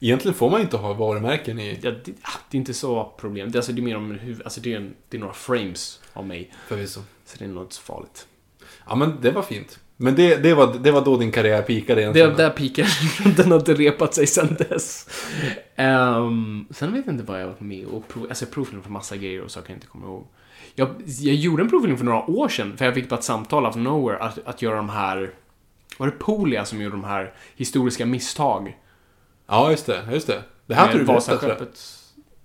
Egentligen 0.00 0.34
får 0.34 0.50
man 0.50 0.60
inte 0.60 0.76
ha 0.76 0.92
varumärken 0.92 1.58
i 1.58 1.78
Ja, 1.82 1.90
det, 1.90 2.12
ah, 2.22 2.30
det 2.50 2.56
är 2.56 2.58
inte 2.58 2.74
så 2.74 3.12
problem. 3.20 3.50
Det, 3.50 3.58
alltså, 3.58 3.72
det 3.72 3.80
är 3.80 3.84
mer 3.84 3.96
om 3.96 4.10
huvud, 4.10 4.42
alltså 4.42 4.60
det 4.60 4.72
är, 4.72 4.76
en, 4.76 4.94
det 5.08 5.16
är 5.16 5.20
några 5.20 5.34
frames 5.34 6.00
av 6.12 6.26
mig. 6.26 6.52
förvisso. 6.68 7.00
Så 7.26 7.38
det 7.38 7.44
är 7.44 7.48
nog 7.48 7.62
inte 7.62 7.74
så 7.74 7.82
farligt. 7.82 8.26
Ja, 8.88 8.94
men 8.94 9.18
det 9.20 9.30
var 9.30 9.42
fint. 9.42 9.78
Men 10.02 10.14
det, 10.14 10.36
det, 10.36 10.54
var, 10.54 10.74
det 10.80 10.90
var 10.90 11.04
då 11.04 11.16
din 11.16 11.32
karriär 11.32 11.62
peakade 11.62 11.94
Det 11.94 12.02
egentligen. 12.02 12.36
där 12.36 12.50
piken, 12.50 12.86
den 13.36 13.50
har 13.50 13.58
inte 13.58 13.74
repat 13.74 14.14
sig 14.14 14.26
sen 14.26 14.56
dess. 14.68 15.08
Um, 15.78 16.66
sen 16.70 16.92
vet 16.92 17.06
jag 17.06 17.14
inte 17.14 17.24
vad 17.24 17.40
jag 17.42 17.46
var 17.46 17.54
med 17.58 17.86
och 17.86 18.08
prov, 18.08 18.26
alltså 18.28 18.44
jag 18.44 18.52
provfilmade 18.52 18.84
för 18.84 18.92
massa 18.92 19.16
grejer 19.16 19.40
och 19.40 19.50
saker 19.50 19.70
jag 19.70 19.76
inte 19.76 19.86
kommer 19.86 20.06
ihåg. 20.06 20.26
Jag, 20.74 20.88
jag 21.06 21.34
gjorde 21.34 21.62
en 21.62 21.68
provfilm 21.68 21.96
för 21.96 22.04
några 22.04 22.30
år 22.30 22.48
sedan, 22.48 22.76
för 22.76 22.84
jag 22.84 22.94
fick 22.94 23.08
bara 23.08 23.18
ett 23.18 23.24
samtal 23.24 23.66
of 23.66 23.76
nowhere 23.76 24.18
att, 24.18 24.38
att 24.44 24.62
göra 24.62 24.76
de 24.76 24.88
här... 24.88 25.30
Var 25.98 26.06
det 26.06 26.12
Polia 26.12 26.64
som 26.64 26.82
gjorde 26.82 26.96
de 26.96 27.04
här 27.04 27.32
historiska 27.56 28.06
misstag? 28.06 28.78
Ja, 29.46 29.70
just 29.70 29.86
det. 29.86 30.02
Just 30.12 30.26
det. 30.26 30.42
Det 30.66 30.74
du 30.74 30.74
berättat, 30.74 30.92
tror 30.92 31.06
jag. 31.06 31.14
Vasaskeppet. 31.14 31.80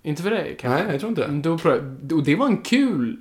Inte 0.03 0.23
för 0.23 0.29
dig 0.31 0.57
kanske? 0.59 0.83
Nej, 0.83 0.91
jag 0.91 0.99
tror 0.99 1.09
inte 1.09 1.27
det. 1.27 1.41
Då 2.01 2.15
och 2.15 2.23
det 2.23 2.35
var 2.35 2.45
en 2.45 2.57
kul, 2.57 3.19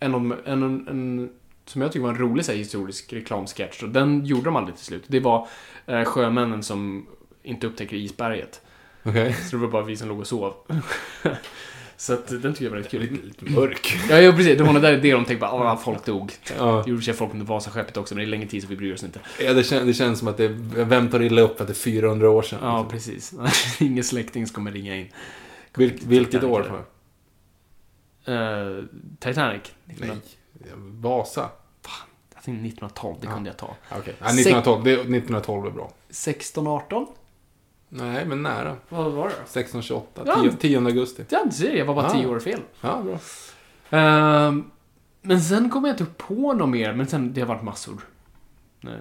en, 0.00 0.14
en, 0.14 0.32
en, 0.62 0.88
en 0.88 1.30
som 1.66 1.82
jag 1.82 1.92
tycker 1.92 2.02
var 2.02 2.10
en 2.10 2.18
rolig 2.18 2.44
så 2.44 2.52
här, 2.52 2.58
historisk 2.58 3.12
reklamsketch. 3.12 3.82
Och 3.82 3.88
den 3.88 4.26
gjorde 4.26 4.44
de 4.44 4.56
aldrig 4.56 4.76
till 4.76 4.84
slut. 4.84 5.04
Det 5.06 5.20
var 5.20 5.48
eh, 5.86 6.04
sjömännen 6.04 6.62
som 6.62 7.06
inte 7.42 7.66
upptäcker 7.66 7.96
isberget. 7.96 8.60
Okej. 9.02 9.32
Så 9.32 9.56
det 9.56 9.62
var 9.62 9.68
bara 9.68 9.84
vi 9.84 9.96
som 9.96 10.08
låg 10.08 10.20
och 10.20 10.26
sov. 10.26 10.54
så 11.96 12.12
att 12.12 12.28
den 12.28 12.54
tycker 12.54 12.64
jag 12.64 12.70
var 12.70 12.76
väldigt 12.76 12.90
kul. 12.90 13.18
Lite 13.24 13.44
mörk. 13.44 13.94
Ja, 14.10 14.20
ja 14.20 14.32
precis. 14.32 14.58
Det 14.58 14.64
var 14.64 14.80
där 14.80 14.92
det 14.92 15.12
de 15.12 15.24
tänkte 15.24 15.36
bara, 15.36 15.76
folk 15.76 16.04
dog. 16.04 16.32
Ja. 16.58 16.82
Det 16.84 16.90
gjorde 16.90 17.02
sig 17.02 17.14
folk 17.14 17.32
under 17.32 17.46
Vasaskeppet 17.46 17.96
också, 17.96 18.14
men 18.14 18.24
det 18.24 18.28
är 18.28 18.30
länge 18.30 18.46
tid 18.46 18.62
så 18.62 18.68
vi 18.68 18.76
bryr 18.76 18.94
oss 18.94 19.04
inte. 19.04 19.20
Ja, 19.40 19.52
det, 19.52 19.64
kän, 19.64 19.86
det 19.86 19.94
känns 19.94 20.18
som 20.18 20.28
att 20.28 20.36
det 20.36 20.48
vem 20.76 21.10
tar 21.10 21.22
illa 21.22 21.42
upp 21.42 21.60
att 21.60 21.66
det 21.66 21.72
är 21.72 21.74
400 21.74 22.30
år 22.30 22.42
sedan? 22.42 22.58
Ja, 22.62 22.78
liksom. 22.78 22.90
precis. 22.90 23.80
Ingen 23.80 24.04
släkting 24.04 24.46
som 24.46 24.54
kommer 24.54 24.72
ringa 24.72 24.96
in. 24.96 25.08
Vil, 25.74 26.00
vilket 26.06 26.44
år? 26.44 26.84
Eh, 28.24 28.84
Titanic? 29.18 29.62
Nej. 29.84 30.10
Vasa? 30.76 31.48
Jag 32.34 32.44
tänkte 32.44 32.66
1912, 32.68 33.16
det 33.20 33.26
kunde 33.26 33.50
jag 33.50 33.56
ta. 33.56 33.74
Okej. 33.90 34.14
Ja, 34.18 34.26
1912. 34.26 34.84
Det, 34.84 34.92
1912 34.92 35.66
är 35.66 35.70
bra. 35.70 35.92
16, 36.10 36.66
18? 36.66 37.06
Nej, 37.88 38.24
men 38.26 38.42
nära. 38.42 38.76
Vad 38.88 39.12
var 39.12 39.28
det 39.28 39.34
då? 39.34 39.42
1628. 39.42 40.22
Ja. 40.26 40.42
10, 40.42 40.52
10 40.52 40.78
augusti. 40.78 41.24
Ja, 41.28 41.42
du 41.44 41.50
ser, 41.52 41.72
jag 41.76 41.84
var 41.86 41.94
bara 41.94 42.06
Ah. 42.06 42.12
10 42.12 42.26
år 42.26 42.38
fel. 42.40 42.60
Ja, 42.80 43.02
bra. 43.02 43.18
Ehm, 43.98 44.70
men 45.22 45.40
sen 45.42 45.70
kommer 45.70 45.88
jag 45.88 45.94
inte 45.94 46.06
på 46.16 46.52
något 46.52 46.68
mer, 46.68 46.92
men 46.92 47.06
sen, 47.06 47.32
det 47.32 47.40
har 47.40 47.48
varit 47.48 47.62
massor. 47.62 48.00
När 48.80 49.00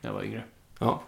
jag 0.00 0.12
var 0.12 0.22
yngre. 0.22 0.44
Ja. 0.78 1.02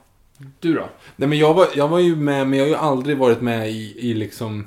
Du 0.60 0.74
då? 0.74 0.89
Nej, 1.16 1.28
men 1.28 1.39
jag 1.39 1.55
var, 1.55 1.68
jag 1.74 1.89
var 1.89 1.98
ju 1.98 2.16
med, 2.16 2.48
men 2.48 2.59
jag 2.59 2.64
har 2.64 2.68
ju 2.70 2.77
aldrig 2.77 3.18
varit 3.18 3.40
med 3.40 3.70
i, 3.70 4.10
i 4.10 4.14
liksom 4.14 4.66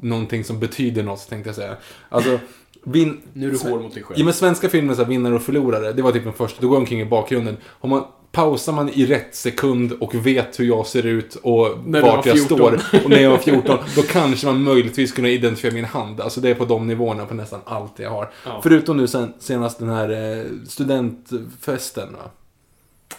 någonting 0.00 0.44
som 0.44 0.60
betyder 0.60 1.02
något, 1.02 1.28
tänkte 1.28 1.48
jag 1.48 1.56
säga. 1.56 1.76
Alltså, 2.08 2.38
vin... 2.84 3.20
Nu 3.32 3.46
är 3.48 3.50
du 3.50 3.70
hård 3.70 3.82
mot 3.82 3.94
dig 3.94 4.02
själv. 4.02 4.18
Ja, 4.18 4.24
men 4.24 4.34
svenska 4.34 4.68
filmer, 4.68 4.94
så 4.94 5.02
här, 5.02 5.08
vinnare 5.08 5.34
och 5.34 5.42
förlorare, 5.42 5.92
det 5.92 6.02
var 6.02 6.12
typ 6.12 6.24
den 6.24 6.32
första. 6.32 6.60
Då 6.60 6.68
går 6.68 6.76
jag 6.76 6.80
omkring 6.80 7.00
i 7.00 7.04
bakgrunden. 7.04 7.56
Har 7.64 7.88
man, 7.88 8.04
pausar 8.32 8.72
man 8.72 8.88
i 8.88 9.06
rätt 9.06 9.34
sekund 9.34 9.92
och 9.92 10.26
vet 10.26 10.60
hur 10.60 10.64
jag 10.64 10.86
ser 10.86 11.06
ut 11.06 11.34
och 11.34 11.78
När 11.86 12.02
vart 12.02 12.26
var 12.26 12.32
jag 12.32 12.38
14. 12.38 12.58
står. 12.58 13.00
Och 13.04 13.10
när 13.10 13.20
jag 13.20 13.30
var 13.30 13.38
14, 13.38 13.78
då 13.96 14.02
kanske 14.02 14.46
man 14.46 14.62
möjligtvis 14.62 15.12
kunna 15.12 15.28
identifiera 15.28 15.74
min 15.74 15.84
hand. 15.84 16.20
Alltså 16.20 16.40
det 16.40 16.50
är 16.50 16.54
på 16.54 16.64
de 16.64 16.86
nivåerna 16.86 17.26
på 17.26 17.34
nästan 17.34 17.60
allt 17.64 17.98
jag 17.98 18.10
har. 18.10 18.30
Ja. 18.44 18.60
Förutom 18.62 18.96
nu 18.96 19.06
sen, 19.06 19.32
senast 19.38 19.78
den 19.78 19.88
här 19.88 20.38
eh, 20.38 20.44
studentfesten, 20.68 22.12
va? 22.12 22.30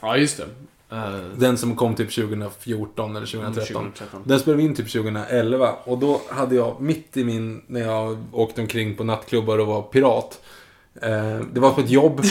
Ja, 0.02 0.18
just 0.18 0.38
det. 0.38 0.46
Uh, 0.94 1.16
Den 1.38 1.57
som 1.57 1.76
kom 1.76 1.95
typ 1.95 2.16
2014 2.16 3.16
eller 3.16 3.26
2013. 3.26 3.76
2013. 3.76 4.22
Den 4.26 4.40
spelade 4.40 4.57
vi 4.64 4.70
in 4.70 4.76
typ 4.76 4.91
2011 4.91 5.76
och 5.84 5.98
då 5.98 6.22
hade 6.30 6.56
jag 6.56 6.82
mitt 6.82 7.18
i 7.18 7.24
min, 7.24 7.62
när 7.68 7.82
jag 7.82 8.18
åkte 8.32 8.62
omkring 8.62 8.95
på 8.95 9.03
nattklubbar 9.03 9.57
och 9.57 9.68
var 9.68 9.82
pirat. 9.82 10.41
Eh, 11.02 11.46
det 11.54 11.60
var 11.60 11.72
på 11.72 11.82
ett 11.82 11.90
jobb. 11.90 12.22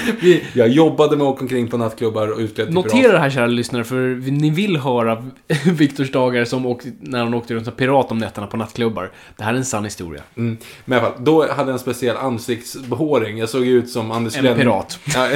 jag 0.52 0.68
jobbade 0.68 1.16
med 1.16 1.26
att 1.26 1.32
åka 1.32 1.40
omkring 1.42 1.68
på 1.68 1.76
nattklubbar 1.76 2.28
och 2.32 2.38
utklädd 2.38 2.66
till 2.66 2.74
Notera 2.74 2.92
pirat. 3.02 3.12
det 3.12 3.18
här 3.18 3.30
kära 3.30 3.46
lyssnare, 3.46 3.84
för 3.84 4.30
ni 4.30 4.50
vill 4.50 4.76
höra 4.76 5.24
Viktors 5.66 6.12
dagar 6.12 6.44
som 6.44 6.66
åkte, 6.66 6.92
när 7.00 7.18
han 7.18 7.34
åkte 7.34 7.54
runt 7.54 7.64
som 7.64 7.74
pirat 7.74 8.10
om 8.10 8.18
nätterna 8.18 8.46
på 8.46 8.56
nattklubbar. 8.56 9.10
Det 9.36 9.44
här 9.44 9.52
är 9.52 9.56
en 9.56 9.64
sann 9.64 9.84
historia. 9.84 10.22
Mm. 10.36 10.56
Men 10.84 10.98
i 10.98 11.00
alla 11.00 11.10
fall, 11.10 11.24
då 11.24 11.40
hade 11.40 11.62
jag 11.62 11.68
en 11.72 11.78
speciell 11.78 12.16
ansiktsbehåring. 12.16 13.38
Jag 13.38 13.48
såg 13.48 13.66
ut 13.66 13.90
som 13.90 14.10
Anders 14.10 14.36
En 14.36 14.42
Glenn- 14.44 14.56
pirat. 14.56 14.98
Ja, 15.14 15.28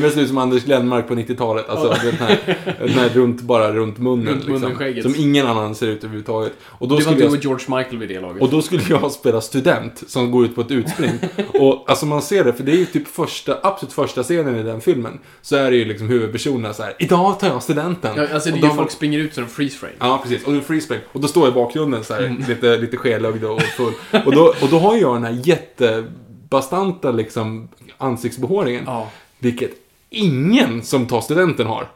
jag 0.00 0.12
såg 0.12 0.22
ut 0.22 0.28
som 0.28 0.38
Anders 0.38 0.64
Glenmark 0.64 1.08
på 1.08 1.14
90-talet. 1.14 1.68
Alltså 1.68 1.88
den 2.02 2.14
här, 2.14 2.38
den 2.78 2.88
här 2.88 3.08
runt, 3.08 3.40
bara 3.40 3.72
runt 3.72 3.98
munnen. 3.98 4.26
Runt 4.26 4.46
munnen, 4.46 4.60
liksom, 4.60 4.74
skägget. 4.78 5.02
som 5.02 5.14
ingen 5.18 5.46
annan 5.46 5.74
ser 5.74 5.86
ut 5.86 5.98
överhuvudtaget. 6.04 6.52
Och 6.64 6.88
då 6.88 6.94
Det 6.98 7.04
var 7.04 7.12
skulle 7.12 7.16
du 7.16 7.24
jag 7.24 7.32
och 7.32 7.44
George 7.44 7.76
Michael 7.78 7.98
vid 7.98 8.08
det 8.08 8.20
laget. 8.20 8.42
Och 8.42 8.50
då 8.50 8.62
skulle 8.62 8.82
jag 8.88 9.12
spela 9.12 9.40
student 9.40 10.02
som 10.06 10.30
går 10.30 10.44
ut 10.44 10.54
på 10.54 10.60
ett 10.60 10.70
utspring. 10.70 11.12
Och 11.54 11.84
alltså 11.90 12.05
man 12.08 12.22
ser 12.22 12.44
det, 12.44 12.52
för 12.52 12.62
det 12.64 12.72
är 12.72 12.76
ju 12.76 12.86
typ 12.86 13.08
första, 13.08 13.58
absolut 13.62 13.92
första 13.92 14.22
scenen 14.22 14.56
i 14.56 14.62
den 14.62 14.80
filmen. 14.80 15.18
Så 15.42 15.56
är 15.56 15.70
det 15.70 15.76
ju 15.76 15.84
liksom 15.84 16.08
huvudpersonerna 16.08 16.74
så 16.74 16.82
här. 16.82 16.94
Idag 16.98 17.40
tar 17.40 17.48
jag 17.48 17.62
studenten. 17.62 18.16
ja, 18.16 18.26
alltså 18.34 18.50
det 18.50 18.58
är 18.58 18.62
ju 18.62 18.70
folk 18.70 18.90
springer 18.90 19.18
ut 19.18 19.34
som 19.34 19.46
freeze 19.46 19.76
frame. 19.78 19.92
Ja, 19.98 20.20
precis. 20.22 20.44
Och 20.44 20.54
är 20.54 20.60
freespray. 20.60 20.98
Och 21.12 21.20
då 21.20 21.28
står 21.28 21.42
jag 21.44 21.50
i 21.52 21.54
bakgrunden 21.54 22.04
så 22.04 22.14
här, 22.14 22.22
Mm. 22.22 22.44
lite, 22.48 22.76
lite 22.76 22.96
skelögd 22.96 23.44
och 23.44 23.62
full. 23.62 23.92
Och 24.26 24.32
då, 24.34 24.54
och 24.62 24.68
då 24.70 24.78
har 24.78 24.96
jag 24.96 25.14
den 25.14 25.24
här 25.24 25.40
jättebastanta 25.44 27.10
liksom 27.10 27.68
ansiktsbehåringen. 27.98 28.82
Ja. 28.86 29.10
Vilket 29.38 29.70
ingen 30.10 30.82
som 30.82 31.06
tar 31.06 31.20
studenten 31.20 31.66
har. 31.66 31.88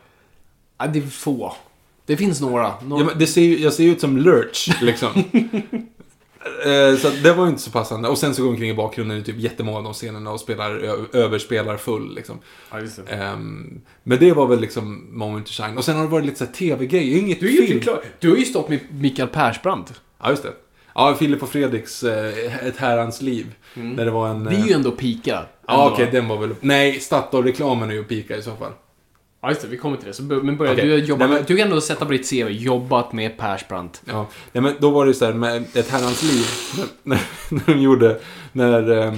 ja, 0.79 0.87
det 0.87 0.99
är 0.99 1.03
få. 1.07 1.55
Det 2.07 2.17
finns 2.17 2.41
några. 2.41 2.73
några. 2.85 3.05
Ja, 3.05 3.11
det 3.19 3.27
ser, 3.27 3.41
ju- 3.43 3.59
jag 3.59 3.73
ser 3.73 3.85
ju 3.85 3.91
ut 3.93 4.01
som 4.01 4.19
Lurch, 4.19 4.83
liksom. 4.83 5.11
Eh, 6.67 6.97
så 6.97 7.11
det 7.23 7.33
var 7.33 7.45
ju 7.45 7.51
inte 7.51 7.63
så 7.63 7.71
passande. 7.71 8.09
Och 8.09 8.19
sen 8.19 8.35
så 8.35 8.43
går 8.43 8.49
jag 8.49 8.53
omkring 8.53 8.71
i 8.71 8.75
bakgrunden 8.75 9.19
i 9.19 9.23
typ 9.23 9.39
jättemånga 9.39 9.79
av 9.79 9.85
de 9.85 9.93
scenerna 9.93 10.31
och 10.31 10.41
spelar, 10.41 10.71
överspelar 11.17 11.77
full, 11.77 12.15
liksom. 12.15 12.39
Ja, 12.71 12.81
just 12.81 13.07
det. 13.07 13.13
Ehm, 13.13 13.81
men 14.03 14.19
det 14.19 14.33
var 14.33 14.47
väl 14.47 14.61
liksom 14.61 15.09
moment 15.19 15.47
to 15.47 15.53
shine. 15.53 15.79
Och 15.79 15.85
sen 15.85 15.97
har 15.97 16.03
det 16.03 16.09
varit 16.09 16.25
lite 16.27 16.39
så 16.39 16.45
här 16.45 16.53
tv-grejer. 16.53 17.19
Inget 17.19 17.41
Du, 17.41 17.49
är 17.49 17.67
film. 17.67 17.79
förklar... 17.81 18.01
du 18.19 18.31
har 18.31 18.37
ju 18.37 18.45
stått 18.45 18.69
med 18.69 18.81
Mikael 18.91 19.29
Persbrandt. 19.29 20.01
Ja, 20.23 20.31
just 20.31 20.43
det. 20.43 20.53
Ja, 20.95 21.15
Filip 21.19 21.43
och 21.43 21.49
Fredriks 21.49 22.03
eh, 22.03 22.67
Ett 22.67 22.77
herrans 22.77 23.23
liv. 23.23 23.47
Där 23.75 24.05
det 24.05 24.11
var 24.11 24.29
en... 24.29 24.45
Det 24.45 24.51
är 24.51 24.59
eh, 24.59 24.67
ju 24.67 24.73
ändå 24.73 24.91
pika. 24.91 25.43
Ja, 25.67 25.91
okej, 25.93 26.09
den 26.13 26.29
var 26.29 26.37
väl... 26.37 26.55
Nej, 26.61 27.01
Statoil-reklamen 27.01 27.91
är 27.91 27.95
ju 27.95 28.05
pika 28.05 28.37
i 28.37 28.43
så 28.43 28.57
fall. 28.57 28.73
Ja, 29.43 29.49
just 29.49 29.63
det. 29.63 29.69
Vi 29.69 29.77
kommer 29.77 29.97
till 29.97 30.07
det. 30.07 30.13
Så, 30.15 30.23
men 30.23 30.57
börja. 30.57 30.73
Okej. 30.73 30.85
Du 30.87 30.91
har 30.93 30.99
jobbat... 30.99 31.29
Nej, 31.31 31.39
men- 31.39 31.47
Du 31.47 31.57
kan 31.57 31.67
ändå 31.69 31.81
sätta 31.81 32.07
på 32.07 32.13
ditt 32.13 32.31
CV. 32.31 32.49
Jobbat 32.51 33.13
med 33.13 33.39
Persbrandt. 33.39 34.03
Ja, 34.05 34.27
nej, 34.53 34.63
men 34.63 34.75
då 34.81 34.91
var 34.91 35.07
det 35.07 35.15
så 35.15 35.25
här 35.25 35.33
med 35.33 35.65
Ett 35.77 35.91
herrans 35.91 36.23
liv. 36.23 36.45
När, 37.03 37.21
när 37.51 37.63
de 37.67 37.81
gjorde, 37.83 38.21
när 38.53 38.91
eh, 39.07 39.15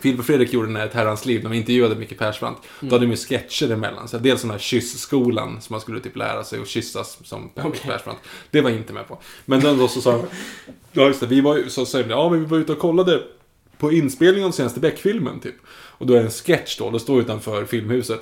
Filip 0.00 0.18
och 0.18 0.26
Fredrik 0.26 0.52
gjorde 0.52 0.66
den 0.68 0.76
här 0.76 0.86
Ett 0.86 0.94
herrans 0.94 1.26
liv, 1.26 1.42
när 1.42 1.50
de 1.50 1.56
intervjuade 1.56 1.94
Micke 1.94 2.18
Persbrandt. 2.18 2.58
Då 2.80 2.86
hade 2.94 3.04
de 3.06 3.10
ju 3.10 3.16
sketcher 3.16 3.70
emellan. 3.72 4.08
Så 4.08 4.16
här, 4.16 4.24
dels 4.24 4.42
den 4.42 4.50
här 4.50 4.58
kyssskolan 4.58 5.60
som 5.60 5.74
man 5.74 5.80
skulle 5.80 6.00
typ 6.00 6.16
lära 6.16 6.44
sig 6.44 6.60
att 6.60 6.68
kyssas 6.68 7.18
som 7.24 7.50
Micke 7.64 7.82
Persbrandt. 7.82 8.20
Det 8.50 8.60
var 8.60 8.70
jag 8.70 8.78
inte 8.78 8.92
med 8.92 9.08
på. 9.08 9.18
Men 9.44 9.60
då, 9.60 9.74
då 9.74 9.88
så 9.88 10.00
sa 10.00 10.12
de, 10.12 10.22
ja 10.92 11.06
just 11.06 11.20
det, 11.20 11.26
vi 11.26 11.40
var 11.40 11.56
ju, 11.56 11.68
så 11.70 11.86
sa 11.86 11.98
de, 12.02 12.10
ja 12.10 12.30
men 12.30 12.40
vi 12.40 12.46
var 12.46 12.58
ute 12.58 12.72
och 12.72 12.78
kollade 12.78 13.22
på 13.78 13.92
inspelningen 13.92 14.48
av 14.48 14.52
senaste 14.52 14.80
Beck-filmen 14.80 15.40
typ. 15.40 15.54
Och 15.68 16.06
då 16.06 16.14
är 16.14 16.18
det 16.18 16.24
en 16.24 16.30
sketch 16.30 16.78
då, 16.78 16.90
då 16.90 16.98
står 16.98 17.20
utanför 17.20 17.64
filmhuset. 17.64 18.20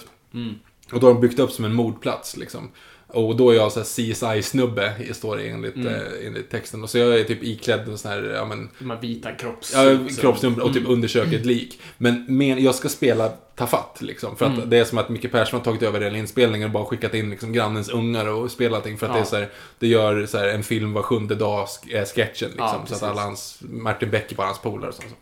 Och 0.92 1.00
då 1.00 1.06
har 1.06 1.14
de 1.14 1.20
byggt 1.20 1.38
upp 1.38 1.50
som 1.50 1.64
en 1.64 1.74
mordplats 1.74 2.36
liksom. 2.36 2.70
Och 3.06 3.36
då 3.36 3.50
är 3.50 3.54
jag 3.54 3.72
så 3.72 3.80
här 3.80 3.84
CSI-snubbe, 3.86 4.92
står 5.14 5.36
det 5.36 5.48
enligt, 5.48 5.74
Mm. 5.76 5.86
eh, 5.94 6.26
enligt 6.26 6.50
texten. 6.50 6.82
Och 6.82 6.90
så 6.90 6.98
jag 6.98 7.20
är 7.20 7.24
typ 7.24 7.42
iklädd 7.42 7.88
en 7.88 7.98
sån 7.98 8.10
här, 8.10 8.22
ja 8.22 8.44
men, 8.44 8.70
De 8.78 8.90
här 8.90 9.00
vita 9.00 9.32
kropps... 9.32 9.72
ja, 9.74 9.98
kroppsnummer 10.20 10.60
och 10.60 10.68
Mm. 10.68 10.80
typ 10.82 10.88
undersöker 10.88 11.36
ett 11.38 11.46
lik. 11.46 11.80
Men, 11.98 12.24
men 12.28 12.62
jag 12.64 12.74
ska 12.74 12.88
spela 12.88 13.32
tafatt 13.66 13.96
liksom. 14.02 14.36
För 14.36 14.46
att 14.46 14.52
Mm. 14.56 14.70
det 14.70 14.78
är 14.78 14.84
som 14.84 14.98
att 14.98 15.08
Micke 15.08 15.32
Persson 15.32 15.58
har 15.58 15.64
tagit 15.64 15.82
över 15.82 16.00
hela 16.00 16.18
inspelningen 16.18 16.66
och 16.68 16.72
bara 16.72 16.84
skickat 16.84 17.14
in 17.14 17.30
liksom 17.30 17.52
grannens 17.52 17.88
ungar 17.88 18.26
och 18.28 18.50
spelat 18.50 18.76
allting. 18.76 18.98
För 18.98 19.06
att 19.06 19.12
Ja. 19.12 19.16
det 19.16 19.22
är 19.22 19.24
så 19.24 19.36
här, 19.36 19.48
det 19.78 19.86
gör 19.86 20.26
så 20.26 20.38
här 20.38 20.48
en 20.48 20.62
film 20.62 20.92
var 20.92 21.02
sjunde 21.02 21.34
dag, 21.34 21.66
sk- 21.66 21.96
eh, 21.98 22.04
sketchen 22.04 22.48
liksom. 22.48 22.56
Ja, 22.58 22.82
så 22.86 22.94
att 22.94 23.02
alla 23.02 23.22
hans, 23.22 23.58
Martin 23.60 24.10
Beck 24.10 24.32
är 24.32 24.36
bara 24.36 24.46
hans 24.46 24.58
polare 24.58 24.88
och 24.88 24.94
sånt. 24.94 25.14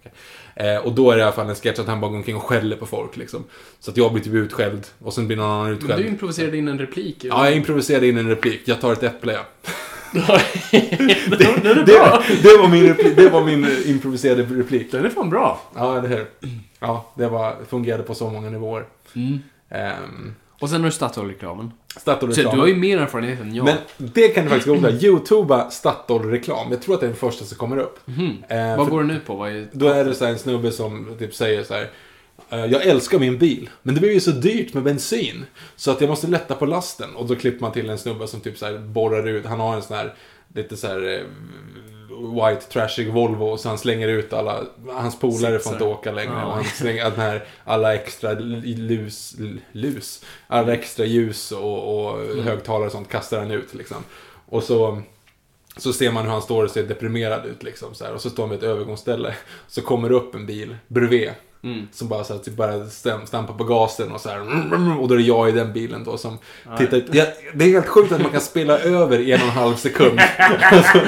Eh, 0.57 0.77
och 0.77 0.93
då 0.93 1.11
är 1.11 1.17
det 1.17 1.21
i 1.21 1.23
alla 1.23 1.33
fall 1.33 1.49
en 1.49 1.55
sketch 1.55 1.79
att 1.79 1.87
han 1.87 2.01
bara 2.01 2.11
går 2.11 2.17
omkring 2.17 2.37
och 2.37 2.43
skäller 2.43 2.77
på 2.77 2.87
folk 2.87 3.17
liksom. 3.17 3.45
Så 3.81 3.91
att 3.91 3.97
jag 3.97 4.13
blir 4.13 4.23
typ 4.25 4.35
utskälld 4.35 4.87
och 4.99 5.15
sen 5.15 5.27
blir 5.27 5.37
någon 5.37 5.51
annan 5.51 5.65
Men 5.65 5.75
utskälld. 5.75 6.03
du 6.03 6.09
improviserade 6.09 6.57
in 6.57 6.69
en 6.69 6.79
replik. 6.79 7.17
Ja, 7.25 7.45
jag 7.47 7.57
improviserade 7.57 8.07
in 8.09 8.19
en 8.19 8.29
replik. 8.29 8.61
Jag 8.65 8.81
tar 8.81 8.93
ett 8.93 9.03
äpple, 9.03 9.33
ja. 9.33 9.41
Den 10.13 10.27
är 11.67 11.75
Det, 11.75 11.85
bra. 11.85 12.23
det, 12.43 12.57
var 12.59 12.69
min 12.69 12.83
replik, 12.89 13.17
det 13.17 13.29
var 13.29 13.45
min 13.45 13.67
improviserade 13.87 14.43
replik. 14.43 14.93
Den 14.93 15.05
är 15.05 15.09
fan 15.11 15.31
bra. 15.31 15.61
Ja, 15.75 15.99
eller 15.99 16.09
hur? 16.09 16.27
Ja, 16.81 17.11
det 17.15 17.29
var, 17.29 17.57
fungerade 17.69 18.03
på 18.03 18.15
så 18.15 18.31
många 18.31 18.51
nivåer. 18.51 18.87
Um, 19.15 20.35
Och 20.61 20.71
sen 20.71 20.81
har 20.81 20.87
du 20.89 20.93
Statoil-reklamen. 20.93 21.73
Så 21.95 22.01
Statoil-reklam. 22.01 22.55
du 22.55 22.61
har 22.61 22.67
ju 22.69 22.77
mer 22.77 22.99
erfarenhet 22.99 23.41
än 23.41 23.55
jag. 23.55 23.65
Men 23.65 23.77
det 23.97 24.29
kan 24.29 24.45
du 24.45 24.51
faktiskt 24.51 24.69
googla. 24.69 24.91
Youtuba 25.01 25.71
Statoil-reklam. 25.71 26.67
Jag 26.71 26.83
tror 26.83 26.95
att 26.95 27.01
det 27.01 27.07
är 27.07 27.09
den 27.09 27.17
första 27.17 27.45
som 27.45 27.59
kommer 27.59 27.77
upp. 27.77 27.99
Eh, 28.09 28.13
Mhm. 28.15 28.37
Vad 28.79 28.89
går 28.91 29.01
den 29.01 29.11
ut 29.11 29.27
på? 29.27 29.35
Vad 29.35 29.51
är... 29.51 29.69
Då 29.73 29.89
är 29.89 30.05
det 30.05 30.15
så 30.15 30.25
här 30.25 30.33
en 30.33 30.39
snubbe 30.39 30.73
som 30.73 31.17
typ 31.19 31.35
säger 31.35 31.65
så 31.65 31.75
här. 31.75 31.91
"Eh, 32.51 32.65
Jag 32.65 32.87
älskar 32.87 33.19
min 33.19 33.39
bil, 33.39 33.71
men 33.83 33.95
det 33.95 34.01
blir 34.01 34.13
ju 34.13 34.21
så 34.21 34.31
dyrt 34.31 34.75
med 34.75 34.83
bensin. 34.83 35.45
Så 35.77 35.91
att 35.91 36.01
jag 36.01 36.11
måste 36.11 36.27
lätta 36.27 36.55
på 36.55 36.67
lasten. 36.67 37.15
Och 37.17 37.27
då 37.27 37.35
klipper 37.37 37.61
man 37.61 37.73
till 37.73 37.91
en 37.91 37.99
snubbe 37.99 38.27
som 38.27 38.41
typ 38.41 38.59
så 38.59 38.79
borrar 38.79 39.29
ut. 39.29 39.47
Han 39.47 39.61
har 39.61 39.75
en 39.77 39.83
sån 39.83 39.97
här, 39.97 40.15
lite 40.55 40.77
så 40.77 40.87
här 40.87 41.09
eh, 41.19 41.21
white 42.21 42.61
trashig 42.73 43.13
Volvo. 43.13 43.57
Så 43.57 43.69
han 43.69 43.79
slänger 43.79 44.09
ut 44.09 44.33
alla, 44.33 44.61
hans 44.89 45.19
polare 45.19 45.59
får 45.59 45.73
inte 45.73 45.85
åka 45.85 46.13
längre. 46.13 46.33
Ja. 46.35 46.45
Och 46.47 46.53
han 46.53 46.65
slänger 46.65 47.05
den 47.11 47.21
här, 47.21 47.45
alla 47.65 47.95
extra 47.95 48.33
lus, 48.33 49.35
lus, 49.73 50.25
alla 50.47 50.73
extra 50.73 51.05
ljus 51.05 51.53
och, 51.53 52.05
och 52.07 52.21
Mm. 52.21 52.45
högtalare 52.45 52.87
och 52.87 52.93
sånt 52.93 53.09
kastar 53.09 53.39
han 53.39 53.51
ut 53.51 53.75
liksom. 53.75 54.05
Och 54.49 54.63
så 54.63 55.03
så 55.77 55.93
ser 55.93 56.13
man 56.13 56.25
hur 56.25 56.31
han 56.33 56.43
står 56.43 56.65
och 56.65 56.71
ser 56.71 56.83
deprimerad 56.83 57.47
ut 57.47 57.63
liksom 57.63 57.95
så 57.95 58.05
här. 58.05 58.15
Och 58.15 58.21
så 58.21 58.31
står 58.31 58.43
han 58.43 58.51
vid 58.51 58.59
ett 58.59 58.65
övergångsställe. 58.65 59.35
Så 59.69 59.83
kommer 59.83 60.09
det 60.09 60.15
upp 60.15 60.35
en 60.35 60.47
bil 60.47 60.77
bredvid. 60.89 61.31
Som 61.93 62.09
bara 62.09 62.25
så 62.25 62.35
att 62.35 62.45
typ 62.45 62.57
bara 62.57 62.87
stampar 62.87 63.55
på 63.55 63.65
gasen 63.65 64.13
och 64.13 64.21
så 64.21 64.29
här. 64.29 64.41
Och 65.01 65.09
då 65.09 65.15
är 65.15 65.19
det 65.19 65.25
jag 65.25 65.49
i 65.49 65.53
den 65.53 65.73
bilen 65.73 66.05
då 66.05 66.17
som 66.19 66.39
tittar 66.79 66.97
ut. 66.97 67.07
Ja, 67.13 67.25
det 67.55 67.65
är 67.65 67.69
helt 67.69 67.87
sjukt 67.87 68.13
att 68.13 68.23
man 68.23 68.31
kan 68.31 68.41
spela 68.41 68.79
över 68.79 69.19
i 69.19 69.33
en 69.33 69.41
och 69.41 69.47
en 69.47 69.53
halv 69.53 69.75
sekund. 69.75 70.21
alltså, 70.63 70.99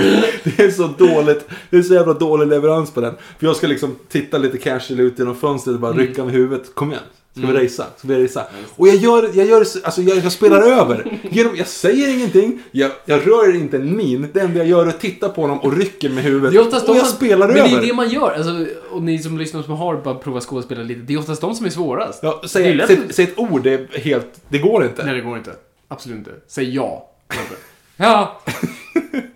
det 0.45 0.59
är 0.59 0.71
så 0.71 0.87
dåligt. 0.87 1.49
Det 1.71 1.77
är 1.77 1.83
så 1.83 1.95
jävla 1.95 2.15
dålig 2.15 2.47
leverans 2.47 2.91
på 2.91 3.01
den. 3.01 3.15
För 3.39 3.47
jag 3.47 3.57
ska 3.57 3.67
liksom 3.67 3.97
titta 4.09 4.39
lite 4.39 4.59
casual 4.59 5.01
ut 5.01 5.19
genom 5.19 5.37
fönstret 5.37 5.75
och 5.75 5.81
bara 5.81 5.93
rycka 5.93 6.25
med 6.25 6.35
huvudet. 6.35 6.75
Kom 6.75 6.91
igen. 6.91 7.03
Ska 7.37 7.47
vi 7.47 7.53
racea? 7.53 7.87
Ska 7.97 8.09
vi 8.09 8.25
racea? 8.25 8.45
Och 8.77 8.89
jag 8.89 8.97
gör, 8.97 9.31
jag 9.35 9.47
gör, 9.47 9.61
alltså 9.61 10.03
jag, 10.03 10.19
jag 10.19 10.33
spelar 10.33 10.63
över. 10.63 11.21
Genom, 11.31 11.57
jag 11.57 11.67
säger 11.67 12.15
ingenting, 12.15 12.63
jag, 12.71 12.91
jag 13.05 13.27
rör 13.27 13.55
inte 13.57 13.77
en 13.77 13.97
min. 13.97 14.29
Det 14.33 14.41
enda 14.41 14.59
jag 14.59 14.67
gör 14.67 14.85
är 14.87 14.89
att 14.89 15.01
titta 15.01 15.29
på 15.29 15.41
honom 15.41 15.59
och 15.59 15.77
rycker 15.77 16.09
med 16.09 16.25
huvudet. 16.25 16.53
Det 16.53 16.59
är 16.59 16.67
oftast 16.67 16.89
och 16.89 16.97
jag 16.97 17.07
som, 17.07 17.17
spelar 17.17 17.49
men 17.49 17.57
över. 17.57 17.69
det 17.71 17.77
är 17.77 17.87
det 17.87 17.95
man 17.95 18.09
gör. 18.09 18.33
Alltså, 18.33 18.67
och 18.91 19.03
ni 19.03 19.19
som 19.19 19.39
lyssnar 19.39 19.63
som 19.63 19.75
har 19.75 19.97
bara 19.97 20.15
provat 20.15 20.43
skådespela 20.45 20.83
lite. 20.83 21.01
Det 21.01 21.15
är 21.15 21.19
oftast 21.19 21.41
de 21.41 21.55
som 21.55 21.67
är 21.67 21.71
svårast. 21.71 22.21
Ja, 22.23 22.39
Det 22.41 22.47
är 22.47 22.49
säg, 22.49 22.75
lätt 22.75 22.87
säg, 22.87 22.99
säg 23.11 23.25
ett 23.25 23.39
ord, 23.39 23.63
det 23.63 23.73
är 23.73 23.99
helt, 23.99 24.41
det 24.49 24.59
går 24.59 24.85
inte. 24.85 25.05
Nej, 25.05 25.15
det 25.15 25.21
går 25.21 25.39
inte. 25.39 25.53
Absolut 25.89 26.19
inte. 26.19 26.31
Säg 26.47 26.75
ja. 26.75 27.11
ja. 27.97 28.41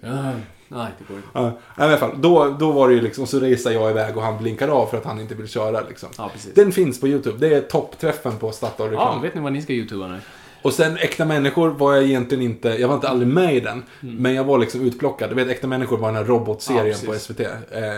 ja. 0.01 0.33
Nej, 0.77 0.93
det 0.99 1.05
går 1.09 1.17
inte. 1.17 1.29
Ja, 1.33 1.49
i 1.79 1.89
alla 1.89 1.97
fall, 1.97 2.11
då, 2.17 2.57
då 2.61 2.73
var 2.73 2.89
det 2.89 2.95
ju 2.95 3.01
liksom, 3.01 3.27
så 3.27 3.41
racear 3.41 3.73
jag 3.73 3.91
iväg 3.91 4.17
och 4.17 4.23
han 4.23 4.39
blinkar 4.43 4.69
av 4.69 4.87
för 4.87 4.97
att 4.99 5.05
han 5.05 5.21
inte 5.21 5.35
vill 5.35 5.49
köra 5.49 5.81
liksom. 5.89 6.09
Ja, 6.19 6.31
precis. 6.33 6.55
Den 6.55 6.73
finns 6.73 7.01
på 7.01 7.09
YouTube, 7.09 7.49
det 7.49 7.57
är 7.57 7.61
toppträffen 7.61 8.37
på 8.37 8.53
Statoil-reklam. 8.53 9.15
Ja, 9.17 9.21
vet 9.23 9.35
ni 9.35 9.41
vad 9.41 9.53
ni 9.53 9.63
ska 9.63 9.73
youtuba 9.73 10.07
nu? 10.07 10.19
Och 10.63 10.73
sen 10.73 10.97
Äkta 10.97 11.25
Människor 11.25 11.69
var 11.69 11.95
jag 11.95 12.05
egentligen 12.05 12.45
inte, 12.45 12.69
jag 12.69 12.89
var 12.89 12.95
inte 12.95 13.09
aldrig 13.09 13.29
med 13.29 13.55
i 13.57 13.61
den. 13.61 13.83
Men 14.01 14.35
jag 14.35 14.45
var 14.45 14.59
liksom 14.59 14.81
utplockad. 14.81 15.31
Du 15.31 15.35
vet 15.35 15.49
Äkta 15.49 15.67
Människor 15.67 15.97
var 15.99 16.09
den 16.09 16.17
här 16.17 16.25
robotserien 16.25 16.97
Ja, 17.07 17.13
på. 17.13 17.19
SVT. 17.19 17.41
Eh, 17.41 17.49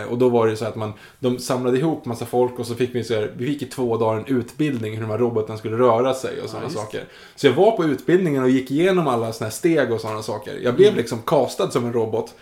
och 0.09 0.17
då 0.17 0.29
var 0.29 0.45
det 0.45 0.49
ju 0.51 0.55
så 0.57 0.65
att 0.65 0.75
man, 0.75 0.93
de 1.19 1.39
samlade 1.39 1.77
ihop 1.77 2.05
massa 2.05 2.25
folk 2.25 2.59
och 2.59 2.65
så 2.67 2.75
fick 2.75 2.95
vi 2.95 3.03
så 3.03 3.13
här, 3.13 3.31
vi 3.37 3.45
fick 3.45 3.61
i 3.61 3.65
två 3.65 3.97
dagar 3.97 4.19
en 4.19 4.25
utbildning 4.37 4.93
hur 4.93 5.01
de 5.01 5.09
här 5.11 5.17
roboten 5.17 5.57
skulle 5.57 5.77
röra 5.77 6.13
sig 6.13 6.41
och 6.43 6.49
sådana 6.49 6.67
det. 6.67 6.73
saker. 6.73 7.03
Så 7.35 7.47
jag 7.47 7.53
var 7.53 7.71
på 7.71 7.83
utbildningen 7.85 8.43
och 8.43 8.49
gick 8.49 8.71
igenom 8.71 9.07
alla 9.07 9.33
sådana 9.33 9.47
här 9.49 9.55
steg 9.55 9.91
och 9.91 10.01
sådana 10.01 10.21
saker. 10.23 10.59
Jag 10.63 10.75
blev 10.75 10.95
liksom 10.95 11.21
castad 11.25 11.71
som 11.71 11.85
en 11.85 11.93
robot. 11.93 12.33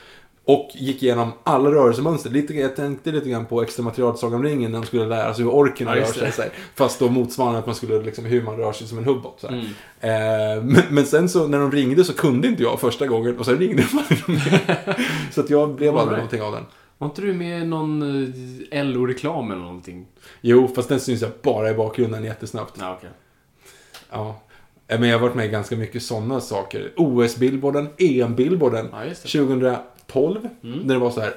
Och 0.47 0.69
gick 0.73 1.03
igenom 1.03 1.31
alla 1.43 1.71
rörelsemönster. 1.71 2.29
Lite, 2.29 2.53
jag 2.53 2.75
tänkte 2.75 3.11
lite 3.11 3.29
grann 3.29 3.45
på 3.45 3.61
extra 3.61 3.83
material 3.83 4.17
Sagan 4.17 4.35
om 4.35 4.43
ringen 4.43 4.71
när 4.71 4.79
de 4.79 4.85
skulle 4.85 5.05
lära 5.05 5.33
sig 5.33 5.43
hur 5.43 5.51
orkerna 5.51 5.95
Ja, 5.97 6.01
rör 6.01 6.07
sig. 6.11 6.25
det. 6.25 6.31
så 6.31 6.41
här. 6.41 6.51
Fast 6.75 6.99
då 6.99 7.09
motsvarande 7.09 7.59
att 7.59 7.65
man 7.65 7.75
skulle 7.75 8.01
liksom, 8.01 8.25
hur 8.25 8.43
man 8.43 8.57
rör 8.57 8.71
sig 8.71 8.87
som 8.87 8.97
en 8.97 9.03
hubbot. 9.03 9.37
Så 9.41 9.47
här. 9.47 9.53
Mm. 10.01 10.57
Eh, 10.57 10.63
men, 10.63 10.83
men 10.89 11.05
sen 11.05 11.29
så 11.29 11.47
när 11.47 11.59
de 11.59 11.71
ringde 11.71 12.03
så 12.03 12.13
kunde 12.13 12.47
inte 12.47 12.63
jag 12.63 12.79
första 12.79 13.07
gången 13.07 13.37
och 13.39 13.45
sen 13.45 13.57
ringde 13.57 13.83
de. 14.27 14.39
Så 15.31 15.41
att 15.41 15.49
jag 15.49 15.75
blev 15.75 15.97
aldrig 15.97 16.17
någonting 16.17 16.41
av 16.41 16.51
den. 16.51 16.63
Var 16.97 17.07
inte 17.07 17.21
du 17.21 17.33
med 17.33 17.61
i 17.61 17.65
någon 17.65 18.01
eh, 18.71 18.85
LO-reklam 18.85 19.51
eller 19.51 19.61
någonting? 19.61 20.05
Jo, 20.41 20.67
fast 20.75 20.89
den 20.89 20.99
syns 20.99 21.21
jag 21.21 21.31
bara 21.41 21.69
i 21.69 21.73
bakgrunden 21.73 22.23
jättesnabbt. 22.23 22.75
Ja, 22.79 22.95
okej. 22.97 23.09
Ja. 24.11 24.41
Eh, 24.87 24.99
Men 24.99 25.09
jag 25.09 25.17
har 25.19 25.21
varit 25.27 25.35
med 25.35 25.45
i 25.45 25.49
ganska 25.49 25.75
mycket 25.75 26.03
sådana 26.03 26.41
saker. 26.41 26.93
OS-billboarden, 26.95 27.87
EM-billboarden. 27.97 28.87
Ja, 28.91 29.03
det. 30.07 30.13
2012. 30.13 30.49
När 30.61 30.93
det 30.93 30.99
var 30.99 31.11
så 31.11 31.21
här. 31.21 31.33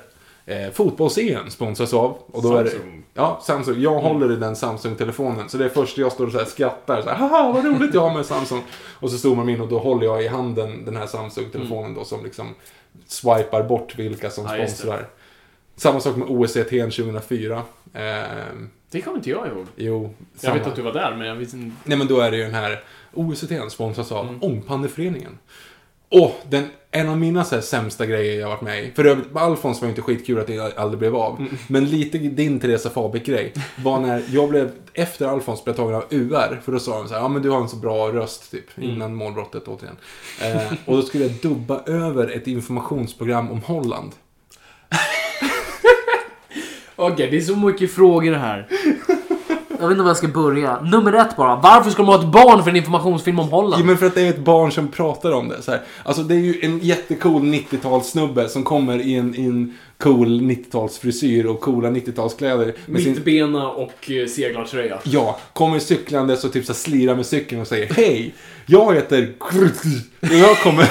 Eh, 0.47 0.71
Fotbolls-EM 0.73 1.51
sponsras 1.51 1.95
av. 1.95 2.19
Och 2.27 2.43
då 2.43 2.57
Är 2.57 2.65
Samsung. 2.67 2.97
det, 3.15 3.21
ja, 3.21 3.41
Samsung. 3.43 3.81
Jag 3.81 4.01
håller 4.01 4.33
i 4.33 4.37
den 4.37 4.57
Samsung-telefonen. 4.57 5.49
Så 5.49 5.57
det 5.59 5.65
är 5.65 5.69
först 5.69 5.99
jag 5.99 6.13
står 6.13 6.27
och 6.27 6.33
så 6.33 6.39
här 6.39 6.45
skrattar. 6.45 7.03
Så 7.03 7.09
här, 7.09 7.17
Haha, 7.17 7.53
vad 7.53 7.65
roligt 7.65 7.95
jag 7.95 8.01
har 8.01 8.15
med 8.17 8.27
Samsung. 8.27 8.63
Och 9.01 9.11
så 9.11 9.19
zoomar 9.19 9.45
de 9.45 9.53
in 9.53 9.61
och 9.61 9.69
då 9.69 9.79
håller 9.79 10.05
jag 10.07 10.25
i 10.25 10.29
handen 10.29 10.85
den 10.85 10.97
här 10.97 11.07
Samsung-telefonen 11.07 11.95
då 11.95 12.05
som 12.05 12.25
liksom 12.25 12.55
swipar 13.07 13.63
bort 13.63 13.99
vilka 13.99 14.31
som 14.31 14.45
Ja, 14.45 14.51
sponsrar. 14.67 15.07
Samma 15.77 16.01
sak 16.01 16.17
med 16.17 16.29
OSCT 16.29 16.71
2004. 16.71 17.63
Eh, 17.95 18.03
Det 18.91 19.01
kommer 19.01 19.17
inte 19.17 19.31
jag 19.31 19.47
ihåg. 19.47 19.67
jo, 19.77 20.15
Jag 20.33 20.41
samma. 20.41 20.55
vet 20.55 20.67
att 20.67 20.77
du 20.77 20.83
var 20.83 20.93
där, 20.93 21.15
men 21.17 21.27
jag 21.27 21.35
vet 21.35 21.53
inte... 21.55 21.77
Nej 21.85 21.99
men 21.99 22.07
då 22.07 22.21
är 22.21 22.31
det 22.31 22.37
ju 22.37 22.43
den 22.43 22.55
här 22.55 22.83
OSCT 23.15 23.53
sponsras 23.71 24.13
av 24.13 24.29
Mm. 24.29 24.43
Ångpanneföreningen. 24.43 25.39
Och 26.09 26.41
den, 26.49 26.69
en 26.93 27.09
av 27.09 27.19
mina 27.19 27.45
så 27.45 27.55
här, 27.55 27.63
sämsta 27.63 28.07
grejer 28.07 28.41
jag 28.41 28.49
varit 28.49 28.61
med 28.61 28.85
i. 28.85 28.91
För 28.91 29.05
övrigt, 29.05 29.37
Alfons 29.37 29.81
var 29.81 29.87
ju 29.87 29.91
inte 29.91 30.03
skitkul 30.03 30.39
att 30.39 30.47
det 30.47 30.79
aldrig 30.79 30.99
blev 30.99 31.17
av. 31.17 31.39
Mm. 31.39 31.57
Men 31.69 31.85
lite 31.85 32.19
din 32.19 32.61
Teresa 32.61 32.91
Fabik-grej 32.91 33.53
var 33.85 34.01
när 34.01 34.23
jag 34.31 34.49
blev, 34.49 34.71
efter 34.95 35.27
Alfons 35.27 35.65
blev 35.65 35.75
tagen 35.75 35.95
av 35.95 36.05
UR. 36.11 36.61
För 36.65 36.73
då 36.73 36.79
sa 36.79 36.99
de 36.99 37.09
så 37.09 37.15
här, 37.15 37.21
ja 37.21 37.29
men 37.29 37.43
du 37.43 37.51
har 37.51 37.61
en 37.61 37.69
så 37.69 37.77
bra 37.77 38.13
röst 38.13 38.51
typ. 38.51 38.79
Mm. 38.79 38.91
Innan 38.91 39.15
målbrottet 39.15 39.69
återigen. 39.69 39.97
Eh, 40.43 40.73
och 40.85 40.97
då 40.97 41.03
skulle 41.03 41.25
jag 41.25 41.33
dubba 41.33 41.83
över 41.87 42.37
ett 42.37 42.47
informationsprogram 42.47 43.51
om 43.51 43.63
Holland. 43.63 44.13
Okej, 46.97 47.31
det 47.31 47.37
är 47.37 47.41
så 47.41 47.57
mycket 47.57 47.93
frågor 47.93 48.33
här. 48.33 48.69
Jag 49.81 49.89
vet 49.89 49.95
inte 49.95 50.03
var 50.03 50.11
jag 50.11 50.17
ska 50.17 50.29
börja. 50.29 50.81
Nummer 50.81 51.13
ett 51.13 51.37
bara. 51.37 51.57
Varför 51.57 51.91
ska 51.91 52.03
de 52.03 52.09
ha 52.09 52.21
ett 52.21 52.33
barn 52.33 52.63
för 52.63 52.71
en 52.71 52.77
informationsfilm 52.77 53.39
om 53.39 53.49
Holland? 53.49 53.83
Ja, 53.83 53.87
men 53.87 53.97
för 53.97 54.07
att 54.07 54.15
det 54.15 54.21
är 54.21 54.31
ett 54.31 54.45
barn 54.45 54.73
som 54.73 54.89
pratar 54.89 55.33
om 55.33 55.49
det. 55.49 55.63
Så 55.63 55.71
här. 55.71 55.81
Alltså 56.03 56.23
det 56.23 56.35
är 56.35 56.39
ju 56.39 56.61
en 56.63 56.79
jättecool 56.79 57.43
90-talssnubbe 57.43 58.49
som 58.49 58.65
kommer 58.65 58.99
i 58.99 59.15
en, 59.15 59.35
i 59.35 59.45
en 59.45 59.79
cool 60.01 60.41
90-talsfrisyr 60.41 61.45
och 61.47 61.61
coola 61.61 61.89
90-talskläder. 61.91 62.75
med 62.87 63.03
sin- 63.03 63.13
Mittbena 63.13 63.69
och 63.71 64.11
eh, 64.11 64.27
seglartröja. 64.27 64.99
Ja, 65.05 65.39
kommer 65.53 65.79
cyklandes 65.79 66.45
och 66.45 66.53
typ 66.53 66.65
så 66.67 66.75
slirar 66.75 67.15
med 67.17 67.27
cykeln 67.27 67.61
och 67.61 67.67
säger 67.67 67.95
Hej! 67.95 68.35
Jag 68.67 68.95
heter 68.95 69.33
och 70.21 70.35
jag 70.37 70.57
kommer... 70.59 70.89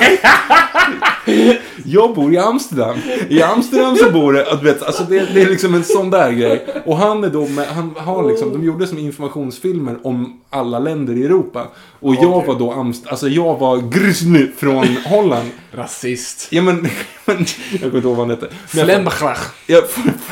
jag 1.85 2.15
bor 2.15 2.33
i 2.33 2.37
Amsterdam. 2.37 2.97
I 3.29 3.41
Amsterdam 3.41 3.95
så 3.95 4.11
bor 4.11 4.33
det, 4.33 4.57
du 4.61 4.65
vet, 4.67 4.83
alltså 4.83 5.03
det, 5.03 5.29
det 5.33 5.41
är 5.41 5.49
liksom 5.49 5.73
en 5.75 5.83
sån 5.83 6.09
där 6.09 6.31
grej. 6.31 6.65
Och 6.85 6.97
han 6.97 7.23
är 7.23 7.29
då 7.29 7.47
med, 7.47 7.67
han 7.67 7.93
har 7.97 8.27
liksom, 8.29 8.53
de 8.53 8.63
gjorde 8.65 8.87
som 8.87 8.97
informationsfilmer 8.97 9.97
om 10.03 10.41
alla 10.49 10.79
länder 10.79 11.17
i 11.17 11.23
Europa. 11.25 11.67
Och 11.99 12.15
jag 12.15 12.45
var 12.45 12.59
då 12.59 12.71
Amst, 12.71 13.07
alltså 13.07 13.27
jag 13.27 13.59
var 13.59 13.77
Grusny 13.77 14.47
från 14.57 14.97
Holland. 15.05 15.49
Rasist. 15.71 16.47
Ja 16.49 16.61
men, 16.61 16.89
jag 17.25 17.81
kommer 17.81 17.95
inte 17.95 18.07
ihåg 18.07 18.17
vad 18.17 18.17
han 18.17 18.29
hette. 18.29 18.49
Flembachlach. 18.67 19.53
Ja, 19.67 19.81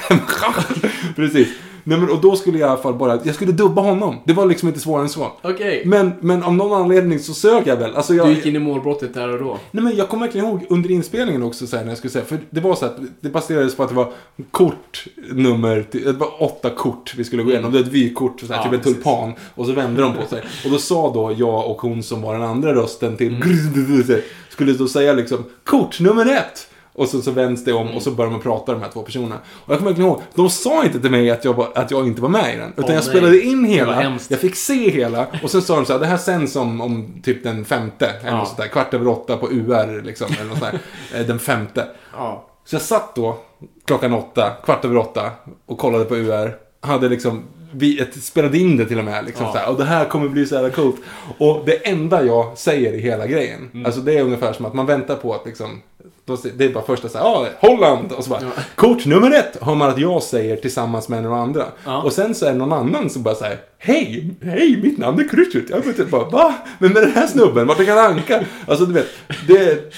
precis. 1.15 1.48
Nej, 1.90 2.00
men, 2.00 2.10
och 2.10 2.22
då 2.22 2.36
skulle 2.36 2.58
jag 2.60 2.68
i 2.68 2.72
alla 2.72 2.82
fall 2.82 2.94
bara, 2.94 3.20
jag 3.24 3.36
skulle 3.36 3.52
dubba 3.52 3.82
honom. 3.82 4.16
Det 4.26 4.34
var 4.34 4.46
liksom 4.46 4.68
inte 4.68 4.80
svårare 4.80 5.04
än 5.04 5.10
så. 5.10 5.32
Okej. 5.42 5.82
Men, 5.86 6.12
men 6.20 6.44
av 6.44 6.54
någon 6.54 6.82
anledning 6.82 7.20
så 7.20 7.34
sög 7.34 7.68
jag 7.68 7.76
väl. 7.78 7.96
Alltså 7.96 8.14
jag, 8.14 8.28
Du 8.28 8.34
gick 8.34 8.46
in 8.46 8.56
i 8.56 8.60
målbrottet 8.60 9.14
där 9.14 9.30
och 9.34 9.40
då. 9.40 9.58
Nej 9.72 9.84
men 9.84 9.96
jag 9.96 10.10
kommer 10.10 10.26
verkligen 10.26 10.48
ihåg 10.48 10.66
under 10.70 10.92
inspelningen 10.92 11.44
också 11.44 11.68
så 11.68 11.78
här, 11.78 11.84
när 11.84 11.92
jag 11.92 11.98
skulle 11.98 12.12
säga. 12.12 12.26
För 12.26 12.38
det 12.50 12.60
var 12.60 12.76
så 12.76 12.86
att 12.86 12.98
det 13.22 13.30
baserades 13.30 13.76
på 13.76 13.84
att 13.84 13.90
det 13.90 13.96
var 13.96 14.12
kortnummer, 14.52 15.84
till- 15.92 16.04
det 16.04 16.12
var 16.12 16.44
åtta 16.44 16.70
kort 16.70 17.14
vi 17.18 17.24
skulle 17.24 17.44
gå 17.44 17.50
igenom. 17.52 17.72
Det 17.72 17.78
var 17.78 17.86
ett 17.88 17.92
vykort, 17.94 18.40
så 18.40 18.48
här, 18.48 18.56
Ja, 18.56 18.64
typ 18.64 18.74
en 18.74 18.80
precis. 18.80 18.94
tulpan. 18.96 19.34
Och 19.56 19.66
så 19.66 19.72
vände 19.72 20.02
de 20.02 20.14
på 20.14 20.26
sig. 20.30 20.44
Och 20.66 20.72
då 20.72 20.78
sa 20.78 21.14
då 21.14 21.34
jag 21.38 21.72
och 21.72 21.82
hon 21.82 22.04
som 22.04 22.22
var 22.22 22.34
den 22.34 22.44
andra 22.44 22.76
rösten 22.76 23.18
till 23.18 23.36
Mm. 23.36 24.22
skulle 24.50 24.74
då 24.74 24.88
säga 24.88 25.14
liksom 25.14 25.44
kort 25.64 26.00
nummer 26.00 26.26
ett. 26.26 26.68
Och 26.98 27.07
så, 27.10 27.22
så 27.22 27.32
vänds 27.32 27.64
det 27.64 27.72
Mm. 27.72 27.88
om 27.88 27.95
och 27.95 28.02
så 28.02 28.11
börjar 28.11 28.32
man 28.32 28.40
prata 28.41 28.72
de 28.74 28.82
här 28.82 28.90
två 28.90 29.02
personerna. 29.02 29.36
Och 29.65 29.72
jag 29.74 29.78
kommer 29.80 29.91
verkligen 29.91 30.10
ihåg, 30.11 30.22
de 30.36 30.49
sa 30.49 30.84
inte 30.84 30.99
till 30.99 31.11
mig 31.11 31.32
att 31.32 31.45
jag, 31.45 31.53
var, 31.53 31.68
att 31.76 31.91
jag 31.91 32.07
inte 32.07 32.22
var 32.22 32.30
med 32.30 32.53
i 32.53 32.57
den. 32.57 32.69
Utan 32.72 32.84
Åh, 32.86 32.91
jag 32.91 32.95
nej. 32.95 33.03
spelade 33.03 33.41
in 33.41 33.65
hela, 33.65 34.18
jag 34.28 34.40
fick 34.40 34.56
se 34.56 34.90
hela. 34.90 35.28
Och 35.44 35.52
sen 35.52 35.61
sa 35.61 35.76
de 35.76 35.86
så 35.86 35.94
här, 35.94 35.99
det 35.99 36.06
här 36.06 36.18
sänds 36.18 36.56
om, 36.56 36.82
om 36.82 37.22
typ 37.24 37.44
den 37.44 37.65
femte. 37.65 38.06
Eller 38.22 38.38
Ja. 38.38 38.45
sånt 38.45 38.57
där, 38.57 38.68
kvart 38.68 38.94
över 38.94 39.07
åtta 39.07 39.38
på 39.38 39.52
UR 39.52 40.02
liksom. 40.02 40.28
Eller 40.40 40.49
något 40.49 40.60
sånt 40.60 40.72
där. 41.11 41.19
Eh, 41.19 41.26
Den 41.28 41.40
femte. 41.40 41.88
Ja. 42.14 42.45
Så 42.65 42.76
jag 42.76 42.82
satt 42.82 43.15
då 43.15 43.38
klockan 43.86 44.14
åtta, 44.14 44.52
kvart 44.65 44.86
över 44.86 44.98
åtta 44.98 45.32
och 45.65 45.78
kollade 45.78 46.06
på 46.06 46.15
UR. 46.15 46.56
Hade 46.82 47.10
liksom, 47.10 47.44
vi, 47.72 47.99
ett, 47.99 48.24
spelade 48.24 48.57
in 48.57 48.78
det 48.78 48.86
till 48.86 48.99
och 48.99 49.06
med. 49.06 49.26
Liksom, 49.26 49.45
Ja. 49.45 49.52
så 49.52 49.57
här, 49.57 49.69
och 49.69 49.78
det 49.78 49.86
här 49.86 50.06
kommer 50.06 50.30
bli 50.30 50.45
så 50.45 50.56
jävla 50.56 50.69
coolt. 50.69 50.95
Och 51.38 51.64
det 51.65 51.88
enda 51.88 52.24
jag 52.24 52.57
säger 52.57 52.94
i 52.94 52.99
hela 53.02 53.28
grejen, 53.28 53.69
Mm. 53.74 53.86
alltså 53.86 54.02
det 54.02 54.18
är 54.18 54.24
ungefär 54.24 54.53
som 54.53 54.65
att 54.65 54.74
man 54.74 54.86
väntar 54.86 55.15
på 55.15 55.34
att 55.34 55.45
liksom, 55.45 55.82
då, 56.28 56.38
det 56.58 56.66
är 56.66 56.70
bara 56.74 56.84
första 56.86 57.10
så 57.10 57.18
här, 57.18 57.26
ja, 57.26 57.48
Holland! 57.60 58.12
Och 58.12 58.24
så 58.24 58.30
bara, 58.30 58.41
Ja. 58.41 58.49
kort 58.76 59.06
nummer 59.06 59.32
ett 59.32 59.58
hör 59.62 59.76
man 59.76 59.90
att 59.90 59.99
jag 59.99 60.24
säger 60.24 60.56
tillsammans 60.58 61.10
med 61.10 61.24
några 61.24 61.38
andra. 61.38 61.66
Ja. 61.86 62.02
Och 62.02 62.14
sen 62.14 62.36
så 62.36 62.45
är 62.45 62.52
det 62.52 62.58
någon 62.58 62.74
annan 62.74 63.10
som 63.10 63.24
bara 63.24 63.36
säger, 63.36 63.58
hej, 63.78 64.30
hej, 64.41 64.80
mitt 64.84 64.98
namn 64.98 65.20
är 65.20 65.28
Cruchut. 65.28 65.70
Jag 65.70 65.86
inte 65.86 66.06
bara, 66.06 66.30
va? 66.30 66.56
Men 66.80 66.94
med 66.94 67.02
den 67.04 67.12
här 67.12 67.28
snubben, 67.28 67.68
vart 67.68 67.80
är 67.80 67.86
Kalle 67.86 68.02
Anka? 68.02 68.44
Alltså 68.68 68.86
du 68.86 68.94
vet, 68.94 69.08
det, 69.48 69.94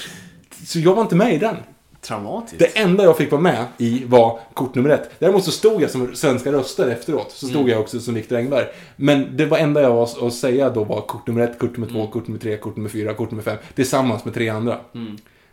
så 0.66 0.78
jag 0.78 0.94
var 0.94 1.02
inte 1.02 1.14
med 1.16 1.34
i 1.34 1.38
den. 1.38 1.56
Traumatiskt. 2.00 2.58
Det 2.58 2.78
enda 2.78 3.04
jag 3.04 3.16
fick 3.16 3.30
vara 3.30 3.42
med 3.42 3.64
i 3.78 4.04
var 4.06 4.38
kort 4.54 4.74
nummer 4.74 4.90
ett. 4.90 5.10
Däremot 5.18 5.44
så 5.44 5.50
stod 5.50 5.82
jag 5.82 5.90
som 5.90 6.14
svenska 6.14 6.52
röster 6.52 6.88
efteråt. 6.88 7.30
Så 7.30 7.46
stod 7.46 7.68
jag 7.68 7.80
också 7.80 8.00
som 8.00 8.14
Viktor 8.14 8.36
Engberg. 8.36 8.64
Men 8.96 9.36
det 9.36 9.46
var 9.46 9.58
enda 9.58 9.82
jag 9.82 9.90
var 9.90 10.26
att 10.26 10.34
säga 10.34 10.70
då 10.70 10.84
var 10.84 11.00
kort 11.00 11.26
nummer 11.26 11.40
ett, 11.40 11.58
kort 11.58 11.76
nummer 11.76 11.92
två, 11.92 12.06
kort 12.06 12.26
nummer 12.28 12.40
tre, 12.40 12.56
kort 12.56 12.76
nummer 12.76 12.90
fyra, 12.90 13.14
kort 13.14 13.30
nummer 13.30 13.42
fem. 13.42 13.56
Tillsammans 13.74 14.24
med 14.24 14.34
tre 14.34 14.48
andra. 14.48 14.78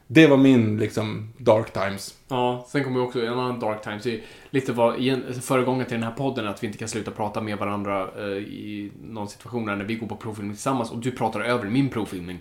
Det 0.08 0.28
var 0.28 0.38
min 0.38 0.78
liksom 0.78 1.34
dark 1.38 1.74
times. 1.74 2.16
Ja, 2.28 2.66
sen 2.70 2.84
kommer 2.84 3.04
också 3.04 3.26
en 3.26 3.34
annan 3.34 3.60
dark 3.60 3.84
times. 3.84 4.04
Det 4.04 4.14
är 4.14 4.22
lite 4.50 4.72
vad, 4.74 4.96
föregångaren 5.42 5.88
till 5.88 5.98
den 5.98 6.04
här 6.04 6.12
podden, 6.12 6.48
att 6.48 6.64
vi 6.64 6.68
inte 6.68 6.80
kan 6.80 6.88
sluta 6.88 7.12
prata 7.12 7.42
med 7.42 7.58
varandra 7.58 8.08
eh, 8.18 8.26
i 8.38 8.92
någon 9.04 9.28
situation 9.28 9.66
när 9.66 9.76
vi 9.76 9.96
går 9.96 10.08
på 10.08 10.16
provfilmning 10.16 10.56
tillsammans 10.56 10.92
och 10.92 10.98
du 10.98 11.12
pratar 11.12 11.42
över 11.42 11.66
min 11.66 11.90
provfilmning. 11.90 12.40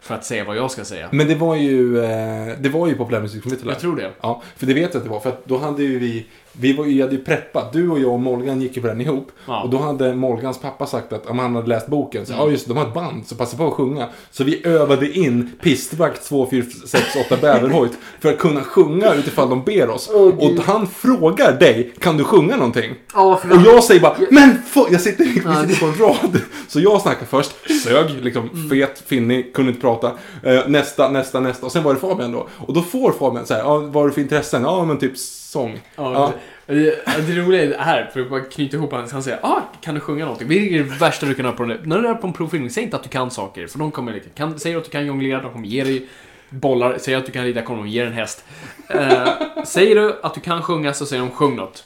För 0.00 0.14
att 0.14 0.24
säga 0.24 0.44
vad 0.44 0.56
jag 0.56 0.70
ska 0.70 0.84
säga. 0.84 1.08
Men 1.12 1.28
det 1.28 1.34
var 1.34 1.56
ju, 1.56 2.04
eh, 2.04 2.58
det 2.58 2.68
var 2.68 2.88
ju 2.88 2.94
populärmusik 2.94 3.42
från 3.42 3.50
Vittula. 3.50 3.72
Jag 3.72 3.80
tror 3.80 3.96
det. 3.96 4.12
Ja, 4.20 4.42
för 4.56 4.66
det 4.66 4.74
vet 4.74 4.94
jag 4.94 5.00
att 5.00 5.04
det 5.04 5.10
var. 5.10 5.20
För 5.20 5.28
att 5.28 5.46
då 5.46 5.58
hade 5.58 5.82
ju 5.82 5.98
vi, 5.98 6.26
vi 6.60 6.72
var, 6.72 6.84
vi 6.84 7.00
hade 7.00 7.12
ju 7.14 7.24
preppat. 7.24 7.72
Du 7.72 7.90
och 7.90 7.98
jag 8.00 8.12
och 8.12 8.20
Molgan 8.20 8.60
gick 8.62 8.76
ju 8.76 8.82
på 8.82 8.88
den 8.88 9.00
ihop. 9.00 9.28
Ja. 9.46 9.62
Och 9.62 9.70
då 9.70 9.78
hade 9.78 10.14
Molgans 10.14 10.58
pappa 10.58 10.86
sagt 10.86 11.12
att 11.12 11.26
om 11.26 11.38
han 11.38 11.54
hade 11.54 11.68
läst 11.68 11.86
boken, 11.86 12.26
så 12.26 12.32
Mm. 12.32 12.44
ja 12.44 12.50
just 12.50 12.66
det, 12.68 12.74
de 12.74 12.78
har 12.78 12.86
ett 12.86 12.94
band, 12.94 13.26
så 13.26 13.34
passa 13.34 13.56
på 13.56 13.66
att 13.66 13.72
sjunga. 13.72 14.08
Så 14.30 14.44
vi 14.44 14.66
övade 14.66 15.10
in 15.18 15.50
pistvakt 15.62 16.24
2, 16.28 16.46
4, 16.50 16.64
6, 16.86 17.04
8 17.26 17.36
bäverhojt 17.40 17.92
för 18.20 18.32
att 18.32 18.38
kunna 18.38 18.60
sjunga 18.60 19.14
utifall 19.14 19.48
de 19.50 19.62
ber 19.64 19.90
oss. 19.90 20.08
och 20.38 20.52
han 20.64 20.86
frågar 20.86 21.52
dig, 21.52 21.92
kan 21.98 22.16
du 22.16 22.24
sjunga 22.24 22.56
någonting? 22.56 22.94
För 23.42 23.52
Och 23.56 23.62
jag 23.64 23.84
säger 23.84 24.00
bara, 24.00 24.16
men 24.30 24.58
jag 24.90 25.00
sitter, 25.00 25.24
vi 25.24 25.32
sitter 25.68 25.80
på 25.80 25.86
en 25.86 25.94
rad. 26.08 26.40
Så 26.68 26.80
jag 26.80 27.00
snackar 27.02 27.26
först, 27.26 27.50
sög, 27.82 28.10
liksom 28.24 28.50
Mm. 28.54 28.70
fet, 28.70 29.02
finnig, 29.06 29.54
kunde 29.54 29.70
inte 29.70 29.80
prata. 29.80 30.12
Eh, 30.42 30.60
nästa, 30.68 31.10
nästa, 31.10 31.40
nästa. 31.40 31.66
Och 31.66 31.72
sen 31.72 31.82
var 31.82 31.94
det 31.94 32.00
Fabian 32.00 32.32
då. 32.32 32.48
Och 32.66 32.74
då 32.74 32.82
får 32.82 33.12
Fabian 33.12 33.46
så 33.46 33.54
här, 33.54 33.60
ja, 33.60 33.78
vad 33.78 33.94
har 33.94 34.06
du 34.06 34.12
för 34.12 34.20
intressen? 34.20 34.62
Ja, 34.62 34.84
men 34.84 34.98
typ 34.98 35.12
sång. 35.56 35.80
Ja, 35.96 36.12
Ja. 36.12 36.32
Det, 36.66 37.06
det 37.06 37.40
roliga 37.40 37.62
är 37.62 37.66
det 37.66 37.78
här, 37.78 38.10
för 38.12 38.20
att 38.20 38.30
bara 38.30 38.40
knyta 38.40 38.76
ihop 38.76 38.92
hans, 38.92 39.12
han 39.12 39.22
säger 39.22 39.38
ah, 39.42 39.62
kan 39.80 39.94
du 39.94 40.00
sjunga 40.00 40.24
någonting? 40.24 40.48
Vilket 40.48 40.80
är 40.80 40.84
det 40.84 40.98
värsta 40.98 41.26
du 41.26 41.34
kan 41.34 41.44
höra 41.44 41.54
på 41.56 41.62
en, 41.62 41.78
när 41.84 41.98
du 41.98 42.08
är 42.08 42.14
på 42.14 42.26
en 42.26 42.32
provfilmning, 42.32 42.70
säg 42.70 42.82
inte 42.82 42.96
att 42.96 43.02
du 43.02 43.08
kan 43.08 43.30
saker, 43.30 43.66
för 43.66 43.78
de 43.78 43.90
kommer 43.90 44.12
liksom, 44.12 44.32
kan, 44.34 44.58
säger 44.58 44.76
att 44.76 44.84
du 44.84 44.90
kan 44.90 45.06
jonglera, 45.06 45.42
de 45.42 45.52
kommer 45.52 45.66
ge 45.68 45.84
dig 45.84 46.08
bollar, 46.50 46.98
säger 46.98 47.18
att 47.18 47.26
du 47.26 47.32
kan 47.32 47.44
rida, 47.44 47.62
kommer 47.62 47.82
de 47.82 47.88
ge 47.88 48.00
dig 48.00 48.08
en 48.08 48.14
häst. 48.14 48.44
Eh, 48.88 49.28
säger 49.64 49.94
du 49.94 50.20
att 50.22 50.34
du 50.34 50.40
kan 50.40 50.62
sjunga 50.62 50.94
så 50.94 51.06
säger 51.06 51.22
de 51.22 51.30
sjung 51.30 51.56
något. 51.56 51.84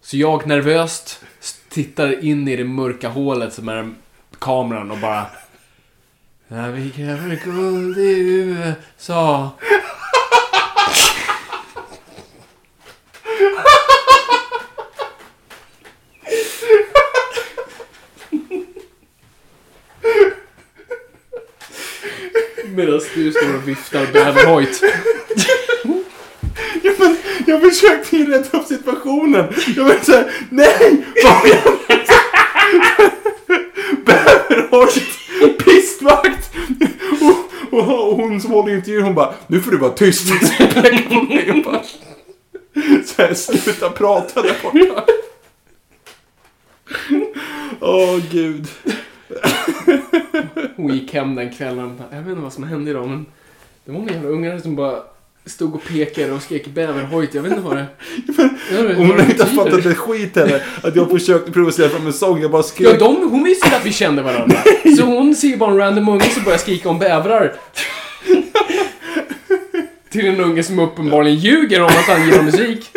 Så 0.00 0.16
jag 0.16 0.46
nervöst 0.46 1.24
tittar 1.68 2.24
in 2.24 2.48
i 2.48 2.56
det 2.56 2.64
mörka 2.64 3.08
hålet 3.08 3.52
som 3.52 3.68
är 3.68 3.90
kameran 4.38 4.90
och 4.90 4.98
bara 4.98 5.26
När 6.48 6.70
vi 6.70 6.90
gräver 6.96 7.40
guld 7.44 7.98
i 7.98 8.20
USA 8.20 9.50
Medan 22.76 23.00
du 23.14 23.32
står 23.32 23.54
och 23.56 23.68
viftar 23.68 24.06
bäverhojt. 24.12 24.82
Ja, 26.82 26.92
men 26.98 27.16
jag 27.46 27.60
försökte 27.62 28.16
ju 28.16 28.26
rätta 28.26 28.58
upp 28.58 28.66
situationen. 28.66 29.54
Jag 29.76 29.84
var 29.84 29.96
såhär, 30.02 30.32
nej! 30.50 31.04
Fabian! 31.22 31.78
Bäverhojt! 34.04 35.18
Pistvakt! 35.64 36.50
Och, 37.20 37.78
och, 37.78 38.10
och 38.10 38.16
hon 38.16 38.40
som 38.40 38.50
håller 38.50 38.74
intervjun, 38.74 39.02
hon 39.02 39.14
bara, 39.14 39.34
nu 39.46 39.60
får 39.60 39.70
du 39.70 39.76
vara 39.76 39.92
tyst. 39.92 40.28
Så 43.06 43.22
här, 43.22 43.34
sluta 43.34 43.90
prata 43.90 44.42
där 44.42 44.56
borta. 44.62 45.04
Åh, 47.80 48.20
gud. 48.30 48.68
Hon 50.76 50.94
gick 50.94 51.14
hem 51.14 51.34
den 51.34 51.52
kvällen. 51.52 52.00
Jag 52.10 52.18
vet 52.18 52.28
inte 52.28 52.40
vad 52.42 52.52
som 52.52 52.64
hände 52.64 52.90
idag, 52.90 53.08
men 53.08 53.26
det 53.84 53.92
var 53.92 53.98
några 53.98 54.12
jävla 54.14 54.28
ungar 54.28 54.58
som 54.58 54.76
bara 54.76 55.02
stod 55.46 55.74
och 55.74 55.84
pekade 55.84 56.32
och 56.32 56.42
skrek 56.42 56.66
bäverhojt. 56.66 57.34
Jag 57.34 57.42
vet 57.42 57.52
inte 57.52 57.64
vad 57.64 57.76
det... 57.76 57.86
Inte 58.70 58.94
Hon 58.96 59.10
har 59.10 59.16
det 59.16 59.22
inte 59.22 59.46
fattat 59.46 59.86
ett 59.86 59.96
skit 59.96 60.36
heller. 60.36 60.62
Att 60.82 60.96
jag 60.96 61.10
försökte 61.10 61.52
provocera 61.52 61.88
fram 61.88 62.06
en 62.06 62.12
sång, 62.12 62.40
jag 62.40 62.50
bara 62.50 62.58
Ja, 62.58 62.62
skrek. 62.62 62.98
de, 62.98 63.30
hon 63.30 63.44
visste 63.44 63.66
inte 63.66 63.76
att 63.76 63.86
vi 63.86 63.92
kände 63.92 64.22
varandra. 64.22 64.56
Så 64.98 65.02
hon 65.04 65.34
ser 65.34 65.56
bara 65.56 65.70
en 65.70 65.76
random 65.78 66.08
unge 66.08 66.24
som 66.30 66.44
börjar 66.44 66.58
skrika 66.58 66.88
om 66.88 66.98
bävrar. 66.98 67.54
Till 70.10 70.26
en 70.26 70.40
unge 70.40 70.62
som 70.62 70.78
uppenbarligen 70.78 71.38
ljuger 71.38 71.80
om 71.80 71.86
att 71.86 71.92
han 72.08 72.26
gillar 72.26 72.42
musik. 72.42 72.90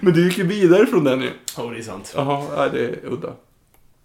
Men 0.00 0.12
du 0.12 0.24
gick 0.24 0.38
ju 0.38 0.44
vidare 0.46 0.86
från 0.86 1.04
den 1.04 1.20
ju. 1.22 1.30
Ja, 1.56 1.62
det 1.62 1.78
är 1.78 1.82
sant. 1.82 2.12
Jaha, 2.16 2.68
det 2.68 2.80
är 2.84 2.98
udda. 3.04 3.32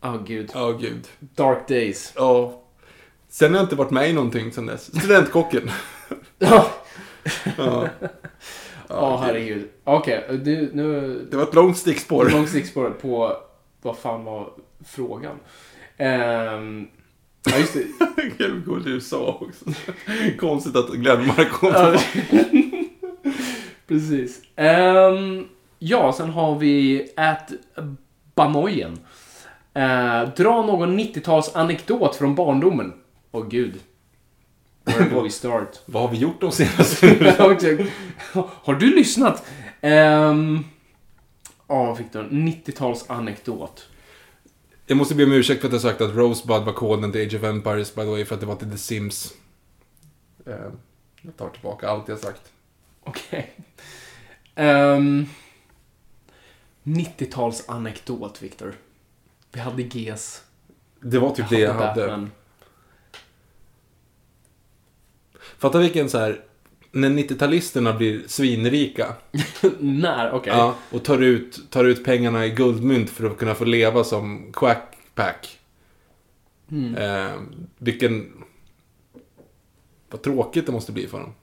Åh 0.03 0.15
gud. 0.27 0.49
Ja, 0.53 0.72
gud. 0.72 1.07
Dark 1.19 1.68
days. 1.68 2.13
Ja. 2.15 2.60
Sen 3.31 3.51
har 3.51 3.57
jag 3.57 3.65
inte 3.65 3.75
varit 3.75 3.91
med 3.91 4.09
i 4.09 4.13
någonting 4.13 4.51
sen 4.51 4.65
dess. 4.65 4.99
Studentkocken. 4.99 5.71
Ja, 6.39 6.67
Ja. 7.57 7.87
ja 8.87 9.17
herregud. 9.23 9.69
Okej, 9.83 10.25
du, 10.43 10.69
nu... 10.73 11.19
Det 11.31 11.37
var 11.37 11.43
ett 11.43 11.53
långt 11.53 11.77
stickspår. 11.77 12.29
Långt 12.29 12.49
stickspår 12.49 12.89
på... 12.89 13.37
Vad 13.81 13.97
fan 13.97 14.23
var 14.23 14.49
frågan? 14.85 15.35
Ehm... 15.97 16.87
Ja, 17.43 17.57
just 17.57 17.73
det. 17.73 17.85
Gud, 18.37 18.63
vad 18.65 18.83
du 18.83 19.01
sa 19.01 19.39
också. 19.41 19.65
Konstigt 20.39 20.75
att 20.75 20.89
Glenmark 20.89 21.51
kom. 21.51 21.73
Precis. 23.87 24.41
Ehm, 24.55 25.45
ja, 25.79 26.13
sen 26.13 26.29
har 26.29 26.55
vi 26.59 27.07
At 27.17 27.51
Banoyen. 28.35 28.99
Uh, 29.77 30.33
dra 30.35 30.65
någon 30.65 30.99
90-tals 30.99 31.55
anekdot 31.55 32.15
från 32.15 32.35
barndomen. 32.35 32.93
Åh 33.31 33.47
gud. 33.47 33.79
Where 34.83 35.09
do 35.09 35.21
we 35.23 35.29
start? 35.29 35.79
Vad 35.85 36.03
har 36.03 36.09
vi 36.09 36.17
gjort 36.17 36.41
de 36.41 36.51
senaste... 36.51 37.07
Har 38.63 38.73
du 38.73 38.95
lyssnat? 38.95 39.45
Um, 39.81 40.63
Ja, 41.67 41.93
Victor. 41.93 42.23
90-tals 42.31 43.05
anekdot. 43.09 43.87
Jag 44.85 44.97
måste 44.97 45.15
be 45.15 45.23
om 45.23 45.31
ursäkt 45.31 45.61
för 45.61 45.67
att 45.67 45.73
jag 45.73 45.81
sagt 45.81 46.01
att 46.01 46.15
Rosebud 46.15 46.61
var 46.63 46.73
koden 46.73 47.11
till 47.11 47.21
Age 47.27 47.35
of 47.35 47.43
Empires, 47.43 47.95
by 47.95 48.01
the 48.01 48.07
way, 48.09 48.25
för 48.25 48.35
att 48.35 48.41
det 48.41 48.47
var 48.47 48.55
till 48.55 48.71
The 48.71 48.77
Sims. 48.77 49.34
Eh, 50.45 50.53
Jag 51.21 51.37
tar 51.37 51.49
tillbaka 51.49 51.89
allt 51.89 52.07
jag 52.07 52.19
sagt. 52.19 52.41
Okej. 53.03 53.53
Ehm, 54.55 55.26
90-tals 56.84 57.69
anekdot, 57.69 58.41
Victor. 58.41 58.73
Vi 59.51 59.60
hade 59.60 59.81
GES. 59.84 60.43
Det 60.99 61.19
var 61.19 61.35
typ 61.35 61.49
det 61.49 61.60
jag 61.60 61.73
hade. 61.73 62.01
Batman. 62.07 62.31
Fatta 65.62 65.80
vilken 65.80 66.10
så 66.10 66.18
här... 66.18 66.41
När 66.91 67.10
90-talisterna 67.10 67.98
blir 67.98 68.23
svinrika 68.28 69.15
När? 69.80 70.31
Okej. 70.31 70.54
ja, 70.54 70.76
och 70.90 71.04
tar 71.04 71.20
ut, 71.20 71.70
tar 71.70 71.86
ut 71.86 72.06
pengarna 72.06 72.46
i 72.46 72.49
guldmynt 72.49 73.10
för 73.10 73.26
att 73.26 73.38
kunna 73.38 73.56
få 73.56 73.65
leva 73.65 74.04
som 74.04 74.52
quackpack. 74.54 75.60
Mm. 76.72 76.96
Eh, 76.96 77.31
vilken... 77.78 78.44
Vad 80.10 80.22
tråkigt 80.22 80.65
det 80.65 80.72
måste 80.72 80.91
bli 80.91 81.07
för 81.07 81.20
dem. 81.20 81.34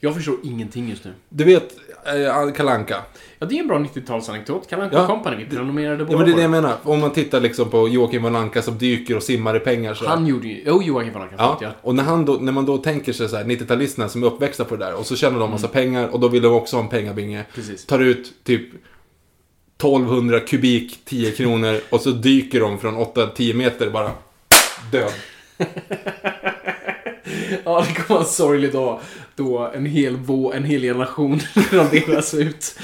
Jag 0.00 0.14
förstår 0.14 0.36
ingenting 0.42 0.88
just 0.88 1.04
nu. 1.04 1.12
Du 1.28 1.44
vet, 1.44 1.76
eh, 2.04 2.52
Kalanka. 2.52 2.96
Ja, 3.38 3.46
det 3.46 3.54
är 3.54 3.60
en 3.60 3.68
bra 3.68 3.78
90-talsanekdot. 3.78 4.60
Kalle 4.68 4.82
Anka 4.82 4.96
Ja. 4.96 5.06
Company, 5.06 5.36
vi 5.36 5.44
prenumererade 5.56 6.04
båda 6.04 6.12
Ja, 6.12 6.18
men 6.18 6.26
det 6.26 6.32
är 6.32 6.36
det 6.36 6.42
jag 6.42 6.50
menar. 6.50 6.76
Om 6.82 7.00
man 7.00 7.10
tittar 7.12 7.40
liksom 7.40 7.70
på 7.70 7.88
Joakim 7.88 8.22
von 8.22 8.36
Anka 8.36 8.62
som 8.62 8.78
dyker 8.78 9.16
och 9.16 9.22
simmar 9.22 9.56
i 9.56 9.60
pengar 9.60 9.94
så 9.94 10.06
Han 10.08 10.26
gjorde 10.26 10.48
ju... 10.48 10.62
Jo, 10.66 10.82
Joakim 10.82 11.12
von 11.12 11.22
Anka. 11.22 11.34
Ja, 11.38 11.58
Ja. 11.60 11.68
och 11.82 11.94
när, 11.94 12.02
han 12.04 12.24
då, 12.24 12.32
när 12.32 12.52
man 12.52 12.66
då 12.66 12.78
tänker 12.78 13.12
sig 13.12 13.28
så 13.28 13.36
här 13.36 13.44
90-talisterna 13.44 14.08
som 14.08 14.22
är 14.22 14.26
uppväxta 14.26 14.64
på 14.64 14.76
det 14.76 14.84
där 14.84 14.94
och 14.94 15.06
så 15.06 15.16
tjänar 15.16 15.38
de 15.40 15.50
massa 15.50 15.68
pengar 15.68 16.08
och 16.08 16.20
då 16.20 16.28
vill 16.28 16.42
de 16.42 16.52
också 16.52 16.76
ha 16.76 16.82
en 16.82 16.88
pengabinge. 16.88 17.36
Mm. 17.38 17.46
Precis. 17.54 17.86
Tar 17.86 17.98
ut 17.98 18.32
typ 18.44 18.62
1200 19.78 20.40
kubik, 20.40 20.98
10 21.04 21.30
kronor 21.30 21.80
och 21.90 22.00
så 22.00 22.10
dyker 22.10 22.60
de 22.60 22.78
från 22.78 22.96
8-10 22.96 23.54
meter 23.54 23.90
bara 23.90 24.10
död. 24.92 25.12
Ja, 27.64 27.84
det 27.88 27.94
kommer 27.94 28.08
vara 28.08 28.20
en 28.20 28.24
sorglig 28.26 28.72
dag 28.72 29.00
då 29.44 29.70
en 29.74 29.86
hel, 29.86 30.16
vå, 30.16 30.52
en 30.52 30.64
hel 30.64 30.82
generation 30.82 31.40
raderas 31.72 32.34
ut 32.34 32.78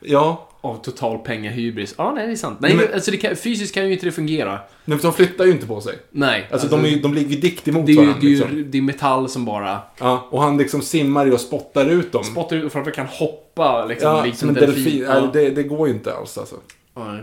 Ja, 0.00 0.48
av 0.60 0.82
total 0.82 1.18
pengahybris. 1.18 1.94
Ja, 1.98 2.12
nej, 2.14 2.26
det 2.26 2.32
är 2.32 2.36
sant. 2.36 2.58
Nej, 2.60 2.74
Men- 2.74 2.94
alltså 2.94 3.12
kan, 3.12 3.36
fysiskt 3.36 3.74
kan 3.74 3.86
ju 3.86 3.92
inte 3.92 4.06
det 4.06 4.12
fungera. 4.12 4.58
men 4.84 4.98
de 4.98 5.12
flyttar 5.12 5.44
ju 5.44 5.50
inte 5.52 5.66
på 5.66 5.80
sig. 5.80 5.94
Nej. 6.10 6.48
Alltså, 6.52 6.68
de, 6.68 6.84
är, 6.84 6.96
de 7.02 7.14
ligger 7.14 7.36
dikt 7.40 7.68
emot 7.68 7.86
det 7.86 7.92
är 7.92 7.94
ju, 7.94 7.98
varandra. 8.00 8.18
det 8.20 8.26
är 8.26 8.30
liksom. 8.30 8.70
det 8.70 8.78
är 8.78 8.82
metall 8.82 9.28
som 9.28 9.44
bara 9.44 9.78
ja, 9.98 10.28
och 10.30 10.42
han 10.42 10.58
liksom 10.58 10.82
simmar 10.82 11.26
ju 11.26 11.32
och 11.32 11.40
spottar 11.40 11.86
ut 11.86 12.12
dem. 12.12 12.24
spottar 12.24 12.56
ut 12.56 12.64
och 12.64 12.72
framför 12.72 12.90
kan 12.90 13.06
hoppa 13.06 13.86
liksom, 13.86 14.08
ja, 14.10 14.24
likt 14.24 14.42
en 14.42 14.54
delfin. 14.54 15.02
Ja. 15.08 15.20
Nej, 15.20 15.28
det, 15.32 15.50
det 15.50 15.62
går 15.62 15.88
ju 15.88 15.94
inte 15.94 16.14
alls 16.14 16.38
alltså. 16.38 16.56
Ja. 16.94 17.18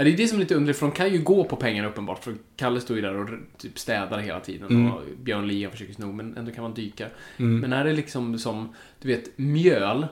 Ja, 0.00 0.04
det 0.04 0.10
är 0.10 0.16
det 0.16 0.28
som 0.28 0.36
är 0.38 0.40
lite 0.40 0.54
underligt, 0.54 0.78
för 0.78 0.86
de 0.86 0.92
kan 0.96 1.12
ju 1.12 1.22
gå 1.22 1.44
på 1.44 1.56
pengarna 1.56 1.88
uppenbart. 1.88 2.24
För 2.24 2.34
Kalle 2.56 2.80
står 2.80 2.96
ju 2.96 3.02
där 3.02 3.14
och 3.16 3.28
typ 3.58 3.78
städar 3.78 4.18
hela 4.18 4.40
tiden. 4.40 4.68
Mm. 4.70 4.92
Och 4.92 5.02
Björn 5.22 5.46
Lia 5.48 5.70
försöker 5.70 5.92
sno, 5.94 6.12
men 6.12 6.36
ändå 6.36 6.52
kan 6.52 6.62
man 6.62 6.74
dyka. 6.74 7.06
Men 7.36 7.72
är 7.72 7.84
det 7.84 7.92
liksom 7.92 8.38
som, 8.38 8.74
du 9.00 9.08
vet, 9.08 9.38
mjöl 9.38 10.06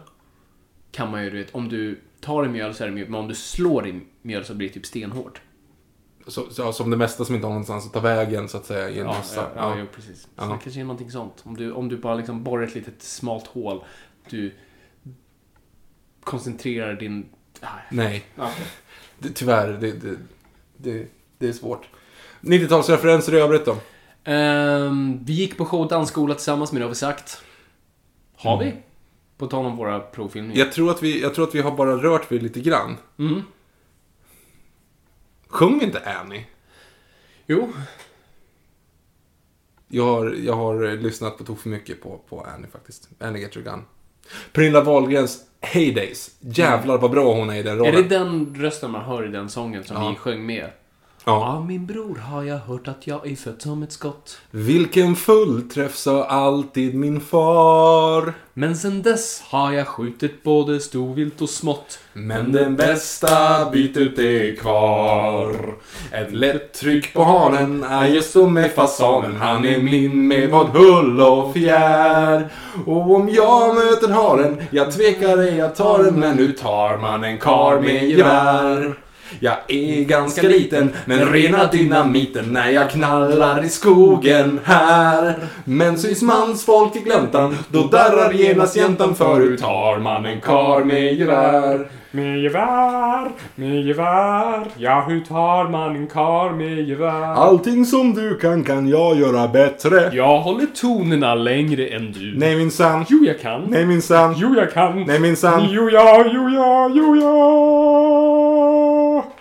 kan 0.93 1.11
man 1.11 1.25
ju, 1.25 1.31
du 1.31 1.37
vet, 1.39 1.55
om 1.55 1.69
du 1.69 2.01
tar 2.21 2.45
i 2.45 2.49
mjöl 2.49 2.75
så 2.75 2.83
är 2.85 2.89
det 2.89 2.95
mjöl, 2.95 3.09
men 3.11 3.21
om 3.21 3.29
du 3.29 3.35
slår 3.35 3.87
i 3.89 4.01
mjöl 4.23 4.45
så 4.45 4.55
blir 4.55 4.69
det 4.69 4.75
typ 4.75 4.87
stenhårt. 4.87 5.41
Så, 6.27 6.51
så, 6.51 6.73
som 6.73 6.91
det 6.91 6.97
mesta 6.97 7.25
som 7.25 7.35
inte 7.35 7.47
har 7.47 7.53
någonstans 7.53 7.87
att 7.87 7.93
ta 7.93 8.01
vägen 8.01 8.49
så 8.49 8.57
att 8.57 8.67
säga 8.67 8.89
i 8.89 8.93
en 8.93 9.07
Ja, 9.07 9.13
massa. 9.13 9.41
ja, 9.57 9.71
ja, 9.71 9.77
jo, 9.79 9.87
precis. 9.95 10.23
Så 10.23 10.29
Ja. 10.37 10.45
det 10.45 10.59
kanske 10.63 10.81
är 10.81 10.85
någonting 10.85 11.11
sånt. 11.11 11.35
Om 11.43 11.57
du, 11.57 11.73
om 11.73 11.89
du 11.89 11.97
bara 11.97 12.15
liksom 12.15 12.45
borrar 12.45 12.63
ett 12.63 12.75
litet 12.75 13.03
smalt 13.03 13.47
hål, 13.47 13.85
du 14.31 14.53
koncentrerar 16.21 16.95
din... 16.95 17.29
Ah, 17.61 17.67
Nej, 17.91 18.25
ja. 18.35 18.51
Det, 19.19 19.31
tyvärr. 19.31 19.69
Det, 19.69 19.93
det, 19.93 20.17
det, 20.77 21.07
det 21.39 21.49
är 21.49 21.53
svårt. 21.53 21.89
90-talsreferenser 22.41 23.35
i 23.35 23.39
övrigt 23.39 23.65
då? 23.65 23.77
Ehm, 24.25 25.25
vi 25.25 25.33
gick 25.33 25.57
på 25.57 25.65
show 25.65 25.81
och 25.81 25.89
dansskola 25.89 26.35
tillsammans, 26.35 26.73
men 26.73 26.81
det 26.81 26.85
har 26.85 26.89
vi 26.89 26.95
sagt. 26.95 27.43
Har 28.37 28.59
vi? 28.59 28.75
På 29.37 29.47
tal 29.47 29.67
om 29.67 29.77
våra 29.77 30.01
provfilmningar. 30.01 30.59
Jag 30.65 30.73
tror, 30.73 30.91
att 30.91 31.03
vi, 31.03 31.23
jag 31.23 31.35
tror 31.35 31.49
att 31.49 31.55
vi 31.55 31.61
har 31.61 31.71
bara 31.71 31.97
rört 31.97 32.33
vid 32.33 32.43
lite 32.43 32.61
grann. 32.61 32.97
Mm. 33.19 33.43
Sjung 35.49 35.83
inte 35.83 36.01
Annie? 36.21 36.47
Jo, 37.47 37.73
Jag 39.89 40.05
har, 40.05 40.35
jag 40.45 40.55
har 40.55 40.97
lyssnat 40.97 41.39
på 41.39 41.45
tok 41.45 41.59
för 41.59 41.69
mycket 41.69 42.03
på, 42.03 42.21
på 42.29 42.41
Annie 42.41 42.69
faktiskt. 42.69 43.09
Annie 43.19 43.41
Get 43.41 43.57
Your 43.57 43.71
Gun. 43.71 43.85
Pernilla 44.53 44.81
Wahlgrens 44.81 45.39
Heydays. 45.61 46.31
Jävlar 46.41 46.99
vad 46.99 47.11
bra 47.11 47.35
hon 47.35 47.51
är 47.51 47.57
i 47.57 47.63
den 47.63 47.73
är 47.73 47.77
rollen. 47.77 47.95
det 47.95 48.09
den 48.19 48.55
rösten 48.59 48.91
man 48.91 49.05
hör 49.05 49.27
i 49.27 49.29
den 49.29 49.49
sången 49.49 49.85
som 49.85 49.97
Ja. 50.03 50.09
vi 50.11 50.17
sjöng 50.17 50.47
med? 50.47 50.71
Ja. 51.29 51.47
Av 51.57 51.67
min 51.67 51.87
bror 51.87 52.17
har 52.17 52.43
jag 52.43 52.59
hört 52.59 52.89
att 52.89 53.07
jag 53.07 53.27
är 53.31 53.37
född 53.37 53.63
som 53.63 53.83
ett 53.83 53.93
skott. 53.93 54.39
Vilken 54.51 55.17
fullträff 55.17 55.97
sa 55.97 56.25
alltid 56.25 56.95
min 56.95 57.21
far. 57.21 58.35
Men 58.55 58.77
sen 58.77 59.03
dess 59.03 59.43
har 59.45 59.73
jag 59.73 59.87
skjutit 59.87 60.43
både 60.43 60.81
storvilt 60.81 61.43
och 61.43 61.49
smått. 61.49 61.99
Men 62.13 62.53
den 62.53 62.77
bästa 62.77 63.71
bytet 63.71 64.19
är 64.19 64.57
kvar. 64.57 65.75
Ett 66.13 66.33
lätt 66.33 66.73
tryck 66.73 67.15
på 67.15 67.23
hanen 67.23 67.85
är 67.85 68.07
just 68.07 68.33
som 68.33 68.55
med 68.55 68.73
fasanen. 68.73 69.37
Han 69.37 69.65
är 69.65 69.79
min 69.79 70.29
med 70.29 70.51
vad 70.51 70.67
hull 70.67 71.21
och 71.21 71.55
fjär. 71.55 72.49
Och 72.87 73.11
om 73.15 73.29
jag 73.29 73.75
möter 73.75 74.09
haren, 74.09 74.63
jag 74.71 74.93
tvekar 74.93 75.39
ej 75.39 75.61
att 75.61 75.77
ta 75.77 75.99
den. 75.99 76.15
Men 76.15 76.37
nu 76.37 76.53
tar 76.53 76.99
man 76.99 77.25
en 77.25 77.39
kar 77.39 77.81
med 77.81 78.09
gevär. 78.09 78.99
Jag 79.41 79.57
är 79.69 80.05
ganska 80.05 80.43
liten, 80.43 80.91
men 81.05 81.33
rena 81.33 81.67
dynamiten 81.67 82.45
när 82.53 82.71
jag 82.71 82.91
knallar 82.91 83.65
i 83.65 83.69
skogen 83.69 84.61
här. 84.65 85.35
Men 85.65 85.99
syns 85.99 86.23
mansfolk 86.23 86.97
i 86.97 87.01
gläntan, 87.01 87.57
då 87.69 87.83
darrar 87.83 88.33
genast 88.33 88.77
jäntan 88.77 89.15
för 89.15 89.41
hur 89.41 89.57
tar 89.57 89.99
man 89.99 90.27
en 90.27 90.41
kar 90.41 90.85
med 90.85 91.15
gevär? 91.15 91.89
Med 92.11 92.39
gevär, 92.43 93.31
med 93.55 93.83
gevär, 93.87 94.67
ja 94.77 95.05
hur 95.09 95.21
tar 95.21 95.69
man 95.69 95.97
en 95.97 96.07
kar 96.07 96.51
med 96.51 96.89
gevär? 96.89 97.35
Allting 97.35 97.85
som 97.85 98.15
du 98.15 98.39
kan, 98.39 98.65
kan 98.65 98.89
jag 98.89 99.17
göra 99.17 99.49
bättre. 99.49 100.11
Jag 100.13 100.41
håller 100.41 100.67
tonerna 100.67 101.35
längre 101.35 101.87
än 101.87 102.13
du. 102.13 102.35
Nej 102.39 102.57
minsann. 102.57 103.05
Jo, 103.09 103.19
jag 103.27 103.41
kan. 103.41 103.65
Nej 103.69 103.85
minsann. 103.85 104.35
Jo, 104.37 104.55
jag 104.57 104.73
kan. 104.73 105.05
Nej 105.05 105.21
minsann. 105.21 105.69
Jo, 105.71 105.91
ja, 105.91 106.25
jo, 106.35 106.49
ja, 106.49 106.91
jo, 106.95 107.17
ja. 107.17 108.58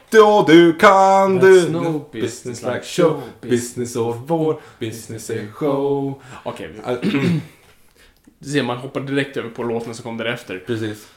Då 0.10 0.45
du 0.48 0.74
kan 0.74 1.36
du. 1.36 1.61
That's 1.61 1.72
no 1.72 2.06
business 2.11 2.61
like 2.61 2.82
show 2.84 3.22
business 3.42 3.95
och 3.95 4.16
vår 4.27 4.61
business 4.80 5.30
är 5.30 5.48
show. 5.52 6.22
Okej, 6.44 6.74
du 8.40 8.50
ser 8.50 8.64
man 8.64 8.77
hoppar 8.77 9.02
direkt 9.02 9.38
över 9.38 9.50
på 9.50 9.64
låten 9.64 9.95
som 9.95 10.03
kom 10.03 10.18
därefter. 10.18 10.64
Precis. 10.68 11.08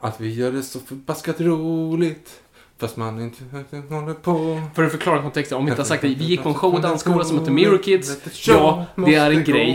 Att 0.00 0.20
vi 0.20 0.34
gör 0.34 0.52
det 0.52 0.62
så 0.62 0.80
förbaskat 0.80 1.40
roligt. 1.40 2.40
Fast 2.78 2.96
man 2.96 3.20
inte 3.20 3.44
håller 3.88 4.14
på. 4.14 4.62
För 4.74 4.84
att 4.84 4.90
förklara 4.90 5.22
kontexten, 5.22 5.58
om 5.58 5.64
vi 5.64 5.70
inte 5.70 5.82
har 5.82 5.86
sagt 5.86 6.02
det. 6.02 6.08
Vi 6.08 6.24
gick 6.24 6.42
på 6.42 6.48
en 6.48 6.54
show 6.54 6.74
och 6.74 6.80
dansskola 6.80 7.24
som 7.24 7.38
heter 7.38 7.52
Mirror 7.52 7.78
Kids. 7.78 8.46
Ja, 8.48 8.86
det 8.96 9.14
är 9.14 9.30
en 9.30 9.44
grej. 9.44 9.74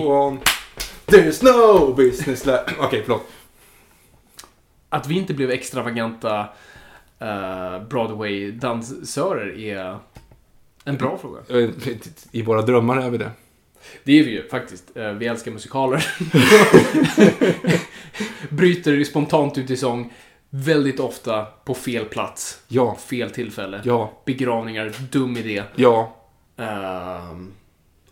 There's 1.06 1.44
no 1.44 1.94
business 1.94 2.46
like... 2.46 2.64
Okej, 2.80 3.02
förlåt. 3.06 3.28
Att 4.90 5.08
vi 5.08 5.16
inte 5.16 5.34
blev 5.34 5.52
extravaganta 5.52 6.50
uh, 7.22 7.88
Broadway-dansörer 7.88 9.60
är 9.60 10.00
en 10.88 10.98
bra 10.98 11.18
fråga. 11.18 11.40
Eh, 11.50 11.70
I 12.32 12.42
våra 12.42 12.62
drömmar 12.62 12.98
är 12.98 13.10
vi 13.10 13.18
det. 13.18 13.32
Det 14.04 14.20
är 14.20 14.24
vi 14.24 14.32
ju 14.32 14.48
faktiskt. 14.48 14.98
Eh, 14.98 15.12
vi 15.12 15.28
älskar 15.28 15.52
musikaler. 15.52 16.08
Bryter 18.56 19.04
spontant 19.04 19.58
ut 19.58 19.70
i 19.70 19.78
sång. 19.78 20.14
Väldigt 20.50 21.00
ofta 21.00 21.46
på 21.46 21.74
fel 21.74 22.06
plats. 22.06 22.62
Ja. 22.68 22.96
Fel 22.96 23.32
tillfälle. 23.32 23.82
Ja. 23.84 24.12
Begravningar, 24.26 24.94
dum 25.12 25.38
idé. 25.38 25.64
Ja. 25.76 26.16
Ehm, 26.58 27.52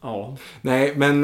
ja, 0.01 0.37
Nej, 0.61 0.93
men 0.95 1.21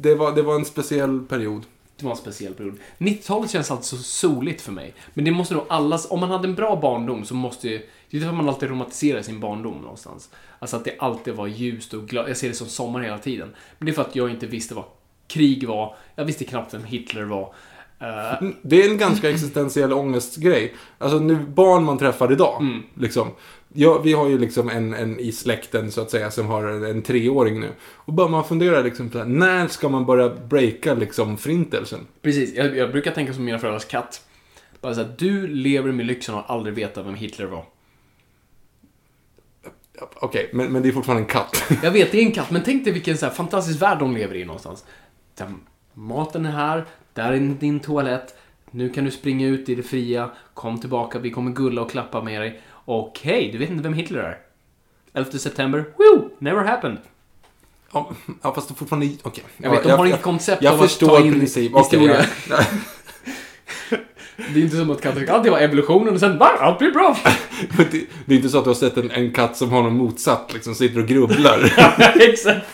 det, 0.00 0.14
var, 0.14 0.34
det 0.34 0.42
var 0.42 0.54
en 0.54 0.64
speciell 0.64 1.20
period. 1.20 1.62
Det 1.96 2.04
var 2.04 2.10
en 2.10 2.16
speciell 2.16 2.54
period. 2.54 2.78
90-talet 2.98 3.50
känns 3.50 3.70
alltid 3.70 3.84
så 3.84 3.96
soligt 3.96 4.60
för 4.62 4.72
mig. 4.72 4.94
Men 5.14 5.24
det 5.24 5.30
måste 5.30 5.54
nog 5.54 5.64
allas... 5.68 6.10
Om 6.10 6.20
man 6.20 6.30
hade 6.30 6.48
en 6.48 6.54
bra 6.54 6.76
barndom 6.76 7.24
så 7.24 7.34
måste 7.34 7.68
ju... 7.68 7.86
Det 8.10 8.16
är 8.16 8.20
därför 8.20 8.36
man 8.36 8.48
alltid 8.48 8.68
romantiserar 8.68 9.22
sin 9.22 9.40
barndom 9.40 9.78
någonstans. 9.78 10.30
Alltså 10.58 10.76
att 10.76 10.84
det 10.84 10.96
alltid 10.98 11.34
var 11.34 11.46
ljust 11.46 11.94
och 11.94 12.08
glad. 12.08 12.30
Jag 12.30 12.36
ser 12.36 12.48
det 12.48 12.54
som 12.54 12.66
sommar 12.66 13.00
hela 13.00 13.18
tiden. 13.18 13.54
Men 13.78 13.86
det 13.86 13.92
är 13.92 13.94
för 13.94 14.02
att 14.02 14.16
jag 14.16 14.30
inte 14.30 14.46
visste 14.46 14.74
vad 14.74 14.84
krig 15.26 15.68
var. 15.68 15.94
Jag 16.14 16.24
visste 16.24 16.44
knappt 16.44 16.74
vem 16.74 16.84
Hitler 16.84 17.22
var. 17.22 17.54
Mm, 17.98 18.54
Det 18.62 18.82
är 18.82 18.90
en 18.90 18.98
ganska 18.98 19.30
existentiell 19.30 19.92
ångestgrej. 19.92 20.74
Alltså 20.98 21.18
nu, 21.18 21.34
barn 21.36 21.84
man 21.84 21.98
träffar 21.98 22.32
idag, 22.32 22.82
liksom. 22.94 23.30
Ja, 23.78 23.98
vi 23.98 24.12
har 24.12 24.28
ju 24.28 24.38
liksom 24.38 24.68
en, 24.68 24.94
en 24.94 25.20
i 25.20 25.32
släkten 25.32 25.92
så 25.92 26.00
att 26.00 26.10
säga 26.10 26.30
som 26.30 26.46
har 26.46 26.64
en, 26.64 27.02
treåring 27.02 27.60
nu. 27.60 27.68
Och 27.82 28.12
bara 28.12 28.28
man 28.28 28.44
funderar 28.44 28.84
liksom 28.84 29.10
här, 29.14 29.24
när 29.24 29.68
ska 29.68 29.88
man 29.88 30.06
börja 30.06 30.28
breaka 30.28 30.94
liksom 30.94 31.36
förintelsen? 31.36 32.06
Precis, 32.22 32.54
jag, 32.54 32.76
jag 32.76 32.92
brukar 32.92 33.10
tänka 33.10 33.32
som 33.32 33.44
mina 33.44 33.58
föräldrars 33.58 33.84
katt. 33.84 34.20
Bara 34.80 34.94
så 34.94 35.02
här, 35.02 35.14
du 35.18 35.46
lever 35.46 35.92
med 35.92 36.06
lyxen 36.06 36.34
och 36.34 36.50
aldrig 36.50 36.74
veta 36.74 37.02
vem 37.02 37.14
Hitler 37.14 37.46
var. 37.46 37.64
Okej, 40.14 40.50
men, 40.52 40.72
men 40.72 40.82
det 40.82 40.88
är 40.88 40.92
fortfarande 40.92 41.22
en 41.22 41.28
katt. 41.28 41.64
Jag 41.82 41.90
vet, 41.90 42.12
det 42.12 42.18
är 42.18 42.22
en 42.22 42.32
katt, 42.32 42.50
men 42.50 42.62
tänk 42.62 42.84
dig 42.84 42.92
vilken 42.92 43.18
så 43.18 43.26
här 43.26 43.32
fantastisk 43.32 43.82
värld 43.82 43.98
de 43.98 44.16
lever 44.16 44.34
i 44.34 44.44
någonstans. 44.44 44.84
Där 45.34 45.48
maten 45.94 46.46
är 46.46 46.50
här, 46.50 46.84
där 47.12 47.32
är 47.32 47.40
din 47.40 47.80
toalett, 47.80 48.34
nu 48.70 48.88
kan 48.90 49.04
du 49.04 49.10
springa 49.10 49.46
ut 49.46 49.68
i 49.68 49.74
det 49.74 49.82
fria, 49.82 50.30
kom 50.54 50.80
tillbaka, 50.80 51.18
vi 51.18 51.30
kommer 51.30 51.50
gulla 51.50 51.82
och 51.82 51.90
klappa 51.90 52.22
med 52.22 52.40
dig. 52.40 52.60
Och 52.86 53.20
hej, 53.22 53.52
du 53.52 53.58
vet 53.58 53.70
inte 53.70 53.82
vem 53.82 53.92
Hitler 53.94 54.20
är? 54.20 54.38
11 55.14 55.30
september, 55.38 55.84
woo, 55.96 56.30
never 56.38 56.64
happened. 56.64 56.98
Ja, 57.92 58.10
ja 58.42 58.54
fast 58.54 58.68
det 58.68 58.74
fortfarande... 58.74 59.08
Okej. 59.22 59.44
Jag 59.56 59.70
vet, 59.70 59.82
de 59.82 59.88
Ja, 59.88 59.96
har 59.96 60.06
inget 60.06 60.22
koncept 60.22 60.62
Jag 60.62 60.74
av 60.74 60.82
att 60.82 60.98
ta 61.00 61.20
in 61.20 61.32
princip. 61.32 61.72
Okej, 61.74 61.98
historia. 62.00 62.26
ja. 62.50 62.58
Det 64.54 64.60
är 64.60 64.64
inte 64.64 64.76
som 64.76 64.90
att 64.90 65.00
katten 65.00 65.28
alltid 65.30 65.52
var 65.52 65.58
evolutionen 65.58 66.14
och 66.14 66.20
sen, 66.20 66.38
va, 66.38 66.46
allt 66.60 66.78
blir 66.78 66.90
bra. 66.90 67.16
Det, 67.76 68.06
det 68.26 68.34
är 68.34 68.36
inte 68.36 68.48
så 68.48 68.58
att 68.58 68.64
du 68.64 68.70
har 68.70 68.74
sett 68.74 68.96
en, 68.96 69.10
en 69.10 69.32
katt 69.32 69.56
som 69.56 69.70
har 69.70 69.82
någon 69.82 69.96
motsatt, 69.96 70.52
liksom 70.54 70.74
sitter 70.74 71.00
och 71.00 71.06
grubblar. 71.08 71.72
Exakt. 72.20 72.66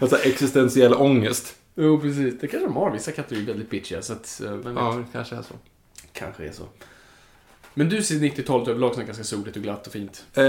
alltså 0.00 0.16
existentiell 0.18 0.94
ångest. 0.94 1.54
Jo, 1.74 2.00
precis. 2.00 2.34
Det 2.40 2.46
kanske 2.46 2.66
de 2.68 2.76
har. 2.76 2.90
Vissa 2.90 3.12
katter 3.12 3.36
är 3.36 3.40
ju 3.40 3.46
väldigt 3.46 3.70
bitchiga, 3.70 4.02
så 4.02 4.12
att, 4.12 4.40
eh, 4.44 4.50
vem 4.50 4.74
vet. 4.74 4.84
Ja, 4.84 4.92
det 4.92 5.04
kanske 5.12 5.36
är 5.36 5.42
så. 5.42 5.54
Kanske 6.12 6.46
är 6.46 6.52
så. 6.52 6.62
Men 7.78 7.88
du 7.88 8.02
ser 8.02 8.14
90-talet 8.14 8.68
överlag 8.68 8.94
som 8.94 9.04
ganska 9.04 9.24
soligt 9.24 9.56
och 9.56 9.62
glatt 9.62 9.86
och 9.86 9.92
fint. 9.92 10.26
Eh, 10.34 10.44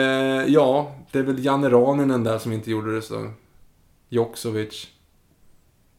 ja, 0.48 0.96
det 1.12 1.20
är 1.20 1.24
väl 1.24 1.46
Janne 1.46 1.70
Raninen 1.70 2.24
där 2.24 2.38
som 2.38 2.52
inte 2.52 2.72
gjorde 2.72 2.96
det 2.96 3.02
så. 3.02 3.32
Joksovic. 4.10 4.88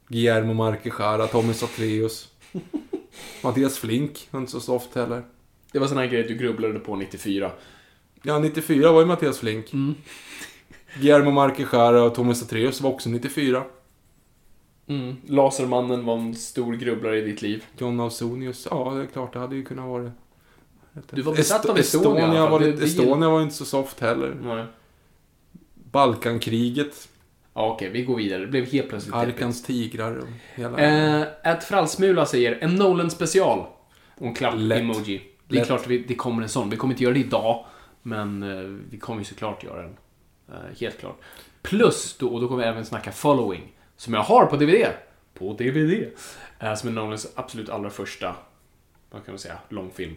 Guillermo 0.09 0.55
Marquechara, 0.55 1.27
Tommy 1.27 1.55
Satreus. 1.55 2.29
Mattias 3.43 3.79
Flink, 3.79 4.29
var 4.31 4.41
inte 4.41 4.53
så 4.53 4.61
soft 4.61 4.95
heller. 4.95 5.23
Det 5.73 5.79
var 5.79 5.87
sån 5.87 5.99
här 5.99 6.07
grej 6.07 6.23
du 6.23 6.35
grubblade 6.35 6.79
på 6.79 6.97
94. 6.97 7.53
Ja, 8.23 8.39
94 8.39 8.93
var 8.93 9.01
ju 9.01 9.07
Mattias 9.07 9.39
Flink. 9.39 9.73
Mm. 9.73 9.95
Guillermo 11.01 11.31
Marquechara 11.31 12.03
och 12.03 12.15
Tommy 12.15 12.35
Satreus 12.35 12.81
var 12.81 12.91
också 12.91 13.09
94. 13.09 13.65
Mm. 14.87 15.17
Lasermannen 15.27 16.05
var 16.05 16.19
en 16.19 16.35
stor 16.35 16.75
grubblare 16.75 17.19
i 17.19 17.21
ditt 17.21 17.43
liv. 17.43 17.65
John 17.79 18.01
Ausonius, 18.01 18.69
ja 18.71 18.93
det 18.95 19.03
är 19.03 19.07
klart 19.07 19.33
det 19.33 19.39
hade 19.39 19.57
ju 19.57 19.65
kunnat 19.65 19.89
vara 19.89 20.13
Du 21.11 21.23
var 21.23 21.35
besatt 21.35 21.67
av 21.67 21.79
Estonia. 21.79 22.23
Estonia 22.25 22.47
var, 22.51 22.61
Det- 22.61 22.85
Estonia 22.85 23.29
var 23.29 23.43
inte 23.43 23.55
så 23.55 23.65
soft 23.65 24.01
heller. 24.01 24.37
Nej. 24.43 24.65
Balkankriget, 25.75 27.09
Ja, 27.55 27.67
okej, 27.73 27.91
vi 27.91 28.03
går 28.03 28.17
vidare. 28.17 28.41
Det 28.41 28.47
blev 28.47 28.67
helt 28.67 28.89
plötsligt 28.89 29.15
Arkans 29.15 29.63
tigrar 29.63 30.17
och 30.17 30.29
hela... 30.55 30.79
Eh, 30.79 31.53
ett 31.53 31.65
frallsmula 31.65 32.27
säger 32.27 32.59
en 32.61 32.75
Nolan 32.75 33.11
special. 33.11 33.67
Och 34.15 34.27
en 34.27 34.35
klapp 34.35 34.55
Lätt. 34.57 34.79
emoji. 34.81 35.23
Det 35.49 35.55
är 35.55 35.59
Lätt. 35.59 35.67
klart 35.67 35.87
vi, 35.87 35.99
det 35.99 36.15
kommer 36.15 36.43
en 36.43 36.49
sån. 36.49 36.71
Vi 36.71 36.77
kommer 36.77 36.95
inte 36.95 37.05
göra 37.05 37.15
det 37.15 37.21
idag. 37.21 37.65
Men 38.03 38.43
eh, 38.43 38.79
vi 38.91 38.99
kommer 38.99 39.19
ju 39.19 39.25
såklart 39.25 39.65
göra 39.65 39.83
den. 39.83 39.97
Eh, 40.49 40.55
helt 40.81 40.99
klart. 40.99 41.19
Plus, 41.63 42.17
då, 42.19 42.29
och 42.29 42.41
då 42.41 42.49
kommer 42.49 42.63
vi 42.63 42.69
även 42.69 42.85
snacka 42.87 43.13
Following. 43.13 43.73
Som 43.97 44.15
jag 44.15 44.23
har 44.23 44.47
på 44.47 44.57
DVD. 44.57 44.87
På 45.35 45.53
DVD. 45.53 46.05
Eh, 46.61 46.75
som 46.75 46.89
är 46.89 46.93
Nolans 46.93 47.29
absolut 47.35 47.69
allra 47.69 47.91
första, 47.91 48.35
vad 49.11 49.25
kan 49.25 49.33
man 49.35 49.39
säga, 49.39 49.59
långfilm. 49.69 50.17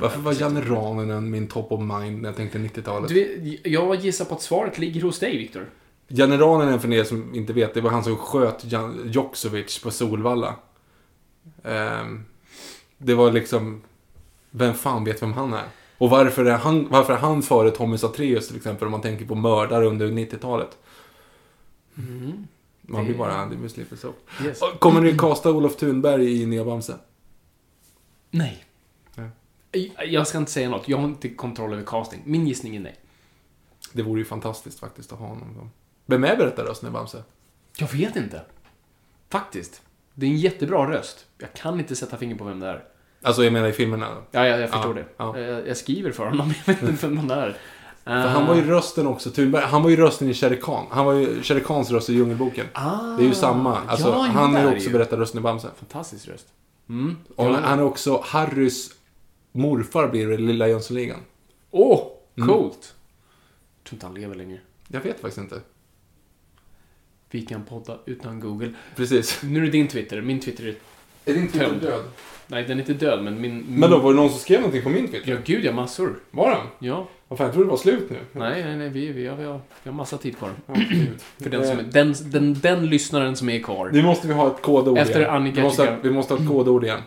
Varför 0.00 0.20
var 0.20 0.32
Janne 0.40 0.60
Raninen 0.60 1.30
min 1.30 1.46
top 1.48 1.72
of 1.72 1.80
mind 1.80 2.22
när 2.22 2.28
jag 2.28 2.36
tänkte 2.36 2.58
90-talet? 2.58 3.08
Du, 3.08 3.14
vet, 3.14 3.66
jag 3.66 3.94
gissar 3.96 4.24
på 4.24 4.34
att 4.34 4.42
svaret 4.42 4.78
ligger 4.78 5.02
hos 5.02 5.18
dig, 5.18 5.38
Viktor. 5.38 5.66
Janne 6.08 6.36
Raninen, 6.38 6.80
för 6.80 6.92
er 6.92 7.04
som 7.04 7.34
inte 7.34 7.52
vet, 7.52 7.74
det 7.74 7.80
var 7.80 7.90
han 7.90 8.04
som 8.04 8.16
sköt 8.16 8.64
Jan- 8.64 9.10
Joksovic 9.12 9.82
på 9.82 9.90
Solvalla. 9.90 10.56
Ehm, 11.64 12.24
det 12.98 13.14
var 13.14 13.32
liksom... 13.32 13.82
Vem 14.50 14.74
fan 14.74 15.04
vet 15.04 15.22
vem 15.22 15.32
han 15.32 15.52
är? 15.52 15.64
Och 15.98 16.10
varför 16.10 16.44
är 16.44 16.56
han, 16.56 16.88
varför 16.90 17.12
är 17.12 17.16
han 17.18 17.42
före 17.42 17.70
Tommy 17.70 17.98
Satreus 17.98 18.48
till 18.48 18.56
exempel, 18.56 18.86
om 18.86 18.90
man 18.92 19.02
tänker 19.02 19.24
på 19.24 19.34
mördare 19.34 19.86
under 19.86 20.06
90-talet? 20.08 20.78
Man 22.82 23.04
blir 23.04 23.14
bara, 23.14 23.46
det 23.46 23.56
blir 23.56 23.68
slipper 23.68 23.96
så. 23.96 24.12
Yes. 24.44 24.60
Kommer 24.78 25.00
ni 25.00 25.18
kasta 25.18 25.50
Olof 25.52 25.76
Thunberg 25.76 26.42
i 26.42 26.46
Nya 26.46 26.64
Bamse? 26.64 26.94
Nej. 28.30 28.63
Jag- 30.06 30.26
ska 30.26 30.38
inte 30.38 30.50
säga 30.52 30.68
något. 30.68 30.88
Jag 30.88 30.96
har 30.98 31.04
inte 31.04 31.28
kontroll 31.28 31.72
över 31.72 31.82
casting. 31.84 32.22
Min 32.24 32.46
gissning 32.46 32.76
är 32.76 32.80
nej. 32.80 32.96
Det 33.92 34.02
vore 34.02 34.18
ju 34.20 34.24
fantastiskt 34.24 34.80
faktiskt 34.80 35.12
att 35.12 35.18
ha 35.18 35.26
honom. 35.26 35.54
som- 35.58 35.70
Vem 36.06 36.24
är 36.24 36.36
berättarrösten 36.36 36.88
i 36.88 36.92
Bamse? 36.92 37.22
Jag 37.76 37.88
vet 37.92 38.16
inte. 38.16 38.42
Faktiskt. 39.30 39.82
Det 40.14 40.26
är 40.26 40.30
en 40.30 40.36
jättebra 40.38 40.90
röst. 40.90 41.26
Jag 41.38 41.52
kan 41.52 41.80
inte 41.80 41.96
sätta 41.96 42.16
finger 42.16 42.34
på 42.36 42.44
vem 42.44 42.60
det 42.60 42.66
är. 42.66 42.84
Alltså 43.22 43.44
jag 43.44 43.52
menar 43.52 43.68
i 43.68 43.72
filmerna. 43.72 44.08
Ja, 44.30 44.46
jag, 44.46 44.60
jag 44.60 44.70
förstår 44.70 44.96
Ja, 45.18 45.24
det. 45.32 45.40
ja. 45.40 45.52
Jag, 45.52 45.68
jag 45.68 45.76
skriver 45.76 46.12
för 46.12 46.24
honom, 46.26 46.52
jag 46.66 46.74
vet 46.74 46.82
inte 46.82 47.06
vem 47.06 47.18
han 47.18 47.30
är. 47.30 47.56
För 48.04 48.12
han 48.28 48.46
var 48.46 48.54
ju 48.54 48.62
rösten 48.64 49.06
också, 49.06 49.30
Thunberg, 49.30 49.62
han 49.64 49.82
var 49.82 49.90
ju 49.90 49.96
rösten 49.96 50.28
i 50.30 50.34
Shere 50.34 50.56
Khan. 50.56 50.86
Han 50.90 51.06
var 51.06 51.12
ju 51.12 51.42
Shere 51.42 51.60
Khans 51.60 51.90
röst 51.90 52.10
i 52.10 52.14
Djungelboken. 52.14 52.66
Ah, 52.72 53.02
Det 53.16 53.22
är 53.22 53.26
ju 53.26 53.34
samma. 53.34 53.78
Alltså, 53.86 54.08
ja, 54.08 54.18
han 54.22 54.56
är 54.56 54.72
också 54.72 54.86
ju. 54.86 54.92
berättarrösten 54.92 55.38
i 55.38 55.42
Bamse. 55.42 55.68
Fantastisk 55.76 56.28
röst. 56.28 56.46
Mm. 56.88 57.16
Och 57.36 57.46
Ja. 57.46 57.58
han 57.62 57.78
är 57.78 57.82
också 57.84 58.20
Harrys 58.24 58.90
morfar 59.54 60.08
blir 60.08 60.26
det 60.26 60.34
i 60.34 60.38
Lilla 60.38 60.68
Jönssonligan. 60.68 61.20
Åh, 61.70 62.10
Mm. 62.36 62.48
coolt. 62.48 62.94
Jag 63.78 63.88
tror 63.88 63.96
inte 63.96 64.06
han 64.06 64.14
lever 64.14 64.34
längre. 64.34 64.58
Jag 64.88 65.00
vet 65.00 65.20
faktiskt 65.20 65.38
inte. 65.38 65.60
Vi 67.30 67.42
kan 67.42 67.64
podda 67.64 67.98
utan 68.06 68.40
Google. 68.40 68.72
Precis. 68.96 69.42
Nu 69.42 69.60
är 69.60 69.64
det 69.64 69.70
din 69.70 69.88
Twitter. 69.88 70.20
Min 70.22 70.40
Twitter 70.40 70.64
är... 70.66 70.74
Är 71.24 71.34
din 71.34 71.48
Twitter 71.48 71.74
död? 71.80 72.02
Nej, 72.46 72.62
den 72.64 72.78
är 72.78 72.90
inte 72.90 73.06
död, 73.06 73.24
men 73.24 73.40
min... 73.40 73.54
min... 73.56 73.80
Men 73.80 73.90
då 73.90 73.98
var 73.98 74.10
det 74.12 74.16
någon 74.16 74.30
som 74.30 74.38
skrev 74.38 74.60
någonting 74.60 74.82
på 74.82 74.88
min 74.88 75.08
Twitter? 75.08 75.32
Ja, 75.32 75.38
gud 75.44 75.64
ja, 75.64 75.72
massor. 75.72 76.18
Var 76.30 76.50
den? 76.50 76.66
Ja. 76.88 77.08
Vad 77.28 77.38
fan, 77.38 77.44
jag 77.46 77.54
trodde 77.54 77.66
det 77.66 77.70
var 77.70 77.76
slut 77.76 78.10
nu. 78.10 78.18
Nej, 78.32 78.64
nej, 78.64 78.76
nej, 78.76 78.88
vi, 78.88 79.12
vi, 79.12 79.26
har, 79.26 79.36
vi, 79.36 79.44
har, 79.44 79.60
vi 79.82 79.90
har 79.90 79.96
massa 79.96 80.18
tid 80.18 80.36
kvar. 80.38 80.50
Ja, 80.66 80.74
gud. 80.90 81.20
För 81.42 81.50
den, 81.50 81.66
som 81.66 81.78
är, 81.78 81.82
den, 81.82 82.14
den, 82.24 82.54
den 82.54 82.86
lyssnaren 82.86 83.36
som 83.36 83.48
är 83.48 83.60
kvar. 83.60 83.90
Nu 83.92 84.02
måste 84.02 84.28
vi 84.28 84.34
ha 84.34 84.46
ett 84.54 84.62
kodord 84.62 84.98
Efter 84.98 85.20
igen. 85.20 85.30
Annika 85.30 85.56
vi 85.56 85.62
måste, 85.62 85.86
ha, 85.86 85.96
vi 86.02 86.10
måste 86.10 86.34
ha 86.34 86.40
ett 86.40 86.48
kodord 86.48 86.84
igen. 86.84 87.00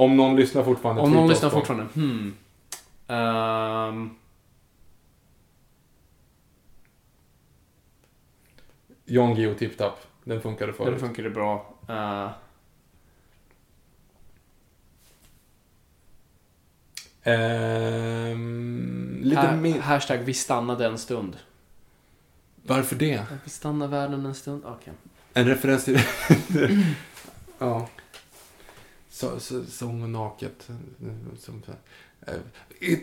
Om 0.00 0.16
någon 0.16 0.36
lyssnar 0.36 0.64
fortfarande. 0.64 1.02
Om 1.02 1.12
någon 1.12 1.28
lyssnar 1.28 1.50
fortfarande. 1.50 1.86
Hmm. 1.94 2.34
Ehm, 3.06 4.10
Jan 9.04 9.34
Guillou 9.34 9.54
Tip 9.54 9.78
Tap. 9.78 9.98
Den 10.24 10.40
funkade 10.40 10.72
förut. 10.72 10.90
den 10.90 11.00
funkar 11.00 11.22
det 11.22 11.30
bra. 11.30 11.74
Uh, 11.90 12.30
Ehm, 17.22 18.40
lite 19.22 19.40
ha, 19.40 19.56
mer... 19.56 19.80
hashtag 19.80 20.18
vi 20.18 20.34
stannade 20.34 20.86
en 20.86 20.98
stund. 20.98 21.36
Varför 22.62 22.96
det? 22.96 23.26
Vi 23.44 23.50
stannar 23.50 23.88
världen 23.88 24.26
en 24.26 24.34
stund. 24.34 24.62
Okej. 24.66 24.92
En 25.34 25.46
referens 25.46 25.84
till... 25.84 26.00
ja. 27.58 27.88
Så, 29.20 29.40
så, 29.40 29.62
sång 29.64 30.02
och 30.02 30.08
naket. 30.10 30.68
Som, 31.38 31.62
eh, 32.26 32.34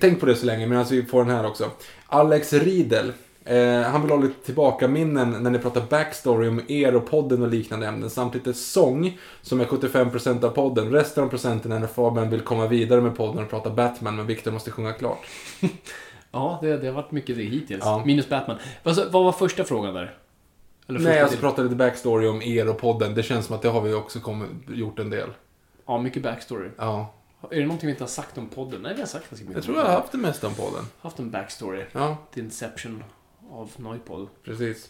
tänk 0.02 0.20
på 0.20 0.26
det 0.26 0.36
så 0.36 0.46
länge, 0.46 0.68
medan 0.68 0.86
vi 0.90 1.04
får 1.04 1.26
den 1.26 1.36
här 1.36 1.46
också. 1.46 1.72
Alex 2.08 2.54
Riedel. 2.54 3.14
Eh, 3.44 3.82
han 3.82 4.02
vill 4.02 4.12
ha 4.12 4.18
lite 4.18 4.46
tillbaka 4.46 4.88
minnen 4.88 5.44
när 5.44 5.52
ni 5.52 5.60
pratar 5.60 5.82
backstory 5.90 6.48
om 6.48 6.62
er 6.68 6.96
och 6.96 7.10
podden 7.10 7.42
och 7.42 7.48
liknande 7.48 7.88
ämnen. 7.88 8.10
Samt 8.10 8.34
lite 8.34 8.54
sång, 8.54 9.18
som 9.42 9.62
är 9.62 9.66
75% 9.66 10.44
av 10.44 10.50
podden. 10.50 10.92
Resten 10.92 11.24
av 11.24 11.28
procenten 11.28 11.72
är 11.72 11.80
när 11.80 11.88
Fabian 11.88 12.30
vill 12.30 12.42
komma 12.42 12.68
vidare 12.68 13.02
med 13.02 13.16
podden 13.18 13.44
och 13.44 13.50
prata 13.50 13.70
Batman, 13.70 14.16
men 14.16 14.28
Victor 14.28 14.52
måste 14.52 14.72
sjunga 14.72 14.94
klart. 14.94 15.26
Ja, 16.32 16.60
det, 16.62 16.78
det 16.78 16.88
har 16.88 16.94
varit 16.94 17.12
mycket 17.12 17.36
det 17.38 17.44
hittills. 17.44 17.82
Ja. 17.84 18.04
Minus 18.06 18.30
Batman. 18.30 18.58
Vad, 18.84 18.96
så- 18.96 19.10
vad 19.10 19.24
var 19.24 19.32
första 19.32 19.64
frågan 19.64 19.94
där? 19.94 20.18
Eller 20.88 21.00
Nej, 21.00 21.20
alltså 21.22 21.38
prata 21.38 21.62
lite 21.62 21.76
backstory 21.76 22.28
om 22.28 22.42
er 22.42 22.70
och 22.70 22.78
podden. 22.78 23.16
Det 23.16 23.24
känns 23.24 23.46
som 23.46 23.56
att 23.56 23.62
det 23.62 23.70
har 23.70 23.82
vi 23.82 23.94
också 23.94 24.20
kommit, 24.20 24.50
gjort 24.68 25.00
en 25.00 25.10
del. 25.10 25.30
Ja, 25.88 25.98
mycket 26.02 26.24
backstory. 26.24 26.70
Ja. 26.78 27.14
Är 27.52 27.56
det 27.60 27.62
någonting 27.66 27.88
vi 27.88 27.92
inte 27.92 28.04
har 28.04 28.10
sagt 28.10 28.38
om 28.38 28.48
podden? 28.50 28.82
Nej, 28.82 28.94
vi 28.94 29.00
har 29.00 29.08
sagt 29.08 29.30
ganska 29.30 29.44
mycket 29.46 29.56
Jag 29.56 29.64
tror 29.64 29.78
jag 29.78 29.84
har 29.86 29.92
haft 29.92 30.12
det 30.12 30.18
mesta 30.18 30.48
om 30.48 30.54
podden. 30.54 30.84
haft 31.02 31.20
en 31.20 31.32
backstory. 31.32 31.84
Ja. 31.92 32.18
The 32.34 32.40
Inception 32.40 33.04
av 33.52 33.72
Noipod. 33.78 34.28
Precis. 34.46 34.90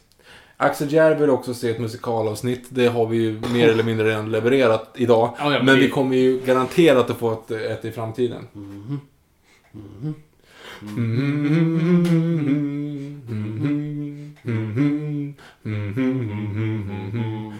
Axel 0.57 0.93
Järv 0.93 1.19
vill 1.19 1.29
också 1.29 1.53
se 1.53 1.69
ett 1.69 1.79
musikalavsnitt. 1.79 2.65
Det 2.69 2.87
har 2.87 3.05
vi 3.07 3.17
ju 3.17 3.41
mer 3.53 3.69
eller 3.69 3.83
mindre 3.83 4.07
redan 4.09 4.31
levererat 4.31 4.89
idag. 4.95 5.33
Ja, 5.39 5.53
ja, 5.53 5.63
men 5.63 5.75
vi- 5.75 5.81
vi 5.81 5.89
kommer 5.89 6.15
ju 6.15 6.39
garanterat 6.39 7.09
att 7.09 7.17
få 7.17 7.31
ett, 7.33 7.51
ett 7.51 7.85
i 7.85 7.91
framtiden. 7.91 8.47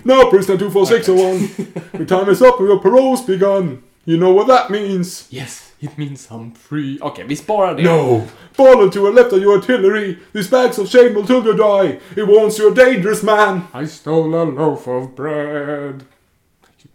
Now 0.05 0.29
prisoner 0.29 0.57
24601. 0.57 1.83
Your 1.93 2.05
time 2.05 2.29
is 2.29 2.41
up 2.41 2.59
and 2.59 2.69
your 2.69 2.79
parole's 2.79 3.21
begun. 3.21 3.83
You 4.05 4.17
know 4.17 4.31
what 4.31 4.47
that 4.47 4.69
means. 4.69 5.27
Yes, 5.29 5.73
it 5.81 5.97
means 5.97 6.27
I'm 6.31 6.51
free. 6.51 6.97
Okej, 6.99 7.27
vi 7.27 7.35
sparar 7.35 7.75
det. 7.75 7.83
No! 7.83 8.23
Fallen 8.53 8.89
to 8.91 9.07
a 9.07 9.11
left 9.11 9.33
of 9.33 9.41
your 9.41 9.57
artillery. 9.57 10.17
These 10.33 10.49
bags 10.49 10.79
of 10.79 10.87
shame 10.87 11.13
will 11.13 11.25
till 11.27 11.43
you 11.43 11.53
die. 11.53 11.99
It 12.15 12.25
wants 12.25 12.57
you 12.57 12.71
a 12.71 12.73
dangerous 12.73 13.21
man. 13.21 13.67
I 13.73 13.85
stole 13.85 14.33
a 14.33 14.43
loaf 14.45 14.87
of 14.87 15.13
bread. 15.15 16.05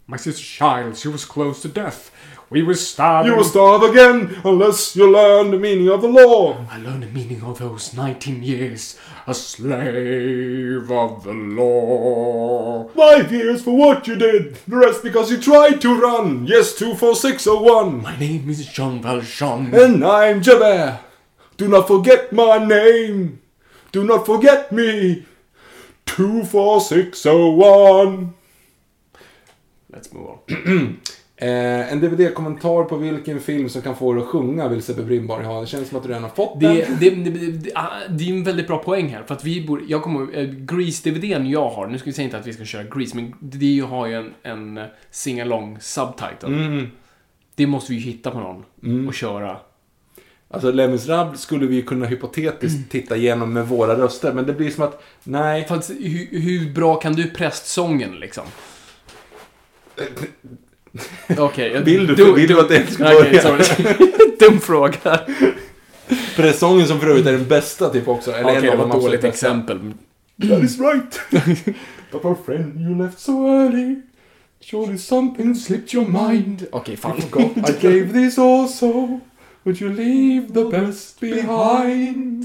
My 0.07 0.17
sister 0.17 0.43
child, 0.43 0.97
she 0.97 1.07
was 1.07 1.23
close 1.23 1.61
to 1.61 1.67
death. 1.67 2.09
We 2.53 2.61
were 2.61 2.75
starving. 2.75 3.31
You 3.31 3.37
will 3.37 3.43
starve 3.43 3.81
again 3.81 4.39
unless 4.45 4.95
you 4.95 5.11
learn 5.11 5.49
the 5.49 5.57
meaning 5.57 5.89
of 5.89 6.03
the 6.03 6.07
law. 6.07 6.63
I 6.69 6.77
learned 6.77 7.01
the 7.01 7.07
meaning 7.07 7.41
of 7.41 7.57
those 7.57 7.95
19 7.95 8.43
years. 8.43 8.95
A 9.25 9.33
slave 9.33 10.91
of 10.91 11.23
the 11.23 11.33
law. 11.33 12.89
Five 12.89 13.31
years 13.31 13.63
for 13.63 13.75
what 13.75 14.05
you 14.05 14.15
did. 14.15 14.53
The 14.67 14.77
rest 14.77 15.01
because 15.01 15.31
you 15.31 15.41
tried 15.41 15.81
to 15.81 15.99
run. 15.99 16.45
Yes, 16.45 16.75
24601. 16.75 18.03
My 18.03 18.15
name 18.19 18.47
is 18.47 18.63
Jean 18.67 19.01
Valjean. 19.01 19.73
And 19.73 20.05
I'm 20.05 20.43
Javert. 20.43 20.99
Do 21.57 21.67
not 21.67 21.87
forget 21.87 22.31
my 22.31 22.59
name. 22.63 23.41
Do 23.91 24.03
not 24.03 24.27
forget 24.27 24.71
me. 24.71 25.25
24601. 26.05 28.35
Let's 29.89 30.13
move 30.13 30.27
on. 30.27 31.01
Eh, 31.43 31.93
en 31.93 31.99
DVD-kommentar 31.99 32.83
på 32.83 32.95
vilken 32.95 33.39
film 33.39 33.69
som 33.69 33.81
kan 33.81 33.95
få 33.95 34.13
dig 34.13 34.23
att 34.23 34.29
sjunga 34.29 34.67
vill 34.67 34.83
Sebbe 34.83 35.03
Brindborg 35.03 35.45
ha. 35.45 35.61
Det 35.61 35.67
känns 35.67 35.89
som 35.89 35.97
att 35.97 36.03
du 36.03 36.09
redan 36.09 36.23
har 36.23 36.29
fått 36.29 36.59
den. 36.59 36.75
Det, 36.75 36.85
det, 36.99 37.09
det, 37.09 37.51
det, 37.51 37.71
ah, 37.75 37.89
det 38.09 38.23
är 38.23 38.33
en 38.33 38.43
väldigt 38.43 38.67
bra 38.67 38.77
poäng 38.77 39.07
här. 39.07 39.23
För 39.23 39.35
att 39.35 39.43
vi 39.43 39.67
borde, 39.67 39.83
jag 39.87 40.03
kommer 40.03 40.37
eh, 40.37 40.49
Grease-DVDn 40.49 41.49
jag 41.49 41.69
har, 41.69 41.87
nu 41.87 41.97
ska 41.97 42.05
vi 42.05 42.13
säga 42.13 42.25
inte 42.25 42.37
att 42.37 42.47
vi 42.47 42.53
ska 42.53 42.65
köra 42.65 42.83
Grease, 42.83 43.15
men 43.15 43.33
det 43.39 43.79
har 43.79 44.07
ju 44.07 44.13
en, 44.13 44.33
en 44.43 44.77
eh, 44.77 44.83
sing-along 45.11 45.77
subtitle. 45.81 46.47
Mm. 46.47 46.87
Det 47.55 47.67
måste 47.67 47.91
vi 47.91 47.97
ju 47.97 48.05
hitta 48.05 48.31
på 48.31 48.39
någon 48.39 49.07
och 49.07 49.13
köra. 49.13 49.57
Alltså 50.49 50.71
Les 50.71 50.89
Misérables 50.89 51.41
skulle 51.41 51.67
vi 51.67 51.75
ju 51.75 51.81
kunna 51.81 52.05
hypotetiskt 52.05 52.91
titta 52.91 53.15
igenom 53.15 53.53
med 53.53 53.67
våra 53.67 53.97
röster, 53.97 54.33
men 54.33 54.45
det 54.45 54.53
blir 54.53 54.69
som 54.69 54.83
att, 54.83 55.03
nej. 55.23 55.65
Fast 55.67 55.89
hur, 55.89 56.39
hur 56.39 56.73
bra 56.73 56.95
kan 56.95 57.13
du 57.13 57.29
prästsången 57.29 58.19
liksom? 58.19 58.43
Okej. 61.37 61.71
jag- 61.73 61.81
Vill 61.81 62.07
du- 62.07 62.15
dum- 62.15 62.35
vill 62.35 62.47
du 62.47 62.53
dum- 62.53 62.65
att 62.65 62.71
jag 62.71 62.89
ska 62.91 63.03
Okej, 63.03 63.15
börja? 63.41 63.41
sorry. 63.41 64.11
Dum 64.39 64.59
fråga. 64.59 65.19
Presången 66.35 66.87
som 66.87 66.99
för 66.99 67.07
övrigt 67.07 67.25
är 67.27 67.31
den 67.31 67.47
bästa 67.47 67.89
typ 67.89 68.07
också. 68.07 68.31
Eller 68.31 68.43
Okej, 68.43 68.55
en 68.55 68.61
det 68.63 68.71
av 68.71 68.77
de 68.77 68.83
absolut 68.83 69.03
dåligt 69.05 69.21
bästa. 69.21 69.47
exempel. 69.47 69.93
That 70.49 70.63
is 70.63 70.79
right. 70.79 71.19
But 72.11 72.23
my 72.23 72.35
friend, 72.45 72.81
you 72.81 72.97
left 73.05 73.19
so 73.19 73.47
early. 73.47 73.95
Surely 74.59 74.97
something 74.97 75.55
slipped 75.55 75.93
your 75.93 76.29
mind. 76.29 76.67
Okej, 76.71 76.97
fan. 76.97 77.21
God, 77.31 77.57
I 77.69 77.73
gave 77.87 78.13
this 78.13 78.37
also. 78.37 79.19
Would 79.63 79.81
you 79.81 79.93
leave 79.93 80.53
the 80.53 80.63
best 80.79 81.19
behind? 81.19 82.43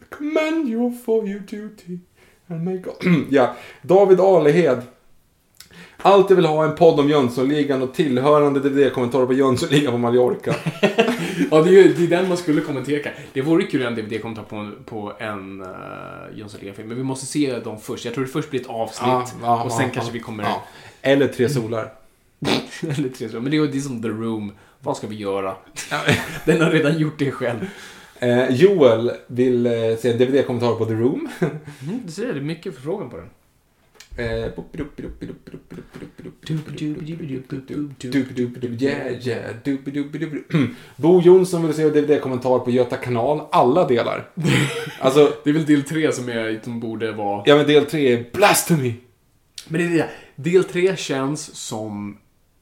I 0.00 0.04
commend 0.16 0.68
you 0.68 0.92
for 1.04 1.28
your 1.28 1.40
duty. 1.40 1.98
And 2.48 2.64
may 2.64 2.78
God... 2.78 2.94
ja, 3.30 3.54
David 3.82 4.20
Alehed. 4.20 4.78
Alltid 6.02 6.36
vill 6.36 6.46
ha 6.46 6.64
en 6.64 6.74
podd 6.76 7.00
om 7.00 7.08
Jönssonligan 7.08 7.82
och 7.82 7.94
tillhörande 7.94 8.60
DVD-kommentarer 8.60 9.26
på 9.26 9.32
Jönssonligan 9.32 9.92
på 9.92 9.98
Mallorca. 9.98 10.54
Ja, 11.50 11.62
det 11.62 11.70
är 11.70 11.72
ju 11.72 11.92
det 11.94 12.04
är 12.04 12.18
den 12.20 12.28
man 12.28 12.36
skulle 12.36 12.60
kommentera. 12.60 13.10
Det 13.32 13.40
vore 13.42 13.62
kul 13.62 13.82
att 13.82 13.88
en 13.88 13.94
DVD-kommentar 13.94 14.42
på, 14.42 14.56
en- 14.56 14.76
på 14.84 15.12
en 15.18 15.60
uh, 15.60 15.68
Jönssonligan-film, 16.38 16.88
men 16.88 16.96
vi 16.96 17.02
måste 17.02 17.26
se 17.26 17.58
dem 17.58 17.80
först. 17.80 18.04
Jag 18.04 18.14
tror 18.14 18.24
det 18.24 18.30
först 18.30 18.50
blir 18.50 18.60
ett 18.60 18.66
avsnitt 18.66 19.08
Ja, 19.08 19.26
ja, 19.42 19.64
och 19.64 19.72
sen 19.72 19.82
ja, 19.86 19.90
kanske 19.94 20.10
ja. 20.10 20.12
vi 20.12 20.20
kommer... 20.20 20.44
Ja. 20.44 20.64
Eller 21.02 21.26
Tre 21.28 21.48
Solar. 21.48 21.92
Eller 22.82 22.94
tre 23.08 23.08
stycken. 23.14 23.42
Men 23.42 23.50
det 23.50 23.56
är, 23.56 23.66
det 23.66 23.78
är 23.78 23.80
som 23.80 24.02
The 24.02 24.08
Room. 24.08 24.52
Vad 24.80 24.96
ska 24.96 25.06
vi 25.06 25.16
göra? 25.16 25.56
Den 26.44 26.60
har 26.60 26.70
redan 26.70 26.98
gjort 26.98 27.18
det 27.18 27.30
själv. 27.30 27.58
Eh, 28.18 28.50
Joel 28.54 29.12
vill 29.26 29.66
eh, 29.66 29.72
se 29.98 30.12
en 30.12 30.18
DVD-kommentar 30.18 30.74
på 30.74 30.84
The 30.84 30.92
Room. 30.94 31.28
Mm, 31.40 32.00
du 32.06 32.12
ser, 32.12 32.26
det 32.32 32.38
är 32.38 32.40
mycket 32.40 32.74
förfrågan 32.74 33.10
på 33.10 33.16
den. 33.16 33.26
Eh, 34.18 34.50
Yeah, 38.78 39.28
yeah. 39.28 39.54
Dupidupidupidu. 39.64 40.74
Bo 40.96 41.20
Jonsson 41.20 41.66
vill 41.66 41.74
se 41.74 41.82
en 41.82 41.92
DVD-kommentar 41.92 42.58
på 42.58 42.70
Göta 42.70 42.96
kanal, 42.96 43.40
alla 43.52 43.88
delar. 43.88 44.30
Alltså, 45.00 45.32
Det 45.44 45.50
är 45.50 45.54
väl 45.54 45.66
del 45.66 45.82
tre 45.82 46.12
som, 46.12 46.28
är, 46.28 46.60
som 46.64 46.80
borde 46.80 47.12
vara... 47.12 47.42
ja 47.46 47.56
men 47.56 47.66
del 47.66 47.86
3 47.86 48.12
är 48.12 48.26
Blasphemy. 48.32 48.94
Men 49.68 49.80
det 49.80 49.86
är 49.86 49.90
det. 50.36 50.50
Del 50.50 50.64
tre 50.64 50.96
känns 50.96 51.54
som 51.56 52.18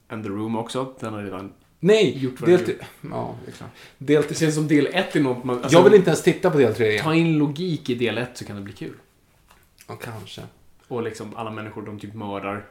And 0.08 0.24
The 0.24 0.28
Room 0.30 0.56
också. 0.56 0.92
Den 1.00 1.14
har 1.14 1.22
redan 1.22 1.52
Nej, 1.80 2.18
Gjort 2.18 2.46
del 2.46 2.60
tre... 2.64 2.74
Ja, 3.10 3.34
det 3.44 3.50
är 3.50 3.54
klart. 3.54 3.70
Del 3.98 4.22
Det 4.22 4.28
tre... 4.28 4.36
känns 4.36 4.54
som 4.54 4.68
del 4.68 4.86
ett 4.92 5.16
är 5.16 5.20
något 5.20 5.44
man... 5.44 5.56
alltså, 5.62 5.78
Jag 5.78 5.84
vill 5.84 5.94
inte 5.94 6.10
ens 6.10 6.22
titta 6.22 6.50
på 6.50 6.58
del 6.58 6.74
tre 6.74 6.90
igen. 6.90 7.04
Ta 7.04 7.14
in 7.14 7.38
logik 7.38 7.90
i 7.90 7.94
del 7.94 8.18
ett 8.18 8.30
så 8.34 8.44
kan 8.44 8.56
det 8.56 8.62
bli 8.62 8.72
kul. 8.72 8.94
Ja, 9.88 9.94
kanske. 9.96 10.42
Och 10.88 11.02
liksom 11.02 11.36
alla 11.36 11.50
människor 11.50 11.82
de 11.82 11.98
typ 11.98 12.14
mördar. 12.14 12.64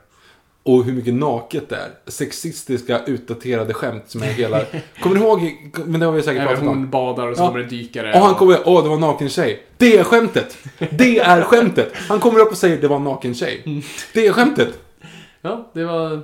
Och 0.63 0.83
hur 0.83 0.93
mycket 0.93 1.13
naket 1.13 1.69
det 1.69 1.75
är. 1.75 1.89
Sexistiska, 2.11 3.01
utdaterade 3.05 3.73
skämt 3.73 4.03
som 4.07 4.21
är 4.23 4.27
hela... 4.27 4.61
Kommer 5.01 5.15
du 5.15 5.21
ihåg? 5.21 5.55
Men 5.85 5.99
det 5.99 6.05
har 6.05 6.13
vi 6.13 6.21
säkert 6.23 6.43
pratat 6.43 6.61
om. 6.61 6.67
hon 6.67 6.89
badar 6.89 7.27
och 7.27 7.37
så 7.37 7.43
Ja. 7.43 7.47
kommer 7.47 7.59
en 7.59 7.69
dykare. 7.69 8.13
Och 8.13 8.19
han 8.19 8.35
kommer, 8.35 8.59
åh 8.65 8.81
det 8.83 8.87
var 8.89 8.95
en 8.95 9.01
naken 9.01 9.29
tjej. 9.29 9.63
Det 9.77 9.97
är 9.97 10.03
skämtet! 10.03 10.57
Det 10.91 11.19
är 11.19 11.41
skämtet! 11.41 11.93
Han 11.95 12.19
kommer 12.19 12.39
upp 12.39 12.51
och 12.51 12.57
säger 12.57 12.81
det 12.81 12.87
var 12.87 12.95
en 12.95 13.03
naken 13.03 13.33
tjej. 13.35 13.83
Det 14.13 14.27
är 14.27 14.31
skämtet! 14.33 14.79
Ja, 15.41 15.71
det 15.73 15.83
var... 15.85 16.21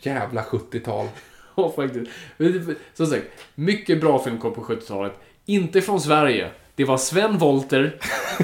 Jävla 0.00 0.42
70-tal. 0.42 1.06
Ja, 1.56 1.72
faktiskt. 1.76 2.10
Det- 2.38 2.74
Som 2.94 3.06
sagt, 3.06 3.24
mycket 3.54 4.00
bra 4.00 4.18
filmkoll 4.24 4.52
på 4.54 4.60
70-talet. 4.64 5.12
Inte 5.46 5.80
från 5.80 6.00
Sverige. 6.00 6.50
Det 6.74 6.84
var 6.84 6.96
Sven 6.96 7.38
Wollter 7.38 7.96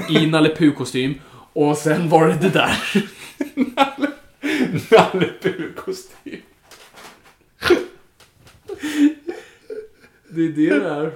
i 0.09 0.25
Nalle 0.27 0.55
Puh-kostym. 0.55 1.13
Och 1.53 1.77
sen 1.77 2.09
var 2.09 2.27
det 2.27 2.37
det 2.41 2.49
där. 2.49 2.77
Nalle 4.91 5.29
Puh-kostym. 5.41 6.41
Det 10.29 10.41
är 10.41 10.49
det 10.49 10.79
det 10.79 10.89
är. 10.89 11.11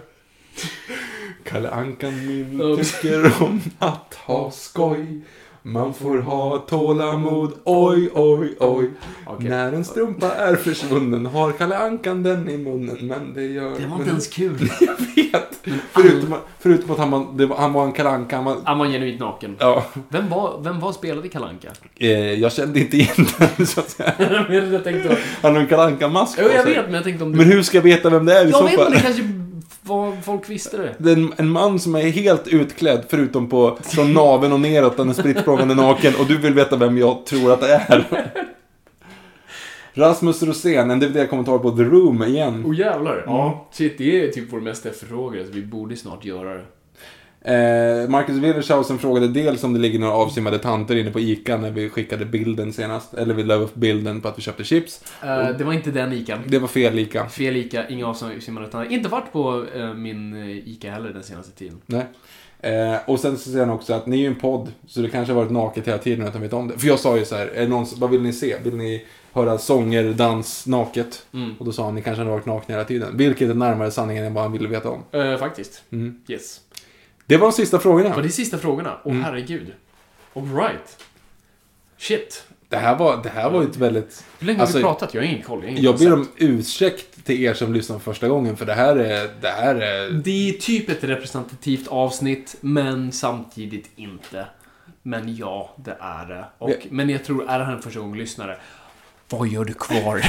Kalle 1.43 1.69
Ankan 1.69 2.27
min 2.27 2.77
tycker 2.77 3.43
om 3.43 3.61
att 3.79 4.13
ha 4.13 4.51
skoj. 4.51 5.21
Man 5.66 5.93
får 5.93 6.17
ha 6.17 6.58
tålamod, 6.58 7.51
oj, 7.64 8.09
oj, 8.14 8.56
oj. 8.59 8.90
Okej. 9.27 9.50
När 9.50 9.74
en 9.74 9.85
strumpa 9.85 10.32
är 10.33 10.56
försvunnen 10.56 11.25
har 11.25 11.51
Kalle 11.51 11.77
Ankan 11.77 12.24
den 12.24 12.50
i 12.50 12.58
munnen, 12.58 12.98
men 13.01 13.33
det 13.33 13.43
gör... 13.43 13.64
Det 13.64 13.69
var 13.69 13.88
men- 13.90 13.98
inte 13.98 14.09
ens 14.09 14.27
kul. 14.27 14.69
Jag 14.80 14.95
vet! 15.24 15.59
Förutom, 15.92 16.35
förutom 16.59 16.92
att 16.92 16.98
han 16.98 17.11
var, 17.11 17.25
det 17.35 17.45
var, 17.45 17.58
han 17.58 17.74
var 17.74 17.85
en 17.85 17.92
Kalle 17.92 18.09
Anka, 18.09 18.35
han 18.35 18.45
var... 18.45 18.56
Han 18.64 18.80
var 18.80 18.85
genuint 18.88 19.19
naken. 19.19 19.56
Ja, 19.59 19.85
Vem 20.09 20.30
var, 20.30 20.59
vem 20.61 20.80
var 20.80 20.92
spelade 20.92 21.27
Kalle 21.30 21.45
Anka? 21.45 21.69
eh, 21.98 22.09
jag 22.33 22.51
kände 22.53 22.80
inte 22.80 22.98
igen 22.98 23.25
den, 23.58 23.66
så 23.67 23.80
att 23.80 23.90
säga. 23.90 24.14
jag 24.72 24.83
tänkte... 24.83 25.17
Han 25.42 25.53
har 25.53 25.61
en 25.61 25.67
Kalle 25.67 25.83
Anka-mask 25.83 26.38
Jo, 26.42 26.48
på 26.48 26.53
jag 26.56 26.64
sig. 26.64 26.74
vet, 26.74 26.85
men 26.85 26.93
jag 26.93 27.03
tänkte 27.03 27.24
om 27.24 27.32
du... 27.32 27.38
Men 27.38 27.48
hur 27.48 27.61
ska 27.64 27.77
jag 27.77 27.83
veta 27.83 28.09
vem 28.09 28.25
det 28.25 28.33
är 28.40 28.45
i 28.45 28.50
jag 28.50 28.59
så 28.59 28.66
vet 28.66 28.75
fall? 28.75 28.85
inte, 28.93 28.98
det 28.98 29.03
kanske 29.03 29.24
var 29.82 30.22
folk 30.22 30.49
visste 30.49 30.77
det. 30.77 30.95
Det 30.98 31.11
är 31.11 31.15
en, 31.15 31.33
en 31.38 31.49
man 31.49 31.80
som 31.80 31.95
är 31.95 32.01
helt 32.01 32.48
utklädd 32.48 33.06
förutom 33.09 33.49
på 33.49 33.77
från 33.82 34.14
naveln 34.14 34.53
och 34.53 34.59
neråt, 34.59 34.98
han 34.98 35.09
är 35.09 35.14
spritt 35.14 35.45
naken 35.77 36.14
och 36.19 36.25
du 36.27 36.38
vill 36.38 36.53
veta 36.53 36.75
vem 36.75 36.98
jag 36.98 37.25
tror 37.25 37.53
att 37.53 37.61
det 37.61 37.73
är. 37.73 38.07
Rasmus 39.93 40.43
Rosén, 40.43 40.91
en 40.91 40.99
DVD-kommentar 40.99 41.57
på 41.57 41.72
The 41.72 41.83
Room 41.83 42.23
igen. 42.23 42.65
Oh 42.65 42.75
jävlar. 42.75 43.23
Ja. 43.25 43.67
Shit, 43.72 43.98
det 43.98 44.23
är 44.23 44.32
typ 44.32 44.53
vår 44.53 44.59
mest 44.59 44.85
efterfrågade, 44.85 45.45
så 45.45 45.51
vi 45.51 45.61
borde 45.61 45.95
snart 45.95 46.25
göra 46.25 46.53
det. 46.53 46.65
Eh, 47.45 48.09
Marcus 48.09 48.35
Willershausen 48.35 48.99
frågade 48.99 49.27
dels 49.27 49.63
om 49.63 49.73
det 49.73 49.80
ligger 49.80 49.99
några 49.99 50.13
avsimmade 50.13 50.59
tanter 50.59 50.95
inne 50.95 51.11
på 51.11 51.19
ICA 51.19 51.57
när 51.57 51.72
vi 51.72 51.89
skickade 51.89 52.25
bilden 52.25 52.73
senast. 52.73 53.13
Eller 53.13 53.33
vi 53.33 53.43
la 53.43 53.53
upp 53.53 53.75
bilden 53.75 54.22
på 54.22 54.27
att 54.27 54.38
vi 54.38 54.41
köpte 54.41 54.63
chips. 54.63 55.03
Eh, 55.23 55.49
det 55.57 55.63
var 55.63 55.73
inte 55.73 55.91
den 55.91 56.13
Ica. 56.13 56.39
Det 56.47 56.59
var 56.59 56.67
fel 56.67 56.99
ICA. 56.99 57.30
Fel 57.30 57.55
Ica, 57.55 57.88
inga 57.88 58.07
avsimmade 58.07 58.67
tanter. 58.67 58.91
Inte 58.91 59.09
varit 59.09 59.31
på 59.31 59.65
eh, 59.75 59.93
min 59.93 60.33
eh, 60.33 60.67
Ica 60.67 60.91
heller 60.91 61.09
den 61.09 61.23
senaste 61.23 61.51
tiden. 61.51 61.81
Nej. 61.85 62.05
Eh, 62.63 62.95
och 63.05 63.19
sen 63.19 63.38
så 63.38 63.49
säger 63.49 63.65
han 63.65 63.75
också 63.75 63.93
att 63.93 64.07
ni 64.07 64.15
är 64.15 64.22
ju 64.22 64.27
en 64.27 64.35
podd, 64.35 64.72
så 64.88 65.01
det 65.01 65.09
kanske 65.09 65.33
har 65.33 65.41
varit 65.41 65.51
naket 65.51 65.88
hela 65.88 65.97
tiden 65.97 66.27
utan 66.27 66.41
vet 66.41 66.53
om 66.53 66.67
det. 66.67 66.80
För 66.80 66.88
jag 66.88 66.99
sa 66.99 67.17
ju 67.17 67.25
så 67.25 67.35
här, 67.35 67.47
är 67.47 67.67
någon, 67.67 67.85
vad 67.97 68.09
vill 68.09 68.22
ni 68.22 68.33
se? 68.33 68.55
Vill 68.63 68.75
ni 68.75 69.05
höra 69.33 69.57
sånger, 69.57 70.13
dans, 70.13 70.67
naket? 70.67 71.25
Mm. 71.33 71.55
Och 71.59 71.65
då 71.65 71.72
sa 71.72 71.85
han, 71.85 71.95
ni 71.95 72.01
kanske 72.01 72.23
har 72.23 72.31
varit 72.31 72.45
nakna 72.45 72.75
hela 72.75 72.85
tiden. 72.85 73.17
Vilket 73.17 73.49
är 73.49 73.53
närmare 73.53 73.91
sanningen 73.91 74.25
än 74.25 74.33
vad 74.33 74.43
han 74.43 74.51
ville 74.51 74.67
veta 74.67 74.89
om. 74.89 75.03
Eh, 75.11 75.38
faktiskt. 75.38 75.83
Mm. 75.91 76.22
Yes. 76.27 76.61
Det 77.25 77.37
var 77.37 77.47
de 77.47 77.53
sista 77.53 77.79
frågorna. 77.79 78.15
Var 78.15 78.21
det 78.23 78.29
sista 78.29 78.57
frågorna? 78.57 78.97
Åh 79.03 79.11
Mm. 79.11 79.23
herregud. 79.23 79.73
Alright. 80.35 80.97
Shit. 81.97 82.43
Det 82.69 82.77
här 82.77 82.95
var, 82.95 83.23
det 83.23 83.29
här 83.29 83.49
var 83.49 83.61
ju 83.61 83.69
ett 83.69 83.75
väldigt... 83.77 84.25
Hur 84.39 84.47
länge 84.47 84.61
Alltså, 84.61 84.75
har 84.77 84.79
vi 84.79 84.83
pratat? 84.83 85.13
Jag 85.13 85.21
har 85.21 85.27
ingen 85.27 85.41
koll. 85.43 85.63
Jag, 85.65 85.73
Jag 85.79 85.97
ber 85.99 86.13
om 86.13 86.27
ursäkt 86.37 87.25
till 87.25 87.43
er 87.43 87.53
som 87.53 87.73
lyssnar 87.73 87.99
första 87.99 88.27
gången, 88.27 88.57
för 88.57 88.65
det 88.65 88.73
här 88.73 88.95
är... 88.95 89.29
Det 89.41 89.47
här 89.49 89.75
är... 89.75 90.09
Det 90.09 90.49
är 90.49 90.53
typ 90.53 90.89
ett 90.89 91.03
representativt 91.03 91.87
avsnitt, 91.87 92.55
men 92.61 93.11
samtidigt 93.11 93.89
inte. 93.95 94.45
Men 95.01 95.35
ja, 95.35 95.73
det 95.75 95.97
är 95.99 96.25
det. 96.25 96.45
Och, 96.57 96.69
Vi- 96.69 96.87
Men 96.91 97.09
jag 97.09 97.23
tror, 97.25 97.49
är 97.49 97.59
det 97.59 97.65
här 97.65 97.73
en 97.73 97.81
första 97.81 97.99
gång 97.99 98.15
lyssnare? 98.17 98.57
Vad 99.29 99.47
gör 99.47 99.65
du 99.65 99.73
kvar? 99.73 100.21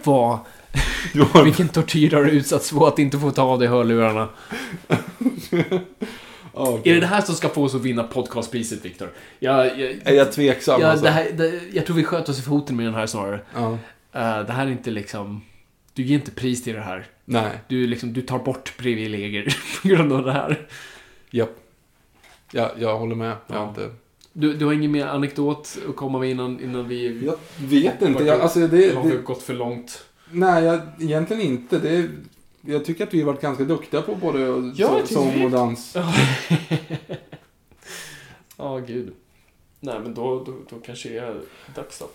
Vad... 0.04 0.38
Du 1.12 1.22
har- 1.22 1.44
Vilken 1.44 1.68
tortyr 1.68 2.10
har 2.10 2.24
du 2.24 2.30
utsatts 2.30 2.70
för 2.70 2.88
att 2.88 2.98
inte 2.98 3.18
få 3.18 3.30
ta 3.30 3.42
av 3.42 3.58
dig 3.58 3.68
hörlurarna? 3.68 4.28
Åh, 6.52 6.80
Är 6.84 6.94
det 6.94 7.00
det 7.00 7.06
här 7.06 7.20
som 7.20 7.34
ska 7.34 7.48
få 7.48 7.64
oss 7.64 7.74
att 7.74 7.82
vinna 7.82 8.02
podcastpriset, 8.04 8.84
Viktor? 8.84 9.08
Jag, 9.38 9.66
jag, 9.78 9.90
Är 10.04 10.14
jag 10.14 10.32
tveksam 10.32 10.80
ja, 10.80 10.86
alltså? 10.88 11.04
det 11.04 11.10
här, 11.10 11.30
det, 11.32 11.60
jag 11.72 11.86
tror 11.86 11.96
vi 11.96 12.04
sköt 12.04 12.28
oss 12.28 12.38
i 12.38 12.42
foten 12.42 12.76
med 12.76 12.86
den 12.86 12.94
här 12.94 13.06
snarare. 13.06 13.40
Ja. 13.54 13.72
Eh, 14.12 14.46
det 14.46 14.52
här 14.52 14.66
är 14.66 14.70
inte 14.70 14.90
liksom... 14.90 15.42
Du 15.92 16.02
ger 16.02 16.14
inte 16.14 16.30
pris 16.30 16.64
till 16.64 16.74
det 16.74 16.80
här. 16.80 17.06
Nej. 17.24 17.50
Du, 17.68 17.86
liksom, 17.86 18.12
du 18.12 18.22
tar 18.22 18.38
bort 18.38 18.72
privilegier 18.76 19.56
på 19.82 19.88
grund 19.88 20.12
av 20.12 20.24
det 20.24 20.32
här. 20.32 20.68
Japp. 21.30 21.50
Ja, 22.52 22.70
jag 22.78 22.98
håller 22.98 23.14
med. 23.16 23.36
Jag 23.46 23.56
Ja. 23.56 23.68
inte... 23.68 23.90
Du, 24.32 24.54
du 24.54 24.64
har 24.66 24.72
ingen 24.72 24.90
mer 24.92 25.06
anekdot 25.06 25.78
att 25.88 25.96
komma 25.96 26.18
med 26.18 26.30
innan, 26.30 26.60
innan 26.60 26.88
vi... 26.88 27.24
Jag 27.26 27.36
vet 27.68 28.02
inte. 28.02 28.24
Jag, 28.24 28.40
alltså 28.40 28.66
det, 28.66 28.94
har 28.96 29.10
det, 29.10 29.16
gått 29.16 29.42
för 29.42 29.54
långt? 29.54 30.04
Nej, 30.32 30.64
jag, 30.64 30.80
egentligen 31.00 31.42
inte. 31.42 31.78
Det, 31.78 32.08
jag 32.60 32.84
tycker 32.84 33.06
att 33.06 33.14
vi 33.14 33.20
har 33.20 33.26
varit 33.26 33.40
ganska 33.40 33.64
duktiga 33.64 34.02
på 34.02 34.14
både 34.14 34.72
Ja, 34.76 35.00
så, 35.04 35.14
sång 35.14 35.44
och 35.44 35.50
dans. 35.50 35.96
Ja, 38.56 38.78
gud. 38.78 39.12
Nej, 39.80 40.00
men 40.00 40.14
då, 40.14 40.44
då, 40.44 40.54
då 40.70 40.76
kanske 40.86 41.08
det 41.08 41.18
är 41.18 41.40
dags 41.74 41.98
då. 41.98 42.06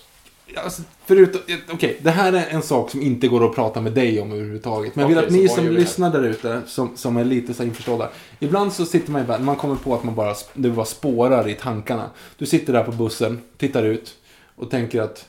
Alltså, 0.56 0.82
förutom, 1.06 1.42
okej, 1.72 2.00
det 2.02 2.12
här 2.12 2.34
är 2.34 2.48
en 2.50 2.62
sak 2.62 2.92
som 2.92 3.02
inte 3.02 3.28
går 3.28 3.46
att 3.46 3.56
prata 3.56 3.82
med 3.82 3.94
dig 3.94 4.22
om 4.22 4.32
överhuvudtaget. 4.32 4.96
Men 4.96 5.02
jag 5.02 5.10
vill 5.10 5.18
att 5.18 5.32
ni 5.32 5.50
som 5.50 5.70
lyssnar 5.70 6.12
där 6.12 6.24
ute, 6.24 6.62
som, 6.68 6.98
som 6.98 7.18
är 7.18 7.24
lite 7.24 7.54
så 7.54 7.64
införstådda. 7.64 8.10
Ibland 8.40 8.74
så 8.74 8.86
sitter 8.86 9.12
man 9.12 9.22
i 9.22 9.44
man 9.44 9.56
kommer 9.56 9.76
på 9.76 9.96
att 9.96 10.04
man 10.04 10.16
bara, 10.16 10.36
det 10.54 10.70
bara 10.70 10.86
spårar 10.86 11.48
i 11.48 11.54
tankarna. 11.54 12.10
Du 12.38 12.46
sitter 12.46 12.74
där 12.74 12.84
på 12.84 12.92
bussen, 12.92 13.42
tittar 13.58 13.84
ut 13.84 14.16
och 14.56 14.72
tänker 14.72 15.02
att 15.02 15.26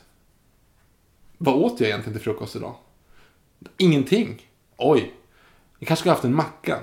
vad 1.39 1.55
åt 1.55 1.81
jag 1.81 1.89
egentligen 1.89 2.19
till 2.19 2.25
frukost 2.25 2.57
idag? 2.57 2.75
Ingenting. 3.79 4.47
Oj. 4.77 5.13
Jag 5.79 5.89
kanske 5.89 6.01
skulle 6.01 6.13
haft 6.13 6.25
en 6.25 6.35
macka. 6.35 6.79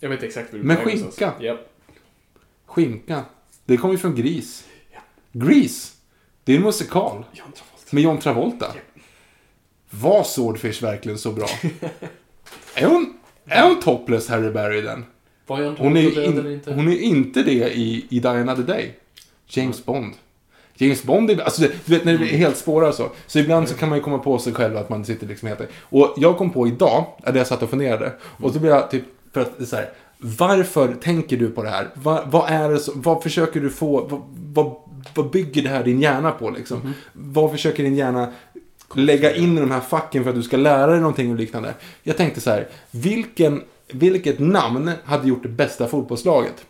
Jag 0.00 0.08
vet 0.08 0.22
exakt 0.22 0.52
vad 0.52 0.60
du 0.60 0.66
Med 0.66 0.78
skinka. 0.78 1.34
Japp. 1.40 1.58
Skinka. 2.66 3.24
Det 3.64 3.76
kommer 3.76 3.94
ju 3.94 3.98
från 3.98 4.14
Gris. 4.14 4.64
Grease. 5.32 5.92
Det 6.44 6.52
är 6.52 6.56
en 6.56 6.62
musikal. 6.62 7.24
John 7.32 7.52
Travolta. 7.52 7.86
Med 7.90 8.02
John 8.02 8.18
Travolta. 8.18 8.74
Var 9.90 10.24
Swordfish 10.24 10.82
verkligen 10.82 11.18
så 11.18 11.32
bra? 11.32 11.46
är, 12.74 12.86
hon, 12.86 13.18
är 13.44 13.68
hon 13.68 13.80
topless 13.80 14.28
Harry 14.28 14.50
Berry 14.50 14.78
i 14.78 14.82
den? 14.82 15.04
Var 15.46 15.62
John 15.62 15.76
Hon 15.78 15.96
är, 15.96 16.24
in, 16.24 16.52
inte? 16.52 16.74
hon 16.74 16.88
är 16.88 16.98
inte 16.98 17.42
det 17.42 17.72
i, 17.76 18.06
i 18.08 18.20
Die 18.20 18.28
Another 18.28 18.62
Day. 18.62 18.98
James 19.46 19.84
Bond. 19.84 20.14
James 20.80 21.02
Bond 21.02 21.30
är, 21.30 21.40
alltså 21.40 21.62
du 21.62 21.94
vet 21.94 22.04
när 22.04 22.12
det 22.12 22.18
blir 22.18 22.28
helt 22.28 22.56
spårar 22.56 22.92
så. 22.92 23.08
Så 23.26 23.38
ibland 23.38 23.68
så 23.68 23.74
kan 23.74 23.88
man 23.88 23.98
ju 23.98 24.04
komma 24.04 24.18
på 24.18 24.38
sig 24.38 24.52
själv 24.52 24.76
att 24.76 24.88
man 24.88 25.04
sitter 25.04 25.26
liksom 25.26 25.48
helt... 25.48 25.60
Och 25.82 26.14
jag 26.16 26.38
kom 26.38 26.50
på 26.50 26.68
idag, 26.68 27.04
att 27.22 27.36
jag 27.36 27.46
satt 27.46 27.62
och 27.62 27.70
funderade. 27.70 28.12
Och 28.22 28.52
så 28.52 28.58
blev 28.58 28.72
jag 28.72 28.90
typ, 28.90 29.04
för 29.32 29.40
att 29.40 29.68
så 29.68 29.76
här, 29.76 29.90
varför 30.18 30.94
tänker 30.94 31.36
du 31.36 31.50
på 31.50 31.62
det 31.62 31.68
här? 31.68 31.88
Va, 31.94 32.22
vad 32.26 32.50
är 32.50 32.68
det 32.68 32.78
så, 32.78 32.92
vad 32.94 33.22
försöker 33.22 33.60
du 33.60 33.70
få, 33.70 34.06
vad, 34.06 34.22
vad, 34.54 34.76
vad 35.14 35.30
bygger 35.30 35.62
det 35.62 35.68
här 35.68 35.84
din 35.84 36.00
hjärna 36.00 36.30
på 36.30 36.50
liksom? 36.50 36.94
Vad 37.12 37.50
försöker 37.50 37.82
din 37.82 37.96
hjärna 37.96 38.32
lägga 38.94 39.36
in 39.36 39.58
i 39.58 39.60
de 39.60 39.70
här 39.70 39.80
facken 39.80 40.22
för 40.22 40.30
att 40.30 40.36
du 40.36 40.42
ska 40.42 40.56
lära 40.56 40.86
dig 40.86 41.00
någonting 41.00 41.30
och 41.30 41.36
liknande? 41.36 41.74
Jag 42.02 42.16
tänkte 42.16 42.40
så 42.40 42.50
här, 42.50 42.68
vilken, 42.90 43.62
vilket 43.92 44.38
namn 44.38 44.90
hade 45.04 45.28
gjort 45.28 45.42
det 45.42 45.48
bästa 45.48 45.88
fotbollslaget? 45.88 46.64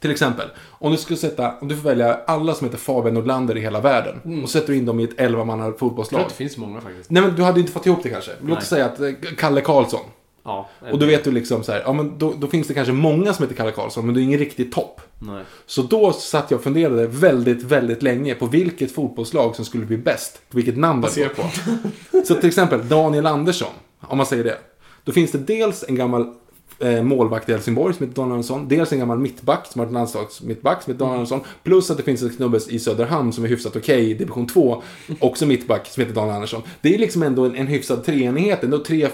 Till 0.00 0.10
exempel, 0.10 0.46
om 0.70 0.92
du 0.92 0.98
skulle 0.98 1.16
sätta, 1.16 1.52
om 1.60 1.68
du 1.68 1.76
får 1.76 1.82
välja 1.82 2.20
alla 2.26 2.54
som 2.54 2.66
heter 2.66 2.78
Fabian 2.78 3.14
Nordlander 3.14 3.56
i 3.56 3.60
hela 3.60 3.80
världen 3.80 4.42
och 4.42 4.50
sätter 4.50 4.72
in 4.72 4.86
dem 4.86 5.00
i 5.00 5.04
ett 5.04 5.16
11-manna 5.16 5.64
Jag 5.64 5.78
tror 5.78 5.88
fotbollslag. 5.88 6.20
att 6.20 6.28
det 6.28 6.34
finns 6.34 6.56
många 6.56 6.80
faktiskt. 6.80 7.10
Nej 7.10 7.22
men 7.22 7.34
du 7.36 7.42
hade 7.42 7.60
inte 7.60 7.72
fått 7.72 7.86
ihop 7.86 8.02
det 8.02 8.08
kanske. 8.08 8.30
Låt 8.40 8.48
Nej. 8.48 8.58
oss 8.58 8.66
säga 8.66 8.84
att 8.86 9.00
eh, 9.00 9.10
Kalle 9.38 9.60
Karlsson. 9.60 10.00
Ja. 10.44 10.68
Och 10.92 10.98
då 10.98 11.06
vet 11.06 11.24
du 11.24 11.30
liksom 11.30 11.62
så 11.64 11.72
här, 11.72 11.82
ja 11.84 11.92
men 11.92 12.18
då, 12.18 12.34
då 12.38 12.46
finns 12.46 12.68
det 12.68 12.74
kanske 12.74 12.92
många 12.92 13.34
som 13.34 13.42
heter 13.42 13.56
Kalle 13.56 13.70
Karlsson, 13.72 14.06
men 14.06 14.14
du 14.14 14.20
är 14.20 14.24
ingen 14.24 14.38
riktig 14.38 14.72
topp. 14.72 15.00
Nej. 15.18 15.42
Så 15.66 15.82
då 15.82 16.12
satt 16.12 16.50
jag 16.50 16.58
och 16.58 16.64
funderade 16.64 17.06
väldigt, 17.06 17.62
väldigt 17.62 18.02
länge 18.02 18.34
på 18.34 18.46
vilket 18.46 18.92
fotbollslag 18.92 19.56
som 19.56 19.64
skulle 19.64 19.86
bli 19.86 19.96
bäst. 19.96 20.40
På 20.50 20.56
vilket 20.56 20.76
namn 20.76 21.00
det 21.00 21.06
Baserat 21.06 21.38
var. 21.38 22.22
Så 22.24 22.34
till 22.34 22.48
exempel 22.48 22.88
Daniel 22.88 23.26
Andersson, 23.26 23.72
om 24.00 24.16
man 24.16 24.26
säger 24.26 24.44
det. 24.44 24.58
Då 25.04 25.12
finns 25.12 25.32
det 25.32 25.38
dels 25.38 25.84
en 25.88 25.94
gammal 25.94 26.34
eh, 26.80 27.02
målvakt 27.02 27.48
i 27.48 27.52
Helsingborg 27.52 27.94
som 27.94 28.06
heter 28.06 28.16
Daniel 28.16 28.32
Andersson. 28.32 28.68
Dels 28.68 28.92
en 28.92 28.98
gammal 28.98 29.18
mittback 29.18 29.66
som 29.66 29.78
har 29.78 29.86
varit 29.86 29.94
landslagsmittback 29.94 30.82
som 30.82 30.92
heter 30.92 31.04
Daniel 31.04 31.16
Andersson. 31.18 31.40
Plus 31.62 31.90
att 31.90 31.96
det 31.96 32.02
finns 32.02 32.22
en 32.22 32.30
snubbe 32.32 32.60
i 32.68 32.78
Söderhamn 32.78 33.32
som 33.32 33.44
är 33.44 33.48
hyfsat 33.48 33.76
okej 33.76 34.10
i 34.10 34.14
division 34.14 34.46
2. 34.46 34.82
Också 35.20 35.46
mittback 35.46 35.86
som 35.86 36.00
heter 36.00 36.14
Daniel 36.14 36.34
Andersson. 36.34 36.62
Det 36.80 36.94
är 36.94 36.98
liksom 36.98 37.22
ändå 37.22 37.44
en, 37.44 37.54
en 37.56 37.66
hyfsad 37.66 38.04
treenighet. 38.04 38.64
Ändå 38.64 38.78
tre 38.78 39.08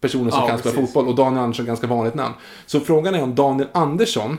personer 0.00 0.30
som 0.30 0.40
Ja, 0.40 0.48
kan 0.48 0.58
spela 0.58 0.74
fotboll 0.74 1.08
och 1.08 1.14
Daniel 1.14 1.42
Andersson 1.42 1.64
är 1.64 1.66
ganska 1.66 1.86
vanligt 1.86 2.14
namn. 2.14 2.34
Så 2.66 2.80
frågan 2.80 3.14
är 3.14 3.22
om 3.22 3.34
Daniel 3.34 3.68
Andersson 3.72 4.38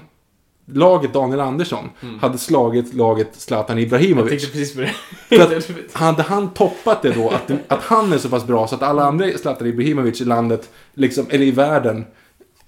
Laget 0.73 1.13
Daniel 1.13 1.39
Andersson 1.39 1.89
hade 2.21 2.37
slagit 2.37 2.93
laget 2.93 3.29
Zlatan 3.33 3.77
Mm. 3.77 3.89
Jag 3.91 4.01
Ibrahimovic. 4.01 4.29
tänkte 4.29 4.47
precis 4.47 4.75
på 4.75 4.81
det. 4.81 4.93
För 5.37 5.57
att, 5.57 5.67
hade 5.93 6.23
han 6.23 6.49
toppat 6.53 7.01
det 7.01 7.11
då, 7.11 7.29
att, 7.29 7.51
att 7.67 7.81
han 7.83 8.13
är 8.13 8.17
så 8.17 8.29
pass 8.29 8.47
bra 8.47 8.67
så 8.67 8.75
att 8.75 8.81
alla 8.81 9.03
andra 9.05 9.37
Zlatan 9.37 9.67
Ibrahimovic 9.67 10.21
i 10.21 10.25
landet, 10.25 10.69
liksom, 10.93 11.25
eller 11.29 11.45
i 11.45 11.51
världen, 11.51 12.05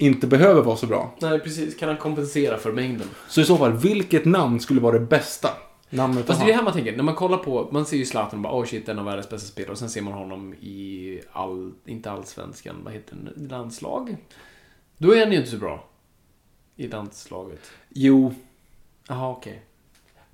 inte 0.05 0.27
behöver 0.27 0.61
vara 0.61 0.77
så 0.77 0.87
bra. 0.87 1.15
Nej, 1.19 1.39
precis. 1.39 1.75
Kan 1.75 1.89
han 1.89 1.97
kompensera 1.97 2.57
för 2.57 2.71
mängden? 2.71 3.07
Så 3.27 3.41
i 3.41 3.43
så 3.43 3.57
fall, 3.57 3.71
vilket 3.71 4.25
namn 4.25 4.59
skulle 4.59 4.81
vara 4.81 4.99
det 4.99 5.05
bästa 5.05 5.49
namnet 5.89 6.25
Fast 6.25 6.39
det 6.39 6.45
är 6.45 6.47
det 6.47 6.53
här 6.53 6.63
man 6.63 6.73
tänker, 6.73 6.97
när 6.97 7.03
man 7.03 7.15
kollar 7.15 7.37
på, 7.37 7.69
man 7.71 7.85
ser 7.85 7.97
ju 7.97 8.05
Zlatan 8.05 8.39
och 8.39 8.43
bara 8.43 8.53
oh 8.53 8.65
shit, 8.65 8.89
en 8.89 8.99
av 8.99 9.05
världens 9.05 9.29
bästa 9.29 9.47
spelare. 9.47 9.71
Och 9.71 9.77
sen 9.77 9.89
ser 9.89 10.01
man 10.01 10.13
honom 10.13 10.53
i 10.53 11.21
all, 11.31 11.73
inte 11.85 12.11
allsvenskan, 12.11 12.75
vad 12.83 12.93
heter 12.93 13.15
det, 13.35 13.49
landslag? 13.49 14.17
Då 14.97 15.15
är 15.15 15.19
han 15.19 15.31
ju 15.31 15.37
inte 15.37 15.51
så 15.51 15.57
bra. 15.57 15.85
I 16.75 16.87
landslaget. 16.87 17.71
Jo, 17.89 18.33
Jaha, 19.07 19.31
okej. 19.31 19.63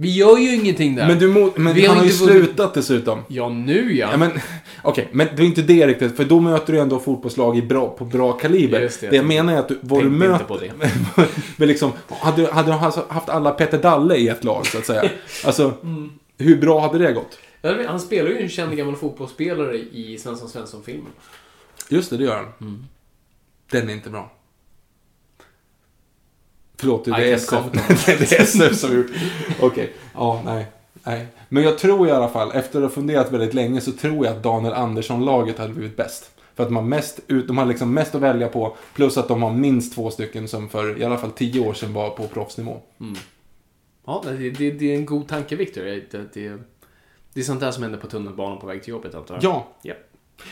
Vi 0.01 0.15
gör 0.15 0.37
ju 0.37 0.55
ingenting 0.55 0.95
där. 0.95 1.07
men, 1.07 1.19
du 1.19 1.27
må, 1.27 1.53
men 1.55 1.73
Vi 1.73 1.85
han 1.85 1.97
har 1.97 2.05
ju 2.05 2.11
slutat 2.11 2.73
dessutom. 2.73 3.19
Ja, 3.27 3.49
nu 3.49 3.95
ja. 3.95 4.07
Ja, 4.11 4.17
men, 4.17 4.31
okej, 4.81 5.07
men 5.11 5.27
det 5.35 5.41
är 5.41 5.45
inte 5.45 5.61
det 5.61 5.87
riktigt, 5.87 6.17
för 6.17 6.25
då 6.25 6.39
möter 6.39 6.73
du 6.73 6.79
ändå 6.79 6.99
fotbollslag 6.99 7.57
i 7.57 7.61
bra, 7.61 7.89
på 7.89 8.05
bra 8.05 8.33
kaliber. 8.33 8.81
Just 8.81 9.01
det, 9.01 9.09
det, 9.09 9.15
jag 9.15 9.23
jag 9.23 9.27
menar 9.27 9.53
är 9.53 9.57
att 9.57 9.67
du, 9.67 9.77
vad 9.81 10.03
du 10.03 10.09
möter... 10.09 10.45
på 10.45 10.57
det. 10.57 10.71
men 11.57 11.67
liksom, 11.67 11.91
hade, 12.09 12.51
hade 12.51 12.71
de 12.71 12.83
alltså 12.83 13.05
haft 13.09 13.29
alla 13.29 13.51
Peter 13.51 13.77
Dalle 13.77 14.15
i 14.15 14.27
ett 14.27 14.43
lag, 14.43 14.65
så 14.67 14.77
att 14.77 14.85
säga. 14.85 15.09
Alltså, 15.45 15.73
Mm. 15.83 16.09
hur 16.37 16.57
bra 16.57 16.79
hade 16.79 16.97
det 16.97 17.13
gått? 17.13 17.37
Han 17.87 17.99
spelar 17.99 18.29
ju 18.29 18.41
en 18.41 18.49
känd 18.49 18.77
gammal 18.77 18.95
fotbollsspelare 18.95 19.77
i 19.77 20.17
Svensson 20.17 20.49
Svensson-filmen. 20.49 21.11
Just 21.89 22.09
det, 22.09 22.17
det 22.17 22.23
gör 22.23 22.35
han. 22.35 22.45
Mm. 22.61 22.85
Den 23.71 23.89
är 23.89 23.93
inte 23.93 24.09
bra. 24.09 24.31
Förlåt, 26.79 27.05
det 27.05 27.11
är 27.11 27.33
SF. 27.33 27.63
det 28.05 28.31
är 28.31 28.41
SF 28.41 28.75
som 28.75 28.95
gjort. 28.95 29.11
Okej, 29.59 29.93
ja, 30.13 30.41
nej. 30.45 30.65
nej. 31.03 31.27
Men 31.49 31.63
jag 31.63 31.77
tror 31.77 32.07
i 32.07 32.11
alla 32.11 32.29
fall, 32.29 32.51
efter 32.51 32.79
att 32.79 32.83
ha 32.83 32.89
funderat 32.89 33.31
väldigt 33.31 33.53
länge, 33.53 33.81
så 33.81 33.91
tror 33.91 34.25
jag 34.25 34.35
att 34.37 34.43
Daniel 34.43 34.73
Andersson-laget 34.73 35.57
hade 35.57 35.73
blivit 35.73 35.97
bäst. 35.97 36.31
För 36.55 36.63
att 36.63 36.69
de 36.69 36.75
har, 36.75 36.83
mest, 36.83 37.19
ut, 37.27 37.47
de 37.47 37.57
har 37.57 37.65
liksom 37.65 37.93
mest 37.93 38.15
att 38.15 38.21
välja 38.21 38.47
på, 38.47 38.77
plus 38.93 39.17
att 39.17 39.27
de 39.27 39.43
har 39.43 39.51
minst 39.53 39.95
två 39.95 40.11
stycken 40.11 40.47
som 40.47 40.69
för 40.69 41.01
i 41.01 41.03
alla 41.03 41.17
fall 41.17 41.31
tio 41.31 41.67
år 41.67 41.73
sedan 41.73 41.93
var 41.93 42.09
på 42.09 42.27
proffsnivå. 42.27 42.81
Ja, 44.05 44.23
det, 44.25 44.49
det, 44.49 44.71
det 44.71 44.91
är 44.91 44.95
en 44.95 45.05
god 45.05 45.27
tanke, 45.27 45.55
Victor. 45.55 45.81
Det, 45.81 46.11
det, 46.11 46.33
det, 46.33 46.57
det 47.33 47.39
är 47.39 47.43
sånt 47.43 47.59
där 47.59 47.71
som 47.71 47.83
händer 47.83 47.99
på 47.99 48.07
tunnelbanan 48.07 48.59
på 48.59 48.67
väg 48.67 48.83
till 48.83 48.91
jobbet, 48.91 49.15
antar 49.15 49.35
jag. 49.35 49.43
Ja, 49.43 49.67
Ja. 49.81 49.93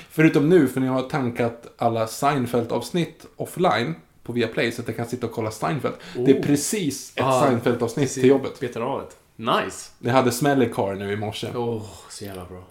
förutom 0.10 0.50
nu, 0.50 0.68
för 0.68 0.82
ni 0.82 0.88
har 0.88 1.02
tankat 1.02 1.74
alla 1.78 2.06
Seinfeld-avsnitt 2.08 3.26
offline 3.36 3.96
på 4.28 4.34
Viaplay, 4.34 4.72
så 4.72 4.82
att 4.82 4.88
jag 4.88 4.98
kan 4.98 5.06
sitta 5.08 5.26
och 5.28 5.32
kolla 5.34 5.52
Seinfeld. 5.52 5.96
Det 6.16 6.32
är 6.32 6.40
Oh. 6.40 6.44
precis 6.46 7.12
ett 7.16 7.24
Ah, 7.24 7.42
Seinfeld-avsnitt 7.46 8.14
till 8.14 8.26
jobbet. 8.26 8.60
Betar 8.60 8.82
av 8.82 9.00
det. 9.00 9.44
Nice. 9.44 9.90
Jag 10.00 10.14
hade 10.14 10.32
Smelly 10.32 10.70
Car 10.70 10.96
nu 10.96 11.12
i 11.12 11.16
morse. 11.16 11.48
Åh, 11.56 11.60
oh, 11.70 11.84
så 12.10 12.26
jävla 12.26 12.46
bra. 12.46 12.64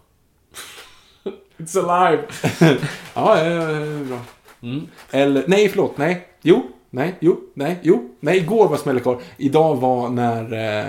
It's 1.58 1.90
alive! 1.90 2.22
Ja, 3.14 3.38
ja, 3.44 3.44
ja, 3.44 3.70
ja, 3.70 4.04
bra. 4.04 4.18
Mm. 4.62 4.86
Eller, 5.10 5.44
nej, 5.46 5.68
förlåt, 5.68 5.98
nej. 5.98 6.28
Jo, 6.42 6.62
nej, 6.90 7.14
jo, 7.20 7.40
nej, 7.54 7.78
jo. 7.82 8.10
Nej, 8.20 8.36
igår 8.38 8.68
var 8.68 8.76
Smelly 8.76 9.00
Car. 9.00 9.18
Idag 9.36 9.76
var 9.76 10.08
när 10.08 10.42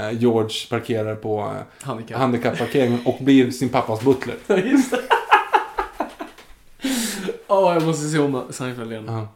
eh, 0.10 0.20
George 0.20 0.56
parkerar 0.70 1.16
på 1.16 1.40
eh, 1.40 1.86
Handikapp. 1.88 2.18
handikapparkeringen 2.20 3.00
och 3.06 3.18
blir 3.22 3.52
sin 3.52 3.70
pappas 3.70 4.02
butler. 4.02 4.36
Just 4.72 4.92
det. 4.92 5.00
Åh, 7.48 7.74
jag 7.74 7.84
måste 7.86 8.08
se 8.08 8.20
om 8.20 8.42
Seinfeld 8.50 8.92
igen. 8.92 9.06
Ja. 9.08 9.28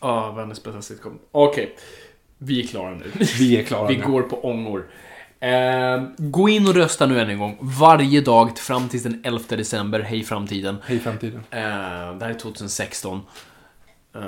Ja, 0.00 0.32
världens 0.32 0.62
bästa 0.62 0.82
sitcom. 0.82 1.18
Okej. 1.32 1.76
Vi 2.38 2.62
är 2.62 2.66
klara 2.66 2.90
nu. 2.90 3.04
Vi 3.38 3.56
är 3.60 3.62
klara 3.64 3.88
Vi 3.88 3.96
nu. 3.96 4.04
går 4.06 4.22
på 4.22 4.40
ångor. 4.40 4.86
Eh, 5.40 6.02
gå 6.18 6.48
in 6.48 6.68
och 6.68 6.74
rösta 6.74 7.06
nu 7.06 7.20
än 7.20 7.30
en 7.30 7.38
gång. 7.38 7.58
Varje 7.60 8.20
dag 8.20 8.58
fram 8.58 8.88
till 8.88 9.02
den 9.02 9.20
11 9.24 9.40
december. 9.48 10.00
Hej 10.00 10.24
framtiden. 10.24 10.76
Hej 10.84 10.98
framtiden. 10.98 11.40
Eh, 11.50 11.58
det 11.58 12.24
här 12.24 12.28
är 12.30 12.34
2016. 12.34 13.20
Eh, 14.14 14.20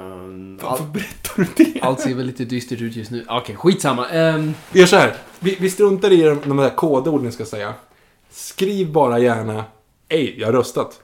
Varför 0.62 0.84
all, 0.84 0.90
berättar 0.90 1.34
du 1.56 1.64
det? 1.64 1.80
allt 1.82 2.00
ser 2.00 2.14
väl 2.14 2.26
lite 2.26 2.44
dystert 2.44 2.80
ut 2.80 2.96
just 2.96 3.10
nu. 3.10 3.24
Okej, 3.28 3.56
skitsamma. 3.56 4.08
Ehm, 4.08 4.54
Vi 4.72 4.80
gör 4.80 4.86
så 4.86 4.96
här. 4.96 5.14
Vi, 5.40 5.56
vi 5.60 5.70
struntar 5.70 6.10
i 6.12 6.22
de, 6.22 6.40
de 6.44 6.56
där 6.56 6.70
kodorden 6.70 7.24
ni 7.24 7.32
ska 7.32 7.44
säga. 7.44 7.74
Skriv 8.30 8.92
bara 8.92 9.18
gärna 9.18 9.64
Ej, 10.08 10.34
jag 10.40 10.46
har 10.48 10.52
röstat. 10.52 11.00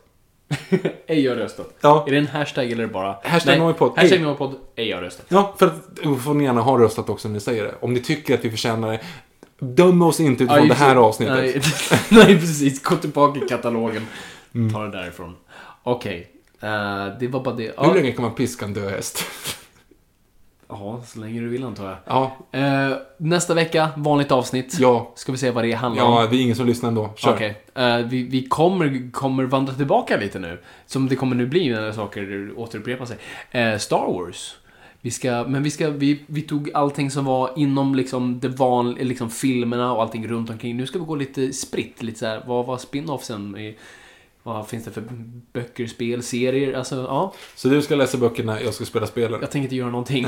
ej, 1.06 1.26
har 1.28 1.36
röstat. 1.36 1.74
Ja. 1.80 2.04
Är 2.06 2.10
det 2.12 2.18
en 2.18 2.26
hashtag 2.26 2.72
eller 2.72 2.86
bara... 2.86 3.16
Hashtag 3.22 3.58
Noipod. 3.58 3.92
Hashtag. 3.96 4.20
Noipod. 4.20 4.54
Ej, 4.76 4.92
har 4.92 5.00
röstat. 5.00 5.26
Ja, 5.28 5.54
för 5.58 5.66
att 5.66 6.22
får 6.22 6.34
ni 6.34 6.44
gärna 6.44 6.60
ha 6.60 6.78
röstat 6.78 7.08
också 7.08 7.28
när 7.28 7.32
ni 7.34 7.40
säger 7.40 7.64
det. 7.64 7.74
Om 7.80 7.94
ni 7.94 8.00
tycker 8.00 8.34
att 8.34 8.44
vi 8.44 8.50
förtjänar 8.50 8.92
det. 8.92 9.00
Döm 9.58 10.02
oss 10.02 10.20
inte 10.20 10.44
utifrån 10.44 10.62
Ja, 10.62 10.68
det 10.68 10.74
här 10.74 10.96
avsnittet. 10.96 11.34
Nej, 11.36 11.60
nej, 12.08 12.38
precis. 12.40 12.82
Gå 12.82 12.96
tillbaka 12.96 13.40
i 13.44 13.48
katalogen. 13.48 14.06
Mm. 14.54 14.72
Ta 14.72 14.82
det 14.82 14.90
därifrån. 14.90 15.36
Okej. 15.82 16.30
eh, 16.60 17.06
det 17.20 17.28
var 17.28 17.40
bara 17.44 17.54
det. 17.54 17.72
Hur 17.78 17.94
länge 17.94 18.12
kan 18.12 18.22
man 18.24 18.34
piska 18.34 18.64
en 18.64 18.74
död 18.74 18.90
häst? 18.90 19.24
ja, 20.80 21.00
så 21.06 21.20
länge 21.20 21.40
du 21.40 21.48
vill 21.48 21.64
antar 21.64 21.84
jag. 21.88 21.96
Ja, 22.06 22.36
Eh, 22.52 22.96
nästa 23.18 23.54
vecka, 23.54 23.88
vanligt 23.96 24.32
avsnitt. 24.32 24.76
ja. 24.80 25.12
Ska 25.16 25.32
vi 25.32 25.38
se 25.38 25.50
vad 25.50 25.64
det 25.64 25.72
handlar 25.72 26.04
om. 26.04 26.12
Ja, 26.12 26.26
det 26.26 26.36
är 26.36 26.40
ingen 26.40 26.56
som 26.56 26.66
lyssnar 26.66 26.88
ändå. 26.88 27.10
Kör. 27.16 27.32
Okej. 27.34 27.62
Eh, 27.74 27.96
vi 27.98 28.22
vi 28.22 28.46
kommer, 28.48 29.10
kommer 29.12 29.44
vandra 29.44 29.72
tillbaka 29.74 30.16
lite 30.16 30.38
nu. 30.38 30.60
Som 30.86 31.08
det 31.08 31.16
kommer 31.16 31.36
nu 31.36 31.46
bli 31.46 31.70
när 31.70 31.92
saker 31.92 32.52
återupprepar 32.56 33.04
sig. 33.04 33.16
Eh, 33.50 33.78
Star 33.78 34.06
Wars. 34.12 34.56
Vi 35.00 35.10
ska, 35.10 35.44
men 35.48 35.62
vi, 35.62 35.70
ska, 35.70 35.90
vi, 35.90 36.20
vi 36.26 36.42
tog 36.42 36.70
allting 36.74 37.10
som 37.10 37.24
var 37.24 37.50
inom 37.56 37.94
liksom 37.94 38.40
det 38.40 38.48
vanliga, 38.48 39.04
liksom 39.04 39.30
filmerna 39.30 39.92
och 39.92 40.02
allting 40.02 40.28
runt 40.28 40.50
omkring. 40.50 40.76
Nu 40.76 40.86
ska 40.86 40.98
vi 40.98 41.04
gå 41.04 41.14
lite 41.16 41.52
spritt, 41.52 42.02
lite 42.02 42.18
så 42.18 42.26
här, 42.26 42.42
vad 42.46 42.66
var 42.66 42.78
spin-offsen? 42.78 43.74
Vad 44.46 44.68
finns 44.68 44.84
det 44.84 44.90
för 44.90 45.02
böcker, 45.52 45.86
spel, 45.86 46.22
serier? 46.22 46.74
Alltså, 46.74 46.96
ja. 46.96 47.32
Så 47.54 47.68
du 47.68 47.82
ska 47.82 47.94
läsa 47.94 48.18
böckerna, 48.18 48.60
jag 48.60 48.74
ska 48.74 48.84
spela 48.84 49.06
spelen. 49.06 49.40
Jag 49.40 49.50
tänker 49.50 49.64
inte 49.64 49.76
göra 49.76 49.90
någonting 49.90 50.26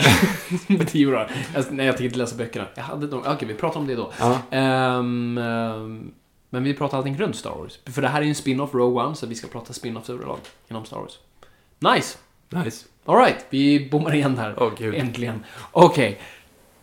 med 0.66 0.88
tio 0.88 1.06
år. 1.06 1.30
Alltså, 1.56 1.72
nej, 1.72 1.86
jag 1.86 1.96
tänker 1.96 2.04
inte 2.04 2.18
läsa 2.18 2.36
böckerna. 2.36 2.66
Jag 2.74 2.82
hade 2.82 3.06
dem. 3.06 3.22
Okej, 3.26 3.48
vi 3.48 3.54
pratar 3.54 3.80
om 3.80 3.86
det 3.86 3.94
då. 3.94 4.12
Ja. 4.18 4.38
Ehm, 4.50 5.38
ehm, 5.38 6.12
men 6.50 6.64
vi 6.64 6.74
pratar 6.74 6.98
allting 6.98 7.18
runt 7.18 7.36
Star 7.36 7.50
Wars. 7.50 7.78
För 7.86 8.02
det 8.02 8.08
här 8.08 8.18
är 8.20 8.22
ju 8.22 8.28
en 8.28 8.34
spin-off, 8.34 8.74
Rogue 8.74 9.04
One, 9.04 9.16
så 9.16 9.26
vi 9.26 9.34
ska 9.34 9.46
prata 9.46 9.72
spin-offs 9.72 10.10
överlag 10.10 10.38
inom 10.68 10.84
Star 10.84 10.96
Wars. 10.96 11.18
Nice! 11.78 12.18
Nice. 12.48 12.86
Alright, 13.04 13.46
vi 13.50 13.88
bommar 13.90 14.14
igen 14.14 14.38
här. 14.38 14.70
Gud. 14.78 14.94
Äntligen. 14.94 15.44
Okej. 15.72 16.20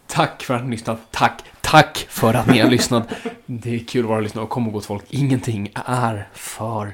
Tack 0.07 0.43
för 0.43 0.53
att 0.53 0.63
ni 0.63 0.71
lyssnat. 0.71 0.99
Tack, 1.11 1.43
tack 1.61 2.05
för 2.09 2.33
att 2.33 2.47
ni 2.47 2.59
har 2.59 2.69
lyssnat. 2.69 3.07
Det 3.45 3.75
är 3.75 3.79
kul 3.79 4.03
att 4.03 4.09
vara 4.09 4.17
och 4.17 4.23
lyssna 4.23 4.41
och 4.41 4.49
kom 4.49 4.67
och 4.67 4.73
gott 4.73 4.85
folk. 4.85 5.03
Ingenting 5.09 5.71
är 5.85 6.29
för 6.33 6.93